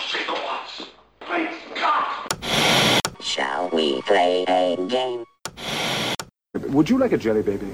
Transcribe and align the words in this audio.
gigawatts. 0.00 0.88
Great 1.20 1.50
God! 1.74 2.28
Shall 3.20 3.68
we 3.70 4.02
play 4.02 4.44
a 4.48 4.76
game? 4.88 5.24
Would 6.68 6.88
you 6.88 6.98
like 6.98 7.12
a 7.12 7.18
jelly 7.18 7.42
baby? 7.42 7.68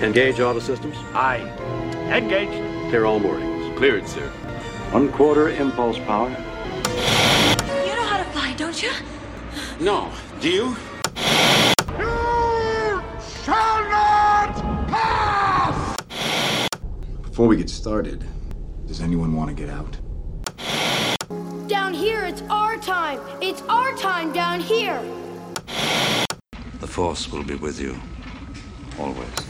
Engage 0.00 0.40
auto 0.40 0.58
systems. 0.58 0.96
Aye. 1.14 1.40
Engaged. 2.10 2.90
Clear 2.90 3.04
all 3.04 3.20
moorings. 3.20 3.76
Cleared, 3.78 4.08
sir. 4.08 4.28
One 4.90 5.10
quarter 5.12 5.48
impulse 5.48 5.98
power. 5.98 6.28
You 6.28 7.94
know 7.94 8.04
how 8.04 8.18
to 8.18 8.24
fly, 8.30 8.54
don't 8.54 8.82
you? 8.82 8.90
No. 9.80 10.10
Do 10.40 10.50
you? 10.50 10.76
You 11.98 13.02
shall 13.44 13.82
not 13.88 14.54
pass! 14.88 15.96
Before 17.22 17.46
we 17.46 17.56
get 17.56 17.70
started, 17.70 18.24
does 18.86 19.00
anyone 19.00 19.34
want 19.34 19.48
to 19.50 19.54
get 19.54 19.70
out? 19.70 19.96
Time. 22.82 23.20
It's 23.40 23.62
our 23.68 23.96
time 23.96 24.32
down 24.32 24.60
here. 24.60 25.00
The 26.80 26.86
Force 26.86 27.30
will 27.30 27.44
be 27.44 27.54
with 27.54 27.80
you. 27.80 27.96
Always. 28.98 29.41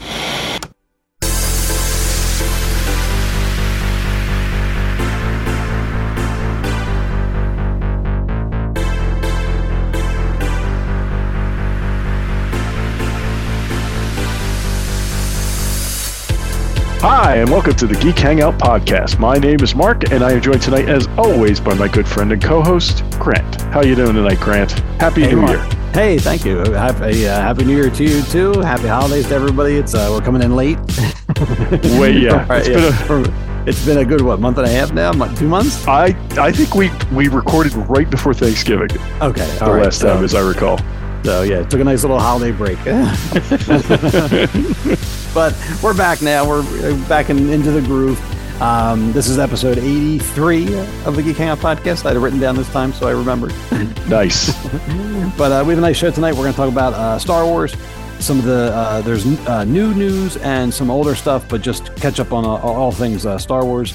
Hi, 17.03 17.35
and 17.37 17.49
welcome 17.49 17.73
to 17.75 17.85
the 17.87 17.95
Geek 17.95 18.17
Hangout 18.17 18.57
podcast. 18.57 19.19
My 19.19 19.37
name 19.37 19.59
is 19.61 19.75
Mark, 19.75 20.09
and 20.11 20.23
I 20.23 20.31
am 20.31 20.41
joined 20.41 20.61
tonight, 20.61 20.87
as 20.87 21.07
always, 21.17 21.59
by 21.59 21.73
my 21.73 21.87
good 21.89 22.07
friend 22.07 22.31
and 22.31 22.41
co-host 22.41 23.03
Grant. 23.19 23.61
How 23.63 23.81
you 23.83 23.93
doing 23.95 24.13
tonight, 24.15 24.39
Grant? 24.39 24.71
Happy 25.01 25.23
Hey, 25.23 25.31
New 25.31 25.41
Mark. 25.41 25.73
Year! 25.73 25.91
Hey, 25.93 26.17
thank 26.17 26.45
you. 26.45 26.59
Happy, 26.71 27.27
uh, 27.27 27.41
happy 27.41 27.65
New 27.65 27.75
Year 27.75 27.89
to 27.89 28.03
you 28.03 28.21
too. 28.23 28.61
Happy 28.61 28.87
holidays 28.87 29.27
to 29.27 29.35
everybody. 29.35 29.75
It's 29.75 29.93
uh, 29.93 30.07
we're 30.11 30.21
coming 30.21 30.41
in 30.41 30.55
late. 30.55 30.77
Wait, 31.99 32.21
yeah, 32.21 32.45
right, 32.49 32.65
it's 32.65 32.69
yeah. 32.69 33.07
been 33.07 33.25
a- 33.25 33.53
it's 33.65 33.85
been 33.85 33.97
a 33.99 34.05
good 34.05 34.19
what 34.21 34.41
month 34.41 34.57
and 34.57 34.67
a 34.67 34.69
half 34.69 34.91
now, 34.91 35.11
two 35.35 35.47
months. 35.47 35.87
I 35.87 36.07
I 36.37 36.51
think 36.51 36.75
we 36.75 36.91
we 37.13 37.27
recorded 37.29 37.73
right 37.89 38.09
before 38.09 38.33
Thanksgiving, 38.33 38.89
Okay, 39.21 39.45
the 39.57 39.65
right. 39.65 39.83
last 39.83 40.01
time, 40.01 40.21
as 40.23 40.35
I 40.35 40.41
recall. 40.41 40.79
so 41.23 41.43
yeah, 41.43 41.63
took 41.63 41.79
a 41.79 41.83
nice 41.83 42.01
little 42.03 42.19
holiday 42.19 42.51
break. 42.51 42.77
but 45.33 45.53
we're 45.81 45.95
back 45.95 46.21
now. 46.21 46.47
We're 46.47 46.61
uh, 46.61 47.07
back 47.07 47.29
in, 47.29 47.49
into 47.49 47.71
the 47.71 47.81
groove. 47.81 48.19
Um, 48.61 49.11
this 49.11 49.27
is 49.27 49.39
episode 49.39 49.77
83 49.77 50.77
of 51.05 51.15
the 51.15 51.23
Geek 51.23 51.37
Hangout 51.37 51.57
podcast. 51.59 52.05
I 52.05 52.09
had 52.13 52.17
written 52.17 52.39
down 52.39 52.55
this 52.55 52.69
time, 52.69 52.93
so 52.93 53.07
I 53.07 53.11
remembered. 53.11 53.53
Nice. 54.07 54.53
But 55.37 55.51
uh, 55.51 55.63
we 55.65 55.71
have 55.71 55.79
a 55.79 55.81
nice 55.81 55.97
show 55.97 56.11
tonight. 56.11 56.33
We're 56.33 56.43
going 56.43 56.51
to 56.51 56.57
talk 56.57 56.71
about 56.71 56.93
uh, 56.93 57.17
Star 57.17 57.43
Wars. 57.45 57.73
Some 58.19 58.37
of 58.37 58.45
the 58.45 58.71
uh, 58.73 59.01
there's 59.01 59.25
uh, 59.47 59.63
new 59.63 59.93
news 59.95 60.37
and 60.37 60.71
some 60.71 60.91
older 60.91 61.15
stuff, 61.15 61.47
but 61.49 61.61
just 61.61 61.95
catch 61.95 62.19
up 62.19 62.31
on 62.31 62.45
uh, 62.45 62.49
all 62.49 62.91
things 62.91 63.25
uh, 63.25 63.37
Star 63.39 63.65
Wars, 63.65 63.93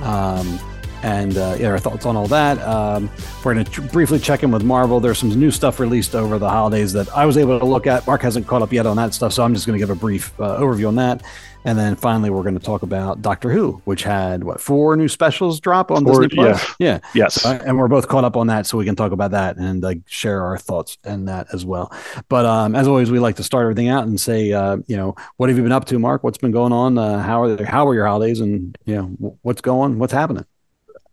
um, 0.00 0.58
and 1.02 1.36
uh, 1.36 1.56
yeah, 1.58 1.68
our 1.68 1.78
thoughts 1.78 2.06
on 2.06 2.16
all 2.16 2.26
that. 2.28 2.58
Um, 2.60 3.10
we're 3.44 3.54
going 3.54 3.64
to 3.64 3.70
tr- 3.70 3.82
briefly 3.82 4.18
check 4.18 4.42
in 4.42 4.50
with 4.50 4.62
Marvel. 4.62 5.00
There's 5.00 5.18
some 5.18 5.30
new 5.30 5.50
stuff 5.50 5.80
released 5.80 6.14
over 6.14 6.38
the 6.38 6.48
holidays 6.50 6.92
that 6.92 7.08
I 7.16 7.26
was 7.26 7.36
able 7.36 7.58
to 7.58 7.64
look 7.64 7.86
at. 7.86 8.06
Mark 8.06 8.22
hasn't 8.22 8.46
caught 8.46 8.62
up 8.62 8.72
yet 8.72 8.86
on 8.86 8.96
that 8.96 9.14
stuff, 9.14 9.32
so 9.32 9.42
I'm 9.42 9.54
just 9.54 9.66
going 9.66 9.78
to 9.78 9.82
give 9.82 9.90
a 9.90 9.98
brief 9.98 10.38
uh, 10.40 10.58
overview 10.58 10.88
on 10.88 10.96
that. 10.96 11.22
And 11.62 11.78
then 11.78 11.94
finally, 11.94 12.30
we're 12.30 12.42
going 12.42 12.58
to 12.58 12.64
talk 12.64 12.80
about 12.82 13.20
Doctor 13.20 13.50
Who, 13.50 13.82
which 13.84 14.02
had 14.02 14.44
what 14.44 14.62
four 14.62 14.96
new 14.96 15.08
specials 15.08 15.60
drop 15.60 15.90
on 15.90 16.04
Four- 16.04 16.22
Disney 16.22 16.36
Plus. 16.36 16.74
Yeah, 16.78 17.00
yes. 17.14 17.44
uh, 17.44 17.62
and 17.66 17.76
we're 17.76 17.88
both 17.88 18.08
caught 18.08 18.24
up 18.24 18.34
on 18.34 18.46
that, 18.46 18.66
so 18.66 18.78
we 18.78 18.86
can 18.86 18.96
talk 18.96 19.12
about 19.12 19.32
that 19.32 19.58
and 19.58 19.82
like 19.82 19.98
share 20.06 20.42
our 20.42 20.56
thoughts 20.56 20.96
and 21.04 21.28
that 21.28 21.48
as 21.52 21.66
well. 21.66 21.92
But 22.30 22.46
um, 22.46 22.74
as 22.74 22.88
always, 22.88 23.10
we 23.10 23.18
like 23.18 23.36
to 23.36 23.42
start 23.42 23.64
everything 23.64 23.88
out 23.88 24.06
and 24.06 24.18
say, 24.18 24.54
uh, 24.54 24.78
you 24.86 24.96
know, 24.96 25.14
what 25.36 25.50
have 25.50 25.58
you 25.58 25.62
been 25.62 25.70
up 25.72 25.84
to, 25.86 25.98
Mark? 25.98 26.24
What's 26.24 26.38
been 26.38 26.50
going 26.50 26.72
on? 26.72 26.96
Uh, 26.96 27.22
how 27.22 27.42
are 27.42 27.62
how 27.64 27.86
are 27.86 27.94
your 27.94 28.06
holidays? 28.06 28.40
And 28.40 28.78
you 28.86 28.94
know, 28.96 29.04
wh- 29.20 29.44
what's 29.44 29.60
going? 29.60 29.98
What's 29.98 30.14
happening? 30.14 30.46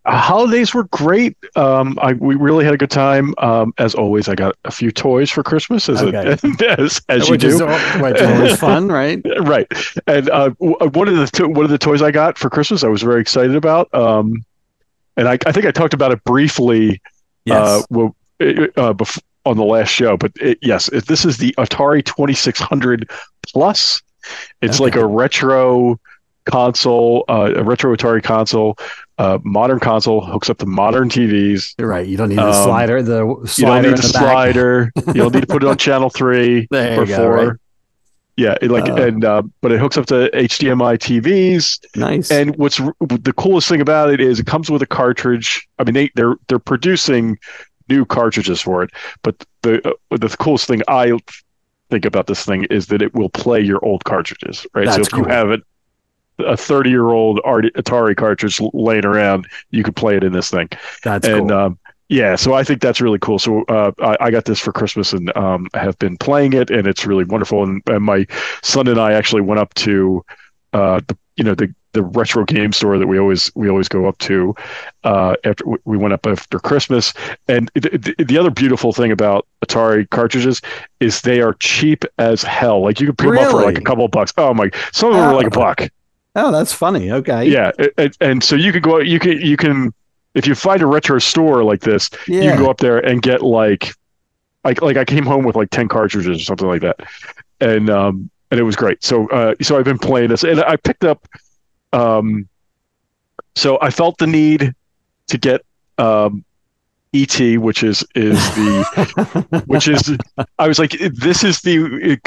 Uh, 0.07 0.17
holidays 0.17 0.73
were 0.73 0.85
great. 0.85 1.35
Um, 1.57 1.99
I 2.01 2.13
we 2.13 2.35
really 2.35 2.63
had 2.63 2.73
a 2.73 2.77
good 2.77 2.89
time. 2.89 3.33
Um, 3.39 3.73
as 3.77 3.93
always, 3.93 4.29
I 4.29 4.35
got 4.35 4.55
a 4.63 4.71
few 4.71 4.89
toys 4.89 5.29
for 5.29 5.43
Christmas, 5.43 5.89
as 5.89 6.01
Okay. 6.01 6.37
it, 6.41 6.61
as, 6.79 7.01
as 7.09 7.27
you 7.27 7.37
do. 7.37 7.47
is 7.47 7.61
which 8.01 8.21
is 8.51 8.57
fun, 8.57 8.87
right? 8.87 9.21
right 9.41 9.67
and 10.07 10.29
uh, 10.29 10.49
w- 10.61 10.77
one 10.93 11.07
of 11.09 11.17
the 11.17 11.27
to- 11.27 11.47
one 11.49 11.65
of 11.65 11.71
the 11.71 11.77
toys 11.77 12.01
i 12.01 12.11
got 12.11 12.37
for 12.37 12.49
christmas 12.49 12.83
i 12.83 12.87
was 12.87 13.01
very 13.01 13.19
excited 13.21 13.55
about 13.55 13.93
um 13.93 14.43
and 15.17 15.27
i, 15.27 15.37
I 15.45 15.51
think 15.51 15.65
i 15.65 15.71
talked 15.71 15.93
about 15.93 16.11
it 16.11 16.23
briefly 16.23 17.01
uh, 17.49 17.81
well, 17.89 18.15
uh, 18.41 18.93
bef- 18.93 19.21
on 19.45 19.57
the 19.57 19.63
last 19.63 19.89
show 19.89 20.15
but 20.17 20.31
it, 20.39 20.57
yes 20.61 20.87
it, 20.89 21.05
this 21.07 21.25
is 21.25 21.37
the 21.37 21.53
atari 21.57 22.03
2600 22.03 23.09
plus 23.47 24.01
it's 24.61 24.79
like 24.79 24.95
a 24.95 25.05
retro 25.05 25.99
console 26.45 27.25
uh, 27.29 27.51
a 27.55 27.63
retro 27.63 27.95
atari 27.95 28.23
console 28.23 28.77
uh, 29.19 29.39
modern 29.43 29.79
console 29.79 30.23
hooks 30.23 30.49
up 30.49 30.57
to 30.59 30.65
modern 30.65 31.09
tvs 31.09 31.73
You're 31.79 31.87
right. 31.87 32.05
You 32.07 32.17
don't 32.17 32.29
need 32.29 32.37
the 32.37 32.47
Um, 32.47 32.53
slider. 32.65 33.01
The 33.01 33.25
you 33.57 33.65
don't 33.65 33.81
need 33.81 33.93
the 33.93 33.95
the 33.97 34.03
slider 34.03 34.91
you 35.07 35.13
don't 35.13 35.33
need 35.33 35.41
to 35.41 35.47
put 35.47 35.63
it 35.63 35.67
on 35.67 35.77
channel 35.77 36.09
three 36.09 36.67
or 36.71 37.05
go, 37.05 37.15
four 37.17 37.31
right. 37.47 37.53
yeah 38.35 38.55
it 38.61 38.69
like 38.69 38.87
Uh, 38.89 38.95
and 39.07 39.25
uh, 39.25 39.41
but 39.61 39.71
it 39.71 39.79
hooks 39.79 39.97
up 39.97 40.05
to 40.07 40.29
hdmi 40.33 40.97
tvs 40.99 41.79
Nice. 41.95 42.29
and 42.31 42.55
what's 42.57 42.79
r- 42.79 42.93
the 42.99 43.33
coolest 43.33 43.67
thing 43.69 43.81
about 43.81 44.11
it 44.11 44.21
is 44.21 44.39
it 44.39 44.45
comes 44.45 44.69
with 44.69 44.81
a 44.83 44.87
cartridge. 44.87 45.67
I 45.79 45.83
mean, 45.83 45.93
they 45.95 46.09
they're 46.15 46.35
they're 46.47 46.59
producing 46.59 47.37
new 47.89 48.05
cartridges 48.05 48.61
for 48.61 48.83
it, 48.83 48.91
but 49.23 49.43
the 49.63 49.73
uh, 49.87 50.17
the 50.17 50.29
coolest 50.37 50.67
thing 50.67 50.81
I 50.87 51.17
think 51.89 52.05
about 52.05 52.27
this 52.27 52.43
thing 52.45 52.65
is 52.65 52.87
that 52.87 53.01
it 53.01 53.13
will 53.15 53.29
play 53.29 53.61
your 53.61 53.83
old 53.83 54.03
cartridges, 54.03 54.67
right? 54.75 54.87
so 54.89 54.97
That's 54.97 55.07
if 55.07 55.17
you 55.17 55.23
have 55.25 55.49
it 55.51 55.63
a 56.39 56.55
30 56.57 56.89
year 56.89 57.09
old 57.11 57.39
Atari 57.43 58.15
cartridge 58.15 58.59
laying 58.73 59.05
around, 59.05 59.47
you 59.71 59.83
could 59.83 59.95
play 59.95 60.15
it 60.17 60.23
in 60.23 60.33
this 60.33 60.49
thing. 60.49 60.69
That's 61.03 61.27
and 61.27 61.49
cool. 61.49 61.57
um, 61.57 61.79
yeah, 62.09 62.35
so 62.37 62.53
I 62.53 62.63
think 62.63 62.81
that's 62.81 63.01
really 63.01 63.19
cool. 63.19 63.37
So 63.37 63.63
uh, 63.63 63.91
I, 63.99 64.17
I 64.21 64.31
got 64.31 64.45
this 64.45 64.59
for 64.59 64.71
Christmas, 64.71 65.11
and 65.11 65.35
um, 65.35 65.67
have 65.73 65.99
been 65.99 66.15
playing 66.17 66.53
it, 66.53 66.69
and 66.71 66.87
it's 66.87 67.05
really 67.05 67.25
wonderful. 67.25 67.63
And, 67.63 67.81
and 67.87 68.03
my 68.03 68.25
son 68.63 68.87
and 68.87 68.97
I 68.99 69.11
actually 69.11 69.41
went 69.41 69.59
up 69.59 69.73
to 69.75 70.23
uh, 70.73 71.01
the 71.07 71.17
you 71.35 71.43
know 71.43 71.53
the 71.53 71.73
the 71.93 72.03
retro 72.03 72.45
game 72.45 72.71
store 72.71 72.97
that 72.97 73.07
we 73.07 73.17
always 73.19 73.51
we 73.55 73.69
always 73.69 73.89
go 73.89 74.05
up 74.05 74.17
to 74.19 74.55
uh, 75.03 75.35
after 75.43 75.65
we- 75.67 75.77
we 75.83 75.97
went 75.97 76.13
up 76.13 76.25
after 76.27 76.59
Christmas. 76.59 77.11
And 77.49 77.69
the, 77.73 78.13
the, 78.17 78.23
the 78.23 78.37
other 78.37 78.51
beautiful 78.51 78.93
thing 78.93 79.11
about 79.11 79.45
Atari 79.65 80.09
cartridges 80.09 80.61
is 81.01 81.21
they 81.21 81.41
are 81.41 81.55
cheap 81.55 82.05
as 82.19 82.41
hell. 82.43 82.81
Like 82.83 83.01
you 83.01 83.07
can 83.07 83.15
pick 83.17 83.27
them 83.33 83.37
up 83.39 83.51
for 83.51 83.63
like 83.63 83.77
a 83.77 83.81
couple 83.81 84.05
of 84.05 84.11
bucks. 84.11 84.31
Oh 84.37 84.53
my! 84.53 84.69
Some 84.93 85.09
of 85.09 85.15
them 85.17 85.25
are 85.25 85.35
like 85.35 85.47
a 85.47 85.59
Oh. 85.59 85.59
buck. 85.61 85.89
Oh, 86.37 86.51
that's 86.51 86.71
funny. 86.71 87.11
Okay. 87.11 87.49
Yeah, 87.49 87.71
it- 87.77 87.93
it- 87.97 88.17
and 88.21 88.41
so 88.43 88.55
you 88.55 88.71
could 88.71 88.83
go. 88.83 88.99
You 88.99 89.19
can 89.19 89.39
you 89.41 89.57
can 89.57 89.93
if 90.33 90.45
you 90.47 90.55
find 90.55 90.81
a 90.81 90.85
retro 90.85 91.19
store 91.19 91.63
like 91.63 91.81
this, 91.81 92.09
you 92.27 92.41
can 92.51 92.59
go 92.59 92.69
up 92.69 92.77
there 92.77 92.99
and 92.99 93.21
get 93.21 93.41
like 93.41 93.93
like 94.63 94.81
like 94.81 94.95
I 94.97 95.03
came 95.05 95.25
home 95.25 95.43
with 95.45 95.55
like 95.55 95.69
10 95.71 95.87
cartridges 95.87 96.41
or 96.41 96.43
something 96.43 96.67
like 96.67 96.81
that. 96.81 96.99
And 97.59 97.89
um 97.89 98.29
and 98.51 98.59
it 98.59 98.63
was 98.63 98.75
great. 98.75 99.03
So 99.03 99.27
uh 99.29 99.55
so 99.61 99.77
I've 99.77 99.85
been 99.85 99.97
playing 99.99 100.29
this 100.29 100.43
and 100.43 100.61
I 100.61 100.75
picked 100.77 101.03
up 101.03 101.27
um 101.93 102.47
so 103.55 103.79
I 103.81 103.89
felt 103.89 104.17
the 104.17 104.27
need 104.27 104.73
to 105.27 105.37
get 105.37 105.61
um 105.97 106.43
ET 107.13 107.57
which 107.57 107.81
is 107.83 108.05
is 108.13 108.37
the 108.55 109.63
which 109.67 109.87
is 109.87 110.15
I 110.59 110.67
was 110.67 110.77
like 110.77 110.91
this 111.13 111.43
is 111.43 111.61
the 111.61 112.19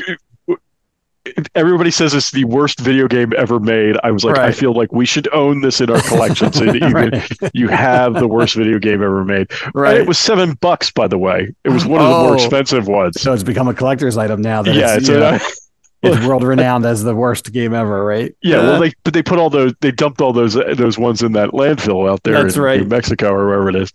everybody 1.54 1.90
says 1.90 2.14
it's 2.14 2.30
the 2.30 2.44
worst 2.44 2.80
video 2.80 3.08
game 3.08 3.32
ever 3.36 3.58
made. 3.60 3.96
I 4.04 4.10
was 4.10 4.24
like 4.24 4.38
I 4.38 4.52
feel 4.52 4.72
like 4.72 4.92
we 4.92 5.06
should 5.06 5.32
own 5.32 5.60
this 5.60 5.80
in 5.80 5.90
our 5.90 6.00
collection 6.02 6.52
so 6.52 6.64
that 6.66 6.76
you 6.80 6.88
Right. 6.88 7.52
you 7.54 7.68
have 7.68 8.14
the 8.14 8.28
worst 8.28 8.54
video 8.56 8.78
game 8.78 9.02
ever 9.02 9.24
made. 9.24 9.50
Right. 9.74 9.92
And 9.94 9.98
it 10.02 10.08
was 10.08 10.18
seven 10.18 10.54
bucks, 10.54 10.90
by 10.90 11.06
the 11.08 11.18
way. 11.18 11.54
It 11.64 11.68
was 11.70 11.86
one 11.86 12.00
of 12.00 12.08
the 12.08 12.14
Oh. 12.14 12.22
more 12.24 12.34
expensive 12.34 12.86
ones. 12.88 13.20
So 13.20 13.32
it's 13.32 13.42
become 13.42 13.68
a 13.68 13.74
collector's 13.74 14.16
item 14.18 14.42
now. 14.42 14.62
That 14.62 14.74
yeah, 14.74 14.96
it's, 14.96 15.08
it's 15.08 15.10
a, 15.10 15.40
it's 16.02 16.26
world 16.26 16.42
renowned 16.42 16.84
as 16.86 17.02
the 17.02 17.14
worst 17.14 17.52
game 17.52 17.74
ever, 17.74 18.04
right? 18.04 18.34
yeah. 18.42 18.56
Uh, 18.58 18.62
Well, 18.62 18.80
they 18.80 18.92
but 19.04 19.14
they 19.14 19.22
put 19.22 19.38
all 19.38 19.50
those 19.50 19.72
they 19.80 19.90
dumped 19.92 20.20
all 20.20 20.32
those 20.32 20.54
those 20.54 20.98
ones 20.98 21.22
in 21.22 21.32
that 21.32 21.50
landfill 21.50 22.10
out 22.10 22.22
there 22.22 22.42
That's 22.42 22.56
in 22.56 22.62
right. 22.62 22.80
New 22.80 22.86
Mexico 22.86 23.32
or 23.32 23.46
wherever 23.46 23.68
it 23.68 23.76
is. 23.76 23.92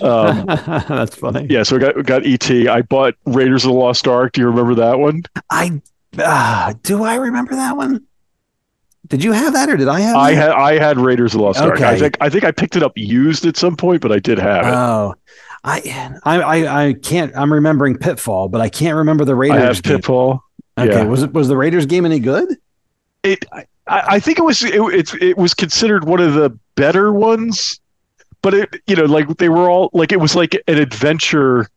Um, 0.00 0.46
that's 0.88 1.14
funny. 1.16 1.46
yeah, 1.50 1.62
so 1.64 1.76
I 1.76 1.78
got 1.78 1.96
we 1.96 2.02
got 2.02 2.24
ET. 2.24 2.50
I 2.68 2.80
bought 2.82 3.14
Raiders 3.26 3.64
of 3.66 3.72
the 3.72 3.76
Lost 3.76 4.08
Ark. 4.08 4.32
Do 4.32 4.40
you 4.40 4.46
remember 4.46 4.74
that 4.76 4.98
one? 4.98 5.22
I 5.50 5.82
uh, 6.18 6.74
do 6.82 7.04
I 7.04 7.16
remember 7.16 7.54
that 7.54 7.76
one? 7.76 8.04
Did 9.08 9.24
you 9.24 9.32
have 9.32 9.52
that 9.54 9.68
or 9.68 9.76
did 9.76 9.88
I 9.88 10.00
have? 10.00 10.16
I 10.16 10.34
that? 10.34 10.40
had 10.40 10.50
I 10.52 10.78
had 10.78 10.98
Raiders 10.98 11.34
of 11.34 11.38
the 11.38 11.44
Lost 11.44 11.60
Ark. 11.60 11.80
I 11.80 11.98
think 11.98 12.16
I 12.20 12.28
think 12.28 12.44
I 12.44 12.52
picked 12.52 12.76
it 12.76 12.82
up 12.82 12.92
used 12.96 13.44
at 13.44 13.56
some 13.56 13.76
point, 13.76 14.00
but 14.00 14.12
I 14.12 14.18
did 14.18 14.38
have 14.38 14.64
it. 14.66 14.72
Oh, 14.72 15.14
I, 15.64 16.16
I 16.24 16.40
I 16.40 16.86
I 16.88 16.92
can't. 16.94 17.32
I'm 17.36 17.52
remembering 17.52 17.96
Pitfall, 17.98 18.48
but 18.48 18.60
I 18.60 18.68
can't 18.68 18.96
remember 18.96 19.24
the 19.24 19.34
Raiders. 19.34 19.56
I 19.56 19.60
have 19.60 19.82
game. 19.82 19.96
Pitfall. 19.96 20.42
Okay, 20.78 20.90
Yeah. 20.90 21.04
was 21.04 21.22
it 21.24 21.32
was 21.34 21.48
the 21.48 21.56
Raiders 21.56 21.84
game 21.86 22.06
any 22.06 22.20
good? 22.20 22.56
It 23.22 23.44
I, 23.52 23.64
I 23.86 24.20
think 24.20 24.38
it 24.38 24.42
was 24.42 24.62
it, 24.62 24.74
it 24.74 25.22
it 25.22 25.36
was 25.36 25.52
considered 25.52 26.04
one 26.04 26.20
of 26.20 26.34
the 26.34 26.56
better 26.76 27.12
ones, 27.12 27.80
but 28.40 28.54
it 28.54 28.76
you 28.86 28.96
know 28.96 29.04
like 29.04 29.28
they 29.36 29.48
were 29.48 29.68
all 29.68 29.90
like 29.92 30.12
it 30.12 30.20
was 30.20 30.34
like 30.34 30.54
an 30.68 30.78
adventure 30.78 31.68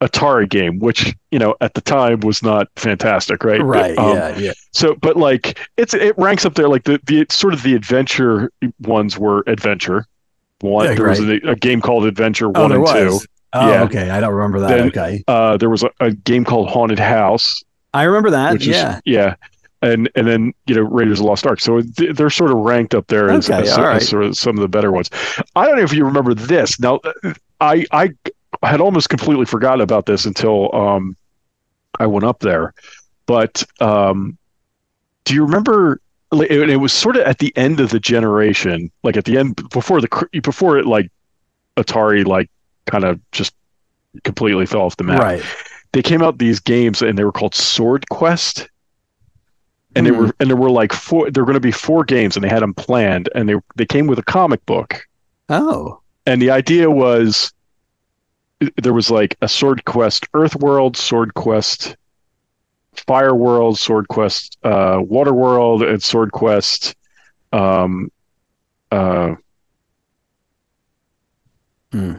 Atari 0.00 0.48
game, 0.48 0.78
which 0.78 1.14
you 1.30 1.38
know 1.38 1.54
at 1.60 1.74
the 1.74 1.80
time 1.80 2.20
was 2.20 2.42
not 2.42 2.68
fantastic, 2.76 3.44
right? 3.44 3.62
Right. 3.62 3.96
Um, 3.98 4.16
yeah. 4.16 4.38
Yeah. 4.38 4.52
So, 4.72 4.94
but 4.94 5.16
like 5.16 5.58
it's 5.76 5.92
it 5.94 6.16
ranks 6.16 6.44
up 6.46 6.54
there. 6.54 6.68
Like 6.68 6.84
the 6.84 7.00
the 7.06 7.26
sort 7.30 7.52
of 7.54 7.62
the 7.62 7.74
adventure 7.74 8.50
ones 8.80 9.18
were 9.18 9.44
adventure. 9.46 10.06
One 10.60 10.86
Yeah, 10.86 10.94
there 10.94 11.08
was 11.08 11.20
a, 11.20 11.36
a 11.50 11.56
game 11.56 11.80
called 11.80 12.04
Adventure 12.06 12.46
Oh, 12.54 12.62
One 12.62 12.72
and 12.72 12.82
was. 12.82 13.20
Two. 13.22 13.26
Oh, 13.54 13.68
Yeah. 13.70 13.82
okay. 13.84 14.10
I 14.10 14.20
don't 14.20 14.32
remember 14.34 14.60
that. 14.60 14.68
Then- 14.76 14.88
okay. 14.88 15.24
Uh, 15.26 15.56
there 15.56 15.70
was 15.70 15.82
a, 15.82 15.90
a 16.00 16.12
game 16.12 16.44
called 16.44 16.68
Haunted 16.68 16.98
House, 16.98 17.62
I 17.94 18.02
remember 18.04 18.30
that. 18.30 18.62
yeah. 18.64 18.96
is 18.96 19.02
yeah, 19.06 19.34
and 19.82 20.08
and 20.14 20.26
then 20.26 20.52
you 20.66 20.74
know 20.76 20.82
Raiders 20.82 21.18
of 21.18 21.24
the 21.24 21.28
Lost 21.28 21.46
Ark. 21.46 21.60
So 21.60 21.80
th- 21.80 22.14
they're 22.16 22.30
sort 22.30 22.50
of 22.52 22.58
ranked 22.58 22.94
up 22.94 23.06
there 23.08 23.30
as, 23.30 23.50
Okay, 23.50 23.62
as, 23.62 23.70
as 23.70 23.78
right. 23.78 24.02
sort 24.02 24.24
of 24.24 24.36
some 24.36 24.56
of 24.56 24.60
the 24.62 24.68
better 24.68 24.92
ones. 24.92 25.10
I 25.56 25.66
don't 25.66 25.76
know 25.76 25.82
if 25.82 25.92
you 25.92 26.04
remember 26.04 26.32
this. 26.34 26.78
Now, 26.78 27.00
I 27.60 27.84
I 27.90 28.10
had 28.68 28.80
almost 28.80 29.08
completely 29.08 29.46
forgotten 29.46 29.80
about 29.80 30.06
this 30.06 30.26
until 30.26 30.74
um 30.74 31.16
I 31.98 32.06
went 32.06 32.24
up 32.24 32.40
there, 32.40 32.72
but 33.26 33.64
um, 33.80 34.38
do 35.24 35.34
you 35.34 35.44
remember? 35.44 36.00
It, 36.32 36.70
it 36.70 36.76
was 36.76 36.92
sort 36.92 37.16
of 37.16 37.22
at 37.22 37.38
the 37.38 37.52
end 37.56 37.80
of 37.80 37.90
the 37.90 37.98
generation, 37.98 38.90
like 39.02 39.16
at 39.16 39.24
the 39.24 39.36
end 39.36 39.56
before 39.70 40.00
the 40.00 40.40
before 40.42 40.78
it 40.78 40.86
like 40.86 41.10
Atari 41.76 42.24
like 42.24 42.48
kind 42.86 43.04
of 43.04 43.20
just 43.32 43.52
completely 44.24 44.66
fell 44.66 44.82
off 44.82 44.96
the 44.96 45.04
map 45.04 45.20
Right. 45.20 45.42
they 45.92 46.02
came 46.02 46.22
out 46.22 46.38
these 46.38 46.60
games 46.60 47.02
and 47.02 47.18
they 47.18 47.24
were 47.24 47.32
called 47.32 47.54
Sword 47.54 48.08
Quest. 48.10 48.68
And 49.96 50.06
they 50.06 50.10
Hmm. 50.10 50.18
were 50.26 50.34
and 50.38 50.48
there 50.48 50.56
were 50.56 50.70
like 50.70 50.92
four 50.92 51.28
there 51.30 51.42
were 51.42 51.46
going 51.46 51.54
to 51.54 51.60
be 51.60 51.72
four 51.72 52.04
games 52.04 52.36
and 52.36 52.44
they 52.44 52.48
had 52.48 52.62
them 52.62 52.74
planned 52.74 53.28
and 53.34 53.48
they 53.48 53.56
they 53.74 53.86
came 53.86 54.06
with 54.06 54.18
a 54.20 54.22
comic 54.24 54.64
book. 54.66 55.04
Oh. 55.48 56.00
And 56.26 56.40
the 56.40 56.50
idea 56.50 56.88
was 56.90 57.52
there 58.82 58.92
was 58.92 59.10
like 59.10 59.36
a 59.42 59.48
Sword 59.48 59.84
Quest 59.84 60.26
Earth 60.34 60.56
World, 60.56 60.96
Sword 60.96 61.34
Quest 61.34 61.96
Fire 62.94 63.34
World, 63.34 63.78
Sword 63.78 64.08
Quest 64.08 64.58
uh 64.64 64.98
Water 65.02 65.32
World 65.32 65.82
and 65.82 66.02
Sword 66.02 66.32
Quest 66.32 66.94
um 67.52 68.10
uh 68.90 69.34
Hmm. 71.92 72.14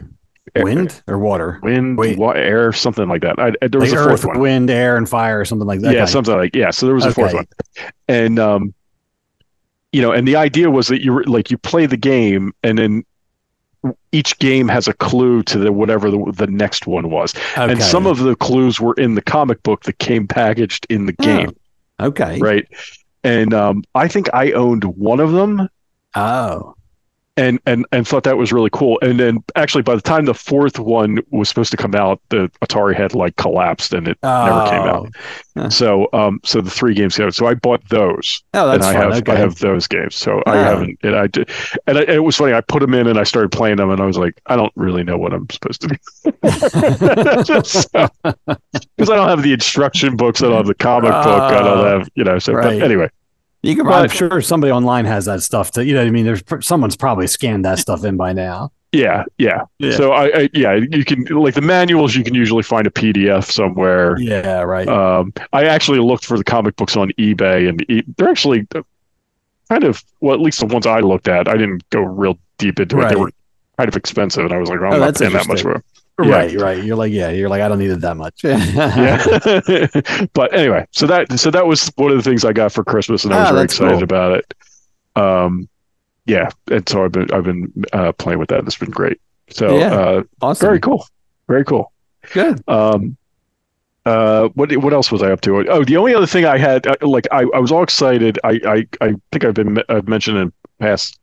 Wind 0.54 1.02
or 1.08 1.18
water? 1.18 1.58
wind 1.62 1.96
Wait. 1.96 2.18
wa- 2.18 2.32
air 2.32 2.72
something 2.72 3.08
like 3.08 3.22
that. 3.22 3.38
I, 3.38 3.52
I- 3.62 3.68
there 3.68 3.80
was 3.80 3.90
Like 3.92 4.00
a 4.00 4.04
fourth 4.04 4.12
earth, 4.20 4.24
one. 4.26 4.38
wind, 4.38 4.70
air, 4.70 4.98
and 4.98 5.08
fire, 5.08 5.40
or 5.40 5.44
something 5.46 5.66
like 5.66 5.80
that. 5.80 5.94
Yeah, 5.94 6.04
something 6.04 6.34
like 6.34 6.54
yeah. 6.54 6.70
So 6.70 6.84
there 6.84 6.94
was 6.94 7.06
a 7.06 7.12
fourth 7.14 7.32
one, 7.32 7.46
and 8.06 8.38
um, 8.38 8.74
you 9.92 10.02
know, 10.02 10.12
and 10.12 10.28
the 10.28 10.36
idea 10.36 10.70
was 10.70 10.88
that 10.88 11.02
you 11.02 11.14
were 11.14 11.24
like 11.24 11.50
you 11.50 11.56
play 11.56 11.86
the 11.86 11.96
game, 11.96 12.52
and 12.62 12.76
then 12.76 13.04
each 14.12 14.38
game 14.38 14.68
has 14.68 14.86
a 14.88 14.92
clue 14.92 15.42
to 15.44 15.58
the 15.58 15.72
whatever 15.72 16.10
the, 16.10 16.32
the 16.36 16.46
next 16.46 16.86
one 16.86 17.10
was, 17.10 17.34
and 17.56 17.82
some 17.82 18.06
of 18.06 18.18
the 18.18 18.36
clues 18.36 18.80
were 18.80 18.94
in 18.94 19.14
the 19.14 19.22
comic 19.22 19.62
book 19.62 19.82
that 19.84 19.98
came 19.98 20.26
packaged 20.28 20.86
in 20.88 21.06
the 21.06 21.14
Oh, 21.18 21.24
game, 21.24 21.56
Okay. 22.00 22.38
right? 22.38 22.66
And 23.24 23.54
um, 23.54 23.84
I 23.94 24.08
think 24.08 24.28
I 24.32 24.52
owned 24.52 24.84
one 24.84 25.20
of 25.20 25.32
them, 25.32 25.68
Oh. 26.14 26.74
And 27.38 27.58
and 27.64 27.86
and 27.92 28.06
thought 28.06 28.24
that 28.24 28.36
was 28.36 28.52
really 28.52 28.68
cool. 28.72 28.98
And 29.00 29.18
then 29.18 29.42
actually, 29.56 29.82
by 29.82 29.94
the 29.94 30.02
time 30.02 30.26
the 30.26 30.34
fourth 30.34 30.78
one 30.78 31.18
was 31.30 31.48
supposed 31.48 31.70
to 31.70 31.76
come 31.78 31.94
out, 31.94 32.20
the 32.28 32.50
Atari 32.62 32.94
had 32.94 33.14
like 33.14 33.36
collapsed, 33.36 33.94
and 33.94 34.06
it 34.06 34.18
never 34.22 34.62
came 34.66 34.82
out. 34.82 35.08
Huh. 35.56 35.70
So 35.70 36.08
um, 36.12 36.40
so 36.44 36.60
the 36.60 36.70
three 36.70 36.92
games 36.94 37.16
came 37.16 37.26
out. 37.26 37.34
So 37.34 37.46
I 37.46 37.54
bought 37.54 37.88
those. 37.88 38.42
Oh, 38.52 38.66
that's 38.66 38.84
and 38.86 38.96
I 38.96 39.00
fun. 39.00 39.12
have 39.12 39.22
okay. 39.22 39.32
I 39.32 39.36
have 39.36 39.58
those 39.60 39.86
games. 39.86 40.14
So 40.14 40.42
I 40.46 40.58
Oh. 40.58 40.62
haven't. 40.62 40.98
And 41.02 41.16
I 41.16 41.26
did, 41.26 41.48
and 41.86 41.96
I, 41.98 42.02
it 42.02 42.22
was 42.22 42.36
funny. 42.36 42.52
I 42.52 42.60
put 42.60 42.80
them 42.80 42.92
in 42.92 43.06
and 43.06 43.18
I 43.18 43.24
started 43.24 43.50
playing 43.50 43.76
them, 43.76 43.90
and 43.90 44.00
I 44.00 44.04
was 44.04 44.18
like, 44.18 44.38
I 44.46 44.56
don't 44.56 44.72
really 44.76 45.02
know 45.02 45.16
what 45.16 45.32
I'm 45.32 45.48
supposed 45.48 45.80
to 45.82 45.88
do 45.88 45.96
because 48.96 49.10
I 49.10 49.16
don't 49.16 49.28
have 49.28 49.42
the 49.42 49.52
instruction 49.52 50.16
books. 50.16 50.42
I 50.42 50.46
don't 50.48 50.56
have 50.56 50.66
the 50.66 50.74
comic 50.74 51.10
book. 51.12 51.24
I 51.26 51.62
don't 51.62 51.78
Oh, 51.78 51.98
have 51.98 52.08
you 52.14 52.24
know. 52.24 52.38
So 52.38 52.52
but 52.52 52.58
right. 52.64 52.82
anyway, 52.82 53.08
You 53.62 53.76
can. 53.76 53.84
But- 53.84 54.02
I'm 54.04 54.08
sure 54.10 54.40
somebody 54.40 54.72
online 54.72 55.04
has 55.04 55.24
that 55.26 55.42
stuff. 55.42 55.70
To 55.72 55.84
you 55.84 55.94
know, 55.94 56.00
what 56.00 56.08
I 56.08 56.10
mean, 56.10 56.24
there's 56.24 56.42
someone's 56.60 56.96
probably 56.96 57.26
scanned 57.26 57.64
that 57.64 57.78
stuff 57.78 58.04
in 58.04 58.16
by 58.16 58.32
now. 58.32 58.72
yeah, 58.92 59.24
yeah. 59.38 59.62
Yeah. 59.78 59.96
So 59.96 60.12
I, 60.12 60.24
I 60.42 60.50
yeah, 60.52 60.74
you 60.74 61.04
can 61.04 61.24
like 61.26 61.54
the 61.54 61.60
manuals. 61.62 62.14
You 62.16 62.24
can 62.24 62.34
usually 62.34 62.62
find 62.62 62.86
a 62.86 62.90
PDF 62.90 63.44
somewhere. 63.50 64.18
Yeah. 64.18 64.62
Right. 64.62 64.88
Um, 64.88 65.32
I 65.52 65.64
actually 65.64 66.00
looked 66.00 66.24
for 66.26 66.36
the 66.36 66.44
comic 66.44 66.76
books 66.76 66.96
on 66.96 67.10
eBay, 67.18 67.68
and 67.68 67.88
e- 67.90 68.02
they're 68.16 68.28
actually 68.28 68.66
uh, 68.74 68.82
kind 69.70 69.84
of 69.84 70.02
well, 70.20 70.34
at 70.34 70.40
least 70.40 70.58
the 70.60 70.66
ones 70.66 70.86
I 70.86 71.00
looked 71.00 71.28
at. 71.28 71.46
I 71.48 71.56
didn't 71.56 71.88
go 71.90 72.00
real 72.00 72.38
deep 72.58 72.80
into 72.80 73.00
it. 73.00 73.08
They 73.10 73.16
were 73.16 73.30
kind 73.78 73.88
of 73.88 73.96
expensive, 73.96 74.44
and 74.44 74.52
I 74.52 74.58
was 74.58 74.68
like, 74.68 74.80
I'm 74.80 74.86
Oh, 74.86 74.90
not 74.98 74.98
that's 75.06 75.20
paying 75.20 75.32
that 75.32 75.46
much 75.48 75.60
interesting. 75.60 75.82
for. 75.82 76.01
'Em. 76.22 76.30
yeah. 76.30 76.36
Right. 76.36 76.60
Right. 76.60 76.84
You're 76.84 76.96
like, 76.96 77.12
yeah. 77.12 77.30
You're 77.30 77.48
like, 77.48 77.62
I 77.62 77.68
don't 77.68 77.78
need 77.78 77.90
it 77.90 78.00
that 78.00 78.16
much. 78.16 78.42
Yeah, 78.44 78.56
but 80.34 80.54
anyway, 80.54 80.86
so 80.90 81.06
that 81.06 81.38
so 81.38 81.50
that 81.50 81.66
was 81.66 81.90
one 81.96 82.10
of 82.10 82.16
the 82.16 82.22
things 82.22 82.44
I 82.44 82.52
got 82.52 82.72
for 82.72 82.84
Christmas, 82.84 83.24
and 83.24 83.32
I 83.34 83.40
was 83.40 83.48
Ah, 83.50 83.52
very 83.52 83.64
excited 83.64 83.94
cool. 83.94 84.02
about 84.02 84.32
it. 84.38 84.54
Um, 85.16 85.68
yeah, 86.26 86.50
and 86.70 86.88
so 86.88 87.04
I've 87.04 87.12
been 87.12 87.32
I've 87.32 87.44
been 87.44 87.72
uh, 87.92 88.12
playing 88.12 88.38
with 88.38 88.48
that, 88.50 88.64
it's 88.64 88.76
been 88.76 88.90
great. 88.90 89.20
So 89.50 89.78
Yeah. 89.78 89.92
uh, 89.94 90.22
awesome. 90.40 90.64
very 90.66 90.80
cool, 90.80 91.04
very 91.48 91.64
cool. 91.64 91.92
Good. 92.32 92.62
Um, 92.68 93.16
uh, 94.06 94.48
what 94.54 94.74
what 94.78 94.92
else 94.92 95.12
was 95.12 95.22
I 95.22 95.30
up 95.32 95.40
to? 95.42 95.68
Oh, 95.68 95.84
the 95.84 95.96
only 95.96 96.14
other 96.14 96.26
thing 96.26 96.44
I 96.44 96.58
had, 96.58 96.86
uh, 96.86 96.96
like, 97.02 97.26
I, 97.30 97.42
I 97.54 97.58
was 97.58 97.70
all 97.70 97.82
excited. 97.84 98.38
I, 98.42 98.60
I 98.66 98.86
I 99.00 99.14
think 99.30 99.44
I've 99.44 99.54
been 99.54 99.82
I've 99.88 100.08
mentioned 100.08 100.38
in 100.38 100.52
past 100.80 101.18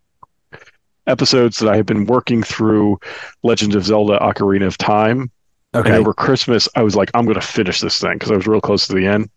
episodes 1.10 1.58
that 1.60 1.70
I 1.70 1.76
have 1.76 1.86
been 1.86 2.06
working 2.06 2.44
through 2.44 3.00
Legend 3.44 3.76
of 3.76 3.86
Zelda: 3.86 4.20
Ocarina 4.20 4.68
of 4.68 4.78
Time. 4.78 5.32
Okay. 5.76 5.90
And 5.90 5.98
over 6.00 6.14
Christmas, 6.14 6.68
I 6.76 6.82
was 6.82 6.96
like, 6.96 7.12
I'm 7.14 7.26
going 7.26 7.40
to 7.40 7.46
finish 7.46 7.80
this 7.80 8.00
thing 8.00 8.14
because 8.14 8.32
I 8.32 8.36
was 8.36 8.48
real 8.48 8.62
close 8.62 8.88
to 8.88 8.94
the 8.96 9.06
end. 9.06 9.30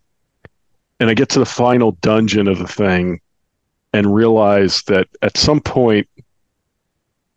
And 0.99 1.11
I 1.11 1.15
get 1.15 1.29
to 1.31 1.39
the 1.39 1.45
final 1.45 1.93
dungeon 2.01 2.49
of 2.49 2.59
the 2.59 2.67
thing 2.67 3.21
and 3.93 4.15
realize 4.15 4.83
that 4.85 5.09
at 5.21 5.37
some 5.37 5.61
point, 5.61 6.09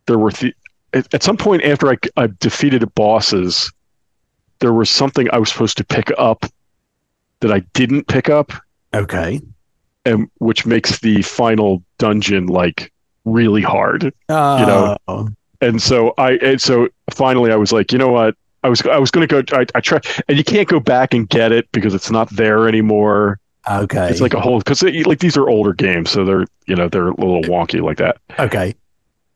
there 0.06 0.18
were, 0.18 0.30
th- 0.30 0.54
at, 0.94 1.12
at 1.12 1.22
some 1.22 1.36
point 1.36 1.62
after 1.64 1.90
I, 1.90 1.96
I 2.16 2.28
defeated 2.40 2.80
the 2.80 2.86
bosses, 2.86 3.70
there 4.60 4.72
was 4.72 4.88
something 4.88 5.28
I 5.30 5.38
was 5.38 5.50
supposed 5.52 5.76
to 5.76 5.84
pick 5.84 6.10
up 6.16 6.46
that 7.40 7.52
I 7.52 7.58
didn't 7.74 8.08
pick 8.08 8.30
up, 8.30 8.50
Okay. 8.94 9.42
and 10.06 10.30
which 10.38 10.64
makes 10.64 11.00
the 11.00 11.20
final 11.20 11.82
dungeon 11.98 12.46
like 12.46 12.90
really 13.26 13.60
hard. 13.62 14.04
you 14.04 14.12
know, 14.28 14.96
and 15.60 15.82
so 15.82 16.14
I 16.16 16.32
and 16.36 16.60
so 16.60 16.88
finally 17.10 17.52
I 17.52 17.56
was 17.56 17.72
like, 17.72 17.92
you 17.92 17.98
know 17.98 18.08
what? 18.08 18.34
I 18.62 18.68
was 18.68 18.80
I 18.86 18.98
was 18.98 19.10
going 19.10 19.28
to 19.28 19.42
go. 19.42 19.56
I, 19.56 19.66
I 19.74 19.80
try, 19.80 20.00
and 20.28 20.38
you 20.38 20.44
can't 20.44 20.66
go 20.68 20.80
back 20.80 21.12
and 21.12 21.28
get 21.28 21.52
it 21.52 21.70
because 21.72 21.94
it's 21.94 22.10
not 22.10 22.30
there 22.30 22.66
anymore. 22.66 23.38
Okay. 23.68 24.08
It's 24.08 24.20
like 24.20 24.34
a 24.34 24.40
whole 24.40 24.58
because 24.58 24.82
like 24.82 25.18
these 25.18 25.36
are 25.36 25.48
older 25.48 25.72
games, 25.72 26.10
so 26.10 26.24
they're 26.24 26.46
you 26.66 26.74
know 26.74 26.88
they're 26.88 27.08
a 27.08 27.14
little 27.16 27.42
wonky 27.42 27.80
like 27.82 27.98
that. 27.98 28.16
okay. 28.38 28.74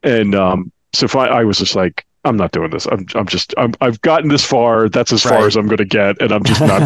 And 0.03 0.35
um, 0.35 0.73
so 0.95 1.07
fi- 1.07 1.29
I 1.29 1.45
was 1.45 1.59
just 1.59 1.77
like, 1.77 2.07
I'm 2.25 2.37
not 2.37 2.53
doing 2.53 2.71
this. 2.71 2.87
I'm 2.87 3.07
I'm 3.15 3.27
just 3.27 3.55
I'm, 3.57 3.73
I've 3.81 4.01
gotten 4.03 4.29
this 4.29 4.45
far. 4.45 4.89
That's 4.91 5.13
as 5.13 5.23
far 5.23 5.47
as 5.47 5.57
I'm 5.57 5.67
going 5.67 5.79
to 5.79 5.85
get, 5.87 6.21
and 6.21 6.33
I'm 6.33 6.45
just 6.45 6.61
not 6.67 6.83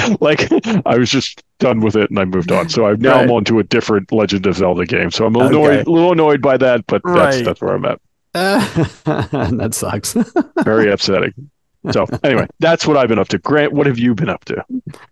like 0.20 0.48
I 0.86 0.96
was 0.96 1.10
just 1.10 1.42
done 1.58 1.80
with 1.80 1.96
it, 1.96 2.10
and 2.10 2.18
I 2.18 2.24
moved 2.24 2.52
on. 2.52 2.68
So 2.68 2.86
I 2.86 2.94
now 2.94 3.18
I'm 3.20 3.28
Right. 3.28 3.30
on 3.30 3.44
to 3.46 3.58
a 3.58 3.64
different 3.64 4.12
Legend 4.12 4.46
of 4.46 4.56
Zelda 4.56 4.86
game. 4.86 5.10
So 5.10 5.26
I'm 5.26 5.34
a 5.34 5.38
little 5.40 5.64
Okay. 5.64 5.80
annoyed, 5.80 5.86
a 5.86 5.90
little 5.90 6.12
annoyed 6.12 6.42
by 6.42 6.56
that, 6.58 6.86
but 6.86 7.02
that's 7.12 7.16
Right. 7.16 7.44
that's 7.44 7.60
where 7.60 7.74
I'm 7.74 7.84
at. 7.86 8.00
that 8.34 9.70
sucks. 9.72 10.16
very 10.64 10.90
upsetting. 10.90 11.50
So 11.92 12.06
anyway, 12.24 12.46
that's 12.60 12.86
what 12.86 12.96
I've 12.96 13.08
been 13.08 13.18
up 13.18 13.28
to. 13.28 13.38
Grant, 13.38 13.72
what 13.72 13.86
have 13.86 13.98
you 13.98 14.14
been 14.14 14.28
up 14.28 14.44
to? 14.46 14.64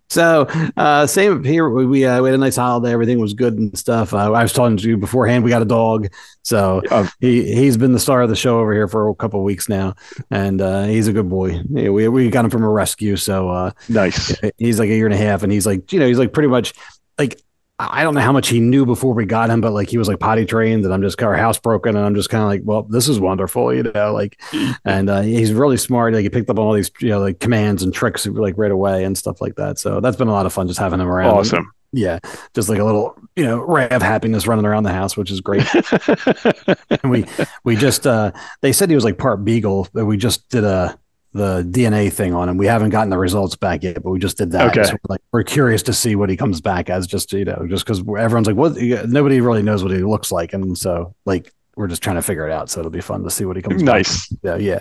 So, 0.09 0.47
uh, 0.76 1.07
same 1.07 1.43
here. 1.45 1.69
We 1.69 1.87
we, 1.87 2.05
uh, 2.05 2.21
we 2.23 2.29
had 2.29 2.35
a 2.35 2.38
nice 2.38 2.57
holiday. 2.57 2.93
Everything 2.93 3.19
was 3.19 3.35
good 3.35 3.55
and 3.59 3.76
stuff. 3.79 4.12
Uh, 4.12 4.33
I 4.33 4.43
was 4.43 4.52
talking 4.52 4.76
to 4.76 4.88
you 4.88 4.97
beforehand. 4.97 5.45
We 5.45 5.50
got 5.50 5.62
a 5.62 5.67
dog, 5.67 6.09
so 6.43 6.83
Um, 6.91 7.09
he 7.21 7.55
he's 7.55 7.76
been 7.76 7.93
the 7.93 7.99
star 8.00 8.23
of 8.23 8.29
the 8.29 8.37
show 8.37 8.59
over 8.59 8.73
here 8.73 8.88
for 8.88 9.09
a 9.09 9.14
couple 9.14 9.41
of 9.41 9.45
weeks 9.45 9.69
now, 9.69 9.95
and 10.31 10.61
uh, 10.61 10.85
he's 10.85 11.09
a 11.09 11.12
good 11.12 11.29
boy. 11.29 11.61
Yeah, 11.71 11.91
we 11.91 12.09
we 12.09 12.29
got 12.31 12.45
him 12.45 12.50
from 12.50 12.62
a 12.64 12.69
rescue, 12.69 13.17
so 13.17 13.49
uh, 13.49 13.71
Nice. 13.88 14.35
he's 14.59 14.79
like 14.79 14.91
a 14.91 14.95
year 14.95 15.07
and 15.07 15.14
a 15.14 15.19
half, 15.19 15.43
and 15.43 15.52
he's 15.52 15.67
like 15.67 15.93
you 15.93 15.99
know 16.00 16.07
he's 16.07 16.19
like 16.19 16.33
pretty 16.33 16.49
much 16.49 16.75
like 17.19 17.41
I 17.79 18.05
don't 18.05 18.14
know 18.14 18.21
how 18.21 18.33
much 18.33 18.49
he 18.49 18.61
knew 18.61 18.87
before 18.87 19.14
we 19.14 19.25
got 19.25 19.50
him, 19.50 19.61
but 19.61 19.73
like 19.73 19.88
he 19.88 19.99
was 19.99 20.07
like 20.07 20.21
potty 20.21 20.45
trained, 20.45 20.85
and 20.85 20.93
I'm 20.93 21.02
just 21.02 21.21
our 21.23 21.35
house 21.35 21.59
broken, 21.59 21.97
and 21.97 22.05
I'm 22.05 22.14
just 22.14 22.31
kind 22.31 22.43
of 22.43 22.49
like, 22.49 22.61
well, 22.64 22.83
this 22.83 23.09
is 23.09 23.19
wonderful, 23.19 23.75
you 23.75 23.83
know, 23.83 24.12
like, 24.12 24.41
and 24.85 25.11
uh, 25.11 25.23
he's 25.23 25.52
really 25.52 25.76
smart. 25.76 26.14
Like 26.14 26.23
he 26.23 26.29
picked 26.29 26.50
up 26.50 26.59
on 26.59 26.67
all 26.67 26.75
these 26.75 26.91
you 27.00 27.09
know 27.09 27.21
like 27.21 27.41
commands 27.41 27.83
and 27.83 27.93
tricks 27.93 28.26
like 28.26 28.55
right 28.57 28.71
away 28.71 29.05
and 29.05 29.17
stuff 29.17 29.41
like 29.41 29.57
that. 29.57 29.79
So 29.79 30.00
that's 30.00 30.17
been 30.17 30.29
a 30.29 30.33
lot 30.33 30.47
of 30.47 30.52
fun 30.52 30.69
just 30.69 30.79
having 30.79 31.00
him 31.00 31.09
around. 31.09 31.37
Awesome. 31.37 31.73
Yeah, 31.93 32.21
just 32.55 32.69
like 32.69 32.79
a 32.79 32.85
little 32.85 33.17
you 33.37 33.45
know 33.45 33.59
ray 33.59 33.88
of 33.88 34.00
happiness 34.00 34.47
running 34.47 34.64
around 34.64 34.85
the 34.85 34.93
house, 34.93 35.17
which 35.17 35.31
is 35.31 35.41
great. 35.41 35.67
and 37.02 37.11
we 37.11 37.25
we 37.64 37.76
just 37.76 38.07
uh 38.07 38.33
they 38.61 38.73
said 38.73 38.91
he 38.91 38.95
was 38.95 39.05
like 39.05 39.19
part 39.19 39.45
beagle, 39.45 39.88
but 39.93 40.07
we 40.07 40.17
just 40.17 40.49
did 40.50 40.64
a 40.64 40.99
the 41.33 41.62
DNA 41.62 42.12
thing 42.12 42.35
on 42.35 42.49
him. 42.49 42.57
We 42.59 42.67
haven't 42.67 42.91
gotten 42.91 43.11
the 43.11 43.19
results 43.19 43.57
back 43.57 43.83
yet, 43.83 44.03
but 44.03 44.11
we 44.11 44.19
just 44.19 44.37
did 44.37 44.53
that. 44.53 44.71
Okay. 44.71 44.85
So 44.85 44.93
we're 44.93 44.99
like 45.09 45.21
we're 45.33 45.43
curious 45.43 45.83
to 45.85 45.93
see 45.93 46.15
what 46.17 46.29
he 46.31 46.37
comes 46.37 46.61
back 46.61 46.91
as, 46.91 47.07
just 47.07 47.33
you 47.33 47.45
know, 47.45 47.67
just 47.69 47.85
because 47.87 48.01
everyone's 48.01 48.47
like, 48.47 48.57
what? 48.57 48.77
Nobody 49.09 49.41
really 49.41 49.62
knows 49.62 49.83
what 49.83 49.93
he 49.93 49.99
looks 49.99 50.31
like, 50.31 50.53
and 50.53 50.77
so 50.77 51.15
like 51.25 51.53
we're 51.77 51.89
just 51.89 52.03
trying 52.03 52.17
to 52.17 52.23
figure 52.23 52.47
it 52.47 52.53
out. 52.53 52.69
So 52.69 52.81
it'll 52.81 52.91
be 52.93 53.01
fun 53.01 53.23
to 53.25 53.31
see 53.31 53.45
what 53.47 53.57
he 53.57 53.62
comes. 53.62 53.83
Nice. 53.83 54.31
Yeah, 54.43 54.57
yeah. 54.57 54.81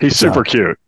He's 0.00 0.18
So- 0.18 0.28
super 0.28 0.44
cute. 0.44 0.78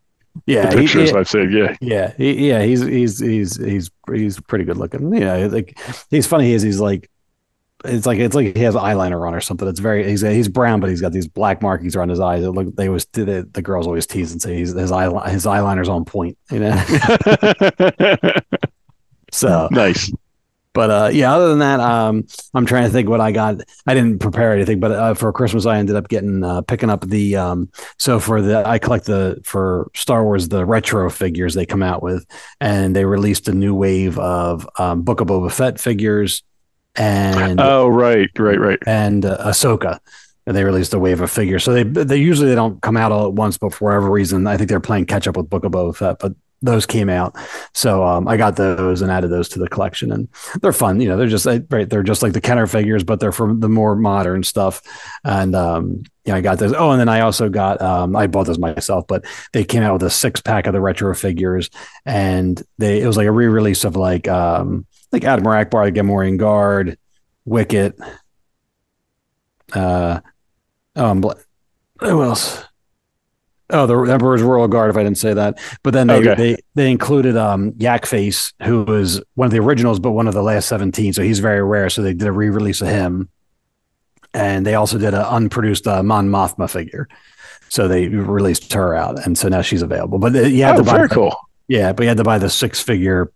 Yeah, 0.47 0.71
the 0.71 0.77
pictures 0.77 1.11
he- 1.11 1.17
I've 1.17 1.29
seen. 1.29 1.51
Yeah. 1.51 1.75
Yeah, 1.81 2.13
he, 2.17 2.49
yeah, 2.49 2.63
he's 2.63 2.81
he's 2.83 3.19
he's 3.19 3.57
he's 3.57 3.91
he's 4.13 4.39
pretty 4.41 4.65
good 4.65 4.77
looking. 4.77 5.13
Yeah, 5.15 5.35
like 5.51 5.77
he's 6.11 6.27
funny. 6.29 6.53
Is 6.53 6.63
he's 6.63 6.79
like, 6.79 7.11
it's 7.85 8.07
like 8.07 8.19
it's 8.19 8.35
like 8.35 8.57
he 8.57 8.63
has 8.63 8.75
eyeliner 8.75 9.27
on 9.27 9.35
or 9.35 9.41
something. 9.41 9.69
It's 9.69 9.81
very 9.81 10.09
he's 10.09 10.21
he's 10.21 10.49
brown, 10.49 10.81
but 10.81 10.91
he's 10.91 11.01
got 11.01 11.13
these 11.13 11.29
black 11.29 11.63
markings 11.63 11.95
around 11.95 12.09
his 12.09 12.21
eyes. 12.21 12.43
It 12.43 12.51
look 12.51 12.75
they 12.75 12.89
always 12.89 13.07
the, 13.07 13.49
the 13.53 13.63
girls 13.63 13.87
always 13.87 14.07
tease 14.07 14.33
and 14.33 14.43
say 14.43 14.57
he's 14.57 14.73
his 14.73 14.91
eye 14.91 15.31
his 15.31 15.47
eyeliner's 15.47 15.89
on 15.89 16.05
point. 16.05 16.37
You 16.51 16.61
know, 16.61 16.85
so 19.31 19.69
nice. 19.71 20.13
But 20.75 20.91
uh, 20.91 21.11
yeah, 21.13 21.35
other 21.35 21.49
than 21.49 21.59
that, 21.61 21.81
um, 21.81 22.25
I'm 22.55 22.67
trying 22.67 22.85
to 22.85 22.91
think 22.91 23.09
what 23.09 23.21
I 23.21 23.33
got. 23.33 23.61
I 23.87 23.95
didn't 23.95 24.21
prepare 24.21 24.53
anything, 24.53 24.79
but 24.79 24.93
uh, 24.93 25.15
for 25.15 25.33
Christmas, 25.33 25.67
I 25.67 25.79
ended 25.79 25.97
up 25.97 26.09
getting 26.09 26.45
uh, 26.45 26.61
picking 26.63 26.91
up 26.91 27.05
the. 27.05 27.37
Um, 27.37 27.69
so 27.99 28.21
for 28.21 28.41
the, 28.41 28.65
I 28.65 28.79
collect 28.79 29.07
the 29.07 29.41
for 29.45 29.91
Star 29.95 30.23
Wars 30.23 30.49
the 30.49 30.65
retro 30.65 31.11
figures 31.11 31.55
they 31.55 31.67
come 31.67 31.83
out 31.83 32.03
with, 32.03 32.27
and 32.61 32.95
they 32.95 33.05
released 33.05 33.49
a 33.49 33.53
new 33.53 33.75
wave 33.75 34.19
of 34.19 34.69
um, 34.79 35.03
Book 35.03 35.21
of 35.21 35.27
Boba 35.27 35.51
Fett 35.51 35.81
figures, 35.81 36.45
and 36.97 37.61
Oh, 37.61 37.89
right, 37.89 38.31
right, 38.39 38.59
right. 38.61 38.79
and 38.87 39.25
uh, 39.25 39.39
Ahsoka. 39.49 39.99
And 40.47 40.57
they 40.57 40.65
released 40.65 40.95
a 40.95 40.99
wave 40.99 41.21
of 41.21 41.31
figures. 41.31 41.63
So 41.63 41.75
they 41.75 41.83
they 41.83 42.17
usually 42.17 42.49
they 42.49 42.55
don't 42.55 42.81
come 42.81 42.97
out 42.97 43.13
all 43.13 43.27
at 43.27 43.35
once, 43.35 43.59
but 43.59 43.75
for 43.75 43.85
whatever 43.91 44.11
reason, 44.11 44.47
I 44.47 44.57
think 44.57 44.71
they're 44.71 44.81
playing 44.81 45.05
catch 45.05 45.29
up 45.29 45.37
with 45.37 45.51
Book 45.51 45.63
of 45.65 45.73
Boba 45.73 45.95
Fett. 45.95 46.19
But 46.21 46.33
those 46.63 46.87
came 46.87 47.11
out, 47.11 47.37
so 47.75 48.03
um, 48.03 48.27
I 48.27 48.39
got 48.39 48.57
those 48.57 49.03
and 49.03 49.13
added 49.13 49.29
those 49.31 49.51
to 49.51 49.59
the 49.59 49.69
collection, 49.69 50.11
and 50.11 50.27
they're 50.63 50.73
fun. 50.73 51.03
You 51.03 51.09
know, 51.11 51.19
they're 51.19 51.27
just 51.29 51.45
right. 51.45 51.89
They're 51.89 52.03
just 52.03 52.23
like 52.23 52.33
the 52.33 52.41
Kenner 52.41 52.67
figures, 52.67 53.05
but 53.05 53.21
they're 53.21 53.31
from 53.31 53.61
the 53.61 53.69
more 53.69 53.95
modern 53.95 54.43
stuff. 54.43 54.81
And 55.23 55.55
um, 55.55 56.03
yeah, 56.25 56.37
I 56.37 56.41
got 56.41 56.59
those. 56.59 56.73
Oh, 56.73 56.93
and 56.93 56.99
then 57.01 57.11
I 57.11 57.21
also 57.21 57.51
got 57.51 57.83
um, 57.83 58.17
I 58.17 58.27
bought 58.27 58.47
those 58.47 58.59
myself, 58.59 59.07
but 59.07 59.27
they 59.53 59.65
came 59.65 59.83
out 59.83 59.93
with 59.93 60.03
a 60.03 60.11
six 60.11 60.41
pack 60.41 60.67
of 60.67 60.73
the 60.73 60.81
retro 60.81 61.15
figures, 61.15 61.69
and 62.07 62.61
they 62.79 63.03
it 63.03 63.07
was 63.07 63.19
like 63.19 63.27
a 63.27 63.33
re 63.33 63.49
release 63.49 63.85
of 63.85 63.97
like 63.97 64.27
um, 64.29 64.87
like 65.13 65.25
Admiral 65.25 65.65
Ackbar, 65.65 65.93
the 65.93 66.01
Gamorrean 66.01 66.37
Guard, 66.39 66.99
Wicket. 67.45 67.99
Uh, 69.73 70.21
oh, 70.97 71.35
who 72.01 72.23
else? 72.23 72.65
Oh, 73.71 73.87
the 73.87 73.99
Emperor's 74.11 74.41
Royal 74.41 74.67
Guard. 74.69 74.89
If 74.91 74.97
I 74.97 75.03
didn't 75.03 75.19
say 75.19 75.35
that, 75.35 75.59
but 75.83 75.93
then 75.93 76.07
they 76.07 76.15
Okay. 76.17 76.35
they, 76.35 76.57
they 76.75 76.91
included 76.91 77.37
um 77.37 77.75
Yak 77.77 78.07
Face, 78.07 78.55
who 78.63 78.85
was 78.85 79.23
one 79.35 79.45
of 79.47 79.53
the 79.53 79.59
originals, 79.59 79.99
but 80.01 80.13
one 80.13 80.27
of 80.27 80.33
the 80.35 80.43
last 80.43 80.69
seventeen. 80.69 81.13
So 81.13 81.23
he's 81.23 81.39
very 81.41 81.63
rare. 81.63 81.91
So 81.91 82.01
they 82.03 82.15
did 82.15 82.27
a 82.27 82.33
re-release 82.33 82.81
of 82.81 82.89
him, 82.89 83.29
and 84.33 84.65
they 84.67 84.75
also 84.75 84.97
did 84.97 85.13
an 85.13 85.21
unproduced 85.21 85.87
uh, 85.87 86.03
Mon 86.03 86.31
Mothma 86.31 86.71
figure. 86.71 87.09
So 87.69 87.89
they 87.89 88.09
released 88.09 88.73
her 88.73 88.95
out, 88.95 89.27
and 89.27 89.37
so 89.37 89.49
now 89.49 89.61
she's 89.61 89.83
available. 89.83 90.19
But 90.19 90.35
uh, 90.35 90.41
you 90.43 90.63
had 90.63 90.77
Oh, 90.77 90.79
to 90.79 90.85
buy 90.85 90.97
very 90.97 91.09
cool. 91.11 91.37
yeah, 91.69 91.93
but 91.93 92.05
you 92.05 92.09
had 92.09 92.17
to 92.17 92.25
buy 92.25 92.39
the 92.39 92.49
six 92.49 92.81
figure, 92.81 93.31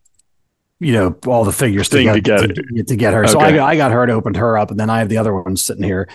you 0.82 0.92
know, 0.92 1.16
all 1.26 1.44
the 1.44 1.52
figures 1.52 1.88
to 1.90 2.02
get, 2.02 2.14
to 2.14 2.20
get 2.20 2.54
to, 2.54 2.82
to 2.84 2.96
get 2.96 3.14
her. 3.14 3.26
So 3.26 3.40
I 3.40 3.52
got, 3.52 3.68
I 3.68 3.76
got 3.76 3.92
her 3.92 4.02
and 4.02 4.12
opened 4.12 4.36
her 4.36 4.58
up, 4.58 4.70
and 4.70 4.78
then 4.80 4.90
I 4.90 4.98
have 4.98 5.08
the 5.08 5.18
other 5.18 5.34
ones 5.34 5.64
sitting 5.64 5.82
here, 5.84 6.08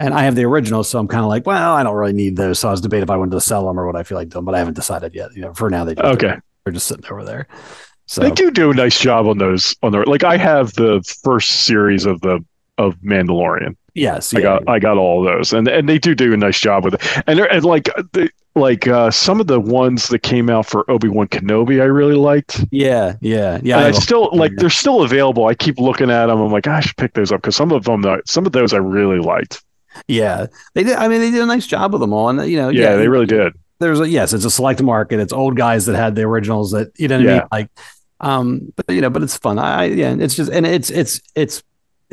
and 0.00 0.14
I 0.14 0.22
have 0.22 0.34
the 0.34 0.44
originals. 0.44 0.88
So 0.88 0.98
I'm 0.98 1.08
kind 1.08 1.22
of 1.22 1.28
like, 1.28 1.46
well, 1.46 1.74
I 1.74 1.82
don't 1.82 1.94
really 1.94 2.12
need 2.12 2.36
those. 2.36 2.58
So 2.58 2.68
I 2.68 2.70
was 2.70 2.80
debating 2.80 3.04
if 3.04 3.10
I 3.10 3.16
wanted 3.16 3.32
to 3.32 3.40
sell 3.40 3.66
them 3.66 3.78
or 3.78 3.86
what 3.86 3.96
I 3.96 4.02
feel 4.02 4.16
like 4.16 4.30
doing, 4.30 4.44
but 4.44 4.54
I 4.54 4.58
haven't 4.58 4.74
decided 4.74 5.14
yet. 5.14 5.34
You 5.34 5.42
know, 5.42 5.54
for 5.54 5.70
now 5.70 5.84
they 5.84 5.94
just, 5.94 6.06
Okay. 6.06 6.34
they're 6.64 6.72
just 6.72 6.86
sitting 6.86 7.04
over 7.10 7.24
there. 7.24 7.46
So 8.06 8.20
They 8.20 8.30
do 8.30 8.50
do 8.50 8.70
a 8.70 8.74
nice 8.74 8.98
job 8.98 9.26
on 9.26 9.38
those. 9.38 9.74
On 9.82 9.92
the 9.92 9.98
like, 10.08 10.24
I 10.24 10.36
have 10.36 10.72
the 10.74 11.02
first 11.22 11.64
series 11.64 12.04
of 12.04 12.20
the 12.20 12.44
of 12.76 12.96
Mandalorian. 12.96 13.76
Yes, 13.94 14.34
I 14.34 14.38
yeah, 14.38 14.42
got 14.42 14.68
I 14.68 14.78
got 14.78 14.96
all 14.98 15.22
those, 15.22 15.52
and 15.52 15.66
and 15.68 15.88
they 15.88 15.98
do 15.98 16.14
do 16.14 16.32
a 16.32 16.36
nice 16.36 16.58
job 16.60 16.84
with 16.84 16.94
it. 16.94 17.22
And 17.26 17.40
and 17.40 17.64
like 17.64 17.84
the 18.12 18.30
like 18.56 18.86
uh, 18.86 19.10
some 19.10 19.40
of 19.40 19.46
the 19.48 19.58
ones 19.60 20.08
that 20.08 20.20
came 20.20 20.48
out 20.48 20.66
for 20.66 20.88
Obi 20.90 21.08
Wan 21.08 21.26
Kenobi, 21.26 21.80
I 21.80 21.86
really 21.86 22.14
liked. 22.14 22.64
yeah, 22.70 23.14
yeah, 23.20 23.58
yeah. 23.62 23.76
and 23.78 23.86
I 23.86 23.88
a- 23.90 23.94
still 23.94 24.30
like 24.32 24.52
they're 24.56 24.70
still 24.70 25.02
available. 25.02 25.46
I 25.46 25.54
keep 25.54 25.78
looking 25.78 26.10
at 26.10 26.26
them. 26.26 26.40
I'm 26.40 26.52
like, 26.52 26.66
I 26.66 26.80
should 26.80 26.96
pick 26.96 27.14
those 27.14 27.32
up 27.32 27.40
because 27.42 27.56
some 27.56 27.72
of 27.72 27.84
them, 27.84 28.04
some 28.26 28.46
of 28.46 28.52
those 28.52 28.72
I 28.72 28.78
really 28.78 29.18
liked. 29.18 29.62
yeah, 30.08 30.46
they 30.74 30.84
did. 30.84 30.96
I 30.96 31.08
mean, 31.08 31.20
they 31.20 31.30
did 31.30 31.42
a 31.42 31.46
nice 31.46 31.66
job 31.66 31.92
with 31.92 32.00
them 32.00 32.12
all, 32.12 32.28
and 32.28 32.48
you 32.48 32.56
know, 32.56 32.68
Yeah, 32.68 32.96
they 32.96 33.08
really 33.08 33.26
did. 33.26 33.52
there's 33.80 34.00
a 34.00 34.08
yes, 34.08 34.32
it's 34.32 34.44
a 34.44 34.50
select 34.50 34.80
market. 34.82 35.18
It's 35.20 35.32
old 35.32 35.56
guys 35.56 35.86
that 35.86 35.96
had 35.96 36.14
the 36.14 36.22
originals 36.22 36.70
that 36.72 36.88
you 36.96 37.08
know 37.08 37.18
what 37.18 37.26
I 37.26 37.30
Yeah. 37.30 37.38
mean. 37.38 37.48
Like, 37.50 37.70
um, 38.20 38.72
but 38.76 38.94
you 38.94 39.00
know, 39.00 39.10
but 39.10 39.22
it's 39.24 39.36
fun. 39.36 39.58
I 39.58 39.86
yeah, 39.86 40.14
it's 40.18 40.34
just 40.36 40.50
and 40.52 40.64
it's 40.64 40.90
it's 40.90 41.20
it's 41.34 41.62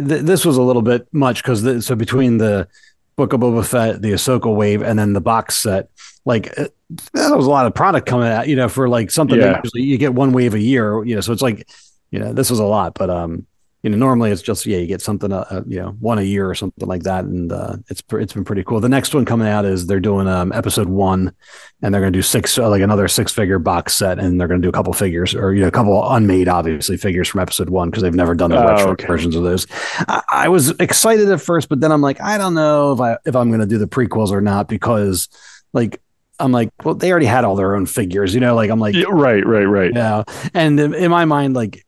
th- 0.07 0.21
this 0.23 0.45
was 0.45 0.57
a 0.57 0.61
little 0.61 0.81
bit 0.81 1.07
much 1.13 1.43
because 1.43 1.85
so 1.85 1.95
between 1.95 2.37
the 2.37 2.67
Book 3.15 3.33
of 3.33 3.41
Boba 3.41 3.65
Fett, 3.65 4.01
the 4.01 4.13
Ahsoka 4.13 4.53
wave, 4.53 4.81
and 4.81 4.97
then 4.97 5.13
the 5.13 5.21
box 5.21 5.55
set, 5.57 5.89
like 6.25 6.57
uh, 6.57 6.67
that 7.13 7.35
was 7.35 7.45
a 7.45 7.49
lot 7.49 7.65
of 7.65 7.73
product 7.73 8.07
coming 8.07 8.27
out. 8.27 8.47
You 8.47 8.55
know, 8.55 8.67
for 8.69 8.87
like 8.89 9.11
something 9.11 9.37
Yeah. 9.39 9.53
that 9.53 9.61
usually 9.65 9.83
you 9.83 9.97
get 9.97 10.13
one 10.13 10.31
wave 10.31 10.53
a 10.53 10.59
year. 10.59 11.03
You 11.03 11.15
know, 11.15 11.21
so 11.21 11.33
it's 11.33 11.41
like 11.41 11.67
you 12.11 12.19
know 12.19 12.33
this 12.33 12.49
was 12.49 12.59
a 12.59 12.65
lot, 12.65 12.93
but 12.95 13.09
um. 13.09 13.45
You 13.83 13.89
know, 13.89 13.97
normally 13.97 14.29
it's 14.29 14.43
just 14.43 14.65
yeah, 14.67 14.77
you 14.77 14.85
get 14.85 15.01
something, 15.01 15.31
uh, 15.33 15.45
uh, 15.49 15.61
you 15.65 15.79
know, 15.81 15.89
one 15.99 16.19
a 16.19 16.21
year 16.21 16.47
or 16.47 16.53
something 16.53 16.87
like 16.87 17.01
that, 17.03 17.25
and 17.25 17.51
uh, 17.51 17.77
it's 17.89 17.99
pr- 18.01 18.19
it's 18.19 18.31
been 18.33 18.45
pretty 18.45 18.63
cool. 18.63 18.79
The 18.79 18.87
next 18.89 19.15
one 19.15 19.25
coming 19.25 19.47
out 19.47 19.65
is 19.65 19.87
they're 19.87 19.99
doing 19.99 20.27
um, 20.27 20.51
episode 20.53 20.87
one, 20.87 21.33
and 21.81 21.91
they're 21.91 22.01
going 22.01 22.13
to 22.13 22.17
do 22.17 22.21
six 22.21 22.57
uh, 22.59 22.69
like 22.69 22.83
another 22.83 23.07
six 23.07 23.31
figure 23.33 23.57
box 23.57 23.95
set 23.95 24.19
and 24.19 24.39
they're 24.39 24.47
going 24.47 24.61
to 24.61 24.65
do 24.65 24.69
a 24.69 24.71
couple 24.71 24.93
figures 24.93 25.33
or 25.33 25.53
you 25.55 25.61
know 25.61 25.67
a 25.67 25.71
couple 25.71 25.99
unmade 26.11 26.47
obviously 26.47 26.95
figures 26.95 27.27
from 27.27 27.39
episode 27.41 27.69
one 27.71 27.89
because 27.89 28.03
they've 28.03 28.13
never 28.13 28.35
done 28.35 28.51
the 28.51 28.61
Oh, 28.63 28.67
retro 28.67 28.91
okay. 28.91 29.07
versions 29.07 29.35
of 29.35 29.43
those 29.43 29.65
I, 30.07 30.21
I 30.29 30.49
was 30.49 30.69
excited 30.79 31.29
at 31.31 31.41
first 31.41 31.69
but 31.69 31.79
then 31.79 31.91
i'm 31.91 32.01
like 32.01 32.21
i 32.21 32.37
don't 32.37 32.53
know 32.53 32.91
if 32.93 32.99
i 32.99 33.17
if 33.25 33.35
i'm 33.35 33.49
going 33.49 33.61
to 33.61 33.65
do 33.65 33.77
the 33.79 33.87
prequels 33.87 34.29
or 34.31 34.41
not 34.41 34.67
because 34.67 35.27
like 35.73 35.99
i'm 36.39 36.51
like 36.51 36.69
well 36.83 36.93
they 36.95 37.09
already 37.11 37.25
had 37.25 37.43
all 37.45 37.55
their 37.55 37.75
own 37.75 37.85
figures 37.87 38.33
you 38.35 38.39
know 38.41 38.53
like 38.53 38.69
i'm 38.69 38.79
like 38.79 38.93
Yeah, 38.95 39.05
right, 39.09 39.45
right, 39.45 39.65
right. 39.65 39.91
yeah 39.95 40.23
and 40.53 40.79
in, 40.79 40.93
in 40.93 41.09
my 41.11 41.25
mind 41.25 41.55
like 41.55 41.83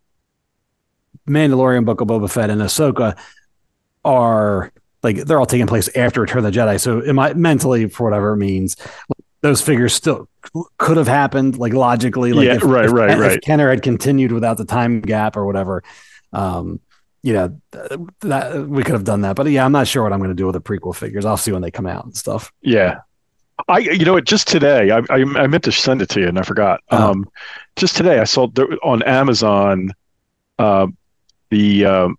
mandalorian 1.28 1.86
book 1.86 2.02
of 2.02 2.08
boba 2.08 2.30
fett 2.30 2.50
and 2.50 2.62
ahsoka 2.62 3.18
are 4.04 4.72
like 5.04 5.18
they're 5.18 5.40
all 5.40 5.46
taking 5.46 5.68
place 5.68 5.88
after 5.96 6.22
return 6.22 6.46
of 6.46 6.52
the 6.52 6.60
jedi 6.60 6.80
so 6.80 7.00
in 7.00 7.16
my 7.16 7.34
mentally 7.34 7.88
for 7.88 8.04
whatever 8.06 8.34
it 8.34 8.38
means 8.38 8.76
those 9.42 9.62
figures 9.62 9.94
still 9.94 10.28
could 10.78 10.98
have 10.98 11.08
happened 11.08 11.58
like 11.58 11.74
logically 11.74 12.34
like 12.34 12.46
Yeah, 12.48 12.56
if, 12.56 12.64
right, 12.64 12.86
if, 12.86 12.92
right, 12.92 13.10
if 13.12 13.20
right. 13.20 13.42
kenner 13.42 13.70
had 13.70 13.82
continued 13.82 14.32
without 14.32 14.58
the 14.58 14.66
time 14.66 15.02
gap 15.02 15.38
or 15.38 15.46
whatever 15.46 15.84
um 16.34 16.80
you 17.22 17.32
know 17.34 17.62
that 18.22 18.68
we 18.68 18.84
could 18.84 18.94
have 18.94 19.06
done 19.06 19.22
that 19.22 19.36
but 19.38 19.48
yeah 19.48 19.64
i'm 19.64 19.72
not 19.72 19.88
sure 19.88 20.04
what 20.04 20.12
i'm 20.12 20.20
going 20.20 20.30
to 20.30 20.36
do 20.36 20.46
with 20.46 20.54
the 20.54 20.62
prequel 20.62 20.94
figures 20.96 21.24
i'll 21.26 21.38
see 21.38 21.52
when 21.54 21.62
they 21.62 21.72
come 21.72 21.86
out 21.88 22.04
and 22.04 22.16
stuff 22.18 22.52
Yeah. 22.62 23.00
I, 23.70 23.78
you 23.78 24.04
know 24.04 24.14
what? 24.14 24.26
Just 24.26 24.48
today, 24.48 24.90
I, 24.90 24.98
I, 25.12 25.22
I 25.22 25.48
meant 25.48 25.64
to 25.66 25.72
send 25.72 26.02
it 26.02 26.10
to 26.10 26.20
you 26.20 26.28
and 26.28 26.40
I 26.40 26.42
forgot. 26.42 26.82
Oh. 26.90 27.12
Um, 27.12 27.30
just 27.76 27.96
today, 27.96 28.18
I 28.20 28.24
saw 28.24 28.48
there, 28.48 28.68
on 28.84 29.04
Amazon, 29.04 29.92
uh, 30.58 30.88
the 31.54 31.86
um, 31.86 32.18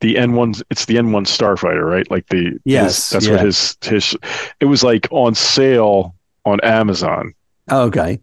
the 0.00 0.16
N 0.16 0.34
one. 0.34 0.54
It's 0.70 0.84
the 0.84 0.98
N 0.98 1.12
one 1.12 1.24
Starfighter, 1.24 1.84
right? 1.84 2.10
Like 2.10 2.26
the 2.28 2.58
Yes, 2.64 2.96
his- 2.96 3.10
that's 3.10 3.26
yeah. 3.26 3.32
what 3.32 3.44
his 3.44 3.76
his. 3.82 4.16
It 4.60 4.66
was 4.66 4.82
like 4.82 5.08
on 5.10 5.34
sale 5.34 6.14
on 6.44 6.60
Amazon, 6.62 7.34
oh, 7.68 7.82
okay 7.82 8.20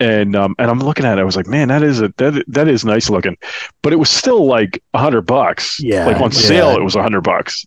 and 0.00 0.36
um, 0.36 0.54
and 0.58 0.70
I'm 0.70 0.78
looking 0.80 1.04
at 1.04 1.18
it. 1.18 1.20
I 1.20 1.24
was 1.24 1.36
like, 1.36 1.46
man, 1.46 1.68
that 1.68 1.82
is 1.82 2.00
a 2.00 2.12
that 2.18 2.44
that 2.48 2.68
is 2.68 2.84
nice 2.84 3.10
looking, 3.10 3.36
but 3.82 3.92
it 3.92 3.96
was 3.96 4.10
still 4.10 4.46
like 4.46 4.82
a 4.94 4.98
hundred 4.98 5.22
bucks. 5.22 5.78
Yeah, 5.80 6.06
like 6.06 6.20
on 6.20 6.32
sale, 6.32 6.72
yeah. 6.72 6.76
it 6.78 6.84
was 6.84 6.94
a 6.94 7.02
hundred 7.02 7.22
bucks. 7.22 7.66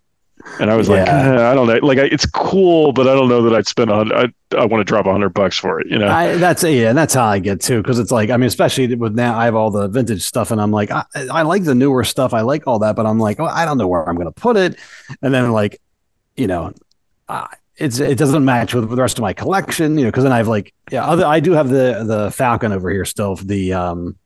And 0.60 0.70
I 0.70 0.76
was 0.76 0.90
like, 0.90 1.06
Yeah. 1.06 1.36
eh, 1.40 1.52
I 1.52 1.54
don't 1.54 1.68
know. 1.68 1.80
Like, 1.86 1.98
I, 1.98 2.04
it's 2.04 2.26
cool, 2.26 2.94
but 2.94 3.08
I 3.08 3.14
don't 3.14 3.30
know 3.30 3.42
that 3.44 3.54
I'd 3.56 3.68
spend 3.68 3.90
a 3.90 3.96
hundred. 3.96 4.34
I, 4.52 4.58
I 4.58 4.66
want 4.66 4.82
to 4.82 4.84
drop 4.84 5.06
a 5.06 5.12
hundred 5.12 5.30
bucks 5.34 5.58
for 5.58 5.80
it. 5.80 5.88
You 5.88 5.98
know? 5.98 6.08
I, 6.08 6.36
that's 6.38 6.64
yeah, 6.64 6.90
and 6.90 6.98
that's 6.98 7.14
how 7.14 7.26
I 7.26 7.40
get 7.40 7.62
too. 7.62 7.82
Because 7.82 8.00
it's 8.00 8.12
like, 8.12 8.30
I 8.30 8.38
mean, 8.38 8.48
especially 8.48 8.94
with 8.96 9.16
now, 9.16 9.38
I 9.38 9.46
have 9.46 9.56
all 9.56 9.72
the 9.72 9.88
vintage 9.88 10.22
stuff, 10.24 10.52
and 10.52 10.62
I'm 10.62 10.72
like, 10.72 10.92
I, 10.92 11.04
I 11.32 11.42
like 11.44 11.64
the 11.64 11.76
newer 11.76 12.04
stuff, 12.04 12.34
I 12.34 12.42
like 12.42 12.68
all 12.68 12.80
that, 12.80 12.96
but 12.96 13.06
I'm 13.06 13.20
like, 13.20 13.40
oh, 13.40 13.46
I 13.46 13.66
don't 13.66 13.78
know 13.78 13.88
where 13.88 14.08
I'm 14.08 14.16
going 14.16 14.28
to 14.28 14.32
put 14.32 14.58
it, 14.58 14.78
and 15.22 15.34
then 15.34 15.52
like, 15.52 15.82
you 16.36 16.48
know, 16.48 16.74
uh, 17.28 17.48
it's 17.78 18.00
it 18.00 18.18
doesn't 18.18 18.46
match 18.46 18.74
with, 18.74 18.86
with 18.86 18.96
the 18.98 19.02
rest 19.02 19.18
of 19.18 19.22
my 19.24 19.34
collection, 19.34 19.98
you 19.98 20.04
know, 20.04 20.10
because 20.12 20.24
then 20.24 20.34
I 20.34 20.38
have 20.38 20.48
like, 20.48 20.74
yeah, 20.92 21.06
other 21.06 21.26
I 21.26 21.40
do 21.40 21.54
have 21.54 21.70
the 21.70 22.04
the 22.06 22.32
Falcon 22.32 22.72
over 22.72 22.90
here 22.90 23.06
still, 23.06 23.36
the 23.36 23.74
um, 23.74 24.18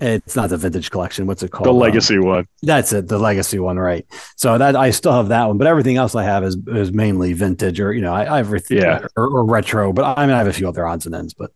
it's 0.00 0.34
not 0.34 0.50
the 0.50 0.56
vintage 0.56 0.90
collection. 0.90 1.26
What's 1.26 1.42
it 1.42 1.50
called? 1.50 1.66
the 1.66 1.70
Um, 1.70 1.76
legacy 1.78 2.18
one. 2.18 2.46
That's 2.62 2.92
it, 2.92 3.08
the 3.08 3.18
legacy 3.18 3.58
one, 3.58 3.78
right? 3.78 4.04
So 4.36 4.58
that 4.58 4.74
I 4.76 4.90
still 4.90 5.12
have 5.12 5.28
that 5.28 5.46
one, 5.46 5.56
but 5.58 5.66
everything 5.66 5.96
else 5.96 6.14
I 6.14 6.24
have 6.24 6.42
is 6.44 6.56
is 6.68 6.92
mainly 6.92 7.32
vintage 7.32 7.78
or 7.80 7.92
you 7.92 8.00
know 8.02 8.12
I, 8.12 8.22
I 8.32 8.36
have 8.38 8.46
everything 8.46 8.78
Yeah. 8.78 9.06
or, 9.16 9.28
or 9.28 9.44
retro. 9.44 9.92
But 9.92 10.18
I 10.18 10.26
mean 10.26 10.34
I 10.34 10.38
have 10.38 10.48
a 10.48 10.52
few 10.52 10.68
other 10.68 10.86
odds 10.86 11.06
and 11.06 11.14
ends, 11.14 11.34
but 11.34 11.52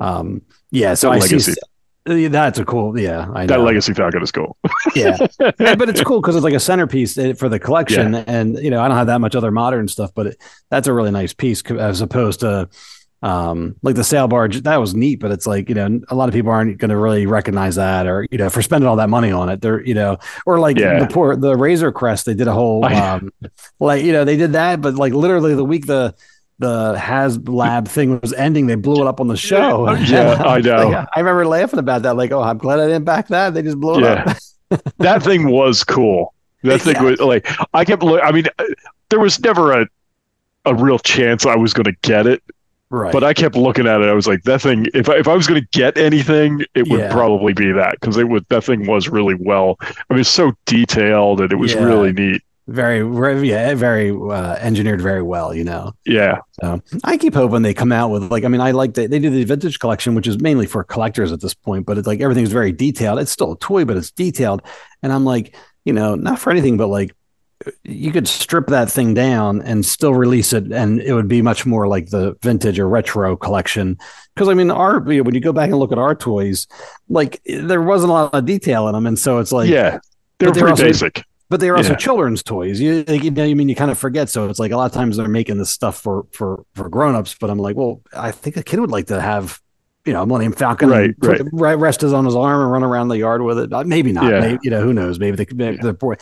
um 0.00 0.42
yeah. 0.70 0.94
So 0.94 1.08
That 1.10 1.16
I 1.16 1.18
legacy. 1.20 1.52
see 1.52 1.58
that's 2.04 2.58
a 2.58 2.64
cool 2.64 2.98
yeah. 2.98 3.26
I 3.32 3.42
know 3.42 3.46
That 3.46 3.58
know. 3.58 3.64
legacy 3.64 3.94
Falcon 3.94 4.22
is 4.22 4.32
cool. 4.32 4.56
yeah, 4.96 5.16
Yeah, 5.60 5.74
but 5.76 5.88
it's 5.88 6.02
cool 6.02 6.20
because 6.20 6.34
it's 6.34 6.42
like 6.44 6.54
a 6.54 6.58
centerpiece 6.60 7.16
eh, 7.18 7.34
for 7.34 7.48
the 7.48 7.60
collection, 7.60 8.14
and 8.16 8.58
you 8.58 8.70
know 8.70 8.82
I 8.82 8.88
don't 8.88 8.96
have 8.96 9.06
that 9.06 9.20
much 9.20 9.36
other 9.36 9.52
modern 9.52 9.86
stuff, 9.86 10.10
but 10.14 10.26
it, 10.28 10.36
that's 10.70 10.88
a 10.88 10.92
really 10.92 11.12
nice 11.12 11.32
piece 11.32 11.62
as 11.70 12.00
opposed 12.00 12.40
to 12.40 12.68
Um, 13.22 13.76
like 13.82 13.94
the 13.94 14.02
sail 14.02 14.26
barge, 14.26 14.60
that 14.62 14.76
was 14.78 14.94
neat, 14.96 15.20
but 15.20 15.30
it's 15.30 15.46
like, 15.46 15.68
you 15.68 15.76
know, 15.76 16.00
a 16.08 16.14
lot 16.14 16.28
of 16.28 16.34
people 16.34 16.50
aren't 16.50 16.76
going 16.78 16.88
to 16.88 16.96
really 16.96 17.26
recognize 17.26 17.76
that 17.76 18.06
or, 18.08 18.26
you 18.32 18.38
know, 18.38 18.50
for 18.50 18.62
spending 18.62 18.88
all 18.88 18.96
that 18.96 19.08
money 19.10 19.30
on 19.30 19.48
it. 19.48 19.60
They're, 19.60 19.80
you 19.84 19.94
know, 19.94 20.18
or 20.44 20.58
like 20.58 20.76
Yeah. 20.76 20.98
the 20.98 21.06
poor, 21.06 21.36
the 21.36 21.54
Razor 21.56 21.92
Crest, 21.92 22.26
they 22.26 22.34
did 22.34 22.48
a 22.48 22.52
whole, 22.52 22.84
um, 22.92 23.32
like, 23.78 24.04
you 24.04 24.12
know, 24.12 24.24
they 24.24 24.36
did 24.36 24.54
that, 24.54 24.80
but 24.80 24.96
like 24.96 25.12
literally 25.12 25.54
the 25.54 25.64
week 25.64 25.86
the, 25.86 26.14
the 26.58 26.98
Has 26.98 27.38
Lab 27.48 27.86
thing 27.88 28.18
was 28.20 28.32
ending, 28.32 28.66
they 28.66 28.74
blew 28.74 29.00
it 29.02 29.06
up 29.06 29.20
on 29.20 29.28
the 29.28 29.36
show. 29.36 29.88
Yeah, 29.94 30.32
I 30.44 30.60
know. 30.60 30.88
Like, 30.88 31.08
I 31.14 31.20
remember 31.20 31.46
laughing 31.46 31.78
about 31.78 32.02
that. 32.02 32.16
Like, 32.16 32.32
oh, 32.32 32.42
I'm 32.42 32.58
glad 32.58 32.80
I 32.80 32.86
didn't 32.86 33.04
back 33.04 33.28
that. 33.28 33.54
They 33.54 33.62
just 33.62 33.78
blew 33.78 33.98
it 33.98 34.02
Yeah. 34.02 34.36
up. 34.70 34.82
that 34.98 35.22
thing 35.22 35.48
was 35.50 35.84
cool. 35.84 36.34
That 36.64 36.80
thing 36.80 36.94
Yeah. 36.96 37.02
was 37.02 37.20
like 37.20 37.48
I 37.74 37.84
kept. 37.84 38.02
I 38.04 38.30
mean, 38.32 38.46
uh, 38.58 38.64
there 39.10 39.18
was 39.20 39.38
never 39.40 39.72
a 39.72 39.86
a 40.64 40.74
real 40.74 40.98
chance 41.00 41.44
I 41.46 41.56
was 41.56 41.72
going 41.72 41.84
to 41.84 41.96
get 42.02 42.26
it, 42.26 42.40
Right. 42.92 43.12
but 43.12 43.24
I 43.24 43.32
kept 43.32 43.56
looking 43.56 43.86
at 43.86 44.02
it. 44.02 44.08
I 44.08 44.12
was 44.12 44.26
like, 44.26 44.42
that 44.42 44.60
thing. 44.60 44.86
If 44.92 45.08
I, 45.08 45.16
if 45.16 45.26
I 45.26 45.34
was 45.34 45.46
going 45.46 45.60
to 45.62 45.66
get 45.72 45.96
anything, 45.96 46.62
it 46.74 46.86
would 46.88 47.00
Yeah. 47.00 47.10
probably 47.10 47.54
be 47.54 47.72
that 47.72 47.96
because 48.00 48.18
it 48.18 48.28
would. 48.28 48.44
That 48.50 48.64
thing 48.64 48.86
was 48.86 49.08
really 49.08 49.34
well. 49.34 49.76
I 49.80 49.94
mean, 50.10 50.20
it's 50.20 50.28
so 50.28 50.52
detailed 50.66 51.40
and 51.40 51.50
it 51.50 51.56
was 51.56 51.72
Yeah. 51.72 51.84
really 51.84 52.12
neat. 52.12 52.42
very, 52.68 53.02
very, 53.02 53.48
yeah, 53.48 53.74
very 53.74 54.10
uh, 54.10 54.54
engineered 54.60 55.00
very 55.00 55.22
well, 55.22 55.52
you 55.54 55.64
know. 55.64 55.92
Yeah, 56.06 56.38
So 56.60 56.80
I 57.02 57.16
keep 57.16 57.34
hoping 57.34 57.62
they 57.62 57.74
come 57.74 57.90
out 57.92 58.10
with 58.10 58.30
like 58.30 58.44
I 58.44 58.48
mean 58.48 58.60
I 58.60 58.70
like 58.70 58.94
that 58.94 59.10
they 59.10 59.18
do 59.18 59.30
the 59.30 59.42
vintage 59.44 59.78
collection 59.80 60.14
which 60.14 60.26
is 60.28 60.38
mainly 60.40 60.66
for 60.66 60.84
collectors 60.84 61.32
at 61.32 61.40
this 61.40 61.54
point 61.54 61.86
but 61.86 61.98
it's 61.98 62.06
like 62.06 62.20
everything's 62.20 62.52
very 62.52 62.70
detailed 62.72 63.18
it's 63.18 63.32
still 63.32 63.52
a 63.52 63.58
toy 63.58 63.84
but 63.84 63.96
it's 63.96 64.10
detailed 64.12 64.62
and 65.02 65.12
I'm 65.12 65.24
like 65.24 65.56
you 65.84 65.92
know 65.92 66.14
not 66.14 66.38
for 66.38 66.50
anything 66.50 66.76
but 66.76 66.86
like 66.86 67.10
you 67.84 68.10
could 68.12 68.26
strip 68.28 68.66
that 68.68 68.90
thing 68.90 69.14
down 69.14 69.60
and 69.62 69.84
still 69.84 70.14
release 70.14 70.52
it 70.52 70.72
and 70.72 71.00
it 71.00 71.12
would 71.12 71.28
be 71.28 71.42
much 71.42 71.64
more 71.66 71.86
like 71.88 72.10
the 72.10 72.36
vintage 72.42 72.78
or 72.78 72.88
retro 72.88 73.36
collection 73.36 73.98
because 74.34 74.48
I 74.48 74.54
mean 74.54 74.70
our 74.70 75.02
you 75.12 75.22
when 75.24 75.34
you 75.34 75.40
go 75.40 75.52
back 75.52 75.70
and 75.70 75.78
look 75.78 75.92
at 75.92 75.98
our 75.98 76.14
toys 76.14 76.66
like 77.08 77.40
there 77.44 77.82
wasn't 77.82 78.10
a 78.10 78.12
lot 78.14 78.34
of 78.34 78.44
detail 78.46 78.88
in 78.88 78.94
them 78.94 79.06
and 79.06 79.18
so 79.18 79.38
it's 79.38 79.52
like 79.52 79.68
yeah, 79.68 79.98
they're 80.38 80.50
they're 80.50 80.52
pretty 80.52 80.70
also- 80.70 80.82
basic. 80.84 81.24
but 81.48 81.60
they're 81.60 81.76
also 81.76 81.90
Yeah. 81.90 81.96
children's 81.96 82.42
toys. 82.42 82.80
You, 82.80 83.04
like, 83.06 83.22
you 83.24 83.30
know, 83.30 83.44
I 83.44 83.52
mean, 83.54 83.68
you 83.68 83.74
kind 83.74 83.90
of 83.90 83.98
forget. 83.98 84.30
So 84.30 84.48
it's 84.48 84.58
like 84.58 84.72
a 84.72 84.76
lot 84.78 84.86
of 84.86 84.92
times 84.92 85.18
they're 85.18 85.28
making 85.28 85.58
this 85.58 85.68
stuff 85.70 86.00
for 86.00 86.24
for 86.32 86.64
for 86.74 86.88
grown-ups. 86.88 87.36
But 87.38 87.50
I'm 87.50 87.58
like, 87.58 87.76
well, 87.76 88.00
I 88.16 88.30
think 88.30 88.56
a 88.56 88.62
kid 88.62 88.80
would 88.80 88.90
like 88.90 89.08
to 89.08 89.20
have, 89.20 89.60
you 90.06 90.14
know, 90.14 90.22
a 90.22 90.26
Millennium 90.26 90.52
Falcon, 90.54 90.88
Right, 90.88 91.10
right, 91.52 91.74
rest 91.74 92.02
is 92.02 92.14
on 92.14 92.24
his 92.24 92.34
arm 92.34 92.62
and 92.62 92.72
run 92.72 92.82
around 92.82 93.08
the 93.08 93.18
yard 93.18 93.42
with 93.42 93.58
it. 93.58 93.70
Uh, 93.70 93.84
Maybe 93.84 94.12
not. 94.12 94.32
Yeah. 94.32 94.40
Maybe, 94.40 94.58
you 94.62 94.70
know, 94.70 94.80
who 94.82 94.94
knows? 94.94 95.18
Maybe 95.18 95.36
they 95.36 95.44
could. 95.44 95.58
Maybe 95.58 95.76
the 95.76 95.92
boy. 95.92 96.14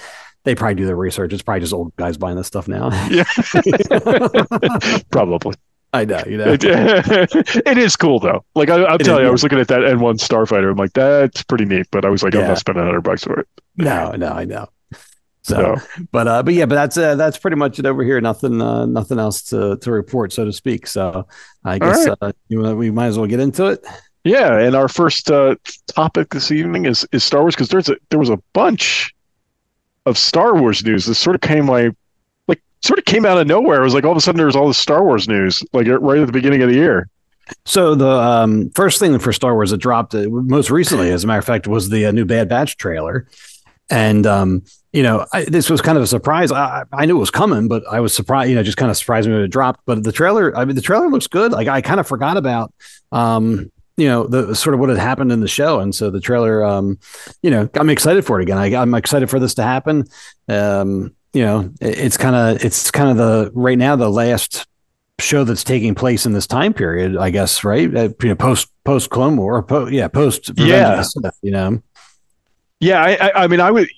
They 0.44 0.54
probably 0.54 0.76
do 0.76 0.86
their 0.86 0.96
research. 0.96 1.32
It's 1.32 1.42
probably 1.42 1.60
just 1.60 1.72
old 1.74 1.94
guys 1.96 2.16
buying 2.16 2.36
this 2.36 2.46
stuff 2.46 2.66
now. 2.68 2.88
Yeah, 3.10 3.24
probably. 5.10 5.54
I 5.92 6.04
know, 6.04 6.22
you 6.26 6.36
know. 6.38 6.44
It, 6.52 6.62
it 7.66 7.78
is 7.78 7.96
cool 7.96 8.20
though. 8.20 8.44
Like 8.54 8.70
I, 8.70 8.84
I'm 8.84 8.94
It 9.00 9.04
telling 9.04 9.22
you, 9.22 9.28
I 9.28 9.32
was 9.32 9.42
looking 9.42 9.58
at 9.58 9.68
that 9.68 9.80
N1 9.80 10.14
Starfighter. 10.18 10.70
I'm 10.70 10.76
like, 10.76 10.92
that's 10.92 11.42
pretty 11.42 11.64
neat. 11.64 11.86
But 11.90 12.04
I 12.04 12.10
was 12.10 12.22
like, 12.22 12.34
I'm 12.34 12.42
Yeah. 12.42 12.48
not 12.48 12.58
spending 12.58 12.84
hundred 12.84 13.00
bucks 13.02 13.24
for 13.24 13.40
it. 13.40 13.48
No, 13.76 14.12
no, 14.12 14.28
I 14.28 14.44
know. 14.44 14.68
So, 15.42 15.76
So 15.76 16.04
but 16.12 16.28
uh, 16.28 16.42
but 16.44 16.54
yeah, 16.54 16.66
but 16.66 16.76
that's 16.76 16.96
uh, 16.96 17.16
that's 17.16 17.38
pretty 17.38 17.56
much 17.56 17.78
it 17.80 17.86
over 17.86 18.04
here. 18.04 18.20
Nothing, 18.20 18.60
uh, 18.62 18.86
nothing 18.86 19.18
else 19.18 19.42
to 19.44 19.78
to 19.78 19.90
report, 19.90 20.32
so 20.32 20.44
to 20.44 20.52
speak. 20.52 20.86
So, 20.86 21.26
I 21.64 21.78
guess 21.78 22.06
right. 22.08 22.18
uh, 22.20 22.32
you, 22.48 22.60
we 22.76 22.90
might 22.90 23.06
as 23.06 23.18
well 23.18 23.26
get 23.26 23.40
into 23.40 23.66
it. 23.66 23.84
yeah, 24.22 24.58
and 24.58 24.76
our 24.76 24.86
first 24.86 25.30
uh, 25.30 25.56
topic 25.88 26.28
this 26.30 26.52
evening 26.52 26.84
is 26.84 27.06
is 27.10 27.24
Star 27.24 27.40
Wars 27.40 27.54
because 27.56 27.68
there's 27.70 27.88
a 27.88 27.96
there 28.10 28.18
was 28.20 28.28
a 28.30 28.36
bunch 28.52 29.12
of 30.06 30.18
Star 30.18 30.54
Wars 30.54 30.84
news. 30.84 31.06
This 31.06 31.18
sort 31.18 31.36
of 31.36 31.42
came 31.42 31.68
like 31.68 31.94
like 32.46 32.60
sort 32.82 32.98
of 32.98 33.04
came 33.04 33.24
out 33.24 33.38
of 33.38 33.46
nowhere. 33.46 33.80
It 33.80 33.84
was 33.84 33.94
like 33.94 34.04
all 34.04 34.12
of 34.12 34.16
a 34.16 34.20
sudden 34.20 34.38
there 34.38 34.46
was 34.46 34.56
all 34.56 34.68
this 34.68 34.78
Star 34.78 35.04
Wars 35.04 35.28
news 35.28 35.62
like 35.72 35.86
right 35.86 36.18
at 36.18 36.26
the 36.26 36.32
beginning 36.32 36.62
of 36.62 36.68
the 36.68 36.74
year. 36.74 37.08
So 37.64 37.94
the 37.94 38.08
um, 38.08 38.70
first 38.70 39.00
thing 39.00 39.18
for 39.18 39.32
Star 39.32 39.54
Wars 39.54 39.70
that 39.70 39.78
dropped 39.78 40.14
uh, 40.14 40.28
most 40.28 40.70
recently, 40.70 41.10
as 41.10 41.24
a 41.24 41.26
matter 41.26 41.40
of 41.40 41.44
fact, 41.44 41.66
was 41.66 41.88
the 41.88 42.06
uh, 42.06 42.12
new 42.12 42.24
Bad 42.24 42.48
Batch 42.48 42.76
trailer, 42.76 43.26
and 43.90 44.26
um, 44.26 44.62
you 44.92 45.02
know 45.02 45.26
I, 45.32 45.44
this 45.44 45.68
was 45.68 45.80
kind 45.80 45.98
of 45.98 46.04
a 46.04 46.06
surprise. 46.06 46.52
I, 46.52 46.84
I 46.92 47.06
knew 47.06 47.16
it 47.16 47.20
was 47.20 47.30
coming, 47.30 47.66
but 47.66 47.82
I 47.90 48.00
was 48.00 48.14
surprised. 48.14 48.50
You 48.50 48.56
know, 48.56 48.62
just 48.62 48.76
kind 48.76 48.90
of 48.90 48.96
surprised 48.96 49.28
me 49.28 49.34
when 49.34 49.42
it 49.42 49.48
dropped. 49.48 49.80
But 49.84 50.04
the 50.04 50.12
trailer, 50.12 50.56
I 50.56 50.64
mean, 50.64 50.76
the 50.76 50.82
trailer 50.82 51.08
looks 51.08 51.26
good. 51.26 51.52
Like 51.52 51.68
I 51.68 51.80
kind 51.80 52.00
of 52.00 52.06
forgot 52.06 52.36
about. 52.36 52.72
Um, 53.12 53.72
you 53.96 54.06
know 54.06 54.26
the 54.26 54.54
sort 54.54 54.74
of 54.74 54.80
what 54.80 54.88
had 54.88 54.98
happened 54.98 55.32
in 55.32 55.40
the 55.40 55.48
show, 55.48 55.80
and 55.80 55.94
so 55.94 56.10
the 56.10 56.20
trailer, 56.20 56.64
um, 56.64 56.98
you 57.42 57.50
know, 57.50 57.66
got 57.66 57.84
me 57.86 57.92
excited 57.92 58.24
for 58.24 58.40
it 58.40 58.42
again. 58.42 58.58
I, 58.58 58.74
I'm 58.74 58.94
excited 58.94 59.28
for 59.30 59.38
this 59.38 59.54
to 59.54 59.62
happen. 59.62 60.04
Um, 60.48 61.14
you 61.32 61.42
know, 61.42 61.70
it- 61.80 61.98
it's 61.98 62.16
kind 62.16 62.34
of 62.36 62.64
it's 62.64 62.90
kind 62.90 63.10
of 63.10 63.16
the 63.16 63.50
right 63.54 63.78
now 63.78 63.96
the 63.96 64.08
last 64.10 64.66
show 65.18 65.44
that's 65.44 65.62
taking 65.64 65.94
place 65.94 66.24
in 66.24 66.32
this 66.32 66.46
time 66.46 66.72
period, 66.72 67.16
I 67.16 67.28
guess, 67.30 67.62
right? 67.62 67.94
Uh, 67.94 68.08
you 68.22 68.28
know, 68.30 68.34
post 68.34 68.68
post 68.84 69.10
Clone 69.10 69.36
War, 69.36 69.56
or 69.56 69.62
po- 69.62 69.86
yeah, 69.88 70.08
post 70.08 70.48
Revenge 70.48 70.68
Yeah. 70.70 71.02
Sith, 71.02 71.38
you 71.42 71.50
know, 71.50 71.82
Yeah, 72.80 73.02
I, 73.02 73.10
I, 73.28 73.44
I 73.44 73.46
mean, 73.46 73.60
I 73.60 73.70
would. 73.70 73.88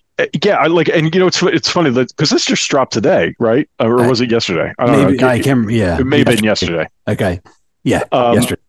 Yeah, 0.44 0.56
I 0.56 0.66
like, 0.66 0.88
and 0.88 1.12
you 1.14 1.20
know, 1.20 1.26
it's 1.26 1.42
it's 1.42 1.68
funny 1.70 1.90
that 1.90 2.08
because 2.08 2.30
this 2.30 2.44
just 2.44 2.68
dropped 2.68 2.92
today, 2.92 3.34
right? 3.38 3.68
Or 3.80 3.96
was 4.08 4.20
it 4.20 4.30
yesterday? 4.30 4.72
I 4.78 4.86
don't 4.86 5.04
maybe 5.06 5.16
know. 5.18 5.28
I 5.28 5.40
can't. 5.40 5.70
Yeah, 5.70 5.98
It 5.98 6.04
may 6.04 6.18
have 6.18 6.26
been 6.26 6.44
yesterday. 6.44 6.86
Okay, 7.08 7.40
yeah, 7.82 8.02
Um, 8.12 8.34
yesterday. 8.34 8.61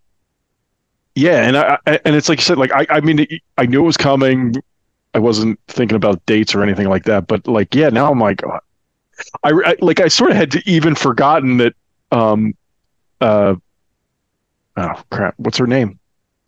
Yeah, 1.15 1.43
and 1.43 1.57
I, 1.57 1.77
I 1.85 1.99
and 2.05 2.15
it's 2.15 2.27
like 2.27 2.39
you 2.39 2.43
said, 2.43 2.57
like 2.57 2.71
I, 2.71 2.87
I 2.89 2.99
mean, 3.01 3.25
I 3.57 3.65
knew 3.65 3.81
it 3.81 3.85
was 3.85 3.97
coming. 3.97 4.55
I 5.13 5.19
wasn't 5.19 5.59
thinking 5.67 5.95
about 5.95 6.25
dates 6.25 6.55
or 6.55 6.63
anything 6.63 6.89
like 6.89 7.03
that, 7.05 7.27
but 7.27 7.47
like, 7.47 7.75
yeah, 7.75 7.89
now 7.89 8.11
I'm 8.11 8.19
like, 8.19 8.43
uh, 8.43 8.59
I, 9.43 9.51
I 9.51 9.75
like 9.79 9.99
I 9.99 10.07
sort 10.07 10.31
of 10.31 10.37
had 10.37 10.51
to 10.51 10.61
even 10.69 10.95
forgotten 10.95 11.57
that. 11.57 11.73
Um, 12.11 12.55
uh, 13.21 13.55
oh 14.77 15.03
crap, 15.11 15.35
what's 15.37 15.57
her 15.57 15.67
name? 15.67 15.99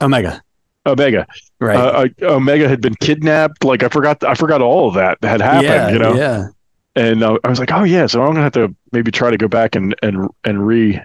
Omega, 0.01 0.41
Omega. 0.85 1.27
right? 1.59 1.77
Uh, 1.77 2.07
uh, 2.21 2.33
Omega 2.33 2.67
had 2.67 2.81
been 2.81 2.95
kidnapped. 2.95 3.63
Like 3.63 3.83
I 3.83 3.87
forgot, 3.87 4.23
I 4.23 4.33
forgot 4.33 4.61
all 4.61 4.87
of 4.87 4.95
that 4.95 5.19
had 5.23 5.41
happened. 5.41 5.63
yeah, 5.65 5.89
you 5.91 5.99
know, 5.99 6.15
yeah, 6.15 6.47
and 6.95 7.23
uh, 7.23 7.37
I 7.43 7.49
was 7.49 7.59
like, 7.59 7.71
oh 7.71 7.83
yeah, 7.83 8.07
so 8.07 8.21
I'm 8.21 8.29
gonna 8.29 8.41
have 8.41 8.53
to 8.53 8.75
maybe 8.91 9.11
try 9.11 9.29
to 9.29 9.37
go 9.37 9.47
back 9.47 9.75
and 9.75 9.95
and 10.01 10.27
and 10.43 10.65
re 10.65 10.99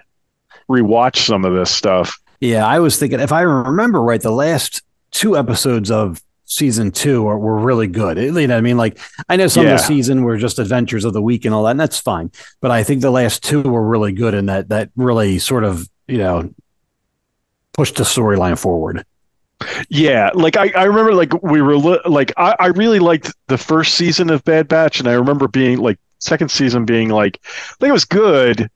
rewatch 0.69 1.17
some 1.25 1.45
of 1.45 1.53
this 1.53 1.69
stuff. 1.69 2.17
Yeah. 2.41 2.67
I 2.67 2.79
was 2.79 2.97
thinking, 2.97 3.21
if 3.21 3.31
I 3.31 3.41
remember 3.41 4.01
right, 4.01 4.21
the 4.21 4.31
last 4.31 4.81
two 5.11 5.37
episodes 5.37 5.89
of 5.89 6.21
season 6.45 6.91
two 6.91 7.25
are, 7.27 7.37
were 7.39 7.57
really 7.57 7.87
good. 7.87 8.17
It- 8.17 8.33
you 8.33 8.47
know, 8.47 8.57
I 8.57 8.61
mean, 8.61 8.77
like 8.77 8.99
I 9.29 9.37
know 9.37 9.47
some 9.47 9.65
Yeah. 9.65 9.73
of 9.73 9.77
the 9.79 9.85
season 9.85 10.23
were 10.23 10.37
just 10.37 10.59
adventures 10.59 11.05
of 11.05 11.13
the 11.13 11.21
week 11.21 11.45
and 11.45 11.55
all 11.55 11.63
that, 11.63 11.71
and 11.71 11.79
that's 11.79 11.99
fine. 11.99 12.31
But 12.59 12.71
I 12.71 12.83
think 12.83 13.01
the 13.01 13.11
last 13.11 13.43
two 13.43 13.61
were 13.61 13.87
really 13.87 14.11
good, 14.11 14.33
and 14.33 14.49
that 14.49 14.69
that 14.69 14.89
really 14.97 15.39
sort 15.39 15.63
of 15.63 15.87
you 16.07 16.17
know 16.17 16.53
pushed 17.73 17.95
the 17.95 18.03
storyline 18.03 18.57
forward. 18.57 19.05
Yeah, 19.89 20.31
like 20.33 20.57
I, 20.57 20.71
I 20.75 20.83
remember 20.85 21.13
like 21.13 21.41
we 21.41 21.61
were 21.61 21.77
li- 21.77 22.01
like 22.05 22.33
I, 22.35 22.55
I 22.59 22.67
really 22.67 22.99
liked 22.99 23.31
the 23.47 23.57
first 23.57 23.93
season 23.93 24.29
of 24.29 24.43
Bad 24.43 24.67
Batch, 24.67 24.99
and 24.99 25.07
I 25.07 25.13
remember 25.13 25.47
being 25.47 25.77
like 25.77 25.99
second 26.19 26.49
season 26.51 26.85
being 26.85 27.09
like 27.09 27.39
I 27.45 27.75
think 27.79 27.89
it 27.89 27.93
was 27.93 28.05
good, 28.05 28.69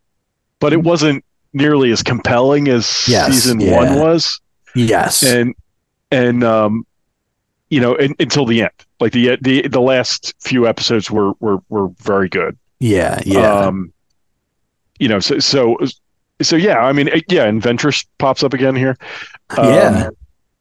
but 0.60 0.72
it 0.74 0.78
mm-hmm. 0.78 0.88
wasn't 0.88 1.25
nearly 1.56 1.92
as 1.92 2.04
compelling 2.04 2.68
as 2.68 3.08
Yes, 3.08 3.34
season 3.34 3.60
yeah. 3.60 3.76
one 3.76 3.96
was, 4.00 4.40
Yes, 4.76 5.24
and 5.24 5.56
and 6.12 6.44
um, 6.44 6.86
you 7.70 7.80
know, 7.82 7.96
in, 7.96 8.14
until 8.20 8.46
the 8.46 8.62
end, 8.62 8.72
like 9.00 9.14
the 9.14 9.38
the 9.42 9.68
the 9.68 9.82
last 9.82 10.34
few 10.42 10.68
episodes 10.68 11.10
were 11.10 11.32
were 11.40 11.58
were 11.70 11.88
very 12.04 12.30
good. 12.30 12.58
yeah, 12.80 13.20
yeah. 13.26 13.40
Um, 13.68 13.92
you 15.00 15.08
know, 15.08 15.20
so 15.20 15.40
so 15.40 15.78
so 16.42 16.56
yeah, 16.58 16.78
I 16.80 16.92
mean, 16.92 17.10
yeah, 17.30 17.46
and 17.46 17.62
Ventress 17.62 18.06
pops 18.20 18.44
up 18.44 18.54
again 18.54 18.76
here. 18.76 18.98
Um, 19.58 19.74
Yeah. 19.74 20.10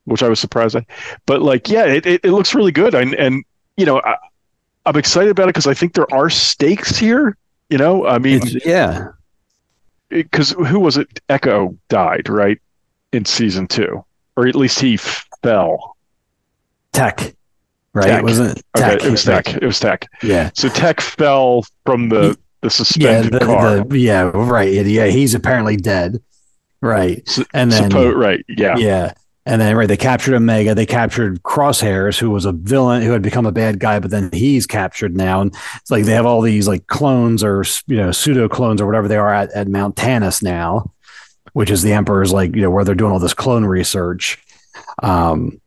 which 0.04 0.22
I 0.22 0.28
was 0.28 0.38
surprised 0.38 0.76
at. 0.76 0.84
But 1.26 1.40
like, 1.42 1.68
yeah, 1.68 1.86
it, 1.86 2.04
it, 2.06 2.20
it 2.24 2.30
looks 2.30 2.54
really 2.54 2.72
good, 2.72 2.94
and 2.94 3.14
and 3.14 3.42
you 3.76 3.84
know, 3.86 4.00
I, 4.04 4.16
I'm 4.86 4.96
excited 4.96 5.30
about 5.30 5.44
it 5.44 5.54
because 5.54 5.66
I 5.66 5.74
think 5.74 5.94
there 5.94 6.12
are 6.14 6.30
stakes 6.30 6.96
here. 6.96 7.36
You 7.70 7.78
know, 7.78 8.06
I 8.06 8.18
mean, 8.18 8.36
It's- 8.46 8.66
yeah, 8.66 9.08
because 10.22 10.50
who 10.50 10.80
was 10.80 10.96
it? 10.96 11.20
Echo 11.28 11.76
died, 11.88 12.28
right, 12.28 12.60
in 13.12 13.24
season 13.24 13.66
two, 13.66 14.04
or 14.36 14.46
at 14.46 14.54
least 14.56 14.80
he 14.80 14.96
fell. 15.42 15.96
tech, 16.92 17.34
right? 17.92 18.06
Tech. 18.06 18.22
Wasn't 18.22 18.58
it 18.58 18.64
Okay, 18.78 18.94
it 19.06 19.10
was 19.10 19.24
tech. 19.24 19.48
It 19.48 19.64
was 19.64 19.78
tech. 19.80 20.06
Yeah. 20.22 20.50
So 20.54 20.68
tech 20.68 21.00
fell 21.00 21.64
from 21.84 22.08
the 22.08 22.38
the 22.60 22.66
Yeah, 22.66 22.68
suspended 22.70 23.32
the, 23.34 23.40
car. 23.40 23.84
the- 23.84 23.98
yeah, 23.98 24.22
right. 24.32 24.72
Yeah, 24.72 25.06
he's 25.06 25.34
apparently 25.34 25.76
dead. 25.76 26.22
Right. 26.80 27.26
And 27.52 27.70
then 27.72 27.90
suppo- 27.90 28.14
right, 28.14 28.44
yeah, 28.48 28.76
yeah. 28.76 29.12
And 29.46 29.60
then 29.60 29.76
right, 29.76 29.86
they 29.86 29.96
captured 29.98 30.34
Omega. 30.34 30.74
They 30.74 30.86
captured 30.86 31.42
Crosshairs, 31.42 32.18
who 32.18 32.30
was 32.30 32.46
a 32.46 32.52
villain 32.52 33.02
who 33.02 33.10
had 33.12 33.20
become 33.20 33.44
a 33.44 33.52
bad 33.52 33.78
guy, 33.78 33.98
but 33.98 34.10
then 34.10 34.30
he's 34.32 34.66
captured 34.66 35.14
now. 35.14 35.42
And 35.42 35.54
it's 35.76 35.90
like 35.90 36.04
they 36.04 36.12
have 36.14 36.24
all 36.24 36.40
these 36.40 36.66
like 36.66 36.86
clones 36.86 37.44
or 37.44 37.62
you 37.86 37.96
know 37.96 38.10
pseudo 38.10 38.48
clones 38.48 38.80
or 38.80 38.86
whatever 38.86 39.06
they 39.06 39.16
are 39.18 39.32
at, 39.34 39.52
at 39.52 39.68
Mount 39.68 39.96
Tantiss 39.96 40.42
now, 40.42 40.90
which 41.52 41.70
is 41.70 41.82
the 41.82 41.92
Emperor's 41.92 42.32
like 42.32 42.54
you 42.54 42.62
know 42.62 42.70
where 42.70 42.84
they're 42.84 42.94
doing 42.94 43.12
all 43.12 43.18
this 43.18 43.34
clone 43.34 43.66
research. 43.66 44.38
Um, 45.02 45.60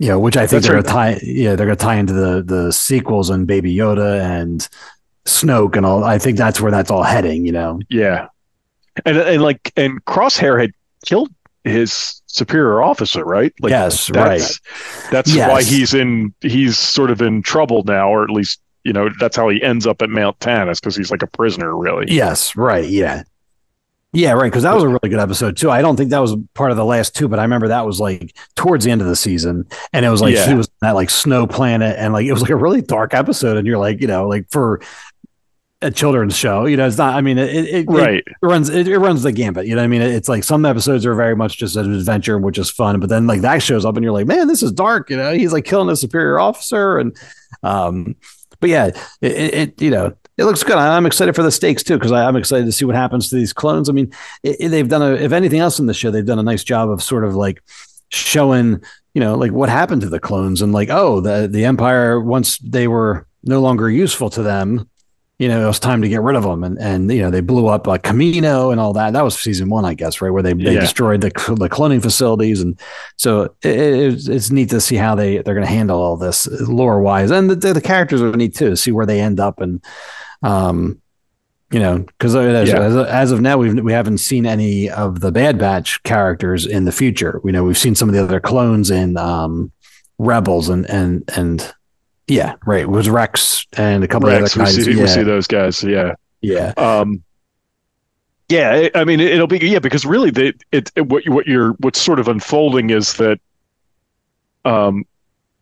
you 0.00 0.08
know, 0.08 0.18
which 0.18 0.36
I 0.36 0.46
think 0.46 0.62
That's 0.62 0.66
they're 0.66 0.76
right. 0.76 0.84
gonna 0.84 1.16
tie. 1.16 1.20
Yeah, 1.22 1.54
they're 1.54 1.66
gonna 1.66 1.76
tie 1.76 1.96
into 1.96 2.14
the 2.14 2.42
the 2.42 2.72
sequels 2.72 3.30
and 3.30 3.46
Baby 3.46 3.72
Yoda 3.76 4.20
and 4.22 4.66
Snoke 5.26 5.76
and 5.76 5.86
all. 5.86 6.02
I 6.02 6.18
think 6.18 6.36
that's 6.36 6.60
where 6.60 6.72
that's 6.72 6.90
all 6.90 7.04
heading. 7.04 7.46
You 7.46 7.52
know. 7.52 7.80
yeah. 7.88 8.26
And 9.06 9.16
and 9.16 9.40
like 9.42 9.72
and 9.76 10.04
Crosshair 10.04 10.60
had 10.60 10.72
killed 11.06 11.30
his 11.64 12.22
superior 12.26 12.82
officer, 12.82 13.24
right? 13.24 13.52
Like, 13.60 13.70
Yes, 13.70 14.06
that's, 14.12 14.60
That's 15.10 15.34
Yes. 15.34 15.50
why 15.50 15.62
he's 15.62 15.94
in. 15.94 16.32
He's 16.40 16.78
sort 16.78 17.10
of 17.10 17.20
in 17.20 17.42
trouble 17.42 17.82
now, 17.84 18.08
or 18.10 18.24
at 18.24 18.30
least 18.30 18.60
you 18.84 18.92
know 18.94 19.10
that's 19.20 19.36
how 19.36 19.48
he 19.50 19.62
ends 19.62 19.86
up 19.86 20.00
at 20.02 20.08
Mount 20.08 20.38
Tantiss 20.40 20.80
because 20.80 20.96
he's 20.96 21.10
like 21.10 21.22
a 21.22 21.26
prisoner, 21.26 21.76
really. 21.76 22.06
Yes, 22.08 22.56
right. 22.56 22.88
Yeah. 22.88 23.24
Yeah, 24.12 24.32
right. 24.32 24.50
Because 24.50 24.64
that 24.64 24.74
was 24.74 24.82
a 24.82 24.88
really 24.88 25.08
good 25.08 25.20
episode 25.20 25.56
too. 25.56 25.70
I 25.70 25.82
don't 25.82 25.94
think 25.96 26.10
that 26.10 26.18
was 26.18 26.34
part 26.54 26.72
of 26.72 26.76
the 26.76 26.84
last 26.84 27.14
two, 27.14 27.28
but 27.28 27.38
I 27.38 27.42
remember 27.42 27.68
that 27.68 27.86
was 27.86 28.00
like 28.00 28.34
towards 28.56 28.84
the 28.84 28.90
end 28.90 29.00
of 29.02 29.06
the 29.06 29.14
season, 29.14 29.66
and 29.92 30.04
it 30.04 30.08
was 30.10 30.20
like 30.20 30.34
Yeah. 30.34 30.48
he 30.48 30.54
was 30.54 30.68
that 30.80 30.96
like 30.96 31.10
snow 31.10 31.46
planet, 31.46 31.94
and 31.96 32.12
like 32.12 32.26
it 32.26 32.32
was 32.32 32.42
like 32.42 32.50
a 32.50 32.56
really 32.56 32.82
dark 32.82 33.14
episode, 33.14 33.56
and 33.56 33.66
you're 33.68 33.78
like, 33.78 34.00
you 34.00 34.08
know, 34.08 34.26
like 34.26 34.46
for 34.50 34.80
a 35.82 35.90
children's 35.90 36.36
show, 36.36 36.66
you 36.66 36.76
know, 36.76 36.86
it's 36.86 36.98
not. 36.98 37.14
I 37.16 37.20
mean, 37.22 37.38
it, 37.38 37.54
it, 37.54 37.74
it 37.74 37.86
Right. 37.88 38.18
it 38.26 38.36
runs 38.42 38.68
it, 38.68 38.86
it 38.86 38.98
runs 38.98 39.22
the 39.22 39.32
gambit. 39.32 39.66
You 39.66 39.74
know, 39.74 39.80
what 39.80 39.84
I 39.84 39.88
mean, 39.88 40.02
it's 40.02 40.28
like 40.28 40.44
some 40.44 40.64
episodes 40.66 41.06
are 41.06 41.14
very 41.14 41.34
much 41.34 41.56
just 41.56 41.76
an 41.76 41.94
adventure, 41.94 42.38
which 42.38 42.58
is 42.58 42.70
fun, 42.70 43.00
but 43.00 43.08
then 43.08 43.26
like 43.26 43.40
that 43.40 43.62
shows 43.62 43.84
up, 43.84 43.96
and 43.96 44.04
you're 44.04 44.12
like, 44.12 44.26
man, 44.26 44.46
this 44.46 44.62
is 44.62 44.72
dark. 44.72 45.08
You 45.10 45.16
know, 45.16 45.32
he's 45.32 45.52
like 45.52 45.64
killing 45.64 45.88
a 45.88 45.96
superior 45.96 46.38
officer, 46.38 46.98
and 46.98 47.16
um, 47.62 48.14
but 48.60 48.70
yeah, 48.70 48.90
it, 49.22 49.80
you 49.80 49.90
know. 49.90 50.14
It 50.38 50.44
looks 50.44 50.62
good. 50.62 50.78
I'm 50.78 51.04
excited 51.04 51.34
for 51.34 51.42
the 51.42 51.50
stakes 51.50 51.82
too 51.82 51.98
because 51.98 52.12
I'm 52.12 52.34
excited 52.34 52.64
to 52.64 52.72
see 52.72 52.86
what 52.86 52.94
happens 52.94 53.28
to 53.28 53.36
these 53.36 53.52
clones. 53.52 53.90
I 53.90 53.92
mean, 53.92 54.10
they've 54.42 54.88
done 54.88 55.02
a, 55.02 55.12
if 55.12 55.32
anything 55.32 55.60
else 55.60 55.78
in 55.78 55.84
the 55.84 55.92
show, 55.92 56.10
they've 56.10 56.24
done 56.24 56.38
a 56.38 56.42
nice 56.42 56.64
job 56.64 56.88
of 56.88 57.02
sort 57.02 57.24
of 57.24 57.34
like 57.34 57.62
showing, 58.08 58.82
you 59.12 59.20
know, 59.20 59.34
like 59.34 59.52
what 59.52 59.68
happened 59.68 60.00
to 60.00 60.08
the 60.08 60.20
clones 60.20 60.62
and 60.62 60.72
like, 60.72 60.88
oh, 60.90 61.20
the 61.20 61.46
the 61.46 61.66
Empire 61.66 62.20
once 62.20 62.56
they 62.58 62.88
were 62.88 63.26
no 63.44 63.60
longer 63.60 63.90
useful 63.90 64.30
to 64.30 64.42
them, 64.42 64.88
you 65.40 65.48
know, 65.48 65.62
it 65.64 65.66
was 65.66 65.80
time 65.80 66.02
to 66.02 66.08
get 66.08 66.20
rid 66.20 66.36
of 66.36 66.42
them, 66.42 66.62
and 66.62 66.78
and 66.78 67.10
you 67.10 67.22
know 67.22 67.30
they 67.30 67.40
blew 67.40 67.66
up 67.66 67.86
like 67.86 68.02
Kamino 68.02 68.70
and 68.72 68.78
all 68.78 68.92
that. 68.92 69.14
That 69.14 69.24
was 69.24 69.38
season 69.38 69.70
one, 69.70 69.86
I 69.86 69.94
guess, 69.94 70.20
right, 70.20 70.28
where 70.30 70.42
they, 70.42 70.52
they 70.52 70.74
Yeah. 70.74 70.80
destroyed 70.80 71.22
the 71.22 71.30
the 71.58 71.68
cloning 71.70 72.02
facilities, 72.02 72.60
and 72.60 72.78
so 73.16 73.44
it, 73.62 73.70
it- 73.70 74.12
it's, 74.12 74.28
it's 74.28 74.50
neat 74.50 74.68
to 74.70 74.80
see 74.82 74.96
how 74.96 75.14
they 75.14 75.38
they're 75.38 75.54
going 75.54 75.66
to 75.66 75.72
handle 75.72 75.98
all 75.98 76.18
this 76.18 76.46
lore 76.68 77.00
wise, 77.00 77.30
and 77.30 77.48
the, 77.50 77.72
the 77.72 77.80
characters 77.80 78.20
are 78.20 78.32
neat 78.36 78.54
too, 78.54 78.76
see 78.76 78.92
where 78.92 79.06
they 79.06 79.18
end 79.20 79.40
up 79.40 79.60
and 79.62 79.82
um 80.42 81.00
you 81.72 81.78
know 81.80 81.98
because 82.00 82.34
as, 82.36 82.68
Yeah. 82.68 82.80
as, 82.80 82.96
as 82.96 83.32
of 83.32 83.40
now 83.40 83.56
we've 83.56 83.80
we 83.82 83.92
haven't 83.92 84.18
seen 84.18 84.44
any 84.44 84.90
of 84.90 85.20
the 85.20 85.32
bad 85.32 85.58
batch 85.58 86.02
characters 86.02 86.66
in 86.66 86.84
the 86.84 86.92
future 86.92 87.40
you 87.44 87.52
know 87.52 87.62
we've 87.64 87.78
seen 87.78 87.94
some 87.94 88.08
of 88.08 88.14
the 88.14 88.22
other 88.22 88.40
clones 88.40 88.90
in 88.90 89.16
um 89.16 89.70
rebels 90.18 90.68
and 90.68 90.84
and 90.90 91.22
and 91.36 91.72
yeah 92.30 92.54
right 92.64 92.82
it 92.82 92.88
was 92.88 93.08
rex 93.10 93.66
and 93.76 94.02
a 94.04 94.08
couple 94.08 94.28
Rex, 94.28 94.54
of 94.56 94.62
other 94.62 94.66
guys 94.72 94.84
see, 94.84 94.92
yeah 94.92 95.02
we 95.02 95.08
see 95.08 95.22
those 95.22 95.46
guys. 95.46 95.82
Yeah. 95.82 96.14
yeah 96.40 96.72
Um, 96.76 97.22
yeah, 98.48 98.88
I 98.96 99.04
mean, 99.04 99.20
it'll 99.20 99.46
be 99.46 99.58
yeah 99.58 99.78
because 99.78 100.04
really, 100.04 100.30
they, 100.30 100.52
it, 100.72 100.90
it 100.96 101.06
what 101.06 101.24
you- 101.24 101.30
what 101.32 101.46
you're 101.46 101.72
what's 101.74 102.00
sort 102.00 102.18
of 102.18 102.26
unfolding 102.26 102.90
is 102.90 103.12
that, 103.14 103.38
um, 104.64 105.04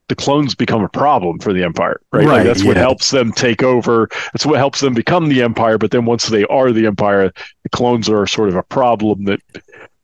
the 0.09 0.15
clones 0.15 0.55
become 0.55 0.83
a 0.83 0.89
problem 0.89 1.39
for 1.39 1.53
the 1.53 1.63
empire, 1.63 2.01
right? 2.13 2.25
Like, 2.25 2.37
Right, 2.39 2.45
that's 2.45 2.65
what 2.65 2.79
helps 2.79 3.11
them 3.11 3.31
take 3.33 3.63
over. 3.63 4.09
That's 4.33 4.47
what 4.47 4.57
helps 4.57 4.81
them 4.81 4.95
become 4.95 5.29
the 5.29 5.43
empire. 5.43 5.77
But 5.77 5.91
then 5.91 6.07
once 6.07 6.29
they 6.29 6.45
are 6.47 6.73
the 6.73 6.87
empire, 6.87 7.31
the 7.63 7.69
clones 7.69 8.09
are 8.09 8.27
sort 8.27 8.49
of 8.49 8.55
a 8.57 8.63
problem 8.63 9.25
that 9.25 9.41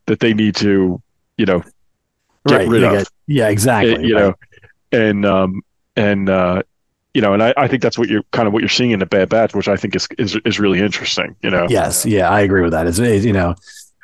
that 0.05 0.19
they 0.19 0.35
need 0.35 0.55
to, 0.57 1.01
you 1.39 1.45
know, 1.47 1.63
get 2.47 2.55
right 2.57 2.67
rid 2.67 2.81
you 2.83 2.87
of. 2.87 2.93
get- 2.99 3.09
yeah 3.25 3.49
exactly 3.49 3.93
It- 3.95 4.01
you 4.01 4.15
right. 4.15 4.21
know, 4.21 4.33
and 4.91 5.25
um 5.25 5.61
and 5.95 6.29
uh 6.29 6.61
you 7.13 7.21
know, 7.21 7.33
and 7.33 7.41
I, 7.41 7.53
I 7.55 7.69
think 7.69 7.81
that's 7.81 7.97
what 7.97 8.09
you're 8.09 8.23
kind 8.33 8.45
of 8.45 8.51
what 8.51 8.61
you're 8.61 8.67
seeing 8.67 8.91
in 8.91 8.99
the 8.99 9.05
Bad 9.05 9.29
Batch, 9.29 9.55
which 9.55 9.69
I 9.69 9.77
think 9.77 9.95
is 9.95 10.05
is, 10.17 10.35
is 10.43 10.59
really 10.59 10.81
interesting. 10.81 11.33
You 11.41 11.49
know, 11.49 11.65
Yes, 11.69 12.05
yeah, 12.05 12.29
I 12.29 12.41
agree 12.41 12.61
with 12.61 12.73
that. 12.73 12.87
It's, 12.87 12.99
you 12.99 13.31
know, 13.31 13.55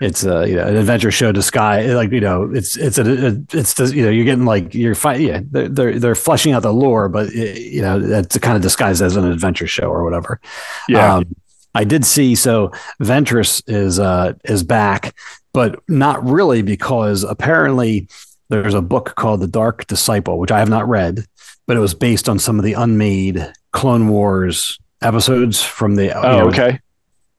it's 0.02 0.24
a 0.24 0.48
you 0.50 0.56
know 0.56 0.66
an 0.66 0.76
adventure 0.76 1.12
show 1.12 1.32
disguise 1.32 1.94
like 1.94 2.12
you 2.12 2.20
know 2.20 2.50
it's 2.52 2.76
it's 2.76 2.98
a, 2.98 3.04
a 3.04 3.38
it's 3.54 3.76
the, 3.76 3.86
you 3.96 4.04
know 4.04 4.10
you're 4.10 4.26
getting 4.26 4.46
like 4.46 4.74
you're 4.74 4.96
fight 4.96 5.22
yeah 5.22 5.42
they're, 5.52 5.70
they're 5.70 6.00
they're 6.00 6.16
fleshing 6.16 6.54
out 6.54 6.64
the 6.64 6.74
lore, 6.74 7.08
but 7.08 7.28
it, 7.30 7.62
you 7.62 7.82
know 7.82 8.02
it's 8.02 8.38
kind 8.40 8.56
of 8.56 8.64
disguised 8.64 9.02
as 9.02 9.16
an 9.16 9.26
adventure 9.26 9.68
show 9.68 9.90
or 9.90 10.04
whatever. 10.04 10.42
yeah, 10.90 11.16
Um, 11.16 11.36
I 11.76 11.84
did 11.84 12.04
see 12.04 12.34
so 12.36 12.72
Ventress 13.00 13.62
is 13.68 14.00
uh 14.00 14.34
is 14.44 14.64
back, 14.64 15.16
but 15.54 15.84
not 15.88 16.24
really 16.26 16.64
because 16.64 17.24
apparently 17.24 18.08
there's 18.50 18.74
a 18.74 18.82
book 18.82 19.16
called 19.16 19.40
The 19.40 19.48
Dark 19.48 19.86
Disciple, 19.88 20.40
which 20.40 20.52
I 20.52 20.60
have 20.60 20.70
not 20.70 20.90
read, 20.90 21.26
but 21.72 21.78
it 21.78 21.80
was 21.80 21.94
based 21.94 22.28
on 22.28 22.38
some 22.38 22.60
of 22.60 22.66
the 22.66 22.74
unmade 22.74 23.50
Clone 23.72 24.10
Wars 24.10 24.78
episodes 25.02 25.64
from 25.64 25.96
the 25.96 26.08
you 26.08 26.12
oh, 26.12 26.40
know, 26.40 26.48
okay, 26.50 26.82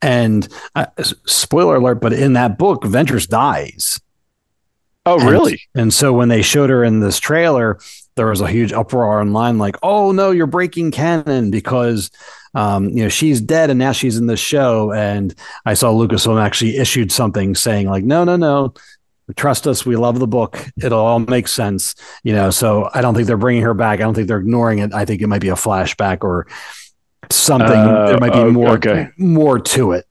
and 0.01 0.49
uh, 0.75 0.87
spoiler 1.03 1.77
alert, 1.77 1.97
but 1.97 2.15
in 2.15 2.33
that 2.33 2.57
book, 2.57 2.83
Ventress 2.85 3.29
dies. 3.29 4.01
oh, 5.05 5.21
And- 5.21 5.29
really? 5.29 5.61
And 5.75 5.93
so 5.93 6.15
when 6.15 6.31
they 6.31 6.41
showed 6.41 6.71
her 6.71 6.83
in 6.83 7.01
this 7.01 7.19
trailer, 7.19 7.79
there 8.15 8.25
was 8.25 8.41
a 8.41 8.49
huge 8.49 8.73
uproar 8.73 9.21
online, 9.21 9.59
like, 9.59 9.77
"Oh 9.83 10.13
no, 10.13 10.31
you're 10.31 10.47
breaking 10.47 10.93
canon 10.93 11.51
because." 11.51 12.11
Um, 12.55 12.91
you 12.91 13.03
know, 13.03 13.09
she's 13.09 13.41
dead 13.41 13.71
and 13.71 13.79
now 13.79 13.93
she's 13.93 14.19
in 14.19 14.27
the 14.27 14.37
show. 14.37 14.93
And 14.93 15.35
I 15.65 15.73
saw 15.73 15.91
Lucasfilm 15.91 16.39
actually 16.39 16.77
issued 16.77 17.11
something 17.11 17.55
saying, 17.55 17.89
like, 17.89 18.05
no, 18.05 18.25
no, 18.25 18.37
no, 18.37 18.75
trust 19.37 19.67
us. 19.67 19.87
We 19.87 19.97
love 19.97 20.19
the 20.19 20.27
book. 20.27 20.67
It'll 20.83 21.01
all 21.01 21.19
make 21.19 21.49
sense. 21.49 21.95
You 22.23 22.35
know, 22.35 22.51
so 22.51 22.91
I 22.93 23.01
don't 23.01 23.15
think 23.15 23.27
they're 23.27 23.37
bringing 23.37 23.63
her 23.63 23.75
back. 23.75 24.01
I 24.01 24.03
don't 24.03 24.15
think 24.15 24.29
they're 24.29 24.39
ignoring 24.39 24.79
it. 24.81 24.93
I 24.93 25.05
think 25.05 25.23
it 25.23 25.27
might 25.27 25.41
be 25.41 25.49
a 25.49 25.55
flashback 25.55 26.23
or 26.23 26.47
something. 27.31 27.71
Uh, 27.71 28.07
there 28.07 28.19
might 28.19 28.33
be 28.33 28.39
oh, 28.39 28.51
more, 28.51 28.71
okay. 28.71 29.09
more 29.17 29.59
to 29.59 29.93
it. 29.93 30.07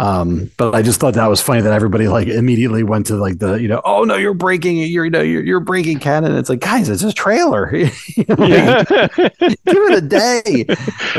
Um, 0.00 0.50
but 0.56 0.76
I 0.76 0.82
just 0.82 1.00
thought 1.00 1.14
that 1.14 1.26
was 1.26 1.40
funny 1.40 1.60
that 1.60 1.72
everybody 1.72 2.06
like 2.06 2.28
immediately 2.28 2.84
went 2.84 3.06
to 3.06 3.16
like 3.16 3.38
the, 3.40 3.54
you 3.54 3.66
know, 3.66 3.80
oh 3.84 4.04
no, 4.04 4.14
you're 4.14 4.32
breaking 4.32 4.78
it. 4.78 4.84
You're, 4.84 5.06
you 5.06 5.10
know, 5.10 5.22
you're, 5.22 5.42
you're 5.42 5.58
breaking 5.58 5.98
canon. 5.98 6.36
It's 6.36 6.48
like, 6.48 6.60
guys, 6.60 6.88
it's 6.88 7.02
a 7.02 7.12
trailer. 7.12 7.68
You 8.16 8.24
know, 8.28 8.34
like, 8.38 8.88
give 9.38 9.56
it 9.66 9.98
a 9.98 10.00
day. 10.00 10.64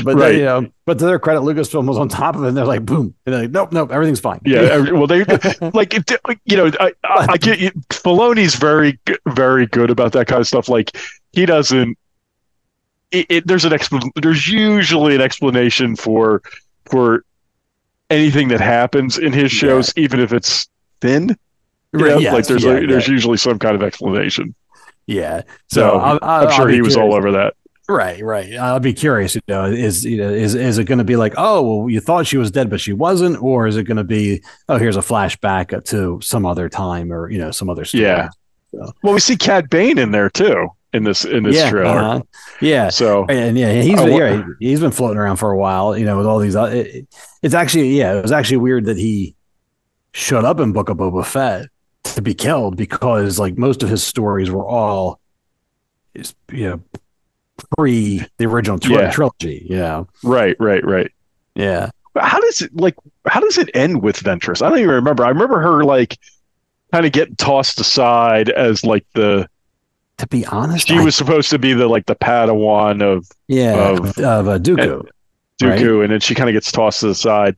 But 0.03 0.15
Right. 0.15 0.15
then, 0.29 0.35
you 0.35 0.45
know, 0.45 0.67
but 0.85 0.97
to 0.99 1.05
their 1.05 1.19
credit, 1.19 1.41
Lucasfilm 1.41 1.87
was 1.87 1.97
on 1.97 2.07
top 2.07 2.35
of 2.35 2.43
it. 2.45 2.47
And 2.49 2.57
they're 2.57 2.65
like, 2.65 2.85
boom. 2.85 3.13
And 3.25 3.33
they're 3.35 3.41
like, 3.43 3.51
nope, 3.51 3.71
nope, 3.73 3.91
everything's 3.91 4.21
fine. 4.21 4.39
yeah. 4.45 4.59
every- 4.71 4.93
Well, 4.93 5.07
they 5.07 5.25
like 5.73 5.93
it, 5.93 6.09
you 6.45 6.55
know, 6.57 6.71
I, 6.79 6.93
I, 7.03 7.27
I 7.31 7.37
get 7.37 7.59
you. 7.59 7.71
Filoni's 7.89 8.55
very, 8.55 8.97
very 9.27 9.65
good 9.65 9.89
about 9.89 10.13
that 10.13 10.27
kind 10.27 10.39
of 10.39 10.47
stuff. 10.47 10.69
Like 10.69 10.95
he 11.33 11.45
doesn't. 11.45 11.97
It, 13.11 13.25
it, 13.29 13.47
there's 13.47 13.65
an 13.65 13.71
expl- 13.73 14.09
There's 14.21 14.47
usually 14.47 15.15
an 15.15 15.21
explanation 15.21 15.95
for 15.97 16.41
for 16.85 17.23
anything 18.09 18.47
that 18.49 18.61
happens 18.61 19.17
in 19.17 19.33
his 19.33 19.51
shows, 19.51 19.93
even 19.95 20.19
if 20.19 20.33
it's 20.33 20.67
thin. 21.01 21.35
You 21.93 21.99
Right, 21.99 22.09
know, 22.11 22.17
yes, 22.19 22.33
like 22.33 22.45
there's 22.47 22.63
yeah, 22.63 22.71
a, 22.77 22.87
there's 22.87 23.07
yeah. 23.07 23.13
usually 23.13 23.37
some 23.37 23.57
kind 23.59 23.75
of 23.75 23.81
explanation. 23.83 24.53
Yeah. 25.07 25.41
So, 25.69 25.81
So 25.81 25.97
I'll- 25.97 26.19
I'm 26.21 26.51
sure 26.51 26.67
he 26.69 26.81
was 26.81 26.95
all 26.95 27.15
over 27.15 27.31
that. 27.31 27.55
Right, 27.87 28.23
right. 28.23 28.53
I'll 28.53 28.79
be 28.79 28.93
curious. 28.93 29.33
You 29.33 29.41
know, 29.47 29.65
is 29.65 30.05
you 30.05 30.17
know, 30.17 30.29
is 30.29 30.53
is 30.53 30.77
it 30.77 30.83
going 30.83 30.99
to 30.99 31.03
be 31.03 31.15
like, 31.15 31.33
oh, 31.37 31.61
well, 31.63 31.89
you 31.89 31.99
thought 31.99 32.27
she 32.27 32.37
was 32.37 32.51
dead, 32.51 32.69
but 32.69 32.79
she 32.79 32.93
wasn't, 32.93 33.41
or 33.41 33.65
is 33.65 33.77
it 33.77 33.85
going 33.85 33.97
to 33.97 34.03
be, 34.03 34.43
oh, 34.67 34.77
here's 34.77 34.95
a 34.95 34.99
flashback 35.01 35.83
to 35.85 36.21
some 36.21 36.45
other 36.45 36.69
time, 36.69 37.11
or 37.11 37.31
you 37.31 37.39
know, 37.39 37.49
some 37.49 37.67
other 37.67 37.85
story? 37.85 38.03
Yeah. 38.03 38.29
Well, 38.71 39.15
we 39.15 39.19
see 39.19 39.35
Cad 39.35 39.71
Bane 39.71 39.97
in 39.97 40.11
there 40.11 40.29
too 40.29 40.67
in 40.93 41.04
this 41.04 41.25
in 41.25 41.43
this 41.43 41.56
yeah, 41.56 41.69
trailer. 41.69 41.88
uh-huh. 41.99 42.21
yeah. 42.62 42.89
So 42.89 43.25
And 43.30 43.58
yeah, 43.58 43.82
he's 43.82 43.95
been, 44.02 44.17
yeah, 44.17 44.43
he's 44.60 44.80
been 44.80 44.91
floating 44.91 45.17
around 45.17 45.38
for 45.38 45.52
a 45.52 45.58
while. 45.58 45.97
You 45.97 46.06
know, 46.06 46.17
with 46.17 46.25
all 46.25 46.39
these. 46.39 46.56
uh, 46.56 46.63
It, 46.65 46.88
it- 46.88 47.08
it's 47.41 47.54
actually 47.54 47.97
yeah, 47.97 48.15
it 48.17 48.21
was 48.21 48.32
actually 48.34 48.58
weird 48.58 48.86
that 48.86 48.97
he 48.97 49.34
showed 50.13 50.43
up 50.43 50.60
in 50.60 50.73
Book 50.73 50.89
of 50.89 50.97
Boba 50.97 51.25
Fett 51.25 51.67
to 52.15 52.21
be 52.21 52.34
killed 52.34 52.75
because 52.75 53.39
like 53.39 53.58
most 53.58 53.82
of 53.84 53.88
his 53.89 54.04
stories 54.04 54.49
were 54.52 54.65
all, 54.65 55.19
is 56.13 56.34
you 56.52 56.69
know, 56.69 56.82
pre 57.78 58.25
the 58.38 58.45
original 58.45 58.78
tri- 58.80 59.04
Yeah. 59.04 59.12
trilogy. 59.12 59.65
You 59.69 59.78
know, 59.78 60.08
right, 60.23 60.56
right, 60.60 60.84
right. 60.86 61.12
yeah. 61.56 61.91
But 62.13 62.23
how 62.23 62.39
does 62.41 62.62
it 62.62 62.75
like? 62.75 62.95
How 63.28 63.39
does 63.39 63.58
it 63.58 63.69
end 63.73 64.02
with 64.02 64.17
Ventress? 64.21 64.62
I 64.65 64.69
don't 64.69 64.80
even 64.80 64.89
remember. 64.95 65.23
I 65.23 65.30
remember 65.30 65.62
her 65.62 65.84
like 65.84 66.17
kind 66.91 67.06
of 67.06 67.12
getting 67.12 67.36
tossed 67.36 67.80
aside 67.80 68.49
as 68.49 68.84
like 68.84 69.06
the 69.13 69.47
To 70.19 70.27
be 70.27 70.45
honest, 70.45 70.88
she 70.88 70.97
I- 70.97 71.03
was 71.03 71.15
supposed 71.15 71.49
to 71.49 71.60
be 71.60 71.73
the 71.73 71.88
like 71.88 72.05
the 72.05 72.15
Padawan 72.15 73.01
of 73.01 73.25
yeah 73.47 73.89
of- 73.89 74.17
of, 74.19 74.47
uh, 74.47 74.60
Dooku. 74.60 75.05
Dooku, 75.62 76.03
and 76.03 76.12
then 76.13 76.19
she 76.19 76.36
kind 76.36 76.49
of 76.49 76.53
gets 76.53 76.71
tossed 76.71 77.01
to 77.01 77.08
the 77.08 77.15
side, 77.15 77.55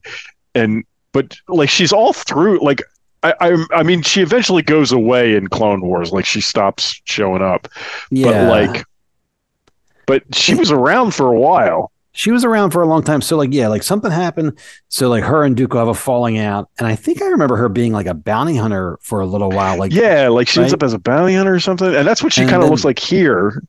and 0.55 0.83
but 1.11 1.35
like 1.47 1.69
she's 1.69 1.91
all 1.93 2.13
through. 2.13 2.63
Like 2.63 2.81
I, 3.23 3.33
I, 3.39 3.65
I 3.79 3.83
mean, 3.83 4.01
she 4.01 4.21
eventually 4.21 4.63
goes 4.63 4.91
away 4.91 5.35
in 5.35 5.47
Clone 5.47 5.81
Wars. 5.81 6.11
Like 6.11 6.25
she 6.25 6.41
stops 6.41 6.99
showing 7.05 7.41
up, 7.43 7.67
yeah, 8.09 8.25
but 8.25 8.49
like, 8.49 8.85
but 10.07 10.23
she 10.33 10.55
was 10.55 10.71
around 10.71 11.13
for 11.13 11.27
a 11.27 11.39
while. 11.39 11.91
She 12.13 12.31
was 12.31 12.43
around 12.43 12.71
for 12.71 12.81
a 12.81 12.87
long 12.87 13.03
time. 13.03 13.21
So 13.21 13.37
like, 13.37 13.53
yeah, 13.53 13.67
like 13.67 13.83
something 13.83 14.11
happened. 14.11 14.57
So 14.89 15.09
like 15.09 15.23
her 15.23 15.43
and 15.43 15.55
Dooku 15.55 15.77
have 15.77 15.87
a 15.87 15.93
falling 15.93 16.37
out, 16.37 16.69
and 16.77 16.87
I 16.87 16.95
think 16.95 17.21
I 17.21 17.27
remember 17.27 17.55
her 17.55 17.69
being 17.69 17.93
like 17.93 18.05
a 18.07 18.13
bounty 18.13 18.55
hunter 18.57 18.97
for 19.01 19.21
a 19.21 19.25
little 19.25 19.49
while. 19.49 19.77
Like, 19.77 19.93
Yeah, 19.93 20.27
like 20.29 20.47
she 20.47 20.59
ends 20.61 20.73
up 20.73 20.83
as 20.83 20.93
a 20.93 20.99
bounty 20.99 21.35
hunter 21.35 21.53
or 21.53 21.59
something, 21.59 21.93
and 21.95 22.07
that's 22.07 22.21
what 22.23 22.33
she 22.33 22.45
kind 22.45 22.63
of 22.63 22.69
looks 22.69 22.83
like 22.85 22.99
here. 22.99 23.63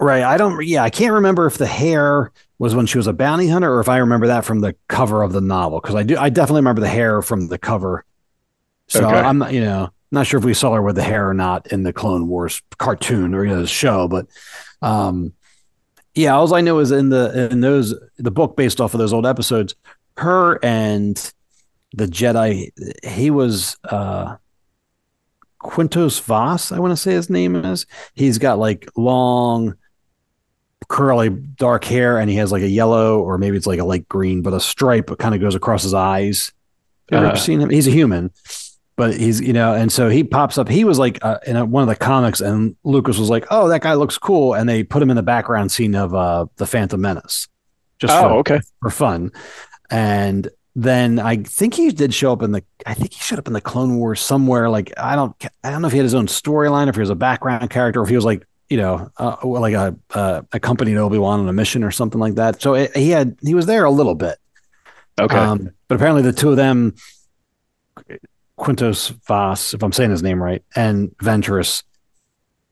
right. 0.00 0.22
I 0.22 0.36
don't. 0.36 0.64
Yeah, 0.66 0.82
I 0.82 0.90
can't 0.90 1.12
remember 1.14 1.46
if 1.46 1.58
the 1.58 1.66
hair 1.66 2.32
was 2.58 2.74
when 2.74 2.86
she 2.86 2.98
was 2.98 3.06
a 3.06 3.12
bounty 3.12 3.48
hunter, 3.48 3.72
or 3.72 3.80
if 3.80 3.88
I 3.88 3.98
remember 3.98 4.26
that 4.26 4.44
from 4.44 4.60
the 4.60 4.74
cover 4.88 5.22
of 5.22 5.32
the 5.32 5.40
novel. 5.40 5.80
Because 5.80 5.94
I 5.94 6.02
do, 6.02 6.16
I 6.18 6.28
definitely 6.28 6.60
remember 6.60 6.80
the 6.82 6.88
hair 6.88 7.22
from 7.22 7.48
the 7.48 7.56
cover. 7.58 8.04
So 8.88 9.06
Okay. 9.06 9.16
I'm 9.18 9.38
not, 9.38 9.52
you 9.52 9.60
know, 9.60 9.90
not 10.10 10.26
sure 10.26 10.38
if 10.38 10.44
we 10.44 10.52
saw 10.54 10.74
her 10.74 10.82
with 10.82 10.96
the 10.96 11.02
hair 11.02 11.28
or 11.28 11.34
not 11.34 11.68
in 11.68 11.84
the 11.84 11.92
Clone 11.92 12.26
Wars 12.26 12.60
cartoon 12.78 13.34
or 13.34 13.44
you 13.44 13.54
know, 13.54 13.60
the 13.62 13.66
show, 13.68 14.08
but 14.08 14.26
um, 14.82 15.32
yeah, 16.14 16.34
all 16.34 16.52
I 16.54 16.60
know 16.60 16.78
is 16.80 16.90
in 16.90 17.08
the 17.10 17.48
in 17.50 17.60
those 17.60 17.94
the 18.18 18.30
book 18.30 18.56
based 18.56 18.80
off 18.80 18.94
of 18.94 18.98
those 18.98 19.12
old 19.12 19.26
episodes, 19.26 19.74
her 20.16 20.58
and 20.64 21.32
the 21.92 22.06
Jedi, 22.06 22.70
he 23.04 23.30
was 23.30 23.76
uh 23.84 24.36
Quintos 25.62 26.20
Voss, 26.22 26.72
I 26.72 26.78
want 26.78 26.92
to 26.92 26.96
say 26.96 27.12
his 27.12 27.28
name 27.28 27.56
is. 27.56 27.84
He's 28.14 28.38
got 28.38 28.58
like 28.58 28.88
long, 28.96 29.74
curly, 30.88 31.28
dark 31.28 31.84
hair, 31.84 32.18
and 32.18 32.30
he 32.30 32.36
has 32.36 32.50
like 32.50 32.62
a 32.62 32.68
yellow 32.68 33.20
or 33.20 33.36
maybe 33.38 33.56
it's 33.56 33.66
like 33.66 33.78
a 33.78 33.84
light 33.84 34.08
green, 34.08 34.40
but 34.42 34.54
a 34.54 34.60
stripe 34.60 35.10
kind 35.18 35.34
of 35.34 35.40
goes 35.40 35.54
across 35.54 35.82
his 35.82 35.92
eyes. 35.94 36.52
You 37.10 37.18
ever 37.18 37.26
Uh. 37.28 37.36
seen 37.36 37.60
him? 37.60 37.70
He's 37.70 37.86
a 37.86 37.90
human, 37.90 38.30
but 39.00 39.16
he's 39.16 39.40
you 39.40 39.54
know, 39.54 39.72
and 39.72 39.90
so 39.90 40.10
he 40.10 40.22
pops 40.22 40.58
up. 40.58 40.68
He 40.68 40.84
was 40.84 40.98
like 40.98 41.24
uh, 41.24 41.38
in 41.46 41.56
a, 41.56 41.64
one 41.64 41.82
of 41.82 41.88
the 41.88 41.96
comics, 41.96 42.42
and 42.42 42.76
Lucas 42.84 43.16
was 43.16 43.30
like, 43.30 43.46
"Oh, 43.50 43.66
that 43.68 43.80
guy 43.80 43.94
looks 43.94 44.18
cool," 44.18 44.52
and 44.52 44.68
they 44.68 44.82
put 44.82 45.00
him 45.02 45.08
in 45.08 45.16
the 45.16 45.22
background 45.22 45.72
scene 45.72 45.94
of 45.94 46.14
uh, 46.14 46.44
the 46.56 46.66
Phantom 46.66 47.00
Menace, 47.00 47.48
just 47.98 48.12
Oh, 48.12 48.20
for, 48.20 48.34
okay. 48.40 48.60
for 48.82 48.90
fun. 48.90 49.32
And 49.90 50.50
then 50.76 51.18
I 51.18 51.36
think 51.36 51.72
he 51.72 51.90
did 51.92 52.12
show 52.12 52.30
up 52.30 52.42
in 52.42 52.52
the. 52.52 52.62
I 52.84 52.92
think 52.92 53.14
he 53.14 53.20
showed 53.20 53.38
up 53.38 53.46
in 53.46 53.54
the 53.54 53.62
Clone 53.62 53.96
Wars 53.96 54.20
somewhere. 54.20 54.68
Like 54.68 54.92
I 54.98 55.16
don't, 55.16 55.34
I 55.64 55.70
don't 55.70 55.80
know 55.80 55.88
if 55.88 55.92
he 55.92 55.98
had 55.98 56.04
his 56.04 56.14
own 56.14 56.26
storyline, 56.26 56.88
if 56.88 56.94
he 56.94 57.00
was 57.00 57.08
a 57.08 57.14
background 57.14 57.70
character, 57.70 58.00
or 58.00 58.02
if 58.02 58.10
he 58.10 58.16
was 58.16 58.26
like 58.26 58.46
you 58.68 58.76
know, 58.76 59.10
uh, 59.16 59.36
like 59.44 59.72
a 59.72 59.96
uh, 60.10 60.42
accompanied 60.52 60.98
Obi 60.98 61.16
Wan 61.16 61.40
on 61.40 61.48
a 61.48 61.54
mission 61.54 61.84
or 61.84 61.90
something 61.90 62.20
like 62.20 62.34
that. 62.34 62.60
So 62.60 62.74
it, 62.74 62.94
he 62.94 63.08
had 63.08 63.38
he 63.40 63.54
was 63.54 63.64
there 63.64 63.86
a 63.86 63.90
little 63.90 64.14
bit. 64.14 64.36
Okay. 65.18 65.38
Um, 65.38 65.70
but 65.88 65.94
apparently 65.94 66.20
the 66.22 66.34
two 66.34 66.50
of 66.50 66.56
them, 66.56 66.94
Quintos 68.60 69.10
Voss, 69.26 69.72
if 69.72 69.82
I'm 69.82 69.92
saying 69.92 70.10
his 70.10 70.22
name 70.22 70.42
right, 70.42 70.62
and 70.76 71.10
Ventress, 71.18 71.82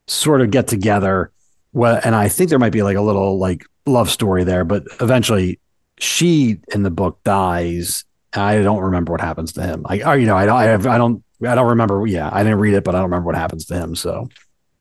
sort 0.07 0.43
of 0.43 0.51
get 0.51 0.69
together. 0.69 1.33
Well, 1.73 1.99
and 2.05 2.15
I 2.15 2.29
think 2.29 2.51
there 2.51 2.59
might 2.59 2.73
be 2.73 2.83
like 2.83 2.97
a 2.97 3.03
little 3.03 3.39
like 3.39 3.65
love 3.87 4.11
story 4.11 4.45
there, 4.45 4.65
but 4.65 4.85
eventually 5.01 5.61
she 5.99 6.61
in 6.75 6.83
the 6.83 6.91
book 6.91 7.23
dies. 7.25 8.05
I 8.35 8.59
don't 8.63 8.83
remember 8.83 9.13
what 9.13 9.23
happens 9.23 9.55
to 9.55 9.63
him. 9.63 9.87
I, 9.89 10.03
or, 10.03 10.19
you 10.19 10.27
know, 10.27 10.37
I 10.37 10.45
don't, 10.45 10.57
I 10.57 10.65
have, 10.65 10.87
I 10.87 10.99
don't, 10.99 11.25
I 11.43 11.55
don't 11.55 11.69
remember. 11.69 12.07
Yeah, 12.07 12.29
I 12.31 12.43
didn't 12.43 12.59
read 12.59 12.75
it, 12.75 12.85
but 12.85 12.95
I 12.95 12.99
don't 12.99 13.11
remember 13.11 13.27
what 13.27 13.37
happens 13.37 13.65
to 13.67 13.75
him. 13.75 13.97
So, 13.97 14.29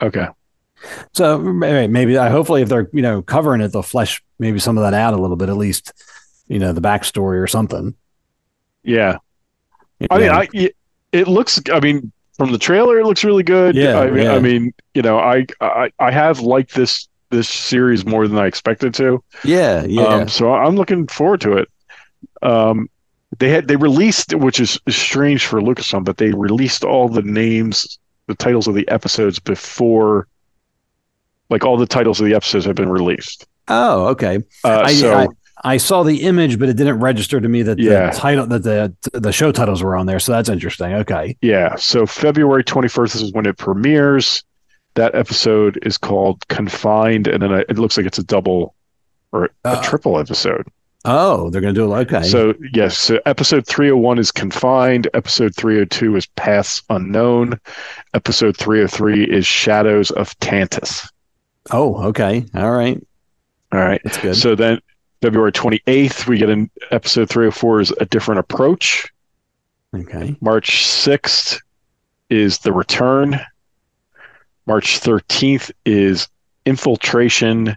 okay. 0.02 0.28
so 1.14 1.38
maybe, 1.40 1.92
maybe 1.92 2.18
I 2.18 2.30
hopefully 2.30 2.62
if 2.62 2.70
they're 2.70 2.90
you 2.92 3.02
know 3.02 3.22
covering 3.22 3.62
it, 3.62 3.70
they'll 3.70 3.82
flesh 3.82 4.22
maybe 4.40 4.60
some 4.60 4.78
of 4.78 4.84
that 4.84 4.94
out 4.94 5.14
a 5.14 5.18
little 5.18 5.38
bit, 5.38 5.48
at 5.50 5.58
least 5.58 5.94
you 6.48 6.60
know 6.60 6.74
the 6.74 6.82
backstory 6.82 7.42
or 7.42 7.48
something. 7.48 7.96
Yeah. 8.84 9.20
You 10.00 10.08
I 10.12 10.20
mean. 10.20 10.30
I 10.30 10.72
it- 11.12 11.28
looks. 11.28 11.62
I 11.72 11.80
mean, 11.80 12.12
from 12.38 12.52
the 12.52 12.58
trailer, 12.58 13.00
it 13.00 13.06
looks 13.06 13.24
really 13.24 13.44
good. 13.44 13.76
Yeah, 13.76 14.00
I 14.00 14.10
mean, 14.12 14.24
yeah. 14.24 14.34
I 14.34 14.40
mean, 14.40 14.74
you 14.94 15.02
know, 15.02 15.18
I 15.20 15.46
I 15.62 15.92
I 16.00 16.12
have 16.12 16.40
liked 16.40 16.76
this 16.76 17.08
this 17.30 17.50
series 17.50 18.06
more 18.06 18.28
than 18.28 18.38
I 18.38 18.46
expected 18.48 18.94
to. 18.96 19.24
yeah, 19.44 19.84
yeah. 19.86 20.04
Um, 20.04 20.28
so 20.30 20.54
I'm 20.54 20.76
looking 20.76 21.08
forward 21.08 21.42
to 21.42 21.54
it. 21.58 21.70
Um, 22.42 22.90
they 23.40 23.50
had 23.50 23.68
they 23.68 23.76
released, 23.76 24.34
which 24.34 24.60
is, 24.60 24.80
is 24.88 24.96
strange 24.96 25.46
for 25.46 25.60
Lucasfilm, 25.60 26.06
but 26.06 26.18
they 26.18 26.32
released 26.32 26.84
all 26.86 27.10
the 27.10 27.22
names, 27.24 28.00
the 28.28 28.36
titles 28.36 28.68
of 28.68 28.76
the 28.76 28.88
episodes 28.88 29.40
before, 29.40 30.28
like 31.50 31.66
all 31.66 31.76
the 31.78 31.86
titles 31.86 32.22
of 32.22 32.26
the 32.28 32.34
episodes 32.36 32.66
have 32.66 32.76
been 32.76 32.90
released. 32.90 33.46
oh, 33.68 34.08
okay. 34.08 34.38
Uh, 34.64 34.82
I, 34.86 34.94
so 34.94 35.14
I 35.14 35.28
I 35.68 35.78
saw 35.78 36.04
the 36.04 36.22
image, 36.24 36.58
but 36.60 36.70
it 36.70 36.76
didn't 36.78 37.00
register 37.00 37.40
to 37.42 37.48
me 37.48 37.62
that 37.64 37.78
Yeah. 37.80 38.10
the 38.10 38.16
title 38.18 38.46
that 38.48 38.64
the 38.64 38.94
the 39.14 39.32
show 39.32 39.52
titles 39.52 39.84
were 39.84 39.96
on 39.96 40.06
there. 40.06 40.20
So 40.20 40.32
that's 40.32 40.50
interesting. 40.50 40.94
Okay. 40.94 41.36
yeah, 41.42 41.76
so 41.76 42.06
February 42.06 42.64
21st 42.64 43.16
is 43.16 43.34
when 43.34 43.46
it 43.46 43.58
premieres. 43.58 44.44
That 44.96 45.14
episode 45.14 45.78
is 45.84 45.98
called 45.98 46.48
Confined, 46.48 47.28
and 47.28 47.44
then 47.44 47.54
I- 47.54 47.66
it 47.70 47.78
looks 47.78 47.98
like 47.98 48.06
it's 48.08 48.18
a 48.18 48.24
double 48.24 48.74
or 49.32 49.46
a 49.46 49.50
Uh, 49.70 49.82
triple 49.84 50.18
episode. 50.20 50.66
Oh, 51.06 51.50
they're 51.50 51.62
gonna 51.62 51.74
do 51.74 51.94
it. 51.94 51.98
Okay. 52.08 52.24
So 52.24 52.54
yes, 52.74 52.98
so 52.98 53.20
episode 53.26 53.66
301 53.68 54.18
is 54.20 54.32
confined, 54.32 55.08
episode 55.14 55.56
302 55.56 56.16
is 56.16 56.26
paths 56.36 56.82
unknown, 56.90 57.60
episode 58.14 58.58
303 58.58 59.24
is 59.24 59.46
shadows 59.46 60.10
of 60.12 60.38
Tantiss. 60.40 61.08
oh, 61.72 62.02
okay. 62.08 62.46
All 62.56 62.72
right. 62.72 63.00
All 63.72 63.80
right. 63.80 64.02
That's 64.04 64.18
good. 64.18 64.36
So 64.36 64.56
then 64.56 64.80
February 65.22 65.52
28th 65.52 66.28
we 66.28 66.38
get 66.38 66.50
an 66.50 66.70
episode 66.92 67.30
304 67.30 67.82
is 67.82 67.92
a 68.00 68.06
different 68.06 68.40
approach. 68.40 69.08
okay. 69.96 70.36
March 70.42 70.84
6th 70.84 71.60
is 72.30 72.60
the 72.60 72.72
return. 72.74 73.40
March 74.66 75.00
13th 75.00 75.72
is 75.86 76.28
infiltration 76.66 77.76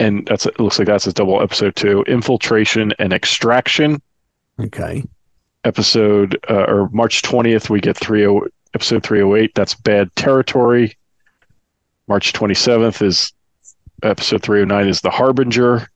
and 0.00 0.26
that's 0.26 0.46
it 0.46 0.58
looks 0.58 0.78
like 0.78 0.88
that's 0.88 1.06
a 1.06 1.12
double 1.12 1.40
episode 1.42 1.76
2, 1.76 2.02
infiltration 2.08 2.92
and 2.98 3.12
extraction. 3.12 4.00
Okay. 4.58 5.04
episode 5.64 6.38
uh, 6.50 6.64
or 6.68 6.88
March 6.90 7.22
20th 7.22 7.70
we 7.70 7.80
get 7.80 7.96
30 7.96 8.40
episode 8.74 9.02
308 9.02 9.54
that's 9.54 9.74
bad 9.74 10.14
territory 10.16 10.96
March 12.08 12.32
27th 12.32 13.02
is 13.02 13.32
episode 14.02 14.42
309 14.42 14.88
is 14.88 15.00
the 15.00 15.10
harbinger 15.10 15.88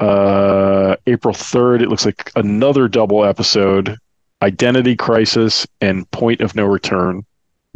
uh 0.00 0.96
April 1.06 1.34
3rd 1.34 1.82
it 1.82 1.88
looks 1.88 2.04
like 2.06 2.32
another 2.36 2.88
double 2.88 3.24
episode 3.24 3.96
identity 4.42 4.96
crisis 4.96 5.66
and 5.80 6.10
point 6.10 6.40
of 6.40 6.54
no 6.56 6.64
return 6.64 7.24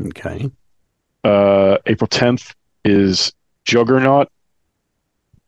Okay. 0.06 0.50
uh 1.22 1.78
April 1.86 2.08
10th 2.08 2.54
is 2.84 3.32
juggernaut 3.64 4.28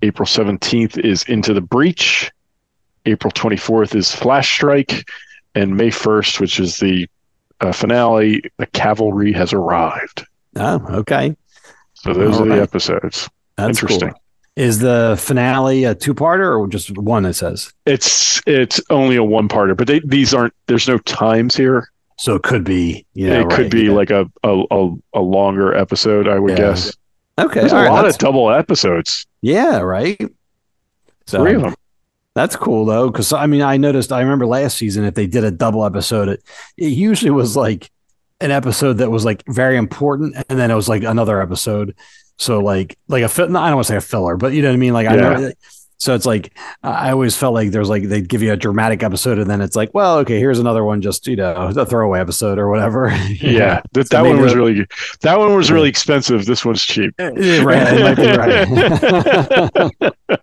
April 0.03 0.27
17th 0.27 0.99
is 0.99 1.23
into 1.25 1.53
the 1.55 1.61
breach 1.61 2.31
April 3.07 3.31
24th 3.31 3.95
is 3.95 4.13
Flash 4.13 4.53
Strike, 4.53 5.09
and 5.55 5.77
May 5.77 5.91
1st, 5.91 6.41
which 6.41 6.59
is 6.59 6.79
the 6.79 7.09
uh, 7.61 7.71
finale, 7.71 8.43
the 8.57 8.67
cavalry 8.67 9.33
has 9.33 9.53
arrived. 9.53 10.27
Oh, 10.57 10.85
okay. 10.91 11.37
So 11.95 12.13
those 12.13 12.35
All 12.37 12.43
are 12.43 12.49
right. 12.49 12.57
the 12.57 12.63
episodes. 12.63 13.31
That's 13.57 13.81
Interesting. 13.81 14.11
Cool. 14.11 14.21
Is 14.57 14.79
the 14.79 15.17
finale 15.21 15.85
a 15.85 15.95
two-parter 15.95 16.59
or 16.59 16.67
just 16.67 16.97
one? 16.97 17.27
It 17.27 17.35
says 17.35 17.73
It's 17.85 18.41
it's 18.47 18.81
only 18.89 19.17
a 19.17 19.23
one 19.25 19.49
parter, 19.49 19.77
but 19.77 19.87
they, 19.87 20.01
these 20.01 20.33
aren't. 20.33 20.55
There's 20.67 20.89
no 20.89 20.97
times 20.99 21.55
here. 21.55 21.91
so. 22.19 22.37
It 22.37 22.43
could 22.43 22.65
be. 22.65 23.05
Yeah. 23.13 23.41
it 23.43 23.51
could 23.51 23.71
be 23.71 23.85
yeah. 23.85 23.93
like 23.93 24.11
a, 24.11 24.31
a 24.43 24.95
a 25.13 25.21
longer 25.21 25.75
episode, 25.75 26.27
I 26.27 26.39
would 26.39 26.53
Yeah. 26.53 26.57
guess. 26.57 26.93
okay. 27.39 27.61
There's 27.61 27.73
a 27.73 27.77
right, 27.77 27.91
lot 27.91 28.07
of 28.07 28.17
double 28.17 28.51
episodes. 28.51 29.27
Yeah. 29.43 29.81
Right. 29.81 30.19
So 31.27 31.41
Three 31.43 31.55
of 31.55 31.63
them. 31.63 31.75
That's 32.35 32.57
cool 32.57 32.85
though, 32.87 33.11
because 33.11 33.33
I 33.35 33.47
mean, 33.47 33.63
I 33.63 33.77
noticed. 33.77 34.11
I 34.13 34.21
remember 34.21 34.47
last 34.47 34.79
season 34.79 35.05
if 35.05 35.15
they 35.15 35.27
did 35.27 35.45
a 35.45 35.51
double 35.51 35.85
episode, 35.85 36.29
it, 36.29 36.43
it 36.79 36.89
usually 36.89 37.31
was 37.31 37.57
like 37.57 37.91
an 38.41 38.51
episode 38.51 38.95
that 38.99 39.11
was 39.11 39.25
like 39.25 39.43
very 39.49 39.77
important, 39.77 40.37
and 40.49 40.59
then 40.59 40.71
it 40.71 40.75
was 40.75 40.89
like 40.89 41.03
another 41.03 41.41
episode. 41.43 41.95
So 42.39 42.59
like 42.61 42.99
like 43.09 43.23
a 43.23 43.29
fit. 43.29 43.45
I 43.45 43.47
don't 43.53 43.75
want 43.77 43.87
to 43.87 43.93
say 43.93 43.97
a 43.97 44.01
filler, 44.01 44.37
but 44.37 44.53
you 44.53 44.63
know 44.63 44.69
what 44.69 44.75
I 44.75 44.79
mean. 44.79 44.93
Like 44.93 45.07
I 45.09 45.15
Yeah. 45.17 45.21
know. 45.39 45.53
So 45.99 46.15
it's 46.15 46.27
like 46.27 46.53
I 46.83 47.11
always 47.11 47.35
felt 47.35 47.55
like 47.55 47.71
there's 47.71 47.89
like 47.89 48.03
they'd 48.03 48.29
give 48.29 48.43
you 48.43 48.53
a 48.53 48.57
dramatic 48.57 49.03
episode, 49.03 49.39
and 49.39 49.49
then 49.49 49.63
it's 49.63 49.75
like, 49.75 49.95
well, 49.95 50.19
okay, 50.19 50.39
here's 50.39 50.59
another 50.59 50.85
one, 50.85 51.01
just 51.01 51.27
you 51.27 51.37
know, 51.37 51.73
a 51.75 51.87
throwaway 51.87 52.21
episode 52.21 52.59
or 52.59 52.69
whatever. 52.69 53.09
Yeah, 53.41 53.81
that, 53.93 54.11
that 54.11 54.21
one 54.27 54.39
was 54.43 54.55
really 54.55 54.87
that 55.23 55.39
one 55.39 55.57
was 55.57 55.71
really 55.71 55.89
expensive. 55.89 56.45
This 56.45 56.67
one's 56.67 56.85
cheap. 56.85 57.15
Right, 57.19 57.33
it 57.39 58.03
might 58.03 58.17
be 58.17 58.37
right. 58.37 58.69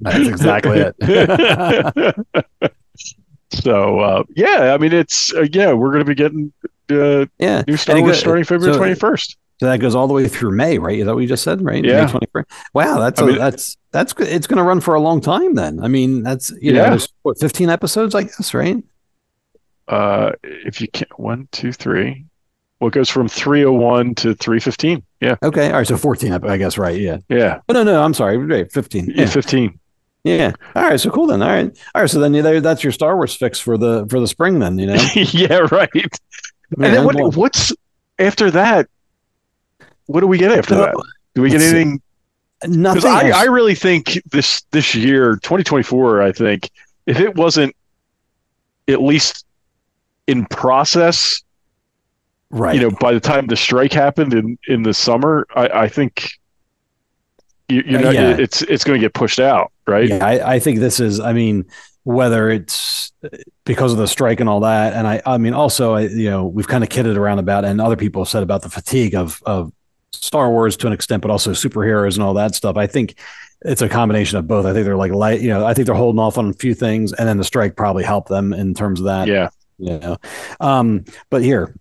That's 0.00 0.28
exactly 0.28 0.78
it. 0.78 0.94
so 3.52 3.98
uh, 4.00 4.22
yeah, 4.36 4.72
I 4.72 4.78
mean 4.78 4.92
it's 4.92 5.34
uh, 5.34 5.46
yeah, 5.52 5.72
we're 5.72 5.88
going 5.90 6.04
to 6.04 6.06
be 6.08 6.14
getting 6.14 6.52
uh, 6.90 7.26
yeah, 7.38 7.64
new 7.66 7.76
Star 7.76 8.00
Wars 8.00 8.18
starting 8.20 8.44
February 8.44 8.74
so- 8.74 8.78
twenty 8.78 8.94
first. 8.94 9.36
So 9.60 9.66
that 9.66 9.76
goes 9.78 9.94
all 9.94 10.06
the 10.08 10.14
way 10.14 10.26
through 10.26 10.52
May, 10.56 10.78
right? 10.78 10.98
Is 11.00 11.04
that 11.04 11.12
what 11.14 11.20
you 11.20 11.28
just 11.28 11.44
said, 11.44 11.60
right? 11.62 11.84
Yeah. 11.84 12.06
May 12.06 12.10
21st. 12.12 12.44
Wow, 12.72 12.98
that's 12.98 13.20
a, 13.20 13.26
mean- 13.26 13.36
that's 13.36 13.76
that's 13.90 14.14
good. 14.14 14.28
It's 14.28 14.46
going 14.46 14.56
to 14.56 14.62
run 14.62 14.80
for 14.80 14.94
a 14.94 15.00
long 15.00 15.20
time 15.20 15.54
then. 15.54 15.80
I 15.84 15.88
mean, 15.88 16.22
that's 16.22 16.50
you 16.62 16.72
know, 16.72 16.80
Yeah. 16.82 16.88
there's, 16.88 17.08
what 17.24 17.38
15 17.38 17.68
episodes, 17.68 18.14
I 18.14 18.22
guess, 18.22 18.54
right? 18.54 18.82
Uh, 19.86 20.32
if 20.42 20.80
you 20.80 20.88
can't 20.88 21.18
one, 21.20 21.46
two, 21.52 21.72
three. 21.72 22.24
Well, 22.80 22.88
it 22.88 22.94
goes 22.94 23.10
from 23.10 23.28
three 23.28 23.62
oh 23.66 23.72
one 23.72 24.14
to 24.14 24.34
three 24.34 24.60
fifteen. 24.60 25.02
Yeah, 25.20 25.36
Okay, 25.42 25.66
all 25.70 25.76
right, 25.76 25.86
so 25.86 25.98
14, 25.98 26.32
I 26.32 26.56
guess, 26.56 26.78
right? 26.78 26.98
Yeah. 26.98 27.18
yeah, 27.28 27.58
Oh 27.68 27.74
no, 27.74 27.82
no, 27.82 28.02
I'm 28.02 28.14
sorry, 28.14 28.38
right, 28.38 28.72
15. 28.72 29.04
yeah, 29.08 29.12
Yeah, 29.14 29.26
fifteen. 29.26 29.78
yeah. 30.24 30.52
All 30.74 30.84
right, 30.84 30.98
so 30.98 31.10
cool 31.10 31.26
then. 31.26 31.42
All 31.42 31.48
right, 31.50 31.66
all 31.94 32.00
right. 32.00 32.08
So 32.10 32.18
then 32.20 32.32
you 32.32 32.40
there, 32.40 32.62
that's 32.62 32.82
your 32.82 32.92
Star 32.92 33.14
Wars 33.16 33.34
fix 33.34 33.60
for 33.60 33.76
the 33.76 34.06
for 34.08 34.20
the 34.20 34.26
spring 34.26 34.58
then. 34.60 34.78
You 34.78 34.86
know, 34.86 34.94
yeah, 35.14 35.66
right. 35.70 35.90
and 35.94 36.10
then 36.78 37.04
what, 37.04 37.36
what's 37.36 37.74
after 38.18 38.50
that? 38.52 38.88
What 40.10 40.20
do 40.20 40.26
we 40.26 40.38
get 40.38 40.50
after 40.52 40.74
that? 40.76 40.94
Do 41.34 41.42
we 41.42 41.50
get 41.50 41.60
Let's 41.60 41.70
see. 41.70 41.76
anything? 41.80 42.02
nothing. 42.66 43.00
Because 43.02 43.04
I. 43.04 43.30
I 43.30 43.44
really 43.44 43.74
think 43.74 44.20
this 44.30 44.62
this 44.72 44.94
year, 44.94 45.36
2024, 45.36 46.22
I 46.22 46.32
think 46.32 46.70
if 47.06 47.18
it 47.20 47.34
wasn't 47.36 47.74
at 48.88 49.00
least 49.00 49.44
in 50.26 50.46
process, 50.46 51.42
right. 52.50 52.74
You 52.74 52.82
know, 52.82 52.96
by 53.00 53.12
the 53.14 53.20
time 53.20 53.46
the 53.46 53.56
strike 53.56 53.92
happened 53.92 54.34
in 54.34 54.58
in 54.68 54.82
the 54.82 54.92
summer, 54.94 55.46
I, 55.54 55.68
I 55.84 55.88
think 55.88 56.32
you, 57.68 57.82
you're 57.86 58.00
Uh, 58.00 58.02
not. 58.02 58.14
yeah. 58.14 58.36
It's 58.38 58.62
it's 58.62 58.82
going 58.84 58.98
to 59.00 59.04
get 59.04 59.14
pushed 59.14 59.38
out, 59.40 59.70
right? 59.86 60.08
Yeah, 60.08 60.24
I, 60.26 60.54
I 60.54 60.58
think 60.58 60.80
this 60.80 60.98
is. 61.00 61.20
I 61.20 61.32
mean, 61.32 61.64
whether 62.02 62.50
it's 62.50 63.12
because 63.64 63.92
of 63.92 63.98
the 63.98 64.08
strike 64.08 64.40
and 64.40 64.48
all 64.48 64.60
that, 64.60 64.92
and 64.94 65.06
I, 65.06 65.22
I 65.24 65.38
mean, 65.38 65.54
also, 65.54 65.94
I, 65.94 66.02
you 66.02 66.28
know, 66.30 66.46
we've 66.46 66.66
kind 66.68 66.82
of 66.82 66.90
kidded 66.90 67.16
around 67.16 67.38
about, 67.38 67.64
and 67.64 67.80
other 67.80 67.96
people 67.96 68.22
have 68.24 68.28
said 68.28 68.42
about 68.42 68.62
the 68.62 68.70
fatigue 68.70 69.14
of 69.14 69.40
of 69.46 69.72
Star 70.12 70.50
Wars 70.50 70.76
to 70.78 70.86
an 70.86 70.92
extent, 70.92 71.22
but 71.22 71.30
also 71.30 71.52
superheroes 71.52 72.14
and 72.14 72.22
all 72.22 72.34
that 72.34 72.54
stuff. 72.54 72.76
I 72.76 72.86
think 72.86 73.18
it's 73.62 73.82
a 73.82 73.88
combination 73.88 74.38
of 74.38 74.46
both. 74.46 74.66
I 74.66 74.72
think 74.72 74.84
they're 74.84 74.96
like 74.96 75.12
light, 75.12 75.40
you 75.40 75.48
know, 75.48 75.66
I 75.66 75.74
think 75.74 75.86
they're 75.86 75.94
holding 75.94 76.18
off 76.18 76.38
on 76.38 76.50
a 76.50 76.54
few 76.54 76.74
things, 76.74 77.12
and 77.12 77.28
then 77.28 77.36
the 77.36 77.44
strike 77.44 77.76
probably 77.76 78.04
helped 78.04 78.28
them 78.28 78.52
in 78.52 78.74
terms 78.74 79.00
of 79.00 79.06
that. 79.06 79.28
Yeah. 79.28 79.50
You 79.78 79.98
know, 79.98 80.16
um, 80.60 81.04
but 81.30 81.42
here. 81.42 81.74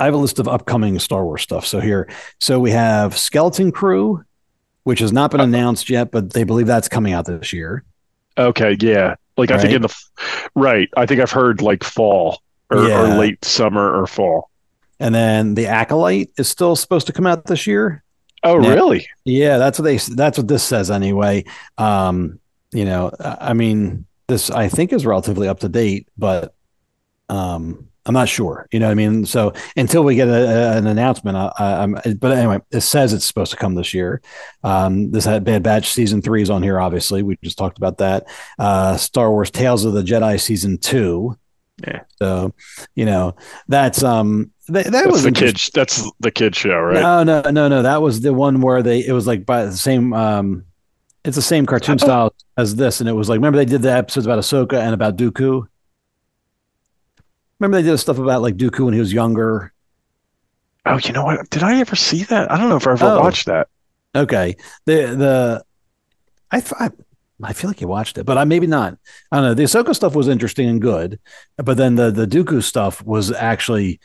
I 0.00 0.04
have 0.04 0.14
a 0.14 0.18
list 0.18 0.38
of 0.38 0.46
upcoming 0.46 0.96
Star 1.00 1.24
Wars 1.24 1.42
stuff. 1.42 1.66
So 1.66 1.80
here, 1.80 2.08
so 2.38 2.60
we 2.60 2.70
have 2.70 3.18
Skeleton 3.18 3.72
Crew, 3.72 4.22
which 4.84 5.00
has 5.00 5.12
not 5.12 5.32
been 5.32 5.40
announced 5.40 5.90
yet, 5.90 6.12
but 6.12 6.32
they 6.32 6.44
believe 6.44 6.68
that's 6.68 6.88
coming 6.88 7.12
out 7.12 7.26
this 7.26 7.52
year. 7.52 7.82
Okay. 8.38 8.76
Yeah. 8.78 9.16
Like 9.36 9.50
I 9.50 9.58
think 9.58 9.74
in 9.74 9.82
the 9.82 9.94
right. 10.54 10.88
I 10.96 11.04
think 11.04 11.20
I've 11.20 11.32
heard 11.32 11.62
like 11.62 11.82
fall 11.82 12.40
or, 12.70 12.78
or 12.78 13.08
late 13.08 13.44
summer 13.44 13.92
or 13.92 14.06
fall. 14.06 14.50
And 15.00 15.14
then 15.14 15.54
the 15.54 15.66
Acolyte 15.66 16.30
is 16.38 16.48
still 16.48 16.74
supposed 16.76 17.06
to 17.06 17.12
come 17.12 17.26
out 17.26 17.44
this 17.46 17.66
year. 17.66 18.02
Oh, 18.44 18.62
Yeah. 18.62 18.74
really? 18.74 19.06
Yeah, 19.24 19.58
that's 19.58 19.78
what 19.78 19.84
they 19.84 19.96
that's 20.14 20.38
what 20.38 20.48
this 20.48 20.62
says 20.62 20.90
anyway. 20.90 21.44
Um, 21.76 22.38
you 22.72 22.84
know, 22.84 23.10
I 23.20 23.36
I 23.50 23.52
mean, 23.52 24.06
this 24.28 24.50
I 24.50 24.68
think 24.68 24.92
is 24.92 25.06
relatively 25.06 25.48
up 25.48 25.60
to 25.60 25.68
date, 25.68 26.08
but 26.16 26.54
um 27.28 27.84
I'm 28.06 28.14
not 28.14 28.28
sure. 28.30 28.66
You 28.72 28.80
know 28.80 28.86
what 28.86 28.92
I 28.92 28.94
mean? 28.94 29.26
So 29.26 29.52
until 29.76 30.02
we 30.02 30.14
get 30.14 30.28
a, 30.28 30.32
a- 30.32 30.76
an 30.78 30.86
announcement, 30.86 31.36
I, 31.36 31.52
I, 31.58 31.82
I'm. 31.82 31.92
But 32.18 32.32
anyway, 32.38 32.58
it 32.70 32.80
says 32.80 33.12
it's 33.12 33.26
supposed 33.26 33.50
to 33.50 33.58
come 33.58 33.74
this 33.74 33.92
year. 33.92 34.22
Um, 34.64 35.10
this 35.10 35.26
had 35.26 35.44
Bad 35.44 35.62
Batch 35.62 35.90
season 35.90 36.22
three 36.22 36.40
is 36.40 36.48
on 36.48 36.62
here. 36.62 36.80
Obviously, 36.80 37.22
we 37.22 37.36
just 37.44 37.58
talked 37.58 37.76
about 37.76 37.98
that. 37.98 38.26
Uh, 38.58 38.96
Star 38.96 39.30
Wars 39.30 39.50
Tales 39.50 39.84
of 39.84 39.92
the 39.92 40.02
Jedi 40.02 40.40
season 40.40 40.78
two. 40.78 41.36
Yeah. 41.86 42.00
So, 42.18 42.54
you 42.96 43.04
know, 43.04 43.36
that's 43.68 44.02
um 44.02 44.50
that, 44.68 45.06
was 45.06 45.22
the 45.22 45.32
kid. 45.32 45.56
That's 45.74 46.10
the 46.20 46.30
kid 46.30 46.54
show, 46.56 46.78
right? 46.78 47.00
No, 47.00 47.22
no, 47.22 47.40
no, 47.50 47.68
no. 47.68 47.82
That 47.82 48.02
was 48.02 48.20
the 48.20 48.34
one 48.34 48.60
where 48.60 48.82
they 48.82 49.06
it 49.06 49.12
was 49.12 49.26
like 49.26 49.46
by 49.46 49.64
the 49.64 49.76
same 49.76 50.12
um 50.12 50.64
it's 51.24 51.36
the 51.36 51.42
same 51.42 51.64
Oh. 51.64 51.66
cartoon 51.68 51.98
style 51.98 52.34
as 52.56 52.76
this, 52.76 53.00
and 53.00 53.08
it 53.08 53.12
was 53.12 53.28
like 53.28 53.36
remember 53.36 53.58
they 53.58 53.64
did 53.64 53.82
the 53.82 53.92
episodes 53.92 54.26
about 54.26 54.38
Ahsoka 54.38 54.74
and 54.80 54.92
about 54.94 55.16
Dooku? 55.16 55.66
Remember 57.58 57.80
they 57.80 57.88
did 57.88 57.98
stuff 57.98 58.18
about 58.18 58.42
like 58.42 58.56
Dooku 58.56 58.84
when 58.84 58.94
he 58.94 59.00
was 59.00 59.12
younger. 59.12 59.72
Oh, 60.86 60.98
you 60.98 61.12
know 61.12 61.24
what? 61.24 61.48
Did 61.50 61.62
I 61.62 61.80
ever 61.80 61.96
see 61.96 62.22
that? 62.24 62.50
I 62.50 62.56
don't 62.56 62.68
know 62.70 62.76
if 62.76 62.86
I 62.86 62.92
ever 62.92 63.04
Oh. 63.06 63.20
watched 63.20 63.46
that. 63.46 63.68
Okay. 64.14 64.56
The 64.86 64.94
the 65.16 65.64
I, 66.50 66.62
I 66.78 66.90
I 67.42 67.52
feel 67.52 67.70
like 67.70 67.80
you 67.80 67.88
watched 67.88 68.18
it, 68.18 68.24
but 68.24 68.36
I 68.36 68.44
maybe 68.44 68.66
not. 68.66 68.98
I 69.30 69.36
don't 69.36 69.44
know. 69.44 69.54
The 69.54 69.62
Ahsoka 69.62 69.94
stuff 69.94 70.14
was 70.16 70.26
interesting 70.28 70.68
and 70.68 70.80
good, 70.82 71.20
but 71.56 71.76
then 71.76 71.94
the 71.94 72.10
the 72.10 72.26
Dooku 72.26 72.62
stuff 72.62 73.02
was 73.04 73.30
actually 73.32 74.00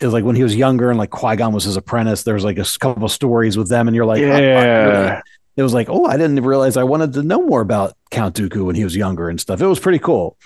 it 0.00 0.04
was 0.04 0.12
like 0.14 0.24
when 0.24 0.36
he 0.36 0.42
was 0.42 0.54
younger 0.56 0.90
and 0.90 0.98
like 0.98 1.10
Qui 1.10 1.36
Gon 1.36 1.52
was 1.52 1.64
his 1.64 1.76
apprentice. 1.76 2.22
There 2.22 2.34
was 2.34 2.44
like 2.44 2.58
a 2.58 2.64
couple 2.80 3.04
of 3.04 3.12
stories 3.12 3.56
with 3.58 3.68
them, 3.68 3.88
and 3.88 3.94
you're 3.94 4.06
like, 4.06 4.22
oh, 4.22 4.26
Yeah. 4.38 5.20
it 5.56 5.62
was 5.62 5.74
like, 5.74 5.88
oh, 5.90 6.06
I 6.06 6.16
didn't 6.16 6.40
realize 6.44 6.76
I 6.76 6.84
wanted 6.84 7.12
to 7.14 7.22
know 7.22 7.42
more 7.44 7.60
about 7.60 7.94
Count 8.10 8.36
Dooku 8.36 8.64
when 8.64 8.76
he 8.76 8.84
was 8.84 8.96
younger 8.96 9.28
and 9.28 9.40
stuff. 9.40 9.60
It 9.60 9.66
was 9.66 9.80
pretty 9.80 9.98
cool. 9.98 10.36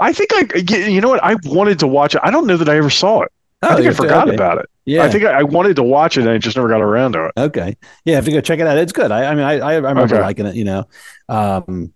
I 0.00 0.12
think 0.12 0.30
I. 0.34 0.58
You 0.88 1.00
know 1.00 1.08
what? 1.08 1.22
I 1.22 1.36
wanted 1.44 1.78
to 1.78 1.86
watch 1.86 2.14
it. 2.14 2.20
I 2.24 2.30
don't 2.30 2.46
know 2.46 2.56
that 2.56 2.68
I 2.68 2.76
ever 2.76 2.90
saw 2.90 3.22
it. 3.22 3.32
I 3.62 3.74
think 3.76 3.88
I 3.88 3.94
forgot 3.94 4.28
okay. 4.28 4.34
about 4.34 4.58
it. 4.58 4.66
Yeah. 4.84 5.02
I 5.04 5.10
think 5.10 5.24
I, 5.24 5.40
I 5.40 5.42
wanted 5.42 5.76
to 5.76 5.82
watch 5.82 6.16
it 6.16 6.20
and 6.20 6.30
I 6.30 6.38
just 6.38 6.56
never 6.56 6.68
got 6.68 6.80
around 6.82 7.12
to 7.12 7.26
it. 7.26 7.32
Okay. 7.36 7.76
Yeah, 8.04 8.16
have 8.16 8.24
to 8.26 8.30
go 8.30 8.40
check 8.40 8.60
it 8.60 8.66
out. 8.66 8.78
It's 8.78 8.92
good. 8.92 9.10
I, 9.10 9.24
I 9.24 9.34
mean, 9.34 9.44
I, 9.44 9.54
I 9.58 9.72
I 9.72 9.76
remember 9.76 10.14
Okay. 10.14 10.20
liking 10.20 10.46
it, 10.46 10.54
you 10.54 10.64
know. 10.64 10.84
Um, 11.28 11.92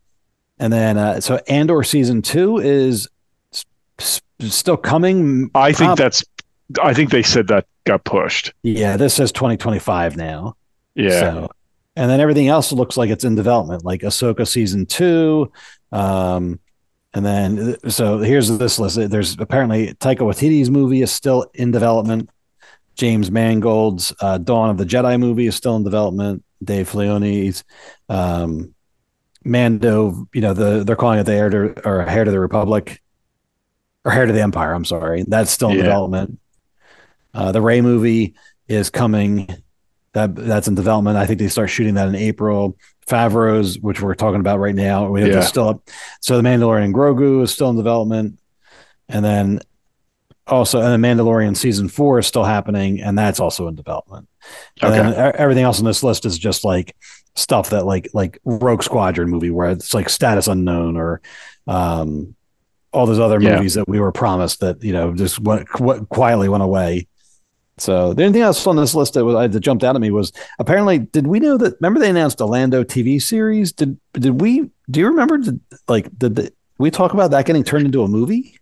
and 0.58 0.72
then, 0.72 0.98
uh, 0.98 1.20
so 1.20 1.40
Andor 1.48 1.82
season 1.84 2.22
two 2.22 2.58
is 2.58 3.08
still 4.40 4.76
coming. 4.76 5.50
I 5.54 5.72
think 5.72 5.88
Prob- 5.88 5.98
that's. 5.98 6.24
I 6.82 6.94
think 6.94 7.10
they 7.10 7.22
said 7.22 7.48
that 7.48 7.66
got 7.84 8.04
pushed. 8.04 8.52
yeah, 8.62 8.96
this 8.96 9.14
says 9.14 9.32
2025 9.32 10.16
now. 10.16 10.54
Yeah. 10.94 11.20
So, 11.20 11.50
and 11.96 12.10
then 12.10 12.20
everything 12.20 12.48
else 12.48 12.72
looks 12.72 12.96
like 12.96 13.10
it's 13.10 13.24
in 13.24 13.34
development, 13.34 13.84
like 13.84 14.02
Ahsoka 14.02 14.46
season 14.46 14.86
two. 14.86 15.50
Um, 15.92 16.60
and 17.14 17.24
then, 17.26 17.76
so 17.90 18.18
here's 18.18 18.48
this 18.58 18.78
list. 18.78 19.10
There's 19.10 19.36
apparently 19.38 19.94
Taika 19.94 20.18
Waititi's 20.18 20.70
movie 20.70 21.02
is 21.02 21.10
still 21.10 21.46
in 21.54 21.70
development. 21.70 22.30
James 22.94 23.30
Mangold's 23.30 24.12
uh, 24.20 24.38
Dawn 24.38 24.70
of 24.70 24.76
the 24.76 24.84
Jedi 24.84 25.18
movie 25.18 25.46
is 25.46 25.56
still 25.56 25.76
in 25.76 25.84
development. 25.84 26.44
Dave 26.62 26.90
Filoni's 26.90 27.64
um, 28.08 28.74
Mando, 29.44 30.28
you 30.34 30.40
know, 30.42 30.52
the 30.52 30.84
they're 30.84 30.96
calling 30.96 31.18
it 31.18 31.24
the 31.24 31.32
heir 31.32 31.48
to 31.50 31.88
or 31.88 32.02
heir 32.06 32.24
to 32.24 32.30
the 32.30 32.38
Republic 32.38 33.00
or 34.04 34.12
heir 34.12 34.26
to 34.26 34.32
the 34.32 34.42
Empire. 34.42 34.72
I'm 34.74 34.84
sorry, 34.84 35.24
that's 35.26 35.50
still 35.50 35.70
in 35.70 35.76
Yeah. 35.78 35.84
development. 35.84 36.38
Uh, 37.32 37.52
the 37.52 37.62
Rey 37.62 37.80
movie 37.80 38.34
is 38.68 38.90
coming. 38.90 39.48
That 40.12 40.34
that's 40.34 40.68
in 40.68 40.74
development. 40.74 41.16
I 41.16 41.24
think 41.26 41.38
they 41.38 41.48
start 41.48 41.70
shooting 41.70 41.94
that 41.94 42.08
in 42.08 42.14
April. 42.16 42.76
Favreau's, 43.10 43.78
which 43.80 44.00
we're 44.00 44.14
talking 44.14 44.40
about 44.40 44.58
right 44.60 44.74
now, 44.74 45.08
we 45.08 45.20
have 45.22 45.30
Yeah. 45.30 45.40
still 45.40 45.68
up. 45.68 45.80
So 46.20 46.36
the 46.36 46.42
Mandalorian 46.48 46.92
Grogu 46.92 47.42
is 47.42 47.50
still 47.52 47.68
in 47.70 47.76
development, 47.76 48.38
and 49.08 49.24
then 49.24 49.60
also 50.46 50.80
and 50.80 51.02
the 51.02 51.06
Mandalorian 51.08 51.56
season 51.56 51.88
four 51.88 52.18
is 52.20 52.26
still 52.26 52.44
happening, 52.44 53.00
and 53.00 53.18
that's 53.18 53.40
also 53.40 53.68
in 53.68 53.74
development. 53.74 54.28
And 54.80 54.94
Okay. 54.94 55.02
then 55.10 55.32
everything 55.36 55.64
else 55.64 55.78
on 55.80 55.84
this 55.84 56.02
list 56.02 56.24
is 56.24 56.38
just 56.38 56.64
like 56.64 56.94
stuff 57.36 57.70
that 57.70 57.84
like 57.86 58.08
like 58.14 58.38
Rogue 58.44 58.82
Squadron 58.82 59.28
movie 59.30 59.50
where 59.50 59.70
it's 59.70 59.92
like 59.94 60.08
status 60.08 60.48
unknown 60.48 60.96
or 60.96 61.20
um 61.66 62.34
all 62.92 63.06
those 63.06 63.20
other 63.20 63.40
Yeah. 63.40 63.54
movies 63.56 63.74
that 63.74 63.88
we 63.88 64.00
were 64.00 64.10
promised 64.10 64.60
that 64.60 64.82
you 64.82 64.92
know 64.92 65.12
just 65.14 65.38
went 65.40 65.68
qu- 65.68 66.04
quietly 66.06 66.48
went 66.48 66.62
away. 66.62 67.06
So 67.80 68.12
the 68.12 68.24
only 68.24 68.34
thing 68.34 68.42
else 68.42 68.66
on 68.66 68.76
this 68.76 68.94
list 68.94 69.14
that, 69.14 69.24
was, 69.24 69.52
that 69.52 69.60
jumped 69.60 69.84
out 69.84 69.94
at 69.94 70.00
me 70.00 70.10
was 70.10 70.32
apparently 70.58 70.98
did 70.98 71.26
we 71.26 71.40
know 71.40 71.56
that 71.56 71.76
remember 71.80 72.00
they 72.00 72.10
announced 72.10 72.40
a 72.40 72.46
Lando 72.46 72.84
TV 72.84 73.20
series 73.20 73.72
did 73.72 73.98
did 74.12 74.40
we 74.40 74.70
do 74.90 75.00
you 75.00 75.06
remember 75.06 75.38
did, 75.38 75.60
like 75.88 76.06
did 76.18 76.36
the, 76.36 76.52
we 76.78 76.90
talk 76.90 77.14
about 77.14 77.30
that 77.30 77.46
getting 77.46 77.64
turned 77.64 77.86
into 77.86 78.02
a 78.02 78.08
movie? 78.08 78.58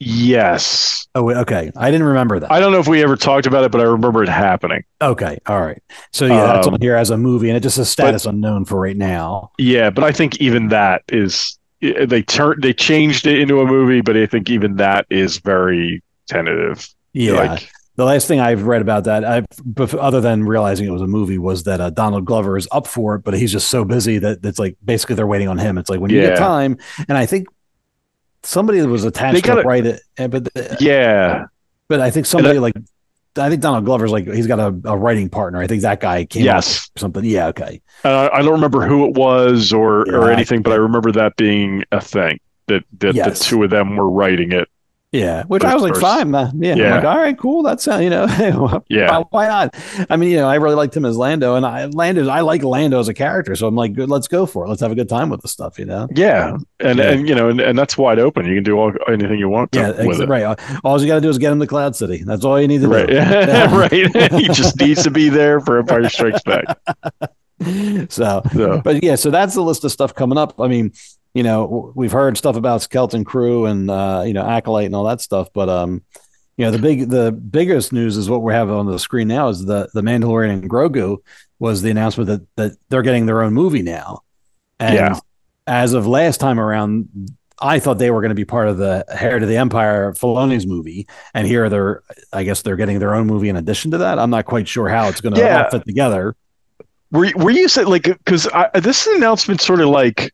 Yes. 0.00 1.06
Oh 1.14 1.30
okay, 1.30 1.70
I 1.76 1.90
didn't 1.90 2.06
remember 2.06 2.40
that. 2.40 2.50
I 2.50 2.60
don't 2.60 2.72
know 2.72 2.80
if 2.80 2.88
we 2.88 3.02
ever 3.02 3.16
talked 3.16 3.46
about 3.46 3.64
it, 3.64 3.72
but 3.72 3.80
I 3.80 3.84
remember 3.84 4.22
it 4.22 4.28
happening. 4.28 4.84
Okay, 5.00 5.38
all 5.46 5.60
right. 5.60 5.82
So 6.12 6.26
yeah, 6.26 6.46
that's 6.46 6.66
Um, 6.66 6.74
on 6.74 6.80
here 6.80 6.96
as 6.96 7.10
a 7.10 7.16
movie, 7.16 7.48
and 7.48 7.56
it 7.56 7.60
just 7.60 7.76
says 7.76 7.88
status 7.88 8.26
unknown 8.26 8.64
for 8.64 8.80
right 8.80 8.96
now. 8.96 9.52
Yeah, 9.58 9.90
but 9.90 10.04
I 10.04 10.12
think 10.12 10.40
even 10.40 10.68
that 10.68 11.02
is 11.08 11.58
they 11.80 12.22
turned 12.22 12.62
they 12.62 12.72
changed 12.72 13.26
it 13.26 13.38
into 13.38 13.60
a 13.60 13.66
movie, 13.66 14.00
but 14.00 14.16
I 14.16 14.26
think 14.26 14.50
even 14.50 14.76
that 14.76 15.06
is 15.10 15.38
very 15.38 16.02
tentative. 16.26 16.88
Yeah. 17.12 17.34
Like, 17.34 17.70
the 17.96 18.04
last 18.04 18.26
thing 18.28 18.40
I've 18.40 18.64
read 18.64 18.82
about 18.82 19.04
that, 19.04 19.24
I've 19.24 19.46
other 19.94 20.20
than 20.20 20.44
realizing 20.44 20.86
it 20.86 20.90
was 20.90 21.02
a 21.02 21.06
movie, 21.06 21.38
was 21.38 21.62
that 21.64 21.80
uh, 21.80 21.90
Donald 21.90 22.24
Glover 22.24 22.56
is 22.56 22.66
up 22.72 22.86
for 22.86 23.14
it, 23.14 23.20
but 23.24 23.34
he's 23.34 23.52
just 23.52 23.68
so 23.68 23.84
busy 23.84 24.18
that 24.18 24.44
it's 24.44 24.58
like 24.58 24.76
basically 24.84 25.14
they're 25.16 25.26
waiting 25.26 25.48
on 25.48 25.58
him. 25.58 25.78
It's 25.78 25.88
like 25.90 26.00
when 26.00 26.10
you 26.10 26.20
Yeah. 26.20 26.28
get 26.30 26.38
time, 26.38 26.76
and 27.08 27.16
I 27.16 27.26
think 27.26 27.46
somebody 28.42 28.80
that 28.80 28.88
was 28.88 29.04
attached 29.04 29.34
They 29.34 29.40
to 29.40 29.46
gotta- 29.46 29.62
write 29.62 29.86
it, 29.86 30.00
eh, 30.18 30.26
but 30.26 30.48
yeah. 30.80 31.44
but 31.88 32.00
I 32.00 32.10
think 32.10 32.26
somebody 32.26 32.58
like 32.58 32.74
I 33.36 33.48
think 33.48 33.62
Donald 33.62 33.84
Glover's 33.84 34.12
like 34.12 34.26
he's 34.28 34.46
got 34.46 34.60
a, 34.60 34.66
a 34.90 34.96
writing 34.96 35.28
partner. 35.28 35.60
I 35.60 35.66
think 35.66 35.82
that 35.82 36.00
guy 36.00 36.24
came 36.24 36.44
Yes. 36.44 36.88
something. 36.96 37.24
Yeah, 37.24 37.48
okay. 37.48 37.80
Uh, 38.04 38.28
I 38.32 38.42
don't 38.42 38.52
remember 38.52 38.86
who 38.86 39.06
it 39.06 39.14
was 39.14 39.72
or 39.72 40.02
or 40.02 40.28
Yeah. 40.28 40.34
anything, 40.36 40.62
but 40.62 40.72
I 40.72 40.76
remember 40.76 41.10
that 41.12 41.36
being 41.36 41.84
a 41.90 42.00
thing 42.00 42.38
that 42.68 42.84
that 42.98 43.14
Yes. 43.14 43.38
the 43.40 43.44
two 43.44 43.62
of 43.64 43.70
them 43.70 43.96
were 43.96 44.08
writing 44.10 44.52
it. 44.52 44.68
Yeah, 45.14 45.44
which 45.44 45.62
I 45.62 45.74
was 45.74 45.82
like, 45.84 45.94
fine, 45.96 46.34
uh, 46.34 46.50
yeah, 46.56 46.74
Yeah. 46.74 46.94
like, 46.96 47.04
all 47.04 47.16
right, 47.18 47.38
cool. 47.38 47.62
That's 47.62 47.86
you 47.86 48.10
know, 48.10 48.26
Yeah. 48.88 49.22
why, 49.30 49.46
not? 49.46 49.74
I 50.10 50.16
mean, 50.16 50.30
you 50.32 50.38
know, 50.38 50.48
I 50.48 50.56
really 50.56 50.74
liked 50.74 50.96
him 50.96 51.04
as 51.04 51.16
Lando, 51.16 51.54
and 51.54 51.64
I 51.64 51.84
Lando, 51.86 52.28
I 52.28 52.40
like 52.40 52.64
Lando 52.64 52.98
as 52.98 53.06
a 53.06 53.14
character, 53.14 53.54
so 53.54 53.68
I'm 53.68 53.76
like, 53.76 53.92
good, 53.92 54.10
let's 54.10 54.26
go 54.26 54.44
for 54.44 54.64
it. 54.64 54.68
Let's 54.68 54.80
have 54.80 54.90
a 54.90 54.96
good 54.96 55.08
time 55.08 55.30
with 55.30 55.40
the 55.42 55.46
stuff, 55.48 55.78
you 55.78 55.84
know. 55.84 56.08
Yeah, 56.14 56.56
and 56.80 56.98
Yeah. 56.98 57.10
and 57.12 57.28
you 57.28 57.34
know, 57.36 57.48
and, 57.48 57.60
and 57.60 57.78
that's 57.78 57.96
wide 57.96 58.18
open. 58.18 58.44
You 58.46 58.56
can 58.56 58.64
do 58.64 58.76
all, 58.76 58.92
anything 59.08 59.38
you 59.38 59.48
want 59.48 59.70
Yeah, 59.72 59.90
with 60.04 60.20
ex- 60.20 60.28
right. 60.28 60.58
All 60.82 61.00
you 61.00 61.06
got 61.06 61.14
to 61.14 61.20
do 61.20 61.28
is 61.28 61.38
get 61.38 61.52
him 61.52 61.60
to 61.60 61.66
Cloud 61.68 61.94
City. 61.94 62.24
That's 62.24 62.44
all 62.44 62.60
you 62.60 62.66
need 62.66 62.80
to 62.80 62.88
Right, 62.88 63.06
do. 63.06 63.16
right. 63.16 64.32
he 64.40 64.48
just 64.48 64.80
needs 64.80 65.04
to 65.04 65.10
be 65.12 65.28
there 65.28 65.60
for 65.60 65.78
Empire 65.78 66.08
Strikes 66.08 66.42
Back. 66.42 66.76
so, 68.10 68.42
So. 68.52 68.80
but 68.84 69.02
yeah, 69.02 69.14
so 69.14 69.30
that's 69.30 69.54
the 69.54 69.62
list 69.62 69.84
of 69.84 69.92
stuff 69.92 70.12
coming 70.14 70.38
up. 70.38 70.60
I 70.60 70.66
mean, 70.68 70.92
you 71.34 71.42
know, 71.42 71.92
we've 71.94 72.12
heard 72.12 72.38
stuff 72.38 72.56
about 72.56 72.82
Skeleton 72.82 73.24
Crew 73.24 73.66
and 73.66 73.90
uh, 73.90 74.22
you 74.26 74.32
know 74.32 74.46
Acolyte 74.48 74.86
and 74.86 74.94
all 74.94 75.04
that 75.04 75.20
stuff, 75.20 75.48
but 75.52 75.68
um, 75.68 76.02
you 76.56 76.64
know, 76.64 76.70
the 76.70 76.78
big 76.78 77.10
the 77.10 77.32
biggest 77.32 77.92
news 77.92 78.16
is 78.16 78.30
what 78.30 78.42
we 78.42 78.52
have 78.52 78.70
on 78.70 78.86
the 78.86 78.98
screen 78.98 79.28
now 79.28 79.48
is 79.48 79.64
the 79.64 79.88
the 79.94 80.00
Mandalorian 80.02 80.50
and 80.50 80.70
Grogu 80.70 81.18
was 81.58 81.82
the 81.82 81.90
announcement 81.90 82.28
that 82.28 82.46
that 82.56 82.78
they're 82.88 83.02
getting 83.02 83.26
their 83.26 83.42
own 83.42 83.52
movie 83.52 83.82
now, 83.82 84.20
and 84.78 84.94
Yeah. 84.94 85.18
as 85.66 85.92
of 85.92 86.06
last 86.06 86.38
time 86.38 86.60
around, 86.60 87.08
I 87.60 87.78
thought 87.80 87.98
they 87.98 88.10
were 88.12 88.20
going 88.20 88.28
to 88.30 88.34
be 88.36 88.44
part 88.44 88.68
of 88.68 88.76
the 88.78 89.04
Heir 89.08 89.38
to 89.40 89.46
the 89.46 89.56
Empire 89.56 90.12
Filoni's 90.12 90.66
movie, 90.66 91.08
and 91.34 91.46
here 91.48 91.68
they're, 91.68 92.02
I 92.32 92.44
guess 92.44 92.62
they're 92.62 92.76
getting 92.76 92.98
their 93.00 93.14
own 93.14 93.26
movie 93.26 93.48
in 93.48 93.56
addition 93.56 93.90
to 93.92 93.98
that. 93.98 94.18
I'm 94.20 94.30
not 94.30 94.44
quite 94.44 94.68
sure 94.68 94.88
how 94.88 95.08
it's 95.08 95.20
going 95.20 95.34
to 95.34 95.40
Yeah. 95.40 95.64
all 95.64 95.70
fit 95.70 95.84
together. 95.84 96.36
Were 97.10 97.30
were 97.36 97.50
you 97.50 97.68
saying 97.68 97.88
like 97.88 98.04
because 98.04 98.48
this 98.74 99.06
announcement 99.08 99.60
sort 99.60 99.80
of 99.80 99.88
like 99.88 100.32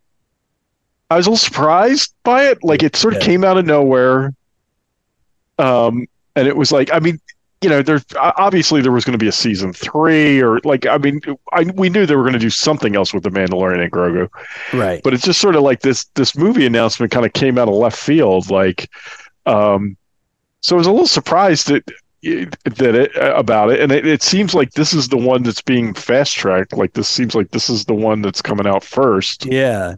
I 1.11 1.17
was 1.17 1.27
a 1.27 1.31
little 1.31 1.37
surprised 1.45 2.15
by 2.23 2.45
it. 2.47 2.63
Like 2.63 2.83
it 2.83 2.97
sort 2.97 3.15
of 3.15 3.21
Yeah. 3.21 3.27
came 3.27 3.45
out 3.45 3.59
of 3.59 3.67
nowhere. 3.67 4.33
Um, 5.59 6.07
and 6.37 6.47
it 6.49 6.57
was 6.57 6.73
like 6.73 6.93
I 6.93 7.01
mean, 7.01 7.19
you 7.61 7.69
know, 7.69 7.83
there 7.83 8.01
obviously 8.19 8.81
there 8.81 8.93
was 8.93 9.05
going 9.05 9.13
to 9.13 9.19
be 9.19 9.29
a 9.29 9.33
season 9.33 9.73
three 9.73 10.41
or 10.41 10.61
like 10.65 10.87
I 10.87 10.97
mean, 10.99 11.21
I 11.53 11.65
we 11.75 11.91
knew 11.91 12.07
they 12.07 12.17
were 12.17 12.23
going 12.23 12.33
to 12.33 12.39
do 12.39 12.49
something 12.51 12.97
else 12.97 13.13
with 13.13 13.23
the 13.25 13.31
Mandalorian 13.31 13.83
and 13.83 13.93
Grogu, 13.93 14.29
Right. 14.73 15.03
but 15.03 15.13
it's 15.13 15.25
just 15.25 15.41
sort 15.41 15.57
of 15.57 15.63
like 15.63 15.81
this 15.81 16.05
this 16.15 16.35
movie 16.37 16.65
announcement 16.65 17.13
kind 17.13 17.27
of 17.27 17.33
came 17.35 17.59
out 17.59 17.69
of 17.69 17.75
left 17.75 17.99
field. 17.99 18.49
Like, 18.51 18.89
um, 19.47 19.97
so 20.63 20.77
I 20.77 20.79
was 20.79 20.87
a 20.87 20.91
little 20.93 21.07
surprised 21.07 21.69
that 21.69 21.85
that 22.23 22.95
it 22.95 23.11
about 23.17 23.71
it, 23.73 23.81
and 23.81 23.93
it, 23.93 24.07
it 24.07 24.23
seems 24.23 24.55
like 24.55 24.71
this 24.73 24.95
is 24.95 25.09
the 25.09 25.17
one 25.17 25.43
that's 25.43 25.63
being 25.63 25.93
fast 25.93 26.35
tracked. 26.37 26.73
Like 26.75 26.93
this 26.95 27.09
seems 27.09 27.35
like 27.35 27.51
this 27.51 27.69
is 27.69 27.85
the 27.85 27.95
one 27.95 28.23
that's 28.23 28.41
coming 28.43 28.67
out 28.67 28.85
first. 28.85 29.45
Yeah. 29.47 29.97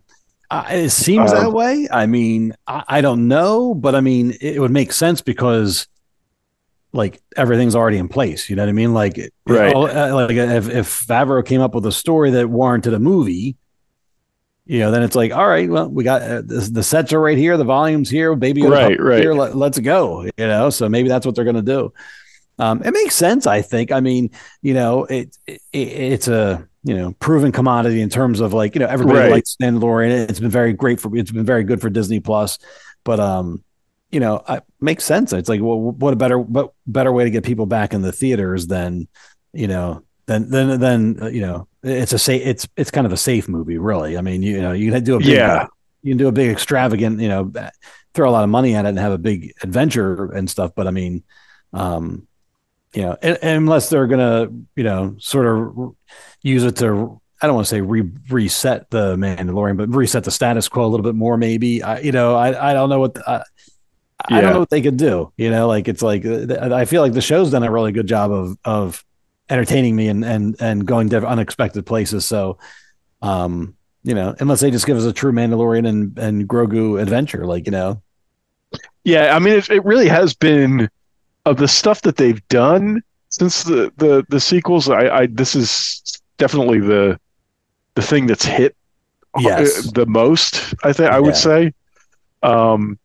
Uh, 0.52 0.64
it 0.70 0.90
seems 0.90 1.32
Um, 1.32 1.38
that 1.38 1.52
way. 1.52 1.88
I 1.90 2.04
mean, 2.06 2.54
I, 2.66 2.84
I 2.86 3.00
don't 3.00 3.26
know, 3.26 3.74
but 3.74 3.94
I 3.94 4.00
mean, 4.00 4.36
it, 4.40 4.60
would 4.60 4.70
make 4.70 4.92
sense 4.92 5.22
because 5.22 5.86
like 6.92 7.22
everything's 7.36 7.74
already 7.74 7.96
in 7.96 8.08
place. 8.08 8.50
You 8.50 8.56
know 8.56 8.62
what 8.62 8.68
I 8.68 8.72
mean? 8.72 8.92
Like, 8.92 9.18
Right. 9.46 9.74
all- 9.74 9.86
uh, 9.90 10.14
like 10.14 10.30
if, 10.36 10.68
if 10.68 11.06
Favreau 11.06 11.44
came 11.44 11.62
up 11.62 11.74
with 11.74 11.86
a 11.86 11.92
story 11.92 12.30
that 12.32 12.50
warranted 12.50 12.92
a 12.92 12.98
movie, 12.98 13.56
you 14.66 14.78
know, 14.80 14.90
then 14.90 15.02
it's 15.02 15.16
like, 15.16 15.32
all 15.32 15.48
right, 15.48 15.70
well, 15.70 15.88
we 15.88 16.04
got 16.04 16.20
uh, 16.22 16.42
the, 16.42 16.68
the 16.70 16.82
sets 16.82 17.14
are 17.14 17.20
right 17.20 17.38
here, 17.38 17.56
the 17.56 17.64
volumes 17.64 18.10
here, 18.10 18.34
baby, 18.36 18.62
Right, 18.62 19.00
right. 19.00 19.20
here, 19.20 19.32
let, 19.32 19.56
let's 19.56 19.78
go. 19.78 20.22
You 20.36 20.46
know, 20.46 20.68
so 20.68 20.86
maybe 20.88 21.08
that's 21.08 21.24
what 21.24 21.34
they're 21.34 21.44
going 21.44 21.56
to 21.56 21.62
do. 21.62 21.92
Um, 22.58 22.82
it 22.84 22.92
makes 22.92 23.14
sense, 23.14 23.46
I 23.46 23.62
think. 23.62 23.90
I 23.90 24.00
mean, 24.00 24.30
you 24.60 24.74
know, 24.74 25.04
it, 25.04 25.36
it 25.46 25.60
it's 25.72 26.28
a 26.28 26.68
you 26.84 26.94
know 26.96 27.12
proven 27.20 27.52
commodity 27.52 28.00
in 28.00 28.08
terms 28.08 28.40
of 28.40 28.52
like 28.52 28.74
you 28.74 28.80
know 28.80 28.86
everybody 28.88 29.18
Right. 29.20 29.30
likes 29.30 29.56
Mandalorian. 29.62 30.28
It's 30.28 30.40
been 30.40 30.50
very 30.50 30.72
great 30.72 31.00
for 31.00 31.14
it's 31.16 31.30
been 31.30 31.46
very 31.46 31.64
good 31.64 31.80
for 31.80 31.88
Disney 31.90 32.20
Plus, 32.20 32.58
but 33.04 33.20
um, 33.20 33.62
you 34.10 34.20
know, 34.20 34.42
it 34.48 34.62
makes 34.80 35.04
sense. 35.04 35.32
It's 35.32 35.48
like 35.48 35.60
well, 35.60 35.78
what 35.78 36.12
a 36.12 36.16
better 36.16 36.38
what 36.38 36.72
better 36.86 37.12
way 37.12 37.24
to 37.24 37.30
get 37.30 37.44
people 37.44 37.66
back 37.66 37.94
in 37.94 38.02
the 38.02 38.12
theaters 38.12 38.66
than 38.66 39.08
you 39.52 39.68
know 39.68 40.02
than 40.26 40.50
than 40.50 40.80
than 40.80 41.22
uh, 41.22 41.26
you 41.28 41.40
know 41.42 41.68
it's 41.82 42.12
a 42.12 42.18
safe 42.18 42.42
it's 42.46 42.68
it's 42.76 42.90
kind 42.90 43.06
of 43.06 43.12
a 43.12 43.16
safe 43.16 43.48
movie 43.48 43.78
really. 43.78 44.18
I 44.18 44.20
mean, 44.20 44.42
you 44.42 44.60
know, 44.60 44.72
you 44.72 44.90
can 44.92 45.02
do 45.04 45.16
a 45.16 45.18
big, 45.18 45.28
Yeah. 45.28 45.66
you 46.02 46.12
can 46.12 46.18
do 46.18 46.28
a 46.28 46.32
big 46.32 46.50
extravagant 46.50 47.20
you 47.20 47.28
know 47.28 47.52
throw 48.14 48.28
a 48.28 48.32
lot 48.32 48.44
of 48.44 48.50
money 48.50 48.74
at 48.74 48.84
it 48.84 48.88
and 48.90 48.98
have 48.98 49.12
a 49.12 49.18
big 49.18 49.52
adventure 49.62 50.26
and 50.32 50.50
stuff, 50.50 50.72
but 50.76 50.86
I 50.86 50.90
mean, 50.90 51.22
um, 51.72 52.26
you 52.94 53.02
know, 53.02 53.16
and, 53.22 53.38
and 53.42 53.58
unless 53.58 53.88
they're 53.88 54.06
gonna, 54.06 54.48
you 54.76 54.84
know, 54.84 55.16
sort 55.18 55.46
of 55.46 55.94
use 56.42 56.64
it 56.64 56.76
to, 56.76 57.20
I 57.40 57.46
don't 57.46 57.54
want 57.56 57.66
to 57.66 57.70
say 57.70 57.80
re- 57.80 58.10
reset 58.30 58.90
the 58.90 59.16
Mandalorian, 59.16 59.76
but 59.76 59.88
reset 59.94 60.24
the 60.24 60.30
status 60.30 60.68
quo 60.68 60.84
a 60.86 60.88
little 60.88 61.04
bit 61.04 61.14
more, 61.14 61.36
maybe. 61.36 61.82
I, 61.82 62.00
you 62.00 62.12
know, 62.12 62.34
I, 62.36 62.70
I 62.70 62.74
don't 62.74 62.88
know 62.90 63.00
what 63.00 63.16
I, 63.28 63.42
I 64.24 64.40
Yeah. 64.40 64.42
don't 64.42 64.52
know 64.52 64.60
what 64.60 64.70
they 64.70 64.82
could 64.82 64.96
do. 64.96 65.32
You 65.36 65.50
know, 65.50 65.66
like 65.68 65.88
it's 65.88 66.02
like 66.02 66.24
uh, 66.24 66.74
I 66.74 66.84
feel 66.84 67.02
like 67.02 67.12
the 67.12 67.20
show's 67.20 67.50
done 67.50 67.64
a 67.64 67.70
really 67.70 67.92
good 67.92 68.06
job 68.06 68.30
of 68.32 68.56
of 68.64 69.04
entertaining 69.50 69.96
me 69.96 70.08
and 70.08 70.24
and 70.24 70.56
and 70.60 70.86
going 70.86 71.10
to 71.10 71.26
unexpected 71.26 71.86
places. 71.86 72.24
So, 72.24 72.58
um, 73.22 73.76
you 74.04 74.14
know, 74.14 74.34
unless 74.40 74.60
they 74.60 74.70
just 74.70 74.86
give 74.86 74.96
us 74.98 75.04
a 75.04 75.12
true 75.12 75.32
Mandalorian 75.32 75.88
and 75.88 76.18
and 76.18 76.48
Grogu 76.48 77.00
adventure, 77.00 77.46
like 77.46 77.66
you 77.66 77.72
know, 77.72 78.02
Yeah, 79.04 79.34
I 79.34 79.38
mean, 79.38 79.54
it, 79.54 79.68
it 79.70 79.84
really 79.84 80.08
has 80.08 80.34
been 80.34 80.88
of 81.44 81.56
the 81.56 81.68
stuff 81.68 82.02
that 82.02 82.16
they've 82.16 82.46
done 82.48 83.02
since 83.28 83.64
the 83.64 83.92
the 83.96 84.24
the 84.28 84.40
sequels. 84.40 84.88
I, 84.88 85.08
I 85.08 85.26
this 85.26 85.54
is 85.54 86.02
definitely 86.38 86.80
the 86.80 87.18
the 87.94 88.02
thing 88.02 88.26
that's 88.26 88.44
hit 88.44 88.76
Yes. 89.34 89.78
uh, 89.78 89.82
the 89.94 90.06
most. 90.06 90.74
I 90.84 90.92
think 90.92 91.10
I 91.10 91.20
would 91.20 91.34
Yeah. 91.34 91.40
say. 91.40 91.72
Um, 92.42 92.98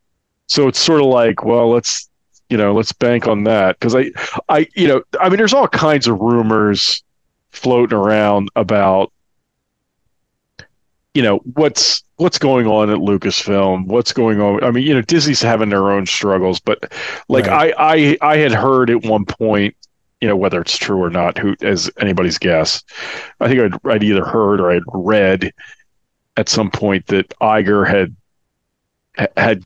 so 0.48 0.68
it's 0.68 0.80
sort 0.80 1.02
of 1.02 1.08
like, 1.08 1.44
well, 1.44 1.70
let's 1.70 2.10
you 2.50 2.58
know, 2.58 2.74
let's 2.74 2.94
bank 2.94 3.28
on 3.28 3.44
that 3.44 3.78
because 3.78 3.96
I, 3.96 4.12
I, 4.48 4.68
you 4.76 4.88
know, 4.88 5.02
I 5.20 5.30
mean, 5.30 5.38
there's 5.38 5.54
all 5.54 5.68
kinds 5.68 6.08
of 6.08 6.20
rumors 6.22 7.04
floating 7.52 7.98
around 7.98 8.50
about 8.56 9.12
you 11.14 11.22
know 11.24 11.38
what's 11.54 12.04
what's 12.18 12.40
going 12.40 12.68
on 12.68 12.90
at 12.90 12.98
Lucasfilm, 12.98 13.88
what's 13.88 14.14
going 14.14 14.42
on. 14.42 14.64
I 14.64 14.72
mean, 14.72 14.86
you 14.86 14.94
know, 14.94 15.02
Disney's 15.02 15.42
having 15.42 15.70
their 15.70 15.92
own 15.92 16.06
struggles, 16.06 16.60
but 16.60 16.92
like 17.30 17.48
Right. 17.48 17.74
I, 17.78 18.18
I 18.22 18.34
I 18.34 18.38
had 18.38 18.54
heard 18.54 18.90
at 18.90 19.04
one 19.04 19.26
point, 19.26 19.76
you 20.22 20.28
know, 20.28 20.36
whether 20.36 20.62
it's 20.62 20.78
true 20.78 21.02
or 21.02 21.10
not, 21.10 21.38
who 21.38 21.56
as 21.62 21.92
anybody's 22.00 22.38
guess. 22.40 22.84
I 23.40 23.48
think 23.48 23.62
I'd, 23.62 23.92
I'd 23.92 24.04
either 24.04 24.26
heard 24.26 24.60
or 24.62 24.72
I'd 24.72 24.84
read 24.88 25.52
at 26.38 26.50
some 26.50 26.72
point 26.72 27.08
that 27.08 27.30
Iger 27.42 27.88
had 27.88 28.16
had 29.38 29.64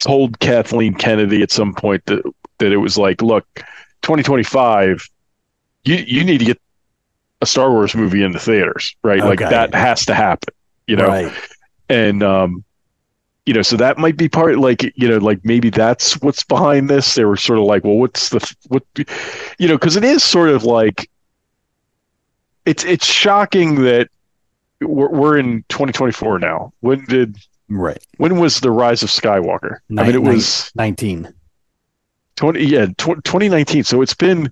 told 0.00 0.38
Kathleen 0.40 0.94
Kennedy 0.94 1.42
at 1.42 1.52
some 1.52 1.74
point 1.74 2.04
that 2.06 2.22
that 2.58 2.72
it 2.72 2.78
was 2.78 2.98
like, 2.98 3.22
look, 3.22 3.46
2025, 4.02 5.08
you 5.84 5.96
you 5.96 6.24
need 6.24 6.38
to 6.38 6.44
get 6.46 6.60
a 7.42 7.46
Star 7.46 7.70
Wars 7.72 7.94
movie 7.94 8.22
in 8.22 8.32
the 8.32 8.40
theaters, 8.40 8.96
right? 9.04 9.24
Like 9.24 9.48
that 9.48 9.74
has 9.74 10.06
to 10.06 10.14
happen, 10.14 10.54
you 10.86 10.96
know 10.96 11.06
right? 11.08 11.32
And 11.88 12.22
um 12.22 12.64
you 13.46 13.54
know 13.54 13.62
so 13.62 13.76
that 13.76 13.96
might 13.98 14.16
be 14.16 14.28
part 14.28 14.58
like 14.58 14.82
you 14.96 15.08
know 15.08 15.18
like 15.18 15.42
maybe 15.44 15.70
that's 15.70 16.20
what's 16.20 16.44
behind 16.44 16.90
this 16.90 17.14
they 17.14 17.24
were 17.24 17.36
sort 17.36 17.58
of 17.58 17.64
like 17.64 17.82
well 17.84 17.96
what's 17.96 18.28
the 18.28 18.54
what 18.68 18.82
you 19.58 19.66
know 19.68 19.76
because 19.78 19.96
it 19.96 20.04
is 20.04 20.22
sort 20.22 20.50
of 20.50 20.64
like 20.64 21.08
it's 22.66 22.84
it's 22.84 23.06
shocking 23.06 23.76
that 23.84 24.08
we're, 24.80 25.08
we're 25.08 25.38
in 25.38 25.64
2024 25.68 26.38
now 26.38 26.72
when 26.80 27.04
did 27.06 27.36
Right. 27.70 28.02
when 28.16 28.38
was 28.40 28.60
the 28.60 28.70
rise 28.70 29.02
of 29.02 29.10
skywalker 29.10 29.76
i 29.90 30.02
mean 30.02 30.06
it 30.14 30.22
Nin- 30.22 30.24
was 30.24 30.70
nineteen. 30.74 31.32
20 32.36 32.64
yeah 32.64 32.86
tw- 32.96 33.22
2019 33.24 33.84
so 33.84 34.00
it's 34.00 34.14
been 34.14 34.50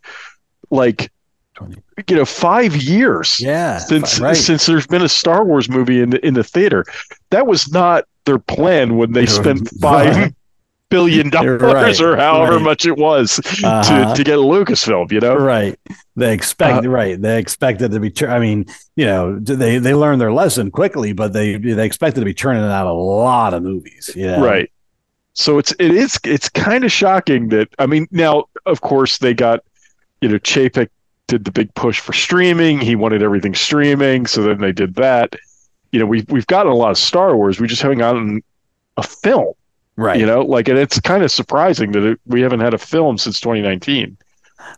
like 0.70 1.10
20. 1.54 1.76
you 2.08 2.16
know 2.16 2.24
five 2.26 2.76
years 2.76 3.40
Yeah, 3.40 3.78
since 3.78 4.20
right. 4.20 4.36
since 4.36 4.66
there's 4.66 4.86
been 4.86 5.00
a 5.02 5.08
Star 5.08 5.44
Wars 5.44 5.70
movie 5.70 6.02
in 6.02 6.10
the 6.10 6.26
in 6.26 6.34
the 6.34 6.44
theater. 6.44 6.84
That 7.30 7.46
was 7.46 7.70
not 7.72 8.04
their 8.24 8.38
plan 8.38 8.96
when 8.96 9.12
they 9.12 9.20
Right. 9.20 9.28
spent 9.28 9.68
five 9.80 10.32
billion 10.88 11.30
dollars 11.30 11.60
Right, 11.60 12.00
or 12.00 12.16
however 12.16 12.54
right. 12.56 12.62
much 12.62 12.86
it 12.86 12.96
was 12.96 13.40
Uh-huh. 13.64 14.10
to, 14.10 14.14
to 14.16 14.24
get 14.24 14.38
Lucasfilm. 14.38 15.10
You 15.10 15.20
know, 15.20 15.36
Right. 15.36 15.78
They 16.14 16.32
expect 16.32 16.84
Uh, 16.86 16.90
right. 16.90 17.20
They 17.20 17.38
expected 17.38 17.90
to 17.90 18.00
be. 18.00 18.12
I 18.26 18.38
mean, 18.38 18.66
you 18.94 19.04
know, 19.06 19.38
they 19.38 19.78
they 19.78 19.94
learned 19.94 20.20
their 20.20 20.32
lesson 20.32 20.70
quickly, 20.70 21.12
but 21.12 21.32
they 21.32 21.56
they 21.56 21.84
expected 21.84 22.20
to 22.20 22.24
be 22.26 22.34
churning 22.34 22.62
out 22.62 22.86
a 22.86 22.92
lot 22.92 23.52
of 23.54 23.62
movies. 23.62 24.10
Yeah. 24.14 24.40
right? 24.40 24.70
So 25.34 25.58
it's 25.58 25.72
it 25.78 25.90
is 25.90 26.18
it's 26.24 26.48
kind 26.48 26.84
of 26.84 26.90
shocking 26.92 27.48
that 27.50 27.68
I 27.78 27.86
mean 27.86 28.06
now 28.10 28.44
of 28.64 28.80
course 28.80 29.18
they 29.18 29.34
got 29.34 29.60
you 30.22 30.28
know 30.30 30.38
Chapek 30.38 30.88
did 31.26 31.44
the 31.44 31.50
big 31.52 31.74
push 31.74 32.00
for 32.00 32.12
streaming. 32.14 32.80
He 32.80 32.94
wanted 32.96 33.22
everything 33.22 33.54
streaming, 33.54 34.26
so 34.26 34.42
then 34.44 34.60
they 34.60 34.72
did 34.72 34.94
that. 34.94 35.34
You 35.96 36.00
know, 36.00 36.06
we've 36.06 36.28
we've 36.28 36.46
gotten 36.46 36.70
a 36.70 36.74
lot 36.74 36.90
of 36.90 36.98
Star 36.98 37.34
Wars. 37.34 37.58
We 37.58 37.66
just 37.66 37.80
haven't 37.80 37.96
gotten 38.00 38.42
a 38.98 39.02
film. 39.02 39.54
Right. 39.96 40.20
You 40.20 40.26
know, 40.26 40.42
like, 40.42 40.68
and 40.68 40.76
it's 40.78 41.00
kind 41.00 41.24
of 41.24 41.30
surprising 41.30 41.92
that 41.92 42.02
it, 42.04 42.20
we 42.26 42.42
haven't 42.42 42.60
had 42.60 42.74
a 42.74 42.78
film 42.78 43.16
since 43.16 43.40
2019. 43.40 44.18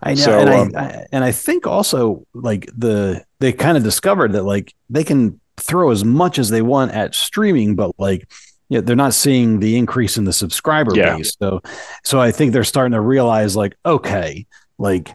I 0.01 0.11
know, 0.11 0.15
So, 0.15 0.39
and, 0.39 0.49
um, 0.49 0.73
I, 0.77 0.81
I 0.81 1.07
and 1.11 1.25
I 1.25 1.33
think 1.33 1.67
also 1.67 2.25
like 2.35 2.69
the 2.77 3.25
they 3.41 3.53
kind 3.53 3.77
of 3.77 3.83
discovered 3.83 4.31
that 4.35 4.45
like 4.45 4.73
they 4.89 5.03
can 5.03 5.41
throw 5.57 5.91
as 5.91 6.05
much 6.05 6.39
as 6.39 6.51
they 6.51 6.63
want 6.63 6.93
at 6.93 7.17
streaming, 7.17 7.75
but 7.75 7.91
like 7.99 8.31
yeah, 8.69 8.81
they're 8.81 8.95
not 8.95 9.13
seeing 9.13 9.59
the 9.59 9.77
increase 9.77 10.17
in 10.19 10.25
the 10.25 10.33
subscriber 10.33 10.95
Yeah. 10.95 11.17
base. 11.17 11.35
So 11.43 11.63
so 12.05 12.21
I 12.21 12.31
think 12.31 12.53
they're 12.53 12.63
starting 12.63 12.93
to 12.93 13.01
realize 13.01 13.57
like 13.57 13.75
okay, 13.85 14.47
like 14.79 15.11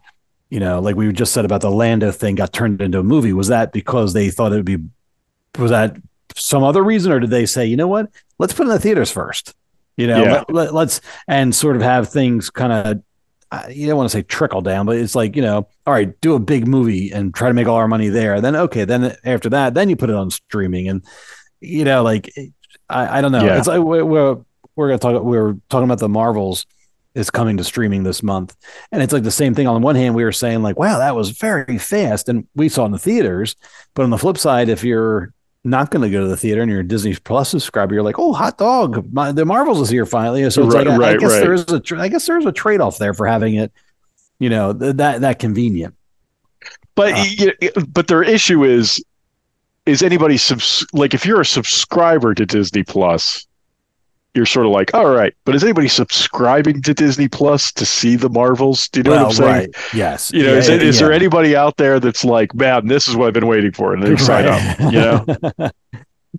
you 0.50 0.60
know, 0.60 0.82
like 0.82 0.98
we 0.98 1.14
just 1.14 1.32
said 1.32 1.46
about 1.46 1.62
the 1.62 1.72
Lando 1.72 2.12
thing 2.12 2.36
got 2.36 2.52
turned 2.52 2.82
into 2.82 3.00
a 3.00 3.04
movie. 3.04 3.32
Was 3.32 3.48
that 3.48 3.72
because 3.72 4.12
they 4.12 4.30
thought 4.32 4.52
it 4.52 4.56
would 4.58 4.66
be 4.66 4.80
was 5.58 5.72
that 5.72 5.98
some 6.36 6.64
other 6.64 6.84
reason, 6.84 7.12
or 7.12 7.20
did 7.20 7.30
they 7.30 7.46
say, 7.46 7.66
you 7.66 7.78
know 7.78 7.88
what, 7.88 8.10
let's 8.40 8.54
put 8.54 8.64
in 8.64 8.70
the 8.70 8.80
theaters 8.80 9.12
first? 9.12 9.54
You 9.98 10.08
know, 10.08 10.24
Yeah. 10.24 10.44
let, 10.50 10.74
us 10.74 11.02
and 11.28 11.54
sort 11.54 11.76
of 11.76 11.82
have 11.82 12.10
things 12.10 12.50
kind 12.50 12.74
of 12.74 13.04
uh, 13.54 13.68
you 13.70 13.86
don't 13.86 13.98
want 13.98 14.10
to 14.10 14.18
say 14.18 14.24
trickle 14.24 14.62
down, 14.62 14.88
but 14.88 14.98
it's 14.98 15.14
like, 15.14 15.36
you 15.36 15.42
know, 15.44 15.68
all 15.86 15.94
right, 15.94 16.20
do 16.22 16.34
a 16.34 16.40
big 16.40 16.68
movie 16.68 17.12
and 17.12 17.36
try 17.36 17.50
to 17.50 17.54
make 17.54 17.68
all 17.68 17.76
our 17.76 17.88
money 17.88 18.10
there. 18.10 18.42
Then, 18.42 18.56
okay, 18.56 18.84
then 18.84 19.16
after 19.24 19.48
that, 19.50 19.76
then 19.76 19.90
you 19.90 19.96
put 19.96 20.10
it 20.10 20.16
on 20.16 20.32
streaming. 20.32 20.88
And, 20.90 21.06
you 21.62 21.84
know, 21.84 22.02
like, 22.02 22.34
I, 22.90 23.20
I 23.20 23.22
don't 23.22 23.32
know. 23.32 23.46
Yeah. 23.46 23.60
It's 23.60 23.68
like 23.68 23.80
we're, 23.80 24.44
we're, 24.76 24.88
to 24.88 24.98
talk, 24.98 25.22
we're 25.22 25.54
talking 25.70 25.84
about 25.84 26.00
the 26.00 26.10
Marvels 26.10 26.66
is 27.14 27.30
coming 27.30 27.58
to 27.58 27.64
streaming 27.64 28.02
this 28.02 28.24
month. 28.24 28.56
And 28.92 29.04
it's 29.04 29.14
like 29.14 29.22
the 29.22 29.30
same 29.30 29.54
thing. 29.54 29.68
On 29.68 29.80
the 29.80 29.86
one 29.86 29.96
hand, 29.96 30.16
we 30.16 30.24
were 30.24 30.32
saying, 30.32 30.64
like, 30.64 30.80
wow, 30.80 30.98
that 30.98 31.16
was 31.16 31.30
very 31.30 31.78
fast. 31.78 32.30
And 32.30 32.48
we 32.56 32.70
saw 32.70 32.86
in 32.86 32.92
the 32.92 32.98
theaters. 32.98 33.56
But 33.94 34.02
on 34.02 34.10
the 34.10 34.18
flip 34.18 34.40
side, 34.40 34.68
if 34.68 34.84
you're, 34.84 35.32
not 35.64 35.92
going 35.92 36.02
to 36.02 36.10
go 36.10 36.22
to 36.22 36.28
the 36.28 36.36
theater 36.38 36.62
and 36.62 36.70
you're 36.70 36.82
a 36.82 36.88
Disney 36.88 37.16
Plus 37.16 37.50
subscriber, 37.50 37.94
you're 37.94 38.04
like, 38.04 38.20
oh, 38.20 38.34
hot 38.34 38.58
dog, 38.58 39.12
my, 39.14 39.32
the 39.32 39.46
Marvels 39.46 39.80
is 39.82 39.90
here 39.90 40.06
finally. 40.06 40.50
So 40.50 40.66
it's 40.66 40.76
Right, 40.76 40.86
like, 40.86 41.00
I- 41.00 41.14
I, 41.14 41.18
guess 41.18 41.32
right. 41.32 41.40
there 41.42 41.54
is 41.54 41.64
a, 41.72 41.80
tr- 41.80 41.98
I 41.98 42.08
guess 42.10 42.26
there 42.28 42.38
is 42.38 42.46
a 42.46 42.52
trade 42.52 42.82
off 42.82 42.98
there 42.98 43.14
for 43.14 43.26
having 43.26 43.56
it, 43.56 43.72
you 44.40 44.50
know, 44.50 44.74
th- 44.74 44.98
that 44.98 45.22
that 45.22 45.40
convenient. 45.40 45.96
But 46.96 47.14
uh, 47.14 47.24
y- 47.40 47.54
y- 47.62 47.70
but 47.88 48.08
their 48.08 48.24
issue 48.24 48.64
is 48.66 49.04
is 49.86 50.04
anybody 50.04 50.38
subs- 50.38 50.86
like 50.94 51.14
if 51.14 51.26
you're 51.26 51.42
a 51.42 51.46
subscriber 51.46 52.34
to 52.34 52.46
Disney 52.46 52.84
Plus, 52.84 53.48
you're 54.36 54.46
sort 54.46 54.66
of 54.66 54.72
like, 54.72 54.94
all 54.94 55.10
right, 55.10 55.34
but 55.46 55.54
is 55.56 55.64
anybody 55.64 55.88
subscribing 55.88 56.82
to 56.82 56.94
Disney 56.94 57.28
Plus 57.28 57.72
to 57.74 57.86
see 57.86 58.16
the 58.16 58.30
Marvels? 58.30 58.88
Do 58.90 59.00
you 59.00 59.04
know 59.04 59.12
what 59.12 59.26
I'm 59.26 59.32
saying? 59.32 59.48
right. 59.52 59.70
Yes. 59.94 60.32
You 60.34 60.44
know, 60.44 60.54
is, 60.56 60.70
Yeah, 60.70 60.76
it, 60.76 60.84
is 60.84 61.00
there 61.00 61.14
anybody 61.14 61.56
out 61.56 61.78
there 61.78 62.00
that's 62.00 62.26
like, 62.26 62.54
man, 62.56 62.88
this 62.88 63.08
is 63.08 63.16
what 63.16 63.28
I've 63.28 63.34
been 63.34 63.48
waiting 63.48 63.72
for, 63.72 63.94
and 63.94 64.02
they 64.02 64.16
sign 64.18 64.46
Right. 64.46 64.80
up? 64.80 64.94
You 64.94 65.00
know, 65.00 65.26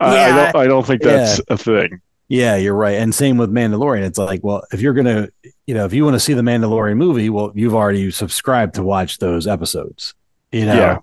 I, 0.00 0.24
I 0.24 0.28
don't. 0.28 0.56
I 0.56 0.66
don't 0.66 0.84
think 0.84 1.02
that's 1.02 1.40
a 1.48 1.56
thing. 1.56 2.00
Yeah, 2.26 2.56
you're 2.56 2.74
right. 2.74 2.94
And 2.96 3.14
same 3.14 3.36
with 3.36 3.52
Mandalorian. 3.52 4.02
It's 4.02 4.18
like, 4.18 4.42
well, 4.42 4.64
if 4.72 4.80
you're 4.80 4.94
gonna, 4.94 5.28
you 5.66 5.74
know, 5.74 5.84
if 5.84 5.92
you 5.92 6.04
want 6.04 6.14
to 6.14 6.20
see 6.20 6.32
the 6.32 6.42
Mandalorian 6.42 6.96
movie, 6.96 7.30
well, 7.30 7.52
you've 7.54 7.74
already 7.74 8.10
subscribed 8.10 8.74
to 8.74 8.82
watch 8.82 9.18
those 9.18 9.46
episodes. 9.46 10.14
You 10.50 10.66
know. 10.66 10.74
Yeah. 10.74 10.98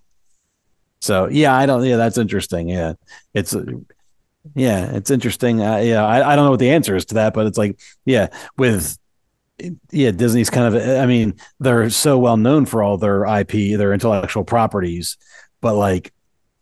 So 1.00 1.28
yeah, 1.30 1.56
I 1.56 1.66
don't. 1.68 1.86
Yeah, 1.86 1.96
that's 1.98 2.18
interesting. 2.18 2.68
Yeah, 2.68 2.94
it's. 3.34 3.56
Yeah, 4.56 4.92
it's 4.96 5.12
interesting. 5.12 5.62
Uh, 5.62 5.78
yeah, 5.78 6.06
I, 6.06 6.34
I 6.34 6.36
don't 6.36 6.46
know 6.46 6.52
what 6.52 6.60
the 6.60 6.72
answer 6.72 6.96
is 6.96 7.06
to 7.06 7.16
that, 7.16 7.34
but 7.34 7.48
it's 7.48 7.58
like, 7.58 7.80
yeah, 8.06 8.28
with. 8.58 8.98
Yeah, 9.92 10.10
Disney's 10.10 10.50
kind 10.50 10.74
of. 10.74 10.82
I 10.82 11.06
mean, 11.06 11.36
they're 11.60 11.92
so 11.92 12.18
well 12.18 12.38
known 12.38 12.66
for 12.66 12.82
all 12.82 12.98
their 12.98 13.26
IP, 13.26 13.78
their 13.78 13.94
intellectual 13.94 14.44
properties, 14.44 15.18
but 15.62 15.76
like, 15.76 16.12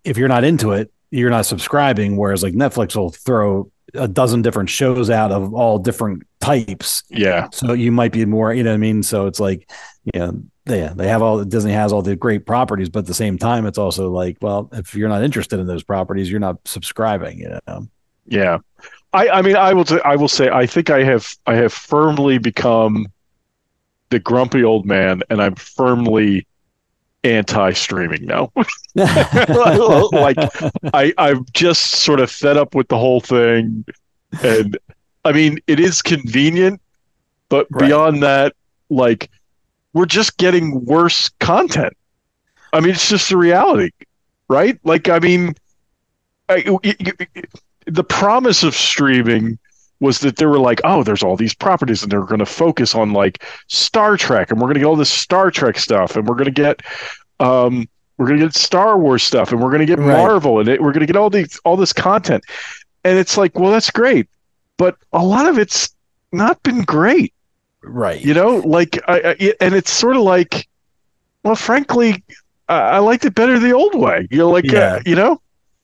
if 0.03 0.17
you're 0.17 0.27
not 0.27 0.43
into 0.43 0.73
it, 0.73 0.91
you're 1.09 1.29
not 1.29 1.45
subscribing. 1.45 2.17
Whereas 2.17 2.43
like 2.43 2.53
Netflix 2.53 2.97
will 2.97 3.11
throw 3.11 3.71
a 3.93 4.07
dozen 4.07 4.41
different 4.41 4.69
shows 4.69 5.09
out 5.09 5.31
of 5.31 5.53
all 5.53 5.79
different 5.79 6.23
types. 6.41 7.03
Yeah. 7.09 7.47
So 7.51 7.73
you 7.73 7.91
might 7.91 8.11
be 8.11 8.25
more, 8.25 8.53
you 8.53 8.63
know 8.63 8.71
what 8.71 8.75
I 8.75 8.79
mean? 8.79 9.03
So 9.03 9.27
it's 9.27 9.39
like, 9.39 9.69
you 10.13 10.19
know, 10.19 10.43
they, 10.69 10.89
they 10.95 11.07
have 11.07 11.21
all 11.21 11.43
Disney 11.43 11.73
has 11.73 11.91
all 11.91 12.01
the 12.01 12.15
great 12.15 12.45
properties, 12.45 12.89
but 12.89 12.99
at 12.99 13.05
the 13.05 13.13
same 13.13 13.37
time, 13.37 13.65
it's 13.65 13.77
also 13.77 14.09
like, 14.09 14.37
well, 14.41 14.69
if 14.71 14.95
you're 14.95 15.09
not 15.09 15.23
interested 15.23 15.59
in 15.59 15.67
those 15.67 15.83
properties, 15.83 16.31
you're 16.31 16.39
not 16.39 16.59
subscribing, 16.65 17.39
you 17.39 17.59
know? 17.67 17.87
Yeah, 18.25 18.59
I, 19.11 19.29
I 19.29 19.41
mean, 19.41 19.55
I 19.55 19.73
will. 19.73 19.85
T- 19.85 20.01
I 20.05 20.15
will 20.15 20.27
say, 20.27 20.49
I 20.49 20.65
think 20.65 20.89
I 20.89 21.03
have. 21.03 21.27
I 21.47 21.55
have 21.55 21.73
firmly 21.73 22.37
become 22.37 23.07
the 24.09 24.19
grumpy 24.19 24.63
old 24.63 24.85
man, 24.85 25.23
and 25.29 25.41
I'm 25.41 25.55
firmly 25.55 26.47
anti-streaming 27.23 28.25
now. 28.25 28.51
like, 28.95 30.37
I, 30.93 31.13
I'm 31.17 31.45
just 31.53 31.91
sort 32.03 32.19
of 32.19 32.31
fed 32.31 32.57
up 32.57 32.75
with 32.75 32.87
the 32.87 32.97
whole 32.97 33.19
thing, 33.19 33.83
and 34.43 34.77
I 35.25 35.31
mean, 35.31 35.59
it 35.67 35.79
is 35.79 36.01
convenient, 36.01 36.81
but 37.49 37.67
beyond 37.69 38.21
that, 38.23 38.53
like, 38.89 39.29
we're 39.93 40.05
just 40.05 40.37
getting 40.37 40.85
worse 40.85 41.29
content. 41.39 41.93
I 42.73 42.79
mean, 42.79 42.91
it's 42.91 43.09
just 43.09 43.29
the 43.29 43.37
reality, 43.37 43.89
right? 44.47 44.79
Like, 44.83 45.09
I 45.09 45.19
mean, 45.19 45.55
I, 46.47 46.63
the 47.85 48.03
promise 48.03 48.63
of 48.63 48.75
streaming 48.75 49.57
was 49.99 50.19
that 50.19 50.37
they 50.37 50.45
were 50.45 50.59
like, 50.59 50.79
oh, 50.83 51.03
there's 51.03 51.23
all 51.23 51.35
these 51.35 51.53
properties, 51.53 52.03
and 52.03 52.11
they're 52.11 52.23
going 52.23 52.39
to 52.39 52.45
focus 52.45 52.95
on 52.95 53.11
like 53.11 53.43
Star 53.67 54.17
Trek, 54.17 54.51
and 54.51 54.59
we're 54.59 54.67
going 54.67 54.75
to 54.75 54.79
get 54.81 54.85
all 54.85 54.95
this 54.95 55.11
Star 55.11 55.51
Trek 55.51 55.77
stuff, 55.77 56.15
and 56.15 56.27
we're 56.27 56.35
going 56.35 56.45
to 56.45 56.51
get, 56.51 56.81
um, 57.39 57.87
we're 58.17 58.27
going 58.27 58.39
to 58.39 58.45
get 58.45 58.55
Star 58.55 58.97
Wars 58.97 59.23
stuff, 59.23 59.51
and 59.51 59.61
we're 59.61 59.71
going 59.71 59.79
to 59.79 59.85
get 59.85 59.99
Right. 59.99 60.17
Marvel, 60.17 60.59
and 60.59 60.69
it, 60.69 60.81
we're 60.81 60.91
going 60.91 61.01
to 61.01 61.05
get 61.05 61.17
all 61.17 61.29
these 61.29 61.59
all 61.65 61.75
this 61.75 61.93
content, 61.93 62.43
and 63.03 63.17
it's 63.17 63.37
like, 63.37 63.57
well, 63.57 63.71
that's 63.71 63.91
great, 63.91 64.29
but 64.77 64.95
a 65.11 65.23
lot 65.23 65.47
of 65.47 65.57
it's 65.57 65.89
not 66.31 66.61
been 66.63 66.83
great, 66.83 67.33
right? 67.83 68.19
You 68.19 68.33
know, 68.33 68.57
like, 68.57 68.99
I, 69.07 69.35
I 69.39 69.53
and 69.59 69.75
it's 69.75 69.91
sort 69.91 70.15
of 70.15 70.23
like, 70.23 70.67
well, 71.43 71.55
frankly, 71.55 72.23
I, 72.67 72.79
I 72.79 72.97
liked 72.99 73.25
it 73.25 73.35
better 73.35 73.59
the 73.59 73.71
old 73.73 73.95
way. 73.95 74.27
You 74.29 74.39
know, 74.39 74.49
like, 74.49 74.65
Yeah. 74.65 74.95
uh, 74.95 75.01
you 75.05 75.15
know. 75.15 75.41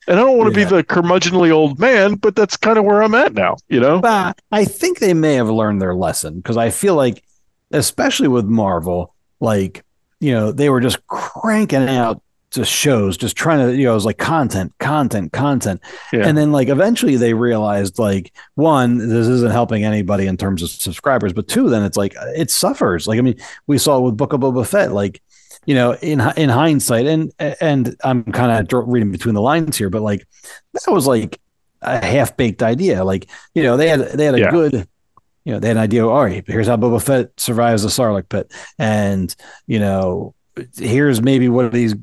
And 0.08 0.20
I 0.20 0.22
don't 0.24 0.38
want 0.38 0.54
to 0.54 0.56
be 0.56 0.64
the 0.64 0.84
curmudgeonly 0.84 1.52
old 1.52 1.80
man, 1.80 2.14
but 2.14 2.36
that's 2.36 2.56
kind 2.58 2.78
of 2.78 2.86
where 2.86 3.02
I'm 3.02 3.16
at 3.16 3.34
now, 3.34 3.58
you 3.70 3.80
know? 3.80 4.02
But 4.02 4.40
I 4.52 4.64
think 4.64 5.00
they 5.00 5.16
may 5.16 5.34
have 5.34 5.50
learned 5.50 5.82
their 5.82 5.96
lesson 5.96 6.36
because 6.36 6.58
I 6.58 6.70
feel 6.70 6.94
like, 6.94 7.24
especially 7.72 8.28
with 8.28 8.46
Marvel, 8.46 9.16
like, 9.40 9.84
you 10.20 10.32
know, 10.32 10.52
they 10.52 10.70
were 10.70 10.80
just 10.80 11.06
cranking 11.08 11.90
out 11.90 12.22
just 12.56 12.72
shows, 12.72 13.18
just 13.18 13.36
trying 13.36 13.66
to, 13.66 13.76
you 13.76 13.86
know, 13.86 13.92
it 13.92 13.96
was 13.96 14.06
like 14.06 14.18
content, 14.18 14.74
content, 14.80 15.32
content. 15.32 15.82
Yeah. 16.12 16.28
And 16.28 16.38
then, 16.38 16.52
like, 16.52 16.70
eventually 16.70 17.16
they 17.18 17.34
realized, 17.34 18.00
like, 18.00 18.34
one, 18.56 18.98
this 18.98 19.28
isn't 19.28 19.52
helping 19.52 19.84
anybody 19.84 20.26
in 20.28 20.38
terms 20.38 20.64
of 20.64 20.70
subscribers, 20.70 21.34
but 21.34 21.48
two, 21.48 21.70
then 21.70 21.84
it's 21.84 21.98
like, 21.98 22.16
it 22.36 22.50
suffers. 22.50 23.08
Like, 23.08 23.20
I 23.20 23.22
mean, 23.22 23.38
we 23.68 23.78
saw 23.78 24.00
with 24.00 24.18
Book 24.18 24.34
of 24.34 24.40
Boba 24.42 24.66
Fett, 24.68 24.92
like, 24.92 25.22
you 25.66 25.74
know, 25.74 25.94
in 25.96 26.22
in 26.38 26.50
hindsight, 26.50 27.08
and 27.08 27.34
and 27.40 27.96
I'm 28.04 28.24
kind 28.26 28.72
of 28.72 28.88
reading 28.88 29.12
between 29.12 29.34
the 29.34 29.42
lines 29.42 29.76
here, 29.76 29.90
but 29.90 30.04
like 30.04 30.28
that 30.74 30.92
was 30.92 31.08
like 31.08 31.42
a 31.82 32.06
half 32.06 32.38
baked 32.38 32.62
idea. 32.62 33.04
Like 33.04 33.28
you 33.56 33.64
know, 33.64 33.76
they 33.76 33.90
had 33.90 34.02
they 34.12 34.26
had 34.26 34.36
a 34.36 34.40
Yeah. 34.42 34.52
good, 34.52 34.88
you 35.44 35.54
know, 35.54 35.60
they 35.60 35.70
had 35.70 35.78
an 35.78 35.82
idea. 35.84 36.08
All 36.08 36.24
right, 36.24 36.44
here's 36.46 36.68
how 36.68 36.78
Boba 36.78 37.02
Fett 37.02 37.32
survives 37.40 37.82
the 37.82 37.90
Sarlacc 37.90 38.30
pit, 38.30 38.52
and 38.78 39.36
you 39.66 39.80
know, 39.80 40.36
here's 40.78 41.24
maybe 41.24 41.50
what 41.50 41.72
these, 41.72 41.96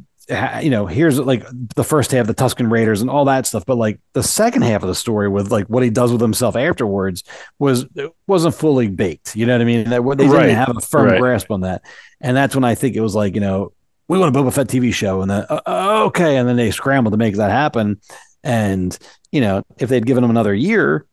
you 0.62 0.70
know, 0.70 0.86
here's 0.86 1.18
like 1.18 1.44
the 1.74 1.84
first 1.84 2.10
half, 2.12 2.26
the 2.26 2.34
Tusken 2.34 2.70
Raiders, 2.70 3.00
and 3.00 3.10
all 3.10 3.24
that 3.26 3.46
stuff. 3.46 3.64
But 3.66 3.76
like 3.76 4.00
the 4.12 4.22
second 4.22 4.62
half 4.62 4.82
of 4.82 4.88
the 4.88 4.94
story 4.94 5.28
with 5.28 5.50
like 5.50 5.66
what 5.66 5.82
he 5.82 5.90
does 5.90 6.12
with 6.12 6.20
himself 6.20 6.56
afterwards 6.56 7.24
was 7.58 7.86
wasn't 8.26 8.54
fully 8.54 8.88
baked. 8.88 9.36
You 9.36 9.46
know 9.46 9.54
what 9.54 9.60
I 9.62 9.64
mean? 9.64 9.90
That 9.90 10.02
they 10.02 10.16
didn't 10.16 10.30
Right. 10.32 10.50
have 10.50 10.76
a 10.76 10.80
firm 10.80 11.08
Right. 11.08 11.20
grasp 11.20 11.50
on 11.50 11.60
that. 11.62 11.82
And 12.20 12.36
that's 12.36 12.54
when 12.54 12.64
I 12.64 12.74
think 12.74 12.96
it 12.96 13.00
was 13.00 13.14
like, 13.14 13.34
you 13.34 13.40
know, 13.40 13.72
we 14.08 14.18
want 14.18 14.34
a 14.34 14.38
Boba 14.38 14.52
Fett 14.52 14.68
TV 14.68 14.92
show. 14.92 15.22
And 15.22 15.30
then, 15.30 15.44
uh, 15.48 15.60
uh, 15.66 16.04
okay. 16.06 16.36
And 16.36 16.48
then 16.48 16.56
they 16.56 16.70
scrambled 16.70 17.12
to 17.12 17.18
make 17.18 17.36
that 17.36 17.50
happen. 17.50 18.00
And, 18.44 18.96
you 19.30 19.40
know, 19.40 19.62
if 19.78 19.88
they'd 19.88 20.04
given 20.06 20.22
them 20.22 20.30
another 20.30 20.54
year, 20.54 21.06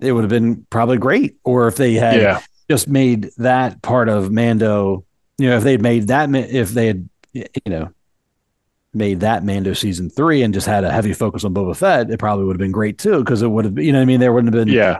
it 0.00 0.12
would 0.12 0.22
have 0.22 0.30
been 0.30 0.66
probably 0.70 0.98
great. 0.98 1.36
Or 1.44 1.68
if 1.68 1.76
they 1.76 1.94
had 1.94 2.20
Yeah. 2.20 2.40
just 2.70 2.88
made 2.88 3.30
that 3.38 3.82
part 3.82 4.08
of 4.08 4.30
Mando, 4.30 5.04
you 5.38 5.48
know, 5.50 5.56
if 5.56 5.64
they'd 5.64 5.82
made 5.82 6.08
that, 6.08 6.32
if 6.34 6.70
they 6.70 6.86
had, 6.86 7.08
you 7.34 7.44
know, 7.66 7.90
made 8.96 9.20
that 9.20 9.44
Mando 9.44 9.72
season 9.74 10.10
three 10.10 10.42
and 10.42 10.52
just 10.54 10.66
had 10.66 10.84
a 10.84 10.90
heavy 10.90 11.12
focus 11.12 11.44
on 11.44 11.54
Boba 11.54 11.76
Fett, 11.76 12.10
it 12.10 12.18
probably 12.18 12.44
would 12.44 12.54
have 12.54 12.58
been 12.60 12.72
great 12.72 12.98
too. 12.98 13.22
Cause 13.24 13.42
it 13.42 13.48
would 13.48 13.64
have, 13.64 13.78
you 13.78 13.92
know 13.92 13.98
what 13.98 14.02
I 14.02 14.06
mean? 14.06 14.20
There 14.20 14.32
wouldn't 14.32 14.54
have 14.54 14.64
been, 14.66 14.74
Yeah. 14.74 14.98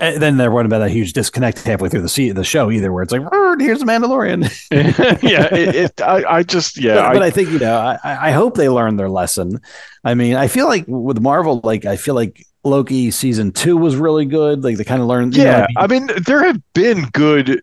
and 0.00 0.20
then 0.22 0.36
there 0.36 0.50
wouldn't 0.50 0.70
have 0.72 0.80
been 0.80 0.86
a 0.86 0.90
huge 0.92 1.12
disconnect 1.14 1.62
halfway 1.64 1.88
through 1.88 2.02
the 2.02 2.08
se- 2.08 2.30
the 2.32 2.44
show 2.44 2.70
either, 2.70 2.92
where 2.92 3.02
it's 3.02 3.12
like, 3.12 3.22
"Er, 3.22 3.56
here's 3.58 3.80
the 3.80 3.86
Mandalorian. 3.86 4.42
yeah. 5.22 5.52
It, 5.54 5.74
it, 5.74 6.00
I, 6.00 6.24
I 6.38 6.42
just, 6.42 6.76
yeah. 6.78 6.96
but, 6.96 7.14
but 7.14 7.22
I, 7.22 7.26
I 7.26 7.30
think 7.30 7.50
you 7.50 7.58
know, 7.58 7.76
I, 8.04 8.28
I 8.28 8.30
hope 8.32 8.54
they 8.56 8.68
learned 8.68 8.98
their 8.98 9.08
lesson. 9.08 9.60
I 10.04 10.14
mean, 10.14 10.36
I 10.36 10.46
feel 10.46 10.66
like 10.68 10.84
with 10.86 11.20
Marvel, 11.20 11.60
like 11.64 11.84
I 11.86 11.96
feel 11.96 12.14
like 12.14 12.44
Loki 12.64 13.10
season 13.10 13.50
two 13.52 13.76
was 13.76 13.96
really 13.96 14.26
good. 14.26 14.62
Like 14.62 14.76
they 14.76 14.84
kind 14.84 15.00
of 15.00 15.08
learned. 15.08 15.36
you 15.36 15.44
know, 15.44 15.50
yeah. 15.50 15.66
I 15.76 15.86
mean, 15.86 16.04
I 16.10 16.12
mean, 16.12 16.22
there 16.26 16.44
have 16.44 16.60
been 16.74 17.04
good, 17.12 17.62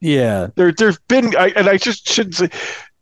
yeah, 0.00 0.48
there, 0.56 0.72
there've 0.72 0.98
been, 1.08 1.36
I, 1.36 1.48
and 1.54 1.68
I 1.68 1.76
just 1.76 2.08
shouldn't 2.08 2.34
say, 2.34 2.48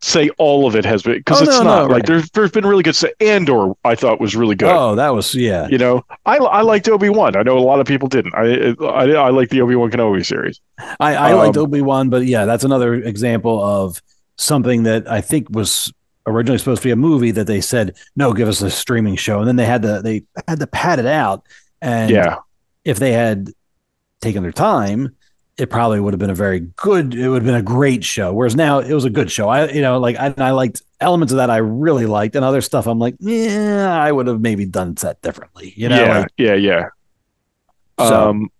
say 0.00 0.28
all 0.38 0.66
of 0.66 0.76
it 0.76 0.84
has 0.84 1.02
been, 1.02 1.14
because 1.14 1.40
Oh, 1.40 1.44
it's 1.44 1.58
no, 1.58 1.64
not 1.64 1.76
no, 1.78 1.82
like 1.86 1.90
right. 1.92 2.06
there's, 2.06 2.30
there's 2.30 2.50
been 2.52 2.64
really 2.64 2.82
good 2.84 2.94
stuff. 2.94 3.10
Andor, 3.20 3.72
I 3.84 3.94
thought 3.96 4.20
was 4.20 4.36
really 4.36 4.54
good. 4.54 4.70
Oh, 4.70 4.94
that 4.94 5.10
was 5.10 5.34
yeah. 5.34 5.66
You 5.68 5.78
know, 5.78 6.04
I, 6.24 6.36
I 6.36 6.60
liked 6.62 6.88
Obi 6.88 7.08
Wan. 7.08 7.36
I 7.36 7.42
know 7.42 7.58
a 7.58 7.60
lot 7.60 7.80
of 7.80 7.86
people 7.86 8.08
didn't. 8.08 8.34
I 8.34 8.74
I, 8.84 9.10
I 9.12 9.30
like 9.30 9.48
the 9.50 9.60
Obi 9.60 9.74
Wan 9.74 9.90
Kenobi 9.90 10.24
series. 10.24 10.60
I, 11.00 11.14
I 11.16 11.32
liked 11.32 11.56
Um, 11.56 11.64
Obi 11.64 11.80
Wan, 11.80 12.10
but 12.10 12.26
yeah, 12.26 12.44
that's 12.44 12.64
another 12.64 12.94
example 12.94 13.62
of 13.62 14.00
something 14.36 14.84
that 14.84 15.10
I 15.10 15.20
think 15.20 15.48
was 15.50 15.92
originally 16.26 16.58
supposed 16.58 16.82
to 16.82 16.88
be 16.88 16.92
a 16.92 16.96
movie 16.96 17.30
that 17.32 17.46
they 17.46 17.60
said 17.60 17.96
no, 18.14 18.32
give 18.32 18.46
us 18.48 18.62
a 18.62 18.70
streaming 18.70 19.16
show, 19.16 19.38
and 19.40 19.48
then 19.48 19.56
they 19.56 19.64
had 19.66 19.82
to 19.82 20.00
they 20.02 20.22
had 20.46 20.60
to 20.60 20.66
pad 20.68 20.98
it 21.00 21.06
out. 21.06 21.44
And 21.82 22.10
Yeah. 22.10 22.36
if 22.84 22.98
they 22.98 23.12
had 23.12 23.50
taken 24.20 24.42
their 24.42 24.52
time, 24.52 25.16
it 25.58 25.70
probably 25.70 25.98
would 26.00 26.12
have 26.14 26.20
been 26.20 26.30
a 26.30 26.34
very 26.34 26.60
good. 26.76 27.14
It 27.14 27.28
would 27.28 27.42
have 27.42 27.46
been 27.46 27.54
a 27.56 27.62
great 27.62 28.04
show. 28.04 28.32
Whereas 28.32 28.54
now 28.56 28.78
it 28.78 28.92
was 28.94 29.04
a 29.04 29.10
good 29.10 29.30
show. 29.30 29.48
I 29.48 29.68
you 29.70 29.82
know 29.82 29.98
like 29.98 30.16
I, 30.16 30.32
I 30.38 30.50
liked 30.52 30.82
elements 31.00 31.32
of 31.32 31.38
that 31.38 31.50
I 31.50 31.56
really 31.58 32.06
liked, 32.06 32.36
and 32.36 32.44
other 32.44 32.60
stuff 32.60 32.86
I'm 32.86 32.98
like 32.98 33.16
yeah, 33.18 34.00
I 34.00 34.12
would 34.12 34.26
have 34.28 34.40
maybe 34.40 34.64
done 34.66 34.94
that 34.94 35.20
differently. 35.22 35.72
You 35.76 35.88
know, 35.88 35.96
yeah, 36.04 36.18
like, 36.20 36.32
yeah, 36.38 36.54
yeah. 36.54 36.84
So- 37.98 38.30
Um, 38.30 38.50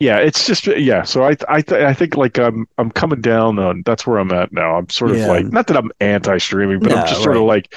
yeah, 0.00 0.18
it's 0.18 0.46
just 0.46 0.66
yeah. 0.66 1.02
So 1.04 1.22
I 1.24 1.36
I 1.48 1.62
th- 1.62 1.82
I 1.82 1.94
think 1.94 2.16
like 2.16 2.36
I'm 2.38 2.66
I'm 2.78 2.90
coming 2.90 3.20
down 3.22 3.58
on 3.58 3.82
that's 3.86 4.06
where 4.06 4.18
I'm 4.18 4.32
at 4.32 4.52
now. 4.52 4.76
I'm 4.76 4.88
sort 4.90 5.12
of 5.12 5.18
Yeah. 5.18 5.28
like 5.28 5.46
not 5.46 5.66
that 5.68 5.76
I'm 5.76 5.90
anti-streaming, 6.00 6.80
but 6.80 6.90
No, 6.90 6.96
I'm 6.96 7.06
just 7.06 7.22
sort 7.22 7.36
of 7.36 7.44
like 7.44 7.74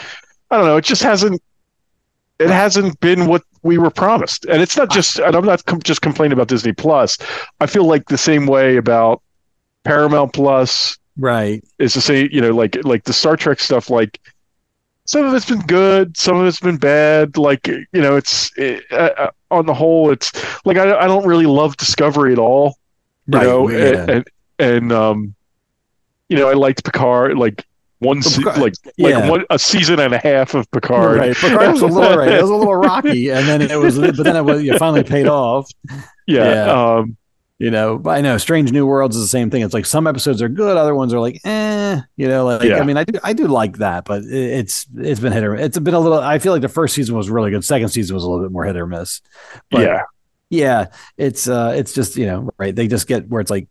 I 0.52 0.58
don't 0.58 0.66
know. 0.66 0.78
It 0.78 0.84
just 0.84 1.04
hasn't 1.04 1.42
it 2.40 2.50
hasn't 2.50 3.00
been 3.00 3.28
what 3.28 3.44
we 3.64 3.78
were 3.78 3.90
promised, 3.90 4.46
and 4.46 4.62
it's 4.62 4.78
not 4.78 4.92
just. 4.92 5.20
And 5.20 5.36
I'm 5.36 5.46
not 5.46 5.66
com- 5.66 5.82
just 5.82 6.02
complaining 6.02 6.34
about 6.34 6.48
Disney 6.48 6.74
Plus. 6.74 7.18
I 7.60 7.66
feel 7.66 7.84
like 7.86 8.08
the 8.08 8.18
same 8.18 8.46
way 8.46 8.78
about 8.78 9.22
Paramount 9.84 10.34
Plus 10.34 10.98
right. 11.18 11.64
is 11.80 11.94
to 11.94 12.02
say 12.02 12.30
you 12.32 12.42
know 12.42 12.52
like 12.52 12.78
like 12.84 13.04
the 13.06 13.14
Star 13.14 13.36
Trek 13.36 13.60
stuff 13.60 13.90
like 13.90 14.20
some 15.06 15.26
of 15.26 15.34
it's 15.34 15.50
been 15.50 15.62
good, 15.62 16.18
some 16.18 16.36
of 16.38 16.46
it's 16.46 16.60
been 16.60 16.78
bad. 16.78 17.38
Like 17.38 17.68
you 17.68 17.86
know, 17.94 18.16
it's 18.18 18.52
it, 18.58 18.84
uh, 18.92 19.32
on 19.50 19.66
the 19.66 19.74
whole, 19.74 20.12
it's 20.12 20.32
like 20.66 20.78
I, 20.78 20.98
I 21.00 21.08
don't 21.08 21.26
really 21.26 21.46
love 21.46 21.78
Discovery 21.78 22.34
at 22.34 22.40
all. 22.40 22.78
You 23.28 23.38
Right, 23.40 23.44
know, 23.48 23.70
yeah. 23.70 23.78
and, 23.78 24.10
and 24.10 24.26
and 24.60 24.92
um, 24.92 25.36
you 26.30 26.38
know, 26.38 26.50
I 26.50 26.54
liked 26.54 26.84
Picard 26.84 27.38
like 27.38 27.66
one 28.00 28.22
se- 28.22 28.44
like 28.44 28.60
like 28.60 28.74
yeah. 28.98 29.30
one 29.30 29.46
a 29.50 29.58
season 29.60 30.00
and 30.00 30.14
a 30.14 30.20
half 30.20 30.54
of 30.54 30.70
Picard. 30.72 31.18
Right, 31.18 31.36
Picard 31.36 31.72
was 31.72 31.82
a 31.82 31.88
little 31.88 32.18
right. 32.18 32.32
It 32.32 32.42
was 32.42 32.50
a 32.50 32.56
little 32.56 32.76
rocky, 32.90 33.30
and 33.30 33.48
then 33.48 33.62
it 33.62 33.78
was, 33.80 33.98
but 33.98 34.18
then 34.18 34.36
it 34.36 34.44
was 34.46 34.64
you 34.64 34.78
finally 34.78 35.04
paid 35.04 35.28
off. 35.28 35.70
yeah. 36.28 36.66
Yeah. 36.66 36.96
Um, 36.96 37.18
You 37.60 37.72
know, 37.72 37.98
but 37.98 38.12
I 38.12 38.22
know 38.22 38.38
Strange 38.38 38.72
New 38.72 38.86
Worlds 38.86 39.16
is 39.16 39.24
the 39.24 39.28
same 39.28 39.50
thing. 39.50 39.64
It's 39.64 39.74
like 39.74 39.88
some 39.88 40.06
episodes 40.06 40.44
are 40.44 40.50
good, 40.50 40.78
other 40.78 40.94
ones 40.94 41.12
are 41.12 41.20
like, 41.20 41.42
eh. 41.44 42.00
You 42.16 42.28
know, 42.28 42.46
like 42.46 42.62
Yeah. 42.62 42.78
I 42.80 42.84
mean, 42.84 42.98
I 42.98 43.04
do, 43.04 43.20
I 43.24 43.34
do 43.34 43.48
like 43.48 43.78
that, 43.78 44.06
but 44.06 44.22
it's 44.26 44.86
it's 44.96 45.20
been 45.20 45.34
hit 45.34 45.44
or 45.44 45.56
it's 45.56 45.80
been 45.80 45.96
a 45.96 46.00
little. 46.00 46.20
I 46.20 46.38
feel 46.38 46.52
like 46.54 46.62
the 46.62 46.70
first 46.70 46.94
season 46.94 47.16
was 47.18 47.32
really 47.32 47.50
good. 47.50 47.66
Second 47.66 47.90
season 47.90 48.14
was 48.14 48.24
a 48.24 48.30
little 48.30 48.46
bit 48.46 48.52
more 48.52 48.64
hit 48.64 48.76
or 48.78 48.86
miss. 48.86 49.22
But 49.72 49.82
yeah. 49.82 50.02
yeah, 50.52 50.86
it's 51.18 51.48
uh, 51.48 51.74
it's 51.76 51.94
just 51.94 52.16
you 52.16 52.28
know, 52.28 52.52
right? 52.60 52.76
They 52.76 52.88
just 52.88 53.08
get 53.08 53.28
where 53.28 53.42
it's 53.42 53.50
like, 53.50 53.68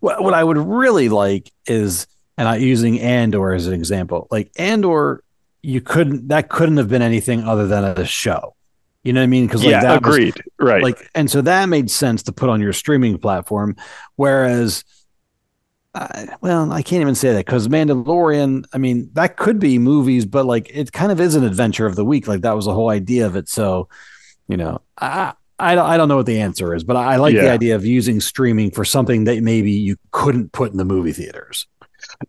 what 0.00 0.22
what 0.22 0.34
I 0.34 0.44
would 0.44 0.58
really 0.58 1.08
like 1.08 1.50
is, 1.66 2.06
and 2.42 2.48
I 2.48 2.56
using 2.56 2.98
Andor 2.98 3.52
as 3.52 3.68
an 3.68 3.72
example, 3.72 4.26
like 4.32 4.50
Andor, 4.56 5.22
you 5.62 5.80
couldn't 5.80 6.26
that 6.26 6.48
couldn't 6.48 6.76
have 6.78 6.88
been 6.88 7.00
anything 7.00 7.44
other 7.44 7.68
than 7.68 7.84
a 7.84 8.04
show. 8.04 8.56
You 9.04 9.12
know 9.12 9.20
what 9.20 9.24
I 9.24 9.28
mean? 9.28 9.46
Because 9.46 9.62
like 9.62 9.70
yeah, 9.70 9.82
that 9.82 10.04
was- 10.04 10.16
agreed. 10.16 10.42
right. 10.58 10.82
like 10.82 11.08
and 11.14 11.30
so 11.30 11.40
that 11.42 11.66
made 11.66 11.88
sense 11.88 12.24
to 12.24 12.32
put 12.32 12.48
on 12.48 12.60
your 12.60 12.72
streaming 12.72 13.16
platform 13.18 13.76
whereas 14.16 14.82
uh, 15.94 16.26
well 16.40 16.72
i 16.72 16.82
can't 16.82 17.00
even 17.02 17.14
say 17.14 17.32
that 17.32 17.46
because 17.46 17.68
mandalorian 17.68 18.64
i 18.72 18.78
mean 18.78 19.08
that 19.12 19.36
could 19.36 19.60
be 19.60 19.78
movies 19.78 20.24
but 20.24 20.44
like 20.46 20.68
it 20.74 20.90
kind 20.90 21.12
of 21.12 21.20
is 21.20 21.34
an 21.36 21.44
adventure 21.44 21.86
of 21.86 21.94
the 21.94 22.04
week 22.04 22.26
like 22.26 22.40
that 22.40 22.56
was 22.56 22.64
the 22.64 22.74
whole 22.74 22.88
idea 22.88 23.24
of 23.26 23.36
it 23.36 23.48
so 23.48 23.88
you 24.48 24.56
know 24.56 24.80
i 24.98 25.32
i 25.58 25.74
don't, 25.74 25.84
I 25.86 25.96
don't 25.98 26.08
know 26.08 26.16
what 26.16 26.26
the 26.26 26.40
answer 26.40 26.74
is 26.74 26.82
but 26.82 26.96
i, 26.96 27.12
I 27.12 27.16
like 27.16 27.34
the 27.34 27.50
idea 27.50 27.76
of 27.76 27.84
using 27.84 28.20
streaming 28.20 28.70
for 28.70 28.84
something 28.86 29.24
that 29.24 29.42
maybe 29.42 29.72
you 29.72 29.96
couldn't 30.12 30.50
put 30.52 30.72
in 30.72 30.78
the 30.78 30.84
movie 30.86 31.12
theaters 31.12 31.66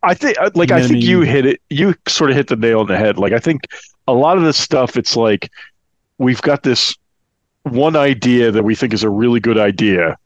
I 0.01 0.13
think 0.13 0.37
uh, 0.39 0.49
like 0.55 0.69
You 0.69 0.75
know 0.77 0.83
I 0.83 0.87
think 0.87 1.03
you 1.03 1.21
hit 1.21 1.45
it 1.45 1.61
you 1.69 1.95
sort 2.07 2.29
of 2.31 2.35
hit 2.35 2.47
the 2.47 2.55
nail 2.55 2.79
on 2.79 2.87
the 2.87 2.97
head. 2.97 3.17
Like 3.17 3.33
I 3.33 3.39
think 3.39 3.61
a 4.07 4.13
lot 4.13 4.37
of 4.37 4.43
this 4.43 4.57
stuff 4.57 4.97
it's 4.97 5.15
like 5.15 5.51
we've 6.17 6.41
got 6.41 6.63
this 6.63 6.95
one 7.63 7.95
idea 7.95 8.51
that 8.51 8.63
we 8.63 8.75
think 8.75 8.93
is 8.93 9.03
a 9.03 9.09
really 9.09 9.39
good 9.39 9.57
idea. 9.57 10.17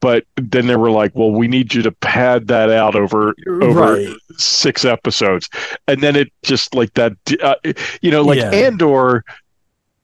But 0.00 0.24
then 0.36 0.66
they 0.66 0.76
were 0.76 0.90
like, 0.90 1.12
"Well, 1.14 1.30
we 1.30 1.48
need 1.48 1.72
you 1.74 1.82
to 1.82 1.92
pad 1.92 2.48
that 2.48 2.70
out 2.70 2.94
over 2.94 3.34
over 3.62 3.94
Right. 3.94 4.08
six 4.36 4.84
episodes," 4.84 5.48
and 5.88 6.02
then 6.02 6.16
it 6.16 6.28
just 6.42 6.74
like 6.74 6.92
that, 6.94 7.12
uh, 7.42 7.54
you 8.02 8.10
know, 8.10 8.22
like 8.22 8.38
Yeah. 8.38 8.50
Andor. 8.50 9.24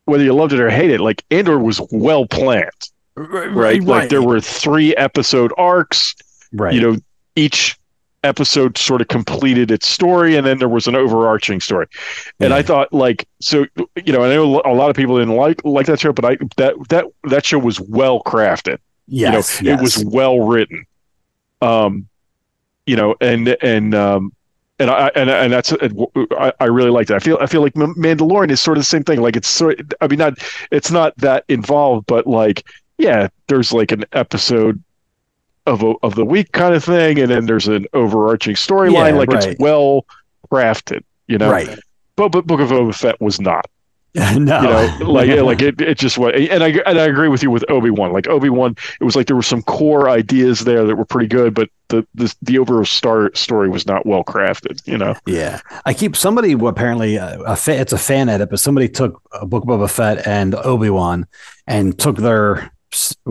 Whether 0.07 0.22
you 0.22 0.35
loved 0.35 0.53
it 0.53 0.61
or 0.61 0.70
hate 0.70 0.91
it, 0.91 1.01
like 1.01 1.24
Andor 1.33 1.59
was 1.59 1.81
well 1.91 2.27
planned, 2.27 2.70
right? 3.16 3.83
Like 3.83 4.09
there 4.09 4.22
were 4.22 4.41
three 4.41 4.95
episode 4.97 5.53
arcs 5.59 6.14
right 6.53 6.72
you 6.72 6.81
know 6.81 6.97
each 7.35 7.77
episode 8.27 8.77
sort 8.77 9.01
of 9.01 9.09
completed 9.09 9.70
its 9.70 9.89
story 9.89 10.37
and 10.37 10.47
then 10.47 10.59
there 10.59 10.68
was 10.68 10.87
an 10.87 10.95
overarching 10.95 11.61
story 11.61 11.87
and 12.41 12.53
i 12.53 12.62
thought 12.62 12.93
like 12.93 13.27
so 13.41 13.64
you 14.05 14.12
know 14.12 14.22
i 14.22 14.29
know 14.29 14.61
a 14.64 14.74
lot 14.74 14.91
of 14.91 14.97
people 14.97 15.18
didn't 15.18 15.35
like 15.37 15.64
like 15.64 15.87
that 15.87 16.01
show 16.01 16.12
but 16.12 16.24
i 16.24 16.37
that 16.57 16.74
that 16.89 17.05
that 17.24 17.45
show 17.45 17.59
was 17.59 17.81
well 17.81 18.22
crafted 18.22 18.79
yes, 19.07 19.61
you 19.61 19.68
know 19.68 19.74
it 19.74 19.81
was 19.81 20.05
well 20.05 20.41
written 20.41 20.85
um 21.62 22.07
you 22.85 22.97
know 22.97 23.14
and 23.20 23.49
and 23.62 23.95
um 23.95 24.33
and 24.79 24.91
I 24.91 25.11
and 25.14 25.31
and 25.31 25.53
that's 25.53 25.72
I, 25.72 26.53
I 26.61 26.64
really 26.64 26.91
liked 26.91 27.11
it. 27.11 27.14
I 27.14 27.18
feel 27.18 27.39
I 27.41 27.47
feel 27.47 27.62
like 27.62 27.74
Mandalorian 27.74 28.51
is 28.51 28.61
sort 28.61 28.77
of 28.77 28.81
the 28.83 28.87
same 28.87 29.05
thing. 29.05 29.20
Like 29.20 29.37
it's 29.37 29.49
sort. 29.49 29.81
I 30.01 30.07
mean, 30.07 30.18
not 30.18 30.35
it's 30.70 30.91
not 30.91 31.16
that 31.16 31.45
involved, 31.49 32.07
but 32.07 32.27
like 32.27 32.66
yeah, 32.99 33.29
there's 33.47 33.72
like 33.72 33.93
an 33.93 34.05
episode 34.12 34.83
of 35.67 35.83
a, 35.83 35.95
of 36.03 36.14
the 36.14 36.25
week 36.25 36.53
kind 36.53 36.75
of 36.75 36.85
thing, 36.85 37.19
and 37.19 37.31
then 37.31 37.47
there's 37.47 37.69
an 37.69 37.87
overarching 37.93 38.55
storyline. 38.55 39.12
Yeah, 39.12 39.19
like 39.19 39.31
right. 39.31 39.45
it's 39.49 39.61
well 39.61 40.07
crafted, 40.51 41.03
you 41.27 41.39
know. 41.39 41.51
right 41.51 41.79
But 42.17 42.31
but 42.31 42.47
Book 42.47 42.61
of 42.61 42.71
Boba 42.71 42.95
Fett 42.95 43.21
was 43.21 43.41
not. 43.41 43.67
no 44.17 44.25
You 44.31 44.41
know, 44.41 45.12
like 45.12 45.29
like 45.29 45.62
it, 45.62 45.79
it 45.79 45.99
just 45.99 46.17
was. 46.17 46.33
And 46.51 46.64
I 46.64 46.69
and 46.87 46.99
I 46.99 47.05
agree 47.05 47.29
with 47.29 47.43
you 47.43 47.51
with 47.51 47.71
Obi 47.71 47.91
Wan. 47.91 48.12
Like 48.12 48.27
Obi 48.29 48.49
Wan, 48.49 48.75
it 48.99 49.05
was 49.05 49.14
like 49.14 49.27
there 49.27 49.37
were 49.37 49.43
some 49.43 49.61
core 49.62 50.09
ideas 50.09 50.61
there 50.61 50.87
that 50.87 50.97
were 50.97 51.05
pretty 51.05 51.29
good, 51.29 51.53
but 51.53 51.69
the 51.89 52.07
the 52.14 52.35
the 52.41 52.59
overall 52.59 52.87
star 52.87 53.31
story 53.35 53.69
was 53.69 53.87
not 53.87 54.07
well 54.07 54.25
crafted. 54.25 54.81
You 54.87 54.97
know. 54.97 55.17
Yeah, 55.27 55.61
I 55.85 55.93
keep 55.93 56.17
somebody 56.17 56.53
apparently 56.53 57.19
uh, 57.19 57.43
a 57.43 57.57
fa- 57.57 57.79
it's 57.79 57.93
a 57.93 57.99
fan 57.99 58.31
edit, 58.31 58.49
but 58.49 58.59
somebody 58.59 58.89
took 58.89 59.21
a 59.33 59.45
book 59.45 59.64
of 59.64 59.69
Boba 59.69 59.91
Fett 59.91 60.27
and 60.27 60.55
Obi 60.55 60.89
Wan 60.89 61.27
and 61.67 61.99
took 61.99 62.17
their 62.17 62.73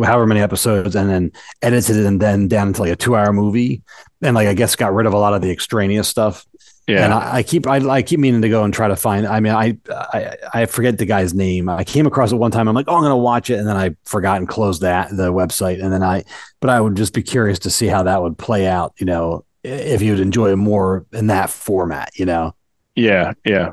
however 0.03 0.25
many 0.25 0.41
episodes 0.41 0.95
and 0.95 1.09
then 1.09 1.31
edited 1.61 1.95
it 1.97 2.05
and 2.05 2.21
then 2.21 2.47
down 2.47 2.67
into 2.69 2.81
like 2.81 2.91
a 2.91 2.95
two 2.95 3.15
hour 3.15 3.31
movie 3.33 3.81
and 4.21 4.35
like 4.35 4.47
I 4.47 4.53
guess 4.53 4.75
got 4.75 4.93
rid 4.93 5.05
of 5.07 5.13
a 5.13 5.17
lot 5.17 5.33
of 5.33 5.41
the 5.41 5.51
extraneous 5.51 6.07
stuff. 6.07 6.45
Yeah. 6.87 7.03
And 7.05 7.13
I, 7.13 7.37
I 7.37 7.43
keep 7.43 7.65
I, 7.65 7.77
I 7.89 8.01
keep 8.03 8.19
meaning 8.19 8.43
to 8.43 8.49
go 8.49 8.63
and 8.63 8.71
try 8.73 8.87
to 8.87 8.95
find. 8.95 9.25
I 9.25 9.39
mean, 9.39 9.53
I, 9.53 9.75
I 9.91 10.37
I 10.53 10.65
forget 10.67 10.99
the 10.99 11.05
guy's 11.07 11.33
name. 11.33 11.67
I 11.67 11.83
came 11.83 12.05
across 12.05 12.31
it 12.31 12.35
one 12.35 12.51
time. 12.51 12.67
I'm 12.67 12.75
like, 12.75 12.85
oh, 12.87 12.95
I'm 12.95 13.01
gonna 13.01 13.17
watch 13.17 13.49
it, 13.49 13.57
and 13.57 13.67
then 13.67 13.75
I 13.75 13.95
forgot 14.05 14.37
and 14.37 14.47
closed 14.47 14.81
that 14.83 15.09
the 15.09 15.33
website. 15.33 15.83
And 15.83 15.91
then 15.91 16.03
I, 16.03 16.23
but 16.59 16.69
I 16.69 16.79
would 16.79 16.95
just 16.95 17.13
be 17.13 17.23
curious 17.23 17.57
to 17.59 17.71
see 17.71 17.87
how 17.87 18.03
that 18.03 18.21
would 18.21 18.37
play 18.37 18.67
out. 18.67 18.93
You 18.99 19.07
know, 19.07 19.45
if 19.63 20.03
you'd 20.03 20.19
enjoy 20.19 20.51
it 20.51 20.57
more 20.57 21.07
in 21.11 21.25
that 21.27 21.49
format. 21.49 22.11
You 22.19 22.25
know. 22.27 22.53
yeah. 22.95 23.33
Yeah. 23.43 23.71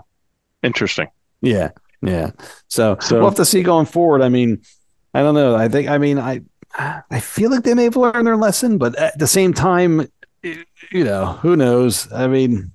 Interesting. 0.62 1.08
Yeah, 1.42 1.72
yeah. 2.02 2.30
So, 2.68 2.96
So- 3.00 3.16
we'll 3.16 3.28
have 3.28 3.34
to 3.36 3.44
see 3.44 3.62
going 3.62 3.84
forward. 3.86 4.22
I 4.22 4.28
mean, 4.30 4.62
I 5.14 5.20
don't 5.20 5.34
know. 5.34 5.54
I 5.54 5.68
think. 5.68 5.88
I 5.88 5.98
mean, 5.98 6.18
I 6.18 6.42
I 6.78 7.20
feel 7.20 7.50
like 7.50 7.64
they 7.64 7.74
may 7.74 7.84
have 7.84 7.96
learned 7.96 8.26
their 8.26 8.36
lesson, 8.36 8.78
but 8.78 8.96
at 8.96 9.18
the 9.18 9.26
same 9.26 9.52
time, 9.52 10.08
you 10.42 11.04
know, 11.04 11.26
who 11.42 11.56
knows? 11.56 12.10
I 12.12 12.26
mean, 12.26 12.72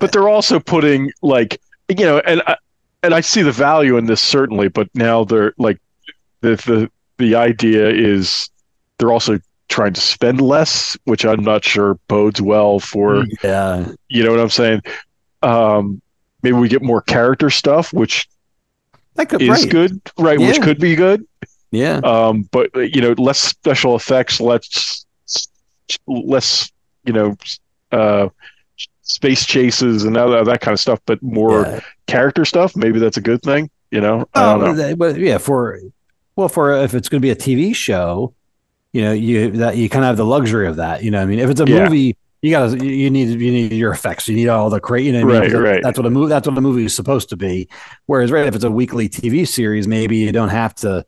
but 0.00 0.12
they're 0.12 0.28
also 0.28 0.60
putting 0.60 1.12
like 1.22 1.60
you 1.88 2.04
know 2.04 2.18
and 2.20 2.42
I, 2.46 2.56
and 3.02 3.14
I 3.14 3.20
see 3.20 3.42
the 3.42 3.52
value 3.52 3.96
in 3.96 4.06
this 4.06 4.20
certainly 4.20 4.68
but 4.68 4.88
now 4.94 5.24
they're 5.24 5.54
like 5.58 5.78
the 6.40 6.56
the 6.56 6.90
the 7.18 7.34
idea 7.34 7.88
is 7.88 8.48
they're 8.98 9.12
also 9.12 9.38
trying 9.68 9.92
to 9.94 10.00
spend 10.00 10.40
less 10.40 10.96
which 11.04 11.24
I'm 11.24 11.42
not 11.42 11.64
sure 11.64 11.94
bodes 12.08 12.40
well 12.40 12.78
for 12.78 13.24
yeah, 13.42 13.88
you 14.08 14.22
know 14.22 14.30
what 14.30 14.40
I'm 14.40 14.50
saying 14.50 14.82
um 15.42 16.00
maybe 16.42 16.56
we 16.56 16.68
get 16.68 16.82
more 16.82 17.02
character 17.02 17.50
stuff 17.50 17.92
which 17.92 18.28
that 19.14 19.28
could 19.28 19.42
is 19.42 19.48
right. 19.48 19.70
good 19.70 20.00
right 20.18 20.38
which 20.38 20.60
could 20.60 20.78
be 20.78 20.94
good 20.94 21.26
Yeah, 21.72 21.96
um 22.04 22.48
but 22.52 22.70
you 22.74 23.00
know 23.00 23.14
less 23.18 23.38
special 23.40 23.96
effects 23.96 24.40
less 24.40 25.04
less 26.06 26.70
you 27.04 27.12
know 27.12 27.36
uh 27.92 28.28
space 29.02 29.44
chases 29.46 30.04
and 30.04 30.16
all 30.16 30.30
that, 30.30 30.44
that 30.46 30.60
kind 30.60 30.72
of 30.72 30.80
stuff 30.80 31.00
but 31.06 31.22
more 31.22 31.62
yeah. 31.64 31.80
character 32.06 32.44
stuff 32.44 32.74
maybe 32.76 32.98
that's 32.98 33.16
a 33.16 33.20
good 33.20 33.42
thing 33.42 33.70
you 33.90 34.00
know 34.00 34.26
i 34.34 34.44
don't 34.44 34.62
Oh, 34.62 34.72
know 34.74 34.96
but 34.96 35.16
yeah, 35.18 35.38
for 35.38 35.80
well, 36.36 36.48
for 36.48 36.72
if 36.82 36.92
it's 36.94 37.08
going 37.08 37.20
to 37.20 37.22
be 37.26 37.30
a 37.30 37.36
TV 37.36 37.74
show, 37.74 38.34
you 38.92 39.02
know, 39.02 39.12
you 39.12 39.52
that 39.52 39.76
you 39.76 39.88
kind 39.88 40.04
of 40.04 40.08
have 40.08 40.16
the 40.18 40.24
luxury 40.26 40.66
of 40.68 40.76
that. 40.76 41.02
You 41.02 41.10
know, 41.10 41.22
I 41.22 41.24
mean, 41.24 41.38
if 41.38 41.48
it's 41.48 41.60
a 41.60 41.66
Yeah. 41.66 41.84
movie, 41.84 42.14
you 42.42 42.50
got 42.50 42.70
to 42.72 42.84
you 42.84 43.08
need 43.10 43.28
you 43.40 43.50
need 43.50 43.72
your 43.72 43.90
effects, 43.90 44.28
you 44.28 44.36
need 44.36 44.48
all 44.48 44.68
the 44.68 44.78
cra 44.80 45.00
You 45.00 45.12
know, 45.12 45.24
what 45.24 45.36
I 45.36 45.40
mean? 45.48 45.52
Right, 45.56 45.70
right. 45.76 45.82
That's 45.82 45.98
what 45.98 46.06
a 46.06 46.10
movie. 46.10 46.28
That's 46.28 46.46
what 46.46 46.58
a 46.58 46.60
movie 46.60 46.84
is 46.84 46.94
supposed 46.94 47.30
to 47.30 47.36
be. 47.36 47.68
Whereas, 48.04 48.30
right, 48.30 48.46
if 48.46 48.54
it's 48.54 48.64
a 48.64 48.70
weekly 48.70 49.08
TV 49.08 49.48
series, 49.48 49.88
maybe 49.88 50.18
you 50.18 50.30
don't 50.32 50.50
have 50.50 50.74
to 50.76 51.06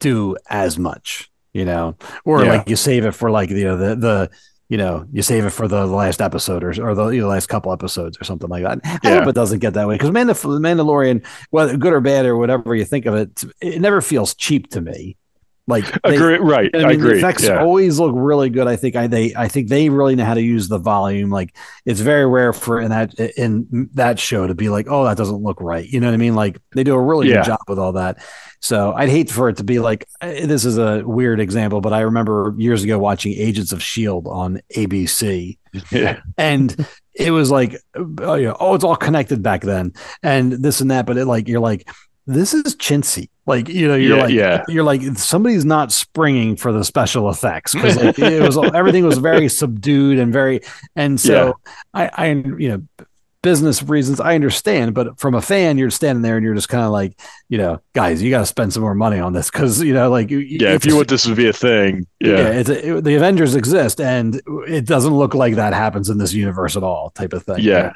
do 0.00 0.36
as 0.50 0.78
much. 0.78 1.30
You 1.52 1.64
know, 1.64 1.96
or 2.24 2.42
Yeah. 2.44 2.54
like 2.56 2.68
you 2.68 2.74
save 2.76 3.04
it 3.06 3.12
for 3.12 3.30
like 3.30 3.50
you 3.50 3.64
know 3.64 3.76
the 3.76 3.94
the. 3.96 4.30
You 4.70 4.78
know, 4.78 5.06
you 5.12 5.20
save 5.20 5.44
it 5.44 5.50
for 5.50 5.68
the 5.68 5.86
last 5.86 6.22
episode 6.22 6.64
or, 6.64 6.70
or 6.82 6.94
the 6.94 7.08
you 7.08 7.20
know, 7.20 7.28
last 7.28 7.48
couple 7.48 7.70
episodes 7.70 8.16
or 8.18 8.24
something 8.24 8.48
like 8.48 8.64
that. 8.64 8.80
I 8.82 8.98
Yeah. 9.04 9.18
hope 9.18 9.28
it 9.28 9.34
doesn't 9.34 9.58
get 9.58 9.74
that 9.74 9.86
way 9.86 9.96
because 9.96 10.08
Mandal- 10.10 10.58
Mandalorian, 10.58 11.24
whether 11.50 11.76
good 11.76 11.92
or 11.92 12.00
bad 12.00 12.24
or 12.24 12.38
whatever 12.38 12.74
you 12.74 12.86
think 12.86 13.04
of 13.04 13.14
it, 13.14 13.44
it 13.60 13.78
never 13.82 14.00
feels 14.00 14.34
cheap 14.34 14.70
to 14.70 14.80
me. 14.80 15.18
Like 15.66 15.84
they- 16.02 16.16
agree 16.16 16.38
right 16.38 16.70
I 16.74 16.78
i, 16.78 16.80
mean, 16.82 16.90
agree 16.98 17.12
the 17.12 17.18
effects 17.18 17.44
yeah. 17.44 17.60
always 17.60 17.98
look 17.98 18.12
really 18.14 18.50
good. 18.50 18.66
I 18.66 18.76
think 18.76 18.96
I 18.96 19.06
they 19.06 19.34
I 19.34 19.48
think 19.48 19.68
they 19.68 19.88
really 19.88 20.14
know 20.14 20.24
how 20.24 20.34
to 20.34 20.42
use 20.42 20.68
the 20.68 20.78
volume. 20.78 21.30
Like 21.30 21.56
it's 21.86 22.00
very 22.00 22.26
rare 22.26 22.52
for 22.52 22.80
in 22.80 22.90
that 22.90 23.14
in 23.38 23.88
that 23.94 24.18
show 24.18 24.46
to 24.46 24.54
be 24.54 24.68
like, 24.68 24.86
oh, 24.90 25.04
that 25.04 25.16
doesn't 25.16 25.42
look 25.42 25.60
right. 25.60 25.88
You 25.88 26.00
know 26.00 26.08
what 26.08 26.14
I 26.14 26.18
mean? 26.18 26.34
Like 26.34 26.58
they 26.74 26.84
do 26.84 26.94
a 26.94 27.00
really 27.00 27.28
Yeah. 27.28 27.36
good 27.36 27.46
job 27.46 27.60
with 27.68 27.78
all 27.78 27.92
that. 27.92 28.22
So 28.60 28.92
I'd 28.94 29.08
hate 29.10 29.30
for 29.30 29.48
it 29.48 29.56
to 29.58 29.64
be 29.64 29.78
like 29.78 30.06
this 30.20 30.64
is 30.64 30.78
a 30.78 31.02
weird 31.04 31.40
example, 31.40 31.80
but 31.80 31.92
I 31.92 32.00
remember 32.00 32.54
years 32.56 32.82
ago 32.84 32.98
watching 32.98 33.32
Agents 33.34 33.72
of 33.72 33.82
Shield 33.82 34.26
on 34.26 34.60
ABC 34.74 35.58
yeah 35.90 36.20
and 36.38 36.86
it 37.14 37.32
was 37.32 37.50
like 37.50 37.76
oh, 37.96 38.36
know, 38.36 38.56
oh 38.60 38.74
it's 38.76 38.84
all 38.84 38.94
connected 38.94 39.42
back 39.42 39.62
then 39.62 39.92
and 40.22 40.52
this 40.52 40.80
and 40.80 40.92
that 40.92 41.04
but 41.04 41.16
it 41.16 41.26
like 41.26 41.48
you're 41.48 41.58
like 41.60 41.88
this 42.26 42.54
is 42.54 42.76
chintzy 42.76 43.28
like 43.46 43.68
you 43.68 43.86
know 43.86 43.94
you're 43.94 44.16
Yeah, 44.16 44.22
like 44.22 44.32
yeah. 44.32 44.64
you're 44.68 44.84
like 44.84 45.02
somebody's 45.16 45.64
not 45.64 45.92
springing 45.92 46.56
for 46.56 46.72
the 46.72 46.84
special 46.84 47.28
effects 47.28 47.74
because 47.74 47.96
like, 47.96 48.18
it 48.18 48.40
was 48.40 48.56
everything 48.74 49.04
was 49.04 49.18
very 49.18 49.48
subdued 49.60 50.18
and 50.18 50.32
very 50.32 50.60
and 50.96 51.20
so 51.20 51.54
I 51.92 52.10
I 52.14 52.26
you 52.28 52.68
know 52.68 53.04
business 53.44 53.82
reasons, 53.82 54.18
I 54.18 54.34
understand. 54.34 54.94
But 54.94 55.20
from 55.20 55.34
a 55.34 55.42
fan, 55.42 55.78
you're 55.78 55.90
standing 55.90 56.22
there 56.22 56.36
and 56.36 56.44
you're 56.44 56.54
just 56.54 56.70
kind 56.70 56.82
of 56.82 56.90
like, 56.90 57.20
you 57.48 57.58
know, 57.58 57.80
guys, 57.92 58.20
you 58.20 58.30
got 58.30 58.40
to 58.40 58.46
spend 58.46 58.72
some 58.72 58.82
more 58.82 58.94
money 58.94 59.20
on 59.20 59.32
this 59.34 59.50
because 59.50 59.80
you 59.80 59.94
know, 59.94 60.10
like, 60.10 60.30
yeah, 60.30 60.72
if 60.72 60.84
you 60.84 60.96
want 60.96 61.08
this 61.08 61.24
to 61.24 61.36
be 61.36 61.46
a 61.46 61.52
thing, 61.52 62.06
yeah, 62.18 62.30
yeah 62.38 62.48
it's 62.48 62.68
a, 62.70 62.96
it, 62.96 63.04
the 63.04 63.14
Avengers 63.14 63.54
exist, 63.54 64.00
and 64.00 64.40
it 64.66 64.86
doesn't 64.86 65.14
look 65.14 65.34
like 65.34 65.54
that 65.54 65.74
happens 65.74 66.10
in 66.10 66.18
this 66.18 66.32
universe 66.32 66.76
at 66.76 66.82
all, 66.82 67.10
type 67.10 67.34
of 67.34 67.44
thing. 67.44 67.58
Yeah. 67.60 67.92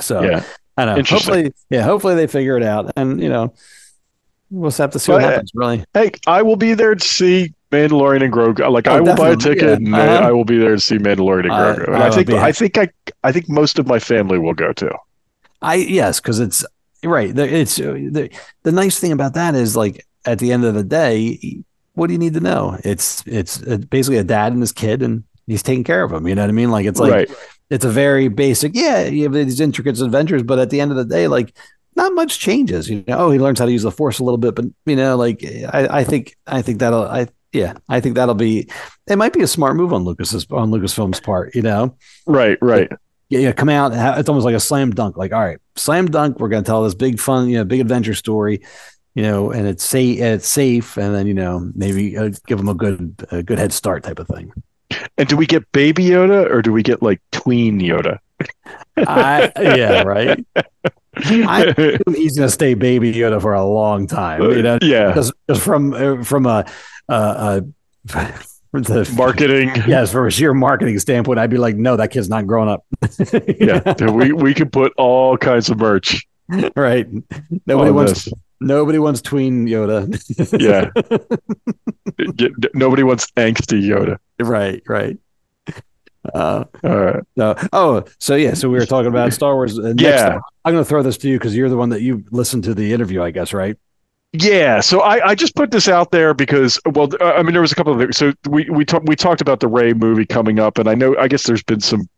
So 0.00 0.22
Yeah. 0.22 0.44
I 0.76 0.84
know. 0.86 1.02
Hopefully, 1.02 1.52
yeah, 1.70 1.82
hopefully 1.82 2.14
they 2.16 2.26
figure 2.26 2.56
it 2.56 2.62
out, 2.62 2.92
and 2.96 3.20
you 3.22 3.28
know, 3.28 3.54
we'll 4.50 4.70
just 4.70 4.78
have 4.78 4.90
to 4.92 4.98
see 4.98 5.12
Well, 5.12 5.20
what 5.20 5.30
happens. 5.30 5.52
Really, 5.54 5.84
Hey, 5.94 6.10
I 6.26 6.42
will 6.42 6.56
be 6.56 6.74
there 6.74 6.94
to 6.94 7.04
see 7.04 7.52
Mandalorian 7.70 8.22
and 8.24 8.32
Grogu. 8.32 8.70
Like, 8.70 8.86
Oh, 8.88 8.96
I 8.96 9.00
will 9.00 9.14
buy 9.16 9.30
a 9.30 9.36
ticket, 9.36 9.80
yeah. 9.80 9.86
and 9.86 9.94
Uh-huh. 9.94 10.28
I 10.28 10.32
will 10.32 10.44
be 10.44 10.58
there 10.58 10.74
to 10.74 10.80
see 10.80 10.98
Mandalorian 10.98 11.44
and 11.44 11.50
Grogu. 11.52 11.86
and 11.88 11.96
I 11.96 12.00
I, 12.00 12.08
will 12.08 12.14
think, 12.14 12.30
I 12.30 12.52
think, 12.52 12.78
I, 12.78 12.88
I 13.22 13.32
think 13.32 13.48
most 13.48 13.78
of 13.78 13.86
my 13.86 13.98
family 13.98 14.38
will 14.38 14.54
go 14.54 14.72
too. 14.72 14.90
I 15.62 15.76
yes, 15.76 16.20
because 16.20 16.40
it's 16.40 16.64
right. 17.04 17.34
the- 17.34 17.52
It's 17.60 17.78
uh, 17.80 17.92
the 18.10 18.30
the 18.64 18.72
nice 18.72 18.98
thing 18.98 19.12
about 19.12 19.34
that 19.34 19.54
is 19.54 19.76
like 19.76 20.04
at 20.26 20.38
the 20.38 20.52
end 20.52 20.64
of 20.64 20.74
the 20.74 20.84
day, 20.84 21.62
what 21.94 22.08
do 22.08 22.12
you 22.12 22.18
need 22.18 22.34
to 22.34 22.40
know? 22.40 22.78
It's 22.84 23.22
it's 23.26 23.62
uh, 23.62 23.78
basically 23.90 24.18
a 24.18 24.24
dad 24.24 24.52
and 24.52 24.60
his 24.60 24.72
kid, 24.72 25.02
and 25.02 25.22
he's 25.46 25.62
taking 25.62 25.84
care 25.84 26.02
of 26.02 26.12
him. 26.12 26.26
You 26.28 26.34
know 26.34 26.42
what 26.42 26.48
I 26.50 26.52
mean? 26.52 26.70
Like 26.70 26.84
it's 26.86 26.98
like 27.00 27.12
right. 27.12 27.30
It's 27.70 27.84
a 27.84 27.90
very 27.90 28.28
basic. 28.28 28.72
Yeah, 28.74 29.04
you 29.04 29.24
have 29.24 29.32
these 29.32 29.60
intricate 29.60 30.00
adventures, 30.00 30.42
but 30.42 30.58
at 30.58 30.70
the 30.70 30.80
end 30.80 30.90
of 30.90 30.96
the 30.96 31.04
day, 31.04 31.28
like 31.28 31.56
not 31.96 32.14
much 32.14 32.38
changes. 32.38 32.88
You 32.90 33.04
know, 33.06 33.18
oh, 33.18 33.30
he 33.30 33.38
learns 33.38 33.58
how 33.58 33.66
to 33.66 33.72
use 33.72 33.82
the 33.82 33.90
force 33.90 34.18
a 34.18 34.24
little 34.24 34.38
bit, 34.38 34.54
but 34.54 34.66
you 34.86 34.96
know, 34.96 35.16
like 35.16 35.44
I, 35.44 36.00
I 36.00 36.04
think 36.04 36.36
I 36.46 36.62
think 36.62 36.78
that'll 36.80 37.04
I 37.04 37.28
yeah 37.52 37.74
I 37.88 38.00
think 38.00 38.16
that'll 38.16 38.34
be 38.34 38.68
it 39.06 39.16
might 39.16 39.32
be 39.32 39.42
a 39.42 39.46
smart 39.46 39.76
move 39.76 39.92
on 39.92 40.04
Lucas's 40.04 40.46
on 40.50 40.70
Lucasfilm's 40.70 41.20
part. 41.20 41.54
You 41.54 41.62
know, 41.62 41.96
Right. 42.26 42.58
Right. 42.60 42.90
yeah, 43.28 43.38
yeah, 43.40 43.52
come 43.52 43.68
out. 43.68 43.92
It's 44.18 44.28
almost 44.28 44.44
like 44.44 44.54
a 44.56 44.60
slam 44.60 44.90
dunk. 44.90 45.16
Like, 45.16 45.32
all 45.32 45.40
right, 45.40 45.58
slam 45.76 46.10
dunk. 46.10 46.38
We're 46.40 46.48
gonna 46.48 46.62
tell 46.64 46.82
this 46.84 46.94
big 46.94 47.18
fun, 47.18 47.48
you 47.48 47.58
know, 47.58 47.64
big 47.64 47.80
adventure 47.80 48.14
story, 48.14 48.62
you 49.14 49.22
know, 49.22 49.50
and 49.52 49.66
it's 49.66 49.84
safe. 49.84 50.20
It's 50.20 50.48
safe, 50.48 50.96
and 50.96 51.14
then 51.14 51.26
you 51.26 51.34
know 51.34 51.70
maybe 51.74 52.18
uh, 52.18 52.30
give 52.46 52.58
them 52.58 52.68
a 52.68 52.74
good 52.74 53.14
a 53.30 53.42
good 53.42 53.58
head 53.58 53.72
start 53.72 54.02
type 54.02 54.18
of 54.18 54.26
thing. 54.28 54.52
And 55.16 55.28
do 55.28 55.36
we 55.36 55.46
get 55.46 55.70
Baby 55.72 56.04
Yoda 56.04 56.50
or 56.50 56.62
do 56.62 56.72
we 56.72 56.82
get 56.82 57.02
like 57.02 57.20
tween 57.32 57.80
Yoda? 57.80 58.18
I, 58.96 59.52
yeah, 59.56 60.02
right. 60.02 60.44
I 61.16 61.64
assume 61.76 62.14
he's 62.14 62.36
gonna 62.36 62.48
stay 62.48 62.74
Baby 62.74 63.12
Yoda 63.12 63.40
for 63.40 63.54
a 63.54 63.64
long 63.64 64.06
time. 64.06 64.42
You 64.42 64.62
know, 64.62 64.78
yeah. 64.82 65.14
just, 65.14 65.32
just 65.48 65.62
from 65.62 65.94
uh, 65.94 66.22
from 66.24 66.46
a 66.46 66.64
uh, 67.08 67.12
uh, 67.12 67.60
from 68.06 68.82
the 68.82 69.14
Marketing. 69.16 69.70
Yes, 69.86 70.12
from 70.12 70.26
a 70.26 70.30
sheer 70.30 70.52
marketing 70.54 70.98
standpoint, 70.98 71.38
I'd 71.38 71.50
be 71.50 71.58
like, 71.58 71.76
no, 71.76 71.96
that 71.96 72.10
kid's 72.10 72.28
not 72.28 72.46
growing 72.46 72.68
up. 72.68 72.84
Yeah. 73.58 74.10
we 74.10 74.32
we 74.32 74.54
could 74.54 74.72
put 74.72 74.92
all 74.96 75.36
kinds 75.36 75.70
of 75.70 75.78
merch. 75.78 76.26
right. 76.76 77.06
Nobody 77.66 77.90
on 77.90 77.94
wants 77.94 78.24
this. 78.24 78.34
nobody 78.60 78.98
wants 78.98 79.22
tween 79.22 79.66
Yoda. 79.66 80.08
Yeah. 80.60 80.90
Nobody 82.74 83.02
wants 83.02 83.30
angsty 83.32 83.82
Yoda. 83.82 84.18
Right, 84.40 84.82
right. 84.88 85.18
Uh, 86.32 86.64
All 86.82 86.96
right. 86.96 87.22
no. 87.36 87.54
Oh, 87.72 88.04
so 88.18 88.34
yeah, 88.34 88.54
so 88.54 88.70
we 88.70 88.78
were 88.78 88.86
talking 88.86 89.08
about 89.08 89.32
Star 89.32 89.54
Wars. 89.54 89.78
Uh, 89.78 89.88
next 89.88 90.00
Yeah. 90.00 90.38
I'm 90.64 90.72
going 90.72 90.82
to 90.82 90.88
throw 90.88 91.02
this 91.02 91.18
to 91.18 91.28
you 91.28 91.38
because 91.38 91.54
you're 91.54 91.68
the 91.68 91.76
one 91.76 91.90
that 91.90 92.00
you 92.00 92.24
listened 92.30 92.64
to 92.64 92.74
the 92.74 92.92
interview, 92.94 93.22
I 93.22 93.30
guess, 93.30 93.52
right? 93.52 93.76
Yeah, 94.32 94.80
so 94.80 95.00
I, 95.00 95.28
I 95.28 95.34
just 95.36 95.54
put 95.54 95.70
this 95.70 95.86
out 95.86 96.10
there 96.10 96.34
because 96.34 96.80
well, 96.92 97.08
uh, 97.20 97.34
I 97.34 97.44
mean 97.44 97.52
there 97.52 97.60
was 97.62 97.70
a 97.70 97.76
couple 97.76 97.92
of 97.92 98.00
things. 98.00 98.16
So 98.16 98.32
we 98.48 98.68
we 98.68 98.84
talked 98.84 99.06
we 99.06 99.14
talked 99.14 99.40
about 99.40 99.60
the 99.60 99.68
Rey 99.68 99.92
movie 99.92 100.26
coming 100.26 100.58
up, 100.58 100.76
and 100.76 100.88
I 100.88 100.94
know 100.96 101.16
I 101.18 101.28
guess 101.28 101.44
there's 101.44 101.62
been 101.62 101.80
some. 101.80 102.08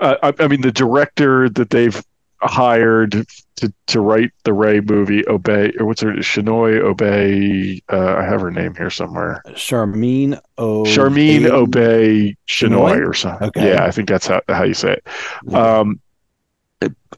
Uh, 0.00 0.16
I, 0.20 0.32
I 0.42 0.48
mean 0.48 0.62
the 0.62 0.72
director 0.72 1.48
that 1.50 1.70
they've 1.70 2.02
hired 2.46 3.26
to 3.56 3.72
to 3.86 4.00
write 4.00 4.32
the 4.44 4.52
Rey 4.52 4.80
movie, 4.80 5.26
Obey 5.28 5.72
or 5.78 5.86
what's 5.86 6.02
her 6.02 6.12
Chinoy 6.12 6.80
Obey? 6.80 7.80
Uh, 7.90 8.16
I 8.16 8.22
have 8.22 8.40
her 8.40 8.50
name 8.50 8.74
here 8.74 8.90
somewhere. 8.90 9.42
Sharmeen 9.48 10.40
O. 10.58 10.84
Sharmeen 10.84 11.48
Obey 11.48 12.36
Chinoy 12.46 12.96
Chinoy? 12.96 13.08
or 13.08 13.14
something. 13.14 13.48
Okay. 13.48 13.68
Yeah, 13.70 13.84
I 13.84 13.90
think 13.90 14.08
that's 14.08 14.26
how, 14.26 14.40
how 14.48 14.64
you 14.64 14.74
say 14.74 14.98
it. 14.98 15.54
Um, 15.54 16.00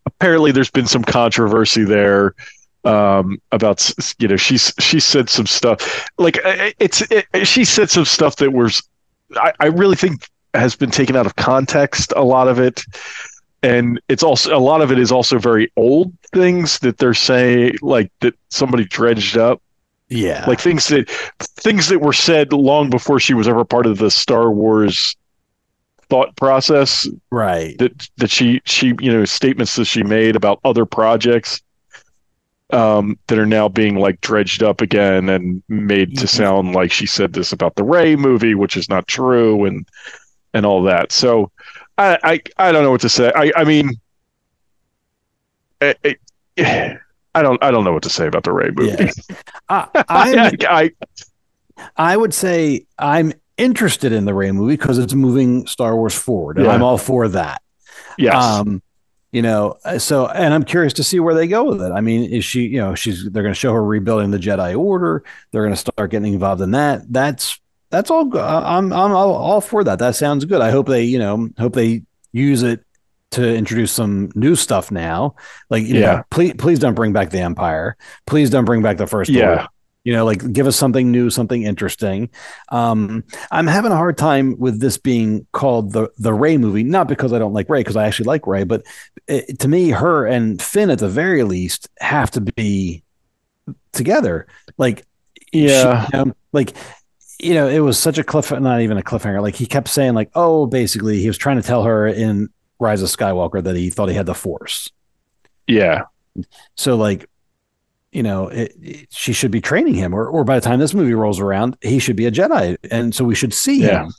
apparently, 0.07 0.53
there's 0.53 0.70
been 0.70 0.87
some 0.87 1.03
controversy 1.03 1.85
there 1.85 2.35
um, 2.85 3.41
about 3.53 3.91
you 4.18 4.29
know 4.29 4.37
she's 4.37 4.72
she 4.79 5.01
said 5.01 5.29
some 5.29 5.47
stuff 5.47 6.09
like 6.18 6.45
uh, 6.45 6.70
it's 6.79 7.03
it, 7.11 7.26
she 7.47 7.64
said 7.64 7.91
some 7.91 8.05
stuff 8.05 8.37
that 8.37 8.53
was 8.53 8.83
I, 9.37 9.53
I 9.61 9.66
really 9.66 9.97
think 9.97 10.29
has 10.55 10.74
been 10.76 10.91
taken 10.91 11.16
out 11.16 11.26
of 11.26 11.37
context. 11.37 12.12
A 12.16 12.24
lot 12.24 12.49
of 12.49 12.59
it. 12.59 12.85
And 13.63 14.01
it's 14.09 14.23
also 14.23 14.57
a 14.57 14.61
lot 14.61 14.83
of 14.83 14.93
it 14.93 14.99
is 14.99 15.11
also 15.11 15.39
very 15.39 15.73
old 15.77 16.13
things 16.33 16.79
that 16.81 16.99
they're 16.99 17.15
saying, 17.15 17.79
like 17.83 18.13
that 18.21 18.35
somebody 18.51 18.85
dredged 18.85 19.37
up 19.37 19.61
Yeah. 20.09 20.45
like 20.47 20.61
things 20.61 20.87
that 20.89 21.11
things 21.41 21.89
that 21.89 22.01
were 22.01 22.13
said 22.13 22.53
long 22.53 22.89
before 22.89 23.19
she 23.19 23.35
was 23.35 23.49
ever 23.49 23.65
part 23.65 23.87
of 23.87 23.99
the 23.99 24.11
Star 24.11 24.51
Wars 24.53 25.17
thought 26.09 26.35
process 26.37 27.07
right. 27.31 27.77
that 27.79 28.09
that 28.17 28.31
she 28.31 28.63
she 28.65 28.95
you 29.01 29.13
know 29.13 29.25
statements 29.27 29.77
that 29.77 29.85
she 29.85 30.03
made 30.03 30.37
about 30.37 30.59
other 30.65 30.87
projects 30.87 31.61
um 32.71 33.19
that 33.27 33.39
are 33.39 33.45
now 33.47 33.69
being 33.69 33.97
like 33.97 34.21
dredged 34.23 34.63
up 34.63 34.81
again 34.81 35.29
and 35.29 35.63
made 35.69 36.17
to 36.19 36.25
Mhm. 36.25 36.29
sound 36.29 36.75
like 36.75 36.93
she 36.93 37.07
said 37.07 37.33
this 37.35 37.53
about 37.53 37.75
the 37.77 37.85
Rey 37.85 38.17
movie 38.17 38.55
which 38.55 38.77
is 38.77 38.89
not 38.89 39.07
true 39.07 39.65
and 39.67 39.87
and 40.55 40.65
all 40.65 40.83
that 40.85 41.13
so 41.13 41.51
I 41.99 42.19
I, 42.23 42.41
I 42.57 42.73
don't 42.73 42.83
know 42.85 42.91
what 42.91 43.01
to 43.03 43.09
say 43.09 43.31
I 43.35 43.53
I 43.57 43.65
mean 43.65 43.91
it, 45.81 45.99
it, 46.57 46.99
I 47.35 47.43
don't 47.43 47.63
I 47.63 47.71
don't 47.71 47.85
know 47.85 47.93
what 47.93 48.03
to 48.05 48.11
say 48.11 48.27
about 48.27 48.45
the 48.45 48.53
Rey 48.53 48.71
movie 48.75 48.97
Yeah. 48.99 49.11
I, 49.69 49.89
I'm, 50.09 50.39
I, 50.39 50.57
I 50.69 50.93
I 51.97 52.17
would 52.17 52.35
say 52.35 52.87
I'm 52.99 53.33
interested 53.57 54.13
in 54.13 54.25
the 54.25 54.35
Rey 54.35 54.51
movie 54.53 54.77
because 54.77 54.99
it's 54.99 55.15
moving 55.15 55.67
Star 55.67 55.95
Wars 55.97 56.15
forward, 56.15 56.57
and 56.57 56.67
Yeah. 56.67 56.73
I'm 56.73 56.83
all 56.83 56.99
for 56.99 57.29
that. 57.29 57.63
yes 58.17 58.35
Um, 58.35 58.83
you 59.31 59.43
know, 59.43 59.77
uh, 59.85 59.99
so 59.99 60.27
and 60.27 60.55
I'm 60.55 60.65
curious 60.65 60.95
to 60.95 61.05
see 61.05 61.21
where 61.21 61.35
they 61.35 61.47
go 61.47 61.65
with 61.65 61.83
it. 61.83 61.93
I 61.93 62.01
mean, 62.01 62.33
is 62.33 62.45
she, 62.47 62.63
you 62.63 62.79
know, 62.81 62.95
she's 62.95 63.29
they're 63.31 63.43
going 63.43 63.55
to 63.55 63.59
show 63.59 63.73
her 63.75 63.85
rebuilding 63.85 64.31
the 64.31 64.39
Jedi 64.39 64.77
Order. 64.79 65.23
They're 65.53 65.63
going 65.63 65.75
to 65.75 65.77
start 65.77 66.11
getting 66.11 66.33
involved 66.33 66.63
in 66.63 66.71
that. 66.73 67.13
That's 67.13 67.61
that's 67.91 68.11
all. 68.11 68.36
I'm 68.39 68.93
I'm 68.93 69.12
all, 69.12 69.61
for 69.61 69.84
that. 69.84 69.99
That 69.99 70.14
sounds 70.16 70.45
good. 70.45 70.61
I 70.61 70.70
hope 70.70 70.86
they, 70.89 71.05
you 71.05 71.18
know, 71.18 71.49
hope 71.59 71.74
they 71.74 72.03
use 72.32 72.62
it 72.62 72.84
to 73.30 73.55
introduce 73.55 73.93
some 73.93 74.30
new 74.34 74.57
stuff 74.57 74.91
now. 74.91 75.34
Like, 75.70 75.84
you 75.84 75.97
Yeah. 76.01 76.16
know, 76.16 76.22
please 76.30 76.55
please 76.59 76.78
don't 76.78 76.95
bring 76.95 77.12
back 77.12 77.30
the 77.30 77.41
Empire. 77.41 77.97
Please 78.26 78.51
don't 78.51 78.64
bring 78.64 78.82
back 78.82 78.97
the 78.97 79.07
First 79.07 79.30
Yeah. 79.30 79.49
Order. 79.51 79.66
You 80.05 80.14
know, 80.14 80.24
like 80.24 80.53
give 80.55 80.66
us 80.66 80.76
something 80.76 81.11
new, 81.11 81.28
something 81.28 81.64
interesting. 81.64 82.30
Um, 82.70 83.24
I'm 83.51 83.66
having 83.66 83.93
a 83.93 83.97
hard 83.97 84.16
time 84.16 84.59
with 84.59 84.80
this 84.80 84.97
being 84.97 85.47
called 85.53 85.93
the 85.93 86.09
the 86.18 86.32
Rey 86.32 86.57
movie, 86.57 86.82
not 86.84 87.09
because 87.09 87.34
I 87.34 87.39
don't 87.39 87.53
like 87.53 87.68
Rey, 87.68 87.80
because 87.80 87.97
I 87.97 88.07
actually 88.07 88.26
like 88.26 88.47
Rey, 88.47 88.64
but 88.64 88.86
it, 89.26 89.59
to 89.59 89.68
me, 89.68 89.91
her 89.91 90.24
and 90.26 90.62
Finn 90.62 90.89
at 90.89 90.99
the 91.01 91.09
very 91.11 91.43
least 91.43 91.89
have 92.01 92.30
to 92.30 92.41
be 92.41 93.03
together. 93.93 94.47
Like, 94.78 95.05
Yeah. 95.53 96.07
she- 96.07 96.16
you 96.16 96.24
know, 96.26 96.32
like 96.53 96.74
you 97.39 97.55
know, 97.55 97.68
it 97.68 97.80
was 97.80 97.99
such 97.99 98.18
a 98.18 98.24
cliff, 98.24 98.51
not 98.51 98.80
even 98.80 98.99
a 98.99 99.03
cliffhanger. 99.03 99.41
Like 99.43 99.55
he 99.55 99.66
kept 99.66 99.89
saying, 99.89 100.14
like, 100.14 100.30
oh, 100.34 100.66
basically, 100.66 101.20
he 101.20 101.26
was 101.28 101.39
trying 101.39 101.57
to 101.57 101.62
tell 101.66 101.84
her 101.84 102.07
in 102.07 102.49
Rise 102.80 103.03
of 103.03 103.09
Skywalker 103.09 103.62
that 103.62 103.76
he 103.76 103.91
thought 103.91 104.09
he 104.09 104.14
had 104.14 104.26
the 104.26 104.34
Force. 104.34 104.91
yeah 105.66 106.03
So, 106.76 106.97
like, 106.97 107.28
you 108.12 108.22
know, 108.22 108.49
it, 108.49 108.72
it- 108.80 109.09
she 109.11 109.32
should 109.32 109.51
be 109.51 109.61
training 109.61 109.95
him, 109.95 110.14
or 110.14 110.26
or 110.26 110.45
by 110.45 110.55
the 110.59 110.64
time 110.64 110.78
this 110.78 110.95
movie 110.95 111.14
rolls 111.14 111.41
around, 111.41 111.76
he 111.82 111.99
should 111.99 112.16
be 112.16 112.26
a 112.26 112.30
Jedi, 112.30 112.76
and 112.91 113.14
so 113.14 113.24
we 113.24 113.34
should 113.34 113.53
see 113.55 113.82
Yeah. 113.82 114.05
him. 114.05 114.12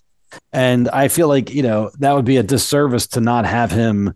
And 0.54 0.90
I 0.90 1.08
feel 1.08 1.28
like 1.28 1.52
you 1.54 1.64
know 1.64 1.90
that 2.00 2.14
would 2.14 2.26
be 2.26 2.38
a 2.38 2.44
disservice 2.44 3.08
to 3.08 3.20
not 3.22 3.46
have 3.46 3.72
him. 3.72 4.14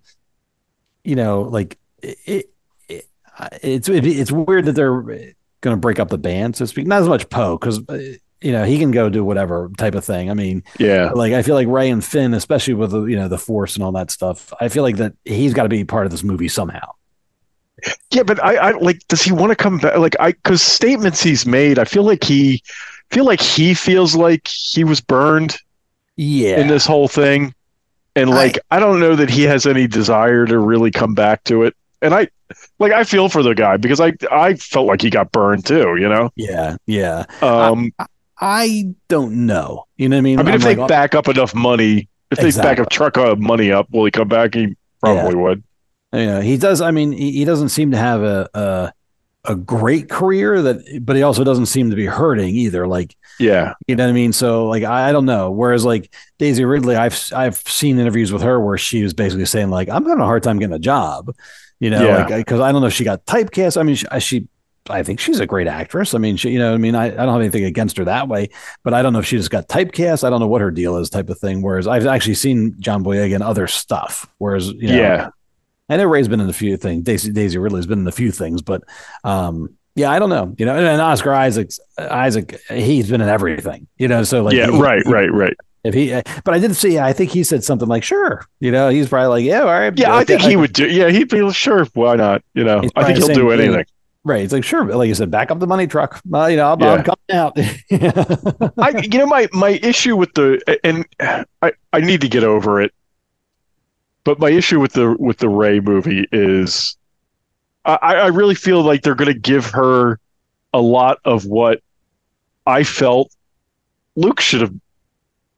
You 1.04 1.16
know, 1.16 1.42
like 1.42 1.80
it, 2.04 2.50
it, 2.90 3.06
it's 3.64 3.90
it's 3.90 4.32
weird 4.32 4.66
that 4.66 4.74
they're 4.74 5.02
going 5.02 5.76
to 5.76 5.78
break 5.78 6.00
up 6.00 6.10
the 6.10 6.18
band, 6.20 6.56
so 6.56 6.66
to 6.66 6.68
speak. 6.68 6.86
Not 6.86 7.02
as 7.02 7.08
much 7.10 7.30
Poe 7.30 7.58
because 7.58 7.80
uh, 7.90 7.98
you 8.44 8.52
know 8.52 8.64
he 8.64 8.78
can 8.78 8.92
go 8.92 9.10
do 9.10 9.24
whatever 9.24 9.72
type 9.78 9.96
of 9.96 10.06
thing. 10.06 10.30
I 10.30 10.34
mean, 10.34 10.64
yeah 10.78 11.12
like 11.12 11.34
I 11.34 11.42
feel 11.42 11.56
like 11.56 11.68
Rey 11.68 11.90
and 11.90 12.04
Finn, 12.04 12.34
especially 12.34 12.74
with 12.74 12.92
the 12.92 13.06
you 13.06 13.16
know 13.16 13.28
the 13.28 13.38
Force 13.38 13.76
and 13.76 13.84
all 13.84 13.92
that 13.94 14.12
stuff. 14.12 14.54
I 14.60 14.68
feel 14.70 14.84
like 14.84 14.98
that 14.98 15.14
he's 15.26 15.54
got 15.54 15.64
to 15.64 15.70
be 15.70 15.84
part 15.86 16.06
of 16.06 16.12
this 16.12 16.24
movie 16.24 16.48
somehow. 16.48 16.92
Yeah, 18.12 18.24
but 18.24 18.44
I, 18.44 18.56
I 18.56 18.72
like. 18.72 19.00
Does 19.08 19.22
he 19.22 19.32
want 19.32 19.52
to 19.52 19.56
come 19.56 19.78
back? 19.80 19.98
Like, 19.98 20.16
I 20.20 20.32
because 20.32 20.62
statements 20.62 21.22
he's 21.22 21.46
made, 21.46 21.80
I 21.80 21.86
feel 21.86 22.04
like 22.04 22.24
he 22.24 22.62
feel 23.12 23.26
like 23.26 23.42
he 23.42 23.74
feels 23.74 24.16
like 24.16 24.48
he 24.48 24.84
was 24.84 25.02
burned 25.02 25.58
Yeah, 26.16 26.60
in 26.60 26.68
this 26.68 26.86
whole 26.86 27.08
thing, 27.08 27.54
and 28.16 28.30
like 28.30 28.60
I, 28.72 28.80
don't 28.80 29.00
know 29.00 29.16
that 29.16 29.30
he 29.30 29.44
has 29.44 29.66
any 29.66 29.88
desire 29.88 30.46
to 30.46 30.60
really 30.60 30.92
come 30.92 31.14
back 31.14 31.44
to 31.46 31.64
it. 31.64 31.76
And 32.02 32.14
I 32.14 32.28
like 32.80 32.92
I 32.92 33.04
feel 33.04 33.28
for 33.30 33.44
the 33.44 33.56
guy 33.56 33.78
because 33.78 34.00
I 34.00 34.14
I 34.32 34.54
felt 34.56 34.88
like 34.88 35.02
he 35.02 35.10
got 35.10 35.32
burned 35.32 35.66
too. 35.66 35.96
You 35.98 36.08
know, 36.08 36.30
yeah, 36.36 36.78
yeah. 36.86 37.26
um, 37.42 37.92
I 38.00 38.06
don't 39.08 39.46
know. 39.46 39.86
You 39.98 40.10
know 40.10 40.16
what 40.16 40.20
I 40.20 40.22
mean? 40.22 40.40
I 40.40 40.44
mean, 40.44 40.54
I'm 40.54 40.60
if 40.60 40.66
like, 40.66 40.78
they 40.78 40.88
back 40.88 41.16
up 41.16 41.28
enough 41.28 41.54
money, 41.56 42.10
if 42.32 42.38
they 42.38 42.44
back 42.52 42.78
Exactly. 42.80 42.84
a 42.84 42.88
truck 42.88 43.18
of 43.18 43.40
money 43.40 43.72
up, 43.72 43.88
will 43.92 44.06
he 44.06 44.12
come 44.12 44.28
back? 44.28 44.54
He 44.56 44.76
probably 45.02 45.36
would. 45.36 45.64
Yeah, 46.12 46.42
he 46.42 46.58
does. 46.58 46.82
I 46.82 46.92
mean, 46.92 47.12
he, 47.12 47.32
he 47.32 47.46
doesn't 47.46 47.70
seem 47.70 47.92
to 47.92 47.98
have 47.98 48.22
a, 48.22 48.50
a 48.54 48.94
a 49.46 49.56
great 49.56 50.10
career 50.10 50.62
that, 50.62 51.02
but 51.06 51.16
he 51.18 51.22
also 51.24 51.44
doesn't 51.44 51.66
seem 51.66 51.90
to 51.90 51.96
be 51.98 52.06
hurting 52.06 52.56
either. 52.56 52.88
Like, 52.88 53.16
yeah, 53.40 53.74
you 53.88 53.96
know 53.96 54.04
what 54.06 54.10
I 54.12 54.14
mean. 54.14 54.32
So, 54.32 54.68
like, 54.68 54.84
I, 54.84 55.10
I 55.10 55.12
don't 55.12 55.26
know. 55.26 55.52
Whereas, 55.52 55.84
like 55.86 56.14
Daisy 56.38 56.66
Ridley, 56.66 56.96
I've 56.96 57.20
I've 57.36 57.58
seen 57.58 58.00
interviews 58.00 58.32
with 58.32 58.42
her 58.44 58.60
where 58.60 58.78
she 58.78 59.04
was 59.04 59.14
basically 59.14 59.46
saying 59.46 59.70
like, 59.70 59.90
I'm 59.90 60.06
having 60.06 60.22
a 60.22 60.26
hard 60.26 60.44
time 60.44 60.60
getting 60.60 60.76
a 60.76 60.80
job. 60.80 61.34
You 61.80 61.90
know, 61.90 62.06
Yeah. 62.06 62.18
like 62.28 62.38
because 62.46 62.62
I 62.62 62.72
don't 62.72 62.82
know 62.82 62.88
if 62.88 62.94
she 62.94 63.04
got 63.04 63.26
typecast. 63.26 63.76
I 63.78 63.84
mean, 63.84 63.96
she, 63.96 64.06
she 64.20 64.48
I 64.90 65.02
think 65.04 65.20
she's 65.20 65.40
a 65.40 65.46
great 65.46 65.68
actress. 65.68 66.14
I 66.14 66.18
mean, 66.18 66.36
she, 66.36 66.50
you 66.50 66.60
know, 66.60 66.74
I 66.74 66.78
mean, 66.78 66.94
I, 66.96 67.06
I 67.06 67.10
don't 67.10 67.30
have 67.30 67.40
anything 67.42 67.64
against 67.64 67.98
her 67.98 68.06
that 68.06 68.28
way, 68.28 68.50
but 68.84 68.94
I 68.94 69.02
don't 69.02 69.14
know 69.14 69.20
if 69.20 69.26
she 69.26 69.38
just 69.38 69.50
got 69.50 69.68
typecast. 69.70 70.24
I 70.26 70.30
don't 70.30 70.40
know 70.42 70.48
what 70.48 70.62
her 70.62 70.72
deal 70.72 70.98
is, 70.98 71.10
type 71.10 71.30
of 71.30 71.40
thing. 71.40 71.62
Whereas 71.62 71.88
I've 71.88 72.06
actually 72.06 72.36
seen 72.36 72.76
John 72.80 73.04
Boyega 73.04 73.36
in 73.36 73.42
other 73.42 73.68
stuff. 73.68 74.28
Whereas, 74.40 74.68
you 74.70 74.90
know, 74.90 74.96
Yeah. 75.02 75.30
I 75.90 75.98
know 75.98 76.06
Rey's 76.06 76.28
been 76.28 76.40
in 76.42 76.50
a 76.50 76.54
few 76.54 76.76
things. 76.78 77.04
Daisy 77.04 77.32
Daisy 77.32 77.58
Ridley's 77.58 77.86
been 77.86 78.00
in 78.00 78.08
a 78.08 78.12
few 78.12 78.32
things, 78.32 78.62
but 78.62 78.84
um, 79.24 79.70
yeah, 79.96 80.10
I 80.12 80.18
don't 80.18 80.30
know. 80.30 80.56
You 80.58 80.66
know, 80.66 80.76
and, 80.76 80.86
and 80.88 81.02
Oscar 81.02 81.34
Isaacs, 81.34 81.80
Isaac, 81.98 82.60
he's 82.70 83.10
been 83.10 83.22
in 83.22 83.28
everything. 83.30 83.88
You 83.98 84.08
know, 84.08 84.24
so 84.24 84.44
like, 84.44 84.56
yeah, 84.56 84.72
he- 84.72 84.80
right, 84.82 85.04
right, 85.06 85.32
right. 85.32 85.56
If 85.84 85.94
he, 85.94 86.12
but 86.46 86.54
I 86.54 86.60
did 86.60 86.74
see. 86.78 86.98
I 86.98 87.12
think 87.12 87.32
he 87.32 87.44
said 87.44 87.62
something 87.66 87.90
like, 87.90 88.04
"Sure," 88.04 88.46
you 88.62 88.72
know, 88.72 88.88
he's 88.88 89.10
probably 89.10 89.28
like, 89.28 89.44
"Yeah, 89.46 89.60
all 89.64 89.66
right." 89.66 89.94
Yeah, 90.00 90.16
I 90.16 90.24
think 90.24 90.42
he 90.42 90.56
would 90.56 90.72
do. 90.72 90.88
Yeah, 90.88 91.10
he'd 91.10 91.28
be 91.30 91.52
sure. 91.52 91.84
Why 91.94 92.16
not? 92.16 92.42
You 92.54 92.64
know, 92.64 92.82
I 92.96 93.04
think 93.04 93.18
he'll 93.18 93.28
do 93.36 93.52
anything. 93.52 93.86
Right. 94.26 94.42
It's 94.44 94.54
like, 94.54 94.64
sure. 94.64 94.86
Like 94.86 95.10
you 95.10 95.16
said, 95.16 95.30
back 95.32 95.52
up 95.52 95.60
the 95.60 95.68
money 95.68 95.86
truck. 95.86 96.22
Well, 96.26 96.50
you 96.50 96.56
know, 96.56 96.72
I'm, 96.72 96.80
Yeah. 96.80 97.04
Coming 97.04 97.18
out. 97.32 97.54
I, 98.78 99.02
you 99.02 99.18
know, 99.20 99.26
my 99.26 99.48
my 99.52 99.72
issue 99.84 100.16
with 100.16 100.34
the 100.34 100.62
and 100.84 101.06
I 101.62 101.74
I 101.92 102.00
need 102.00 102.22
to 102.22 102.30
get 102.30 102.44
over 102.46 102.82
it, 102.82 102.94
but 104.24 104.40
my 104.40 104.50
issue 104.50 104.80
with 104.80 104.94
the 104.94 105.16
with 105.20 105.40
the 105.40 105.50
Rey 105.50 105.82
movie 105.82 106.26
is, 106.32 106.96
I 107.84 107.96
I 108.02 108.28
really 108.28 108.56
feel 108.56 108.82
like 108.82 109.02
they're 109.02 109.14
going 109.16 109.34
to 109.34 109.38
give 109.40 109.66
her 109.72 110.20
a 110.74 110.80
lot 110.80 111.20
of 111.26 111.46
what 111.46 111.82
I 112.66 112.84
felt 112.86 113.30
Luke 114.16 114.40
should 114.40 114.62
have 114.62 114.74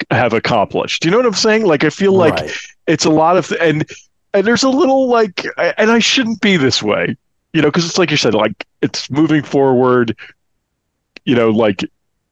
have 0.09 0.33
accomplished. 0.33 1.05
You 1.05 1.11
know 1.11 1.17
what 1.17 1.25
I'm 1.27 1.33
saying? 1.33 1.65
Like 1.67 1.83
I 1.83 1.91
feel 1.91 2.13
like 2.13 2.33
Right. 2.33 2.51
it's 2.87 3.05
a 3.05 3.11
lot 3.11 3.37
of 3.37 3.51
and 3.61 3.85
and 4.33 4.45
there's 4.47 4.63
a 4.63 4.69
little 4.69 5.07
like 5.07 5.45
and 5.57 5.91
I 5.91 5.99
shouldn't 5.99 6.41
be 6.41 6.57
this 6.57 6.81
way. 6.81 7.15
You 7.55 7.61
know, 7.61 7.69
because 7.69 7.85
it's 7.85 7.97
like 7.97 8.11
you 8.11 8.17
said, 8.17 8.33
like 8.33 8.67
it's 8.81 9.09
moving 9.09 9.41
forward. 9.41 10.15
You 11.23 11.35
know, 11.35 11.49
like 11.51 11.83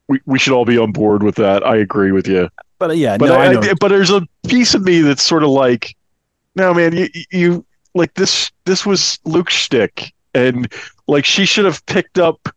we, 0.06 0.20
we 0.26 0.38
should 0.38 0.52
all 0.52 0.66
be 0.66 0.76
on 0.76 0.92
board 0.92 1.22
with 1.22 1.36
that. 1.36 1.66
I 1.66 1.76
agree 1.76 2.12
with 2.12 2.28
you. 2.28 2.50
but 2.78 2.90
uh, 2.90 2.92
yeah, 2.92 3.16
But 3.16 3.26
no, 3.30 3.34
I, 3.36 3.46
I, 3.46 3.52
know. 3.54 3.74
but 3.80 3.88
there's 3.88 4.10
a 4.10 4.26
piece 4.46 4.74
of 4.74 4.82
me 4.82 5.00
that's 5.00 5.22
sort 5.22 5.42
of 5.42 5.48
like, 5.48 5.96
no, 6.56 6.74
man, 6.74 6.92
you 6.94 7.08
you 7.32 7.66
like 7.94 8.12
this. 8.14 8.52
This 8.66 8.84
was 8.84 9.18
Luke's 9.24 9.54
shtick, 9.54 10.12
and 10.34 10.70
like 11.06 11.24
she 11.24 11.46
should 11.46 11.64
have 11.64 11.84
picked 11.86 12.18
up 12.18 12.48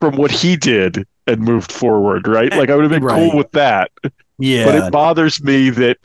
from 0.00 0.16
what 0.16 0.30
he 0.30 0.56
did 0.56 1.06
and 1.26 1.40
moved 1.40 1.70
forward, 1.72 2.26
right? 2.26 2.50
Like 2.56 2.70
I 2.70 2.74
would 2.74 2.84
have 2.84 2.90
been 2.90 3.04
Right. 3.04 3.30
cool 3.30 3.36
with 3.38 3.50
that. 3.52 3.90
yeah, 4.38 4.64
But 4.64 4.74
it 4.76 4.92
bothers 4.92 5.42
me 5.42 5.68
that 5.70 5.98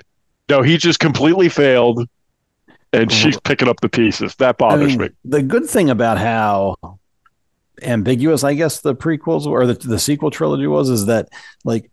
no, 0.50 0.62
he 0.64 0.78
just 0.78 1.00
completely 1.00 1.48
failed, 1.50 2.08
and 2.94 3.12
she's 3.12 3.40
picking 3.40 3.68
up 3.68 3.80
the 3.82 3.90
pieces. 3.90 4.36
That 4.36 4.50
I 4.50 4.52
bothers 4.54 4.90
mean, 4.98 5.08
me. 5.08 5.10
the 5.26 5.42
good 5.44 5.66
thing 5.66 5.90
about 5.90 6.18
how 6.18 6.76
ambiguous, 7.82 8.44
I 8.44 8.54
guess, 8.56 8.82
the 8.82 8.96
prequels 8.96 9.46
or 9.46 9.66
the, 9.66 9.74
the 9.74 10.00
sequel 10.00 10.32
trilogy 10.32 10.68
was 10.68 10.90
is 10.90 11.06
that 11.06 11.30
like 11.64 11.90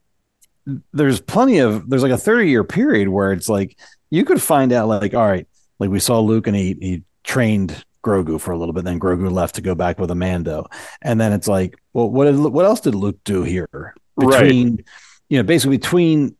there's 0.92 1.20
plenty 1.20 1.58
of 1.58 1.88
there's 1.88 2.02
like 2.02 2.12
a 2.12 2.18
30 2.18 2.48
year 2.48 2.64
period 2.64 3.08
where 3.08 3.32
it's 3.32 3.48
like 3.48 3.78
you 4.10 4.24
could 4.24 4.42
find 4.42 4.72
out 4.72 4.88
like 4.88 5.14
all 5.14 5.26
right, 5.26 5.46
like 5.78 5.90
we 5.90 6.00
saw 6.00 6.20
Luke 6.20 6.46
and 6.46 6.56
he 6.56 6.76
he 6.80 7.02
trained 7.24 7.84
Grogu 8.04 8.40
for 8.40 8.52
a 8.52 8.56
little 8.58 8.72
bit, 8.72 8.84
then 8.84 9.00
Grogu 9.00 9.30
left 9.30 9.56
to 9.56 9.60
go 9.62 9.74
back 9.74 9.98
with 9.98 10.10
Amando, 10.10 10.66
and 11.02 11.20
then 11.20 11.32
it's 11.32 11.48
like, 11.48 11.76
well, 11.92 12.08
what 12.08 12.24
did, 12.26 12.36
what 12.38 12.64
else 12.64 12.80
did 12.80 12.94
Luke 12.94 13.18
do 13.24 13.42
here 13.42 13.94
Right. 14.18 14.44
between 14.44 14.84
you 15.28 15.36
know 15.38 15.42
basically 15.42 15.76
between 15.76 16.36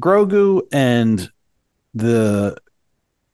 Grogu 0.00 0.62
and 0.70 1.30
the 1.94 2.56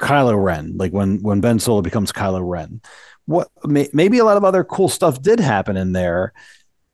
Kylo 0.02 0.42
Ren, 0.42 0.76
like 0.76 0.92
when 0.92 1.22
when 1.22 1.40
Ben 1.40 1.58
Solo 1.58 1.80
becomes 1.80 2.10
Kylo 2.12 2.40
Ren. 2.46 2.80
What 3.26 3.48
may, 3.64 3.88
maybe 3.92 4.18
a 4.18 4.24
lot 4.24 4.36
of 4.36 4.44
other 4.44 4.64
cool 4.64 4.88
stuff 4.88 5.22
did 5.22 5.38
happen 5.40 5.76
in 5.76 5.92
there, 5.92 6.32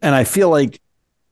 and 0.02 0.14
I 0.14 0.24
feel 0.24 0.50
like, 0.50 0.78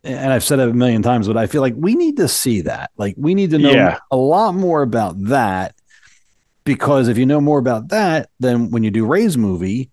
and 0.03 0.33
I've 0.33 0.43
said 0.43 0.59
it 0.59 0.69
a 0.71 0.73
million 0.73 1.03
times, 1.03 1.27
but 1.29 1.37
I 1.37 1.47
feel 1.47 1.61
like 1.61 1.75
we 1.77 1.95
need 1.95 2.17
to 2.17 2.29
see 2.29 2.63
that. 2.63 2.91
Like 2.97 3.15
we 3.19 3.35
need 3.35 3.51
to 3.51 3.59
know 3.59 3.73
Yeah. 3.73 3.99
a 4.11 4.17
lot 4.17 4.55
more 4.55 4.81
about 4.83 5.23
that, 5.25 5.75
because 6.65 7.09
if 7.09 7.19
you 7.19 7.27
know 7.27 7.41
more 7.43 7.59
about 7.59 7.89
that, 7.89 8.31
then 8.41 8.71
when 8.71 8.83
you 8.85 8.91
do 8.91 9.05
Rey's 9.05 9.37
movie, 9.37 9.91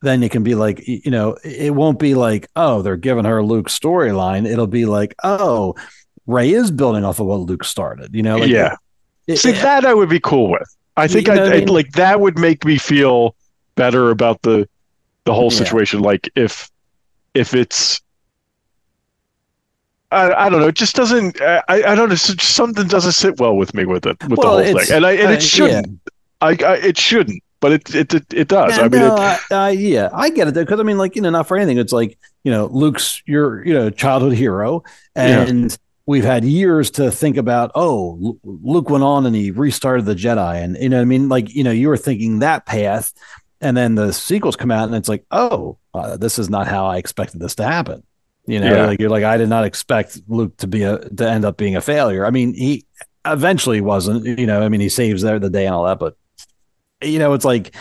then 0.00 0.22
it 0.22 0.30
can 0.30 0.42
be 0.44 0.54
like 0.54 0.86
you 0.86 1.10
know 1.10 1.36
it 1.42 1.74
won't 1.74 1.98
be 1.98 2.14
like 2.14 2.46
oh 2.56 2.82
they're 2.82 2.96
giving 2.96 3.24
her 3.24 3.42
Luke's 3.42 3.76
storyline. 3.76 4.46
It'll 4.46 4.66
be 4.68 4.86
like 4.86 5.14
oh 5.24 5.74
Ray 6.26 6.52
is 6.52 6.70
building 6.70 7.04
off 7.04 7.18
of 7.20 7.26
what 7.26 7.40
Luke 7.40 7.64
started. 7.64 8.14
You 8.14 8.22
know, 8.22 8.36
like 8.38 8.48
yeah. 8.50 8.76
it- 9.26 9.38
See, 9.38 9.52
that 9.52 9.84
I 9.84 9.92
would 9.92 10.08
be 10.08 10.20
cool 10.20 10.50
with. 10.52 10.68
I 10.96 11.08
think 11.08 11.28
You 11.28 11.34
know 11.34 11.44
I, 11.46 11.54
I 11.54 11.60
mean? 11.60 11.68
like 11.68 11.92
that 11.92 12.20
would 12.20 12.38
make 12.38 12.64
me 12.64 12.78
feel 12.78 13.34
better 13.76 14.10
about 14.10 14.42
the 14.42 14.68
the 15.24 15.34
whole 15.34 15.50
Yeah. 15.50 15.58
situation. 15.58 16.00
Like 16.00 16.30
if 16.36 16.70
if 17.34 17.54
it's 17.54 18.00
I, 20.10 20.46
I 20.46 20.48
don't 20.48 20.60
know. 20.60 20.68
It 20.68 20.76
just 20.76 20.94
doesn't. 20.94 21.40
I, 21.40 21.62
I 21.68 21.94
don't 21.94 22.08
know. 22.08 22.14
Something 22.14 22.86
doesn't 22.86 23.12
sit 23.12 23.38
well 23.40 23.56
with 23.56 23.74
me 23.74 23.84
with 23.84 24.06
it 24.06 24.16
with 24.28 24.38
Well, 24.38 24.56
the 24.58 24.64
whole 24.64 24.78
thing, 24.78 24.96
and 24.96 25.06
I 25.06 25.12
and 25.12 25.30
uh, 25.30 25.32
it 25.32 25.42
shouldn't. 25.42 26.00
I, 26.40 26.50
I 26.50 26.76
it 26.76 26.98
shouldn't, 26.98 27.42
but 27.60 27.72
it 27.72 27.94
it 27.94 28.14
it, 28.14 28.24
it 28.32 28.48
does. 28.48 28.76
Yeah, 28.76 28.84
I 28.84 28.88
mean, 28.88 29.00
no, 29.00 29.16
it, 29.16 29.18
I, 29.18 29.38
I, 29.50 29.70
yeah, 29.70 30.08
I 30.12 30.30
get 30.30 30.46
it 30.46 30.54
because 30.54 30.78
I 30.78 30.84
mean, 30.84 30.98
like 30.98 31.16
you 31.16 31.22
know, 31.22 31.30
not 31.30 31.48
for 31.48 31.56
anything. 31.56 31.78
It's 31.78 31.92
like 31.92 32.16
you 32.44 32.52
know, 32.52 32.66
Luke's 32.66 33.22
your 33.26 33.64
you 33.66 33.74
know 33.74 33.90
childhood 33.90 34.34
hero, 34.34 34.84
and 35.16 35.76
we've 36.06 36.24
had 36.24 36.44
years 36.44 36.90
to 36.92 37.10
think 37.10 37.36
about. 37.36 37.70
Oh, 37.74 38.38
Luke 38.44 38.90
went 38.90 39.04
on 39.04 39.26
and 39.26 39.34
he 39.34 39.50
restarted 39.50 40.04
the 40.06 40.14
Jedi, 40.14 40.62
and 40.62 40.76
you 40.76 40.88
know, 40.88 40.96
what 40.98 41.02
I 41.02 41.06
mean, 41.06 41.28
like 41.28 41.54
you 41.54 41.64
know, 41.64 41.70
you 41.70 41.88
were 41.88 41.96
thinking 41.96 42.40
that 42.40 42.66
path, 42.66 43.12
and 43.60 43.76
then 43.76 43.94
the 43.94 44.12
sequels 44.12 44.56
come 44.56 44.70
out, 44.70 44.86
and 44.88 44.94
it's 44.96 45.08
like, 45.08 45.24
oh, 45.30 45.78
uh, 45.94 46.16
this 46.16 46.38
is 46.38 46.50
not 46.50 46.66
how 46.68 46.86
I 46.86 46.98
expected 46.98 47.40
this 47.40 47.54
to 47.56 47.64
happen. 47.64 48.02
You 48.46 48.60
know, 48.60 48.74
Yeah. 48.74 48.86
like 48.86 49.00
you're 49.00 49.08
like, 49.10 49.24
I 49.24 49.36
did 49.38 49.48
not 49.48 49.64
expect 49.64 50.20
Luke 50.28 50.56
to 50.58 50.66
be 50.66 50.82
a 50.82 50.98
to 50.98 51.28
end 51.30 51.44
up 51.44 51.56
being 51.56 51.76
a 51.76 51.80
failure. 51.80 52.26
I 52.26 52.30
mean, 52.30 52.52
he 52.54 52.84
eventually 53.24 53.80
wasn't. 53.80 54.26
You 54.26 54.46
know, 54.46 54.62
I 54.62 54.68
mean, 54.68 54.80
he 54.80 54.88
saves 54.90 55.22
there 55.22 55.38
the 55.38 55.48
day 55.50 55.64
and 55.66 55.74
all 55.74 55.84
that, 55.84 55.98
but 55.98 56.16
you 57.02 57.18
know, 57.18 57.32
it's 57.34 57.44
like, 57.44 57.74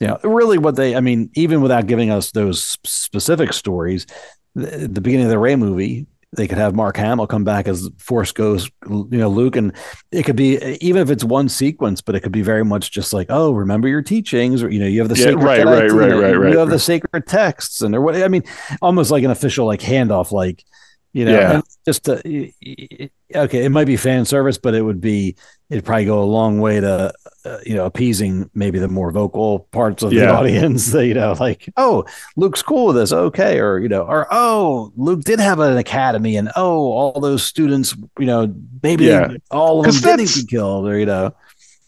you 0.00 0.06
know, 0.08 0.18
really 0.24 0.58
what 0.58 0.74
they, 0.76 0.94
I 0.96 1.00
mean, 1.00 1.30
even 1.34 1.62
without 1.62 1.86
giving 1.86 2.10
us 2.10 2.30
those 2.32 2.78
specific 2.84 3.52
stories, 3.52 4.06
the, 4.54 4.88
the 4.88 5.00
beginning 5.00 5.26
of 5.26 5.30
the 5.30 5.38
Rey 5.38 5.56
movie, 5.56 6.06
they 6.34 6.48
could 6.48 6.58
have 6.58 6.74
Mark 6.74 6.96
Hamill 6.96 7.26
come 7.26 7.44
back 7.44 7.68
as 7.68 7.90
Force 7.98 8.32
Ghost, 8.32 8.70
you 8.88 9.06
know, 9.10 9.28
Luke, 9.28 9.54
and 9.56 9.72
it 10.10 10.24
could 10.24 10.36
be 10.36 10.56
even 10.80 11.02
if 11.02 11.10
it's 11.10 11.24
one 11.24 11.48
sequence, 11.48 12.00
but 12.00 12.14
it 12.14 12.20
could 12.20 12.32
be 12.32 12.42
very 12.42 12.64
much 12.64 12.90
just 12.90 13.12
like, 13.12 13.26
oh, 13.28 13.52
remember 13.52 13.86
your 13.86 14.02
teachings, 14.02 14.62
or 14.62 14.70
you 14.70 14.80
know, 14.80 14.86
you 14.86 15.00
have 15.00 15.10
the 15.10 15.16
Yeah, 15.16 15.26
sacred 15.26 15.44
right, 15.44 15.64
right, 15.64 15.90
right, 15.90 16.08
know, 16.08 16.20
right, 16.20 16.30
you 16.30 16.40
right, 16.40 16.56
have 16.58 16.70
the 16.70 16.78
sacred 16.78 17.26
texts, 17.26 17.82
and 17.82 17.94
or 17.94 18.00
what 18.00 18.16
I 18.16 18.28
mean, 18.28 18.44
almost 18.80 19.10
like 19.10 19.24
an 19.24 19.30
official 19.30 19.66
like 19.66 19.80
handoff, 19.80 20.32
like 20.32 20.64
you 21.12 21.24
know, 21.26 21.32
Yeah. 21.32 21.60
just 21.84 22.04
to, 22.04 22.22
y- 22.24 23.10
okay, 23.34 23.64
it 23.64 23.70
might 23.70 23.86
be 23.86 23.96
fan 23.96 24.24
service, 24.24 24.58
but 24.58 24.74
it 24.74 24.82
would 24.82 25.00
be 25.00 25.36
it'd 25.70 25.84
probably 25.84 26.04
go 26.04 26.22
a 26.22 26.24
long 26.24 26.60
way 26.60 26.80
to 26.80 27.12
uh, 27.44 27.58
you 27.64 27.74
know 27.74 27.86
appeasing 27.86 28.48
maybe 28.54 28.78
the 28.78 28.88
more 28.88 29.10
vocal 29.10 29.60
parts 29.72 30.02
of 30.02 30.10
the 30.10 30.16
Yeah. 30.16 30.32
audience. 30.32 30.92
You 31.02 31.14
know, 31.14 31.34
like 31.38 31.68
oh, 31.76 32.04
Luke's 32.36 32.62
cool 32.62 32.86
with 32.88 32.96
this, 32.96 33.12
okay, 33.12 33.58
or 33.60 33.78
you 33.78 33.88
know, 33.88 34.02
or 34.02 34.26
oh, 34.30 34.92
Luke 34.96 35.22
did 35.22 35.40
have 35.40 35.58
an 35.60 35.76
academy, 35.76 36.36
and 36.36 36.50
oh, 36.56 36.92
all 36.92 37.20
those 37.20 37.42
students, 37.42 37.94
you 38.18 38.26
know, 38.26 38.54
maybe 38.82 39.04
Yeah. 39.06 39.34
all 39.50 39.80
of 39.80 39.86
them 39.92 40.16
didn't 40.16 40.34
get 40.34 40.48
killed, 40.48 40.86
or 40.88 40.98
you 40.98 41.06
know, 41.06 41.34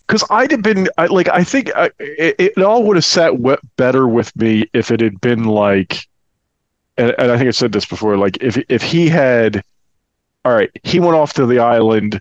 because 0.06 0.24
I'd 0.30 0.50
have 0.50 0.62
been 0.62 0.88
I, 0.98 1.06
like 1.06 1.28
I 1.28 1.44
think 1.44 1.70
I, 1.74 1.90
it, 1.98 2.34
it 2.56 2.58
all 2.62 2.82
would 2.84 2.96
have 2.96 3.04
sat 3.04 3.32
better 3.76 4.06
with 4.08 4.34
me 4.36 4.68
if 4.74 4.90
it 4.90 5.00
had 5.00 5.20
been 5.20 5.44
like, 5.44 6.06
and, 6.96 7.14
and 7.18 7.32
I 7.32 7.38
think 7.38 7.48
I 7.48 7.52
said 7.52 7.72
this 7.72 7.84
before, 7.84 8.16
like 8.16 8.38
if 8.40 8.56
if 8.68 8.82
he 8.82 9.08
had, 9.08 9.62
all 10.44 10.54
right, 10.54 10.70
he 10.82 11.00
went 11.00 11.16
off 11.16 11.34
to 11.34 11.46
the 11.46 11.58
island, 11.58 12.20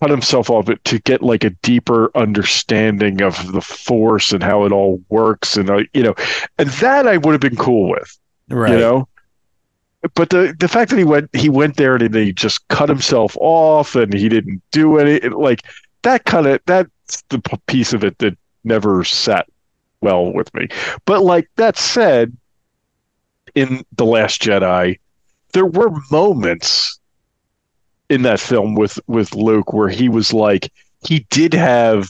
cut 0.00 0.10
himself 0.10 0.50
off 0.50 0.68
it 0.68 0.82
to 0.84 0.98
get 1.00 1.22
like 1.22 1.44
a 1.44 1.50
deeper 1.50 2.10
understanding 2.16 3.22
of 3.22 3.52
the 3.52 3.60
force 3.60 4.32
and 4.32 4.42
how 4.42 4.64
it 4.64 4.72
all 4.72 5.02
works, 5.08 5.56
and 5.56 5.70
uh, 5.70 5.82
you 5.94 6.02
know, 6.02 6.14
and 6.58 6.68
that 6.70 7.06
I 7.06 7.16
would 7.16 7.32
have 7.32 7.40
been 7.40 7.56
cool 7.56 7.90
with, 7.90 8.18
right? 8.48 8.72
you 8.72 8.78
know. 8.78 9.08
But 10.14 10.30
the 10.30 10.54
the 10.58 10.68
fact 10.68 10.90
that 10.90 10.98
he 10.98 11.04
went 11.04 11.34
he 11.34 11.48
went 11.48 11.76
there 11.76 11.96
and 11.96 12.14
he 12.14 12.32
just 12.32 12.66
cut 12.68 12.88
himself 12.88 13.36
off 13.40 13.96
and 13.96 14.14
he 14.14 14.28
didn't 14.28 14.62
do 14.70 14.98
any 14.98 15.18
like 15.28 15.62
that 16.02 16.24
kind 16.24 16.46
of 16.46 16.60
that's 16.66 17.22
the 17.30 17.40
piece 17.66 17.92
of 17.92 18.04
it 18.04 18.16
that 18.18 18.38
never 18.62 19.02
sat 19.02 19.46
well 20.00 20.32
with 20.32 20.52
me. 20.54 20.68
But 21.04 21.22
like 21.22 21.50
that 21.56 21.76
said, 21.76 22.36
in 23.58 23.84
the 23.96 24.04
Last 24.04 24.40
Jedi, 24.42 24.98
there 25.52 25.66
were 25.66 25.90
moments 26.10 26.98
in 28.08 28.22
that 28.22 28.40
film 28.40 28.74
with 28.74 28.98
with 29.06 29.34
Luke 29.34 29.72
where 29.72 29.88
he 29.88 30.08
was 30.08 30.32
like 30.32 30.72
he 31.06 31.26
did 31.30 31.52
have 31.54 32.08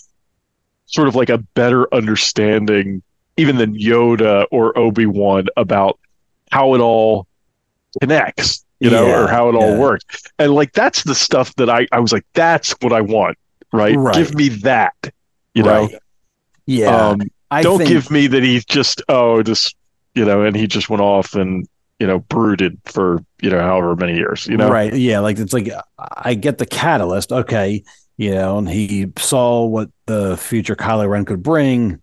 sort 0.86 1.08
of 1.08 1.14
like 1.14 1.28
a 1.30 1.38
better 1.38 1.92
understanding, 1.94 3.02
even 3.36 3.56
than 3.56 3.74
Yoda 3.74 4.46
or 4.50 4.76
Obi 4.78 5.06
Wan, 5.06 5.46
about 5.56 5.98
how 6.50 6.74
it 6.74 6.80
all 6.80 7.26
connects, 8.00 8.64
you 8.80 8.90
know, 8.90 9.06
Yeah, 9.06 9.24
or 9.24 9.26
how 9.28 9.48
it 9.48 9.54
all 9.54 9.70
yeah. 9.72 9.78
works. 9.78 10.22
And 10.38 10.54
like 10.54 10.72
that's 10.72 11.02
the 11.04 11.14
stuff 11.14 11.54
that 11.56 11.68
I 11.70 11.86
I 11.92 12.00
was 12.00 12.12
like, 12.12 12.26
that's 12.34 12.72
what 12.80 12.92
I 12.92 13.00
want, 13.00 13.38
right? 13.72 13.96
Right. 13.96 14.14
Give 14.14 14.34
me 14.34 14.48
that, 14.50 14.94
you 15.54 15.62
know. 15.62 15.88
Yeah. 16.66 16.94
Um, 16.94 17.22
I 17.50 17.62
don't 17.62 17.78
think- 17.78 17.90
give 17.90 18.10
me 18.10 18.26
that 18.26 18.42
he's 18.42 18.64
just 18.66 19.02
oh 19.08 19.42
just 19.42 19.74
you 20.14 20.24
know, 20.24 20.42
and 20.42 20.56
he 20.56 20.66
just 20.66 20.88
went 20.90 21.02
off 21.02 21.34
and 21.34 21.66
you 21.98 22.06
know 22.06 22.20
brooded 22.20 22.78
for 22.84 23.24
you 23.42 23.50
know 23.50 23.60
however 23.60 23.96
many 23.96 24.14
years, 24.16 24.46
you 24.46 24.56
know. 24.56 24.70
Right. 24.70 24.92
Yeah. 24.94 25.20
Like 25.20 25.38
it's 25.38 25.52
like 25.52 25.70
I 25.98 26.34
get 26.34 26.58
the 26.58 26.66
catalyst. 26.66 27.32
Okay. 27.32 27.82
You 28.16 28.32
know, 28.34 28.58
and 28.58 28.68
he 28.68 29.12
saw 29.16 29.64
what 29.64 29.90
the 30.06 30.36
future 30.36 30.74
Kylo 30.74 31.08
Ren 31.08 31.24
could 31.24 31.42
bring, 31.42 32.00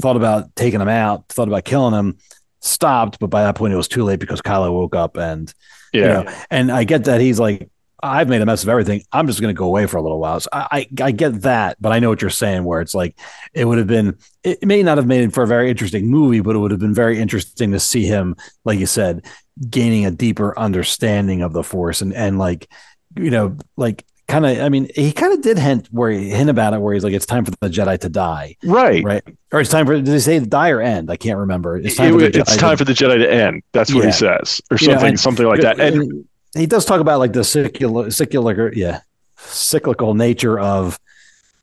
thought 0.00 0.16
about 0.16 0.54
taking 0.56 0.80
him 0.80 0.88
out, 0.88 1.28
thought 1.28 1.48
about 1.48 1.64
killing 1.64 1.94
him, 1.94 2.18
stopped, 2.60 3.18
but 3.18 3.28
by 3.28 3.44
that 3.44 3.54
point 3.54 3.72
it 3.72 3.76
was 3.76 3.88
too 3.88 4.04
late 4.04 4.20
because 4.20 4.42
Kylo 4.42 4.72
woke 4.72 4.94
up 4.94 5.16
and 5.16 5.52
you 5.92 6.02
Yeah. 6.02 6.22
know, 6.24 6.32
and 6.50 6.70
I 6.70 6.84
get 6.84 7.04
that 7.04 7.20
he's 7.20 7.38
like, 7.40 7.70
I've 8.04 8.28
made 8.28 8.42
a 8.42 8.46
mess 8.46 8.62
of 8.62 8.68
everything. 8.68 9.02
I'm 9.12 9.26
just 9.26 9.40
going 9.40 9.54
to 9.54 9.58
go 9.58 9.64
away 9.64 9.86
for 9.86 9.96
a 9.96 10.02
little 10.02 10.18
while. 10.20 10.38
So 10.40 10.48
I, 10.52 10.86
I, 11.00 11.04
I 11.04 11.10
get 11.10 11.42
that, 11.42 11.76
but 11.80 11.90
I 11.92 11.98
know 11.98 12.10
what 12.10 12.20
you're 12.20 12.30
saying. 12.30 12.64
Where 12.64 12.80
it's 12.80 12.94
like, 12.94 13.18
it 13.54 13.64
would 13.64 13.78
have 13.78 13.86
been, 13.86 14.18
it 14.42 14.64
may 14.64 14.82
not 14.82 14.98
have 14.98 15.06
made 15.06 15.22
it 15.24 15.32
for 15.32 15.42
a 15.42 15.46
very 15.46 15.70
interesting 15.70 16.08
movie, 16.08 16.40
but 16.40 16.54
it 16.54 16.58
would 16.58 16.70
have 16.70 16.80
been 16.80 16.94
very 16.94 17.18
interesting 17.18 17.72
to 17.72 17.80
see 17.80 18.04
him, 18.04 18.36
like 18.64 18.78
you 18.78 18.86
said, 18.86 19.24
gaining 19.70 20.04
a 20.06 20.10
deeper 20.10 20.56
understanding 20.58 21.42
of 21.42 21.52
the 21.52 21.62
Force 21.62 22.02
and 22.02 22.12
and 22.12 22.38
like, 22.38 22.68
you 23.16 23.30
know, 23.30 23.56
like 23.76 24.04
kind 24.28 24.44
of. 24.44 24.58
I 24.58 24.68
mean, 24.68 24.90
he 24.94 25.12
kind 25.12 25.32
of 25.32 25.40
did 25.42 25.58
hint 25.58 25.88
where 25.90 26.10
he 26.10 26.28
hint 26.30 26.50
about 26.50 26.74
it, 26.74 26.80
where 26.80 26.92
he's 26.94 27.04
like, 27.04 27.12
it's 27.14 27.26
time 27.26 27.44
for 27.44 27.52
the 27.52 27.68
Jedi 27.68 27.98
to 28.00 28.08
die, 28.08 28.56
Right. 28.64 29.04
right? 29.04 29.22
Or 29.52 29.60
it's 29.60 29.70
time 29.70 29.86
for 29.86 29.94
did 29.94 30.06
they 30.06 30.18
say 30.18 30.40
die 30.40 30.70
or 30.70 30.80
end? 30.80 31.10
I 31.10 31.16
can't 31.16 31.38
remember. 31.38 31.76
It's 31.78 31.94
It- 31.94 31.96
time 31.96 32.12
for 32.14 32.18
the 32.20 32.26
it's 32.26 32.36
Jedi 32.54 32.58
time 32.58 32.70
to 32.76 32.76
for 32.78 32.84
the 32.84 32.92
Jedi 32.92 33.18
to 33.18 33.32
end. 33.32 33.62
That's 33.72 33.94
what 33.94 34.00
Yeah. 34.00 34.06
he 34.06 34.12
says, 34.12 34.60
or 34.70 34.76
You 34.80 34.88
know, 34.88 34.92
something, 34.94 35.08
and- 35.10 35.20
something 35.20 35.46
like 35.46 35.60
that. 35.60 35.78
And 35.80 36.24
he 36.54 36.66
does 36.66 36.84
talk 36.84 37.00
about 37.00 37.18
like 37.18 37.32
the 37.32 37.44
secular, 37.44 38.10
secular, 38.10 38.72
yeah, 38.72 39.00
cyclical 39.36 40.14
nature 40.14 40.58
of, 40.58 40.98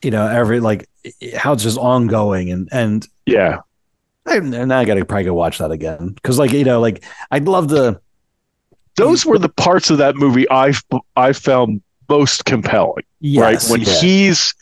you 0.01 0.11
know, 0.11 0.27
every 0.27 0.59
like 0.59 0.87
how 1.35 1.53
it's 1.53 1.63
just 1.63 1.77
ongoing 1.77 2.51
and 2.51 2.69
and 2.71 3.07
yeah, 3.25 3.59
I, 4.25 4.37
and 4.37 4.73
I 4.73 4.85
got 4.85 4.95
to 4.95 5.05
probably 5.05 5.25
go 5.25 5.33
watch 5.33 5.57
that 5.59 5.71
again 5.71 6.09
because 6.09 6.37
like 6.37 6.51
you 6.51 6.63
know 6.63 6.79
like 6.79 7.03
I'd 7.31 7.45
love 7.47 7.67
to. 7.69 7.99
those 8.95 9.25
were 9.25 9.39
the 9.39 9.49
parts 9.49 9.89
of 9.89 9.97
that 9.99 10.15
movie 10.15 10.49
I 10.51 10.73
I 11.15 11.33
found 11.33 11.81
most 12.09 12.45
compelling. 12.45 13.03
Yes, 13.19 13.69
right 13.69 13.71
when 13.71 13.81
yeah. 13.87 13.99
he's 14.01 14.53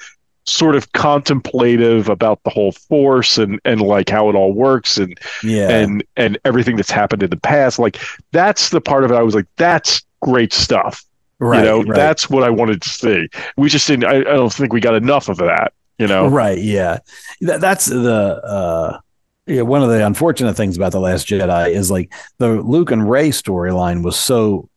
sort 0.45 0.75
of 0.75 0.91
contemplative 0.93 2.09
about 2.09 2.41
the 2.43 2.49
whole 2.49 2.71
force 2.71 3.37
and 3.37 3.59
and 3.65 3.81
like 3.81 4.09
how 4.09 4.29
it 4.29 4.35
all 4.35 4.51
works 4.53 4.97
and 4.97 5.17
Yeah. 5.43 5.69
and 5.69 6.03
and 6.15 6.39
everything 6.43 6.75
that's 6.75 6.89
happened 6.89 7.21
in 7.21 7.29
the 7.29 7.37
past 7.37 7.77
like 7.77 7.99
that's 8.31 8.69
the 8.69 8.81
part 8.81 9.03
of 9.03 9.11
it 9.11 9.15
i 9.15 9.21
was 9.21 9.35
like 9.35 9.45
that's 9.57 10.01
great 10.21 10.53
stuff 10.53 11.03
Right, 11.41 11.59
you 11.59 11.65
know 11.65 11.83
right. 11.83 11.95
that's 11.95 12.29
what 12.29 12.43
i 12.43 12.49
wanted 12.49 12.81
to 12.81 12.89
see 12.89 13.27
we 13.55 13.69
just 13.69 13.87
didn't 13.87 14.03
I, 14.05 14.17
I 14.17 14.23
don't 14.23 14.51
think 14.51 14.73
we 14.73 14.81
got 14.81 14.95
enough 14.95 15.29
of 15.29 15.37
that 15.37 15.71
you 15.97 16.07
know 16.07 16.27
Right. 16.27 16.57
Yeah. 16.57 16.99
That, 17.41 17.61
that's 17.61 17.85
the 17.85 18.41
uh 18.43 18.99
yeah, 19.47 19.63
one 19.63 19.81
of 19.81 19.89
the 19.89 20.05
unfortunate 20.05 20.53
things 20.55 20.77
about 20.77 20.91
the 20.91 20.99
Last 20.99 21.27
Jedi 21.27 21.71
is 21.71 21.89
like 21.89 22.13
the 22.37 22.61
Luke 22.61 22.91
and 22.91 23.09
Rey 23.09 23.29
storyline 23.29 24.03
was 24.03 24.15
so 24.15 24.69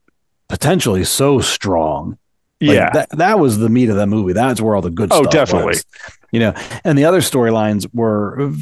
potentially 0.49 1.05
so 1.05 1.41
strong. 1.41 2.17
Like, 2.61 2.75
yeah 2.77 2.91
that 2.91 3.11
that 3.11 3.39
was 3.39 3.59
the 3.59 3.69
meat 3.69 3.91
of 3.91 3.97
the 3.97 4.07
movie. 4.07 4.33
That's 4.33 4.61
where 4.61 4.75
all 4.75 4.83
the 4.83 4.91
good 4.91 5.11
stuff 5.11 5.27
was. 5.27 5.27
Oh, 5.29 5.31
definitely. 5.31 5.67
was. 5.67 5.85
You 6.33 6.41
know, 6.41 6.55
and 6.85 6.97
the 6.97 7.05
other 7.05 7.21
storylines 7.21 7.87
were 7.93 8.53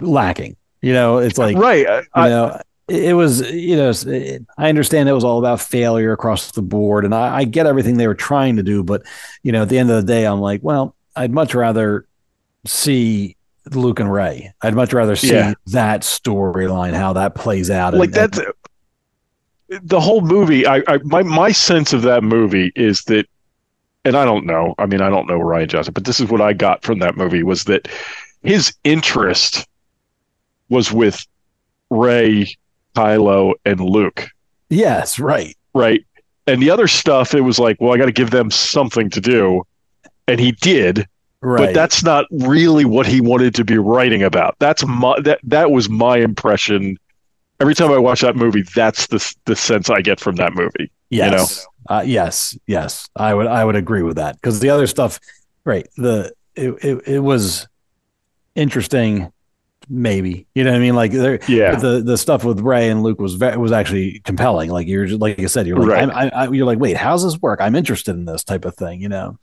lacking. 0.00 0.56
You 0.80 0.92
know, 0.92 1.18
it's 1.18 1.38
like 1.38 1.56
right 1.56 1.86
you 1.86 2.02
I- 2.14 2.28
know, 2.28 2.60
it 2.88 3.14
was, 3.14 3.40
you 3.52 3.76
know, 3.76 3.90
it, 4.06 4.42
I 4.56 4.68
understand 4.68 5.08
it 5.08 5.12
was 5.12 5.24
all 5.24 5.38
about 5.38 5.60
failure 5.60 6.12
across 6.12 6.52
the 6.52 6.62
board, 6.62 7.04
and 7.04 7.14
I, 7.14 7.38
I 7.38 7.44
get 7.44 7.66
everything 7.66 7.96
they 7.98 8.06
were 8.06 8.14
trying 8.14 8.56
to 8.56 8.62
do, 8.62 8.82
but 8.82 9.02
you 9.42 9.52
know, 9.52 9.62
at 9.62 9.68
the 9.68 9.78
end 9.78 9.90
of 9.90 9.96
the 9.96 10.10
day, 10.12 10.26
I'm 10.26 10.40
like, 10.40 10.60
well, 10.62 10.94
I'd 11.14 11.30
much 11.32 11.54
rather 11.54 12.06
see 12.64 13.36
Luke 13.70 14.00
and 14.00 14.10
Rey. 14.12 14.52
I'd 14.62 14.74
much 14.74 14.92
rather 14.92 15.16
see 15.16 15.32
Yeah. 15.34 15.54
that 15.66 16.00
storyline, 16.02 16.94
how 16.94 17.12
that 17.14 17.34
plays 17.34 17.70
out. 17.70 17.92
and- 17.94 18.00
like 18.00 18.12
that's 18.12 18.40
the 19.82 20.00
whole 20.00 20.22
movie 20.22 20.66
I, 20.66 20.82
I 20.88 20.98
my 21.04 21.22
my 21.22 21.52
sense 21.52 21.92
of 21.92 22.00
that 22.02 22.24
movie 22.24 22.72
is 22.74 23.02
that 23.02 23.26
and 24.06 24.16
i 24.16 24.24
don't 24.24 24.46
know 24.46 24.74
i 24.78 24.86
mean 24.86 25.02
i 25.02 25.10
don't 25.10 25.28
know 25.28 25.38
rian 25.38 25.68
johnson 25.68 25.92
but 25.92 26.04
this 26.06 26.20
is 26.20 26.30
what 26.30 26.40
i 26.40 26.54
got 26.54 26.82
from 26.82 27.00
that 27.00 27.18
movie 27.18 27.42
was 27.42 27.64
that 27.64 27.86
his 28.42 28.72
interest 28.84 29.66
was 30.70 30.90
with 30.90 31.22
rey 31.90 32.46
kylo 32.98 33.54
and 33.64 33.80
luke 33.80 34.28
yes, 34.70 35.18
right, 35.18 35.56
right 35.74 36.04
and 36.46 36.62
the 36.62 36.70
other 36.70 36.88
stuff 36.88 37.34
it 37.34 37.42
was 37.42 37.58
like 37.58 37.80
well 37.80 37.92
i 37.92 37.96
got 37.96 38.06
to 38.06 38.12
give 38.12 38.30
them 38.30 38.50
something 38.50 39.08
to 39.10 39.20
do 39.20 39.62
and 40.28 40.38
he 40.38 40.52
did 40.52 41.08
right. 41.40 41.66
but 41.66 41.74
that's 41.74 42.04
not 42.04 42.26
really 42.30 42.84
what 42.84 43.06
he 43.06 43.20
wanted 43.20 43.54
to 43.56 43.64
be 43.64 43.78
writing 43.78 44.22
about. 44.22 44.56
That's 44.60 44.86
my 44.86 45.18
that 45.20 45.40
that 45.44 45.70
was 45.70 45.88
my 45.88 46.18
impression. 46.18 46.96
Every 47.60 47.74
time 47.74 47.90
I 47.90 47.98
watch 47.98 48.20
that 48.20 48.36
movie, 48.36 48.62
that's 48.62 49.08
the 49.08 49.34
the 49.46 49.56
sense 49.56 49.90
I 49.90 50.00
get 50.00 50.20
from 50.20 50.36
that 50.36 50.54
movie. 50.54 50.92
Yes. 51.10 51.66
Uh, 51.88 52.04
yes. 52.06 52.56
Yes. 52.66 53.08
I 53.16 53.34
would. 53.34 53.46
I 53.46 53.64
would 53.64 53.76
agree 53.76 54.02
with 54.02 54.16
that 54.16 54.36
because 54.36 54.60
the 54.60 54.70
other 54.70 54.86
stuff, 54.86 55.18
right? 55.64 55.88
The 55.96 56.32
it, 56.54 56.72
it 56.84 57.08
it 57.08 57.18
was 57.20 57.66
interesting, 58.54 59.32
maybe. 59.88 60.46
You 60.54 60.64
know 60.64 60.70
what 60.70 60.76
I 60.76 60.80
mean? 60.80 60.94
Like 60.94 61.12
there, 61.12 61.40
Yeah. 61.48 61.76
The 61.76 62.00
the 62.00 62.18
stuff 62.18 62.44
with 62.44 62.60
Rey 62.60 62.88
and 62.88 63.02
Luke 63.02 63.20
was 63.20 63.34
very, 63.34 63.56
was 63.56 63.72
actually 63.72 64.20
compelling. 64.20 64.70
Like 64.70 64.86
you're 64.86 65.06
just 65.06 65.20
like 65.20 65.38
you 65.38 65.48
said, 65.48 65.66
you're 65.66 65.78
like 65.78 65.88
Right. 65.88 66.02
I'm, 66.02 66.10
I, 66.10 66.30
I, 66.30 66.48
you're 66.50 66.66
like 66.66 66.78
wait, 66.78 66.96
how's 66.96 67.24
this 67.24 67.40
work? 67.40 67.60
I'm 67.60 67.74
interested 67.74 68.14
in 68.14 68.24
this 68.24 68.44
type 68.44 68.64
of 68.64 68.74
thing. 68.74 69.00
You 69.00 69.08
know? 69.08 69.38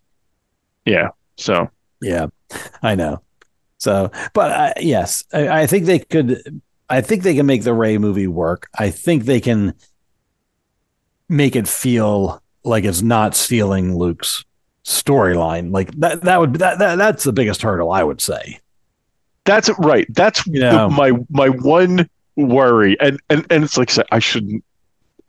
Yeah. 0.86 1.10
So 1.38 1.70
Yeah, 2.02 2.28
I 2.82 2.96
know. 2.96 3.22
So, 3.78 4.12
but 4.34 4.52
uh, 4.52 4.74
yes, 4.80 5.24
I, 5.34 5.62
I 5.62 5.68
think 5.68 5.86
they 5.86 6.00
could. 6.00 6.62
I 6.90 7.02
think 7.02 7.24
they 7.24 7.36
can 7.36 7.46
make 7.46 7.64
the 7.64 7.74
Rey 7.74 7.98
movie 7.98 8.28
work. 8.28 8.68
I 8.78 8.90
think 8.90 9.26
they 9.26 9.42
can 9.42 9.74
make 11.28 11.56
it 11.56 11.68
feel 11.68 12.42
like 12.64 12.84
it's 12.84 13.02
not 13.02 13.36
stealing 13.36 13.96
Luke's 13.96 14.46
storyline. 14.84 15.72
Like 15.72 15.92
that. 16.00 16.22
That 16.22 16.40
would 16.40 16.56
that, 16.56 16.80
that 16.80 16.96
that's 16.96 17.24
the 17.24 17.34
biggest 17.34 17.62
hurdle, 17.62 17.92
I 17.92 18.04
would 18.04 18.22
say. 18.22 18.60
That's 19.46 19.70
right. 19.80 20.06
That's 20.14 20.46
You 20.48 20.60
know. 20.62 20.90
the, 20.90 20.96
my 20.96 21.12
my 21.30 21.50
one 21.50 22.10
worry, 22.36 22.98
and 23.00 23.20
and 23.30 23.46
and 23.50 23.64
it's 23.64 23.78
like 23.78 23.90
I 23.92 23.94
said, 23.94 24.06
I 24.12 24.20
shouldn't 24.20 24.64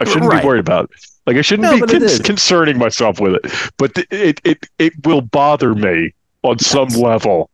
I 0.01 0.05
shouldn't 0.05 0.31
Right. 0.31 0.43
be 0.43 0.47
worried 0.47 0.61
about 0.61 0.87
it. 0.87 0.91
Like 1.27 1.37
I 1.37 1.43
shouldn't 1.43 1.65
No, 1.81 1.87
be 1.87 1.99
con- 1.99 2.19
concerning 2.25 2.79
myself 2.79 3.21
with 3.21 3.35
it, 3.35 3.71
but 3.79 3.95
th- 3.95 4.07
it 4.11 4.41
it 4.45 4.67
it 4.79 4.93
will 5.07 5.21
bother 5.21 5.75
me 5.75 6.13
on 6.43 6.59
some 6.59 6.89
level. 6.89 7.51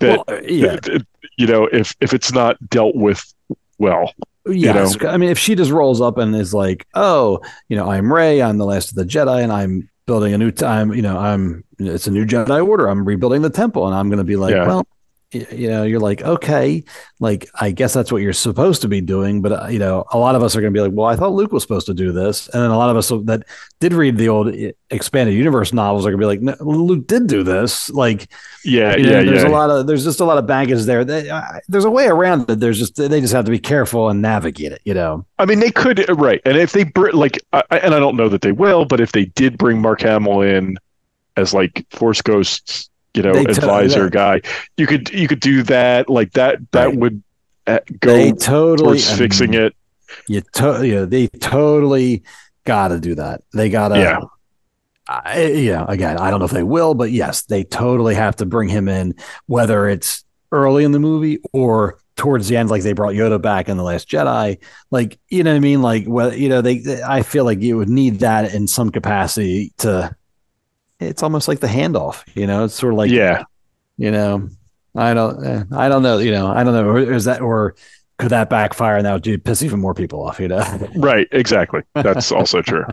That 0.00 0.18
Well, 0.18 0.24
uh, 0.38 0.40
yeah. 0.42 0.72
that- 0.72 0.82
that, 0.84 1.06
you 1.36 1.46
know 1.46 1.64
if 1.72 1.94
if 2.00 2.12
it's 2.12 2.32
not 2.32 2.56
dealt 2.70 2.94
with 2.96 3.22
well. 3.78 4.12
Yes, 4.50 4.98
know? 4.98 5.10
I 5.10 5.18
mean, 5.18 5.28
if 5.28 5.38
she 5.38 5.54
just 5.54 5.70
rolls 5.70 6.00
up 6.00 6.16
and 6.16 6.34
is 6.34 6.54
like, 6.54 6.86
"Oh, 6.94 7.40
you 7.68 7.76
know, 7.76 7.90
I'm 7.90 8.10
Rey. 8.10 8.40
I'm 8.40 8.56
the 8.56 8.64
last 8.64 8.88
of 8.90 8.94
the 8.96 9.04
Jedi, 9.04 9.42
and 9.42 9.52
I'm 9.52 9.90
building 10.06 10.32
a 10.32 10.38
new 10.38 10.50
time. 10.50 10.90
You 10.94 11.02
know, 11.02 11.18
I'm 11.18 11.64
it's 11.78 12.06
a 12.06 12.10
new 12.10 12.24
Jedi 12.24 12.66
Order. 12.66 12.88
I'm 12.88 13.04
rebuilding 13.04 13.42
the 13.42 13.50
temple, 13.50 13.86
and 13.86 13.94
I'm 13.94 14.08
going 14.08 14.18
to 14.18 14.24
be 14.24 14.36
like, 14.36 14.54
Yeah. 14.54 14.66
well, 14.66 14.86
you 15.30 15.68
know, 15.68 15.82
you're 15.82 16.00
like, 16.00 16.22
okay, 16.22 16.82
like 17.20 17.50
I 17.60 17.70
guess 17.70 17.92
that's 17.92 18.10
what 18.10 18.22
you're 18.22 18.32
supposed 18.32 18.80
to 18.82 18.88
be 18.88 19.02
doing, 19.02 19.42
but 19.42 19.52
uh, 19.52 19.66
you 19.68 19.78
know, 19.78 20.04
a 20.10 20.16
lot 20.18 20.34
of 20.34 20.42
us 20.42 20.56
are 20.56 20.62
going 20.62 20.72
to 20.72 20.76
be 20.76 20.80
like, 20.80 20.92
well, 20.94 21.06
I 21.06 21.16
thought 21.16 21.32
Luke 21.34 21.52
was 21.52 21.62
supposed 21.62 21.84
to 21.86 21.94
do 21.94 22.12
this, 22.12 22.48
and 22.48 22.62
then 22.62 22.70
a 22.70 22.78
lot 22.78 22.88
of 22.88 22.96
us 22.96 23.08
that 23.26 23.42
did 23.78 23.92
read 23.92 24.16
the 24.16 24.30
old 24.30 24.48
uh, 24.48 24.72
expanded 24.88 25.34
universe 25.34 25.74
novels 25.74 26.06
are 26.06 26.10
going 26.10 26.20
to 26.20 26.22
be 26.22 26.46
like, 26.46 26.58
no, 26.60 26.64
Luke 26.64 27.06
did 27.06 27.26
do 27.26 27.42
this, 27.42 27.90
like. 27.90 28.30
Yeah, 28.64 28.96
You 28.96 29.02
know, 29.04 29.10
yeah, 29.20 29.22
there's 29.24 29.42
yeah. 29.42 29.48
a 29.48 29.50
lot 29.50 29.70
of 29.70 29.86
there's 29.86 30.04
just 30.04 30.20
a 30.20 30.24
lot 30.24 30.36
of 30.38 30.46
baggage 30.46 30.82
there. 30.84 31.04
They, 31.04 31.28
uh, 31.30 31.42
there's 31.68 31.84
a 31.84 31.90
way 31.90 32.06
around 32.06 32.50
it. 32.50 32.58
There's 32.60 32.78
just 32.78 32.96
they 32.96 33.20
just 33.20 33.32
have 33.32 33.44
to 33.44 33.50
be 33.50 33.58
careful 33.58 34.08
and 34.08 34.20
navigate 34.20 34.72
it. 34.72 34.80
You 34.84 34.94
know. 34.94 35.26
I 35.38 35.44
mean, 35.46 35.60
they 35.60 35.70
could 35.70 36.04
right, 36.18 36.40
and 36.44 36.56
if 36.56 36.72
they 36.72 36.84
br- 36.84 37.10
like, 37.12 37.38
I- 37.52 37.62
and 37.70 37.94
I 37.94 37.98
don't 37.98 38.16
know 38.16 38.28
that 38.28 38.40
they 38.42 38.52
will, 38.52 38.84
but 38.84 39.00
if 39.00 39.12
they 39.12 39.26
did 39.26 39.56
bring 39.58 39.80
Mark 39.80 40.00
Hamill 40.02 40.40
in 40.42 40.76
as 41.36 41.54
like 41.54 41.86
Force 41.90 42.20
Ghosts, 42.20 42.90
you 43.18 43.22
know, 43.22 43.32
They 43.34 43.44
advisor 43.44 44.08
guy, 44.10 44.40
you 44.76 44.86
could 44.86 45.10
you 45.10 45.28
could 45.28 45.40
do 45.40 45.62
that. 45.64 46.08
Like 46.08 46.32
that 46.32 46.58
that 46.72 46.96
would 46.96 47.22
uh, 47.66 47.80
go 48.00 48.32
totally 48.32 48.98
towards 48.98 49.18
fixing 49.18 49.54
and 49.54 49.64
it. 49.66 49.76
You 50.26 50.40
to, 50.54 50.86
yeah, 50.86 51.04
they 51.04 51.26
totally 51.28 52.22
got 52.64 52.88
to 52.88 52.98
do 53.00 53.14
that. 53.16 53.42
They 53.52 53.68
got 53.70 53.88
to. 53.88 53.98
Yeah. 53.98 54.20
I, 55.06 55.42
you 55.44 55.72
know, 55.72 55.86
again, 55.86 56.18
I 56.18 56.30
don't 56.30 56.38
know 56.38 56.44
if 56.46 56.50
they 56.50 56.62
will, 56.62 56.94
but 56.94 57.10
yes, 57.10 57.42
they 57.42 57.64
totally 57.64 58.14
have 58.14 58.36
to 58.36 58.46
bring 58.46 58.68
him 58.68 58.88
in, 58.88 59.14
whether 59.46 59.88
it's 59.88 60.24
early 60.52 60.84
in 60.84 60.92
the 60.92 60.98
movie 60.98 61.38
or 61.52 61.98
towards 62.16 62.48
the 62.48 62.56
end, 62.58 62.68
like 62.68 62.82
they 62.82 62.92
brought 62.92 63.14
Yoda 63.14 63.40
back 63.40 63.68
in 63.70 63.78
the 63.78 63.82
Last 63.82 64.08
Jedi. 64.08 64.58
Like, 64.90 65.18
you 65.28 65.44
know 65.44 65.52
what 65.52 65.56
I 65.56 65.60
mean? 65.60 65.80
Like, 65.80 66.04
well, 66.06 66.34
you 66.34 66.48
know, 66.50 66.60
they, 66.60 66.78
they- 66.78 67.02
I 67.02 67.22
feel 67.22 67.44
like 67.44 67.60
you 67.62 67.78
would 67.78 67.88
need 67.88 68.20
that 68.20 68.52
in 68.54 68.66
some 68.68 68.90
capacity 68.90 69.72
to. 69.78 70.14
It's 71.00 71.22
almost 71.22 71.48
like 71.48 71.60
the 71.60 71.66
handoff, 71.68 72.24
you 72.34 72.46
know. 72.46 72.64
It's 72.64 72.74
sort 72.74 72.92
of 72.92 72.98
like 72.98 73.10
yeah, 73.10 73.44
you 73.96 74.10
know, 74.10 74.48
I 74.96 75.14
don't, 75.14 75.44
eh, 75.44 75.64
I 75.72 75.88
don't 75.88 76.02
know, 76.02 76.18
you 76.18 76.32
know, 76.32 76.48
I 76.48 76.64
don't 76.64 76.74
know. 76.74 76.88
Or 76.88 76.98
Is 76.98 77.24
that 77.24 77.40
or 77.40 77.76
could 78.18 78.30
that 78.30 78.50
backfire 78.50 78.96
and 78.96 79.06
that 79.06 79.12
would 79.12 79.22
do- 79.22 79.38
piss 79.38 79.62
even 79.62 79.80
more 79.80 79.94
people 79.94 80.26
off? 80.26 80.40
You 80.40 80.48
know, 80.48 80.88
Right, 80.96 81.28
exactly. 81.30 81.82
That's 81.94 82.32
also 82.32 82.62
true. 82.62 82.84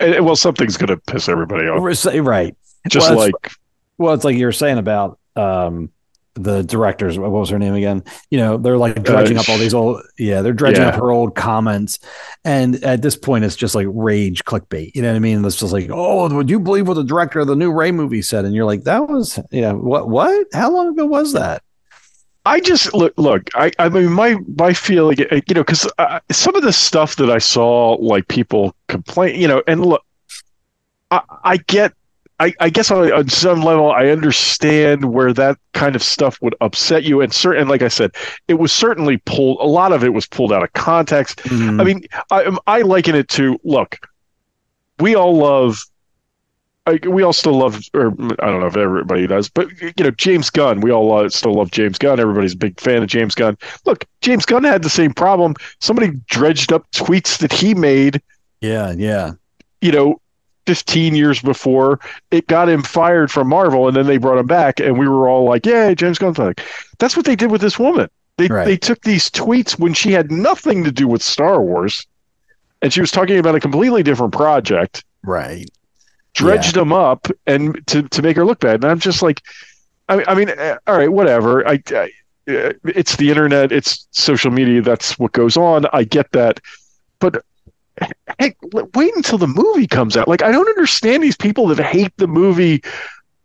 And, 0.00 0.14
and, 0.14 0.26
well, 0.26 0.36
something's 0.36 0.76
going 0.76 0.88
to 0.88 0.96
piss 0.96 1.28
everybody 1.28 1.66
off. 1.66 1.82
Right? 2.20 2.56
Just 2.88 3.10
Well, 3.10 3.18
like 3.18 3.52
Well, 3.98 4.14
it's 4.14 4.24
like 4.24 4.36
you 4.36 4.46
were 4.46 4.52
saying 4.52 4.78
about 4.78 5.18
um 5.36 5.90
the 6.34 6.62
directors. 6.62 7.18
What 7.18 7.30
was 7.30 7.50
her 7.50 7.58
name 7.58 7.74
again? 7.74 8.04
You 8.30 8.38
know, 8.38 8.56
they're 8.56 8.78
like 8.78 9.02
dredging 9.02 9.38
up 9.38 9.48
all 9.48 9.58
these 9.58 9.74
old. 9.74 10.02
Yeah, 10.18 10.42
they're 10.42 10.52
dredging 10.52 10.84
up 10.84 10.94
her 10.94 11.10
old 11.10 11.34
comments, 11.34 11.98
and 12.44 12.82
at 12.84 13.02
this 13.02 13.16
point, 13.16 13.44
it's 13.44 13.56
just 13.56 13.74
like 13.74 13.86
rage 13.90 14.44
clickbait. 14.44 14.92
You 14.94 15.02
know 15.02 15.10
what 15.10 15.16
I 15.16 15.20
mean? 15.20 15.44
It's 15.44 15.56
just 15.56 15.72
like, 15.72 15.88
oh, 15.90 16.34
would 16.34 16.50
you 16.50 16.60
believe 16.60 16.88
what 16.88 16.94
the 16.94 17.04
director 17.04 17.40
of 17.40 17.46
the 17.46 17.56
new 17.56 17.72
Rey 17.72 17.90
movie 17.92 18.22
said? 18.22 18.44
And 18.44 18.54
you're 18.54 18.64
like, 18.64 18.84
that 18.84 19.08
was, 19.08 19.38
yeah 19.50 19.72
what? 19.72 20.08
What? 20.08 20.46
How 20.52 20.70
long 20.70 20.88
ago 20.88 21.06
was 21.06 21.32
that? 21.32 21.62
I 22.46 22.60
just 22.60 22.94
look. 22.94 23.12
Look, 23.16 23.50
I, 23.54 23.70
I 23.78 23.88
mean, 23.88 24.10
my 24.12 24.36
my 24.56 24.72
feeling, 24.72 25.20
uh, 25.30 25.40
you 25.46 25.54
know, 25.54 25.62
because 25.62 25.86
uh, 25.98 26.20
some 26.30 26.54
of 26.56 26.62
the 26.62 26.72
stuff 26.72 27.16
that 27.16 27.30
I 27.30 27.38
saw, 27.38 27.96
like 28.00 28.28
people 28.28 28.74
complain, 28.88 29.38
you 29.38 29.46
know, 29.46 29.62
and 29.66 29.84
look, 29.84 30.02
I, 31.10 31.20
I 31.44 31.56
get, 31.58 31.92
I, 32.40 32.54
I 32.58 32.70
guess 32.70 32.90
on, 32.90 33.12
on 33.12 33.28
some 33.28 33.60
level, 33.60 33.92
I 33.92 34.08
understand 34.08 35.12
where 35.12 35.32
that 35.34 35.58
kind 35.74 35.94
of 35.94 36.02
stuff 36.02 36.40
would 36.40 36.54
upset 36.62 37.04
you, 37.04 37.20
and 37.20 37.32
certain, 37.32 37.68
like 37.68 37.82
I 37.82 37.88
said, 37.88 38.12
it 38.48 38.54
was 38.54 38.72
certainly 38.72 39.18
pulled. 39.18 39.58
A 39.60 39.66
lot 39.66 39.92
of 39.92 40.02
it 40.02 40.14
was 40.14 40.26
pulled 40.26 40.50
out 40.50 40.62
of 40.62 40.72
context. 40.72 41.38
Mm-hmm. 41.40 41.80
I 41.80 41.84
mean, 41.84 42.04
I 42.30 42.56
I 42.66 42.80
liken 42.80 43.14
it 43.14 43.28
to 43.30 43.60
look. 43.62 43.98
We 44.98 45.14
all 45.14 45.36
love. 45.36 45.84
I, 46.86 46.98
we 47.06 47.22
all 47.22 47.34
still 47.34 47.58
love, 47.58 47.78
or 47.92 48.06
I 48.08 48.46
don't 48.46 48.60
know 48.60 48.66
if 48.66 48.76
everybody 48.76 49.26
does, 49.26 49.50
but 49.50 49.68
you 49.82 49.92
know, 49.98 50.10
James 50.10 50.48
Gunn. 50.48 50.80
We 50.80 50.90
all 50.90 51.08
love, 51.08 51.34
still 51.34 51.52
love 51.52 51.70
James 51.70 51.98
Gunn. 51.98 52.18
Everybody's 52.18 52.54
a 52.54 52.56
big 52.56 52.80
fan 52.80 53.02
of 53.02 53.08
James 53.08 53.34
Gunn. 53.34 53.58
Look, 53.84 54.06
James 54.22 54.46
Gunn 54.46 54.64
had 54.64 54.82
the 54.82 54.88
same 54.88 55.12
problem. 55.12 55.56
Somebody 55.80 56.12
dredged 56.26 56.72
up 56.72 56.90
tweets 56.92 57.36
that 57.38 57.52
he 57.52 57.74
made. 57.74 58.22
Yeah, 58.62 58.92
yeah, 58.96 59.32
You 59.82 59.92
know, 59.92 60.20
15 60.70 61.16
years 61.16 61.42
before 61.42 61.98
it 62.30 62.46
got 62.46 62.68
him 62.68 62.80
fired 62.80 63.28
from 63.28 63.48
Marvel, 63.48 63.88
and 63.88 63.96
then 63.96 64.06
they 64.06 64.18
brought 64.18 64.38
him 64.38 64.46
back, 64.46 64.78
and 64.78 64.96
we 64.96 65.08
were 65.08 65.28
all 65.28 65.42
like, 65.42 65.66
"Yeah, 65.66 65.92
James 65.94 66.16
Gunn's 66.16 66.38
back." 66.38 66.60
That's 67.00 67.16
what 67.16 67.26
they 67.26 67.34
did 67.34 67.50
with 67.50 67.60
this 67.60 67.76
woman. 67.76 68.08
They 68.36 68.46
Right. 68.46 68.66
they 68.66 68.76
took 68.76 69.00
these 69.02 69.28
tweets 69.28 69.80
when 69.80 69.94
she 69.94 70.12
had 70.12 70.30
nothing 70.30 70.84
to 70.84 70.92
do 70.92 71.08
with 71.08 71.24
Star 71.24 71.60
Wars, 71.60 72.06
and 72.82 72.92
she 72.92 73.00
was 73.00 73.10
talking 73.10 73.36
about 73.36 73.56
a 73.56 73.60
completely 73.60 74.04
different 74.04 74.32
project 74.32 75.02
right. 75.24 75.68
dredged 76.34 76.76
them 76.76 76.92
up 76.92 77.26
and 77.48 77.84
to, 77.88 78.04
to 78.10 78.22
make 78.22 78.36
her 78.36 78.44
look 78.44 78.60
bad. 78.60 78.84
And 78.84 78.92
I'm 78.92 79.00
just 79.00 79.22
like, 79.22 79.42
I, 80.08 80.22
I 80.28 80.36
mean, 80.36 80.50
uh, 80.50 80.76
all 80.86 80.96
right, 80.96 81.10
whatever. 81.10 81.66
I, 81.66 81.82
I, 81.88 82.12
uh, 82.48 82.72
it's 82.84 83.16
the 83.16 83.28
internet, 83.28 83.72
it's 83.72 84.06
social 84.12 84.52
media. 84.52 84.82
That's 84.82 85.18
what 85.18 85.32
goes 85.32 85.56
on. 85.56 85.86
I 85.92 86.04
get 86.04 86.30
that, 86.30 86.60
but 87.18 87.44
hey, 88.38 88.54
l- 88.74 88.88
wait 88.94 89.14
until 89.16 89.38
the 89.38 89.46
movie 89.46 89.86
comes 89.86 90.16
out. 90.16 90.28
Like, 90.28 90.42
I 90.42 90.52
don't 90.52 90.68
understand 90.68 91.22
these 91.22 91.36
people 91.36 91.66
that 91.68 91.82
hate 91.82 92.12
the 92.16 92.26
movie. 92.26 92.82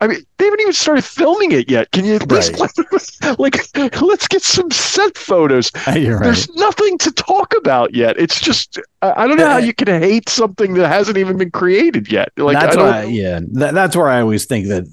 I 0.02 0.08
mean, 0.08 0.20
they 0.38 0.46
haven't 0.46 0.60
even 0.60 0.74
started 0.74 1.06
filming 1.06 1.54
it 1.54 1.70
yet. 1.72 1.92
Can 1.92 2.04
you 2.04 2.16
at 2.16 2.30
least 2.30 2.60
like, 3.40 4.02
let's 4.02 4.28
get 4.28 4.42
some 4.42 4.70
set 4.72 5.18
photos? 5.18 5.72
Right. 5.86 6.24
There's 6.24 6.50
nothing 6.56 6.98
to 7.00 7.12
talk 7.12 7.54
about 7.56 7.96
yet. 7.96 8.18
It's 8.20 8.42
just 8.42 8.80
I 9.02 9.28
don't 9.28 9.38
know 9.38 9.48
how 9.48 9.58
you 9.58 9.74
can 9.74 9.88
hate 9.88 10.30
something 10.30 10.74
that 10.76 10.88
hasn't 10.90 11.18
even 11.18 11.38
been 11.38 11.52
created 11.52 12.12
yet. 12.12 12.30
Like 12.38 12.60
that's 12.60 12.76
I 12.76 12.80
don't. 12.80 12.90
why, 12.90 13.04
yeah, 13.04 13.40
that, 13.54 13.74
that's 13.74 13.96
where 13.96 14.10
I 14.10 14.22
always 14.22 14.46
think 14.46 14.68
that 14.68 14.86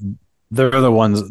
they're 0.51 0.71
the 0.71 0.93
ones, 0.93 1.23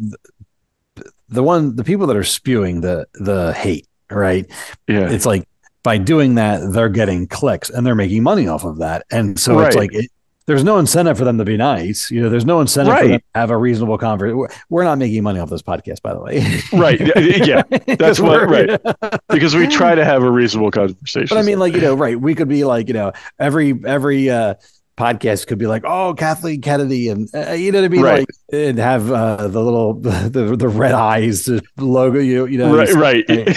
the 1.28 1.42
one, 1.42 1.74
the 1.76 1.84
people 1.84 2.06
that 2.08 2.16
are 2.16 2.24
spewing 2.24 2.82
the 2.82 3.06
the 3.14 3.52
hate, 3.54 3.86
right? 4.10 4.46
Yeah. 4.86 5.10
It's 5.10 5.26
like 5.26 5.48
by 5.82 5.98
doing 5.98 6.36
that, 6.36 6.72
they're 6.72 6.88
getting 6.88 7.26
clicks 7.26 7.70
and 7.70 7.86
they're 7.86 7.94
making 7.94 8.22
money 8.22 8.46
off 8.46 8.64
of 8.64 8.78
that, 8.78 9.04
and 9.10 9.38
so 9.38 9.60
it's 9.60 9.76
like 9.76 9.92
it, 9.92 10.10
there's 10.46 10.64
no 10.64 10.78
incentive 10.78 11.16
for 11.16 11.24
them 11.24 11.38
to 11.38 11.44
be 11.44 11.56
nice. 11.56 12.10
You 12.10 12.20
know, 12.20 12.28
there's 12.28 12.44
no 12.44 12.60
incentive 12.60 12.96
for 12.96 13.08
them 13.08 13.18
to 13.20 13.24
have 13.34 13.50
a 13.50 13.56
reasonable 13.56 13.96
conversation. 13.98 14.46
We're, 14.68 14.84
not 14.84 14.98
making 14.98 15.22
money 15.22 15.38
off 15.38 15.50
this 15.50 15.62
podcast, 15.62 16.02
by 16.02 16.14
the 16.14 16.20
way. 16.20 16.44
right. 16.72 17.00
Yeah. 17.00 17.62
yeah. 17.70 17.94
That's 17.96 18.18
what. 18.18 18.48
Right. 18.48 18.80
Because 19.28 19.54
we 19.54 19.68
try 19.68 19.94
to 19.94 20.04
have 20.04 20.22
a 20.22 20.30
reasonable 20.30 20.70
conversation. 20.70 21.28
But 21.28 21.38
I 21.38 21.42
mean, 21.42 21.58
like 21.58 21.74
you 21.74 21.80
know, 21.80 21.94
right? 21.94 22.20
We 22.20 22.34
could 22.34 22.48
be 22.48 22.64
like 22.64 22.88
you 22.88 22.94
know, 22.94 23.12
every 23.38 23.80
every 23.86 24.30
uh 24.30 24.54
podcast 24.98 25.46
could 25.46 25.58
be 25.58 25.66
like, 25.66 25.84
oh, 25.84 26.14
Kathleen 26.14 26.60
Kennedy, 26.60 27.08
and 27.08 27.28
uh, 27.34 27.52
you 27.52 27.72
know 27.72 27.80
what 27.80 27.84
I 27.84 27.88
mean, 27.88 28.02
Right. 28.02 28.18
like 28.20 28.28
and 28.52 28.78
have 28.78 29.10
uh, 29.10 29.48
the 29.48 29.62
little 29.62 29.94
the 30.00 30.56
the 30.56 30.68
red 30.68 30.92
eyes 30.92 31.44
the 31.44 31.62
logo, 31.78 32.18
you 32.18 32.46
you 32.46 32.58
know, 32.58 32.76
right. 32.76 32.92
Right. 32.92 33.56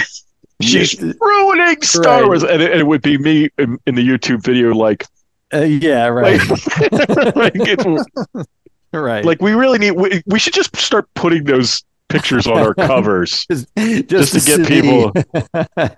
She's 0.65 1.01
ruining 1.19 1.81
Star 1.81 2.19
Right. 2.21 2.25
Wars, 2.25 2.43
and 2.43 2.61
it, 2.61 2.71
and 2.71 2.79
it 2.79 2.87
would 2.87 3.01
be 3.01 3.17
me 3.17 3.49
in, 3.57 3.77
in 3.85 3.95
the 3.95 4.07
YouTube 4.07 4.43
video, 4.43 4.73
like, 4.73 5.05
Uh, 5.53 5.59
yeah, 5.61 6.07
right, 6.07 6.39
like, 7.35 7.51
it's, 7.55 7.85
right. 8.93 9.23
like 9.25 9.41
we 9.41 9.53
really 9.53 9.77
need. 9.79 9.91
We, 9.91 10.21
we 10.25 10.39
should 10.39 10.53
just 10.53 10.75
start 10.75 11.07
putting 11.13 11.43
those 11.43 11.83
pictures 12.09 12.47
on 12.47 12.57
our 12.57 12.73
covers. 12.91 13.45
just, 13.47 13.67
just 14.07 14.33
to 14.33 14.57
get 14.57 14.67
people- 14.67 15.11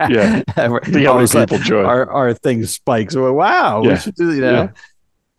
Yeah. 0.09 0.41
See 0.85 1.03
how 1.03 1.15
many 1.17 1.27
people 1.27 1.57
join. 1.59 1.85
Our 1.85 2.09
our 2.09 2.33
thing 2.33 2.65
spikes. 2.65 3.15
Wow, 3.15 3.81
we 3.81 3.89
Yeah. 3.89 3.97
should 3.97 4.15
do 4.15 4.33
you 4.33 4.41
know. 4.41 4.69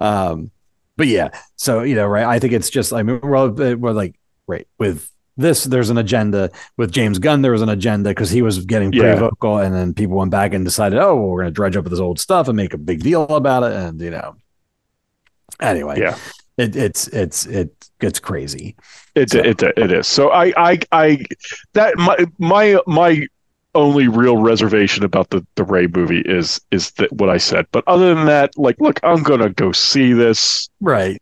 Um, 0.01 0.51
but 0.97 1.07
yeah, 1.07 1.31
so 1.57 1.83
you 1.83 1.95
know, 1.95 2.07
right? 2.07 2.25
I 2.25 2.39
think 2.39 2.53
it's 2.53 2.71
just 2.71 2.93
I 2.93 3.03
mean, 3.03 3.21
we're, 3.23 3.37
all- 3.37 3.49
we're 3.51 3.93
like 3.93 4.19
right 4.47 4.67
with 4.79 5.09
this. 5.39 5.65
There's 5.65 5.89
an 5.91 5.99
agenda 5.99 6.51
with 6.77 6.93
James 6.93 7.19
Gunn. 7.19 7.41
There 7.43 7.53
was 7.53 7.63
an 7.63 7.69
agenda 7.71 8.11
because 8.11 8.31
he 8.31 8.43
was 8.43 8.65
getting 8.67 8.91
pretty 8.93 9.07
Yeah. 9.07 9.15
vocal, 9.19 9.59
and 9.59 9.75
then 9.75 9.95
people 9.95 10.17
went 10.17 10.31
back 10.31 10.53
and 10.53 10.65
decided, 10.65 10.99
oh, 10.99 11.15
well, 11.17 11.29
we're 11.29 11.43
going 11.43 11.53
to 11.53 11.55
dredge 11.55 11.77
up 11.77 11.85
this 11.87 11.99
old 12.01 12.21
stuff 12.21 12.49
and 12.49 12.57
make 12.57 12.75
a 12.75 12.79
big 12.79 13.03
deal 13.03 13.25
about 13.25 13.63
it, 13.63 13.73
and 13.73 14.01
you 14.01 14.11
know. 14.11 14.37
Anyway, 15.61 15.99
Yeah. 16.01 16.17
it, 16.57 16.77
it's 16.77 17.09
it's 17.09 17.47
it 17.47 17.71
gets 18.01 18.21
crazy. 18.21 18.77
It, 19.15 19.31
So- 19.31 19.39
it 19.41 19.63
it 19.63 19.91
is. 19.93 20.07
So 20.07 20.31
I 20.31 20.53
I 20.57 20.79
I 20.93 21.25
that 21.73 21.97
my 21.97 22.17
my 22.39 22.79
my 22.87 23.27
only 23.75 24.09
real 24.09 24.39
reservation 24.39 25.05
about 25.05 25.31
the 25.31 25.45
the 25.57 25.65
Rey 25.65 25.87
movie 25.89 26.21
is 26.21 26.61
is 26.71 26.91
that 26.93 27.13
what 27.13 27.29
I 27.29 27.39
said. 27.39 27.67
But 27.73 27.85
other 27.87 28.15
than 28.15 28.27
that, 28.27 28.57
like, 28.57 28.77
look, 28.81 29.01
I'm 29.03 29.23
gonna 29.23 29.51
go 29.51 29.73
see 29.73 30.13
this, 30.13 30.69
Right. 30.81 31.21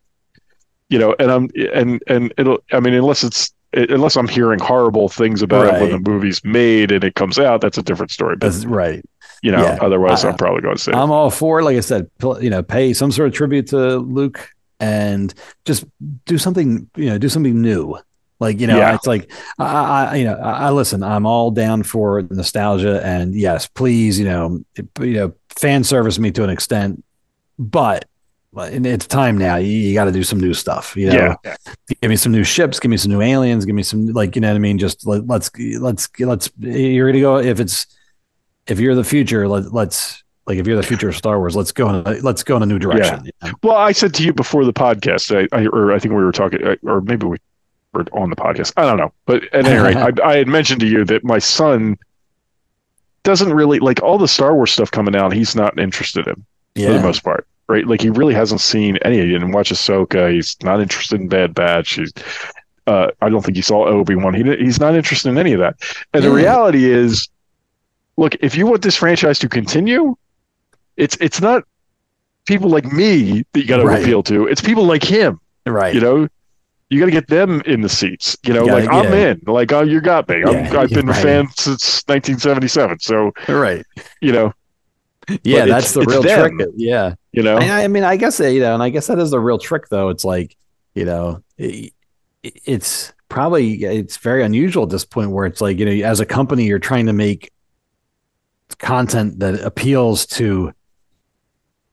you 0.90 0.98
know, 0.98 1.14
and 1.18 1.30
I'm 1.30 1.48
and 1.72 2.02
and 2.06 2.34
it'll. 2.36 2.58
I 2.72 2.80
mean, 2.80 2.94
unless 2.94 3.24
it's 3.24 3.52
unless 3.76 4.16
I'm 4.16 4.28
hearing 4.28 4.58
horrible 4.58 5.08
things 5.08 5.42
about 5.42 5.66
it 5.74 5.80
when 5.80 5.90
the 6.02 6.10
movie's 6.10 6.42
made 6.44 6.90
and 6.90 7.04
it 7.04 7.14
comes 7.14 7.38
out, 7.38 7.60
that's 7.60 7.78
a 7.78 7.82
different 7.82 8.10
story. 8.10 8.36
But 8.36 8.52
That's 8.52 8.64
right. 8.64 9.04
you 9.42 9.52
know, 9.52 9.62
yeah. 9.62 9.78
otherwise, 9.80 10.24
I- 10.24 10.30
I'm 10.30 10.36
probably 10.36 10.62
going 10.62 10.76
to 10.76 10.82
say. 10.82 10.92
I'm 10.92 11.10
all 11.10 11.30
for, 11.30 11.62
like 11.62 11.76
I 11.76 11.80
said, 11.80 12.10
you 12.40 12.50
know, 12.50 12.62
pay 12.62 12.92
some 12.92 13.12
sort 13.12 13.28
of 13.28 13.34
tribute 13.34 13.68
to 13.68 13.96
Luke 13.98 14.50
and 14.80 15.32
just 15.64 15.84
do 16.26 16.38
something, 16.38 16.88
you 16.96 17.07
know, 17.07 17.18
do 17.18 17.28
something 17.28 17.61
new. 17.61 17.96
Like, 18.38 18.61
you 18.61 18.66
know, 18.66 18.76
Yeah. 18.76 18.94
it's 18.94 19.07
like, 19.07 19.30
I, 19.58 19.64
I, 20.12 20.16
you 20.16 20.24
know, 20.24 20.34
I, 20.36 20.66
I 20.66 20.70
listen, 20.70 21.03
I'm 21.03 21.24
all 21.26 21.50
down 21.50 21.82
for 21.82 22.20
nostalgia 22.30 23.00
and 23.04 23.34
yes, 23.34 23.66
please, 23.66 24.18
you 24.18 24.26
know, 24.26 24.61
it- 24.74 24.88
you 25.00 25.14
know, 25.14 25.32
fan 25.50 25.84
service 25.84 26.18
me 26.18 26.30
to 26.32 26.44
an 26.44 26.50
extent, 26.50 27.03
but 27.58 28.04
it's 28.57 29.07
time 29.07 29.38
now. 29.38 29.57
You, 29.57 29.68
you 29.68 29.95
got 29.95 30.04
to 30.04 30.12
do 30.12 30.22
some 30.22 30.41
new 30.41 30.54
stuff. 30.54 30.96
You 30.96 31.11
know, 31.11 31.37
yeah, 31.45 31.57
give 32.00 32.08
me 32.08 32.16
some 32.16 32.33
new 32.33 32.45
ships, 32.45 32.80
give 32.80 32.91
me 32.91 32.96
some 32.96 33.12
new 33.12 33.20
aliens, 33.20 33.64
give 33.64 33.74
me 33.74 33.83
some 33.83 34.08
like 34.08 34.34
you 34.34 34.41
know 34.41 34.49
what 34.49 34.57
I 34.57 34.61
mean. 34.61 34.78
Just 34.78 35.07
let, 35.07 35.26
let's 35.26 35.50
let's 35.78 36.08
let's 36.18 36.50
you're 36.58 37.08
gonna 37.11 37.20
go 37.20 37.38
if 37.38 37.61
it's 37.61 37.87
if 38.66 38.80
you're 38.80 38.95
the 38.95 39.04
future. 39.04 39.49
Let, 39.49 39.72
let's 39.72 40.22
like 40.46 40.58
if 40.58 40.66
you're 40.66 40.76
the 40.76 40.83
future 40.83 41.08
of 41.08 41.16
Star 41.16 41.38
Wars, 41.38 41.57
let's 41.57 41.72
go 41.72 41.88
in 41.91 42.07
a, 42.07 42.20
let's 42.20 42.42
go 42.42 42.57
in 42.57 42.62
a 42.62 42.66
new 42.66 42.78
direction. 42.78 43.24
you 43.24 43.33
know? 43.42 43.53
Well, 43.62 43.76
I 43.76 43.92
said 43.92 44.14
to 44.14 44.22
you 44.22 44.33
before 44.33 44.64
the 44.64 44.72
podcast, 44.72 45.34
I, 45.34 45.57
I 45.57 45.66
or 45.66 45.92
I 45.92 45.99
think 45.99 46.14
we 46.14 46.24
were 46.24 46.33
talking, 46.33 46.61
or 46.84 47.00
maybe 47.00 47.26
we 47.26 47.37
were 47.92 48.04
on 48.12 48.30
the 48.30 48.37
podcast. 48.37 48.72
I 48.76 48.83
don't 48.83 48.96
know, 48.96 49.12
but 49.26 49.42
at 49.53 49.66
any 49.66 49.78
rate, 49.83 49.96
I, 49.96 50.12
I 50.24 50.37
had 50.37 50.49
mentioned 50.49 50.80
to 50.80 50.87
you 50.87 51.04
that 51.07 51.24
my 51.24 51.38
son 51.38 51.99
doesn't 53.24 53.53
really 53.53 53.80
like 53.80 54.00
all 54.03 54.18
the 54.18 54.28
Star 54.28 54.54
Wars 54.54 54.70
stuff 54.70 54.91
coming 54.91 55.16
out. 55.16 55.33
He's 55.33 55.57
not 55.57 55.78
interested 55.78 56.28
in 56.28 56.46
for 56.76 56.92
the 56.92 57.00
most 57.00 57.24
part, 57.24 57.46
right? 57.68 57.87
Like 57.87 58.01
he 58.01 58.11
really 58.11 58.34
hasn't 58.34 58.61
seen 58.61 58.97
any. 58.99 59.18
He 59.18 59.29
didn't 59.29 59.53
watch 59.53 59.71
Ahsoka. 59.71 60.33
He's 60.33 60.57
not 60.63 60.80
interested 60.80 61.21
in 61.21 61.29
Bad 61.29 61.55
Batch. 61.55 61.95
He's, 61.95 62.13
uh, 62.87 63.09
I 63.21 63.29
don't 63.29 63.45
think 63.45 63.57
he 63.57 63.63
saw 63.63 63.87
Obi 63.87 64.14
Wan. 64.14 64.34
He 64.34 64.43
he's 64.57 64.79
not 64.80 64.95
interested 64.95 65.29
in 65.29 65.38
any 65.38 65.53
of 65.53 65.61
that. 65.61 65.76
And 66.14 66.22
the 66.22 66.30
reality 66.30 66.84
is, 66.91 67.29
look, 68.17 68.34
if 68.41 68.57
you 68.57 68.67
want 68.67 68.83
this 68.83 68.97
franchise 68.97 69.38
to 69.41 69.49
continue, 69.49 70.14
it's 70.97 71.17
it's 71.21 71.41
not 71.41 71.64
people 72.47 72.71
like 72.71 72.84
me 72.93 73.45
that 73.53 73.61
you 73.61 73.67
got 73.67 73.79
to 73.79 73.84
Right. 73.84 74.03
appeal 74.03 74.22
to. 74.25 74.47
It's 74.47 74.61
people 74.61 74.84
like 74.84 75.03
him. 75.03 75.41
right. 75.67 75.93
You 75.95 76.01
know, 76.01 76.29
you 76.88 77.01
got 77.01 77.07
to 77.07 77.11
get 77.11 77.26
them 77.26 77.61
in 77.67 77.80
the 77.80 77.88
seats. 77.88 78.37
You 78.45 78.55
know, 78.55 78.64
Yeah, 78.67 78.75
like 78.75 78.88
I'm 78.88 79.13
in. 79.13 79.41
Like 79.47 79.72
oh, 79.72 79.83
you 79.83 80.01
got 80.01 80.29
me. 80.29 80.38
Yeah, 80.47 80.79
I've 80.79 80.91
been 80.91 81.07
right. 81.09 81.18
a 81.18 81.22
fan 81.22 81.49
since 81.57 82.05
1977. 82.07 83.01
So 83.01 83.33
right. 83.49 83.84
you 84.21 84.30
know, 84.30 84.53
Yeah, 85.42 85.66
that's 85.66 85.92
the 85.92 86.03
real 86.03 86.22
them. 86.22 86.58
trick. 86.58 86.68
Yeah. 86.76 87.14
you 87.32 87.42
know. 87.42 87.57
I, 87.58 87.84
I 87.84 87.88
mean, 87.88 88.04
I 88.04 88.16
guess 88.16 88.38
you 88.40 88.61
know, 88.61 88.74
and 88.74 88.82
I 88.82 88.90
guess 88.90 89.08
that 89.08 89.18
is 89.18 89.30
the 89.30 89.40
real 89.40 89.58
trick, 89.58 89.88
though. 89.88 90.08
It's 90.11 90.24
like, 90.24 90.57
you 90.94 91.04
know, 91.04 91.42
it, 91.58 91.92
it's 92.42 93.12
probably 93.28 93.82
it's 93.84 94.18
very 94.18 94.44
unusual 94.44 94.84
at 94.84 94.90
this 94.90 95.04
point 95.04 95.30
where 95.30 95.46
it's 95.46 95.61
like 95.61 95.78
you 95.78 95.84
know 95.84 96.07
as 96.08 96.20
a 96.20 96.26
company 96.26 96.64
you're 96.64 96.78
trying 96.78 97.07
to 97.07 97.12
make 97.12 97.50
content 98.78 99.40
that 99.40 99.61
appeals 99.61 100.26
to 100.26 100.72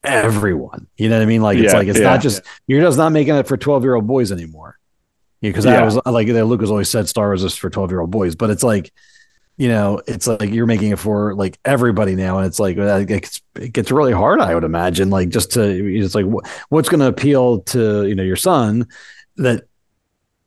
everyone. 0.03 0.88
You 0.97 1.10
know 1.10 1.18
what 1.18 1.23
I 1.23 1.26
mean? 1.26 1.41
Like 1.41 1.57
it's 1.57 1.73
like 1.73 1.88
it's 1.88 1.99
yeah. 1.99 2.05
not 2.05 2.22
just 2.22 2.41
you're 2.68 2.81
just 2.81 2.97
not 2.97 3.11
making 3.11 3.35
it 3.35 3.47
for 3.47 3.57
12 3.57 3.84
year 3.84 3.95
old 3.95 4.07
boys 4.07 4.31
anymore. 4.31 4.77
Because 5.41 5.65
Yeah. 5.65 5.84
was 5.84 5.99
like 6.05 6.27
Lucas 6.27 6.69
always 6.69 6.89
said 6.89 7.10
Star 7.10 7.27
Wars 7.27 7.43
is 7.43 7.55
for 7.55 7.69
12 7.69 7.91
year 7.91 8.01
old 8.01 8.11
boys, 8.11 8.35
but 8.35 8.49
it's 8.49 8.64
like 8.64 8.93
you 9.57 9.67
know, 9.67 10.01
it's 10.07 10.25
like 10.27 10.49
you're 10.49 10.65
making 10.65 10.91
it 10.91 10.99
for 10.99 11.35
like 11.35 11.59
everybody 11.63 12.15
now, 12.15 12.38
and 12.39 12.47
it's 12.47 12.59
like 12.59 12.77
uh, 12.77 13.05
it 13.07 13.71
gets, 13.73 13.91
really 13.91 14.11
hard. 14.11 14.39
I 14.39 14.53
would 14.55 14.63
imagine, 14.63 15.09
like 15.09 15.30
just 15.30 15.51
to 15.53 15.61
it's 15.61 16.15
like 16.15 16.25
what's 16.69 16.89
going 16.89 17.01
to 17.01 17.07
appeal 17.07 17.59
to 17.61 18.07
you 18.07 18.15
know 18.15 18.23
your 18.23 18.35
son 18.35 18.88
that 19.38 19.63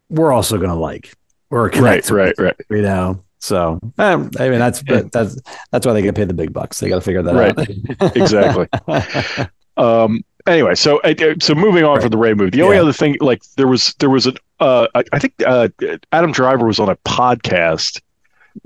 we're 0.09 0.33
also 0.33 0.57
going 0.57 0.71
to 0.71 0.75
like 0.77 1.13
or 1.51 1.65
Right, 1.65 1.73
connect 1.73 2.11
right, 2.11 2.35
with, 2.37 2.39
right. 2.39 2.57
You 2.71 2.83
know, 2.83 3.25
so 3.39 3.79
um, 3.99 4.31
I 4.41 4.49
mean 4.49 4.59
that's 4.59 4.83
but 4.83 5.13
that's 5.13 5.37
that's 5.71 5.87
why 5.87 5.93
they 5.93 6.03
get 6.03 6.15
paid 6.17 6.29
the 6.29 6.35
big 6.35 6.53
bucks. 6.53 6.81
They 6.81 6.89
got 6.89 6.97
to 6.97 7.01
figure 7.01 7.23
that 7.23 7.35
Right. 7.35 7.59
out. 7.59 8.17
Exactly. 8.17 8.69
Um. 9.77 10.25
Anyway, 10.47 10.77
so 10.77 10.99
uh, 10.99 11.13
uh, 11.21 11.35
so 11.41 11.55
moving 11.57 11.83
on 11.85 12.01
from 12.01 12.11
the 12.11 12.17
Rey 12.17 12.33
movie, 12.33 12.51
the 12.51 12.63
only 12.63 12.77
Yeah. 12.77 12.83
other 12.83 12.93
thing, 12.93 13.17
like 13.21 13.43
there 13.57 13.67
was 13.67 13.95
there 13.99 14.09
was 14.11 14.27
an 14.27 14.37
uh, 14.61 14.87
I, 14.95 15.03
I 15.13 15.19
think 15.19 15.35
uh, 15.45 15.69
Adam 16.13 16.31
Driver 16.33 16.67
was 16.67 16.79
on 16.79 16.89
a 16.89 16.95
podcast. 16.99 18.01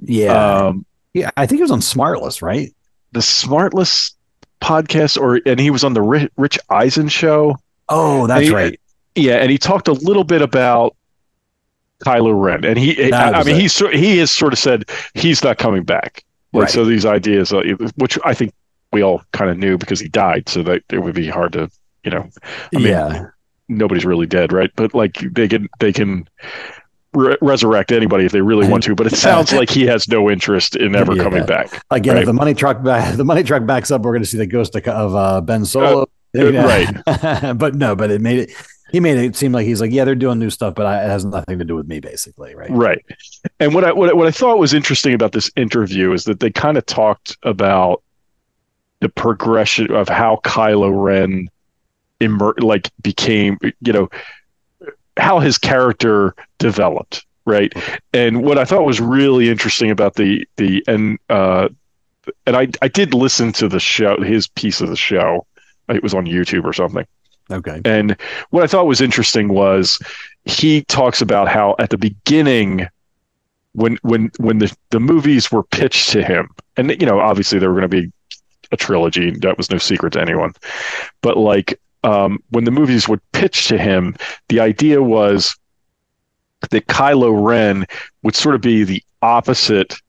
Yeah, 0.03 0.67
Um, 0.67 0.85
yeah. 1.15 1.31
I 1.37 1.47
think 1.47 1.61
it 1.61 1.65
was 1.65 1.71
on 1.71 1.81
Smartless, 1.81 2.43
right? 2.43 2.73
the 3.13 3.21
Smartless 3.21 4.13
podcast, 4.61 5.21
or 5.21 5.41
and 5.47 5.59
he 5.59 5.71
was 5.71 5.83
on 5.83 5.95
the 5.95 6.03
Rich, 6.03 6.31
Rich 6.37 6.59
Eisen 6.71 7.09
show. 7.09 7.57
Oh, 7.89 8.27
that's 8.29 8.47
he- 8.49 8.55
right. 8.55 8.81
Yeah, 9.17 9.37
and 9.39 9.51
he 9.51 9.59
talked 9.59 9.89
a 9.89 9.93
little 9.93 10.23
bit 10.23 10.41
about 10.43 10.95
Kylo 12.05 12.41
Ren, 12.41 12.65
and 12.65 12.79
he, 12.79 13.13
I, 13.13 13.41
I 13.41 13.43
mean, 13.43 13.57
he's 13.59 13.73
sor- 13.75 13.91
he 13.91 14.19
has 14.19 14.31
sort 14.31 14.53
of 14.53 14.59
said 14.61 14.85
he's 15.15 15.43
not 15.43 15.59
coming 15.59 15.83
back. 15.83 16.25
Like, 16.53 16.63
Right. 16.63 16.71
so 16.71 16.85
these 16.85 17.05
ideas, 17.05 17.53
uh, 17.53 17.63
which 17.97 18.17
I 18.25 18.33
think 18.33 18.53
we 18.93 19.03
all 19.03 19.23
kind 19.33 19.51
of 19.51 19.59
knew 19.59 19.77
because 19.77 19.99
he 20.01 20.09
died, 20.09 20.49
so 20.49 20.63
that 20.63 20.83
it 20.93 21.01
would 21.01 21.15
be 21.17 21.29
hard 21.29 21.53
to, 21.55 21.69
you 22.05 22.11
know, 22.13 22.29
I 22.75 22.79
mean, 22.79 22.87
yeah, 22.87 23.27
nobody's 23.69 24.05
really 24.05 24.27
dead, 24.27 24.53
right? 24.53 24.71
But 24.77 24.95
like 24.95 25.19
they 25.33 25.49
can 25.49 25.69
they 25.81 25.93
can 25.93 26.29
re- 27.15 27.37
resurrect 27.41 27.93
anybody 27.93 28.25
if 28.25 28.33
they 28.33 28.41
really 28.41 28.69
want 28.69 28.83
to. 28.85 28.95
But 28.95 29.07
it 29.09 29.17
sounds 29.17 29.53
like 29.53 29.71
he 29.71 29.87
has 29.87 30.09
no 30.09 30.31
interest 30.31 30.77
in 30.77 30.95
ever 30.97 31.15
Yeah. 31.15 31.23
coming 31.23 31.47
back. 31.47 31.83
again, 31.91 32.15
Right. 32.15 32.21
if 32.23 32.27
the 32.27 32.33
money 32.33 32.55
truck 32.55 32.83
back, 32.83 33.17
the 33.17 33.25
money 33.25 33.43
truck 33.43 33.67
backs 33.67 33.91
up, 33.91 34.03
we're 34.03 34.13
going 34.13 34.23
to 34.23 34.29
see 34.29 34.39
the 34.39 34.47
ghost 34.47 34.75
of, 34.77 35.15
uh, 35.15 35.41
Ben 35.41 35.65
Solo. 35.65 36.03
uh, 36.39 36.53
right. 36.53 37.57
but 37.59 37.75
no, 37.75 37.95
but 37.97 38.11
it 38.11 38.21
made 38.21 38.39
it. 38.39 38.51
He 38.93 38.99
made 38.99 39.19
it 39.19 39.37
seem 39.37 39.53
like 39.53 39.67
he's 39.67 39.81
like, 39.81 39.93
yeah, 39.93 40.05
they're 40.05 40.17
doing 40.17 40.41
new 40.41 40.51
stuff, 40.51 40.75
but 40.75 40.85
I, 40.85 41.05
it 41.05 41.09
has 41.09 41.25
nothing 41.25 41.61
to 41.61 41.65
do 41.65 41.77
with 41.77 41.87
me, 41.87 42.01
basically, 42.01 42.57
right? 42.57 42.71
Right. 42.71 43.05
And 43.61 43.73
what 43.73 43.85
I 43.85 43.93
what 43.93 44.11
I, 44.11 44.13
what 44.15 44.27
I 44.27 44.33
thought 44.33 44.59
was 44.59 44.75
interesting 44.75 45.15
about 45.15 45.31
this 45.31 45.49
interview 45.55 46.13
is 46.13 46.25
that 46.25 46.41
they 46.41 46.51
kind 46.51 46.77
of 46.77 46.85
talked 46.87 47.37
about 47.45 48.03
the 48.99 49.09
progression 49.09 49.93
of 49.95 50.09
how 50.09 50.41
Kylo 50.45 50.91
Ren 50.93 51.49
immer- 52.19 52.57
like 52.59 52.91
became, 53.01 53.59
you 53.81 53.93
know, 53.93 54.09
how 55.17 55.39
his 55.39 55.59
character 55.59 56.35
developed, 56.59 57.25
right? 57.45 57.73
And 58.13 58.43
what 58.45 58.59
I 58.59 58.65
thought 58.65 58.85
was 58.85 59.01
really 59.01 59.49
interesting 59.49 59.91
about 59.91 60.15
the 60.15 60.47
the 60.57 60.85
and 60.87 61.19
uh 61.29 61.69
and 62.47 62.57
I 62.57 62.69
I 62.83 62.89
did 62.89 63.15
listen 63.15 63.53
to 63.53 63.69
the 63.69 63.81
show 63.81 64.21
his 64.21 64.47
piece 64.49 64.81
of 64.81 64.89
the 64.89 64.97
show. 64.97 65.47
It 65.89 66.03
was 66.03 66.15
on 66.15 66.27
YouTube 66.27 66.65
or 66.65 66.73
something. 66.73 67.07
Okay. 67.51 67.81
And 67.85 68.17
what 68.51 68.63
I 68.63 68.67
thought 68.67 68.87
was 68.87 69.01
interesting 69.01 69.49
was 69.49 69.99
he 70.45 70.85
talks 70.85 71.21
about 71.21 71.49
how 71.49 71.75
at 71.79 71.91
the 71.91 71.99
beginning, 71.99 72.87
when 73.73 73.99
when 74.03 74.31
when 74.39 74.59
the, 74.59 74.75
the 74.91 75.01
movies 75.01 75.51
were 75.51 75.65
pitched 75.65 76.11
to 76.11 76.23
him, 76.23 76.49
and 76.77 76.91
you 77.01 77.07
know, 77.07 77.21
obviously 77.21 77.59
they 77.59 77.67
were 77.67 77.75
going 77.75 77.83
to 77.83 77.89
be 77.89 78.13
a 78.73 78.77
trilogy, 78.77 79.33
that 79.33 79.57
was 79.57 79.71
no 79.71 79.79
secret 79.79 80.13
to 80.13 80.21
anyone. 80.21 80.53
But 81.23 81.37
like 81.37 81.81
um, 82.05 82.43
when 82.51 82.65
the 82.65 82.71
movies 82.71 83.09
would 83.09 83.21
pitch 83.33 83.69
to 83.69 83.79
him, 83.79 84.17
the 84.49 84.61
idea 84.61 85.03
was 85.03 85.57
that 86.71 86.87
Kylo 86.87 87.47
Ren 87.47 87.87
would 88.23 88.35
sort 88.35 88.55
of 88.55 88.61
be 88.61 88.85
the 88.85 89.03
opposite 89.23 90.01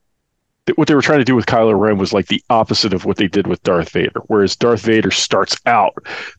that 0.65 0.77
what 0.77 0.87
they 0.87 0.93
were 0.93 1.01
trying 1.01 1.19
to 1.19 1.25
do 1.25 1.35
with 1.35 1.47
Kylo 1.47 1.77
Ren 1.77 1.97
was 1.97 2.13
like 2.13 2.27
the 2.27 2.43
opposite 2.49 2.93
of 2.93 3.05
what 3.05 3.17
they 3.17 3.27
did 3.27 3.47
with 3.47 3.63
Darth 3.63 3.89
Vader. 3.89 4.21
Whereas 4.27 4.55
Darth 4.55 4.81
Vader 4.81 5.11
starts 5.11 5.57
out 5.65 5.95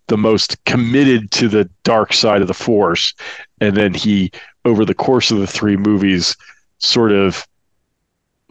the 0.06 0.16
most 0.16 0.62
committed 0.64 1.30
to 1.32 1.48
the 1.48 1.68
dark 1.82 2.12
side 2.12 2.40
of 2.40 2.48
the 2.48 2.54
Force, 2.54 3.14
and 3.60 3.76
then 3.76 3.92
he, 3.94 4.30
over 4.64 4.84
the 4.84 4.94
course 4.94 5.30
of 5.30 5.38
the 5.38 5.46
three 5.46 5.76
movies, 5.76 6.36
sort 6.78 7.12
of 7.12 7.46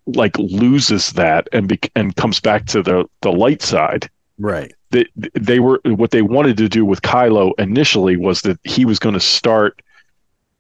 like 0.08 0.38
loses 0.38 1.14
that 1.14 1.48
and 1.54 1.70
be- 1.70 1.80
and 1.96 2.16
comes 2.16 2.40
back 2.40 2.66
to 2.66 2.82
the 2.82 3.06
the 3.22 3.32
light 3.32 3.62
side. 3.62 4.10
Right. 4.40 4.74
They 4.92 5.06
they 5.34 5.60
were 5.60 5.82
what 5.86 6.12
they 6.12 6.22
wanted 6.22 6.58
to 6.58 6.70
do 6.70 6.86
with 6.86 7.02
Kylo 7.02 7.54
initially 7.58 8.18
was 8.18 8.42
that 8.42 8.60
he 8.64 8.86
was 8.86 9.00
going 9.00 9.14
to 9.14 9.20
start 9.20 9.82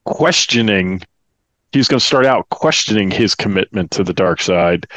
questioning 0.05 1.01
he 1.71 1.77
was 1.77 1.87
going 1.87 1.99
to 1.99 2.05
start 2.05 2.25
out 2.25 2.49
questioning 2.49 3.11
his 3.11 3.35
commitment 3.35 3.91
to 3.91 4.03
the 4.03 4.13
dark 4.13 4.41
side 4.41 4.87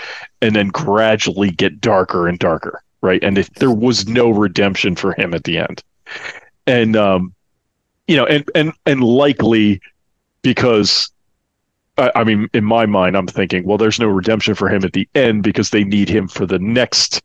and 0.40 0.56
then 0.56 0.68
gradually 0.68 1.50
get 1.50 1.80
darker 1.80 2.26
and 2.26 2.38
darker 2.38 2.82
right? 3.04 3.22
And 3.22 3.36
if 3.36 3.50
there 3.54 3.70
was 3.70 4.08
no 4.08 4.30
redemption 4.30 4.96
for 4.96 5.12
him 5.12 5.34
at 5.34 5.44
the 5.44 5.58
end. 5.58 5.84
And 6.66 6.96
um 6.96 7.34
you 8.06 8.16
know 8.16 8.26
and 8.26 8.48
and 8.54 8.72
and 8.86 9.02
likely 9.02 9.80
because 10.42 11.10
I, 11.96 12.10
I 12.14 12.24
mean 12.24 12.48
in 12.52 12.64
my 12.64 12.86
mind 12.86 13.16
i'm 13.16 13.26
thinking 13.26 13.64
well 13.64 13.78
there's 13.78 13.98
no 13.98 14.08
redemption 14.08 14.54
for 14.54 14.68
him 14.68 14.84
at 14.84 14.92
the 14.92 15.08
end 15.14 15.42
because 15.42 15.70
they 15.70 15.84
need 15.84 16.08
him 16.08 16.28
for 16.28 16.46
the 16.46 16.58
next 16.58 17.22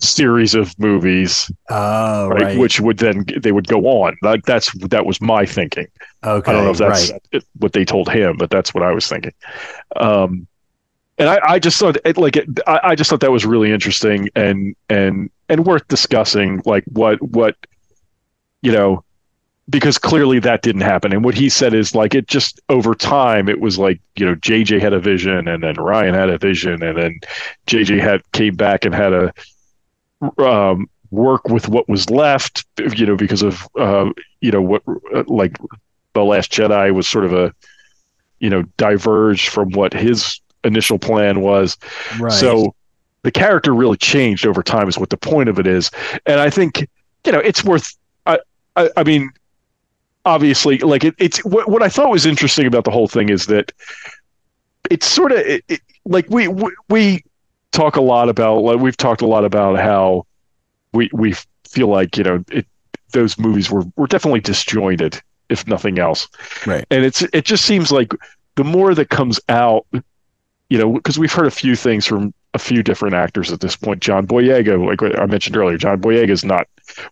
series 0.00 0.54
of 0.54 0.78
movies 0.78 1.50
Oh, 1.70 2.28
right, 2.28 2.42
right. 2.42 2.58
which 2.58 2.80
would 2.80 2.98
then 2.98 3.24
they 3.36 3.50
would 3.52 3.66
go 3.66 3.80
on 3.86 4.16
like 4.22 4.44
that's 4.44 4.72
that 4.88 5.04
was 5.06 5.20
my 5.20 5.44
thinking 5.44 5.88
okay. 6.24 6.50
I 6.50 6.54
don't 6.54 6.64
know 6.64 6.70
if 6.70 6.78
that's 6.78 7.10
right. 7.10 7.44
what 7.58 7.72
they 7.72 7.84
told 7.84 8.10
him, 8.10 8.36
but 8.36 8.50
that's 8.50 8.74
what 8.74 8.82
I 8.82 8.92
was 8.92 9.08
thinking. 9.08 9.32
Um, 9.96 10.46
and 11.18 11.28
I, 11.28 11.40
I 11.42 11.58
just 11.58 11.78
thought 11.78 11.96
it, 12.04 12.16
like 12.16 12.36
it, 12.36 12.48
I, 12.66 12.80
I 12.84 12.94
just 12.94 13.10
thought 13.10 13.20
that 13.20 13.32
was 13.32 13.44
really 13.44 13.72
interesting 13.72 14.28
and 14.36 14.76
and 14.88 15.30
and 15.48 15.66
worth 15.66 15.86
discussing. 15.88 16.62
Like 16.64 16.84
what 16.84 17.20
what 17.20 17.56
you 18.62 18.72
know, 18.72 19.04
because 19.68 19.98
clearly 19.98 20.38
that 20.40 20.62
didn't 20.62 20.82
happen. 20.82 21.12
And 21.12 21.24
what 21.24 21.34
he 21.34 21.48
said 21.48 21.74
is 21.74 21.94
like 21.94 22.14
it 22.14 22.28
just 22.28 22.60
over 22.68 22.94
time 22.94 23.48
it 23.48 23.60
was 23.60 23.78
like 23.78 24.00
you 24.16 24.26
know 24.26 24.36
JJ 24.36 24.80
had 24.80 24.92
a 24.92 25.00
vision 25.00 25.48
and 25.48 25.62
then 25.62 25.74
Rian 25.74 26.14
had 26.14 26.30
a 26.30 26.38
vision 26.38 26.82
and 26.82 26.96
then 26.96 27.20
JJ 27.66 28.00
had 28.00 28.22
came 28.32 28.54
back 28.54 28.84
and 28.84 28.94
had 28.94 29.12
a 29.12 29.32
um, 30.38 30.88
work 31.10 31.48
with 31.48 31.68
what 31.68 31.88
was 31.88 32.10
left. 32.10 32.66
You 32.96 33.06
know 33.06 33.16
because 33.16 33.42
of 33.42 33.66
uh, 33.78 34.10
you 34.40 34.50
know 34.50 34.62
what 34.62 34.82
uh, 35.14 35.24
like 35.26 35.56
the 36.14 36.24
last 36.24 36.50
jedi 36.50 36.92
was 36.92 37.06
sort 37.06 37.24
of 37.24 37.32
a 37.32 37.54
you 38.40 38.50
know 38.50 38.62
diverged 38.76 39.48
from 39.48 39.70
what 39.70 39.92
his 39.92 40.40
initial 40.64 40.98
plan 40.98 41.40
was 41.40 41.76
Right. 42.18 42.32
so 42.32 42.74
the 43.22 43.30
character 43.30 43.72
really 43.74 43.96
changed 43.96 44.46
over 44.46 44.62
time 44.62 44.88
is 44.88 44.98
what 44.98 45.10
the 45.10 45.16
point 45.16 45.48
of 45.48 45.58
it 45.58 45.66
is 45.66 45.90
and 46.26 46.40
i 46.40 46.50
think 46.50 46.88
you 47.24 47.32
know 47.32 47.38
it's 47.38 47.62
worth 47.64 47.96
i 48.26 48.38
i, 48.76 48.90
I 48.96 49.04
mean 49.04 49.30
obviously 50.24 50.78
like 50.78 51.04
it, 51.04 51.14
it's 51.18 51.44
what, 51.44 51.68
what 51.68 51.82
i 51.82 51.88
thought 51.88 52.10
was 52.10 52.26
interesting 52.26 52.66
about 52.66 52.84
the 52.84 52.90
whole 52.90 53.06
thing 53.08 53.28
is 53.28 53.46
that 53.46 53.70
it's 54.90 55.06
sort 55.06 55.32
of 55.32 55.38
it, 55.38 55.64
it, 55.68 55.80
like 56.04 56.28
we, 56.28 56.48
we 56.48 56.74
we 56.88 57.24
talk 57.72 57.96
a 57.96 58.00
lot 58.00 58.28
about 58.28 58.60
like 58.62 58.78
we've 58.78 58.96
talked 58.96 59.22
a 59.22 59.26
lot 59.26 59.44
about 59.44 59.78
how 59.78 60.26
we 60.92 61.10
we 61.12 61.34
feel 61.68 61.88
like 61.88 62.16
you 62.16 62.24
know 62.24 62.44
it 62.50 62.66
those 63.12 63.38
movies 63.38 63.70
were 63.70 63.84
were 63.96 64.06
definitely 64.06 64.40
disjointed 64.40 65.20
if 65.48 65.66
nothing 65.66 65.98
else. 65.98 66.28
Right. 66.66 66.84
and 66.90 67.04
it's 67.04 67.22
it 67.32 67.44
just 67.44 67.64
seems 67.64 67.90
like 67.90 68.12
the 68.56 68.64
more 68.64 68.94
that 68.94 69.08
comes 69.10 69.40
out 69.48 69.86
you 70.68 70.78
know 70.78 70.92
because 70.92 71.18
we've 71.18 71.32
heard 71.32 71.46
a 71.46 71.50
few 71.50 71.76
things 71.76 72.06
from 72.06 72.34
a 72.54 72.58
few 72.58 72.82
different 72.82 73.14
actors 73.14 73.52
at 73.52 73.60
this 73.60 73.76
point. 73.76 74.00
John 74.00 74.26
boyega 74.26 74.84
like 74.86 75.02
i 75.18 75.26
mentioned 75.26 75.56
earlier 75.56 75.76
john 75.78 76.00
boyega 76.00 76.30
is 76.30 76.44
not 76.44 76.66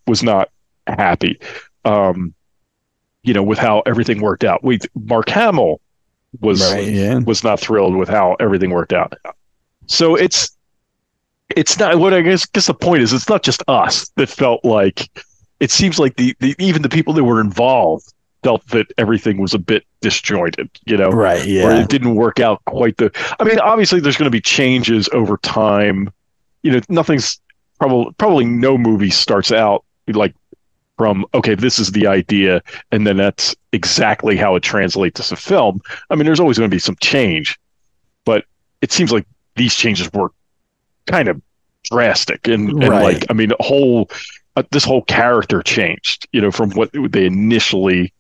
was 0.07 0.23
not 0.23 0.51
happy 0.87 1.39
um 1.85 2.35
you 3.23 3.35
know 3.35 3.43
with 3.43 3.59
how 3.59 3.81
everything 3.87 4.21
worked 4.21 4.45
out. 4.45 4.63
We 4.65 4.79
mark 4.95 5.29
hamill 5.29 5.81
was 6.41 6.61
Right, 6.73 6.89
yeah. 6.89 7.19
was 7.19 7.43
not 7.45 7.61
thrilled 7.61 7.97
with 7.97 8.09
how 8.09 8.37
everything 8.41 8.71
worked 8.71 8.93
out 8.93 9.15
so 9.87 10.15
it's 10.15 10.57
it's 11.55 11.79
not 11.79 11.99
what 11.99 12.13
I 12.13 12.23
guess 12.23 12.47
guess 12.47 12.67
the 12.67 12.75
point 12.75 13.03
is 13.03 13.13
it's 13.13 13.29
not 13.29 13.43
just 13.43 13.63
us 13.69 14.09
that 14.17 14.29
felt 14.29 14.65
like 14.65 15.09
it 15.61 15.71
seems 15.71 15.99
like 15.99 16.17
the, 16.17 16.37
the 16.41 16.55
even 16.59 16.83
the 16.83 16.89
people 16.89 17.15
that 17.15 17.25
were 17.25 17.41
involved 17.41 18.13
felt 18.43 18.67
that 18.69 18.87
everything 18.99 19.39
was 19.39 19.55
a 19.55 19.59
bit 19.59 19.85
disjointed, 20.01 20.71
you 20.85 20.97
know, 20.97 21.09
Right, 21.09 21.43
Or 21.43 21.47
yeah. 21.49 21.81
it 21.81 21.89
didn't 21.89 22.15
work 22.15 22.39
out 22.39 22.65
quite 22.67 22.97
the. 22.97 23.11
I 23.41 23.45
mean, 23.45 23.59
obviously, 23.59 24.01
there's 24.01 24.17
going 24.17 24.27
to 24.27 24.31
be 24.31 24.41
changes 24.41 25.09
over 25.13 25.37
time. 25.39 26.13
You 26.63 26.73
know, 26.73 26.81
nothing's 26.89 27.41
probably 27.79 28.13
probably 28.19 28.45
no 28.45 28.79
movie 28.79 29.11
starts 29.11 29.51
out 29.53 29.85
like 30.09 30.35
from 30.97 31.27
okay, 31.35 31.55
this 31.55 31.79
is 31.79 31.93
the 31.93 32.07
idea, 32.07 32.63
and 32.93 33.07
then 33.07 33.17
that's 33.17 33.55
exactly 33.73 34.37
how 34.37 34.55
it 34.57 34.63
translates 34.63 35.29
to 35.29 35.37
film. 35.37 35.81
I 36.11 36.15
mean, 36.15 36.27
there's 36.27 36.41
always 36.41 36.59
going 36.59 36.71
to 36.71 36.75
be 36.75 36.81
some 36.81 36.97
change, 37.01 37.59
but 38.25 38.45
it 38.81 38.93
seems 38.93 39.13
like 39.13 39.27
these 39.57 39.75
changes 39.75 40.11
were 40.13 40.31
kind 41.07 41.29
of 41.29 41.41
drastic 41.85 42.49
and, 42.49 42.71
and 42.71 42.89
Right. 42.89 43.15
like 43.15 43.27
I 43.31 43.33
mean, 43.33 43.51
the 43.51 43.57
whole 43.61 44.11
uh, 44.57 44.63
this 44.71 44.85
whole 44.85 45.03
character 45.03 45.63
changed, 45.63 46.27
you 46.33 46.41
know, 46.41 46.51
from 46.51 46.71
what 46.71 46.91
they 46.93 47.27
initially 47.27 48.13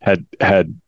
had 0.00 0.24
had 0.40 0.78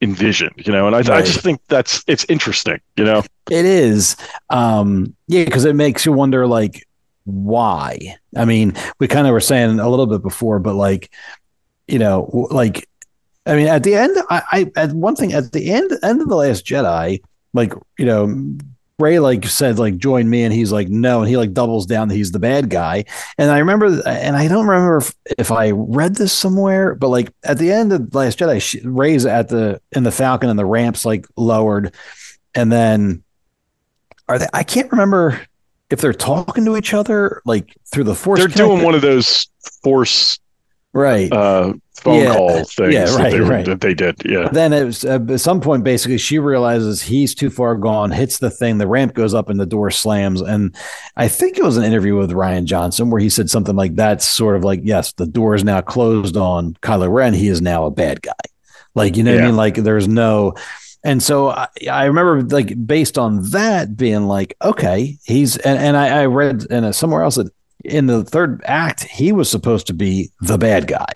envisioned, 0.00 0.54
you 0.64 0.72
know, 0.72 0.86
and 0.86 0.94
I, 0.94 1.00
I 1.00 1.22
just 1.22 1.40
think 1.40 1.60
that's 1.68 2.04
it's 2.06 2.24
interesting, 2.28 2.80
you 2.96 3.04
know. 3.04 3.22
It 3.50 3.64
is. 3.64 4.16
Um, 4.50 5.14
yeah, 5.26 5.44
because 5.44 5.64
it 5.64 5.74
makes 5.74 6.06
you 6.06 6.12
wonder, 6.12 6.46
like, 6.46 6.86
why? 7.24 8.16
I 8.36 8.44
mean, 8.44 8.74
we 8.98 9.08
kind 9.08 9.26
of 9.26 9.32
were 9.32 9.40
saying 9.40 9.80
a 9.80 9.88
little 9.88 10.06
bit 10.06 10.22
before, 10.22 10.58
but 10.58 10.74
like, 10.74 11.10
you 11.86 11.98
know, 11.98 12.48
like, 12.50 12.88
I 13.44 13.56
mean, 13.56 13.66
at 13.66 13.82
the 13.82 13.94
end, 13.94 14.16
I, 14.30 14.42
I 14.52 14.72
at 14.76 14.92
one 14.92 15.16
thing 15.16 15.32
at 15.32 15.52
the 15.52 15.70
end, 15.70 15.90
end 16.02 16.20
of 16.20 16.28
the 16.28 16.36
Last 16.36 16.64
Jedi, 16.64 17.20
like, 17.52 17.72
you 17.98 18.06
know, 18.06 18.56
Rey 18.98 19.20
like 19.20 19.44
said 19.46 19.78
like 19.78 19.98
join 19.98 20.28
me, 20.28 20.42
and 20.42 20.52
he's 20.52 20.72
like 20.72 20.88
no, 20.88 21.20
and 21.20 21.28
he 21.28 21.36
like 21.36 21.52
doubles 21.52 21.86
down 21.86 22.08
that 22.08 22.16
he's 22.16 22.32
the 22.32 22.38
bad 22.38 22.68
guy. 22.68 23.04
And 23.38 23.50
I 23.50 23.58
remember, 23.58 23.86
and 24.06 24.36
I 24.36 24.48
don't 24.48 24.66
remember 24.66 24.98
if, 24.98 25.14
if 25.38 25.52
I 25.52 25.70
read 25.70 26.16
this 26.16 26.32
somewhere, 26.32 26.94
but 26.94 27.08
like 27.08 27.32
at 27.44 27.58
the 27.58 27.70
end 27.70 27.92
of 27.92 28.14
Last 28.14 28.38
Jedi, 28.38 28.60
she, 28.60 28.80
Rey's 28.80 29.24
at 29.24 29.48
the 29.48 29.80
in 29.92 30.02
the 30.02 30.10
Falcon, 30.10 30.50
and 30.50 30.58
the 30.58 30.66
ramps 30.66 31.04
like 31.04 31.26
lowered, 31.36 31.94
and 32.54 32.72
then 32.72 33.22
are 34.28 34.38
they? 34.38 34.48
I 34.52 34.64
can't 34.64 34.90
remember 34.90 35.40
if 35.90 36.00
they're 36.00 36.12
talking 36.12 36.64
to 36.64 36.76
each 36.76 36.92
other 36.92 37.40
like 37.44 37.76
through 37.92 38.04
the 38.04 38.14
force. 38.14 38.40
They're 38.40 38.48
doing 38.48 38.82
one 38.82 38.94
of 38.96 39.00
those 39.00 39.48
force 39.82 40.38
right. 40.98 41.32
uh, 41.32 41.72
phone 42.00 42.22
Yeah, 42.22 42.34
call 42.34 42.50
things 42.64 42.94
yeah, 42.94 43.04
that, 43.04 43.18
right, 43.18 43.32
they 43.32 43.40
right. 43.40 43.64
that 43.66 43.80
they 43.80 43.94
did. 43.94 44.16
Yeah. 44.24 44.48
then 44.48 44.72
it 44.72 44.84
was, 44.84 45.04
uh, 45.04 45.18
at 45.28 45.40
some 45.40 45.60
point, 45.60 45.84
basically, 45.84 46.18
she 46.18 46.38
realizes 46.38 47.02
he's 47.02 47.34
too 47.34 47.50
far 47.50 47.74
gone, 47.76 48.10
hits 48.10 48.38
the 48.38 48.50
thing, 48.50 48.78
the 48.78 48.86
ramp 48.86 49.14
goes 49.14 49.34
up, 49.34 49.48
and 49.48 49.58
the 49.58 49.66
door 49.66 49.90
slams. 49.90 50.40
And 50.40 50.74
I 51.16 51.28
think 51.28 51.58
it 51.58 51.64
was 51.64 51.76
an 51.76 51.84
interview 51.84 52.16
with 52.16 52.30
Rian 52.30 52.64
Johnson 52.64 53.10
where 53.10 53.20
he 53.20 53.30
said 53.30 53.50
something 53.50 53.76
like 53.76 53.94
that's 53.94 54.26
sort 54.26 54.56
of 54.56 54.64
like, 54.64 54.80
yes, 54.82 55.12
the 55.12 55.26
door 55.26 55.54
is 55.54 55.64
now 55.64 55.80
closed 55.80 56.36
on 56.36 56.74
Kylo 56.74 57.12
Ren. 57.12 57.34
He 57.34 57.48
is 57.48 57.60
now 57.60 57.86
a 57.86 57.90
bad 57.90 58.22
guy. 58.22 58.32
Like, 58.94 59.16
you 59.16 59.22
know 59.22 59.34
what 59.34 59.42
I 59.42 59.46
mean? 59.46 59.56
Like, 59.56 59.74
there's 59.76 60.08
no. 60.08 60.54
And 61.04 61.22
so 61.22 61.50
I, 61.50 61.68
I 61.88 62.04
remember, 62.06 62.42
like, 62.42 62.86
based 62.86 63.18
on 63.18 63.50
that, 63.50 63.96
being 63.96 64.24
like, 64.26 64.56
okay, 64.62 65.16
he's, 65.24 65.56
and, 65.56 65.78
and 65.78 65.96
I, 65.96 66.22
I 66.22 66.26
read 66.26 66.64
in 66.64 66.92
somewhere 66.92 67.22
else 67.22 67.36
that 67.36 67.52
in 67.84 68.06
the 68.06 68.24
third 68.24 68.62
act, 68.64 69.04
he 69.04 69.32
was 69.32 69.50
supposed 69.50 69.86
to 69.88 69.94
be 69.94 70.30
the 70.40 70.58
bad 70.58 70.86
guy. 70.86 71.12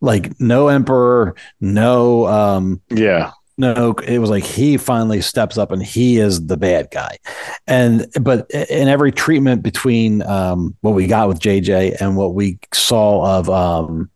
Like, 0.00 0.38
no 0.40 0.68
emperor, 0.68 1.36
no, 1.60 2.26
um, 2.26 2.80
Yeah. 2.90 3.30
no 3.58 3.92
it 4.06 4.18
was 4.18 4.30
like 4.30 4.42
he 4.44 4.76
finally 4.76 5.20
steps 5.20 5.58
up 5.58 5.70
and 5.72 5.82
he 5.82 6.16
is 6.16 6.46
the 6.46 6.56
bad 6.56 6.88
guy 6.90 7.18
and 7.66 8.06
but 8.22 8.50
in 8.50 8.88
every 8.88 9.12
treatment 9.12 9.62
between 9.62 10.22
um 10.22 10.74
what 10.80 10.94
we 10.94 11.06
got 11.06 11.28
with 11.28 11.38
jj 11.38 11.94
and 12.00 12.16
what 12.16 12.32
we 12.34 12.58
saw 12.72 13.38
of 13.38 13.50
um 13.50 14.10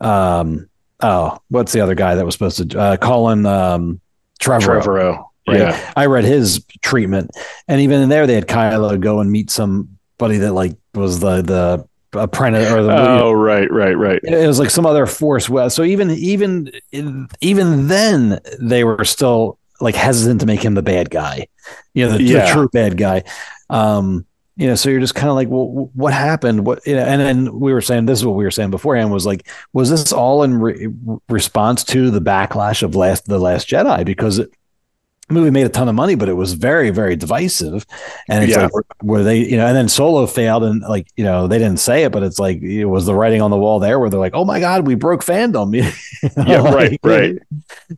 um 0.00 0.66
oh 1.00 1.38
what's 1.48 1.72
the 1.72 1.80
other 1.80 1.94
guy 1.94 2.14
that 2.14 2.24
was 2.24 2.34
supposed 2.34 2.70
to 2.70 2.78
uh 2.80 2.96
colin 2.96 3.44
um 3.46 4.00
trevor 4.40 4.80
Trevorrow. 4.80 5.24
Right. 5.46 5.58
Yeah. 5.58 5.92
I 5.94 6.06
read 6.06 6.24
his 6.24 6.64
treatment, 6.82 7.30
and 7.68 7.78
even 7.82 8.00
in 8.00 8.08
there, 8.08 8.26
they 8.26 8.34
had 8.34 8.48
Kylo 8.48 8.98
go 8.98 9.20
and 9.20 9.30
meet 9.30 9.50
somebody 9.50 10.38
that 10.38 10.52
like 10.54 10.74
was 10.96 11.20
the 11.20 11.42
the 11.42 11.88
apprentice 12.18 12.70
or 12.70 12.82
the 12.82 12.92
Oh, 12.96 13.32
right, 13.32 13.70
right, 13.72 13.94
right. 13.94 14.20
it 14.22 14.46
was 14.46 14.58
like 14.58 14.70
some 14.70 14.86
other 14.86 15.06
force. 15.06 15.48
Well 15.48 15.70
so 15.70 15.82
even 15.82 16.10
even 16.10 16.70
even 17.40 17.88
then 17.88 18.40
they 18.60 18.84
were 18.84 19.04
still 19.04 19.58
like 19.80 19.96
hesitant 19.96 20.40
to 20.40 20.46
make 20.46 20.64
him 20.64 20.74
the 20.74 20.82
bad 20.82 21.10
guy. 21.10 21.48
You 21.92 22.06
know 22.06 22.16
the, 22.16 22.32
the 22.32 22.46
true 22.52 22.68
bad 22.68 22.96
guy. 22.96 23.24
Um 23.70 24.26
you 24.56 24.68
know 24.68 24.76
so 24.76 24.88
you're 24.88 25.00
just 25.00 25.16
kind 25.16 25.28
of 25.30 25.34
like 25.34 25.48
well 25.48 25.90
what 25.94 26.12
happened? 26.12 26.64
What 26.64 26.86
you 26.86 26.94
know 26.94 27.02
and 27.02 27.20
then 27.20 27.58
we 27.58 27.72
were 27.72 27.80
saying 27.80 28.06
this 28.06 28.20
is 28.20 28.26
what 28.26 28.36
we 28.36 28.44
were 28.44 28.52
saying 28.52 28.70
beforehand 28.70 29.10
was 29.10 29.26
like 29.26 29.48
was 29.72 29.90
this 29.90 30.12
all 30.12 30.44
in 30.44 30.54
re- 30.54 30.88
response 31.28 31.82
to 31.84 32.10
the 32.10 32.20
backlash 32.20 32.82
of 32.84 32.94
last 32.94 33.26
the 33.26 33.40
last 33.40 33.68
jedi? 33.68 34.04
Because 34.06 34.38
it, 34.38 34.50
movie 35.30 35.50
made 35.50 35.64
a 35.66 35.70
ton 35.70 35.88
of 35.88 35.94
money, 35.94 36.14
but 36.14 36.28
it 36.28 36.34
was 36.34 36.52
very, 36.52 36.90
very 36.90 37.16
divisive. 37.16 37.86
And 38.28 38.44
it's 38.44 38.52
Yeah. 38.54 38.64
like, 38.64 38.74
were- 38.74 38.86
were 39.02 39.22
they, 39.22 39.38
you 39.38 39.56
know, 39.56 39.66
and 39.66 39.74
then 39.76 39.88
Solo 39.88 40.26
failed, 40.26 40.64
and 40.64 40.82
like, 40.82 41.06
you 41.16 41.24
know, 41.24 41.46
they 41.46 41.58
didn't 41.58 41.78
say 41.80 42.04
it, 42.04 42.12
but 42.12 42.22
it's 42.22 42.38
like 42.38 42.60
it 42.62 42.84
was 42.84 43.06
the 43.06 43.14
writing 43.14 43.40
on 43.42 43.50
the 43.50 43.56
wall 43.56 43.78
there, 43.80 43.98
where 43.98 44.10
they're 44.10 44.20
like, 44.20 44.34
"Oh 44.34 44.44
my 44.44 44.60
God, 44.60 44.86
we 44.86 44.94
broke 44.94 45.24
fandom." 45.24 45.74
You 45.74 46.30
know, 46.36 46.44
Yeah, 46.46 46.72
right, 46.74 46.90
like- 46.92 47.00
right. 47.02 47.36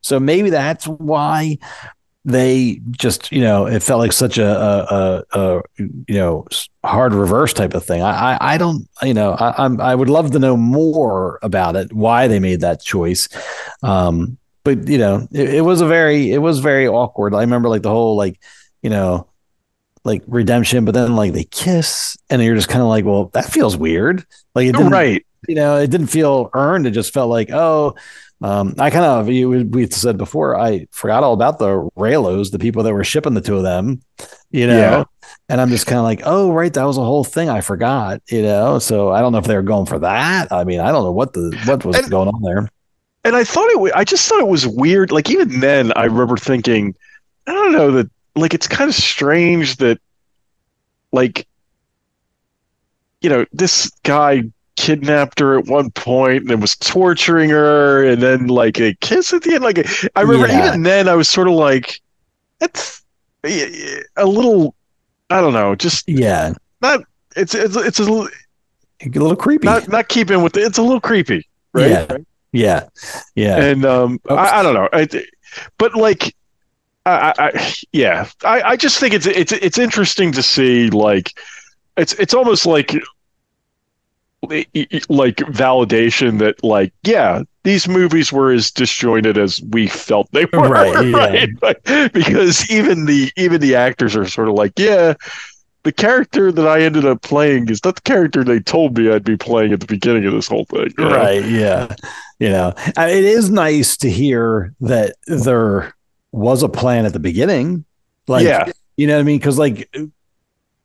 So 0.03 0.19
maybe 0.21 0.51
that's 0.51 0.87
why 0.87 1.59
they 2.25 2.81
just, 2.91 3.31
you 3.31 3.41
know, 3.41 3.67
it 3.67 3.85
felt 3.85 4.01
like 4.01 4.13
such 4.13 4.37
a, 4.37 4.45
a, 4.47 5.23
a, 5.33 5.41
a 5.41 5.63
you 5.79 6.15
know, 6.17 6.45
hard 6.85 7.15
reverse 7.15 7.53
type 7.53 7.73
of 7.75 7.85
thing. 7.85 8.03
I, 8.03 8.33
I, 8.35 8.55
I 8.55 8.59
don't, 8.59 8.89
you 9.03 9.15
know, 9.15 9.33
I, 9.35 9.65
I'm, 9.65 9.81
I 9.81 9.95
would 9.95 10.11
love 10.11 10.33
to 10.33 10.41
know 10.41 10.57
more 10.57 11.39
about 11.43 11.77
it, 11.77 11.93
why 11.93 12.27
they 12.27 12.41
made 12.41 12.63
that 12.63 12.83
choice. 12.83 13.29
Um, 13.85 14.39
but 14.67 14.87
you 14.89 14.99
know, 14.99 15.27
it, 15.33 15.55
it 15.55 15.61
was 15.63 15.81
a 15.81 15.87
very, 15.87 16.31
it 16.31 16.39
was 16.39 16.59
very 16.59 16.87
awkward. 16.87 17.35
I 17.35 17.41
remember 17.41 17.71
like 17.71 17.83
the 17.83 17.89
whole, 17.91 18.17
like, 18.17 18.39
you 18.83 18.91
know, 18.91 19.27
like 20.05 20.23
redemption, 20.27 20.85
but 20.85 20.93
then 20.95 21.17
like 21.17 21.33
they 21.33 21.45
kiss, 21.45 22.17
and 22.29 22.43
you're 22.43 22.55
just 22.55 22.69
kind 22.69 22.83
of 22.83 22.89
like, 22.89 23.05
well, 23.07 23.27
that 23.33 23.47
feels 23.51 23.77
weird. 23.77 24.25
Like 24.55 24.67
it 24.69 24.73
didn't, 24.77 24.93
Right. 24.93 25.25
you 25.49 25.55
know, 25.55 25.77
it 25.79 25.91
didn't 25.91 26.09
feel 26.09 26.51
earned. 26.55 26.87
It 26.87 26.91
just 26.93 27.13
felt 27.15 27.31
like, 27.31 27.51
oh, 27.51 27.95
um, 28.43 28.75
I 28.79 28.91
kind 28.91 29.05
of 29.07 29.31
you 29.31 29.49
we 29.49 29.87
said 29.91 30.19
before, 30.19 30.61
I 30.61 30.87
forgot 30.91 31.23
all 31.25 31.33
about 31.33 31.59
the 31.59 31.89
Reylos, 31.97 32.51
the 32.53 32.59
people 32.59 32.83
that 32.83 32.93
were 32.93 33.03
shipping 33.03 33.33
the 33.35 33.41
two 33.41 33.57
of 33.57 33.63
them, 33.63 34.03
you 34.51 34.67
know, 34.67 34.79
Yeah. 34.79 35.05
and 35.49 35.59
I'm 35.61 35.71
just 35.71 35.87
kind 35.87 35.99
of 35.99 36.05
like, 36.05 36.21
oh, 36.25 36.53
right, 36.53 36.73
that 36.75 36.85
was 36.85 36.99
a 36.99 37.05
whole 37.05 37.25
thing. 37.25 37.49
I 37.49 37.63
forgot, 37.63 38.21
you 38.29 38.43
know. 38.43 38.79
So 38.79 39.11
I 39.11 39.21
don't 39.23 39.33
know 39.33 39.39
if 39.39 39.47
they 39.47 39.57
were 39.57 39.63
going 39.63 39.87
for 39.87 39.99
that. 40.01 40.53
I 40.53 40.65
mean, 40.65 40.81
I 40.81 40.93
don't 40.93 41.03
know 41.05 41.13
what 41.13 41.33
the 41.33 41.57
what 41.65 41.85
was 41.85 41.97
And- 41.97 42.11
going 42.11 42.29
on 42.29 42.43
there. 42.43 42.69
And 43.27 43.35
I 43.37 43.43
thought 43.45 43.69
it. 43.71 43.93
I 43.95 44.05
just 44.05 44.29
thought 44.29 44.41
it 44.41 44.47
was 44.49 44.67
weird. 44.67 45.11
Like 45.11 45.29
even 45.31 45.61
then, 45.61 45.93
I 45.97 46.05
remember 46.05 46.37
thinking, 46.37 46.95
I 47.47 47.53
don't 47.53 47.73
know 47.73 47.91
that. 47.91 48.11
Like 48.37 48.53
it's 48.55 48.69
kind 48.69 48.89
of 48.89 48.95
strange 48.95 49.79
that, 49.79 49.99
like, 51.11 51.47
you 53.23 53.31
know, 53.31 53.47
this 53.53 53.91
guy 54.03 54.45
kidnapped 54.77 55.41
her 55.41 55.59
at 55.59 55.65
one 55.65 55.91
point 55.93 56.51
and 56.51 56.61
was 56.61 56.77
torturing 56.77 57.49
her, 57.51 58.05
and 58.05 58.23
then 58.23 58.47
like 58.49 58.79
a 58.79 58.95
kiss 59.01 59.33
at 59.33 59.43
the 59.43 59.55
end. 59.55 59.65
Like 59.65 59.79
I 60.17 60.21
remember 60.21 60.49
Yeah. 60.49 60.67
even 60.69 60.83
then, 60.83 61.09
I 61.09 61.15
was 61.15 61.29
sort 61.29 61.49
of 61.49 61.55
like, 61.55 62.01
that's 62.59 63.03
a 63.45 64.27
little. 64.27 64.75
I 65.31 65.41
don't 65.41 65.55
know. 65.55 65.75
Just 65.75 66.09
Yeah, 66.09 66.53
not. 66.83 67.01
It's 67.35 67.55
it's 67.55 67.75
it's 67.75 67.99
a 67.99 68.03
little 68.03 68.29
a 69.03 69.09
little 69.09 69.35
creepy. 69.35 69.65
not 69.67 69.89
not 69.89 70.09
keeping 70.09 70.43
with. 70.43 70.53
The, 70.53 70.61
it's 70.61 70.79
a 70.79 70.83
little 70.83 71.01
creepy, 71.01 71.49
right? 71.73 71.91
Yeah. 71.91 72.17
Yeah, 72.57 72.89
yeah. 73.35 73.57
and 73.57 73.85
um. 73.85 74.21
I, 74.29 74.61
I 74.61 74.63
don't 74.63 74.75
know, 74.75 74.89
I, 74.93 75.09
but 75.79 75.95
like, 75.95 76.35
I, 77.05 77.33
I, 77.39 77.75
yeah, 77.93 78.29
I, 78.45 78.63
I 78.63 78.77
just 78.77 78.99
think 78.99 79.15
it's 79.15 79.27
it's 79.27 79.53
it's 79.53 79.79
interesting 79.79 80.33
to 80.33 80.43
see 80.43 80.91
like, 80.91 81.39
it's 81.97 82.13
it's 82.15 82.35
almost 82.35 82.67
like 82.67 82.95
like 85.09 85.37
validation 85.37 86.39
that 86.39 86.63
like 86.63 86.93
yeah 87.03 87.43
these 87.65 87.89
movies 87.89 88.33
were 88.33 88.53
as 88.53 88.71
disjointed 88.71 89.37
as 89.37 89.61
we 89.71 89.89
felt 89.89 90.31
they 90.33 90.45
were 90.53 90.69
Right, 90.69 90.95
right, 91.13 91.35
yeah. 91.35 91.47
Like, 91.63 92.13
because 92.13 92.71
even 92.71 93.07
the 93.07 93.33
even 93.37 93.61
the 93.61 93.75
actors 93.75 94.15
are 94.15 94.27
sort 94.27 94.49
of 94.49 94.55
like 94.55 94.73
yeah 94.79 95.15
the 95.83 95.93
character 95.93 96.51
that 96.51 96.67
I 96.67 96.83
ended 96.83 97.05
up 97.05 97.23
playing 97.23 97.69
is 97.69 97.85
not 97.85 97.95
the 97.97 98.01
character 98.03 98.43
they 98.43 98.61
told 98.61 98.99
me 98.99 99.11
I'd 99.11 99.25
be 99.25 99.37
playing 99.37 99.73
at 99.73 99.81
the 99.81 99.87
beginning 99.87 100.27
of 100.27 100.33
this 100.33 100.49
whole 100.49 100.65
thing 100.65 100.93
you 100.99 101.05
know? 101.05 101.17
Right. 101.17 101.45
Yeah. 101.45 101.95
You 102.39 102.51
know, 102.51 102.75
it 102.77 103.25
is 103.25 103.49
nice 103.51 103.97
to 103.99 104.11
hear 104.11 104.75
that 104.81 105.17
there 105.27 105.95
was 106.33 106.63
a 106.63 106.69
plan 106.69 107.07
at 107.07 107.13
the 107.15 107.19
beginning. 107.19 107.85
Like, 108.29 108.45
Yeah. 108.45 108.71
you 108.97 109.07
know 109.07 109.15
what 109.15 109.21
I 109.21 109.25
mean? 109.25 109.39
Because 109.39 109.59
like 109.59 109.89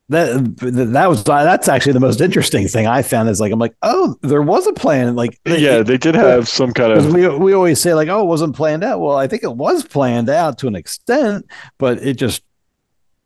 that 0.09 0.55
that 0.59 1.09
was 1.09 1.23
that's 1.23 1.67
actually 1.69 1.93
the 1.93 1.99
most 2.01 2.19
interesting 2.21 2.67
thing 2.67 2.85
I 2.87 3.01
found 3.01 3.29
is 3.29 3.39
like 3.41 3.51
I'm 3.51 3.59
like, 3.59 3.75
oh, 3.81 4.15
there 4.21 4.41
was 4.41 4.67
a 4.67 4.73
plan. 4.73 5.15
Like, 5.15 5.39
yeah 5.45 5.83
they 5.83 5.97
did 5.97 6.15
have 6.15 6.47
some 6.49 6.73
kind 6.73 6.93
of 6.93 7.13
we 7.13 7.27
we 7.27 7.53
always 7.53 7.79
say 7.81 7.93
like, 7.93 8.07
oh, 8.09 8.21
it 8.21 8.27
wasn't 8.27 8.55
planned 8.55 8.83
out. 8.83 8.99
Well, 9.01 9.17
I 9.17 9.27
think 9.27 9.43
it 9.43 9.55
was 9.55 9.83
planned 9.85 10.29
out 10.29 10.57
to 10.59 10.67
an 10.67 10.75
extent, 10.75 11.45
but 11.77 11.97
it 12.01 12.13
just 12.17 12.43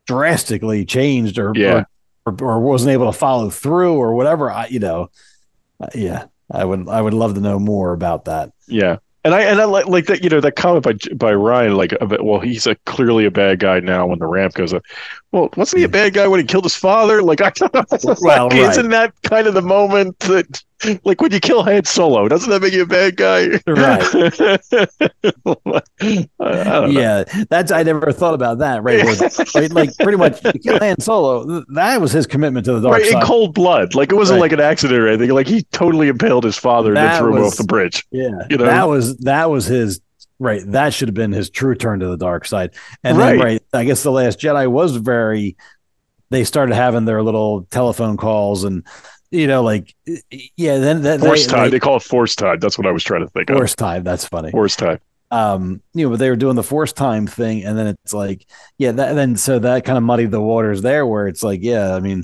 drastically 0.08 0.86
changed 0.86 1.38
or 1.40 1.52
Yeah. 1.56 1.84
or, 2.26 2.34
or, 2.34 2.44
or 2.56 2.60
wasn't 2.60 2.92
able 2.92 3.12
to 3.12 3.18
follow 3.18 3.50
through 3.50 3.94
or 3.96 4.14
whatever. 4.16 4.52
I 4.52 4.68
you 4.68 4.80
know, 4.80 5.10
uh, 5.80 5.88
yeah, 5.96 6.26
I 6.52 6.66
would 6.66 6.88
I 6.88 7.02
would 7.02 7.14
love 7.14 7.36
to 7.36 7.42
know 7.42 7.60
more 7.60 7.94
about 7.94 8.26
that. 8.26 8.52
Yeah, 8.68 8.98
and 9.26 9.34
I 9.34 9.42
and 9.42 9.60
I 9.60 9.66
like 9.66 9.88
like 9.88 10.06
that 10.06 10.24
you 10.24 10.30
know 10.30 10.40
that 10.40 10.56
comment 10.56 10.84
by 10.84 10.94
by 11.16 11.32
Rian 11.34 11.76
like 11.76 11.94
well 12.22 12.40
he's 12.40 12.68
a 12.68 12.76
clearly 12.86 13.26
a 13.26 13.32
bad 13.32 13.60
guy 13.60 13.80
now 13.80 14.06
when 14.06 14.20
the 14.20 14.28
ramp 14.28 14.54
goes 14.54 14.74
up. 14.74 14.84
Well, 15.32 15.50
wasn't 15.58 15.80
he 15.80 15.84
a 15.84 15.88
hmm. 15.88 15.94
bad 15.94 16.14
guy 16.14 16.28
when 16.28 16.40
he 16.40 16.46
killed 16.46 16.64
his 16.66 16.76
father? 16.76 17.24
Like 17.24 17.42
I 17.42 17.50
don't 17.50 17.74
know. 17.74 17.84
Well, 18.22 18.46
Like, 18.46 18.54
right. 18.54 18.70
isn't 18.70 18.90
that 18.90 19.14
kind 19.24 19.48
of 19.48 19.56
the 19.56 19.64
moment 19.64 20.20
that 20.20 20.64
like 21.06 21.22
when 21.22 21.32
you 21.32 21.40
kill 21.40 21.64
Han 21.64 21.86
Solo, 21.86 22.28
doesn't 22.28 22.50
that 22.50 22.62
make 22.62 22.74
you 22.74 22.84
a 22.84 22.86
bad 22.86 23.16
guy? 23.16 23.48
Right. 23.66 24.04
I, 26.06 26.22
I 26.40 26.80
know. 26.82 26.86
yeah, 26.88 27.24
that's 27.50 27.72
I 27.72 27.84
never 27.84 28.12
thought 28.12 28.34
about 28.34 28.60
that. 28.60 28.84
Right, 28.84 29.04
where- 29.04 29.30
right, 29.56 29.72
like 29.72 29.98
pretty 29.98 30.18
much 30.18 30.42
kill 30.64 30.80
Han 30.80 31.00
Solo. 31.00 31.64
That 31.74 32.02
was 32.02 32.12
his 32.12 32.28
commitment 32.28 32.66
to 32.66 32.74
the 32.74 32.82
dark 32.82 33.02
Right, 33.02 33.12
in 33.12 33.22
cold 33.22 33.54
blood. 33.54 33.96
Like 33.96 34.12
it 34.12 34.16
wasn't 34.16 34.36
Right. 34.38 34.42
like 34.42 34.52
an 34.54 34.62
accident 34.62 35.00
or 35.00 35.08
anything. 35.08 35.30
Like 35.32 35.48
he 35.48 35.64
totally 35.72 36.08
impaled 36.10 36.44
his 36.44 36.58
father 36.58 36.90
and 36.90 36.98
That 36.98 37.20
threw 37.20 37.38
him 37.38 37.44
off 37.44 37.56
the 37.58 37.64
bridge. 37.64 38.06
Yeah, 38.12 38.30
You 38.50 38.58
know? 38.58 38.66
that 38.66 38.88
was 38.88 39.18
that 39.20 39.50
was 39.50 39.66
his 39.66 40.02
right. 40.40 40.62
That 40.68 40.94
should 40.94 41.08
have 41.08 41.16
been 41.16 41.32
his 41.32 41.50
true 41.50 41.76
turn 41.76 42.00
to 42.02 42.08
the 42.08 42.18
dark 42.18 42.46
side. 42.46 42.72
And 43.04 43.18
Right. 43.18 43.38
then 43.38 43.40
right, 43.46 43.62
I 43.74 43.84
guess 43.86 44.04
the 44.04 44.12
Last 44.12 44.40
Jedi 44.40 44.70
was 44.70 44.96
very. 44.98 45.56
They 46.32 46.44
started 46.44 46.74
having 46.74 47.06
their 47.06 47.22
little 47.22 47.64
telephone 47.70 48.18
calls, 48.18 48.64
and 48.64 48.84
you 49.36 49.48
know, 49.48 49.62
like 49.64 49.94
yeah, 50.58 50.78
then 50.78 51.02
then 51.02 51.20
Force 51.20 51.46
they, 51.46 51.52
time. 51.52 51.64
They, 51.66 51.70
They, 51.72 51.80
call 51.80 51.98
it 51.98 52.04
force 52.04 52.36
time. 52.36 52.60
That's 52.60 52.78
what 52.78 52.88
I 52.88 52.92
was 52.92 53.04
trying 53.04 53.22
to 53.22 53.30
think 53.30 53.50
of. 53.50 53.58
force 53.58 53.76
time. 53.76 54.04
That's 54.04 54.26
funny. 54.28 54.52
Force 54.52 54.76
time. 54.76 55.00
um 55.32 55.82
you 55.94 56.06
know 56.06 56.12
but 56.12 56.20
they 56.20 56.30
were 56.30 56.36
doing 56.36 56.56
the 56.56 56.64
force 56.64 56.94
time 56.94 57.26
thing 57.28 57.66
and 57.66 57.76
then 57.78 57.88
it's 57.88 58.14
like 58.14 58.46
yeah 58.78 58.92
that 58.92 59.14
then 59.16 59.36
so 59.36 59.58
that 59.58 59.84
kind 59.84 59.98
of 59.98 60.04
muddied 60.04 60.30
the 60.32 60.40
waters 60.40 60.84
there 60.84 61.04
where 61.06 61.28
it's 61.28 61.42
like 61.42 61.62
yeah 61.64 61.96
i 61.96 62.00
mean 62.00 62.24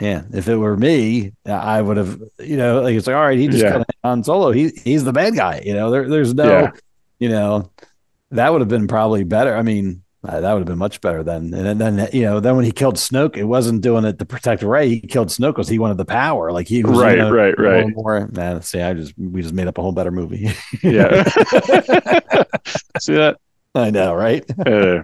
yeah 0.00 0.22
if 0.32 0.46
it 0.48 0.54
were 0.56 0.76
me 0.76 1.32
i 1.46 1.82
would 1.82 1.96
have 1.96 2.20
you 2.38 2.56
know 2.56 2.80
like 2.80 2.94
it's 2.94 3.08
like 3.08 3.16
all 3.16 3.22
right 3.22 3.38
he 3.40 3.48
just 3.48 3.62
Yeah. 3.64 3.70
kind 3.72 3.80
of 3.82 3.86
on 4.04 4.22
solo 4.22 4.52
he 4.52 4.70
he's 4.84 5.02
the 5.02 5.12
bad 5.12 5.34
guy 5.34 5.62
you 5.66 5.74
know 5.74 5.90
there, 5.90 6.08
there's 6.08 6.32
no 6.32 6.44
Yeah. 6.46 6.70
you 7.18 7.28
know 7.28 7.72
that 8.30 8.52
would 8.52 8.60
have 8.60 8.68
been 8.68 8.86
probably 8.86 9.24
better 9.24 9.56
i 9.56 9.62
mean 9.62 10.01
uh, 10.24 10.40
that 10.40 10.52
would 10.52 10.60
have 10.60 10.66
been 10.66 10.78
much 10.78 11.00
better 11.00 11.22
then 11.22 11.52
and 11.52 11.80
then, 11.80 11.96
then 11.96 12.08
you 12.12 12.22
know 12.22 12.38
then 12.40 12.54
when 12.56 12.64
he 12.64 12.70
killed 12.72 12.94
snoke 12.96 13.36
it 13.36 13.44
wasn't 13.44 13.80
doing 13.80 14.04
it 14.04 14.18
to 14.18 14.24
protect 14.24 14.62
rey 14.62 14.88
he 14.88 15.00
killed 15.00 15.28
snoke 15.28 15.54
because 15.54 15.68
he 15.68 15.78
wanted 15.78 15.96
the 15.96 16.04
power 16.04 16.52
like 16.52 16.68
he 16.68 16.82
was 16.82 16.98
Right, 16.98 17.16
you 17.16 17.24
know, 17.24 17.32
right, 17.32 17.58
right. 17.58 17.86
more 17.94 18.28
man 18.28 18.62
see 18.62 18.80
i 18.80 18.94
just 18.94 19.14
we 19.18 19.42
just 19.42 19.54
made 19.54 19.66
up 19.66 19.78
a 19.78 19.82
whole 19.82 19.92
better 19.92 20.10
movie 20.12 20.50
Yeah. 20.82 21.24
See 23.00 23.14
that? 23.14 23.38
i 23.74 23.90
know 23.90 24.14
right 24.14 24.44
Uh, 24.66 25.02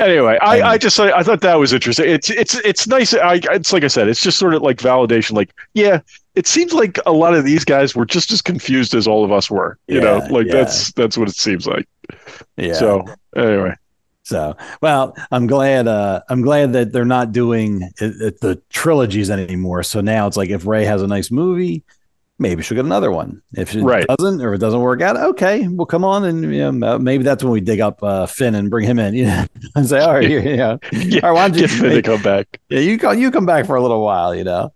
anyway, 0.00 0.38
I, 0.40 0.62
I 0.62 0.78
just 0.78 0.98
I 0.98 1.22
thought 1.22 1.40
that 1.42 1.54
was 1.54 1.72
interesting. 1.72 2.08
It's 2.08 2.30
it's 2.30 2.54
it's 2.56 2.86
nice. 2.88 3.14
I 3.14 3.40
it's 3.52 3.72
like 3.72 3.84
I 3.84 3.88
said, 3.88 4.08
it's 4.08 4.20
just 4.20 4.38
sort 4.38 4.54
of 4.54 4.62
like 4.62 4.78
validation. 4.78 5.32
Like, 5.32 5.52
yeah, 5.74 6.00
it 6.34 6.46
seems 6.46 6.72
like 6.72 6.98
a 7.06 7.12
lot 7.12 7.34
of 7.34 7.44
these 7.44 7.64
guys 7.64 7.94
were 7.94 8.04
just 8.06 8.32
as 8.32 8.42
confused 8.42 8.94
as 8.94 9.06
all 9.06 9.24
of 9.24 9.32
us 9.32 9.50
were. 9.50 9.78
You 9.86 10.00
know, 10.00 10.18
like 10.30 10.46
yeah. 10.46 10.52
that's 10.54 10.92
that's 10.92 11.16
what 11.16 11.28
it 11.28 11.36
seems 11.36 11.66
like. 11.66 11.86
yeah 12.56 12.72
So 12.74 13.04
anyway, 13.36 13.74
So, 14.24 14.56
well, 14.80 15.14
I'm 15.30 15.46
glad. 15.46 15.86
Uh, 15.86 16.22
I'm 16.30 16.40
glad 16.42 16.72
that 16.72 16.92
they're 16.92 17.04
not 17.04 17.30
doing 17.32 17.82
it, 18.00 18.14
it- 18.20 18.40
the 18.40 18.60
trilogies 18.70 19.30
anymore. 19.30 19.82
So 19.82 20.00
now 20.00 20.26
it's 20.26 20.36
like 20.36 20.50
if 20.50 20.66
Rey 20.66 20.84
has 20.86 21.02
a 21.02 21.06
nice 21.06 21.30
movie, 21.30 21.82
maybe 22.38 22.62
she'll 22.62 22.74
get 22.76 22.86
another 22.86 23.10
one. 23.12 23.42
If 23.52 23.74
it 23.74 23.82
Right. 23.82 24.06
doesn't, 24.08 24.40
or 24.40 24.54
if 24.54 24.58
it 24.58 24.60
doesn't 24.60 24.80
work 24.80 25.02
out, 25.02 25.16
okay, 25.18 25.68
well, 25.68 25.84
come 25.86 26.04
on, 26.04 26.24
and 26.24 26.42
you 26.42 26.70
know, 26.72 26.98
maybe 26.98 27.22
that's 27.22 27.44
when 27.44 27.52
we 27.52 27.60
dig 27.60 27.80
up 27.80 28.02
uh, 28.02 28.24
Finn 28.26 28.54
and 28.54 28.70
bring 28.70 28.86
him 28.86 28.98
in. 28.98 29.12
You 29.14 29.26
know, 29.26 29.44
and 29.76 29.86
say, 29.86 30.00
all 30.00 30.14
right, 30.14 30.28
you 30.28 30.56
know, 30.56 30.78
yeah, 30.92 31.20
all 31.22 31.30
right, 31.30 31.34
why 31.34 31.48
don't 31.48 31.54
you, 31.60 31.68
get 31.68 31.70
Finn 31.70 31.90
to 31.90 32.02
come 32.02 32.22
back. 32.22 32.58
yeah, 32.70 32.80
you 32.80 32.98
come, 32.98 33.18
you 33.18 33.30
come 33.30 33.46
back 33.46 33.66
for 33.66 33.76
a 33.76 33.82
little 33.82 34.02
while, 34.02 34.34
you 34.34 34.44
know. 34.44 34.72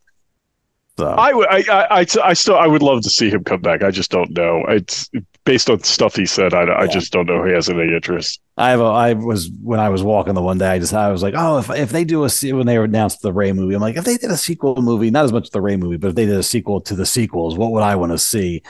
So 0.98 1.06
I 1.08 1.32
would, 1.32 1.48
I, 1.48 1.56
I, 1.70 2.00
I, 2.00 2.06
I 2.24 2.32
still, 2.34 2.56
I 2.56 2.66
would 2.66 2.82
love 2.82 3.02
to 3.02 3.10
see 3.10 3.30
him 3.30 3.44
come 3.44 3.60
back. 3.62 3.82
I 3.82 3.90
just 3.92 4.10
don't 4.10 4.30
know. 4.36 4.64
It's 4.68 5.08
based 5.44 5.70
on 5.70 5.82
stuff 5.82 6.14
he 6.16 6.26
said. 6.26 6.52
I, 6.54 6.62
I 6.64 6.84
Yeah. 6.84 6.86
just 6.86 7.12
don't 7.12 7.26
know 7.26 7.44
he 7.44 7.52
has 7.52 7.68
any 7.68 7.94
interest. 7.94 8.40
I 8.56 8.70
have 8.70 8.80
a, 8.80 8.84
I 8.84 9.12
was 9.14 9.50
when 9.62 9.80
I 9.80 9.88
was 9.88 10.02
walking 10.02 10.34
the 10.34 10.42
one 10.42 10.58
day, 10.58 10.68
I 10.68 10.78
just 10.78 10.92
I 10.92 11.10
was 11.10 11.22
like, 11.22 11.34
oh, 11.36 11.58
if 11.58 11.70
if 11.70 11.90
they 11.90 12.04
do 12.04 12.24
a 12.24 12.28
when 12.52 12.66
they 12.66 12.76
announced 12.76 13.22
the 13.22 13.32
Rey 13.32 13.52
movie, 13.52 13.74
I'm 13.74 13.80
like, 13.80 13.96
if 13.96 14.04
they 14.04 14.16
did 14.16 14.30
a 14.30 14.36
sequel 14.36 14.82
movie, 14.82 15.10
not 15.10 15.24
as 15.24 15.32
much 15.32 15.50
the 15.50 15.60
Rey 15.60 15.76
movie, 15.76 15.96
but 15.96 16.08
if 16.08 16.14
they 16.16 16.26
did 16.26 16.36
a 16.36 16.42
sequel 16.42 16.80
to 16.82 16.94
the 16.94 17.06
sequels, 17.06 17.56
what 17.56 17.70
would 17.72 17.82
I 17.82 17.96
want 17.96 18.12
to 18.12 18.18
see? 18.18 18.62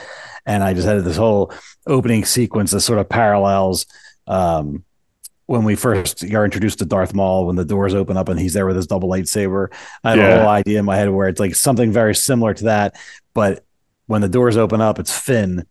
And 0.46 0.62
I 0.62 0.74
just 0.74 0.86
had 0.86 1.02
this 1.04 1.16
whole 1.16 1.52
opening 1.86 2.24
sequence 2.24 2.70
that 2.72 2.80
sort 2.80 2.98
of 2.98 3.08
parallels 3.08 3.86
um, 4.26 4.84
when 5.46 5.64
we 5.64 5.74
first 5.74 6.22
are 6.22 6.44
introduced 6.44 6.80
to 6.80 6.84
Darth 6.84 7.14
Maul 7.14 7.46
when 7.46 7.56
the 7.56 7.64
doors 7.64 7.94
open 7.94 8.16
up 8.18 8.28
and 8.28 8.38
he's 8.38 8.52
there 8.52 8.66
with 8.66 8.76
his 8.76 8.86
double 8.86 9.08
lightsaber. 9.08 9.68
I 10.04 10.10
have 10.10 10.20
a 10.20 10.26
whole 10.26 10.46
idea 10.48 10.78
in 10.78 10.84
my 10.84 10.96
head 10.96 11.10
where 11.10 11.28
it's 11.28 11.40
like 11.40 11.54
something 11.54 11.90
very 11.90 12.14
similar 12.14 12.52
to 12.54 12.64
that, 12.64 12.94
but 13.34 13.64
when 14.06 14.20
the 14.20 14.28
doors 14.28 14.56
open 14.58 14.80
up, 14.82 14.98
it's 14.98 15.16
Finn. 15.18 15.66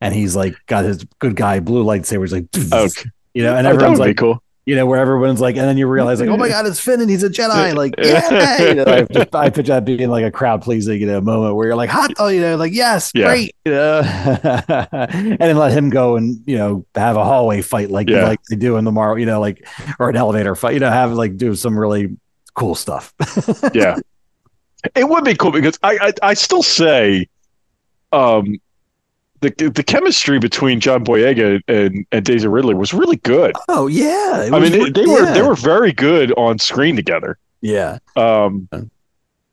And 0.00 0.14
he's 0.14 0.34
like 0.34 0.54
got 0.66 0.84
his 0.84 1.04
good 1.18 1.36
guy 1.36 1.60
blue 1.60 1.84
lightsaber. 1.84 2.22
He's 2.22 2.32
like, 2.32 2.46
Okay. 2.72 3.10
you 3.34 3.42
know, 3.42 3.54
and 3.56 3.66
Oh, 3.66 3.70
everyone's 3.70 3.98
like, 3.98 4.16
cool. 4.16 4.42
you 4.64 4.74
know, 4.76 4.86
where 4.86 4.98
everyone's 4.98 5.40
like, 5.40 5.56
and 5.56 5.66
then 5.66 5.76
you 5.76 5.86
realize, 5.86 6.20
like, 6.20 6.28
oh 6.30 6.36
my 6.38 6.48
god, 6.48 6.66
it's 6.66 6.80
Finn 6.80 7.00
and 7.02 7.10
he's 7.10 7.22
a 7.22 7.28
Jedi. 7.28 7.74
Like, 7.74 7.94
yeah, 7.98 8.62
you 8.62 8.74
know, 8.76 8.84
I, 8.86 9.02
just, 9.02 9.34
I 9.34 9.50
picture 9.50 9.72
that 9.74 9.84
being 9.84 10.08
like 10.08 10.24
a 10.24 10.30
crowd 10.30 10.62
pleasing, 10.62 11.00
you 11.00 11.06
know, 11.06 11.20
moment 11.20 11.54
where 11.54 11.66
you're 11.66 11.76
like, 11.76 11.90
hot, 11.90 12.12
oh, 12.18 12.28
you 12.28 12.40
know, 12.40 12.56
like, 12.56 12.72
yes, 12.72 13.10
Yeah. 13.14 13.26
great, 13.26 13.54
you 13.66 13.72
know, 13.72 14.00
and 14.92 15.38
then 15.38 15.56
let 15.56 15.72
him 15.72 15.90
go 15.90 16.16
and 16.16 16.42
you 16.46 16.56
know 16.56 16.86
have 16.94 17.16
a 17.16 17.24
hallway 17.24 17.60
fight 17.62 17.90
like 17.90 18.08
Yeah. 18.08 18.24
like 18.26 18.40
they 18.48 18.56
do 18.56 18.76
in 18.76 18.84
the 18.84 18.92
Marvel, 18.92 19.18
you 19.18 19.26
know, 19.26 19.40
like 19.40 19.66
or 19.98 20.08
an 20.08 20.16
elevator 20.16 20.54
fight, 20.54 20.74
you 20.74 20.80
know, 20.80 20.90
have 20.90 21.12
like 21.12 21.36
do 21.36 21.54
some 21.54 21.78
really 21.78 22.16
cool 22.54 22.74
stuff. 22.74 23.12
yeah 23.74 23.96
it 24.96 25.06
would 25.06 25.24
be 25.24 25.34
cool 25.34 25.52
because 25.52 25.78
I, 25.82 25.98
I 26.22 26.30
i 26.30 26.32
still 26.34 26.62
say 26.62 27.28
um 28.12 28.56
the 29.40 29.70
the 29.74 29.82
chemistry 29.82 30.38
between 30.38 30.80
john 30.80 31.04
boyega 31.04 31.60
and 31.68 32.06
and 32.12 32.24
daisy 32.24 32.48
ridley 32.48 32.74
was 32.74 32.92
really 32.92 33.16
good. 33.16 33.54
Oh 33.68 33.86
yeah, 33.86 34.48
i 34.52 34.58
was 34.58 34.70
mean 34.70 34.72
they, 34.72 34.90
they 34.90 35.06
were 35.06 35.24
yeah. 35.24 35.32
they 35.32 35.42
were 35.42 35.54
very 35.54 35.92
good 35.92 36.32
on 36.32 36.58
screen 36.58 36.96
together. 36.96 37.38
Yeah, 37.60 37.98
um 38.16 38.68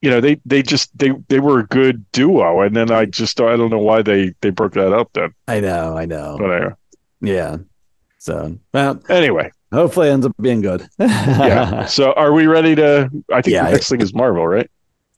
you 0.01 0.09
know 0.09 0.21
they 0.21 0.39
they 0.45 0.61
just 0.61 0.97
they 0.97 1.11
they 1.29 1.39
were 1.39 1.59
a 1.59 1.67
good 1.67 2.05
duo. 2.11 2.61
And 2.61 2.75
then 2.75 2.91
i 2.91 3.05
just 3.05 3.39
i 3.41 3.55
don't 3.55 3.69
know 3.69 3.79
why 3.79 4.01
they 4.01 4.33
they 4.41 4.49
broke 4.49 4.73
that 4.73 4.93
up 4.93 5.09
then. 5.13 5.33
I 5.47 5.59
know, 5.59 5.97
I 5.97 6.05
know, 6.05 6.37
but 6.39 6.51
anyway, 6.51 6.73
yeah. 7.21 7.57
So 8.19 8.57
well, 8.73 9.01
anyway. 9.09 9.51
hopefully 9.71 10.09
it 10.09 10.11
ends 10.11 10.25
up 10.25 10.35
being 10.41 10.61
good. 10.61 10.87
yeah. 10.99 11.85
So 11.85 12.11
are 12.13 12.33
we 12.33 12.47
ready 12.47 12.75
to 12.75 13.09
i 13.31 13.41
think 13.41 13.53
Yeah, 13.53 13.65
the 13.65 13.71
next 13.71 13.89
thing 13.89 14.01
is 14.01 14.13
marvel 14.13 14.47
right 14.47 14.69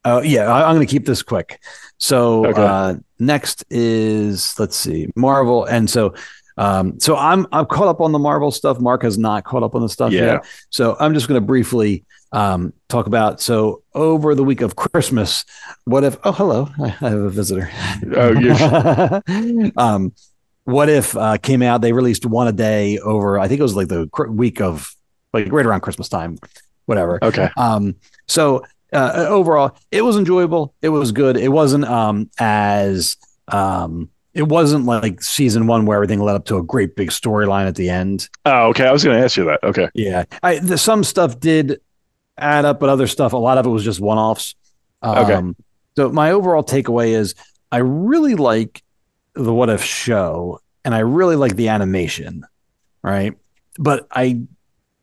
Oh 0.06 0.22
yeah, 0.22 0.48
I, 0.52 0.68
I'm 0.70 0.76
going 0.76 0.86
to 0.88 0.92
keep 0.92 1.06
this 1.06 1.22
quick. 1.22 1.62
So 1.98 2.46
Okay. 2.48 2.62
uh, 2.64 2.96
next 3.20 3.66
is 3.70 4.58
let's 4.60 4.76
see, 4.76 5.10
Marvel, 5.16 5.66
and 5.66 5.90
so 5.90 6.14
um, 6.58 7.00
so 7.00 7.16
I'm 7.16 7.46
I'm 7.52 7.66
caught 7.66 7.88
up 7.88 8.02
on 8.02 8.12
the 8.12 8.20
Marvel 8.20 8.52
stuff. 8.52 8.80
Mark 8.80 9.04
has 9.04 9.18
not 9.18 9.44
caught 9.44 9.64
up 9.64 9.76
on 9.76 9.82
the 9.82 9.90
stuff 9.90 10.12
Yeah. 10.12 10.26
yet. 10.34 10.46
So 10.70 10.96
I'm 11.00 11.14
just 11.14 11.28
going 11.28 11.40
to 11.42 11.46
briefly 11.46 12.06
um, 12.32 12.74
talk 12.90 13.08
about. 13.08 13.42
So 13.42 13.84
over 13.94 14.36
the 14.36 14.44
week 14.44 14.62
of 14.62 14.76
Christmas, 14.76 15.44
what 15.86 16.04
if? 16.04 16.18
Oh, 16.24 16.32
hello, 16.32 16.70
I, 16.80 16.84
I 17.02 17.10
have 17.10 17.20
a 17.20 17.30
visitor. 17.30 17.70
oh 18.16 18.32
you 18.40 19.72
um, 19.78 20.14
what 20.66 20.88
if 20.90 21.16
uh, 21.18 21.38
came 21.38 21.62
out? 21.62 21.82
They 21.82 21.94
released 21.94 22.26
one 22.26 22.48
a 22.48 22.52
day 22.54 23.00
over. 23.00 23.40
I 23.40 23.48
think 23.48 23.60
it 23.60 23.64
was 23.64 23.76
like 23.76 23.88
the 23.88 24.08
cr- 24.10 24.28
week 24.30 24.62
of 24.62 24.94
like 25.34 25.52
right 25.52 25.66
around 25.66 25.82
Christmas 25.82 26.10
time, 26.10 26.38
whatever. 26.86 27.20
okay 27.22 27.50
Um, 27.58 27.96
so 28.28 28.64
uh, 28.94 29.26
overall, 29.30 29.78
it 29.92 30.02
was 30.02 30.18
enjoyable. 30.18 30.74
It 30.82 30.90
was 30.90 31.12
good. 31.12 31.38
It 31.38 31.50
wasn't 31.50 31.86
um 31.86 32.30
as 32.40 33.18
um 33.48 34.10
it 34.34 34.44
wasn't 34.48 34.86
like 34.86 35.22
season 35.24 35.68
one 35.68 35.86
where 35.86 35.96
everything 35.98 36.20
led 36.20 36.36
up 36.36 36.46
to 36.46 36.58
a 36.58 36.64
great 36.64 36.96
big 36.96 37.10
storyline 37.10 37.68
at 37.68 37.76
the 37.76 37.90
end. 37.90 38.30
oh 38.46 38.68
okay 38.70 38.86
i 38.86 38.92
was 38.92 39.04
gonna 39.04 39.20
ask 39.20 39.36
you 39.38 39.46
that 39.46 39.62
okay 39.64 39.90
Yeah, 39.96 40.26
I 40.44 40.60
the, 40.60 40.78
some 40.78 41.04
stuff 41.04 41.40
did 41.40 41.82
add 42.38 42.64
up, 42.64 42.80
but 42.80 42.90
other 42.90 43.08
stuff, 43.08 43.34
a 43.34 43.38
lot 43.38 43.58
of 43.58 43.66
it 43.66 43.70
was 43.70 43.84
just 43.84 44.00
one 44.00 44.18
offs. 44.18 44.56
Okay. 45.04 45.34
Um, 45.34 45.56
so 45.98 46.10
my 46.10 46.32
overall 46.32 46.64
takeaway 46.64 47.10
is 47.10 47.36
I 47.72 47.78
really 47.78 48.36
like 48.36 48.82
the 49.34 49.54
What 49.54 49.70
If 49.70 49.84
show, 49.84 50.62
and 50.86 50.96
I 50.96 51.00
really 51.00 51.36
like 51.36 51.56
the 51.56 51.68
animation, 51.70 52.46
right? 53.04 53.34
But 53.78 54.08
I 54.12 54.42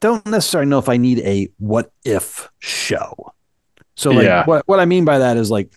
don't 0.01 0.25
necessarily 0.27 0.69
know 0.71 0.79
if 0.79 0.89
I 0.89 0.97
need 0.97 1.19
a 1.21 1.49
What 1.59 1.93
If 2.05 2.49
show. 2.59 3.33
So 3.97 4.11
like 4.13 4.25
Yeah. 4.25 4.45
what 4.47 4.67
what 4.69 4.79
I 4.81 4.85
mean 4.85 5.05
by 5.05 5.19
that 5.19 5.37
is 5.37 5.51
like 5.51 5.73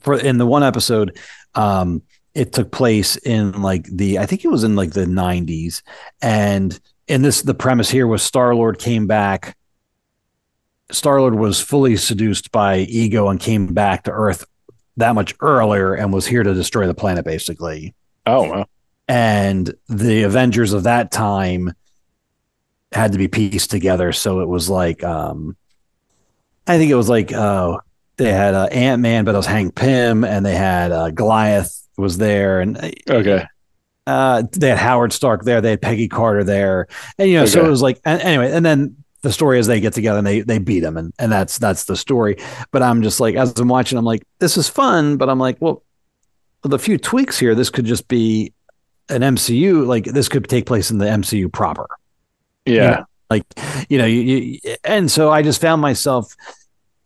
for 0.00 0.18
in 0.18 0.38
the 0.38 0.46
one 0.46 0.62
episode, 0.62 1.18
um, 1.54 2.02
it 2.34 2.52
took 2.52 2.70
place 2.72 3.16
in 3.16 3.62
like 3.62 3.84
the 3.84 4.18
I 4.18 4.26
think 4.26 4.44
it 4.44 4.48
was 4.48 4.64
in 4.64 4.76
like 4.76 4.92
the 4.92 5.06
90s, 5.06 5.82
and 6.22 6.78
in 7.06 7.22
this 7.22 7.42
the 7.42 7.54
premise 7.54 7.90
here 7.90 8.06
was 8.06 8.22
Star 8.22 8.54
Lord 8.54 8.78
came 8.78 9.06
back. 9.06 9.56
Star 10.90 11.20
Lord 11.20 11.34
was 11.34 11.60
fully 11.60 11.96
seduced 11.96 12.50
by 12.50 12.78
ego 12.78 13.28
and 13.28 13.38
came 13.40 13.66
back 13.74 14.04
to 14.04 14.10
Earth 14.10 14.44
that 14.96 15.14
much 15.14 15.34
earlier 15.40 15.94
and 15.94 16.12
was 16.12 16.26
here 16.26 16.42
to 16.42 16.54
destroy 16.54 16.86
the 16.86 16.94
planet, 16.94 17.24
basically. 17.24 17.94
oh 18.26 18.48
well 18.48 18.68
And 19.06 19.72
the 19.88 20.22
Avengers 20.24 20.72
of 20.72 20.84
that 20.84 21.10
time 21.10 21.72
had 22.92 23.12
to 23.12 23.18
be 23.18 23.28
pieced 23.28 23.70
together. 23.70 24.12
So 24.12 24.40
it 24.40 24.48
was 24.48 24.68
like, 24.70 25.04
um, 25.04 25.56
I 26.68 26.78
think 26.78 26.90
it 26.90 26.96
was 26.96 27.08
like, 27.08 27.32
uh, 27.32 27.78
they 28.16 28.32
had 28.32 28.54
uh, 28.54 28.66
Ant 28.66 29.00
Man, 29.00 29.24
but 29.24 29.34
it 29.34 29.38
was 29.38 29.46
Hank 29.46 29.74
Pym, 29.74 30.24
and 30.24 30.44
they 30.44 30.54
had 30.54 30.92
uh, 30.92 31.10
Goliath 31.10 31.86
was 31.96 32.18
there, 32.18 32.60
and 32.60 32.94
okay 33.08 33.46
uh, 34.08 34.42
they 34.52 34.70
had 34.70 34.78
Howard 34.78 35.12
Stark 35.12 35.44
there, 35.44 35.60
they 35.60 35.70
had 35.70 35.82
Peggy 35.82 36.08
Carter 36.08 36.42
there, 36.42 36.88
and 37.18 37.28
you 37.28 37.36
know, 37.36 37.44
so 37.44 37.64
it 37.64 37.68
was 37.68 37.82
like, 37.82 38.00
and, 38.06 38.22
anyway, 38.22 38.50
and 38.50 38.64
then 38.64 38.96
the 39.20 39.30
story 39.30 39.58
is 39.58 39.66
they 39.66 39.80
get 39.80 39.92
together 39.92 40.18
and 40.18 40.26
they 40.26 40.40
they 40.40 40.58
beat 40.58 40.82
him, 40.82 40.96
and 40.96 41.12
and 41.18 41.30
that's 41.30 41.58
that's 41.58 41.84
the 41.84 41.96
story. 41.96 42.38
But 42.70 42.82
I'm 42.82 43.02
just 43.02 43.20
like, 43.20 43.34
as 43.34 43.58
I'm 43.58 43.68
watching, 43.68 43.98
I'm 43.98 44.06
like, 44.06 44.22
this 44.38 44.56
is 44.56 44.66
fun, 44.66 45.18
but 45.18 45.28
I'm 45.28 45.38
like, 45.38 45.58
well, 45.60 45.82
with 46.62 46.72
a 46.72 46.78
few 46.78 46.96
tweaks 46.96 47.38
here, 47.38 47.54
this 47.54 47.68
could 47.68 47.84
just 47.84 48.08
be 48.08 48.54
an 49.10 49.20
MCU. 49.20 49.86
Like 49.86 50.04
this 50.04 50.30
could 50.30 50.48
take 50.48 50.64
place 50.64 50.90
in 50.90 50.96
the 50.96 51.06
MCU 51.06 51.52
proper. 51.52 51.86
Yeah. 52.64 52.72
You 52.72 52.80
know, 52.80 53.04
like 53.28 53.44
you 53.90 53.98
know, 53.98 54.06
you, 54.06 54.20
you, 54.22 54.76
and 54.84 55.10
so 55.10 55.30
I 55.30 55.42
just 55.42 55.60
found 55.60 55.82
myself 55.82 56.34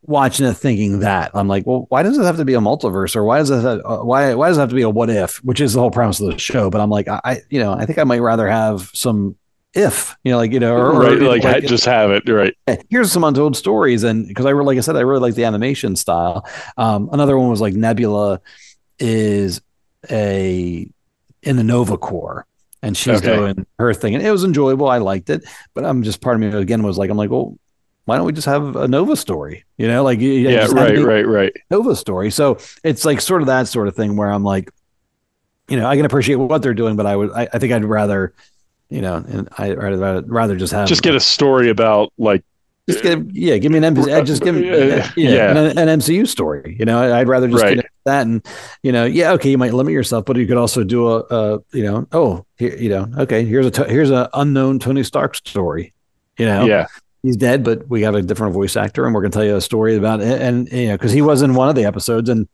watching 0.03 0.45
it 0.45 0.53
thinking 0.53 0.99
that 0.99 1.31
I'm 1.33 1.47
like, 1.47 1.65
well, 1.65 1.85
why 1.89 2.03
does 2.03 2.17
it 2.17 2.23
have 2.23 2.37
to 2.37 2.45
be 2.45 2.53
a 2.53 2.59
multiverse, 2.59 3.15
or 3.15 3.23
why 3.23 3.39
does 3.39 3.49
it 3.49 3.61
have, 3.61 3.81
uh, 3.85 3.99
why 3.99 4.33
why 4.35 4.49
does 4.49 4.57
it 4.57 4.61
have 4.61 4.69
to 4.69 4.75
be 4.75 4.81
a 4.81 4.89
what 4.89 5.09
if, 5.09 5.37
which 5.43 5.61
is 5.61 5.73
the 5.73 5.79
whole 5.79 5.91
premise 5.91 6.19
of 6.19 6.31
the 6.31 6.37
show? 6.37 6.69
But 6.69 6.81
I'm 6.81 6.89
like, 6.89 7.07
I 7.07 7.41
you 7.49 7.59
know, 7.59 7.73
I 7.73 7.85
think 7.85 7.99
I 7.99 8.03
might 8.03 8.19
rather 8.19 8.47
have 8.47 8.91
some 8.93 9.35
if 9.73 10.15
you 10.23 10.31
know, 10.31 10.37
like 10.37 10.51
you 10.51 10.59
know, 10.59 10.75
or, 10.75 10.91
right, 10.99 11.21
or 11.21 11.27
like, 11.27 11.43
like 11.43 11.65
just 11.65 11.85
have 11.85 12.11
it 12.11 12.27
right. 12.29 12.53
here's 12.89 13.11
some 13.11 13.23
untold 13.23 13.55
stories, 13.57 14.03
and 14.03 14.27
because 14.27 14.45
I 14.45 14.51
really, 14.51 14.67
like 14.67 14.77
I 14.77 14.81
said, 14.81 14.95
I 14.95 15.01
really 15.01 15.21
like 15.21 15.35
the 15.35 15.45
animation 15.45 15.95
style. 15.95 16.47
Um, 16.77 17.09
another 17.11 17.37
one 17.37 17.49
was 17.49 17.61
like 17.61 17.73
Nebula 17.73 18.41
is 18.99 19.61
a 20.11 20.87
in 21.41 21.55
the 21.55 21.63
Nova 21.63 21.97
Corps. 21.97 22.45
And 22.85 22.97
she's 22.97 23.19
Okay. 23.19 23.33
doing 23.33 23.65
her 23.79 23.93
thing, 23.93 24.13
and 24.13 24.21
it 24.21 24.29
was 24.29 24.43
enjoyable. 24.43 24.89
I 24.89 24.97
liked 24.97 25.29
it, 25.29 25.45
but 25.73 25.85
I'm 25.85 26.03
just 26.03 26.19
part 26.19 26.35
of 26.35 26.41
me 26.41 26.47
again 26.47 26.83
was 26.83 26.97
like, 26.97 27.09
I'm 27.09 27.15
like, 27.15 27.29
well, 27.29 27.57
why 28.05 28.17
don't 28.17 28.25
we 28.25 28.33
just 28.33 28.47
have 28.47 28.75
a 28.75 28.87
Nova 28.87 29.15
story? 29.15 29.65
You 29.77 29.87
know, 29.87 30.03
like 30.03 30.19
Yeah, 30.19 30.67
right, 30.71 30.97
right, 30.99 31.27
right. 31.27 31.53
Nova 31.69 31.95
story. 31.95 32.31
So 32.31 32.57
it's 32.83 33.05
like 33.05 33.21
sort 33.21 33.41
of 33.41 33.47
that 33.47 33.67
sort 33.67 33.87
of 33.87 33.95
thing 33.95 34.15
where 34.15 34.31
I'm 34.31 34.43
like, 34.43 34.69
you 35.69 35.77
know, 35.77 35.87
I 35.87 35.95
can 35.95 36.05
appreciate 36.05 36.35
what 36.35 36.61
they're 36.61 36.73
doing, 36.73 36.95
but 36.95 37.05
I 37.05 37.15
would, 37.15 37.31
I, 37.31 37.47
I 37.53 37.59
think 37.59 37.71
I'd 37.71 37.85
rather, 37.85 38.33
you 38.89 39.01
know, 39.01 39.15
and 39.15 39.47
I 39.57 39.71
rather, 39.73 40.21
rather 40.27 40.55
just 40.57 40.73
have 40.73 40.87
Just 40.87 41.03
get 41.03 41.15
a 41.15 41.19
story 41.19 41.69
about 41.69 42.11
like 42.17 42.43
just 42.89 43.01
give 43.01 43.31
yeah, 43.31 43.57
give 43.57 43.71
me 43.71 43.77
an 43.77 43.95
MCU, 43.95 44.25
just 44.25 44.43
give 44.43 44.55
me 44.55 44.69
Uh, 44.69 44.75
yeah, 44.75 45.11
yeah. 45.15 45.51
An, 45.57 45.77
an 45.77 45.99
MCU 45.99 46.27
story. 46.27 46.75
You 46.77 46.83
know, 46.83 47.13
I'd 47.15 47.29
rather 47.29 47.47
just 47.47 47.63
Right. 47.63 47.77
get 47.77 47.85
that 48.03 48.27
and 48.27 48.45
you 48.83 48.91
know, 48.91 49.05
yeah, 49.05 49.31
okay, 49.31 49.49
you 49.49 49.57
might 49.57 49.73
limit 49.73 49.93
yourself, 49.93 50.25
but 50.25 50.35
you 50.35 50.45
could 50.45 50.57
also 50.57 50.83
do 50.83 51.07
a, 51.07 51.19
a 51.19 51.59
you 51.71 51.83
know, 51.83 52.05
oh, 52.11 52.45
here, 52.57 52.75
you 52.75 52.89
know, 52.89 53.07
okay, 53.19 53.45
here's 53.45 53.65
a 53.65 53.87
here's 53.89 54.11
a 54.11 54.29
unknown 54.33 54.79
Tony 54.79 55.03
Stark 55.03 55.35
story. 55.35 55.93
You 56.37 56.45
know, 56.45 56.65
yeah. 56.65 56.87
He's 57.23 57.37
dead, 57.37 57.63
but 57.63 57.87
we 57.89 58.01
got 58.01 58.15
a 58.15 58.21
different 58.21 58.53
voice 58.53 58.75
actor, 58.75 59.05
and 59.05 59.15
we're 59.15 59.21
gonna 59.21 59.31
tell 59.31 59.45
you 59.45 59.55
a 59.55 59.61
story 59.61 59.95
about 59.95 60.21
it. 60.21 60.41
And 60.41 60.69
you 60.71 60.89
know, 60.89 60.95
because 60.95 61.11
he 61.13 61.21
was 61.21 61.41
in 61.41 61.55
one 61.55 61.69
of 61.69 61.75
the 61.75 61.85
episodes, 61.85 62.29
and 62.29 62.47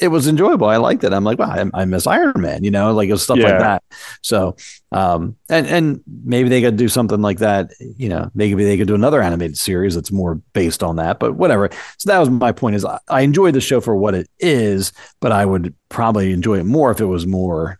it 0.00 0.08
was 0.08 0.26
enjoyable. 0.26 0.66
I 0.66 0.78
liked 0.78 1.04
it. 1.04 1.12
I'm 1.12 1.22
like, 1.22 1.38
wow, 1.38 1.50
I, 1.50 1.82
I 1.82 1.84
miss 1.84 2.06
Iron 2.06 2.40
Man. 2.40 2.64
You 2.64 2.70
know, 2.72 2.92
like 2.92 3.08
it 3.08 3.12
was 3.12 3.22
stuff 3.22 3.38
like 3.38 3.58
that. 3.60 3.84
So, 4.22 4.56
um, 4.90 5.36
and 5.48 5.66
and 5.66 6.00
maybe 6.24 6.48
they 6.48 6.60
could 6.60 6.76
do 6.76 6.88
something 6.88 7.20
like 7.20 7.38
that. 7.38 7.70
You 7.78 8.08
know, 8.08 8.30
maybe 8.34 8.64
they 8.64 8.76
could 8.76 8.88
do 8.88 8.94
another 8.94 9.22
animated 9.22 9.58
series 9.58 9.94
that's 9.94 10.10
more 10.10 10.36
based 10.52 10.82
on 10.82 10.96
that. 10.96 11.20
But 11.20 11.34
whatever. 11.36 11.70
So 11.98 12.10
that 12.10 12.18
was 12.18 12.30
my 12.30 12.50
point. 12.50 12.76
Is 12.76 12.84
I, 12.84 12.98
I 13.08 13.20
enjoyed 13.20 13.54
the 13.54 13.60
show 13.60 13.80
for 13.80 13.94
what 13.94 14.14
it 14.14 14.28
is, 14.40 14.92
but 15.20 15.30
I 15.30 15.44
would 15.44 15.74
probably 15.90 16.32
enjoy 16.32 16.58
it 16.58 16.64
more 16.64 16.90
if 16.90 17.00
it 17.00 17.06
was 17.06 17.26
more 17.26 17.78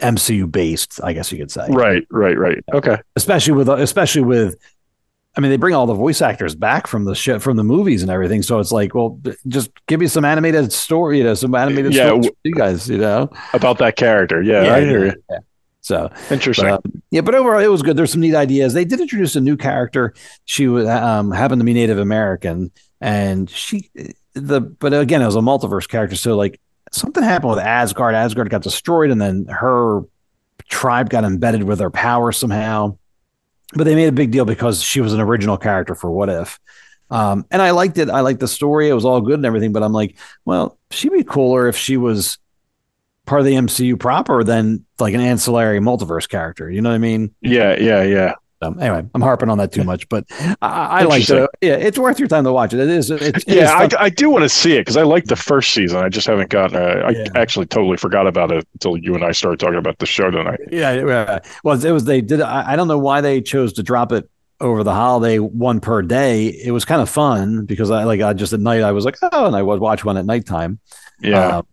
MCU 0.00 0.50
based. 0.50 1.00
I 1.02 1.12
guess 1.12 1.30
you 1.32 1.38
could 1.38 1.50
say 1.50 1.66
Right, 1.70 2.04
right, 2.10 2.36
right. 2.36 2.62
Okay. 2.74 2.98
especially 3.16 3.54
with 3.54 3.68
especially 3.68 4.22
with 4.22 4.56
I 5.36 5.40
mean 5.40 5.50
they 5.50 5.56
bring 5.56 5.74
all 5.74 5.86
the 5.86 5.94
voice 5.94 6.20
actors 6.20 6.54
back 6.54 6.86
from 6.86 7.04
the 7.04 7.14
show 7.14 7.38
from 7.38 7.56
the 7.56 7.64
movies 7.64 8.02
and 8.02 8.10
everything 8.10 8.42
so 8.42 8.58
it's 8.58 8.72
like 8.72 8.94
well 8.94 9.18
just 9.48 9.70
give 9.86 9.98
me 9.98 10.06
some 10.06 10.24
animated 10.24 10.72
story 10.72 11.18
you 11.18 11.24
know 11.24 11.34
some 11.34 11.54
animated 11.54 11.94
Yeah, 11.94 12.08
stories 12.08 12.26
w- 12.26 12.30
for 12.30 12.48
you 12.48 12.54
guys 12.54 12.88
you 12.88 12.98
know 12.98 13.30
About 13.54 13.78
that 13.78 13.96
character. 13.96 14.42
Yeah, 14.42 14.74
I 14.74 14.80
hear 14.80 15.06
you. 15.06 15.14
yeah. 15.30 15.38
so 15.80 16.10
Interesting. 16.30 16.66
but, 16.66 16.84
um, 16.84 17.02
yeah 17.10 17.22
but 17.22 17.34
overall 17.34 17.60
it 17.60 17.68
was 17.68 17.80
good 17.82 17.96
there's 17.96 18.12
some 18.12 18.20
neat 18.20 18.34
ideas 18.34 18.74
they 18.74 18.84
did 18.84 19.00
introduce 19.00 19.34
a 19.36 19.40
new 19.40 19.56
character 19.56 20.12
she 20.44 20.68
was 20.68 20.86
um 20.86 21.30
happened 21.30 21.60
to 21.60 21.64
be 21.64 21.72
Native 21.72 21.98
American 21.98 22.70
and 23.00 23.48
she 23.48 23.90
the 24.34 24.60
but 24.60 24.92
again 24.92 25.22
it 25.22 25.26
was 25.26 25.36
a 25.36 25.40
multiverse 25.40 25.88
character 25.88 26.14
so 26.16 26.36
like 26.36 26.60
something 26.90 27.22
happened 27.22 27.50
with 27.50 27.58
Asgard 27.58 28.14
Asgard 28.14 28.50
got 28.50 28.60
destroyed 28.62 29.10
and 29.10 29.18
then 29.20 29.46
her 29.46 30.02
tribe 30.68 31.08
got 31.08 31.24
embedded 31.24 31.62
with 31.64 31.80
her 31.80 31.90
power 31.90 32.32
somehow. 32.32 32.96
But 33.74 33.84
they 33.84 33.94
made 33.94 34.08
a 34.08 34.12
big 34.12 34.30
deal 34.30 34.44
because 34.44 34.82
she 34.82 35.00
was 35.00 35.14
an 35.14 35.20
original 35.20 35.56
character 35.56 35.94
for 35.94 36.10
What 36.10 36.28
If. 36.28 36.60
Um, 37.10 37.46
and 37.50 37.60
I 37.60 37.72
liked 37.72 37.98
it. 37.98 38.08
I 38.08 38.20
liked 38.20 38.40
the 38.40 38.48
story. 38.48 38.88
It 38.88 38.94
was 38.94 39.04
all 39.04 39.20
good 39.20 39.34
and 39.34 39.46
everything. 39.46 39.72
But 39.72 39.82
I'm 39.82 39.92
like, 39.92 40.16
well, 40.44 40.78
she'd 40.90 41.12
be 41.12 41.24
cooler 41.24 41.68
if 41.68 41.76
she 41.76 41.96
was 41.96 42.38
part 43.26 43.40
of 43.40 43.46
the 43.46 43.54
MCU 43.54 43.98
proper 43.98 44.42
than 44.44 44.84
like 44.98 45.14
an 45.14 45.20
ancillary 45.20 45.78
multiverse 45.78 46.28
character. 46.28 46.70
You 46.70 46.80
know 46.80 46.88
what 46.90 46.96
I 46.96 46.98
mean? 46.98 47.34
yeah, 47.40 47.78
yeah, 47.78 48.02
yeah. 48.02 48.34
So 48.62 48.72
anyway, 48.78 49.04
I'm 49.14 49.20
harping 49.20 49.48
on 49.48 49.58
that 49.58 49.72
too 49.72 49.82
much, 49.82 50.08
but 50.08 50.24
I, 50.30 50.56
I 50.62 51.02
Interesting. 51.02 51.38
it. 51.38 51.50
Yeah, 51.60 51.74
it's 51.74 51.98
worth 51.98 52.18
your 52.20 52.28
time 52.28 52.44
to 52.44 52.52
watch 52.52 52.72
it. 52.72 52.80
It 52.80 52.88
is. 52.90 53.10
It, 53.10 53.22
it 53.22 53.36
is 53.38 53.44
Yeah, 53.46 53.72
I. 53.72 53.88
I 54.04 54.08
do 54.08 54.30
want 54.30 54.42
to 54.42 54.48
see 54.48 54.74
it 54.76 54.80
because 54.82 54.96
I 54.96 55.02
liked 55.02 55.28
the 55.28 55.36
first 55.36 55.72
season. 55.72 55.98
I 56.02 56.08
just 56.08 56.26
haven't 56.26 56.50
gotten. 56.50 56.76
Uh, 56.76 57.02
I 57.06 57.10
Yeah. 57.10 57.26
actually 57.34 57.66
totally 57.66 57.96
forgot 57.96 58.26
about 58.26 58.52
it 58.52 58.66
until 58.74 58.96
you 58.96 59.14
and 59.14 59.24
I 59.24 59.32
started 59.32 59.58
talking 59.58 59.78
about 59.78 59.98
the 59.98 60.06
show 60.06 60.30
tonight. 60.30 60.60
Yeah, 60.70 60.92
yeah. 60.92 61.38
Well, 61.64 61.84
it 61.84 61.90
was 61.90 62.04
they 62.04 62.20
did. 62.20 62.40
I, 62.40 62.72
I 62.72 62.76
don't 62.76 62.88
know 62.88 62.98
why 62.98 63.20
they 63.20 63.40
chose 63.40 63.72
to 63.74 63.82
drop 63.82 64.12
it 64.12 64.28
over 64.60 64.84
the 64.84 64.94
holiday, 64.94 65.38
one 65.40 65.80
per 65.80 66.00
day. 66.02 66.46
It 66.46 66.70
was 66.70 66.84
kind 66.84 67.02
of 67.02 67.10
fun 67.10 67.64
because 67.64 67.90
I 67.90 68.04
like 68.04 68.20
I 68.20 68.32
just 68.32 68.52
at 68.52 68.60
night 68.60 68.82
I 68.82 68.92
was 68.92 69.04
like, 69.04 69.16
oh, 69.22 69.46
and 69.46 69.56
I 69.56 69.62
would 69.62 69.80
watch 69.80 70.04
one 70.04 70.16
at 70.16 70.24
nighttime. 70.24 70.78
Yeah, 71.20 71.58
Um, 71.58 71.66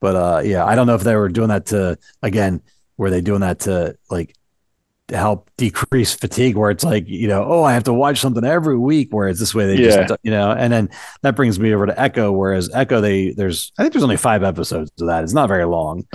but 0.00 0.14
uh, 0.14 0.42
yeah, 0.44 0.64
I 0.64 0.76
don't 0.76 0.86
know 0.86 0.94
if 0.94 1.02
they 1.02 1.16
were 1.16 1.28
doing 1.28 1.48
that 1.48 1.66
to 1.66 1.98
again, 2.22 2.62
were 2.96 3.10
they 3.10 3.20
doing 3.20 3.40
that 3.40 3.60
to 3.60 3.96
like 4.10 4.36
help 5.10 5.50
decrease 5.56 6.14
fatigue? 6.14 6.56
Where 6.56 6.70
it's 6.70 6.84
like 6.84 7.04
you 7.06 7.28
know, 7.28 7.44
oh, 7.44 7.62
I 7.62 7.72
have 7.74 7.84
to 7.84 7.92
watch 7.92 8.20
something 8.20 8.44
every 8.44 8.78
week. 8.78 9.08
Whereas 9.10 9.38
this 9.38 9.54
way 9.54 9.66
they 9.66 9.82
Yeah. 9.82 10.06
just 10.06 10.20
you 10.22 10.30
know, 10.30 10.50
and 10.52 10.72
then 10.72 10.88
that 11.22 11.36
brings 11.36 11.58
me 11.60 11.74
over 11.74 11.86
to 11.86 12.00
Echo. 12.00 12.32
Whereas 12.32 12.70
Echo, 12.74 13.00
they 13.00 13.30
there's 13.32 13.72
I 13.78 13.82
think 13.82 13.92
there's 13.92 14.02
only 14.04 14.16
five 14.16 14.42
episodes 14.42 14.90
of 15.00 15.06
that. 15.08 15.24
It's 15.24 15.34
not 15.34 15.48
very 15.48 15.64
long 15.66 16.06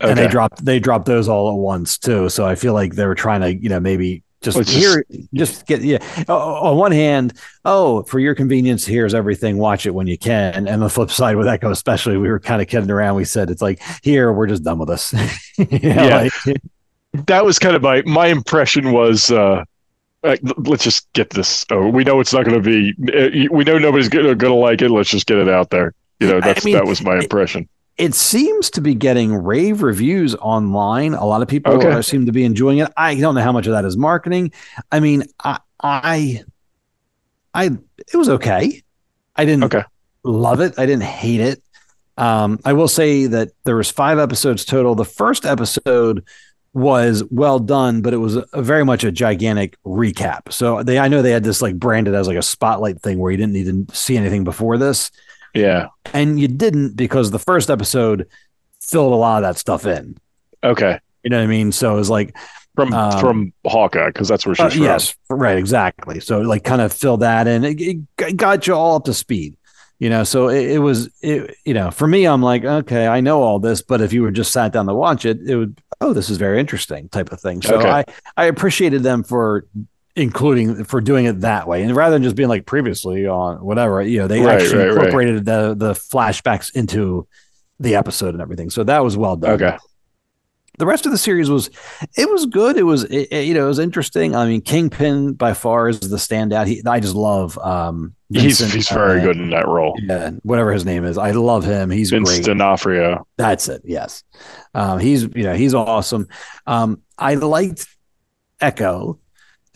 and 0.00 0.18
they 0.18 0.24
Okay. 0.24 0.30
dropped 0.30 0.64
they 0.64 0.78
dropped 0.78 1.06
those 1.06 1.28
all 1.28 1.48
at 1.50 1.56
once 1.58 1.96
too. 1.98 2.28
So 2.28 2.46
I 2.46 2.54
feel 2.54 2.74
like 2.74 2.94
they 2.94 3.06
were 3.06 3.14
trying 3.14 3.40
to 3.40 3.54
you 3.54 3.68
know 3.68 3.80
maybe 3.80 4.22
just 4.42 4.58
oh, 4.58 4.62
just- 4.62 4.76
here 4.76 5.04
just 5.34 5.66
get 5.66 5.80
yeah. 5.82 5.98
O- 6.28 6.36
On 6.66 6.76
one 6.76 6.92
hand, 6.92 7.32
oh 7.64 8.02
for 8.04 8.20
your 8.20 8.34
convenience, 8.34 8.84
here's 8.86 9.14
everything. 9.14 9.56
Watch 9.56 9.86
it 9.86 9.94
when 9.94 10.06
you 10.06 10.18
can. 10.18 10.68
And 10.68 10.82
the 10.82 10.90
flip 10.90 11.10
side 11.10 11.36
with 11.36 11.48
Echo, 11.48 11.70
especially, 11.70 12.16
we 12.18 12.28
were 12.28 12.38
kind 12.38 12.60
of 12.62 12.68
kidding 12.68 12.90
around. 12.90 13.16
We 13.16 13.24
said 13.24 13.50
it's 13.50 13.62
like 13.62 13.80
here 14.02 14.30
we're 14.32 14.46
just 14.46 14.62
done 14.62 14.78
with 14.78 14.88
this. 14.90 15.14
You 15.58 15.66
know, 15.80 16.04
Yeah. 16.04 16.28
like- 16.46 16.62
that 17.26 17.44
was 17.44 17.58
kind 17.58 17.74
of 17.76 17.82
my 17.82 18.02
my 18.02 18.26
impression 18.28 18.92
was. 18.92 19.30
uh 19.30 19.64
like, 20.22 20.40
let's 20.56 20.82
just 20.82 21.06
get 21.12 21.30
this. 21.30 21.64
Oh, 21.70 21.88
we 21.88 22.02
know 22.02 22.18
it's 22.18 22.32
not 22.32 22.44
going 22.44 22.60
to 22.60 22.68
be. 22.68 22.94
uh, 23.14 23.46
We 23.52 23.62
know 23.62 23.78
nobody's 23.78 24.08
going 24.08 24.36
to 24.36 24.54
like 24.54 24.82
it. 24.82 24.90
Let's 24.90 25.10
just 25.10 25.26
get 25.26 25.38
it 25.38 25.48
out 25.48 25.70
there. 25.70 25.92
You 26.18 26.26
know, 26.26 26.40
that's 26.40 26.64
mean, 26.64 26.74
that 26.74 26.84
was 26.86 27.00
my 27.00 27.18
impression. 27.18 27.68
it 27.96 28.12
seems 28.12 28.68
to 28.70 28.80
be 28.80 28.92
getting 28.96 29.32
rave 29.32 29.82
reviews 29.82 30.34
online. 30.34 31.14
A 31.14 31.24
lot 31.24 31.42
of 31.42 31.48
people 31.48 31.74
Okay. 31.74 31.88
are, 31.92 32.02
seem 32.02 32.26
to 32.26 32.32
be 32.32 32.42
enjoying 32.44 32.78
it. 32.78 32.90
I 32.96 33.14
don't 33.14 33.36
know 33.36 33.40
how 33.42 33.52
much 33.52 33.66
of 33.68 33.72
that 33.72 33.84
is 33.84 33.96
marketing. 33.96 34.50
I 34.90 34.98
mean, 34.98 35.24
I, 35.44 35.58
I, 35.80 36.42
I 37.54 37.66
it 38.12 38.16
was 38.16 38.28
okay. 38.30 38.82
I 39.36 39.44
didn't 39.44 39.64
Okay. 39.64 39.84
love 40.24 40.60
it. 40.60 40.76
I 40.76 40.86
didn't 40.86 41.04
hate 41.04 41.40
it. 41.40 41.62
Um, 42.16 42.58
I 42.64 42.72
will 42.72 42.88
say 42.88 43.26
that 43.26 43.50
there 43.64 43.76
was 43.76 43.90
five 43.90 44.18
episodes 44.18 44.64
total. 44.64 44.94
The 44.96 45.04
first 45.04 45.44
episode 45.44 46.24
was 46.76 47.24
well 47.30 47.58
done, 47.58 48.02
but 48.02 48.12
it 48.12 48.18
was 48.18 48.36
a, 48.36 48.44
very 48.62 48.84
much 48.84 49.02
a 49.02 49.10
gigantic 49.10 49.76
recap. 49.84 50.52
So 50.52 50.82
they, 50.82 50.98
I 50.98 51.08
know 51.08 51.22
they 51.22 51.30
had 51.30 51.42
this 51.42 51.62
like 51.62 51.78
branded 51.78 52.14
as 52.14 52.28
like 52.28 52.36
a 52.36 52.42
spotlight 52.42 53.00
thing 53.00 53.18
where 53.18 53.30
you 53.32 53.38
didn't 53.38 53.54
need 53.54 53.88
to 53.88 53.96
see 53.96 54.16
anything 54.16 54.44
before 54.44 54.76
this 54.76 55.10
Yeah. 55.54 55.88
and 56.12 56.38
you 56.38 56.48
didn't 56.48 56.94
because 56.94 57.30
the 57.30 57.38
first 57.38 57.70
episode 57.70 58.28
filled 58.82 59.14
a 59.14 59.16
lot 59.16 59.42
of 59.42 59.48
that 59.48 59.58
stuff 59.58 59.86
in. 59.86 60.18
Okay. 60.62 61.00
You 61.22 61.30
know 61.30 61.38
what 61.38 61.44
I 61.44 61.46
mean? 61.46 61.72
So 61.72 61.94
it 61.94 61.96
was 61.96 62.10
like, 62.10 62.36
From 62.74 62.92
Um, 62.92 63.20
from 63.20 63.52
Hawkeye 63.66 64.08
because 64.08 64.28
that's 64.28 64.44
where 64.44 64.54
she's 64.54 64.66
uh, 64.66 64.68
from. 64.68 64.82
yes, 64.82 65.16
right, 65.30 65.56
exactly. 65.56 66.20
So 66.20 66.40
like, 66.42 66.62
kind 66.62 66.82
of 66.82 66.92
fill 66.92 67.16
that 67.16 67.48
in. 67.48 67.64
It, 67.64 67.80
it 67.80 68.36
got 68.36 68.66
you 68.66 68.74
all 68.74 68.96
up 68.96 69.04
to 69.06 69.14
speed. 69.14 69.55
You 69.98 70.10
know, 70.10 70.24
so 70.24 70.48
it, 70.48 70.72
it 70.72 70.78
was, 70.78 71.08
it, 71.22 71.56
you 71.64 71.72
know, 71.72 71.90
for 71.90 72.06
me, 72.06 72.26
I'm 72.26 72.42
like, 72.42 72.64
okay, 72.64 73.06
I 73.06 73.20
know 73.22 73.42
all 73.42 73.58
this, 73.58 73.80
but 73.80 74.02
if 74.02 74.12
you 74.12 74.20
were 74.22 74.30
just 74.30 74.52
sat 74.52 74.72
down 74.72 74.86
to 74.86 74.94
watch 74.94 75.24
it, 75.24 75.40
it 75.48 75.56
would, 75.56 75.80
oh, 76.02 76.12
this 76.12 76.28
is 76.28 76.36
very 76.36 76.60
interesting, 76.60 77.08
type 77.08 77.32
of 77.32 77.40
thing. 77.40 77.62
So 77.62 77.76
Okay. 77.78 77.88
I, 77.88 78.04
I 78.36 78.44
appreciated 78.44 79.02
them 79.02 79.22
for 79.24 79.64
including 80.14 80.84
for 80.84 81.00
doing 81.00 81.24
it 81.26 81.40
that 81.40 81.66
way, 81.68 81.82
and 81.82 81.94
rather 81.96 82.14
than 82.14 82.22
just 82.22 82.36
being 82.36 82.48
like 82.48 82.66
previously 82.66 83.26
on 83.26 83.56
whatever, 83.64 84.02
you 84.02 84.18
know, 84.18 84.26
they 84.28 84.40
Right, 84.40 84.60
actually 84.60 84.78
right, 84.78 84.88
right. 84.88 84.96
incorporated 84.96 85.44
the 85.46 85.74
the 85.76 85.92
flashbacks 85.92 86.74
into 86.74 87.26
the 87.80 87.94
episode 87.96 88.34
and 88.34 88.40
everything. 88.42 88.70
So 88.70 88.84
that 88.84 89.02
was 89.04 89.16
well 89.16 89.36
done. 89.36 89.52
Okay. 89.62 89.76
The 90.78 90.86
rest 90.86 91.06
of 91.06 91.12
the 91.12 91.18
series 91.18 91.48
was, 91.50 91.70
it 92.16 92.30
was 92.30 92.46
good. 92.46 92.76
It 92.76 92.82
was, 92.82 93.04
it, 93.04 93.28
it- 93.30 93.46
you 93.46 93.54
know, 93.54 93.64
it 93.64 93.68
was 93.68 93.78
interesting. 93.78 94.34
I 94.34 94.46
mean, 94.46 94.60
Kingpin 94.60 95.32
by 95.34 95.54
far 95.54 95.88
is 95.88 96.00
the 96.00 96.16
standout. 96.16 96.66
He, 96.66 96.82
I 96.86 97.00
just 97.00 97.14
love. 97.14 97.56
um 97.58 98.14
He's 98.28 98.58
he's 98.72 98.88
very 98.88 99.20
uh, 99.20 99.24
good 99.24 99.36
in 99.36 99.50
that 99.50 99.68
role. 99.68 99.94
Yeah, 100.02 100.30
whatever 100.42 100.72
his 100.72 100.84
name 100.84 101.04
is, 101.04 101.16
I 101.16 101.30
love 101.30 101.64
him. 101.64 101.90
He's 101.90 102.10
Vince 102.10 102.28
great. 102.28 102.44
D'Onofrio. 102.44 103.24
That's 103.36 103.68
it. 103.68 103.82
Yes, 103.84 104.24
um, 104.74 104.98
he's 104.98 105.22
you 105.22 105.44
know 105.44 105.54
he's 105.54 105.74
awesome. 105.74 106.26
Um, 106.66 107.02
I 107.16 107.36
liked 107.36 107.86
Echo. 108.60 109.20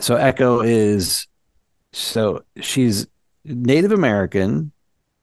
So 0.00 0.16
Echo 0.16 0.62
is 0.62 1.28
so 1.92 2.42
she's 2.60 3.06
Native 3.44 3.92
American, 3.92 4.72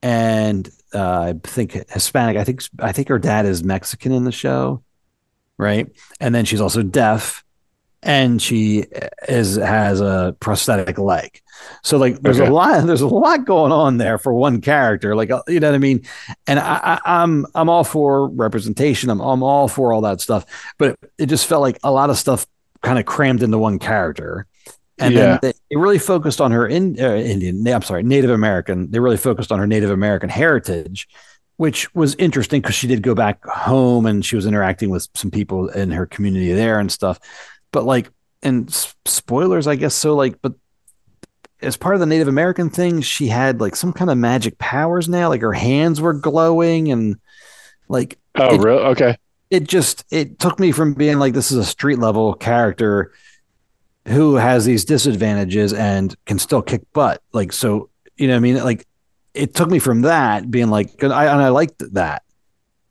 and 0.02 0.70
uh, 0.94 1.20
I 1.20 1.34
think 1.44 1.74
Hispanic. 1.92 2.38
I 2.38 2.46
think 2.46 2.62
I 2.80 2.94
think 2.94 3.10
her 3.10 3.20
dad 3.20 3.46
is 3.46 3.62
Mexican 3.62 4.14
in 4.14 4.24
the 4.24 4.32
show, 4.32 4.84
right? 5.58 5.88
And 6.20 6.34
then 6.36 6.46
she's 6.46 6.62
also 6.62 6.84
deaf, 6.84 7.44
and 8.04 8.42
she 8.42 8.86
is 9.28 9.56
has 9.56 10.02
a 10.02 10.36
prosthetic 10.40 10.98
leg. 11.00 11.42
So 11.84 11.98
like, 11.98 12.20
there's 12.22 12.40
Okay. 12.40 12.46
a 12.46 12.46
lot. 12.46 12.84
There's 12.88 13.02
a 13.02 13.08
lot 13.08 13.46
going 13.46 13.72
on 13.72 13.98
there 13.98 14.18
for 14.20 14.34
one 14.34 14.62
character. 14.62 15.16
Like, 15.16 15.32
uh, 15.32 15.42
you 15.48 15.60
know 15.60 15.70
what 15.70 15.76
I 15.76 15.80
mean? 15.80 16.06
And 16.46 16.60
I, 16.60 17.00
I, 17.06 17.22
I'm 17.24 17.46
I'm 17.56 17.70
all 17.70 17.84
for 17.84 18.30
representation. 18.30 19.10
I'm 19.10 19.20
I'm 19.22 19.42
all 19.44 19.68
for 19.68 19.92
all 19.94 20.02
that 20.02 20.22
stuff. 20.22 20.46
But 20.78 20.98
it 21.18 21.26
just 21.28 21.48
felt 21.48 21.62
like 21.64 21.80
a 21.84 21.92
lot 21.92 22.10
of 22.12 22.18
stuff 22.18 22.46
kind 22.84 23.00
of 23.00 23.06
crammed 23.06 23.42
into 23.44 23.58
one 23.58 23.80
character. 23.80 24.46
And 25.00 25.16
Yeah. 25.16 25.18
then 25.18 25.40
they, 25.42 25.54
they 25.70 25.76
really 25.78 26.00
focused 26.00 26.42
on 26.42 26.52
her 26.52 26.68
in, 26.68 27.00
uh, 27.00 27.16
Indian, 27.16 27.68
I'm 27.68 27.84
sorry, 27.84 28.04
Native 28.04 28.32
American. 28.32 28.90
They 28.90 29.00
really 29.00 29.18
focused 29.18 29.52
on 29.52 29.60
her 29.60 29.68
Native 29.68 29.92
American 29.92 30.30
heritage, 30.30 31.08
which 31.58 31.94
was 31.94 32.16
interesting 32.16 32.62
because 32.62 32.76
she 32.76 32.88
did 32.88 33.02
go 33.04 33.14
back 33.16 33.44
home 33.46 34.06
and 34.06 34.26
she 34.26 34.36
was 34.36 34.46
interacting 34.46 34.90
with 34.90 35.08
some 35.16 35.30
people 35.32 35.70
in 35.70 35.92
her 35.92 36.06
community 36.06 36.54
there 36.54 36.80
and 36.80 36.92
stuff. 36.92 37.20
But 37.72 37.84
like, 37.84 38.10
and 38.44 38.72
spoilers, 39.06 39.68
I 39.68 39.76
guess 39.76 39.94
so. 39.96 40.16
Like, 40.16 40.40
but 40.42 40.54
as 41.62 41.76
part 41.76 41.96
of 41.96 42.00
the 42.00 42.06
Native 42.06 42.28
American 42.28 42.70
thing, 42.70 43.02
she 43.02 43.28
had 43.28 43.60
like 43.60 43.76
some 43.76 43.92
kind 43.92 44.12
of 44.12 44.18
magic 44.18 44.58
powers 44.60 45.10
now. 45.10 45.30
Like 45.30 45.42
her 45.42 45.54
hands 45.54 46.00
were 46.00 46.14
glowing 46.14 46.92
and 46.92 47.18
like 47.90 48.18
Oh, 48.36 48.54
it- 48.56 48.62
really? 48.62 48.84
Okay. 48.84 49.18
it 49.50 49.64
just 49.64 50.06
it 50.12 50.38
took 50.38 50.60
me 50.60 50.72
from 50.72 50.94
being 50.94 51.18
like 51.18 51.34
this 51.34 51.52
is 51.52 51.58
a 51.58 51.66
street 51.66 51.98
level 51.98 52.36
character 52.36 53.12
who 54.08 54.36
has 54.36 54.64
these 54.66 54.86
disadvantages 54.86 55.74
and 55.74 56.16
can 56.26 56.38
still 56.38 56.62
kick 56.62 56.82
butt 56.94 57.22
like 57.34 57.52
so 57.52 57.90
you 58.16 58.28
know 58.28 58.34
what 58.34 58.38
i 58.38 58.40
mean 58.42 58.64
like 58.64 58.86
it 59.38 59.54
took 59.54 59.70
me 59.70 59.80
from 59.80 60.02
that 60.02 60.50
being 60.50 60.70
like 60.70 60.98
'cause 60.98 61.12
I 61.12 61.26
and 61.26 61.42
I 61.42 61.50
liked 61.50 61.82
that 61.94 62.24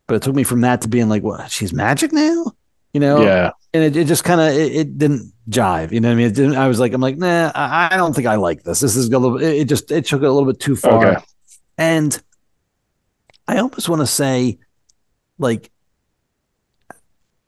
but 0.06 0.14
it 0.16 0.22
took 0.22 0.34
me 0.34 0.44
from 0.44 0.60
that 0.62 0.82
to 0.82 0.88
being 0.88 1.08
like 1.08 1.22
what 1.22 1.50
she's 1.50 1.72
magic 1.72 2.12
now? 2.12 2.52
You 2.92 3.00
know? 3.00 3.20
Yeah. 3.22 3.50
and 3.74 3.82
it, 3.84 3.96
it 3.96 4.06
just 4.06 4.24
kind 4.24 4.40
of 4.40 4.48
it, 4.54 4.72
it 4.74 4.98
didn't 4.98 5.32
jive 5.50 5.92
you 5.92 6.00
know 6.00 6.08
what 6.08 6.12
I 6.14 6.16
mean? 6.16 6.26
It 6.28 6.34
didn't 6.34 6.56
I 6.56 6.68
was 6.68 6.80
like 6.80 6.92
I'm 6.92 7.00
like 7.00 7.18
nah 7.18 7.52
I, 7.54 7.88
I 7.92 7.96
don't 7.96 8.14
think 8.14 8.26
I 8.26 8.36
like 8.36 8.62
this. 8.62 8.80
This 8.80 8.96
is 8.96 9.10
a 9.10 9.18
little 9.18 9.38
it, 9.38 9.60
it 9.62 9.68
just 9.68 9.90
it 9.90 10.06
took 10.06 10.22
it 10.22 10.26
a 10.26 10.32
little 10.32 10.50
bit 10.50 10.60
too 10.60 10.76
far. 10.76 11.06
Okay. 11.06 11.22
and 11.78 12.22
I 13.48 13.58
almost 13.58 13.88
want 13.88 14.00
to 14.00 14.06
say 14.06 14.58
like 15.38 15.70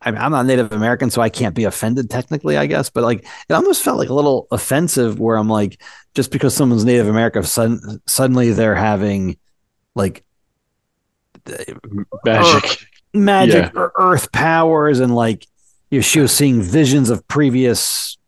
I 0.01 0.11
I'm 0.11 0.31
not 0.31 0.45
Native 0.45 0.71
American, 0.71 1.09
so 1.09 1.21
I 1.21 1.29
can't 1.29 1.55
be 1.55 1.65
offended 1.65 2.09
technically, 2.09 2.57
I 2.57 2.65
guess. 2.67 2.89
But 2.89 3.03
like, 3.03 3.25
it 3.49 3.53
almost 3.53 3.83
felt 3.83 3.97
like 3.97 4.09
a 4.09 4.13
little 4.13 4.47
offensive, 4.51 5.19
where 5.19 5.37
I'm 5.37 5.49
like, 5.49 5.81
just 6.13 6.31
because 6.31 6.53
someone's 6.53 6.85
Native 6.85 7.07
American, 7.07 7.43
sudden, 7.43 8.01
suddenly 8.05 8.51
they're 8.51 8.75
having 8.75 9.37
like 9.95 10.23
Magic. 12.23 12.85
magic 13.13 13.75
or 13.75 13.91
earth 13.97 14.31
powers, 14.31 14.99
and 14.99 15.15
like, 15.15 15.47
you 15.89 15.97
know, 15.97 16.03
she 16.03 16.19
was 16.19 16.31
seeing 16.31 16.61
visions 16.61 17.09
of 17.09 17.27
previous 17.27 18.18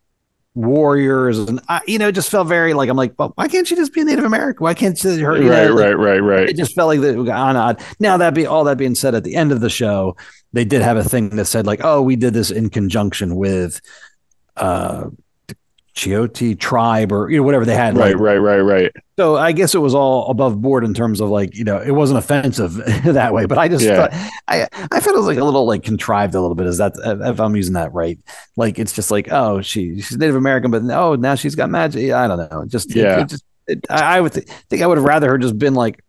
warriors, 0.54 1.40
and 1.40 1.60
I, 1.70 1.82
you 1.88 1.98
know, 1.98 2.10
it 2.10 2.16
just 2.16 2.30
felt 2.30 2.48
very 2.48 2.74
like 2.74 2.90
I'm 2.90 2.98
like, 2.98 3.14
well, 3.18 3.32
why 3.36 3.48
can't 3.48 3.66
she 3.68 3.76
just 3.76 3.94
be 3.94 4.02
a 4.02 4.06
Native 4.06 4.26
American? 4.26 4.64
Why 4.64 4.74
can't 4.74 4.98
she? 4.98 5.20
Her, 5.20 5.42
you 5.42 5.50
Right, 5.50 5.68
know, 5.68 5.76
right, 5.76 5.98
right, 5.98 6.20
right. 6.20 6.50
it 6.50 6.58
just 6.58 6.76
felt 6.76 6.88
like 6.88 7.02
that 7.02 7.18
on 7.18 7.56
odd. 7.56 7.82
Now 8.00 8.18
that 8.18 8.34
be 8.34 8.46
all 8.46 8.64
that 8.66 8.78
being 8.78 8.96
said, 8.96 9.16
at 9.16 9.24
the 9.24 9.36
end 9.36 9.52
of 9.52 9.62
the 9.62 9.70
show, 9.70 10.16
they 10.54 10.66
did 10.66 10.82
have 10.82 10.98
a 10.98 11.04
thing 11.04 11.30
that 11.38 11.46
said 11.46 11.66
like, 11.66 11.80
"Oh, 11.84 12.02
we 12.02 12.16
did 12.16 12.34
this 12.34 12.52
in 12.52 12.70
conjunction 12.70 13.36
with 13.36 13.82
uh 14.58 15.06
Choctaw 15.94 16.54
tribe 16.56 17.12
or 17.12 17.30
you 17.30 17.38
know 17.38 17.44
whatever 17.44 17.66
they 17.66 17.76
had." 17.76 17.98
Right, 17.98 18.14
like- 18.16 18.22
right, 18.22 18.38
right, 18.38 18.60
right. 18.62 18.92
So 19.18 19.36
I 19.38 19.52
guess 19.52 19.76
it 19.76 19.80
was 19.80 19.94
all 19.94 20.30
above 20.32 20.62
board 20.62 20.84
in 20.84 20.94
terms 20.94 21.20
of 21.20 21.30
like 21.30 21.56
you 21.56 21.64
know 21.64 21.78
it 21.80 21.92
wasn't 21.92 22.18
offensive 22.20 22.74
that 23.06 23.34
way, 23.34 23.46
but 23.46 23.58
I 23.58 23.68
just 23.68 23.84
Yeah. 23.86 24.08
thought, 24.08 24.32
I 24.48 24.68
I 24.92 25.00
felt 25.00 25.16
it 25.16 25.20
was 25.20 25.28
like 25.28 25.38
a 25.38 25.44
little 25.44 25.66
like 25.66 25.84
contrived 25.84 26.34
a 26.34 26.42
little 26.42 26.56
bit. 26.56 26.66
Is 26.68 26.78
that 26.80 26.94
if 27.06 27.40
I'm 27.40 27.56
using 27.56 27.74
that 27.74 27.94
right? 27.94 28.18
Like 28.56 28.80
it's 28.80 28.94
just 28.94 29.12
like 29.12 29.32
oh 29.32 29.62
she 29.62 30.02
she's 30.02 30.18
Native 30.18 30.36
American, 30.36 30.72
but 30.72 30.82
oh 30.92 31.16
now 31.16 31.36
she's 31.36 31.56
got 31.56 31.70
magic. 31.70 32.12
I 32.12 32.28
don't 32.28 32.52
know. 32.52 32.66
Just 32.66 32.96
Yeah. 32.96 33.22
it 33.22 33.30
just 33.30 33.44
it, 33.68 33.86
I, 33.90 34.18
I 34.18 34.22
would 34.22 34.34
th- 34.34 34.48
think 34.70 34.82
I 34.82 34.88
would 34.88 34.98
have 34.98 35.06
rather 35.06 35.30
her 35.30 35.38
just 35.38 35.60
been 35.60 35.76
like, 35.76 36.04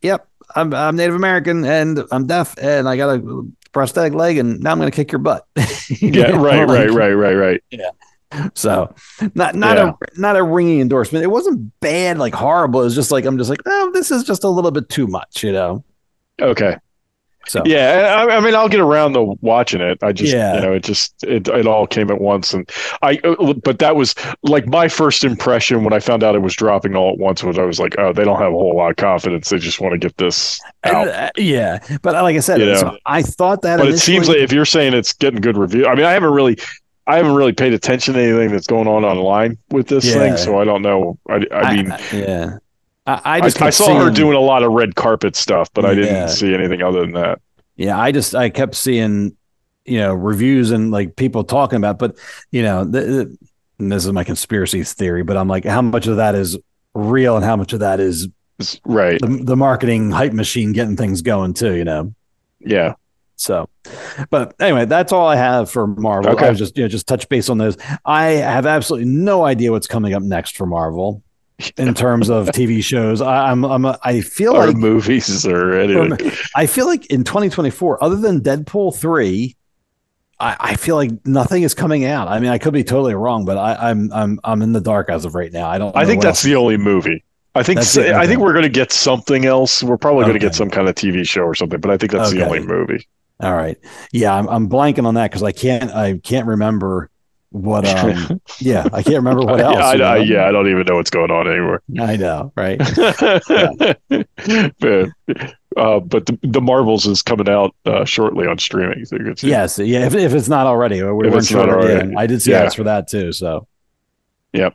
yep, 0.00 0.26
I'm 0.56 0.72
I'm 0.72 0.96
Native 0.96 1.16
American 1.16 1.64
and 1.66 2.02
I'm 2.10 2.26
deaf 2.26 2.54
and 2.58 2.88
I 2.88 2.96
got 2.96 3.18
a 3.18 3.42
prosthetic 3.72 4.14
leg 4.14 4.38
and 4.38 4.60
now 4.60 4.70
I'm 4.72 4.78
gonna 4.78 4.90
kick 4.90 5.10
your 5.12 5.18
butt. 5.18 5.44
You 5.88 6.08
Yeah, 6.12 6.28
know, 6.28 6.42
right, 6.42 6.64
like- 6.66 6.88
right, 6.88 6.90
right, 6.90 7.12
right, 7.12 7.34
right. 7.34 7.62
so 8.54 8.94
not 9.34 9.54
not 9.54 9.78
a 9.78 9.96
not 10.16 10.36
a 10.36 10.42
ringing 10.42 10.80
endorsement. 10.80 11.24
It 11.24 11.28
wasn't 11.28 11.78
bad, 11.80 12.18
like 12.18 12.34
horrible. 12.34 12.80
It 12.80 12.84
was 12.84 12.94
just 12.94 13.10
like 13.10 13.24
I'm 13.24 13.38
just 13.38 13.50
like, 13.50 13.60
oh, 13.66 13.90
this 13.92 14.10
is 14.10 14.24
just 14.24 14.44
a 14.44 14.48
little 14.48 14.70
bit 14.70 14.88
too 14.88 15.06
much, 15.06 15.42
you 15.42 15.52
know. 15.52 15.84
Okay. 16.40 16.76
So 17.46 17.62
Yeah, 17.66 18.24
I, 18.26 18.36
I 18.36 18.40
mean, 18.40 18.54
I'll 18.54 18.70
get 18.70 18.80
around 18.80 19.12
to 19.12 19.34
watching 19.42 19.82
it. 19.82 19.98
I 20.02 20.12
just, 20.12 20.32
Yeah. 20.32 20.54
you 20.54 20.60
know, 20.62 20.72
it 20.72 20.82
just 20.82 21.12
it 21.24 21.46
it 21.46 21.66
all 21.66 21.86
came 21.86 22.10
at 22.10 22.18
once, 22.18 22.54
and 22.54 22.66
I. 23.02 23.20
uh, 23.22 23.52
But 23.52 23.80
that 23.80 23.96
was 23.96 24.14
like 24.42 24.66
my 24.66 24.88
first 24.88 25.24
impression 25.24 25.84
when 25.84 25.92
I 25.92 26.00
found 26.00 26.24
out 26.24 26.34
it 26.34 26.38
was 26.38 26.54
dropping 26.56 26.96
all 26.96 27.12
at 27.12 27.18
once. 27.18 27.44
Was 27.44 27.58
I 27.58 27.64
was 27.64 27.78
like, 27.78 27.96
oh, 27.98 28.14
they 28.14 28.24
don't 28.24 28.38
have 28.40 28.52
a 28.52 28.56
whole 28.56 28.74
lot 28.74 28.88
of 28.92 28.96
confidence. 28.96 29.50
They 29.50 29.58
just 29.58 29.78
want 29.78 29.92
to 29.92 29.98
get 29.98 30.16
this 30.16 30.58
out. 30.84 31.06
Uh, 31.06 31.30
yeah, 31.36 31.80
but 32.00 32.14
like 32.14 32.34
I 32.34 32.40
said, 32.40 32.78
so 32.78 32.96
I 33.04 33.20
thought 33.20 33.60
that. 33.60 33.78
but 33.78 33.88
it 33.88 33.98
seems 33.98 34.26
like 34.26 34.38
if 34.38 34.50
you're 34.50 34.64
saying 34.64 34.94
it's 34.94 35.12
getting 35.12 35.42
good 35.42 35.58
review, 35.58 35.86
I 35.86 35.94
mean, 35.94 36.06
I 36.06 36.12
haven't 36.12 36.32
really, 36.32 36.56
I 37.06 37.16
haven't 37.16 37.34
really 37.34 37.52
paid 37.52 37.74
attention 37.74 38.14
to 38.14 38.20
anything 38.20 38.50
that's 38.50 38.66
going 38.66 38.88
on 38.88 39.04
online 39.04 39.58
with 39.70 39.88
this 39.88 40.06
Yeah. 40.06 40.14
thing, 40.14 40.36
so 40.36 40.58
I 40.58 40.64
don't 40.64 40.82
know. 40.82 41.18
I, 41.28 41.44
I 41.52 41.76
mean, 41.76 41.94
yeah, 42.12 42.58
I, 43.06 43.12
I 43.12 43.20
I, 43.36 43.40
just 43.40 43.60
I, 43.60 43.66
kept 43.66 43.76
saw 43.76 44.02
her 44.02 44.10
doing 44.10 44.36
a 44.36 44.40
lot 44.40 44.62
of 44.62 44.72
red 44.72 44.94
carpet 44.94 45.36
stuff, 45.36 45.68
but 45.74 45.84
I 45.84 45.94
didn't 45.94 46.14
Yeah. 46.14 46.26
see 46.26 46.54
anything 46.54 46.82
other 46.82 47.00
than 47.00 47.12
that. 47.12 47.40
Yeah, 47.76 47.98
I 48.00 48.12
just 48.12 48.34
I 48.34 48.48
kept 48.50 48.74
seeing, 48.74 49.36
you 49.84 49.98
know, 49.98 50.14
reviews 50.14 50.70
and 50.70 50.90
like 50.90 51.16
people 51.16 51.44
talking 51.44 51.76
about, 51.76 51.98
but 51.98 52.16
you 52.50 52.62
know, 52.62 52.84
the, 52.84 53.00
the, 53.00 53.38
and 53.78 53.92
this 53.92 54.06
is 54.06 54.12
my 54.12 54.24
conspiracy 54.24 54.82
theory, 54.84 55.22
but 55.24 55.36
I'm 55.36 55.48
like, 55.48 55.64
how 55.64 55.82
much 55.82 56.06
of 56.06 56.16
that 56.16 56.34
is 56.34 56.56
real 56.94 57.36
and 57.36 57.44
how 57.44 57.56
much 57.56 57.72
of 57.72 57.80
that 57.80 58.00
is 58.00 58.28
right? 58.86 59.20
the, 59.20 59.26
the 59.42 59.56
marketing 59.56 60.10
hype 60.12 60.32
machine 60.32 60.72
getting 60.72 60.96
things 60.96 61.20
going 61.22 61.52
too, 61.54 61.74
you 61.74 61.84
know? 61.84 62.14
Yeah. 62.60 62.94
So, 63.36 63.68
but 64.30 64.54
anyway, 64.60 64.84
that's 64.84 65.12
all 65.12 65.26
I 65.26 65.36
have 65.36 65.70
for 65.70 65.86
Marvel. 65.86 66.32
Okay. 66.32 66.46
I 66.46 66.50
was 66.50 66.58
just 66.58 66.76
you 66.76 66.84
know 66.84 66.88
just 66.88 67.06
touch 67.06 67.28
base 67.28 67.48
on 67.48 67.58
those. 67.58 67.76
I 68.04 68.26
have 68.32 68.66
absolutely 68.66 69.08
no 69.08 69.44
idea 69.44 69.72
what's 69.72 69.86
coming 69.88 70.14
up 70.14 70.22
next 70.22 70.56
for 70.56 70.66
Marvel 70.66 71.22
in 71.76 71.94
terms 71.94 72.30
of 72.30 72.46
TV 72.48 72.82
shows. 72.82 73.20
I, 73.20 73.50
I'm 73.50 73.64
I'm 73.64 73.84
a, 73.84 73.98
I 74.02 74.20
feel 74.20 74.54
Or 74.56 74.68
like 74.68 74.76
movies 74.76 75.46
or 75.46 75.78
anything. 75.78 76.30
I 76.54 76.66
feel 76.66 76.86
like 76.86 77.06
in 77.06 77.24
2024, 77.24 78.02
other 78.02 78.16
than 78.16 78.40
Deadpool 78.40 78.96
three, 78.96 79.56
I, 80.38 80.56
I 80.60 80.76
feel 80.76 80.96
like 80.96 81.10
nothing 81.26 81.62
is 81.64 81.74
coming 81.74 82.04
out. 82.04 82.28
I 82.28 82.38
mean, 82.40 82.50
I 82.50 82.58
could 82.58 82.72
be 82.72 82.84
totally 82.84 83.14
wrong, 83.14 83.44
but 83.44 83.56
I, 83.58 83.90
I'm 83.90 84.12
I'm 84.12 84.40
I'm 84.44 84.62
in 84.62 84.72
the 84.72 84.80
dark 84.80 85.08
as 85.10 85.24
of 85.24 85.34
right 85.34 85.52
now. 85.52 85.68
I 85.68 85.78
don't. 85.78 85.96
I 85.96 86.06
think 86.06 86.22
that's 86.22 86.38
else- 86.38 86.42
the 86.44 86.54
only 86.56 86.76
movie. 86.76 87.24
I 87.56 87.62
think 87.62 87.82
so- 87.82 88.02
I 88.16 88.26
think 88.26 88.40
we're 88.40 88.52
going 88.52 88.64
to 88.64 88.68
get 88.68 88.90
something 88.90 89.44
else. 89.44 89.80
We're 89.80 89.96
probably 89.96 90.22
going 90.22 90.34
to 90.34 90.40
get 90.40 90.56
some 90.56 90.70
kind 90.70 90.88
of 90.88 90.96
TV 90.96 91.24
show 91.24 91.42
or 91.42 91.54
something, 91.54 91.80
but 91.80 91.90
I 91.90 91.96
think 91.96 92.10
that's 92.10 92.32
the 92.32 92.44
only 92.44 92.58
movie. 92.60 93.06
All 93.40 93.54
right. 93.54 93.76
Yeah, 94.12 94.34
I'm 94.34 94.48
I'm 94.48 94.68
blanking 94.68 95.06
on 95.06 95.14
that 95.14 95.30
because 95.30 95.42
I 95.42 95.52
can't 95.52 95.90
I 95.92 96.18
can't 96.18 96.46
remember 96.46 97.10
what 97.50 97.86
um 98.04 98.40
yeah 98.58 98.88
I 98.92 99.02
can't 99.02 99.16
remember 99.16 99.42
what 99.44 99.60
else. 99.68 99.76
yeah, 99.76 100.08
I. 100.08 100.14
I, 100.14 100.16
yeah, 100.18 100.46
I 100.46 100.52
don't 100.52 100.68
even 100.68 100.84
know 100.86 100.96
what's 100.96 101.10
going 101.10 101.30
on 101.30 101.46
anymore. 101.48 101.82
I 102.00 102.16
know, 102.16 102.52
right? 102.56 102.78
but 104.08 105.10
uh, 105.76 105.98
but 106.00 106.26
the, 106.26 106.38
the 106.42 106.60
Marvels 106.60 107.06
is 107.06 107.22
coming 107.22 107.48
out 107.48 107.74
uh, 107.86 108.04
shortly 108.04 108.46
on 108.46 108.58
streaming, 108.58 109.04
so 109.04 109.16
you 109.16 109.24
can 109.24 109.36
see. 109.36 109.48
yes, 109.48 109.78
yeah. 109.78 110.06
If, 110.06 110.14
if 110.14 110.32
it's 110.34 110.48
not 110.48 110.66
already, 110.66 111.02
we 111.02 111.26
If 111.26 111.32
weren't 111.32 111.46
sure. 111.46 111.68
already, 111.68 112.10
yeah, 112.12 112.18
I 112.18 112.26
did 112.26 112.40
see 112.42 112.52
yeah. 112.52 112.62
ads 112.62 112.74
for 112.74 112.84
that 112.84 113.08
too. 113.08 113.32
So 113.32 113.66
Yep. 114.52 114.74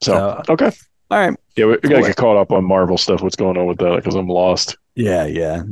So 0.00 0.14
Uh, 0.14 0.42
okay. 0.48 0.70
all 1.10 1.18
right. 1.18 1.38
Yeah, 1.56 1.66
we, 1.66 1.72
we 1.72 1.78
gotta 1.80 1.94
cool. 1.96 2.02
get 2.06 2.16
caught 2.16 2.36
up 2.38 2.52
on 2.52 2.64
Marvel 2.64 2.96
stuff. 2.96 3.20
What's 3.20 3.36
going 3.36 3.56
on 3.58 3.66
with 3.66 3.78
that? 3.78 3.96
Because 3.96 4.14
I'm 4.14 4.28
lost. 4.28 4.76
Yeah, 4.94 5.26
yeah. 5.26 5.62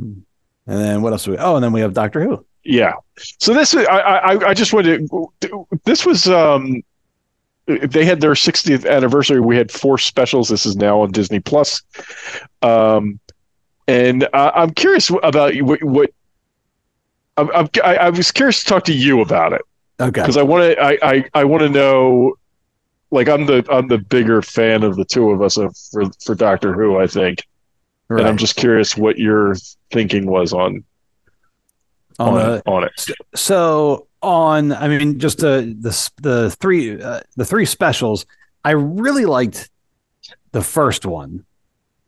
And 0.67 0.77
then 0.77 1.01
what 1.01 1.13
else? 1.13 1.23
Do 1.23 1.31
we, 1.31 1.37
oh, 1.37 1.55
and 1.55 1.63
then 1.63 1.71
we 1.71 1.81
have 1.81 1.93
Doctor 1.93 2.21
Who. 2.21 2.45
Yeah. 2.63 2.93
So 3.39 3.53
this 3.53 3.73
I 3.73 3.83
I 3.83 4.49
I 4.49 4.53
just 4.53 4.73
wanted 4.73 5.09
to, 5.41 5.67
this 5.85 6.05
was 6.05 6.27
um 6.27 6.83
they 7.65 8.05
had 8.05 8.21
their 8.21 8.31
60th 8.33 8.89
anniversary. 8.89 9.39
We 9.41 9.57
had 9.57 9.71
four 9.71 9.97
specials. 9.97 10.47
This 10.49 10.65
is 10.65 10.75
now 10.75 11.01
on 11.01 11.11
Disney 11.11 11.39
Plus. 11.39 11.81
Um 12.61 13.19
and 13.87 14.27
uh, 14.33 14.51
I'm 14.53 14.71
curious 14.71 15.09
about 15.23 15.55
what, 15.61 15.81
what 15.81 16.09
I'm, 17.37 17.49
I'm, 17.53 17.69
I, 17.83 17.95
I 17.95 18.09
was 18.09 18.31
curious 18.31 18.59
to 18.59 18.65
talk 18.65 18.83
to 18.85 18.93
you 18.93 19.21
about 19.21 19.53
it 19.53 19.61
Okay. 19.99 20.21
because 20.21 20.35
I 20.37 20.43
want 20.43 20.63
to 20.63 20.81
I, 20.81 20.97
I, 21.01 21.25
I 21.33 21.43
want 21.45 21.63
to 21.63 21.69
know 21.69 22.35
like 23.11 23.29
I'm 23.29 23.45
the 23.45 23.65
I'm 23.71 23.87
the 23.87 23.97
bigger 23.97 24.41
fan 24.41 24.83
of 24.83 24.97
the 24.97 25.05
two 25.05 25.29
of 25.31 25.41
us 25.41 25.55
of, 25.55 25.75
for 25.91 26.03
for 26.23 26.35
Doctor 26.35 26.73
Who 26.73 26.97
I 26.97 27.07
think 27.07 27.43
and 28.09 28.21
I'm 28.21 28.37
just 28.37 28.55
curious 28.55 28.95
what 28.95 29.17
your 29.17 29.55
thinking 29.91 30.25
was 30.27 30.53
on 30.53 30.83
on 32.19 32.29
on, 32.29 32.35
the 32.35 32.63
on 32.65 32.83
it. 32.83 32.91
so 33.35 34.07
on 34.23 34.71
i 34.73 34.87
mean 34.87 35.19
just 35.19 35.37
the 35.37 35.75
the 35.79 36.11
the 36.23 36.49
three 36.49 36.99
uh, 36.99 37.19
the 37.35 37.45
three 37.45 37.65
specials 37.65 38.25
i 38.65 38.71
really 38.71 39.25
liked 39.25 39.69
the 40.51 40.63
first 40.63 41.05
one 41.05 41.45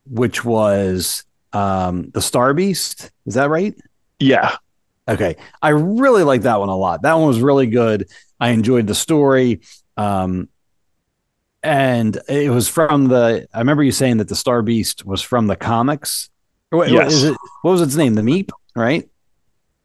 which 0.09 0.43
was 0.43 1.23
um, 1.53 2.09
the 2.11 2.21
Star 2.21 2.53
Beast. 2.53 3.11
Is 3.25 3.35
that 3.35 3.49
right? 3.49 3.75
Yeah. 4.19 4.55
Okay. 5.07 5.37
I 5.61 5.69
really 5.69 6.23
like 6.23 6.43
that 6.43 6.59
one 6.59 6.69
a 6.69 6.75
lot. 6.75 7.03
That 7.03 7.13
one 7.13 7.27
was 7.27 7.41
really 7.41 7.67
good. 7.67 8.09
I 8.39 8.49
enjoyed 8.49 8.87
the 8.87 8.95
story. 8.95 9.61
Um, 9.97 10.49
and 11.63 12.17
it 12.27 12.49
was 12.51 12.67
from 12.67 13.05
the, 13.07 13.47
I 13.53 13.59
remember 13.59 13.83
you 13.83 13.91
saying 13.91 14.17
that 14.17 14.27
the 14.27 14.35
Star 14.35 14.61
Beast 14.61 15.05
was 15.05 15.21
from 15.21 15.47
the 15.47 15.55
comics. 15.55 16.29
What, 16.69 16.89
Yes. 16.91 17.13
is 17.13 17.23
it, 17.25 17.37
what 17.61 17.71
was 17.71 17.81
its 17.81 17.95
name? 17.95 18.15
The 18.15 18.21
Meep, 18.21 18.49
right? 18.75 19.07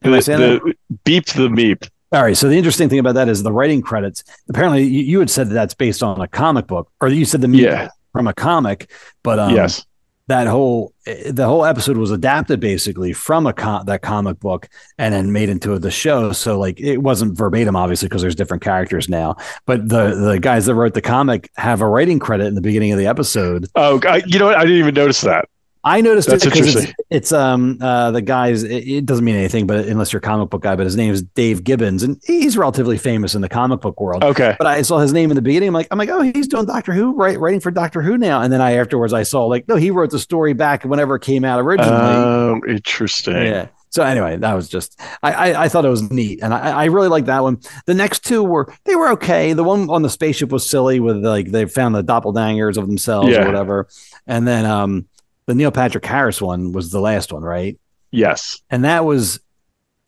Am 0.02 0.10
The, 0.10 0.16
I 0.18 0.20
saying 0.20 0.40
that? 0.40 0.74
beep 1.04 1.26
the 1.26 1.48
meep. 1.48 1.88
All 2.12 2.22
right. 2.22 2.36
So 2.36 2.48
the 2.48 2.56
interesting 2.56 2.88
thing 2.90 2.98
about 2.98 3.14
that 3.14 3.28
is 3.28 3.42
the 3.42 3.50
writing 3.52 3.80
credits. 3.80 4.22
Apparently, 4.50 4.82
you, 4.84 5.02
you 5.02 5.18
had 5.18 5.30
said 5.30 5.48
that 5.48 5.54
that's 5.54 5.74
based 5.74 6.02
on 6.02 6.20
a 6.20 6.28
comic 6.28 6.66
book, 6.66 6.90
or 7.00 7.08
you 7.08 7.24
said 7.24 7.40
the 7.40 7.46
Meep 7.48 7.60
Yeah. 7.62 7.88
from 8.12 8.26
a 8.28 8.34
comic, 8.34 8.90
but 9.22 9.38
um, 9.38 9.54
yes. 9.54 9.84
That 10.26 10.46
whole 10.46 10.94
the 11.26 11.44
whole 11.46 11.64
episode 11.66 11.98
was 11.98 12.10
adapted 12.10 12.58
basically 12.58 13.12
from 13.12 13.46
a 13.46 13.52
com- 13.52 13.84
that 13.84 14.00
comic 14.00 14.40
book 14.40 14.68
and 14.96 15.12
then 15.12 15.32
made 15.32 15.50
into 15.50 15.78
the 15.78 15.90
show 15.90 16.32
so 16.32 16.58
like 16.58 16.80
it 16.80 16.98
wasn't 16.98 17.36
verbatim 17.36 17.76
obviously 17.76 18.08
because 18.08 18.22
there's 18.22 18.34
different 18.34 18.62
characters 18.62 19.08
now 19.08 19.36
but 19.66 19.86
the 19.88 20.14
the 20.14 20.38
guys 20.40 20.64
that 20.64 20.74
wrote 20.74 20.94
the 20.94 21.02
comic 21.02 21.50
have 21.56 21.82
a 21.82 21.86
writing 21.86 22.18
credit 22.18 22.46
in 22.46 22.54
the 22.54 22.62
beginning 22.62 22.90
of 22.90 22.98
the 22.98 23.06
episode 23.06 23.66
Oh, 23.74 24.00
you 24.26 24.38
know 24.38 24.46
what? 24.46 24.56
I 24.56 24.62
didn't 24.62 24.78
even 24.78 24.94
notice 24.94 25.20
that. 25.22 25.48
I 25.84 26.00
noticed 26.00 26.28
That's 26.28 26.44
it 26.46 26.52
because 26.52 26.74
it's, 26.76 26.92
it's 27.10 27.32
um 27.32 27.78
uh 27.80 28.10
the 28.10 28.22
guys 28.22 28.62
it, 28.62 28.88
it 28.88 29.06
doesn't 29.06 29.24
mean 29.24 29.36
anything 29.36 29.66
but 29.66 29.86
unless 29.86 30.12
you're 30.12 30.18
a 30.18 30.22
comic 30.22 30.50
book 30.50 30.62
guy 30.62 30.74
but 30.76 30.84
his 30.84 30.96
name 30.96 31.12
is 31.12 31.22
dave 31.22 31.62
gibbons 31.64 32.02
and 32.02 32.20
he's 32.24 32.56
relatively 32.56 32.98
famous 32.98 33.34
in 33.34 33.42
the 33.42 33.48
comic 33.48 33.80
book 33.80 34.00
world 34.00 34.24
Okay. 34.24 34.56
but 34.58 34.66
I 34.66 34.82
saw 34.82 34.98
his 34.98 35.12
name 35.12 35.30
in 35.30 35.36
the 35.36 35.42
beginning. 35.42 35.68
I'm 35.68 35.74
like, 35.74 35.88
I'm 35.90 35.98
like, 35.98 36.08
oh, 36.08 36.20
he's 36.22 36.48
doing 36.48 36.64
Doctor 36.66 36.92
Who, 36.92 37.12
right? 37.14 37.38
Writing 37.38 37.60
for 37.60 37.70
Doctor 37.70 38.00
Who 38.02 38.16
now. 38.16 38.40
And 38.40 38.52
then 38.52 38.60
I 38.60 38.72
afterwards 38.76 39.12
I 39.12 39.22
saw 39.22 39.44
like, 39.46 39.68
no, 39.68 39.76
he 39.76 39.90
wrote 39.90 40.10
the 40.10 40.18
story 40.18 40.52
back 40.54 40.84
whenever 40.84 41.16
it 41.16 41.22
came 41.22 41.44
out 41.44 41.60
originally. 41.60 41.92
Um, 41.92 42.62
interesting. 42.66 43.34
yeah. 43.34 43.68
So 43.90 44.02
anyway, 44.02 44.36
that 44.38 44.54
was 44.54 44.68
just 44.68 44.98
I, 45.22 45.32
I 45.52 45.64
I 45.64 45.68
thought 45.68 45.84
it 45.84 45.88
was 45.90 46.10
neat, 46.10 46.40
and 46.42 46.52
I 46.52 46.70
I 46.70 46.84
really 46.86 47.06
liked 47.08 47.26
that 47.26 47.42
one. 47.42 47.58
The 47.86 47.94
next 47.94 48.24
two 48.24 48.42
were 48.42 48.72
they 48.84 48.96
were 48.96 49.10
okay. 49.12 49.52
The 49.52 49.62
one 49.62 49.88
on 49.90 50.02
the 50.02 50.10
spaceship 50.10 50.50
was 50.50 50.68
silly 50.68 50.98
with 50.98 51.24
like 51.24 51.50
they 51.52 51.66
found 51.66 51.94
the 51.94 52.02
doppelgangers 52.02 52.76
of 52.76 52.86
themselves 52.88 53.28
Yeah. 53.30 53.42
or 53.42 53.46
whatever, 53.46 53.86
and 54.26 54.48
then 54.48 54.64
um 54.66 55.06
the 55.46 55.54
Neil 55.54 55.70
Patrick 55.70 56.04
Harris 56.04 56.40
one 56.40 56.72
was 56.72 56.90
the 56.90 57.00
last 57.00 57.32
one, 57.32 57.42
right? 57.42 57.78
Yes. 58.10 58.60
And 58.70 58.84
that 58.84 59.04
was 59.04 59.40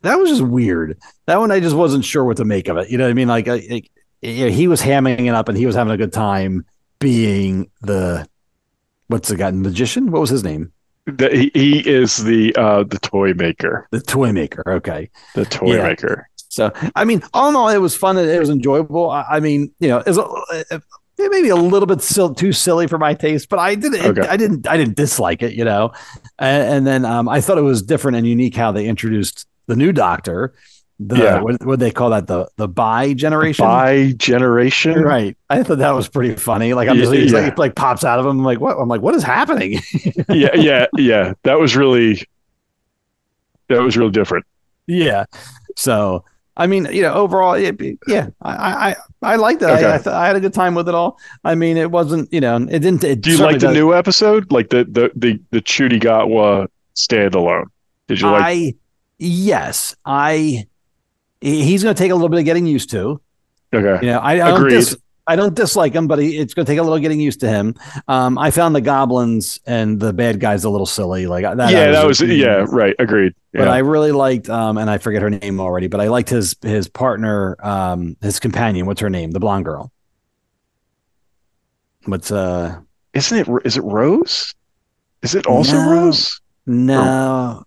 that 0.01 0.17
was 0.17 0.29
just 0.29 0.41
weird. 0.41 0.97
That 1.25 1.39
one 1.39 1.51
I 1.51 1.59
just 1.59 1.75
wasn't 1.75 2.05
sure 2.05 2.23
what 2.23 2.37
to 2.37 2.45
make 2.45 2.67
of 2.67 2.77
it. 2.77 2.89
You 2.89 2.97
know 2.97 3.03
what 3.05 3.11
I 3.11 3.13
mean? 3.13 3.27
Like, 3.27 3.47
I, 3.47 3.55
I, 3.55 3.81
yeah, 4.21 4.47
he 4.47 4.67
was 4.67 4.81
hamming 4.81 5.25
it 5.27 5.33
up 5.33 5.49
and 5.49 5.57
he 5.57 5.65
was 5.65 5.75
having 5.75 5.93
a 5.93 5.97
good 5.97 6.13
time 6.13 6.65
being 6.99 7.69
the 7.81 8.27
what's 9.07 9.29
the 9.29 9.35
guy 9.35 9.51
magician? 9.51 10.11
What 10.11 10.21
was 10.21 10.29
his 10.29 10.43
name? 10.43 10.71
The, 11.05 11.29
he, 11.29 11.51
he 11.53 11.89
is 11.89 12.17
the 12.17 12.55
uh, 12.55 12.83
the 12.83 12.99
toy 12.99 13.33
maker. 13.33 13.87
The 13.91 14.01
toy 14.01 14.31
maker. 14.31 14.63
Okay. 14.67 15.09
The 15.35 15.45
toy 15.45 15.75
Yeah. 15.75 15.83
maker. 15.83 16.29
So 16.49 16.71
I 16.95 17.05
mean, 17.05 17.21
all 17.33 17.49
in 17.49 17.55
all, 17.55 17.69
it 17.69 17.77
was 17.77 17.95
fun. 17.95 18.17
It 18.17 18.39
was 18.39 18.49
enjoyable. 18.49 19.09
I, 19.09 19.23
I 19.29 19.39
mean, 19.39 19.71
you 19.79 19.89
know, 19.89 19.99
it 19.99 20.07
was 20.07 20.17
a, 20.17 20.81
it 21.17 21.31
may 21.31 21.41
be 21.41 21.49
a 21.49 21.55
little 21.55 21.87
bit 21.87 22.01
sil- 22.03 22.35
too 22.35 22.51
silly 22.53 22.87
for 22.87 22.97
my 22.97 23.13
taste, 23.13 23.49
but 23.49 23.59
I 23.59 23.75
didn't. 23.75 24.05
Okay. 24.17 24.27
I 24.27 24.37
didn't. 24.37 24.67
I 24.67 24.77
didn't 24.77 24.95
dislike 24.95 25.41
it. 25.41 25.53
You 25.53 25.65
know, 25.65 25.91
and, 26.39 26.73
and 26.73 26.87
then 26.87 27.05
um, 27.05 27.27
I 27.27 27.41
thought 27.41 27.57
it 27.57 27.61
was 27.61 27.81
different 27.81 28.17
and 28.17 28.27
unique 28.27 28.55
how 28.55 28.71
they 28.71 28.85
introduced 28.87 29.47
the 29.67 29.75
new 29.75 29.91
Doctor. 29.91 30.53
The 30.99 31.15
Yeah. 31.15 31.41
what 31.41 31.63
what 31.63 31.79
they 31.79 31.91
call 31.91 32.09
that 32.09 32.25
the 32.25 32.47
the 32.57 32.67
bi 32.67 33.13
generation. 33.13 33.65
Bi 33.65 34.13
generation. 34.17 34.99
Right. 35.01 35.37
I 35.49 35.61
thought 35.61 35.77
that 35.77 35.91
was 35.91 36.07
pretty 36.09 36.35
funny. 36.35 36.73
Like 36.73 36.89
I'm 36.89 36.97
just 36.97 37.13
he's 37.13 37.31
yeah. 37.31 37.39
like, 37.39 37.57
like 37.59 37.75
pops 37.75 38.03
out 38.03 38.17
of 38.17 38.25
him. 38.25 38.39
I'm 38.39 38.43
like, 38.43 38.59
what? 38.59 38.77
I'm 38.79 38.87
like, 38.89 39.01
what 39.01 39.13
is 39.13 39.21
happening? 39.21 39.79
yeah, 40.29 40.55
yeah, 40.55 40.87
yeah. 40.95 41.33
That 41.43 41.59
was 41.59 41.75
really 41.75 42.23
that 43.69 43.81
was 43.81 43.95
real 43.97 44.09
different. 44.09 44.45
yeah. 44.87 45.25
So 45.75 46.25
I 46.59 46.65
mean, 46.65 46.87
you 46.91 47.03
know, 47.03 47.13
overall, 47.13 47.53
it, 47.53 47.79
yeah, 48.07 48.29
I 48.41 48.89
I 48.89 49.33
I 49.33 49.35
liked 49.35 49.61
it. 49.61 49.65
Okay. 49.69 49.85
I 49.85 49.95
I, 49.95 49.97
th- 49.97 50.07
I 50.07 50.27
had 50.27 50.35
a 50.35 50.39
good 50.39 50.53
time 50.53 50.73
with 50.73 50.89
it 50.89 50.95
all. 50.95 51.19
I 51.43 51.53
mean, 51.53 51.77
it 51.77 51.91
wasn't, 51.91 52.33
you 52.33 52.41
know, 52.41 52.55
it 52.57 52.79
didn't. 52.79 53.03
It 53.03 53.21
Do 53.21 53.31
you 53.31 53.37
like 53.37 53.59
the 53.59 53.71
new 53.71 53.93
episode? 53.93 54.51
Like 54.51 54.69
the 54.69 54.83
the 54.83 55.11
the 55.15 55.39
the 55.51 55.61
Ncuti 55.61 56.01
Gatwa 56.01 56.67
standalone? 56.95 57.67
Did 58.07 58.21
you 58.21 58.31
like? 58.31 58.43
I 58.43 58.75
yes, 59.19 59.95
I. 60.03 60.65
He's 61.39 61.83
going 61.83 61.93
to 61.95 62.03
take 62.03 62.09
a 62.09 62.15
little 62.15 62.29
bit 62.29 62.39
of 62.39 62.45
getting 62.45 62.65
used 62.65 62.89
to. 62.89 63.21
okay. 63.71 64.03
You 64.03 64.13
know, 64.13 64.19
I, 64.19 64.31
I 64.33 64.37
don't 64.57 64.69
dis, 64.69 64.97
I 65.27 65.35
don't 65.35 65.53
dislike 65.53 65.93
him, 65.93 66.07
but 66.07 66.19
he, 66.19 66.37
it's 66.37 66.53
going 66.53 66.65
to 66.65 66.71
take 66.71 66.79
a 66.79 66.83
little 66.83 66.99
getting 66.99 67.19
used 67.19 67.41
to 67.41 67.49
him. 67.49 67.75
Um, 68.07 68.37
I 68.37 68.49
found 68.49 68.73
the 68.73 68.81
goblins 68.81 69.59
and 69.65 69.99
the 69.99 70.13
bad 70.13 70.39
guys 70.39 70.63
a 70.63 70.69
little 70.69 70.85
silly. 70.85 71.27
Like 71.27 71.43
that. 71.43 71.69
yeah, 71.69 71.91
that 71.91 72.05
was 72.05 72.21
yeah, 72.21 72.65
right. 72.69 72.95
Agreed. 72.97 73.33
But 73.53 73.67
I 73.67 73.79
really 73.79 74.11
liked, 74.11 74.49
um, 74.49 74.77
and 74.77 74.89
I 74.89 74.99
forget 74.99 75.21
her 75.21 75.29
name 75.29 75.59
already, 75.59 75.87
but 75.87 75.99
I 75.99 76.07
liked 76.07 76.29
his 76.29 76.55
his 76.61 76.87
partner, 76.87 77.57
um, 77.59 78.15
his 78.21 78.39
companion. 78.39 78.85
What's 78.85 79.01
her 79.01 79.09
name? 79.09 79.31
The 79.31 79.39
blonde 79.39 79.65
girl. 79.65 79.91
What's 82.05 82.31
uh? 82.31 82.79
Isn't 83.13 83.37
it? 83.39 83.65
Is 83.65 83.77
it 83.77 83.83
Rose? 83.83 84.53
Is 85.23 85.35
it 85.35 85.47
also 85.47 85.73
No. 85.73 85.89
Rose? 85.91 86.41
No. 86.67 87.63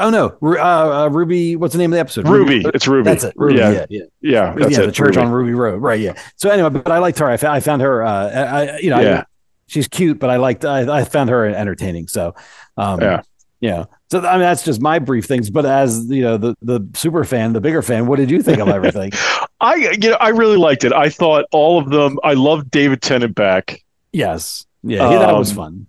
Oh 0.00 0.10
no, 0.10 0.36
uh, 0.42 1.04
uh, 1.04 1.08
Ruby. 1.08 1.56
What's 1.56 1.72
the 1.72 1.78
name 1.78 1.92
of 1.92 1.96
the 1.96 2.00
episode? 2.00 2.28
Ruby. 2.28 2.62
It's 2.74 2.86
Ruby. 2.86 3.04
That's 3.10 3.24
it. 3.24 3.34
Ruby. 3.36 3.58
Yeah. 3.58 3.70
Yeah, 3.70 3.86
yeah. 3.90 4.02
Yeah, 4.20 4.54
that's 4.56 4.76
yeah, 4.76 4.82
it. 4.82 4.86
the 4.86 4.92
church 4.92 5.16
Ruby. 5.16 5.26
on 5.26 5.32
Ruby 5.32 5.54
Road. 5.54 5.82
Right. 5.82 6.00
Yeah. 6.00 6.14
So 6.36 6.50
anyway, 6.50 6.70
but 6.70 6.90
I 6.90 6.98
liked 6.98 7.18
her. 7.18 7.26
I 7.28 7.36
found, 7.36 7.54
I 7.56 7.60
found 7.60 7.82
her. 7.82 8.02
Uh, 8.04 8.30
I, 8.30 8.68
I- 8.74 8.78
you 8.78 8.90
know, 8.90 8.96
I- 8.96 9.02
Yeah. 9.02 9.24
she's 9.66 9.88
cute, 9.88 10.18
but 10.18 10.30
I 10.30 10.36
liked. 10.36 10.64
I, 10.64 11.00
I 11.00 11.04
found 11.04 11.30
her 11.30 11.44
entertaining. 11.46 12.06
So, 12.08 12.34
um, 12.76 13.00
Yeah. 13.00 13.22
yeah. 13.60 13.84
So 14.10 14.20
I 14.24 14.32
mean, 14.32 14.40
that's 14.42 14.62
just 14.64 14.80
my 14.80 14.98
brief 15.00 15.26
things. 15.26 15.50
But 15.50 15.66
as 15.66 16.06
you 16.08 16.22
know, 16.22 16.36
the 16.36 16.54
the 16.62 16.80
super 16.94 17.24
fan, 17.24 17.52
the 17.52 17.60
bigger 17.60 17.82
fan, 17.82 18.06
what 18.06 18.16
did 18.16 18.30
you 18.30 18.40
think 18.42 18.58
of 18.60 18.68
everything? 18.68 19.10
I 19.60 19.74
you 20.00 20.10
know 20.10 20.16
I 20.20 20.28
really 20.28 20.56
liked 20.56 20.84
it. 20.84 20.92
I 20.92 21.08
thought 21.10 21.44
all 21.50 21.78
of 21.78 21.90
them. 21.90 22.18
I 22.22 22.34
loved 22.34 22.70
David 22.70 23.02
Tennant 23.02 23.34
back. 23.34 23.82
yes. 24.12 24.64
Yeah. 24.84 25.10
yeah 25.10 25.18
that 25.18 25.34
was 25.34 25.50
Um, 25.50 25.56
fun. 25.56 25.86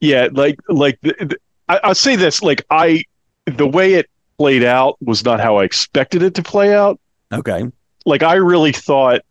Yeah, 0.00 0.28
like 0.32 0.58
like 0.68 0.98
the, 1.02 1.12
the, 1.20 1.36
I, 1.68 1.80
I'll 1.84 1.94
say 1.94 2.16
this: 2.16 2.42
like 2.42 2.64
I, 2.70 3.04
the 3.46 3.66
way 3.66 3.94
it 3.94 4.08
played 4.38 4.64
out 4.64 4.96
was 5.00 5.24
not 5.24 5.40
how 5.40 5.56
I 5.56 5.64
expected 5.64 6.22
it 6.22 6.34
to 6.34 6.42
play 6.42 6.74
out. 6.74 6.98
Okay. 7.32 7.70
Like 8.06 8.22
I 8.22 8.34
really 8.34 8.72
thought, 8.72 9.22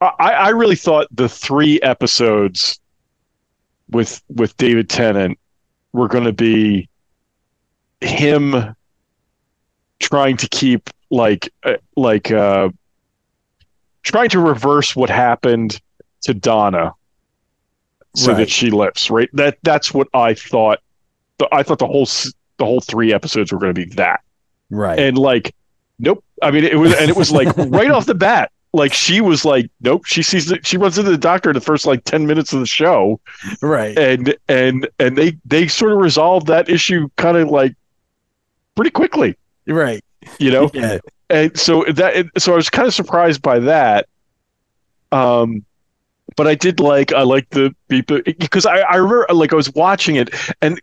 I 0.00 0.08
I 0.18 0.48
really 0.50 0.76
thought 0.76 1.06
the 1.10 1.28
three 1.28 1.80
episodes 1.82 2.80
with 3.90 4.22
with 4.28 4.56
David 4.56 4.88
Tennant 4.88 5.38
were 5.92 6.08
going 6.08 6.24
to 6.24 6.32
be 6.32 6.88
him 8.00 8.74
trying 9.98 10.36
to 10.38 10.48
keep 10.48 10.88
like 11.10 11.52
uh, 11.64 11.74
like 11.96 12.30
uh 12.30 12.70
trying 14.02 14.30
to 14.30 14.38
reverse 14.40 14.96
what 14.96 15.10
happened 15.10 15.80
to 16.22 16.32
Donna 16.32 16.94
so 18.16 18.32
Right. 18.32 18.38
that 18.38 18.50
she 18.50 18.70
lives 18.70 19.10
right 19.10 19.28
that 19.34 19.58
that's 19.62 19.92
what 19.92 20.08
I 20.14 20.34
thought 20.34 20.78
the, 21.38 21.48
I 21.52 21.62
thought 21.62 21.78
the 21.78 21.86
whole 21.86 22.06
the 22.60 22.64
whole 22.64 22.80
three 22.80 23.12
episodes 23.12 23.50
were 23.52 23.58
going 23.58 23.74
to 23.74 23.86
be 23.86 23.92
that 23.96 24.20
Right. 24.70 24.98
and 25.00 25.18
like 25.18 25.52
nope 25.98 26.22
I 26.42 26.52
mean 26.52 26.62
it 26.62 26.78
was 26.78 26.94
and 26.94 27.10
it 27.10 27.16
was 27.16 27.32
like 27.32 27.48
right 27.56 27.90
off 27.90 28.06
the 28.06 28.14
bat 28.14 28.52
like 28.72 28.92
she 28.92 29.20
was 29.20 29.44
like 29.44 29.68
nope 29.80 30.04
she 30.04 30.22
sees 30.22 30.52
she 30.62 30.76
runs 30.76 30.96
into 30.96 31.10
the 31.10 31.18
doctor 31.18 31.50
in 31.50 31.54
the 31.54 31.60
first 31.60 31.86
like 31.86 32.04
10 32.04 32.24
minutes 32.26 32.52
of 32.52 32.60
the 32.60 32.66
show 32.66 33.18
right. 33.60 33.98
and 33.98 34.36
and 34.48 34.88
and 35.00 35.18
they 35.18 35.36
they 35.44 35.66
sort 35.66 35.90
of 35.90 35.98
resolved 35.98 36.46
that 36.46 36.68
issue 36.68 37.08
kind 37.16 37.36
of 37.36 37.48
like 37.48 37.74
pretty 38.76 38.90
quickly 38.92 39.36
Right. 39.66 40.04
you 40.38 40.52
know 40.52 40.70
Yeah. 40.72 40.98
and 41.28 41.58
so 41.58 41.84
that 41.84 42.26
so 42.38 42.52
I 42.52 42.56
was 42.56 42.70
kind 42.70 42.86
of 42.86 42.94
surprised 42.94 43.42
by 43.42 43.58
that. 43.60 44.06
Um, 45.12 45.64
but 46.36 46.46
I 46.46 46.54
did 46.54 46.78
like 46.80 47.12
I 47.12 47.22
like 47.22 47.50
the 47.50 47.74
because 47.88 48.64
I 48.66 48.78
I 48.80 48.96
remember 48.96 49.26
like 49.32 49.52
I 49.52 49.56
was 49.56 49.72
watching 49.74 50.14
it 50.16 50.30
and 50.62 50.80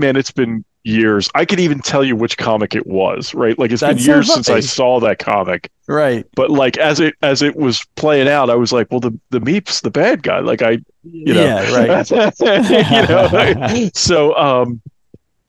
man, 0.00 0.16
it's 0.16 0.30
been 0.30 0.64
years. 0.82 1.30
I 1.34 1.44
could 1.44 1.60
even 1.60 1.80
tell 1.80 2.02
you 2.02 2.16
which 2.16 2.38
comic 2.38 2.74
it 2.74 2.86
was. 2.86 3.34
Right, 3.34 3.58
like 3.58 3.70
it's 3.70 3.80
That's 3.82 3.96
been 3.96 4.04
so 4.04 4.14
years 4.14 4.32
since 4.32 4.48
I 4.48 4.60
saw 4.60 4.98
that 5.00 5.18
comic. 5.18 5.70
Right. 5.86 6.26
But 6.34 6.50
like 6.50 6.78
as 6.78 6.98
it 7.00 7.14
as 7.22 7.42
it 7.42 7.56
was 7.56 7.84
playing 7.96 8.28
out, 8.28 8.50
I 8.50 8.54
was 8.56 8.72
like, 8.72 8.88
well, 8.90 9.00
the 9.00 9.16
the 9.30 9.40
Meep's 9.40 9.82
the 9.82 9.90
bad 9.90 10.22
guy. 10.22 10.40
Like 10.40 10.62
I 10.62 10.78
you 11.04 11.34
know 11.34 11.44
Yeah. 11.44 11.72
Right. 11.72 12.10
you 12.40 13.08
know 13.08 13.90
so 13.94 14.36
um 14.36 14.80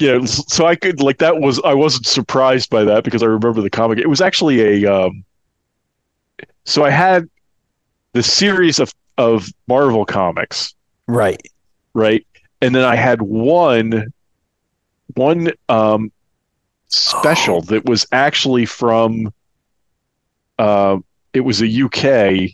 yeah 0.02 0.23
so 0.26 0.65
i 0.65 0.76
could 0.76 0.99
like 0.99 1.19
that 1.19 1.40
was 1.40 1.61
i 1.64 1.73
wasn't 1.73 2.06
surprised 2.06 2.69
by 2.69 2.84
that 2.84 3.03
because 3.03 3.22
i 3.22 3.26
remember 3.26 3.61
the 3.61 3.69
comic 3.69 3.99
it 3.99 4.07
was 4.07 4.19
actually 4.19 4.84
a 4.84 4.91
um 4.91 5.23
so 6.65 6.84
i 6.84 6.90
had 6.90 7.30
the 8.14 8.23
series 8.23 8.80
of 8.80 8.94
of 9.18 9.48
marvel 9.68 10.06
comics 10.06 10.73
right. 11.07 11.41
right 11.94 12.26
and 12.61 12.73
then 12.73 12.84
i 12.84 12.95
had 12.95 13.22
one 13.22 14.11
one 15.15 15.51
um 15.69 16.11
special 16.88 17.57
Oh. 17.57 17.61
that 17.61 17.85
was 17.85 18.05
actually 18.11 18.65
from 18.65 19.33
uh 20.59 20.97
it 21.33 21.41
was 21.41 21.61
a 21.61 21.83
uk 21.83 22.03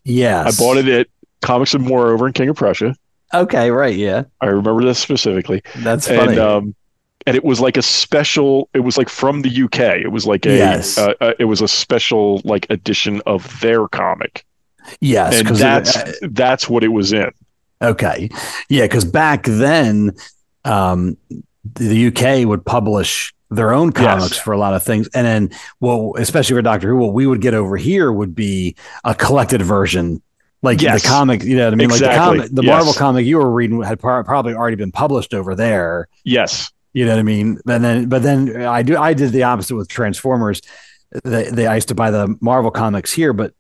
Yes. 0.04 0.60
I 0.60 0.64
bought 0.64 0.78
it 0.78 0.88
at 0.88 1.08
Comics 1.42 1.74
and 1.74 1.84
More 1.84 2.12
over 2.12 2.28
in 2.28 2.34
King 2.34 2.50
of 2.50 2.56
Prussia. 2.56 2.96
Okay, 3.34 3.70
right, 3.72 3.96
yeah. 3.96 4.24
I 4.42 4.48
remember 4.48 4.84
this 4.84 4.98
specifically. 5.00 5.62
That's 5.78 6.08
funny. 6.08 6.32
And 6.34 6.40
um, 6.40 6.76
and 7.26 7.36
it 7.36 7.44
was 7.44 7.60
like 7.60 7.76
a 7.78 7.82
special. 7.82 8.70
It 8.74 8.80
was 8.80 8.98
like 8.98 9.10
from 9.10 9.42
the 9.42 9.64
UK. 9.64 9.80
It 10.02 10.12
was 10.12 10.26
like 10.26 10.46
a. 10.46 10.56
Yes. 10.56 10.98
Uh, 10.98 11.14
uh, 11.20 11.34
it 11.38 11.44
was 11.46 11.62
a 11.62 11.68
special 11.68 12.42
like 12.46 12.66
edition 12.70 13.22
of 13.26 13.60
their 13.60 13.88
comic. 13.90 14.46
yes, 15.02 15.38
and 15.40 15.48
'cause 15.48 15.60
it- 15.60 15.64
that's 15.64 15.96
uh, 15.98 16.12
that's 16.32 16.70
what 16.70 16.84
it 16.86 16.88
was 16.90 17.12
in. 17.14 17.30
Okay. 17.82 18.30
Yeah, 18.70 18.84
because 18.86 19.04
back 19.06 19.44
then, 19.44 20.12
um, 20.66 21.18
the 21.76 22.08
UK 22.08 22.48
would 22.48 22.66
publish 22.66 23.34
their 23.50 23.72
own 23.74 23.92
comics 23.94 24.32
Yes. 24.32 24.40
for 24.40 24.52
a 24.54 24.58
lot 24.58 24.74
of 24.74 24.84
things. 24.84 25.08
And 25.14 25.26
then, 25.26 25.52
well, 25.80 26.14
especially 26.18 26.56
for 26.56 26.62
Doctor 26.62 26.90
Who, 26.90 26.98
what 26.98 27.14
we 27.14 27.26
would 27.26 27.40
get 27.42 27.54
over 27.54 27.78
here 27.78 28.12
would 28.12 28.36
be 28.36 28.76
a 29.06 29.16
collected 29.16 29.62
version. 29.62 30.22
Like 30.64 30.82
Yes. 30.82 31.02
the 31.04 31.08
comic, 31.08 31.44
you 31.44 31.56
know 31.56 31.66
what 31.66 31.74
I 31.74 31.76
mean? 31.78 31.90
Like 31.90 31.98
Exactly. 32.02 32.18
the 32.18 32.38
comic, 32.44 32.56
the 32.56 32.64
Yes. 32.64 32.72
Marvel 32.72 32.94
comic 32.94 33.26
you 33.26 33.38
were 33.38 33.50
reading 33.52 33.82
had 33.84 34.00
par- 34.00 34.24
probably 34.24 34.54
already 34.54 34.76
been 34.76 34.92
published 34.92 35.34
over 35.34 35.56
there. 35.56 36.08
Yes. 36.26 36.72
You 36.94 37.06
know 37.06 37.12
what 37.14 37.20
I 37.20 37.24
mean? 37.24 37.60
And 37.68 37.84
then, 37.86 38.10
but 38.10 38.24
then 38.24 38.64
I 38.66 38.82
do, 38.82 38.98
I 38.98 39.14
did 39.14 39.32
the 39.32 39.44
opposite 39.44 39.76
with 39.76 39.88
Transformers. 39.88 40.62
They, 41.24 41.50
they, 41.52 41.68
I 41.68 41.76
used 41.76 41.88
to 41.90 41.96
buy 41.96 42.12
the 42.12 42.36
Marvel 42.42 42.72
comics 42.72 43.14
here, 43.14 43.34
but 43.34 43.54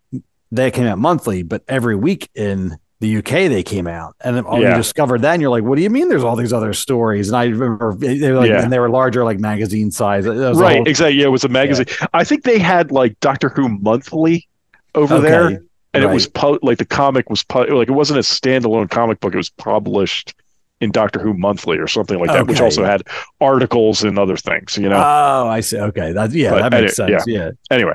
they 0.51 0.71
came 0.71 0.85
out 0.88 0.97
monthly, 0.97 1.43
but 1.43 1.61
every 1.67 1.95
week 1.95 2.29
in 2.35 2.77
the 2.99 3.17
UK 3.17 3.47
they 3.49 3.61
came 3.63 3.85
out. 3.87 4.15
And 4.21 4.35
then 4.35 4.43
oh, 4.47 4.59
Yeah. 4.59 4.71
you 4.71 4.75
discovered 4.77 5.21
that 5.21 5.33
and 5.33 5.41
you're 5.41 5.51
like, 5.51 5.63
what 5.63 5.75
do 5.75 5.83
you 5.83 5.89
mean 5.89 6.09
there's 6.09 6.23
all 6.23 6.35
these 6.35 6.51
other 6.53 6.73
stories? 6.73 7.27
And 7.27 7.37
I 7.37 7.45
remember 7.45 7.93
they 7.95 8.31
were 8.31 8.39
like, 8.39 8.49
Yeah. 8.49 8.63
and 8.63 8.71
they 8.73 8.79
were 8.79 8.89
larger, 8.89 9.23
like 9.23 9.39
magazine 9.39 9.91
size. 9.91 10.25
It 10.25 10.33
was 10.35 10.57
a 10.57 10.61
Right. 10.61 10.77
whole- 10.77 10.87
exactly. 10.87 11.19
Yeah. 11.19 11.27
It 11.27 11.29
was 11.31 11.43
a 11.43 11.49
magazine. 11.49 11.85
I 12.13 12.23
think 12.23 12.43
they 12.43 12.57
had 12.59 12.91
like 12.91 13.19
Doctor 13.19 13.49
Who 13.49 13.69
Monthly 13.69 14.47
over 14.95 15.15
Okay. 15.15 15.27
there, 15.29 15.47
and 15.93 16.03
it 16.03 16.09
was 16.09 16.27
pu- 16.27 16.59
like 16.63 16.79
the 16.79 16.85
comic 16.85 17.29
was 17.29 17.43
pu- 17.43 17.65
like 17.67 17.87
it 17.87 17.91
wasn't 17.93 18.17
a 18.19 18.23
standalone 18.23 18.89
comic 18.89 19.19
book. 19.19 19.33
It 19.33 19.37
was 19.37 19.49
published 19.51 20.33
in 20.81 20.91
Doctor 20.91 21.19
Who 21.19 21.33
Monthly 21.35 21.77
or 21.77 21.87
something 21.87 22.19
like 22.19 22.29
that, 22.29 22.47
which 22.47 22.61
also 22.61 22.83
had 22.83 23.01
articles 23.41 24.03
and 24.03 24.17
other 24.19 24.37
things. 24.37 24.77
You 24.77 24.89
know. 24.89 24.97
Oh, 24.97 25.47
I 25.47 25.59
see. 25.59 25.77
Okay. 25.77 26.13
That's, 26.13 26.33
yeah, 26.33 26.51
But 26.51 26.69
that 26.69 26.81
makes 26.81 26.95
sense. 26.95 27.23
Yeah. 27.27 27.51
anyway. 27.71 27.93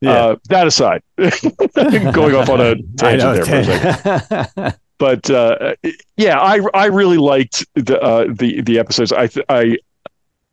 Yeah. 0.00 0.12
Uh, 0.12 0.36
that 0.48 0.66
aside, 0.66 1.02
going 1.16 2.34
off 2.34 2.48
on 2.48 2.60
a 2.60 2.76
tangent 2.96 3.34
there 3.34 3.44
for 3.44 3.56
a 3.56 4.22
second. 4.22 4.76
but 4.98 5.28
uh, 5.30 5.74
yeah, 6.16 6.38
I 6.38 6.60
I 6.72 6.86
really 6.86 7.16
liked 7.16 7.66
the 7.74 8.00
uh, 8.00 8.26
the 8.30 8.60
the 8.60 8.78
episodes. 8.78 9.12
I 9.12 9.28
I 9.48 9.76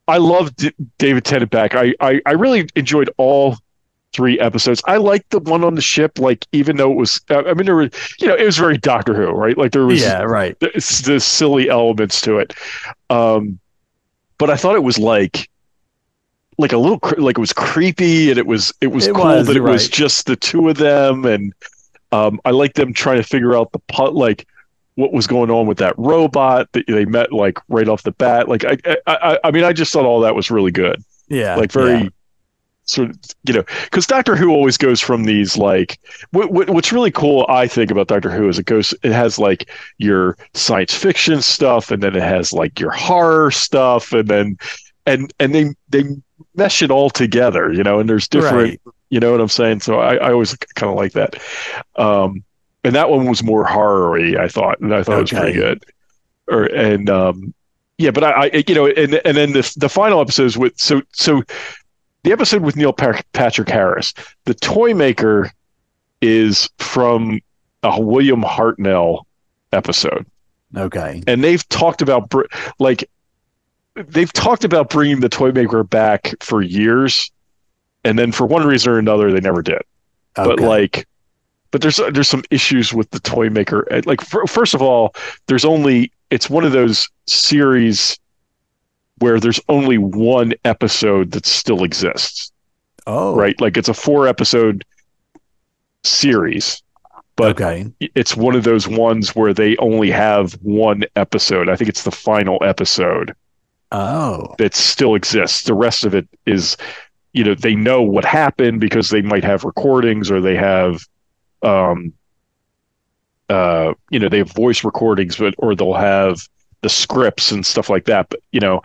I 0.08 0.18
loved 0.18 0.72
David 0.98 1.26
Tennant 1.26 1.52
back. 1.52 1.76
I, 1.76 1.94
I 2.00 2.22
I 2.26 2.32
really 2.32 2.68
enjoyed 2.76 3.10
all 3.18 3.58
three 4.14 4.40
episodes. 4.40 4.82
I 4.86 4.98
liked 4.98 5.32
the 5.32 5.40
one 5.40 5.64
on 5.64 5.76
the 5.76 5.82
ship. 5.82 6.18
Like 6.18 6.46
even 6.52 6.78
though 6.78 6.92
it 6.92 6.96
was, 6.96 7.22
uh, 7.30 7.44
I 7.46 7.54
mean, 7.54 7.66
there 7.66 7.76
was 7.76 7.92
you 8.20 8.28
know 8.28 8.36
it 8.36 8.46
was 8.46 8.58
very 8.58 8.78
Doctor 8.78 9.14
Who, 9.14 9.30
right? 9.32 9.58
Like 9.58 9.74
there 9.74 9.86
was 9.86 10.02
yeah, 10.02 10.22
right. 10.22 10.60
the, 10.60 10.72
the 11.06 11.20
silly 11.20 11.70
elements 11.70 12.22
to 12.22 12.40
it. 12.40 12.54
Um, 13.10 13.60
but 14.38 14.50
I 14.50 14.58
thought 14.58 14.76
it 14.76 14.84
was 14.84 14.98
like 14.98 15.50
like 16.58 16.72
a 16.72 16.78
little 16.78 17.00
like 17.18 17.38
it 17.38 17.42
was 17.42 17.54
creepy 17.54 18.30
and 18.30 18.38
it 18.38 18.48
was 18.48 18.74
it 18.82 18.88
was 18.88 19.08
It 19.08 19.16
cool 19.16 19.26
was, 19.26 19.48
that 19.48 19.58
it 19.58 19.62
was 19.62 19.90
just 19.90 20.26
the 20.26 20.36
two 20.36 20.70
of 20.70 20.78
them 20.78 21.26
and 21.26 21.54
um, 22.12 22.40
I 22.46 22.52
like 22.52 22.74
them 22.74 22.94
trying 22.94 23.18
to 23.18 23.24
figure 23.24 23.58
out 23.58 23.72
the 23.72 23.80
put 23.80 24.14
like 24.14 24.48
what 24.96 25.12
was 25.12 25.28
going 25.28 25.52
on 25.52 25.68
with 25.68 25.78
that 25.80 25.94
robot 25.98 26.72
that 26.72 26.88
they 26.88 27.06
met 27.06 27.34
like 27.34 27.60
right 27.68 27.88
off 27.88 28.04
the 28.04 28.12
bat. 28.12 28.48
Like 28.48 28.64
I 28.64 28.78
I 28.86 28.98
I, 29.08 29.40
I 29.46 29.52
mean 29.52 29.64
I 29.64 29.74
just 29.74 29.92
thought 29.92 30.06
all 30.06 30.22
that 30.22 30.36
was 30.36 30.50
really 30.50 30.72
good. 30.72 31.04
Yeah. 31.28 31.56
Like 31.56 31.72
very 31.72 32.04
yeah. 32.04 32.10
sort 32.86 33.10
of 33.10 33.20
you 33.44 33.54
know 33.54 33.64
because 33.84 34.08
Doctor 34.08 34.38
Who 34.38 34.52
always 34.52 34.78
goes 34.78 35.02
from 35.02 35.26
these 35.26 35.58
like 35.58 36.00
what, 36.32 36.52
what 36.52 36.70
what's 36.70 36.94
really 36.94 37.12
cool 37.12 37.46
I 37.50 37.68
think 37.68 37.92
about 37.92 38.08
Doctor 38.08 38.32
Who 38.32 38.48
is 38.48 38.58
it 38.58 38.66
goes 38.66 38.94
it 39.04 39.12
has 39.12 39.38
like 39.38 39.70
your 39.98 40.38
science 40.54 40.94
fiction 40.94 41.42
stuff 41.42 41.92
and 41.92 42.02
then 42.02 42.16
it 42.16 42.24
has 42.24 42.54
like 42.54 42.80
your 42.80 42.92
horror 42.92 43.52
stuff 43.52 44.14
and 44.14 44.30
then 44.30 44.58
and 45.06 45.34
and 45.40 45.54
they 45.54 45.74
they 45.90 46.04
mesh 46.56 46.82
it 46.82 46.92
all 46.92 47.10
together 47.10 47.72
you 47.72 47.84
know 47.84 48.00
and 48.00 48.10
there's 48.10 48.28
different 48.28 48.56
Right. 48.56 48.80
you 49.10 49.20
know 49.20 49.32
what 49.32 49.40
I'm 49.42 49.48
saying? 49.48 49.80
So 49.82 50.00
I, 50.00 50.16
I 50.16 50.32
always 50.32 50.56
kind 50.76 50.90
of 50.92 50.98
like 50.98 51.14
that. 51.14 51.36
Um 51.96 52.44
and 52.84 52.96
that 52.96 53.10
one 53.10 53.26
was 53.28 53.44
more 53.44 53.64
horror-y 53.66 54.36
I 54.42 54.48
thought 54.48 54.80
and 54.80 54.94
I 54.94 55.04
thought 55.04 55.18
it 55.18 55.22
was 55.22 55.32
pretty 55.32 55.54
good. 55.54 55.84
Or 56.48 56.64
and 56.66 57.10
um 57.10 57.54
yeah 57.98 58.12
but 58.12 58.24
I, 58.24 58.32
I 58.54 58.64
you 58.68 58.76
know 58.76 58.88
and 58.88 59.14
and 59.26 59.38
then 59.38 59.54
the 59.54 59.74
the 59.78 59.90
final 59.90 60.20
episodes 60.22 60.58
with 60.58 60.78
so 60.80 61.02
so 61.14 61.44
the 62.24 62.32
episode 62.32 62.64
with 62.64 62.76
Neil 62.76 62.92
Pa- 62.92 63.22
Patrick 63.34 63.70
Harris, 63.70 64.14
the 64.46 64.56
toy 64.56 64.94
maker 64.96 65.52
is 66.22 66.68
from 66.80 67.40
a 67.84 68.02
William 68.02 68.42
Hartnell 68.42 69.26
episode, 69.72 70.26
Okay. 70.76 71.22
and 71.28 71.44
they've 71.44 71.68
talked 71.70 72.02
about 72.02 72.34
like 72.80 73.08
they've 73.96 74.32
talked 74.32 74.64
about 74.64 74.90
bringing 74.90 75.20
the 75.20 75.30
toy 75.30 75.52
maker 75.52 75.84
back 75.84 76.34
for 76.42 76.62
years, 76.62 77.32
and 78.04 78.18
then 78.18 78.32
for 78.32 78.46
one 78.46 78.66
reason 78.66 78.94
or 78.94 79.00
another, 79.00 79.32
they 79.32 79.40
never 79.40 79.62
did. 79.62 79.82
But 80.36 80.60
like, 80.60 81.08
but 81.72 81.82
there's 81.82 81.98
there's 82.12 82.30
some 82.30 82.44
issues 82.52 82.94
with 82.94 83.10
the 83.12 83.20
toy 83.20 83.50
maker. 83.50 83.88
Like, 84.06 84.22
fir- 84.22 84.46
first 84.48 84.74
of 84.74 84.82
all, 84.82 85.16
there's 85.48 85.66
only 85.66 86.12
it's 86.30 86.50
one 86.50 86.66
of 86.66 86.72
those 86.72 87.10
series 87.28 88.20
where 89.20 89.40
there's 89.40 89.62
only 89.70 89.98
one 89.98 90.54
episode 90.66 91.32
that 91.32 91.46
still 91.46 91.84
exists 91.84 92.52
oh, 93.08 93.36
right? 93.36 93.60
Like 93.60 93.78
it's 93.78 93.90
a 93.90 93.94
four 93.94 94.28
episode 94.28 94.84
series, 96.04 96.82
but 97.36 97.52
Okay. 97.52 97.92
it's 98.00 98.36
one 98.36 98.56
of 98.56 98.64
those 98.64 98.88
ones 98.88 99.36
where 99.36 99.54
they 99.54 99.78
only 99.78 100.12
have 100.12 100.54
one 100.62 101.04
episode. 101.16 101.70
I 101.70 101.76
think 101.76 101.90
it's 101.90 102.04
the 102.04 102.12
final 102.12 102.58
episode 102.64 103.34
Oh. 103.98 104.56
that 104.58 104.76
still 104.76 105.16
exists. 105.16 105.64
The 105.64 105.74
rest 105.74 106.04
of 106.04 106.14
it 106.14 106.28
is, 106.46 106.76
you 107.32 107.46
know, 107.46 107.56
they 107.56 107.76
know 107.76 108.02
what 108.02 108.26
happened 108.26 108.82
because 108.82 109.10
they 109.10 109.22
might 109.22 109.46
have 109.46 109.64
recordings 109.64 110.30
or 110.30 110.42
they 110.42 110.58
have, 110.58 111.00
um, 111.62 112.12
uh, 113.50 113.94
you 114.10 114.20
know, 114.20 114.28
they 114.28 114.40
have 114.40 114.52
voice 114.52 114.84
recordings, 114.84 115.38
but 115.38 115.54
or 115.60 115.76
they'll 115.76 115.94
have 115.94 116.46
the 116.82 116.90
scripts 116.90 117.54
and 117.54 117.66
stuff 117.66 117.90
like 117.90 118.04
that. 118.06 118.28
But 118.30 118.42
you 118.52 118.60
know, 118.60 118.82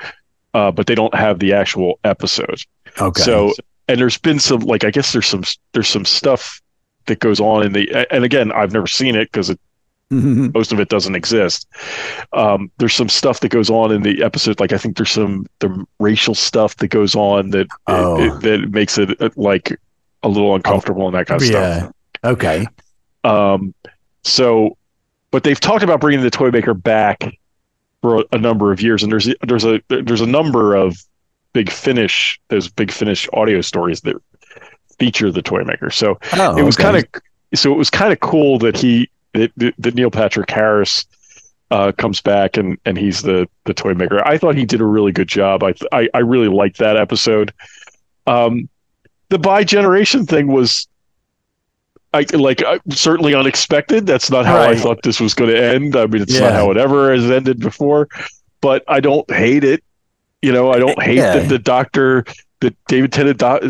uh, 0.55 0.71
but 0.71 0.87
they 0.87 0.95
don't 0.95 1.15
have 1.15 1.41
the 1.41 1.55
actual 1.55 1.99
episodes. 2.05 2.67
Okay. 3.01 3.23
So, 3.23 3.53
and 3.89 4.01
there's 4.01 4.19
been 4.19 4.39
some 4.39 4.61
like 4.61 4.85
I 4.85 4.93
guess 4.93 5.13
there's 5.13 5.27
some 5.27 5.43
there's 5.73 5.89
some 5.89 6.05
stuff 6.05 6.63
that 7.07 7.19
goes 7.19 7.41
on 7.41 7.67
in 7.67 7.73
the 7.73 8.07
and 8.15 8.23
again 8.23 8.53
I've 8.53 8.73
never 8.73 8.87
seen 8.87 9.17
it 9.17 9.33
because 9.33 9.51
it 9.51 9.59
most 10.55 10.73
of 10.73 10.81
it 10.81 10.89
doesn't 10.89 11.15
exist. 11.15 11.69
Um, 12.33 12.71
there's 12.79 12.95
some 12.95 13.09
stuff 13.09 13.41
that 13.41 13.51
goes 13.51 13.71
on 13.71 13.93
in 13.93 14.03
the 14.03 14.23
episode, 14.23 14.59
like 14.61 14.73
I 14.73 14.79
think 14.79 14.97
there's 14.97 15.11
some 15.13 15.47
the 15.61 15.87
racial 15.99 16.35
stuff 16.35 16.77
that 16.77 16.89
goes 16.89 17.15
on 17.15 17.51
that 17.51 17.69
Oh. 17.87 18.21
it, 18.21 18.41
that 18.43 18.71
makes 18.71 18.99
it 18.99 19.21
uh, 19.23 19.31
like 19.37 19.79
a 20.23 20.29
little 20.29 20.55
uncomfortable 20.55 21.07
and 21.07 21.15
that 21.15 21.27
kind 21.27 21.41
of 21.41 21.49
yeah. 21.49 21.79
stuff. 21.79 21.93
Okay. 22.25 22.67
Um, 23.25 23.73
so, 24.25 24.77
but 25.31 25.45
they've 25.45 25.61
talked 25.61 25.83
about 25.85 26.01
bringing 26.01 26.23
the 26.23 26.31
toy 26.31 26.51
maker 26.51 26.75
back 26.75 27.25
for 28.03 28.21
a, 28.21 28.25
a 28.33 28.39
number 28.39 28.73
of 28.73 28.81
years, 28.83 29.03
and 29.03 29.13
there's 29.13 29.29
there's 29.47 29.65
a 29.65 29.81
there's 29.89 30.21
a 30.21 30.27
number 30.27 30.75
of 30.75 30.97
big 31.53 31.71
finish 31.71 32.41
those 32.49 32.69
big 32.69 32.91
finish 32.91 33.29
audio 33.33 33.61
stories 33.61 34.01
that 34.03 34.17
feature 34.99 35.31
the 35.31 35.43
toy 35.43 35.63
maker. 35.65 35.91
So 35.91 36.19
Oh, 36.35 36.57
it 36.57 36.63
was 36.63 36.77
okay. 36.77 36.83
kind 36.85 36.97
of 36.97 37.05
so 37.59 37.73
it 37.73 37.77
was 37.77 37.91
kind 37.91 38.13
of 38.13 38.21
cool 38.21 38.59
that 38.59 38.77
he 38.77 39.09
that, 39.35 39.75
that 39.79 39.95
Neil 39.95 40.11
Patrick 40.11 40.51
Harris 40.51 41.07
uh, 41.71 41.93
comes 41.93 42.21
back 42.21 42.57
and 42.57 42.77
and 42.85 42.99
he's 42.99 43.23
the 43.23 43.49
the 43.65 43.75
toy 43.75 43.95
maker. 43.95 44.27
I 44.27 44.39
thought 44.39 44.57
he 44.57 44.65
did 44.65 44.81
a 44.81 44.85
really 44.87 45.13
good 45.13 45.29
job. 45.29 45.63
I 45.63 45.75
I, 45.93 46.09
I 46.15 46.19
really 46.19 46.49
liked 46.49 46.79
that 46.79 46.97
episode. 46.97 47.53
Um, 48.27 48.69
the 49.29 49.39
bi 49.39 49.65
generation 49.65 50.27
thing 50.27 50.49
was. 50.49 50.87
I 52.13 52.27
like 52.33 52.61
uh, 52.65 52.81
certainly 52.89 53.37
unexpected. 53.37 54.05
That's 54.05 54.33
not 54.33 54.45
how 54.45 54.59
I 54.61 54.75
thought 54.75 55.01
this 55.05 55.21
was 55.21 55.33
going 55.33 55.51
to 55.51 55.63
end. 55.65 55.95
I 55.95 56.07
mean, 56.07 56.23
it's 56.23 56.35
Yeah. 56.35 56.41
not 56.41 56.53
how 56.55 56.71
it 56.73 56.77
ever 56.77 57.13
has 57.13 57.31
ended 57.31 57.61
before. 57.61 58.09
But 58.61 58.83
I 58.89 58.99
don't 58.99 59.31
hate 59.31 59.63
it. 59.63 59.85
You 60.43 60.51
know, 60.53 60.73
I 60.73 60.81
don't 60.81 61.01
hate 61.01 61.19
Yeah. 61.19 61.39
that 61.39 61.49
the 61.49 61.61
doctor, 61.61 62.25
that 62.63 62.75
David 62.89 63.13
Tennant 63.13 63.39
doc, 63.39 63.63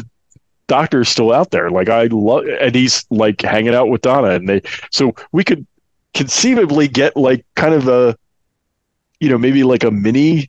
doctor 0.70 1.00
is 1.00 1.08
still 1.08 1.32
out 1.32 1.50
there. 1.50 1.68
Like 1.68 1.88
I 1.88 2.04
love, 2.04 2.44
and 2.46 2.74
he's 2.74 3.04
like 3.10 3.42
hanging 3.42 3.74
out 3.74 3.88
with 3.88 4.02
Donna, 4.02 4.30
and 4.30 4.48
they. 4.48 4.62
So 4.92 5.12
we 5.32 5.42
could 5.44 5.66
conceivably 6.14 6.86
get 6.88 7.16
like 7.16 7.44
kind 7.56 7.74
of 7.74 7.88
a, 7.88 8.16
you 9.18 9.28
know, 9.28 9.36
maybe 9.36 9.64
like 9.64 9.82
a 9.84 9.90
mini 9.90 10.48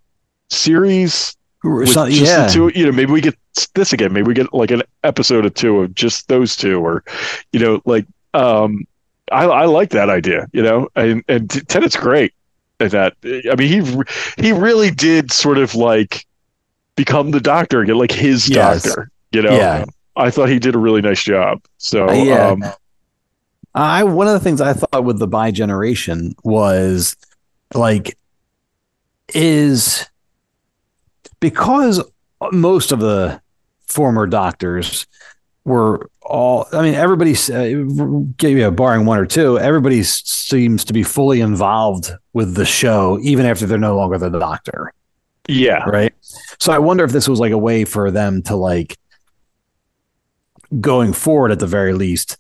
series 0.49 1.35
with 1.63 1.89
So- 1.89 2.07
just 2.07 2.21
yeah. 2.21 2.45
the 2.45 2.53
two. 2.53 2.71
You 2.79 2.85
know, 2.85 2.91
maybe 2.91 3.11
we 3.11 3.21
get 3.21 3.35
this 3.73 3.91
again. 3.93 4.13
Maybe 4.13 4.27
we 4.27 4.33
get 4.33 4.53
like 4.53 4.71
an 4.71 4.83
episode 5.03 5.45
or 5.45 5.49
two 5.49 5.79
of 5.81 5.95
just 5.95 6.27
those 6.27 6.55
two, 6.55 6.79
or 6.79 7.03
you 7.51 7.59
know, 7.59 7.81
like 7.85 8.05
um, 8.33 8.85
I 9.31 9.45
I 9.45 9.65
like 9.65 9.89
that 9.89 10.09
idea. 10.09 10.47
You 10.53 10.61
know, 10.63 10.87
and 10.95 11.23
and 11.27 11.49
Tennant's 11.67 11.95
great 11.97 12.33
at 12.79 12.91
that. 12.91 13.13
I 13.25 13.55
mean, 13.55 13.67
he 13.85 14.43
he 14.43 14.51
really 14.53 14.91
did 14.91 15.31
sort 15.31 15.57
of 15.57 15.73
like 15.75 16.25
become 16.95 17.31
the 17.31 17.39
doctor 17.41 17.81
again, 17.81 17.97
like 17.97 18.11
his 18.11 18.47
Yes. 18.49 18.83
doctor. 18.83 19.09
You 19.31 19.41
know, 19.43 19.55
Yeah. 19.55 19.85
I 20.15 20.29
thought 20.29 20.49
he 20.49 20.59
did 20.59 20.75
a 20.75 20.79
really 20.79 21.01
nice 21.01 21.23
job. 21.23 21.61
So 21.77 22.09
Uh, 22.09 22.13
yeah. 22.13 22.47
um, 22.47 22.63
I 23.73 24.03
one 24.03 24.27
of 24.27 24.33
the 24.33 24.39
things 24.39 24.59
I 24.59 24.73
thought 24.73 25.03
with 25.03 25.19
the 25.19 25.27
bi 25.27 25.51
generation 25.51 26.35
was 26.43 27.15
like 27.73 28.17
is 29.33 30.05
because 31.39 32.03
most 32.51 32.91
of 32.91 32.99
the 32.99 33.41
former 33.87 34.27
doctors 34.27 35.05
were 35.63 36.09
all 36.21 36.65
i 36.73 36.81
mean 36.81 36.95
everybody 36.95 37.33
uh, 37.53 37.83
gave 38.37 38.57
you 38.57 38.71
barring 38.71 39.05
one 39.05 39.19
or 39.19 39.25
two 39.25 39.59
everybody 39.59 40.01
seems 40.01 40.83
to 40.83 40.91
be 40.93 41.03
fully 41.03 41.39
involved 41.39 42.11
with 42.33 42.55
the 42.55 42.65
show 42.65 43.19
even 43.21 43.45
after 43.45 43.65
they're 43.65 43.77
no 43.77 43.95
longer 43.95 44.17
the 44.17 44.29
doctor 44.29 44.91
yeah 45.47 45.83
right 45.89 46.13
so 46.59 46.71
i 46.73 46.79
wonder 46.79 47.03
if 47.03 47.11
this 47.11 47.27
was 47.27 47.39
like 47.39 47.51
a 47.51 47.57
way 47.57 47.85
for 47.85 48.09
them 48.09 48.41
to 48.41 48.55
like 48.55 48.97
going 50.79 51.13
forward 51.13 51.51
at 51.51 51.59
the 51.59 51.67
very 51.67 51.93
least 51.93 52.37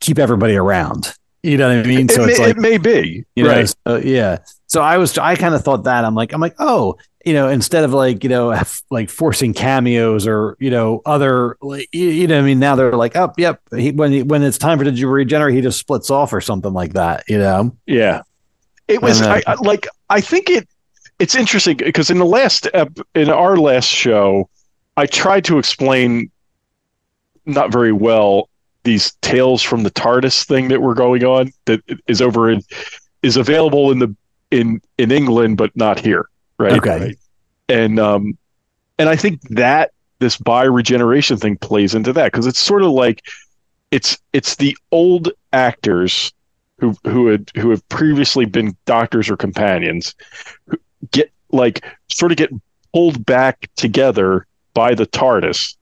keep 0.00 0.18
everybody 0.18 0.56
around 0.56 1.14
you 1.42 1.56
know 1.56 1.68
what 1.68 1.84
i 1.84 1.88
mean 1.88 2.08
so 2.08 2.22
it 2.22 2.30
it's 2.30 2.38
may, 2.38 2.46
like 2.46 2.56
it 2.56 2.60
may 2.60 2.78
be 2.78 3.24
you 3.36 3.44
know, 3.44 3.50
right 3.50 3.74
so, 3.86 3.96
yeah 3.96 4.38
so 4.66 4.80
i 4.80 4.96
was 4.96 5.16
i 5.18 5.36
kind 5.36 5.54
of 5.54 5.62
thought 5.62 5.84
that 5.84 6.04
i'm 6.04 6.14
like 6.14 6.32
i'm 6.32 6.40
like 6.40 6.54
oh 6.58 6.96
you 7.28 7.34
know, 7.34 7.48
instead 7.50 7.84
of 7.84 7.92
like, 7.92 8.24
you 8.24 8.30
know, 8.30 8.58
like 8.90 9.10
forcing 9.10 9.52
cameos 9.52 10.26
or, 10.26 10.56
you 10.60 10.70
know, 10.70 11.02
other, 11.04 11.58
like, 11.60 11.88
you 11.92 12.26
know, 12.26 12.38
I 12.38 12.42
mean, 12.42 12.58
now 12.58 12.74
they're 12.74 12.92
like, 12.92 13.16
oh, 13.16 13.34
yep. 13.36 13.60
He, 13.76 13.90
when, 13.90 14.12
he, 14.12 14.22
when 14.22 14.42
it's 14.42 14.56
time 14.56 14.78
for 14.78 14.84
the 14.84 14.92
to 14.92 15.06
regenerate, 15.06 15.54
he 15.54 15.60
just 15.60 15.78
splits 15.78 16.10
off 16.10 16.32
or 16.32 16.40
something 16.40 16.72
like 16.72 16.94
that, 16.94 17.24
you 17.28 17.38
know? 17.38 17.76
Yeah. 17.84 18.22
It 18.86 19.02
was 19.02 19.20
uh, 19.20 19.28
I, 19.28 19.42
I, 19.46 19.54
like, 19.56 19.86
I 20.08 20.22
think 20.22 20.48
it, 20.48 20.66
it's 21.18 21.34
interesting 21.34 21.76
because 21.76 22.08
in 22.08 22.18
the 22.18 22.24
last, 22.24 22.66
ep- 22.72 22.98
in 23.14 23.28
our 23.28 23.58
last 23.58 23.88
show, 23.88 24.48
I 24.96 25.04
tried 25.04 25.44
to 25.44 25.58
explain 25.58 26.30
not 27.48 27.72
very 27.72 27.92
well 27.92 28.48
these 28.84 29.12
tales 29.20 29.62
from 29.62 29.82
the 29.82 29.90
TARDIS 29.90 30.46
thing 30.46 30.68
that 30.68 30.80
were 30.80 30.94
going 30.94 31.24
on 31.24 31.52
that 31.66 31.82
is 32.06 32.22
over 32.22 32.48
in, 32.48 32.62
is 33.22 33.36
available 33.36 33.90
in 33.90 33.98
the, 33.98 34.14
in, 34.50 34.80
in 34.96 35.10
England, 35.10 35.56
but 35.56 35.76
not 35.76 35.98
here 35.98 36.28
right? 36.58 36.72
Okay. 36.72 36.98
Right? 36.98 37.18
And 37.68 37.98
um, 37.98 38.36
and 38.98 39.08
I 39.08 39.16
think 39.16 39.40
that 39.50 39.92
this 40.18 40.36
bi 40.36 40.64
regeneration 40.64 41.36
thing 41.36 41.56
plays 41.56 41.94
into 41.94 42.12
that 42.12 42.32
because 42.32 42.46
it's 42.46 42.58
sort 42.58 42.82
of 42.82 42.90
like 42.90 43.22
it's 43.90 44.18
it's 44.32 44.56
the 44.56 44.76
old 44.92 45.30
actors 45.52 46.32
who 46.78 46.94
who 47.04 47.28
had 47.28 47.50
who 47.56 47.70
have 47.70 47.86
previously 47.88 48.44
been 48.44 48.76
doctors 48.84 49.30
or 49.30 49.36
companions 49.36 50.14
get 51.10 51.30
like 51.50 51.84
sort 52.08 52.32
of 52.32 52.38
get 52.38 52.50
pulled 52.92 53.24
back 53.24 53.68
together 53.76 54.46
by 54.74 54.94
the 54.94 55.06
TARDIS. 55.06 55.76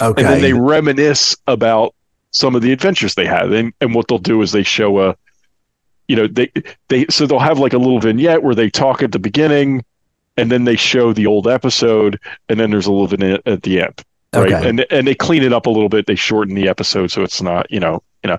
Okay. 0.00 0.22
And 0.22 0.30
then 0.30 0.42
they 0.42 0.52
reminisce 0.52 1.36
about 1.46 1.94
some 2.30 2.54
of 2.54 2.62
the 2.62 2.72
adventures 2.72 3.14
they 3.14 3.26
had. 3.26 3.52
And 3.52 3.72
and 3.80 3.94
what 3.94 4.08
they'll 4.08 4.18
do 4.18 4.42
is 4.42 4.52
they 4.52 4.62
show 4.62 5.00
a 5.00 5.16
you 6.08 6.16
know, 6.16 6.26
they 6.26 6.50
they 6.88 7.06
so 7.06 7.26
they'll 7.26 7.38
have 7.38 7.58
like 7.58 7.72
a 7.72 7.78
little 7.78 8.00
vignette 8.00 8.42
where 8.42 8.54
they 8.54 8.70
talk 8.70 9.02
at 9.02 9.12
the 9.12 9.18
beginning 9.18 9.84
and 10.36 10.50
then 10.50 10.64
they 10.64 10.76
show 10.76 11.12
the 11.12 11.26
old 11.26 11.46
episode, 11.46 12.18
and 12.48 12.58
then 12.58 12.70
there's 12.70 12.86
a 12.86 12.92
little 12.92 13.06
vignette 13.06 13.42
at 13.46 13.62
the 13.62 13.80
end, 13.80 14.02
right? 14.34 14.52
Okay. 14.52 14.68
And 14.68 14.86
and 14.90 15.06
they 15.06 15.14
clean 15.14 15.42
it 15.42 15.52
up 15.52 15.66
a 15.66 15.70
little 15.70 15.88
bit. 15.88 16.06
They 16.06 16.16
shorten 16.16 16.54
the 16.54 16.68
episode 16.68 17.10
so 17.10 17.22
it's 17.22 17.40
not, 17.40 17.70
you 17.70 17.80
know, 17.80 18.02
you 18.22 18.30
know, 18.30 18.38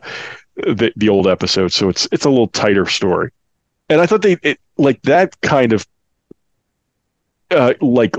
the 0.55 0.91
the 0.95 1.09
old 1.09 1.27
episode, 1.27 1.71
so 1.71 1.89
it's 1.89 2.07
it's 2.11 2.25
a 2.25 2.29
little 2.29 2.49
tighter 2.49 2.85
story. 2.85 3.31
And 3.89 4.01
I 4.01 4.05
thought 4.05 4.21
they 4.21 4.37
it, 4.43 4.59
like 4.77 5.01
that 5.03 5.39
kind 5.41 5.73
of 5.73 5.87
uh, 7.51 7.73
like 7.81 8.15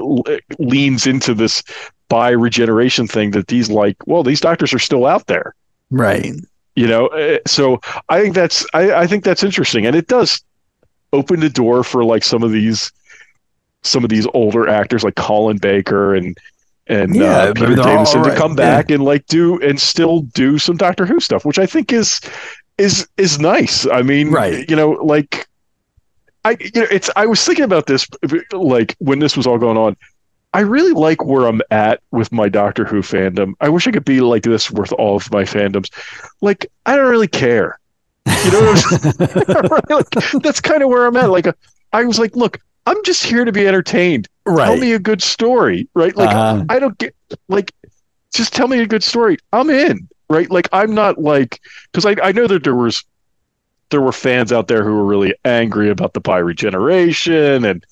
leans 0.58 1.06
into 1.06 1.34
this 1.34 1.62
bi 2.08 2.30
regeneration 2.30 3.06
thing 3.06 3.30
that 3.32 3.48
these 3.48 3.70
like 3.70 3.96
well 4.06 4.22
these 4.22 4.40
doctors 4.40 4.72
are 4.72 4.78
still 4.78 5.06
out 5.06 5.26
there 5.26 5.54
right 5.90 6.34
you 6.74 6.86
know 6.86 7.06
uh, 7.08 7.38
so 7.46 7.80
i 8.08 8.20
think 8.20 8.34
that's 8.34 8.66
I, 8.74 8.92
I 8.92 9.06
think 9.06 9.24
that's 9.24 9.42
interesting 9.42 9.86
and 9.86 9.96
it 9.96 10.06
does 10.06 10.42
open 11.12 11.40
the 11.40 11.50
door 11.50 11.82
for 11.84 12.04
like 12.04 12.24
some 12.24 12.42
of 12.42 12.52
these 12.52 12.92
some 13.82 14.04
of 14.04 14.10
these 14.10 14.26
older 14.34 14.68
actors 14.68 15.04
like 15.04 15.14
Colin 15.14 15.58
Baker 15.58 16.14
and 16.14 16.36
and 16.88 17.16
yeah, 17.16 17.38
uh, 17.38 17.54
Peter 17.54 17.74
Davison 17.74 18.22
right. 18.22 18.32
to 18.32 18.36
come 18.38 18.54
back 18.54 18.90
yeah. 18.90 18.96
and 18.96 19.04
like 19.04 19.26
do 19.26 19.60
and 19.60 19.80
still 19.80 20.20
do 20.20 20.58
some 20.58 20.76
Doctor 20.76 21.04
Who 21.04 21.18
stuff, 21.18 21.44
which 21.44 21.58
I 21.58 21.66
think 21.66 21.92
is 21.92 22.20
is 22.78 23.08
is 23.16 23.40
nice. 23.40 23.86
I 23.86 24.02
mean, 24.02 24.30
right? 24.30 24.68
You 24.68 24.76
know, 24.76 24.90
like 24.90 25.48
I 26.44 26.56
you 26.60 26.82
know 26.82 26.86
it's 26.90 27.10
I 27.16 27.26
was 27.26 27.44
thinking 27.44 27.64
about 27.64 27.86
this 27.86 28.06
like 28.52 28.94
when 28.98 29.18
this 29.18 29.36
was 29.36 29.46
all 29.46 29.58
going 29.58 29.76
on. 29.76 29.96
I 30.52 30.60
really 30.60 30.93
like 30.93 31.24
where 31.24 31.47
I'm 31.47 31.60
at 31.70 32.01
with 32.12 32.32
my 32.32 32.48
Doctor 32.48 32.85
Who 32.85 33.02
fandom. 33.02 33.55
I 33.60 33.68
wish 33.68 33.86
I 33.86 33.90
could 33.90 34.05
be 34.05 34.20
like 34.20 34.43
this 34.43 34.70
with 34.70 34.93
all 34.93 35.16
of 35.16 35.31
my 35.31 35.43
fandoms. 35.43 35.90
Like 36.40 36.66
I 36.86 36.97
don't 36.97 37.10
really 37.10 37.28
care. 37.28 37.78
You 38.27 38.52
know, 38.52 38.74
like, 39.90 40.10
that's 40.43 40.60
kind 40.60 40.82
of 40.82 40.89
where 40.89 41.06
I'm 41.06 41.16
at. 41.16 41.31
Like 41.31 41.47
I 41.93 42.05
was 42.05 42.18
like, 42.18 42.35
look, 42.36 42.59
I'm 42.86 43.02
just 43.05 43.24
here 43.24 43.44
to 43.44 43.52
be 43.52 43.66
entertained. 43.66 44.28
Right. 44.47 44.66
Tell 44.66 44.77
me 44.77 44.93
a 44.93 44.98
good 44.98 45.23
story, 45.23 45.89
right? 45.94 46.16
Like 46.16 46.35
uh, 46.35 46.64
I 46.68 46.78
don't 46.78 46.97
get 46.98 47.14
like 47.48 47.73
just 48.32 48.55
tell 48.55 48.68
me 48.68 48.81
a 48.81 48.86
good 48.86 49.02
story. 49.02 49.39
I'm 49.52 49.70
in, 49.70 50.09
right? 50.31 50.51
Like 50.51 50.68
I'm 50.73 50.94
not 50.94 51.18
like 51.18 51.60
because 51.93 52.06
I 52.06 52.16
I 52.23 52.32
know 52.32 52.47
that 52.47 52.64
there 52.64 52.77
was 52.77 53.05
there 53.90 54.01
were 54.01 54.12
fans 54.12 54.52
out 54.52 54.68
there 54.68 54.85
who 54.85 54.94
were 54.94 55.05
really 55.05 55.35
angry 55.44 55.90
about 55.90 56.14
the 56.14 56.20
bi 56.20 56.39
regeneration 56.39 57.64
and 57.64 57.85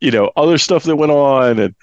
you 0.00 0.10
know 0.10 0.30
other 0.36 0.58
stuff 0.58 0.84
that 0.84 0.96
went 0.96 1.12
on 1.12 1.58
and 1.58 1.74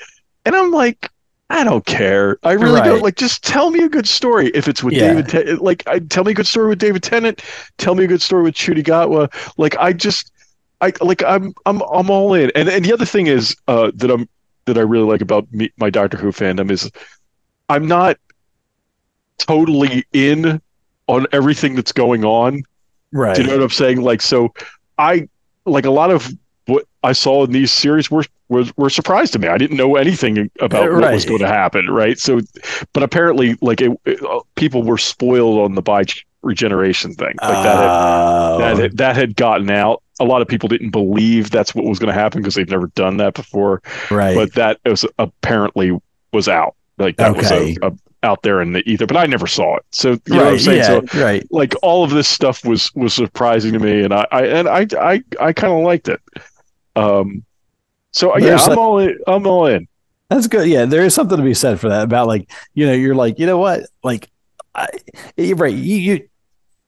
and 0.48 0.56
I'm 0.56 0.72
like 0.72 1.12
I 1.50 1.64
don't 1.64 1.86
care. 1.86 2.38
I 2.44 2.54
really 2.54 2.82
right. 2.82 2.86
don't 2.86 3.02
like. 3.02 3.16
Just 3.16 3.42
tell 3.42 3.70
me 3.72 3.82
a 3.82 3.88
good 3.88 4.08
story. 4.08 4.48
If 4.54 4.68
it's 4.68 4.84
with 4.84 4.94
yeah. 4.94 5.14
David, 5.14 5.30
Ten- 5.30 5.58
like, 5.60 5.82
I, 5.88 6.00
tell 6.00 6.26
me 6.26 6.34
a 6.34 6.36
good 6.36 6.48
story 6.48 6.68
with 6.68 6.78
David 6.78 7.04
Tennant. 7.04 7.42
Tell 7.78 7.96
me 7.96 8.04
a 8.04 8.08
good 8.08 8.22
story 8.22 8.44
with 8.44 8.56
Ncuti 8.56 8.84
Gatwa. 8.84 9.32
Like, 9.58 9.78
I 9.78 9.94
just, 9.94 10.34
I 10.82 10.92
like 11.02 11.24
I'm 11.24 11.54
I'm 11.66 11.82
I'm 11.84 12.10
all 12.10 12.34
in. 12.34 12.52
And 12.54 12.68
and 12.68 12.84
the 12.84 12.94
other 12.94 13.06
thing 13.06 13.28
is 13.28 13.56
uh, 13.68 13.92
that 13.96 14.12
I'm 14.12 14.28
that 14.66 14.78
I 14.78 14.82
really 14.82 15.06
like 15.06 15.22
about 15.22 15.52
me, 15.52 15.72
my 15.78 15.90
Doctor 15.90 16.18
Who 16.18 16.32
fandom 16.32 16.70
is 16.70 16.92
I'm 17.70 17.88
not 17.88 18.18
totally 19.38 20.06
in 20.14 20.62
on 21.08 21.28
everything 21.32 21.76
that's 21.76 21.92
going 21.92 22.26
on. 22.26 22.64
Right. 23.12 23.36
Do 23.36 23.42
you 23.42 23.48
know 23.48 23.56
what 23.56 23.64
I'm 23.64 23.70
saying? 23.70 24.02
Like 24.02 24.22
so 24.22 24.54
I 24.98 25.28
like 25.66 25.86
a 25.86 25.92
lot 25.92 26.12
of 26.12 26.30
what 26.66 26.86
I 27.04 27.14
saw 27.14 27.44
in 27.46 27.52
these 27.52 27.72
series 27.72 28.12
were 28.12 28.26
were, 28.50 28.66
were 28.78 28.90
surprised 28.90 29.34
to 29.34 29.40
me. 29.40 29.48
I 29.48 29.58
didn't 29.58 29.78
know 29.78 29.96
anything 29.96 30.50
about 30.60 30.90
right. 30.90 31.02
what 31.02 31.14
was 31.14 31.26
going 31.26 31.42
to 31.42 31.48
happen, 31.48 31.88
right? 31.90 32.18
So 32.20 32.40
but 32.94 33.04
apparently 33.04 33.58
like 33.62 33.82
it, 33.82 33.98
it, 34.06 34.44
people 34.56 34.84
were 34.84 34.98
spoiled 34.98 35.60
on 35.60 35.76
the 35.76 35.82
bi 35.82 36.04
regeneration 36.42 37.14
thing. 37.14 37.36
Like 37.42 37.64
that 37.64 37.78
had, 37.78 38.60
that 38.60 38.78
had, 38.78 38.98
that 38.98 39.16
had 39.16 39.36
gotten 39.36 39.70
out 39.70 40.02
a 40.20 40.26
lot 40.26 40.42
of 40.42 40.48
people 40.48 40.70
didn't 40.70 40.92
believe 40.92 41.52
that's 41.52 41.76
what 41.76 41.86
was 41.86 42.00
going 42.00 42.14
to 42.14 42.20
happen 42.20 42.42
because 42.42 42.56
they've 42.56 42.70
never 42.70 42.88
done 42.88 43.18
that 43.18 43.34
before. 43.34 43.82
Right. 44.10 44.36
But 44.36 44.54
that 44.54 44.80
was 44.86 45.06
apparently 45.20 45.98
was 46.34 46.48
out. 46.48 46.76
Like 46.98 47.18
that 47.18 47.32
okay. 47.32 47.40
was 47.40 47.78
a, 47.82 47.88
a, 47.88 47.98
out 48.24 48.42
there 48.42 48.62
in 48.62 48.74
the 48.74 48.88
ether, 48.90 49.06
but 49.06 49.18
I 49.18 49.26
never 49.28 49.46
saw 49.46 49.78
it. 49.78 49.86
So 49.92 50.12
you 50.12 50.20
know 50.30 50.46
what 50.46 50.54
I'm 50.54 50.60
saying? 50.60 50.78
Yeah, 50.78 51.02
so 51.12 51.22
right. 51.22 51.48
like 51.52 51.74
all 51.84 52.04
of 52.04 52.10
this 52.10 52.28
stuff 52.28 52.66
was 52.66 52.94
was 52.96 53.14
surprising 53.14 53.74
to 53.74 53.80
me, 53.80 54.04
and 54.04 54.14
I, 54.14 54.28
I 54.32 54.46
and 54.46 54.68
I 54.68 54.88
I 55.00 55.24
I 55.40 55.54
kind 55.54 55.74
of 55.74 55.84
liked 55.84 56.10
it. 56.10 56.22
Um. 56.96 57.44
So 58.12 58.32
uh, 58.32 58.40
There's 58.40 58.62
yeah, 58.62 58.66
I'm 58.66 58.70
like, 58.70 58.78
all 58.78 59.00
in, 59.00 59.20
I'm 59.28 59.48
all 59.48 59.66
in. 59.66 59.88
That's 60.30 60.48
good. 60.48 60.68
Yeah, 60.68 60.86
there 60.86 61.04
is 61.04 61.14
something 61.14 61.38
to 61.38 61.44
be 61.44 61.54
said 61.54 61.80
for 61.80 61.90
that 61.90 62.04
about 62.04 62.28
like 62.28 62.52
you 62.74 62.86
know 62.86 62.94
you're 62.94 63.16
like 63.16 63.40
you 63.40 63.46
know 63.46 63.58
what 63.58 63.84
like 64.04 64.30
I, 64.76 64.88
you're 65.38 65.56
right 65.56 65.74
you, 65.74 65.98
you 65.98 66.30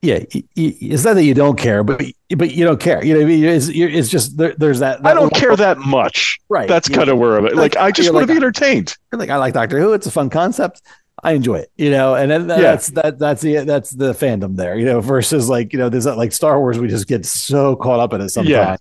yeah, 0.02 0.24
it's 0.56 1.04
not 1.04 1.16
that 1.16 1.26
you 1.26 1.34
don't 1.34 1.58
care, 1.58 1.84
but 1.84 2.02
but 2.38 2.52
you 2.52 2.64
don't 2.64 2.80
care. 2.80 3.04
You 3.04 3.16
know, 3.16 3.22
I 3.22 3.26
mean, 3.26 3.44
it's, 3.44 3.68
it's 3.68 4.08
just 4.08 4.38
there, 4.38 4.56
there's 4.58 4.80
that, 4.80 5.04
that, 5.04 5.10
I 5.10 5.14
don't 5.14 5.34
care 5.34 5.54
that 5.58 5.78
much. 5.78 6.40
Right. 6.48 6.70
That's 6.70 6.88
kind 6.88 7.10
of 7.10 7.18
where 7.18 7.38
I'm 7.38 7.46
at. 7.46 7.58
Like, 7.58 7.76
I 7.76 7.92
just 7.92 8.08
want 8.14 8.22
like, 8.22 8.28
to 8.28 8.34
be 8.34 8.38
entertained. 8.38 8.96
Like 9.12 9.30
I 9.30 9.36
like 9.36 9.54
Doctor 9.54 9.78
Who. 9.78 9.92
It's 9.92 10.08
a 10.08 10.12
fun 10.12 10.30
concept. 10.30 10.82
I 11.22 11.34
enjoy 11.34 11.56
it. 11.56 11.72
You 11.76 11.92
know, 11.92 12.16
and 12.16 12.32
then 12.32 12.48
that's 12.48 12.90
yeah. 12.90 13.02
that 13.02 13.20
that's 13.20 13.42
the 13.42 13.58
that's 13.66 13.90
the 13.90 14.14
fandom 14.14 14.56
there. 14.56 14.78
You 14.78 14.86
know, 14.86 15.02
versus 15.02 15.50
like 15.50 15.74
you 15.74 15.80
know, 15.80 15.90
there's 15.90 16.06
that 16.06 16.16
like 16.16 16.32
Star 16.32 16.58
Wars. 16.62 16.80
We 16.80 16.88
just 16.88 17.08
get 17.08 17.26
so 17.26 17.76
caught 17.76 18.00
up 18.00 18.14
in 18.14 18.22
it 18.22 18.30
sometimes. 18.30 18.50
Yeah. 18.50 18.78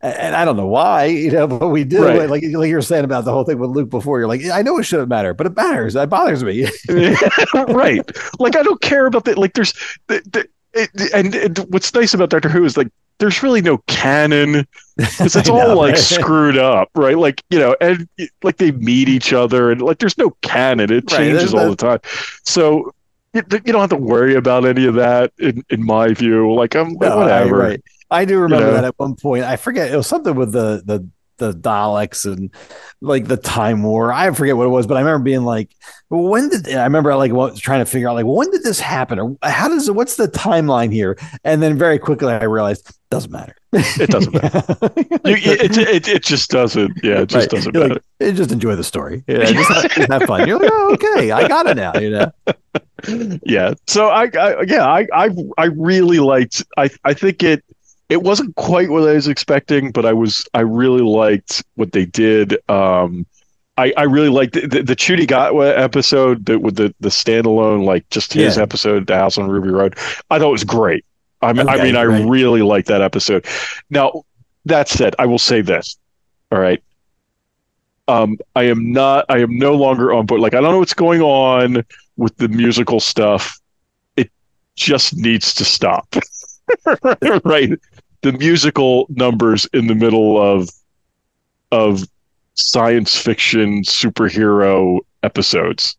And 0.00 0.36
I 0.36 0.44
don't 0.44 0.56
know 0.56 0.66
why, 0.66 1.04
you 1.06 1.30
know, 1.30 1.46
but 1.46 1.68
we 1.68 1.84
do. 1.84 2.04
Right. 2.04 2.28
Like, 2.28 2.42
like 2.42 2.68
you 2.68 2.74
were 2.74 2.82
saying 2.82 3.04
about 3.04 3.24
the 3.24 3.32
whole 3.32 3.44
thing 3.44 3.58
with 3.58 3.70
Luke 3.70 3.90
before. 3.90 4.18
You're 4.18 4.28
like, 4.28 4.44
I 4.46 4.62
know 4.62 4.78
it 4.78 4.84
shouldn't 4.84 5.08
matter, 5.08 5.34
but 5.34 5.46
it 5.46 5.56
matters. 5.56 5.94
That 5.94 6.08
bothers 6.08 6.44
me. 6.44 6.64
right. 7.54 8.10
Like 8.38 8.56
I 8.56 8.62
don't 8.62 8.80
care 8.80 9.06
about 9.06 9.24
that. 9.24 9.38
Like 9.38 9.54
there's 9.54 9.72
the, 10.06 10.22
the, 10.30 10.48
it, 10.74 10.90
and 11.14 11.34
it, 11.34 11.58
what's 11.70 11.92
nice 11.94 12.14
about 12.14 12.30
Doctor 12.30 12.48
Who 12.48 12.64
is 12.64 12.76
like 12.76 12.88
there's 13.18 13.42
really 13.42 13.60
no 13.60 13.78
canon 13.88 14.66
because 14.96 15.34
it's 15.34 15.48
all 15.48 15.68
know, 15.68 15.76
like 15.76 15.94
right? 15.94 16.00
screwed 16.00 16.56
up, 16.56 16.88
right? 16.94 17.18
Like 17.18 17.42
you 17.50 17.58
know, 17.58 17.74
and 17.80 18.08
like 18.42 18.58
they 18.58 18.70
meet 18.70 19.08
each 19.08 19.32
other, 19.32 19.72
and 19.72 19.82
like 19.82 19.98
there's 19.98 20.18
no 20.18 20.30
canon; 20.42 20.92
it 20.92 21.08
changes 21.08 21.52
right, 21.52 21.62
all 21.62 21.70
the 21.70 21.76
time. 21.76 21.98
So 22.44 22.92
you, 23.34 23.42
you, 23.50 23.72
don't 23.72 23.80
have 23.80 23.90
to 23.90 23.96
worry 23.96 24.34
about 24.34 24.64
any 24.64 24.86
of 24.86 24.94
that, 24.94 25.32
in, 25.38 25.64
in 25.70 25.84
my 25.84 26.14
view. 26.14 26.52
Like 26.54 26.76
I'm 26.76 26.92
no, 26.94 27.16
whatever. 27.16 27.56
Right. 27.56 27.82
I 28.10 28.24
do 28.24 28.38
remember 28.40 28.66
you 28.66 28.70
know? 28.72 28.76
that 28.80 28.84
at 28.84 28.98
one 28.98 29.14
point. 29.16 29.44
I 29.44 29.56
forget 29.56 29.92
it 29.92 29.96
was 29.96 30.06
something 30.06 30.34
with 30.34 30.52
the 30.52 30.82
the 30.84 31.08
the 31.38 31.52
Daleks 31.52 32.26
and 32.26 32.52
like 33.00 33.26
the 33.28 33.36
Time 33.36 33.84
War. 33.84 34.12
I 34.12 34.28
forget 34.32 34.56
what 34.56 34.64
it 34.64 34.70
was, 34.70 34.88
but 34.88 34.96
I 34.96 35.00
remember 35.00 35.22
being 35.22 35.44
like, 35.44 35.70
when 36.08 36.48
did 36.48 36.68
I 36.74 36.82
remember 36.82 37.14
like 37.14 37.30
what, 37.32 37.56
trying 37.56 37.78
to 37.78 37.84
figure 37.84 38.08
out 38.08 38.14
like 38.16 38.26
when 38.26 38.50
did 38.50 38.64
this 38.64 38.80
happen 38.80 39.20
or 39.20 39.36
how 39.44 39.68
does 39.68 39.86
it? 39.88 39.94
What's 39.94 40.16
the 40.16 40.26
timeline 40.26 40.92
here? 40.92 41.16
And 41.44 41.62
then 41.62 41.78
very 41.78 41.98
quickly 42.00 42.32
I 42.32 42.42
realized 42.44 42.90
doesn't 43.10 43.30
matter. 43.30 43.54
It 43.72 44.10
doesn't 44.10 44.34
matter. 44.34 44.74
You, 45.28 45.34
it, 45.36 45.76
it, 45.76 46.08
it 46.08 46.22
just 46.24 46.50
doesn't. 46.50 46.92
Yeah, 47.04 47.20
it 47.20 47.26
just 47.28 47.42
Right. 47.44 47.50
doesn't 47.50 47.74
You're 47.74 47.82
matter. 47.88 47.94
like, 47.94 48.28
"Eh, 48.28 48.32
just 48.32 48.50
enjoy 48.50 48.74
the 48.76 48.84
story. 48.84 49.22
Yeah, 49.28 49.44
just 49.44 49.68
have, 49.72 49.90
just 49.92 50.10
have 50.12 50.22
fun. 50.22 50.48
You're 50.48 50.58
like, 50.58 50.70
oh, 50.72 50.94
okay, 50.94 51.30
I 51.30 51.46
got 51.46 51.66
it 51.66 51.76
now. 51.76 51.92
You 51.98 52.10
know, 52.10 52.32
yeah 53.44 53.74
so 53.86 54.08
I, 54.08 54.24
I 54.36 54.62
yeah 54.66 54.86
I, 54.86 55.06
I 55.14 55.30
i 55.56 55.64
really 55.66 56.18
liked 56.18 56.64
i 56.76 56.90
i 57.04 57.14
think 57.14 57.42
it 57.44 57.64
it 58.08 58.22
wasn't 58.22 58.54
quite 58.56 58.88
what 58.90 59.08
i 59.08 59.12
was 59.14 59.28
expecting 59.28 59.90
but 59.90 60.04
i 60.06 60.12
was 60.12 60.46
i 60.54 60.60
really 60.60 61.02
liked 61.02 61.62
what 61.76 61.92
they 61.92 62.04
did 62.06 62.56
um 62.70 63.26
I, 63.76 63.92
I 63.96 64.02
really 64.02 64.28
liked 64.28 64.54
the, 64.54 64.62
the, 64.66 64.82
the 64.82 64.96
Ncuti 64.96 65.24
Gatwa 65.24 65.78
episode 65.78 66.46
that 66.46 66.58
with 66.58 66.74
the, 66.74 66.92
the 66.98 67.10
standalone, 67.10 67.84
like 67.84 68.10
just 68.10 68.32
his 68.32 68.56
Yeah. 68.56 68.62
episode, 68.64 69.06
The 69.06 69.14
House 69.14 69.38
on 69.38 69.48
Ruby 69.48 69.68
Road. 69.68 69.96
I 70.30 70.40
thought 70.40 70.48
it 70.48 70.50
was 70.50 70.64
great. 70.64 71.04
I 71.42 71.52
mean, 71.52 71.68
I 71.68 71.74
Okay, 71.74 71.84
mean, 71.84 71.94
I 71.94 72.02
really 72.02 72.62
liked 72.62 72.88
that 72.88 73.02
episode. 73.02 73.46
Now, 73.88 74.24
that 74.64 74.88
said, 74.88 75.14
I 75.20 75.26
will 75.26 75.38
say 75.38 75.60
this. 75.60 75.96
All 76.50 76.58
right. 76.58 76.82
Um, 78.08 78.38
I 78.56 78.64
am 78.64 78.90
not, 78.92 79.26
I 79.28 79.38
am 79.38 79.56
no 79.56 79.74
longer 79.74 80.12
on 80.12 80.26
board. 80.26 80.40
Like, 80.40 80.54
I 80.54 80.60
don't 80.60 80.72
know 80.72 80.78
what's 80.78 80.94
going 80.94 81.20
on 81.22 81.84
with 82.16 82.36
the 82.38 82.48
musical 82.48 82.98
stuff. 82.98 83.60
It 84.16 84.32
just 84.74 85.16
needs 85.16 85.54
to 85.54 85.64
stop. 85.64 86.16
right. 87.44 87.70
The 88.22 88.32
musical 88.32 89.06
numbers 89.10 89.66
in 89.72 89.86
the 89.86 89.94
middle 89.94 90.40
of, 90.40 90.68
of 91.70 92.04
science 92.54 93.16
fiction 93.16 93.82
superhero 93.82 94.98
episodes. 95.22 95.96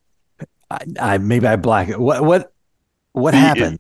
I, 0.70 0.80
I 1.00 1.18
maybe 1.18 1.48
I 1.48 1.56
black 1.56 1.90
it. 1.90 2.00
What 2.00 2.24
what 2.24 2.52
what 3.14 3.34
happened? 3.34 3.80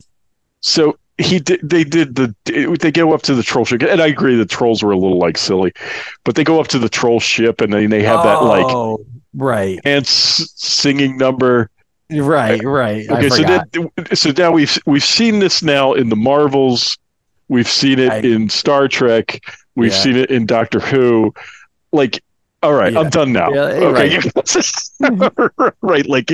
So 0.61 0.97
he 1.17 1.39
did. 1.39 1.59
They 1.61 1.83
did 1.83 2.15
the. 2.15 2.33
They 2.79 2.91
go 2.91 3.13
up 3.13 3.21
to 3.23 3.35
the 3.35 3.43
troll 3.43 3.65
ship, 3.65 3.81
and 3.83 4.01
I 4.01 4.07
agree. 4.07 4.35
The 4.35 4.45
trolls 4.45 4.81
were 4.81 4.91
a 4.91 4.97
little 4.97 5.19
like 5.19 5.37
silly, 5.37 5.73
but 6.23 6.35
they 6.35 6.43
go 6.43 6.59
up 6.59 6.67
to 6.69 6.79
the 6.79 6.89
troll 6.89 7.19
ship, 7.19 7.61
and 7.61 7.73
then 7.73 7.89
they 7.89 8.03
have 8.03 8.23
that 8.23 8.41
like 8.43 8.65
Oh, 8.65 9.05
right, 9.35 9.79
ants 9.83 10.51
singing 10.55 11.17
number. 11.17 11.69
right, 12.09 12.63
right. 12.63 13.07
Okay, 13.09 13.29
so 13.29 13.91
so 14.13 14.31
now 14.31 14.51
we've 14.51 14.79
we've 14.85 15.03
seen 15.03 15.39
this 15.39 15.61
now 15.61 15.93
in 15.93 16.09
the 16.09 16.15
Marvels. 16.15 16.97
We've 17.49 17.67
seen 17.67 17.99
it 17.99 18.11
I- 18.11 18.17
in 18.19 18.47
Star 18.49 18.87
Trek. 18.87 19.43
We've 19.75 19.91
Yeah. 19.91 19.97
seen 19.97 20.15
it 20.15 20.29
in 20.31 20.45
Doctor 20.45 20.79
Who. 20.79 21.33
Like, 21.91 22.23
all 22.63 22.73
right, 22.73 22.93
Yeah. 22.93 22.99
I'm 23.01 23.09
done 23.09 23.31
now. 23.33 23.49
Yeah, 23.51 23.61
okay, 23.61 24.19
right. 25.81 26.05
Like 26.07 26.27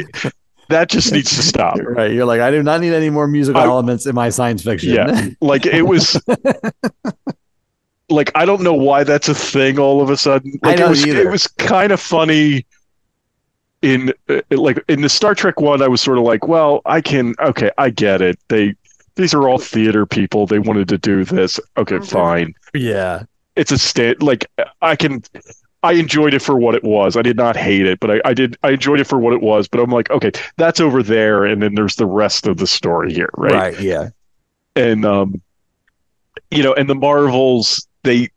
that 0.69 0.89
just 0.89 1.11
needs 1.11 1.29
to 1.35 1.43
stop. 1.43 1.77
right, 1.81 2.11
you're 2.11 2.25
like 2.25 2.41
I 2.41 2.49
do 2.51 2.61
not 2.63 2.81
need 2.81 2.93
any 2.93 3.09
more 3.09 3.27
musical 3.27 3.61
I- 3.61 3.65
elements 3.65 4.05
in 4.05 4.15
my 4.15 4.29
science 4.29 4.63
fiction. 4.63 4.93
Yeah. 4.93 5.29
Like 5.41 5.65
it 5.65 5.83
was. 5.83 6.19
like 8.09 8.31
I 8.35 8.45
don't 8.45 8.61
know 8.61 8.73
why 8.73 9.03
that's 9.03 9.29
a 9.29 9.35
thing 9.35 9.79
all 9.79 10.01
of 10.01 10.09
a 10.09 10.17
sudden. 10.17 10.59
I 10.63 10.69
Like 10.71 10.79
it 10.79 10.89
was. 10.89 11.05
either. 11.07 11.21
It 11.21 11.31
was 11.31 11.47
kind 11.47 11.91
of 11.91 11.99
funny. 11.99 12.65
In 13.81 14.11
uh, 14.29 14.41
like 14.49 14.83
in 14.87 15.01
the 15.01 15.09
Star 15.09 15.35
Trek 15.35 15.59
one, 15.61 15.81
I 15.83 15.87
was 15.87 16.01
sort 16.01 16.17
of 16.17 16.23
like, 16.23 16.47
well, 16.47 16.81
I 16.85 17.01
can. 17.01 17.35
Okay, 17.39 17.69
I 17.77 17.91
get 17.91 18.21
it. 18.21 18.39
They 18.47 18.73
these 19.15 19.33
are 19.33 19.47
all 19.47 19.57
theater 19.57 20.05
people. 20.05 20.45
They 20.45 20.59
wanted 20.59 20.89
to 20.89 20.97
do 20.97 21.23
this. 21.23 21.59
Okay, 21.77 21.99
fine. 21.99 22.53
yeah, 22.73 23.23
It's 23.55 23.71
a 23.71 23.77
state. 23.77 24.21
Like 24.21 24.45
I 24.81 24.95
can. 24.95 25.23
I 25.83 25.93
enjoyed 25.93 26.33
it 26.33 26.41
for 26.41 26.57
what 26.57 26.73
it 26.73 26.83
was. 26.83 27.15
I 27.15 27.21
did 27.21 27.37
not 27.37 27.55
hate 27.55 27.85
it, 27.85 27.99
but 27.99 28.09
I, 28.09 28.21
I 28.25 28.33
did. 28.33 28.57
I 28.63 28.71
enjoyed 28.71 28.99
it 28.99 29.05
for 29.05 29.19
what 29.19 29.33
it 29.33 29.41
was. 29.41 29.67
But 29.67 29.81
I'm 29.81 29.91
like, 29.91 30.09
okay, 30.09 30.31
that's 30.57 30.79
over 30.79 31.03
there, 31.03 31.45
and 31.45 31.61
then 31.61 31.75
there's 31.75 31.95
the 31.95 32.07
rest 32.07 32.47
of 32.47 32.57
the 32.57 32.65
story 32.65 33.13
here, 33.13 33.29
right? 33.37 33.53
right, 33.53 33.79
yeah, 33.79 34.09
and 34.75 35.05
um 35.05 35.41
you 36.51 36.63
know 36.63 36.73
and 36.73 36.89
the 36.89 36.95
marvels 36.95 37.87
they 38.03 38.29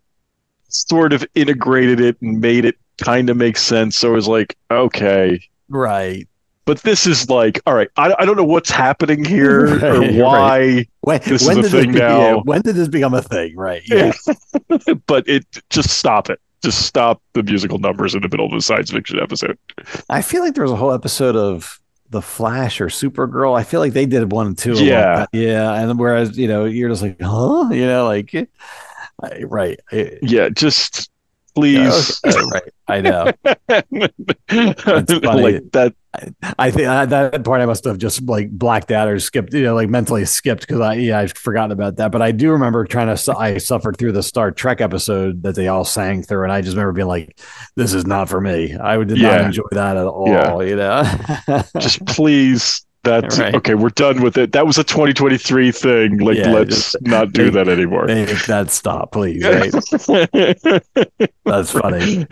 sort 0.69 1.13
of 1.13 1.27
integrated 1.35 2.01
it 2.01 2.21
and 2.23 2.41
made 2.41 2.65
it 2.65 2.77
kind 2.99 3.29
of 3.31 3.37
make 3.37 3.57
sense 3.57 3.97
so 3.97 4.09
it 4.09 4.15
was 4.15 4.29
like 4.29 4.57
okay 4.71 5.41
right. 5.69 6.27
But 6.69 6.83
this 6.83 7.07
is 7.07 7.29
like 7.31 7.61
all 7.67 7.75
right 7.75 7.89
i, 7.97 8.15
I 8.19 8.25
don't 8.27 8.37
know 8.37 8.45
what's 8.45 8.71
happening 8.71 9.25
here 9.25 9.65
or 9.85 10.01
Right, 10.01 10.15
why 10.15 10.87
When, 11.01 11.21
This 11.25 11.47
when 11.47 11.59
is 11.59 11.73
a 11.73 11.77
did 11.77 11.81
thing 11.83 11.93
this 11.93 12.01
be- 12.01 12.07
now. 12.07 12.19
yeah, 12.21 12.35
when 12.45 12.61
did 12.63 12.77
this 12.77 12.89
become 12.89 13.15
a 13.15 13.23
thing? 13.23 13.57
Right. 13.57 13.83
Yeah. 13.87 14.13
but 15.07 15.27
it 15.27 15.45
just 15.71 15.91
stop 15.91 16.29
it 16.31 16.39
just 16.63 16.83
stop 16.87 17.23
the 17.35 17.43
musical 17.43 17.79
numbers 17.79 18.15
in 18.15 18.21
the 18.23 18.29
middle 18.29 18.47
of 18.47 18.53
a 18.53 18.61
science 18.61 18.91
fiction 18.91 19.19
episode 19.19 19.57
I 20.11 20.23
feel 20.23 20.43
like 20.45 20.55
there 20.55 20.65
was 20.65 20.73
a 20.73 20.77
whole 20.77 20.93
episode 20.93 21.37
of 21.37 21.81
The 22.11 22.21
Flash 22.23 22.81
or 22.81 22.89
Supergirl. 22.89 23.59
I 23.59 23.63
feel 23.65 23.81
like 23.81 23.93
they 23.93 24.07
did 24.07 24.33
one 24.33 24.55
too. 24.55 24.73
a 24.73 24.75
long 24.75 24.85
Yeah. 24.87 25.27
Yeah. 25.33 25.73
And 25.75 25.99
whereas, 25.99 26.37
you 26.37 26.49
know, 26.49 26.65
you're 26.67 26.89
just 26.91 27.03
like, 27.03 27.21
huh? 27.21 27.69
You 27.71 27.87
know, 27.87 28.05
like, 28.05 28.35
right. 29.45 29.79
Yeah 30.23 30.49
just 30.51 31.11
please 31.61 32.21
okay, 32.25 32.41
right. 32.53 32.63
I 32.89 33.01
know. 33.01 33.25
like 33.69 33.85
that 35.73 35.95
I 36.59 36.71
think 36.71 36.89
uh, 36.89 37.07
that 37.07 37.45
part 37.45 37.61
I 37.61 37.67
must 37.67 37.85
have 37.85 37.99
just 37.99 38.23
like 38.23 38.51
blacked 38.51 38.91
out 38.91 39.09
or 39.09 39.21
skipped, 39.21 39.53
you 39.53 39.63
know, 39.63 39.75
like 39.75 39.89
mentally 39.89 40.25
skipped 40.25 40.63
because 40.63 40.81
I, 40.81 40.95
yeah, 40.95 41.19
I've 41.19 41.33
forgotten 41.33 41.71
about 41.71 41.97
that. 41.97 42.11
But 42.11 42.23
I 42.23 42.33
do 42.33 42.51
remember 42.53 42.85
trying 42.87 43.15
to, 43.15 43.37
I 43.37 43.59
suffered 43.59 43.99
through 43.99 44.13
the 44.13 44.23
Star 44.23 44.51
Trek 44.51 44.81
episode 44.81 45.43
that 45.43 45.55
they 45.55 45.69
all 45.69 45.85
sang 45.85 46.23
through. 46.23 46.45
And 46.45 46.53
I 46.53 46.63
just 46.63 46.77
remember 46.77 46.93
being 46.93 47.09
like, 47.09 47.39
this 47.77 47.93
is 47.93 48.07
not 48.07 48.29
for 48.29 48.41
me. 48.41 48.75
I 48.75 48.97
did 49.05 49.21
not 49.21 49.43
enjoy 49.43 49.69
that 49.73 49.97
at 49.97 50.07
all, 50.07 50.29
Yeah. 50.29 50.61
you 50.63 50.77
know? 50.77 51.63
just 51.79 52.05
please 52.07 52.85
that's 53.05 53.39
Right. 53.39 53.55
okay 53.55 53.75
we're 53.75 53.91
done 53.91 54.21
with 54.23 54.37
it 54.37 54.53
that 54.53 54.67
was 54.67 54.77
a 54.79 54.85
2023 54.85 55.71
thing 55.73 56.19
like 56.19 56.37
Yeah, 56.37 56.51
let's 56.53 56.93
just- 56.93 56.97
not 57.03 57.33
do 57.33 57.45
make- 57.45 57.53
that 57.55 57.69
anymore 57.69 58.07
Make 58.07 58.45
that 58.47 58.71
stop, 58.71 59.13
please. 59.13 59.45
Right? 59.45 59.73
That's 61.45 61.71
funny. 61.73 62.27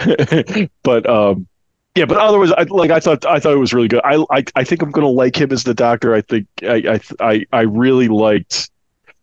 but 0.82 1.08
um 1.08 1.46
yeah 1.94 2.04
but 2.04 2.18
otherwise 2.18 2.52
I, 2.52 2.64
like 2.64 2.90
i 2.90 3.00
thought 3.00 3.24
i 3.24 3.40
thought 3.40 3.52
it 3.54 3.58
was 3.58 3.72
really 3.72 3.88
good 3.88 4.00
i 4.04 4.22
i, 4.30 4.44
I 4.54 4.64
think 4.64 4.82
i'm 4.82 4.90
gonna 4.90 5.08
like 5.08 5.40
him 5.40 5.50
as 5.52 5.64
the 5.64 5.72
doctor 5.72 6.14
i 6.14 6.20
think 6.20 6.46
i 6.62 6.82
i 6.88 7.00
i, 7.20 7.44
I 7.52 7.60
really 7.62 8.08
liked 8.08 8.68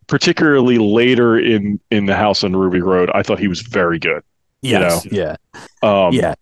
particularly 0.08 0.78
later 0.78 1.38
in 1.38 1.78
in 1.92 2.06
the 2.06 2.16
house 2.16 2.42
on 2.42 2.56
ruby 2.56 2.80
road 2.80 3.10
i 3.14 3.22
thought 3.22 3.38
he 3.38 3.48
was 3.48 3.60
very 3.60 3.98
good 3.98 4.22
Yes. 4.62 5.06
Yeah. 5.12 5.36
um 5.82 6.14
yeah. 6.14 6.34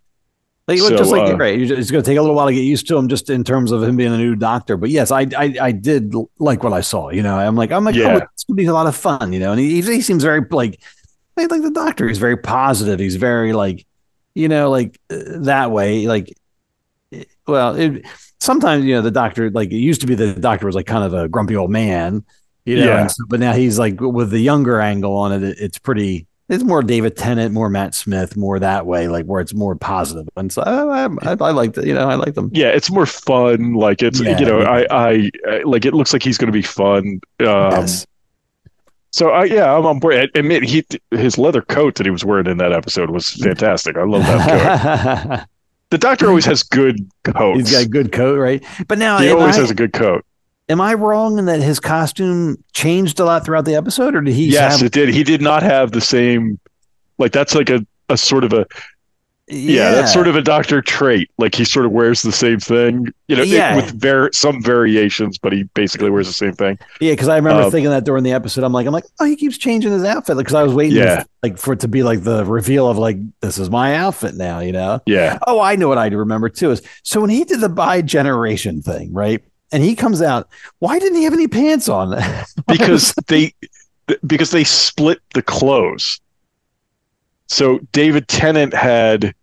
Like, 0.69 0.79
so, 0.79 0.97
just 0.97 1.11
like 1.11 1.33
uh, 1.33 1.37
right, 1.37 1.61
it's 1.61 1.91
going 1.91 2.05
to 2.05 2.09
take 2.09 2.19
a 2.19 2.21
little 2.21 2.37
while 2.37 2.47
to 2.47 2.53
get 2.55 2.61
used 2.61 2.87
to 2.87 2.97
him, 2.97 3.09
just 3.09 3.29
in 3.31 3.43
terms 3.43 3.73
of 3.73 3.83
him 3.83 3.97
being 3.97 4.13
a 4.13 4.17
new 4.17 4.37
doctor. 4.37 4.77
But 4.77 4.91
yes, 4.91 5.11
I 5.11 5.23
I, 5.37 5.55
I 5.61 5.73
did 5.73 6.15
like 6.39 6.63
what 6.63 6.73
I 6.73 6.83
saw. 6.83 7.11
You 7.11 7.23
know, 7.23 7.37
I'm 7.37 7.57
like 7.57 7.73
I'm 7.73 7.85
like, 7.85 7.97
Yeah. 7.97 8.15
oh, 8.23 8.27
it's 8.33 8.45
going 8.45 8.57
to 8.57 8.63
be 8.63 8.67
a 8.67 8.73
lot 8.73 8.87
of 8.87 8.95
fun. 8.95 9.33
You 9.33 9.41
know, 9.41 9.51
and 9.51 9.61
he 9.61 9.83
he 9.83 10.01
seems 10.01 10.23
very 10.23 10.41
like 10.51 10.81
like 11.37 11.49
the 11.49 11.71
doctor. 11.75 12.07
He's 12.07 12.19
very 12.19 12.37
positive. 12.37 13.01
He's 13.01 13.17
very 13.17 13.53
like, 13.53 13.85
you 14.35 14.49
know, 14.49 14.71
like 14.71 15.01
uh, 15.11 15.17
that 15.41 15.73
way. 15.73 16.07
Like, 16.07 16.33
eh, 17.13 17.25
well, 17.47 17.75
it, 17.75 18.05
sometimes 18.41 18.85
you 18.85 18.95
know 18.95 19.03
the 19.03 19.11
doctor 19.11 19.51
like 19.51 19.71
it 19.73 19.77
used 19.77 20.01
to 20.03 20.07
be 20.07 20.15
the 20.15 20.33
doctor 20.35 20.67
was 20.67 20.75
like 20.77 20.87
kind 20.87 21.03
of 21.05 21.13
a 21.13 21.29
grumpy 21.29 21.57
old 21.57 21.71
man. 21.73 22.25
You 22.65 22.77
know, 22.77 22.85
Yeah. 22.87 23.01
and 23.01 23.11
so, 23.11 23.25
but 23.29 23.41
now 23.41 23.53
he's 23.53 23.81
like 23.81 24.01
with 24.01 24.31
the 24.31 24.39
younger 24.39 24.81
angle 24.81 25.17
on 25.17 25.33
it. 25.33 25.43
it 25.43 25.59
it's 25.59 25.79
pretty. 25.79 26.29
It's 26.53 26.63
more 26.63 26.83
David 26.83 27.17
Tennant, 27.17 27.55
more 27.55 27.71
Matt 27.71 27.95
Smith, 27.95 28.37
more 28.37 28.59
that 28.59 28.85
way, 28.85 29.09
like 29.09 29.25
where 29.25 29.41
it's 29.41 29.55
more 29.55 29.75
positive. 29.75 30.29
And 30.37 30.53
so 30.53 30.61
I, 30.63 31.07
I, 31.07 31.31
I, 31.31 31.51
like 31.51 31.73
that. 31.75 31.87
You 31.87 31.95
know, 31.95 32.07
I 32.09 32.17
like 32.17 32.35
them. 32.35 32.51
yeah 32.53 32.69
it's 32.69 32.91
more 32.91 33.07
fun 33.07 33.73
like 33.73 34.03
it's 34.03 34.21
Yeah. 34.21 34.39
you 34.39 34.45
know 34.45 34.61
I, 34.61 34.87
I 34.91 35.31
I 35.49 35.63
like 35.65 35.87
it 35.87 35.95
looks 35.95 36.13
like 36.13 36.23
he's 36.23 36.37
gonna 36.37 36.53
be 36.53 36.63
fun 36.63 37.21
um 37.41 37.73
Yes. 37.73 38.07
So 39.13 39.31
I 39.31 39.45
yeah, 39.45 39.75
I'm 39.75 39.87
on 39.87 39.99
board. 39.99 40.15
I 40.15 40.29
admit 40.39 40.63
he 40.63 40.85
his 41.11 41.39
leather 41.39 41.63
coat 41.63 41.95
that 41.97 42.07
he 42.07 42.11
was 42.11 42.25
wearing 42.25 42.47
in 42.47 42.59
that 42.59 42.73
episode 42.73 43.11
was 43.11 43.31
fantastic. 43.31 43.97
I 43.97 44.05
love 44.05 44.23
that 44.23 45.29
coat. 45.29 45.47
the 45.91 45.99
doctor 45.99 46.29
always 46.29 46.47
has 46.47 46.63
good 46.63 47.07
coats. 47.25 47.61
He's 47.61 47.73
got 47.73 47.85
a 47.85 47.89
good 47.89 48.13
coat, 48.13 48.39
right? 48.39 48.65
But 48.89 48.99
now, 48.99 49.19
he 49.19 49.31
always 49.31 49.57
I, 49.57 49.61
has 49.61 49.71
a 49.71 49.75
good 49.75 49.93
coat. 49.93 50.25
Am 50.73 50.81
I 50.81 50.95
wrong 50.95 51.39
in 51.39 51.45
that 51.45 51.61
his 51.61 51.79
costume 51.79 52.57
changed 52.73 53.21
a 53.21 53.25
lot 53.25 53.45
throughout 53.45 53.65
the 53.67 53.75
episode, 53.77 54.17
or 54.17 54.21
did 54.23 54.35
he? 54.35 54.47
yes, 54.47 54.79
have, 54.79 54.87
it 54.87 54.93
did. 54.93 55.11
He 55.11 55.23
did 55.23 55.41
not 55.43 55.63
have 55.63 55.93
the 55.93 56.01
same 56.01 56.59
like 57.19 57.31
that's 57.33 57.55
like 57.55 57.71
a, 57.71 57.87
a 58.09 58.17
sort 58.17 58.43
of 58.43 58.53
a 58.53 58.67
yeah, 59.49 59.91
that's 59.91 60.13
sort 60.13 60.29
of 60.29 60.37
a 60.37 60.41
doctor 60.41 60.81
trait. 60.81 61.29
Like 61.37 61.55
he 61.55 61.65
sort 61.65 61.85
of 61.85 61.93
wears 61.93 62.23
the 62.23 62.33
same 62.33 62.59
thing, 62.61 63.09
you 63.29 63.37
know, 63.37 63.43
it- 63.43 63.77
with 63.77 64.01
var- 64.01 64.31
some 64.33 64.63
variations, 64.63 65.37
but 65.37 65.53
he 65.53 65.65
basically 65.75 66.09
wears 66.11 66.27
the 66.29 66.33
same 66.33 66.53
thing. 66.53 66.79
yeah. 67.01 67.13
Because 67.13 67.29
I 67.29 67.37
remember 67.37 67.65
um, 67.65 67.71
thinking 67.71 67.91
that 67.91 68.05
during 68.05 68.23
the 68.25 68.33
episode, 68.33 68.65
I'm 68.65 68.73
like, 68.73 68.87
I'm 68.87 68.93
like, 68.93 69.05
oh, 69.21 69.25
he 69.27 69.37
keeps 69.37 69.59
changing 69.59 69.93
his 69.93 70.05
outfit, 70.05 70.39
because 70.39 70.55
I 70.55 70.63
was 70.63 70.73
waiting, 70.73 70.97
Yeah. 70.97 71.25
like 71.43 71.59
for 71.59 71.73
it 71.75 71.81
to 71.81 71.89
be 71.89 72.03
like 72.03 72.23
the 72.23 72.45
reveal 72.47 72.89
of 72.89 72.97
like 72.99 73.19
this 73.41 73.59
is 73.59 73.69
my 73.69 73.97
outfit 73.97 74.37
now, 74.37 74.61
you 74.61 74.73
know. 74.73 75.01
Yeah, 75.07 75.39
Oh, 75.47 75.61
I 75.61 75.77
know 75.77 75.89
what 75.89 75.99
I 75.99 76.07
remember 76.07 76.49
too 76.49 76.71
is 76.71 76.81
so 77.03 77.21
when 77.21 77.29
he 77.31 77.45
did 77.45 77.61
the 77.61 77.69
bi 77.69 78.01
generation 78.01 78.81
thing, 78.81 79.13
right? 79.13 79.43
And 79.73 79.83
he 79.83 79.95
comes 79.97 80.21
out, 80.21 80.49
why 80.81 80.99
didn't 80.99 81.17
he 81.17 81.25
have 81.25 81.33
any 81.33 81.49
pants 81.49 81.89
on? 81.89 82.15
because 82.69 83.15
they 83.27 83.55
because 84.27 84.51
they 84.51 84.65
split 84.65 85.21
the 85.33 85.43
clothes. 85.43 86.21
so 87.47 87.79
David 87.93 88.29
Tennant 88.29 88.75
had 88.75 89.35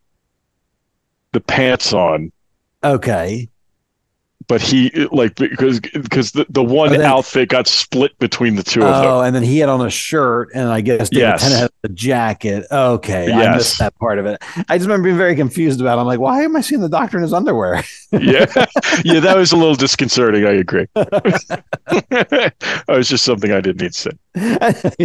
the 1.34 1.40
pants 1.42 1.94
on, 1.94 2.32
Okay. 2.84 3.50
But 4.50 4.62
he 4.62 4.90
like 5.12 5.36
because 5.36 5.80
because 5.80 6.32
the, 6.34 6.46
the 6.50 6.62
one 6.64 6.90
Oh, 6.90 6.92
then- 6.98 7.02
outfit 7.04 7.48
got 7.48 7.68
split 7.68 8.18
between 8.20 8.56
the 8.56 8.64
two 8.64 8.82
of 8.82 8.88
them. 8.88 9.06
Oh, 9.06 9.22
and 9.22 9.34
then 9.34 9.44
he 9.44 9.60
had 9.60 9.70
on 9.70 9.86
a 9.86 9.90
shirt, 9.90 10.50
and 10.54 10.68
I 10.68 10.82
guess 10.82 11.10
David 11.10 11.22
Yes. 11.22 11.42
Tennant 11.44 11.62
had 11.62 11.72
a 11.84 11.90
jacket. 11.94 12.66
Okay, 12.72 13.32
I 13.32 13.44
Yes. 13.44 13.56
missed 13.56 13.80
that 13.80 13.96
part 13.96 14.20
of 14.20 14.26
it. 14.26 14.42
I 14.68 14.78
just 14.78 14.88
remember 14.88 15.06
being 15.06 15.18
very 15.18 15.36
confused 15.36 15.80
about. 15.80 15.98
It. 15.98 16.02
I'm 16.02 16.08
like, 16.08 16.20
why 16.20 16.42
am 16.42 16.56
I 16.58 16.62
seeing 16.62 16.82
the 16.82 16.90
doctor 16.90 17.16
in 17.18 17.24
his 17.24 17.32
underwear? 17.32 17.84
yeah, 18.12 18.46
yeah, 19.06 19.20
that 19.22 19.36
was 19.38 19.52
a 19.54 19.56
little 19.56 19.76
disconcerting. 19.76 20.46
I 20.46 20.52
agree. 20.52 20.88
it 20.96 22.54
was 22.88 23.08
just 23.08 23.24
something 23.24 23.52
I 23.52 23.62
didn't 23.62 23.82
need 23.82 23.94
to 23.94 24.00
say. 24.00 24.12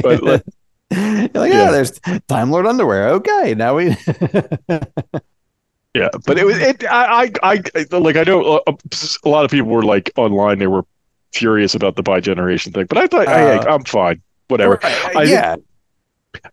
But, 0.03 0.23
like, 0.23 0.43
You're 0.91 1.21
like, 1.23 1.31
ah, 1.35 1.45
Yeah. 1.45 1.67
oh, 1.69 1.73
there's 1.73 2.01
Time 2.29 2.51
Lord 2.51 2.67
underwear. 2.67 3.11
Okay, 3.11 3.55
now 3.55 3.77
we. 3.77 3.95
Yeah, 5.95 6.09
but 6.27 6.39
it 6.39 6.45
was 6.45 6.59
it. 6.59 6.85
I 6.85 7.31
I, 7.43 7.63
I 7.75 7.97
like 7.99 8.17
I 8.17 8.25
know 8.25 8.61
a, 8.67 8.73
a 9.25 9.29
lot 9.29 9.45
of 9.45 9.51
people 9.51 9.71
were 9.71 9.85
like 9.85 10.11
online. 10.17 10.59
They 10.59 10.67
were 10.67 10.85
furious 11.33 11.75
about 11.75 11.97
the 11.97 12.03
bi 12.03 12.21
generation 12.21 12.73
thing, 12.73 12.87
but 12.87 12.99
I 12.99 13.07
thought 13.07 13.29
hey, 13.29 13.59
Uh, 13.59 13.75
I'm 13.75 13.85
fine. 13.85 14.21
Whatever. 14.49 14.79
I 14.83 15.23
yeah, 15.25 15.57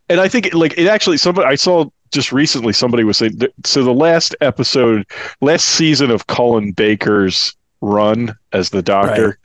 and 0.10 0.20
I 0.20 0.28
think 0.28 0.54
like 0.54 0.78
it 0.78 0.88
actually 0.88 1.18
somebody 1.18 1.48
I 1.48 1.56
saw 1.56 1.86
just 2.12 2.32
recently 2.32 2.74
somebody 2.74 3.04
was 3.04 3.18
saying 3.18 3.38
that, 3.38 3.52
so 3.66 3.84
the 3.84 3.94
last 3.94 4.36
episode 4.42 5.06
last 5.42 5.66
season 5.66 6.12
of 6.12 6.28
Colin 6.28 6.72
Baker's 6.74 7.56
run 7.82 8.36
as 8.54 8.70
the 8.70 8.82
doctor 8.84 9.40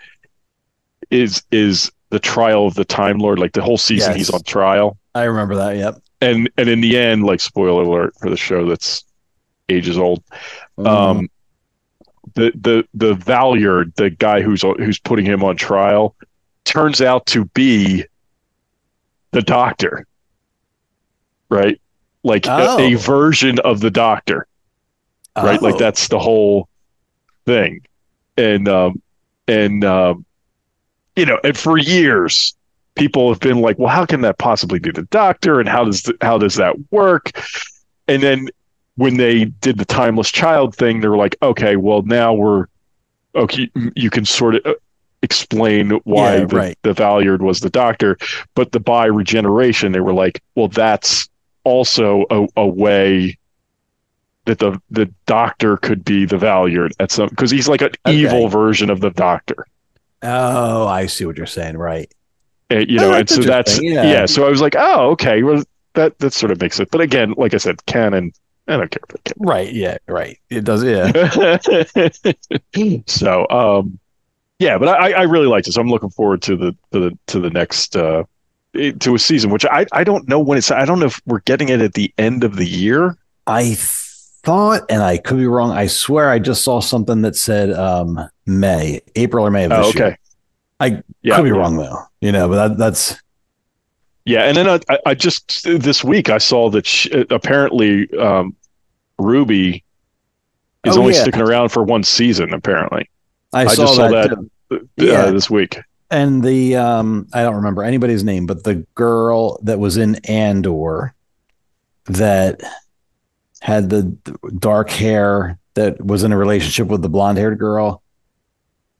is 1.11 1.43
is 1.51 1.91
the 2.11 2.19
trial 2.19 2.67
of 2.67 2.75
the 2.75 2.85
Time 2.85 3.19
Lord 3.19 3.39
like 3.39 3.53
the 3.53 3.63
whole 3.63 3.79
season 3.79 4.11
Yes. 4.11 4.17
he's 4.19 4.31
on 4.31 4.43
trial 4.43 4.99
I 5.15 5.25
remember 5.25 5.55
that. 5.57 5.77
Yep. 5.77 6.03
and 6.21 6.51
and 6.59 6.69
in 6.69 6.81
the 6.83 6.99
end 6.99 7.25
like 7.25 7.41
spoiler 7.41 7.83
alert 7.83 8.15
for 8.21 8.29
the 8.29 8.37
show 8.37 8.67
that's 8.67 9.05
ages 9.69 9.99
old 9.99 10.23
Mm-hmm. 10.79 10.87
um 10.87 11.31
the 12.35 12.53
the 12.55 12.87
the 12.93 13.15
Valeyard 13.15 13.95
the 13.95 14.11
guy 14.11 14.43
who's 14.43 14.61
who's 14.63 14.99
putting 14.99 15.25
him 15.25 15.43
on 15.43 15.57
trial 15.57 16.15
turns 16.65 17.01
out 17.01 17.25
to 17.27 17.47
be 17.47 18.05
the 19.31 19.41
doctor 19.43 20.07
right 21.49 21.81
like 22.23 22.47
a- 22.47 22.51
a, 22.79 22.95
Oh. 22.95 22.99
version 22.99 23.59
of 23.61 23.81
the 23.81 23.91
doctor 23.91 24.47
right 25.37 25.61
like 25.63 25.77
Oh. 25.77 25.79
that's 25.79 26.09
the 26.09 26.19
whole 26.19 26.69
thing 27.47 27.81
and 28.37 28.69
um 28.69 29.01
and 29.49 29.83
um 29.85 30.25
you 31.15 31.25
know 31.25 31.39
and 31.43 31.57
for 31.57 31.79
years 31.79 32.55
people 32.97 33.31
have 33.31 33.41
been 33.41 33.61
like 33.63 33.79
well 33.79 33.89
how 33.89 34.05
can 34.05 34.21
that 34.23 34.37
possibly 34.39 34.79
be 34.79 34.91
the 34.91 35.03
doctor 35.05 35.59
and 35.61 35.69
how 35.69 35.85
does 35.85 36.03
th- 36.03 36.17
how 36.21 36.37
does 36.37 36.57
that 36.57 36.75
work 36.91 37.31
and 38.09 38.23
then 38.23 38.49
when 38.97 39.17
they 39.17 39.45
did 39.47 39.79
the 39.79 39.85
timeless 39.85 40.31
child 40.31 40.75
thing 40.75 41.01
they 41.01 41.09
were 41.09 41.17
like 41.17 41.37
okay 41.43 41.77
well 41.77 42.03
now 42.03 42.33
we're 42.35 42.67
okay 43.35 43.71
you 43.95 44.11
can 44.11 44.25
sort 44.25 44.55
of 44.57 44.67
uh, 44.67 44.75
explain 45.23 45.91
why 46.05 46.37
Yeah, 46.37 46.45
the, 46.47 46.57
right. 46.57 46.79
the 46.83 46.93
Valeyard 46.93 47.41
was 47.41 47.61
the 47.61 47.71
doctor 47.71 48.17
but 48.55 48.73
the 48.73 48.81
bi 48.81 49.07
regeneration 49.07 49.93
they 49.93 50.01
were 50.01 50.13
like 50.15 50.41
well 50.55 50.69
that's 50.69 51.29
also 51.65 52.25
a, 52.31 52.47
a 52.57 52.67
way 52.67 53.37
that 54.45 54.59
the 54.61 54.81
the 54.91 55.13
doctor 55.27 55.77
could 55.79 56.05
be 56.05 56.25
the 56.25 56.37
Valeyard 56.37 56.93
at 57.01 57.11
some 57.11 57.29
because 57.29 57.51
he's 57.51 57.69
like 57.69 57.83
an 57.83 57.91
Okay. 58.07 58.17
evil 58.17 58.49
version 58.49 58.91
of 58.91 59.01
the 59.01 59.11
doctor 59.11 59.67
Oh, 60.23 60.87
I 60.87 61.07
see 61.07 61.25
what 61.27 61.37
you're 61.37 61.47
saying. 61.47 61.77
Right. 61.77 62.11
and, 62.71 62.89
you 62.91 62.99
Oh, 63.01 63.11
know 63.11 63.13
and 63.15 63.29
so 63.29 63.43
that's 63.43 63.81
yeah. 63.83 64.03
yeah. 64.05 64.27
so 64.27 64.47
i 64.47 64.51
was 64.51 64.61
like 64.61 64.75
oh 64.79 65.11
okay 65.11 65.43
well 65.43 65.63
that 65.95 66.19
that 66.19 66.33
sort 66.33 66.53
of 66.53 66.61
makes 66.61 66.79
it 66.81 66.89
but 66.91 67.01
again 67.01 67.35
like 67.37 67.55
i 67.55 67.59
said 67.59 67.85
canon 67.87 68.33
i 68.69 68.77
don't 68.77 68.91
care 68.91 69.01
about 69.03 69.33
Right. 69.39 69.73
Yeah. 69.73 69.99
Right. 70.09 70.39
It 70.51 70.65
does. 70.65 70.83
Yeah. 70.83 71.13
so 73.07 73.49
um 73.51 73.99
yeah 74.59 74.79
but 74.79 74.89
i 74.89 75.13
i 75.13 75.23
really 75.23 75.47
like 75.47 75.65
this 75.65 75.77
i'm 75.77 75.91
looking 75.91 76.11
forward 76.11 76.41
to 76.43 76.57
the 76.57 76.77
to 76.93 77.01
the 77.01 77.19
to 77.27 77.41
the 77.41 77.51
next 77.51 77.97
uh 77.97 78.25
to 79.01 79.15
a 79.15 79.19
season 79.19 79.51
which 79.51 79.67
i 79.67 79.85
i 79.93 80.03
don't 80.05 80.29
know 80.29 80.41
when 80.41 80.57
it's 80.59 80.71
i 80.71 80.85
don't 80.85 81.01
know 81.01 81.07
if 81.07 81.21
we're 81.27 81.41
getting 81.41 81.69
it 81.69 81.81
at 81.81 81.95
the 81.95 82.13
end 82.19 82.45
of 82.45 82.57
the 82.57 82.67
year 82.67 83.17
I 83.47 83.77
thought, 83.77 84.83
and 84.91 85.03
I 85.03 85.19
could 85.19 85.39
be 85.39 85.47
wrong. 85.47 85.71
I 85.71 85.87
swear 85.87 86.31
I 86.31 86.39
just 86.41 86.65
saw 86.65 86.81
something 86.81 87.23
that 87.23 87.37
said 87.37 87.71
um, 87.73 88.19
May, 88.45 89.01
April 89.15 89.47
or 89.47 89.51
May 89.51 89.65
of 89.65 89.71
this 89.71 89.79
oh 89.87 89.93
year. 89.97 90.07
okay 90.07 90.17
I 90.81 91.03
yeah 91.23 91.37
could 91.37 91.45
be 91.45 91.51
yeah. 91.51 91.57
wrong 91.57 91.77
though. 91.77 91.99
You 92.21 92.33
know, 92.33 92.49
but 92.49 92.69
that, 92.69 92.79
that's 92.79 93.23
Yeah, 94.27 94.43
and 94.43 94.57
then 94.57 94.69
I, 94.91 94.99
I- 95.07 95.15
just 95.15 95.63
this 95.65 96.03
week 96.05 96.29
I 96.31 96.39
saw 96.39 96.69
that 96.71 96.85
sh 96.87 97.07
apparently 97.31 98.11
um, 98.19 98.55
Ruby 99.19 99.83
is 100.85 100.97
Oh, 100.97 101.01
only 101.01 101.15
yeah. 101.15 101.23
sticking 101.23 101.41
around 101.43 101.71
for 101.71 101.83
one 101.83 102.03
season. 102.03 102.53
Apparently, 102.53 103.09
I, 103.53 103.63
I 103.63 103.67
saw, 103.69 103.83
just 103.85 103.95
saw 103.97 104.09
that. 104.09 104.31
that. 104.71 104.77
uh, 104.77 104.85
Yeah. 104.97 105.31
this 105.31 105.49
week. 105.49 105.79
And 106.11 106.43
the 106.43 106.77
um, 106.77 107.27
I 107.33 107.43
don't 107.43 107.55
remember 107.57 107.83
anybody's 107.83 108.23
name, 108.25 108.47
but 108.47 108.65
the 108.65 108.85
girl 108.95 109.59
that 109.63 109.79
was 109.79 109.97
in 109.97 110.17
Andor 110.27 111.15
that 112.07 112.61
had 113.61 113.91
the 113.91 114.03
dark 114.59 114.91
hair 114.91 115.59
that 115.75 116.05
was 116.05 116.23
in 116.25 116.31
a 116.33 116.37
relationship 116.37 116.87
with 116.89 117.03
the 117.03 117.09
blonde 117.09 117.39
haired 117.39 117.59
girl. 117.59 118.03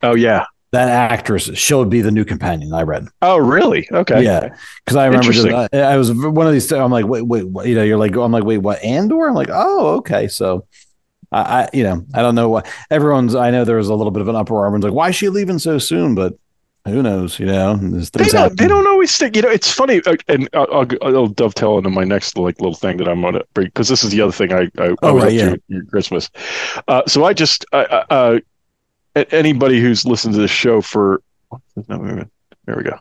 Oh 0.03 0.15
yeah. 0.15 0.47
That 0.77 1.11
actress, 1.11 1.45
she'll 1.55 1.87
be 1.87 2.03
the 2.03 2.11
new 2.11 2.25
companion. 2.25 2.75
I 2.75 2.83
read. 2.83 3.09
Oh 3.23 3.39
really? 3.39 3.89
Okay. 3.91 4.23
Yeah, 4.23 4.55
because 4.85 4.97
I 4.97 5.07
remember 5.07 5.33
just, 5.33 5.47
I, 5.47 5.69
I 5.73 5.97
was 5.97 6.13
one 6.13 6.47
of 6.47 6.53
these. 6.53 6.71
I'm 6.71 6.91
like, 6.91 7.07
wait, 7.07 7.23
wait, 7.23 7.45
what? 7.49 7.67
you 7.67 7.75
know, 7.75 7.83
you're 7.83 7.97
like, 7.97 8.15
I'm 8.15 8.31
like, 8.31 8.45
wait, 8.45 8.59
what? 8.59 8.83
Andor? 8.85 9.27
I'm 9.27 9.35
like, 9.35 9.49
oh, 9.51 9.97
okay. 9.97 10.29
So, 10.29 10.67
I, 11.33 11.41
I, 11.41 11.69
you 11.73 11.83
know, 11.83 12.05
I 12.13 12.21
don't 12.21 12.35
know 12.35 12.51
what 12.51 12.67
everyone's. 12.91 13.35
I 13.35 13.51
know 13.51 13.65
there 13.65 13.79
was 13.79 13.89
a 13.89 13.95
little 13.95 14.11
bit 14.11 14.21
of 14.21 14.29
an 14.29 14.37
uproar. 14.37 14.67
Everyone's 14.67 14.85
like, 14.85 14.93
why 14.93 15.09
is 15.09 15.17
she 15.17 15.31
leaving 15.31 15.59
so 15.59 15.79
soon? 15.79 16.15
But 16.15 16.35
who 16.85 17.03
knows? 17.03 17.41
You 17.41 17.47
know, 17.47 17.77
They 17.79 18.25
don't. 18.29 18.35
happen. 18.35 18.57
They 18.57 18.69
don't 18.69 18.87
always 18.87 19.11
stick. 19.11 19.35
You 19.35 19.43
know, 19.43 19.49
it's 19.49 19.73
funny, 19.73 20.03
uh, 20.07 20.17
and 20.29 20.47
I'll, 20.53 20.69
I'll, 21.01 21.17
I'll 21.17 21.27
dovetail 21.29 21.79
into 21.79 21.89
my 21.91 22.05
next 22.05 22.37
like 22.37 22.61
little 22.61 22.75
thing 22.75 22.99
that 22.99 23.09
I'm 23.09 23.23
gonna 23.23 23.43
bring 23.55 23.69
because 23.69 23.89
this 23.89 24.05
is 24.05 24.11
the 24.11 24.21
other 24.21 24.33
thing 24.33 24.53
I 24.53 24.69
I, 24.79 24.89
I 24.91 24.97
Oh, 25.03 25.15
was 25.15 25.25
right, 25.25 25.33
yeah. 25.33 25.55
Christmas. 25.89 26.29
Uh, 26.87 27.03
so 27.07 27.25
I 27.25 27.33
just 27.33 27.65
uh, 27.73 27.77
uh, 27.77 28.05
a- 28.11 28.43
anybody 29.17 29.81
who's 29.81 30.05
listened 30.05 30.35
to 30.35 30.41
this 30.41 30.51
show 30.51 30.81
for 30.81 31.23
no, 31.51 31.61
wait 31.89 31.91
a 31.91 31.99
minute. 31.99 32.31
there 32.67 32.77
we 32.77 32.83
go. 32.83 32.99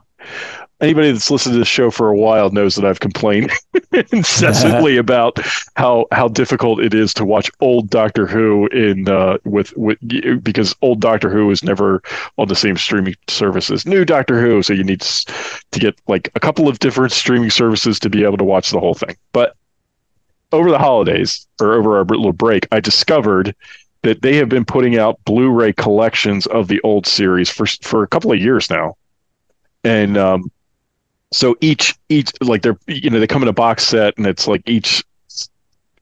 Anybody 0.82 1.12
that's 1.12 1.32
listened 1.32 1.54
to 1.54 1.60
this 1.60 1.70
show 1.70 1.90
for 1.90 2.10
a 2.10 2.18
while 2.18 2.50
knows 2.50 2.76
that 2.76 2.84
I've 2.84 3.00
complained 3.00 3.50
incessantly 4.12 4.98
about 5.06 5.40
how 5.78 6.06
how 6.12 6.28
difficult 6.28 6.82
it 6.82 6.94
is 6.94 7.14
to 7.16 7.26
watch 7.26 7.50
old 7.62 7.90
Doctor 7.90 8.28
Who 8.28 8.68
in 8.68 9.08
uh, 9.08 9.38
with 9.46 9.76
with 9.78 9.98
because 10.44 10.76
old 10.82 11.00
Doctor 11.00 11.30
Who 11.30 11.50
is 11.50 11.64
never 11.64 12.02
on 12.38 12.50
the 12.50 12.56
same 12.56 12.76
streaming 12.76 13.16
service 13.30 13.72
as 13.72 13.86
new 13.86 14.04
Doctor 14.04 14.42
Who, 14.42 14.62
so 14.64 14.74
you 14.74 14.84
need 14.84 15.02
to 15.02 15.80
get 15.80 15.96
like 16.08 16.30
a 16.36 16.40
couple 16.40 16.68
of 16.68 16.80
different 16.80 17.14
streaming 17.14 17.52
services 17.52 18.00
to 18.00 18.10
be 18.10 18.24
able 18.24 18.38
to 18.38 18.44
watch 18.44 18.72
the 18.72 18.80
whole 18.80 18.96
thing. 18.96 19.16
But 19.32 19.56
over 20.52 20.72
the 20.72 20.80
holidays 20.80 21.48
or 21.62 21.74
over 21.74 21.98
our 21.98 22.06
little 22.06 22.34
break, 22.34 22.68
I 22.72 22.80
discovered 22.80 23.56
that 24.06 24.22
they 24.22 24.36
have 24.36 24.48
been 24.48 24.64
putting 24.64 25.00
out 25.00 25.20
Blu-ray 25.26 25.74
collections 25.74 26.46
of 26.46 26.68
the 26.68 26.80
old 26.82 27.08
series 27.08 27.50
for 27.50 27.66
for 27.66 28.04
a 28.04 28.08
couple 28.08 28.32
of 28.32 28.40
years 28.40 28.70
now, 28.70 28.96
and 29.84 30.16
um, 30.16 30.52
so 31.32 31.58
each 31.60 31.96
each 32.08 32.32
like 32.40 32.62
they're 32.62 32.78
you 32.86 33.10
know 33.10 33.20
they 33.20 33.26
come 33.26 33.42
in 33.42 33.48
a 33.48 33.54
box 33.54 33.84
set 33.84 34.16
and 34.18 34.28
it's 34.28 34.48
like 34.48 34.62
each 34.68 35.04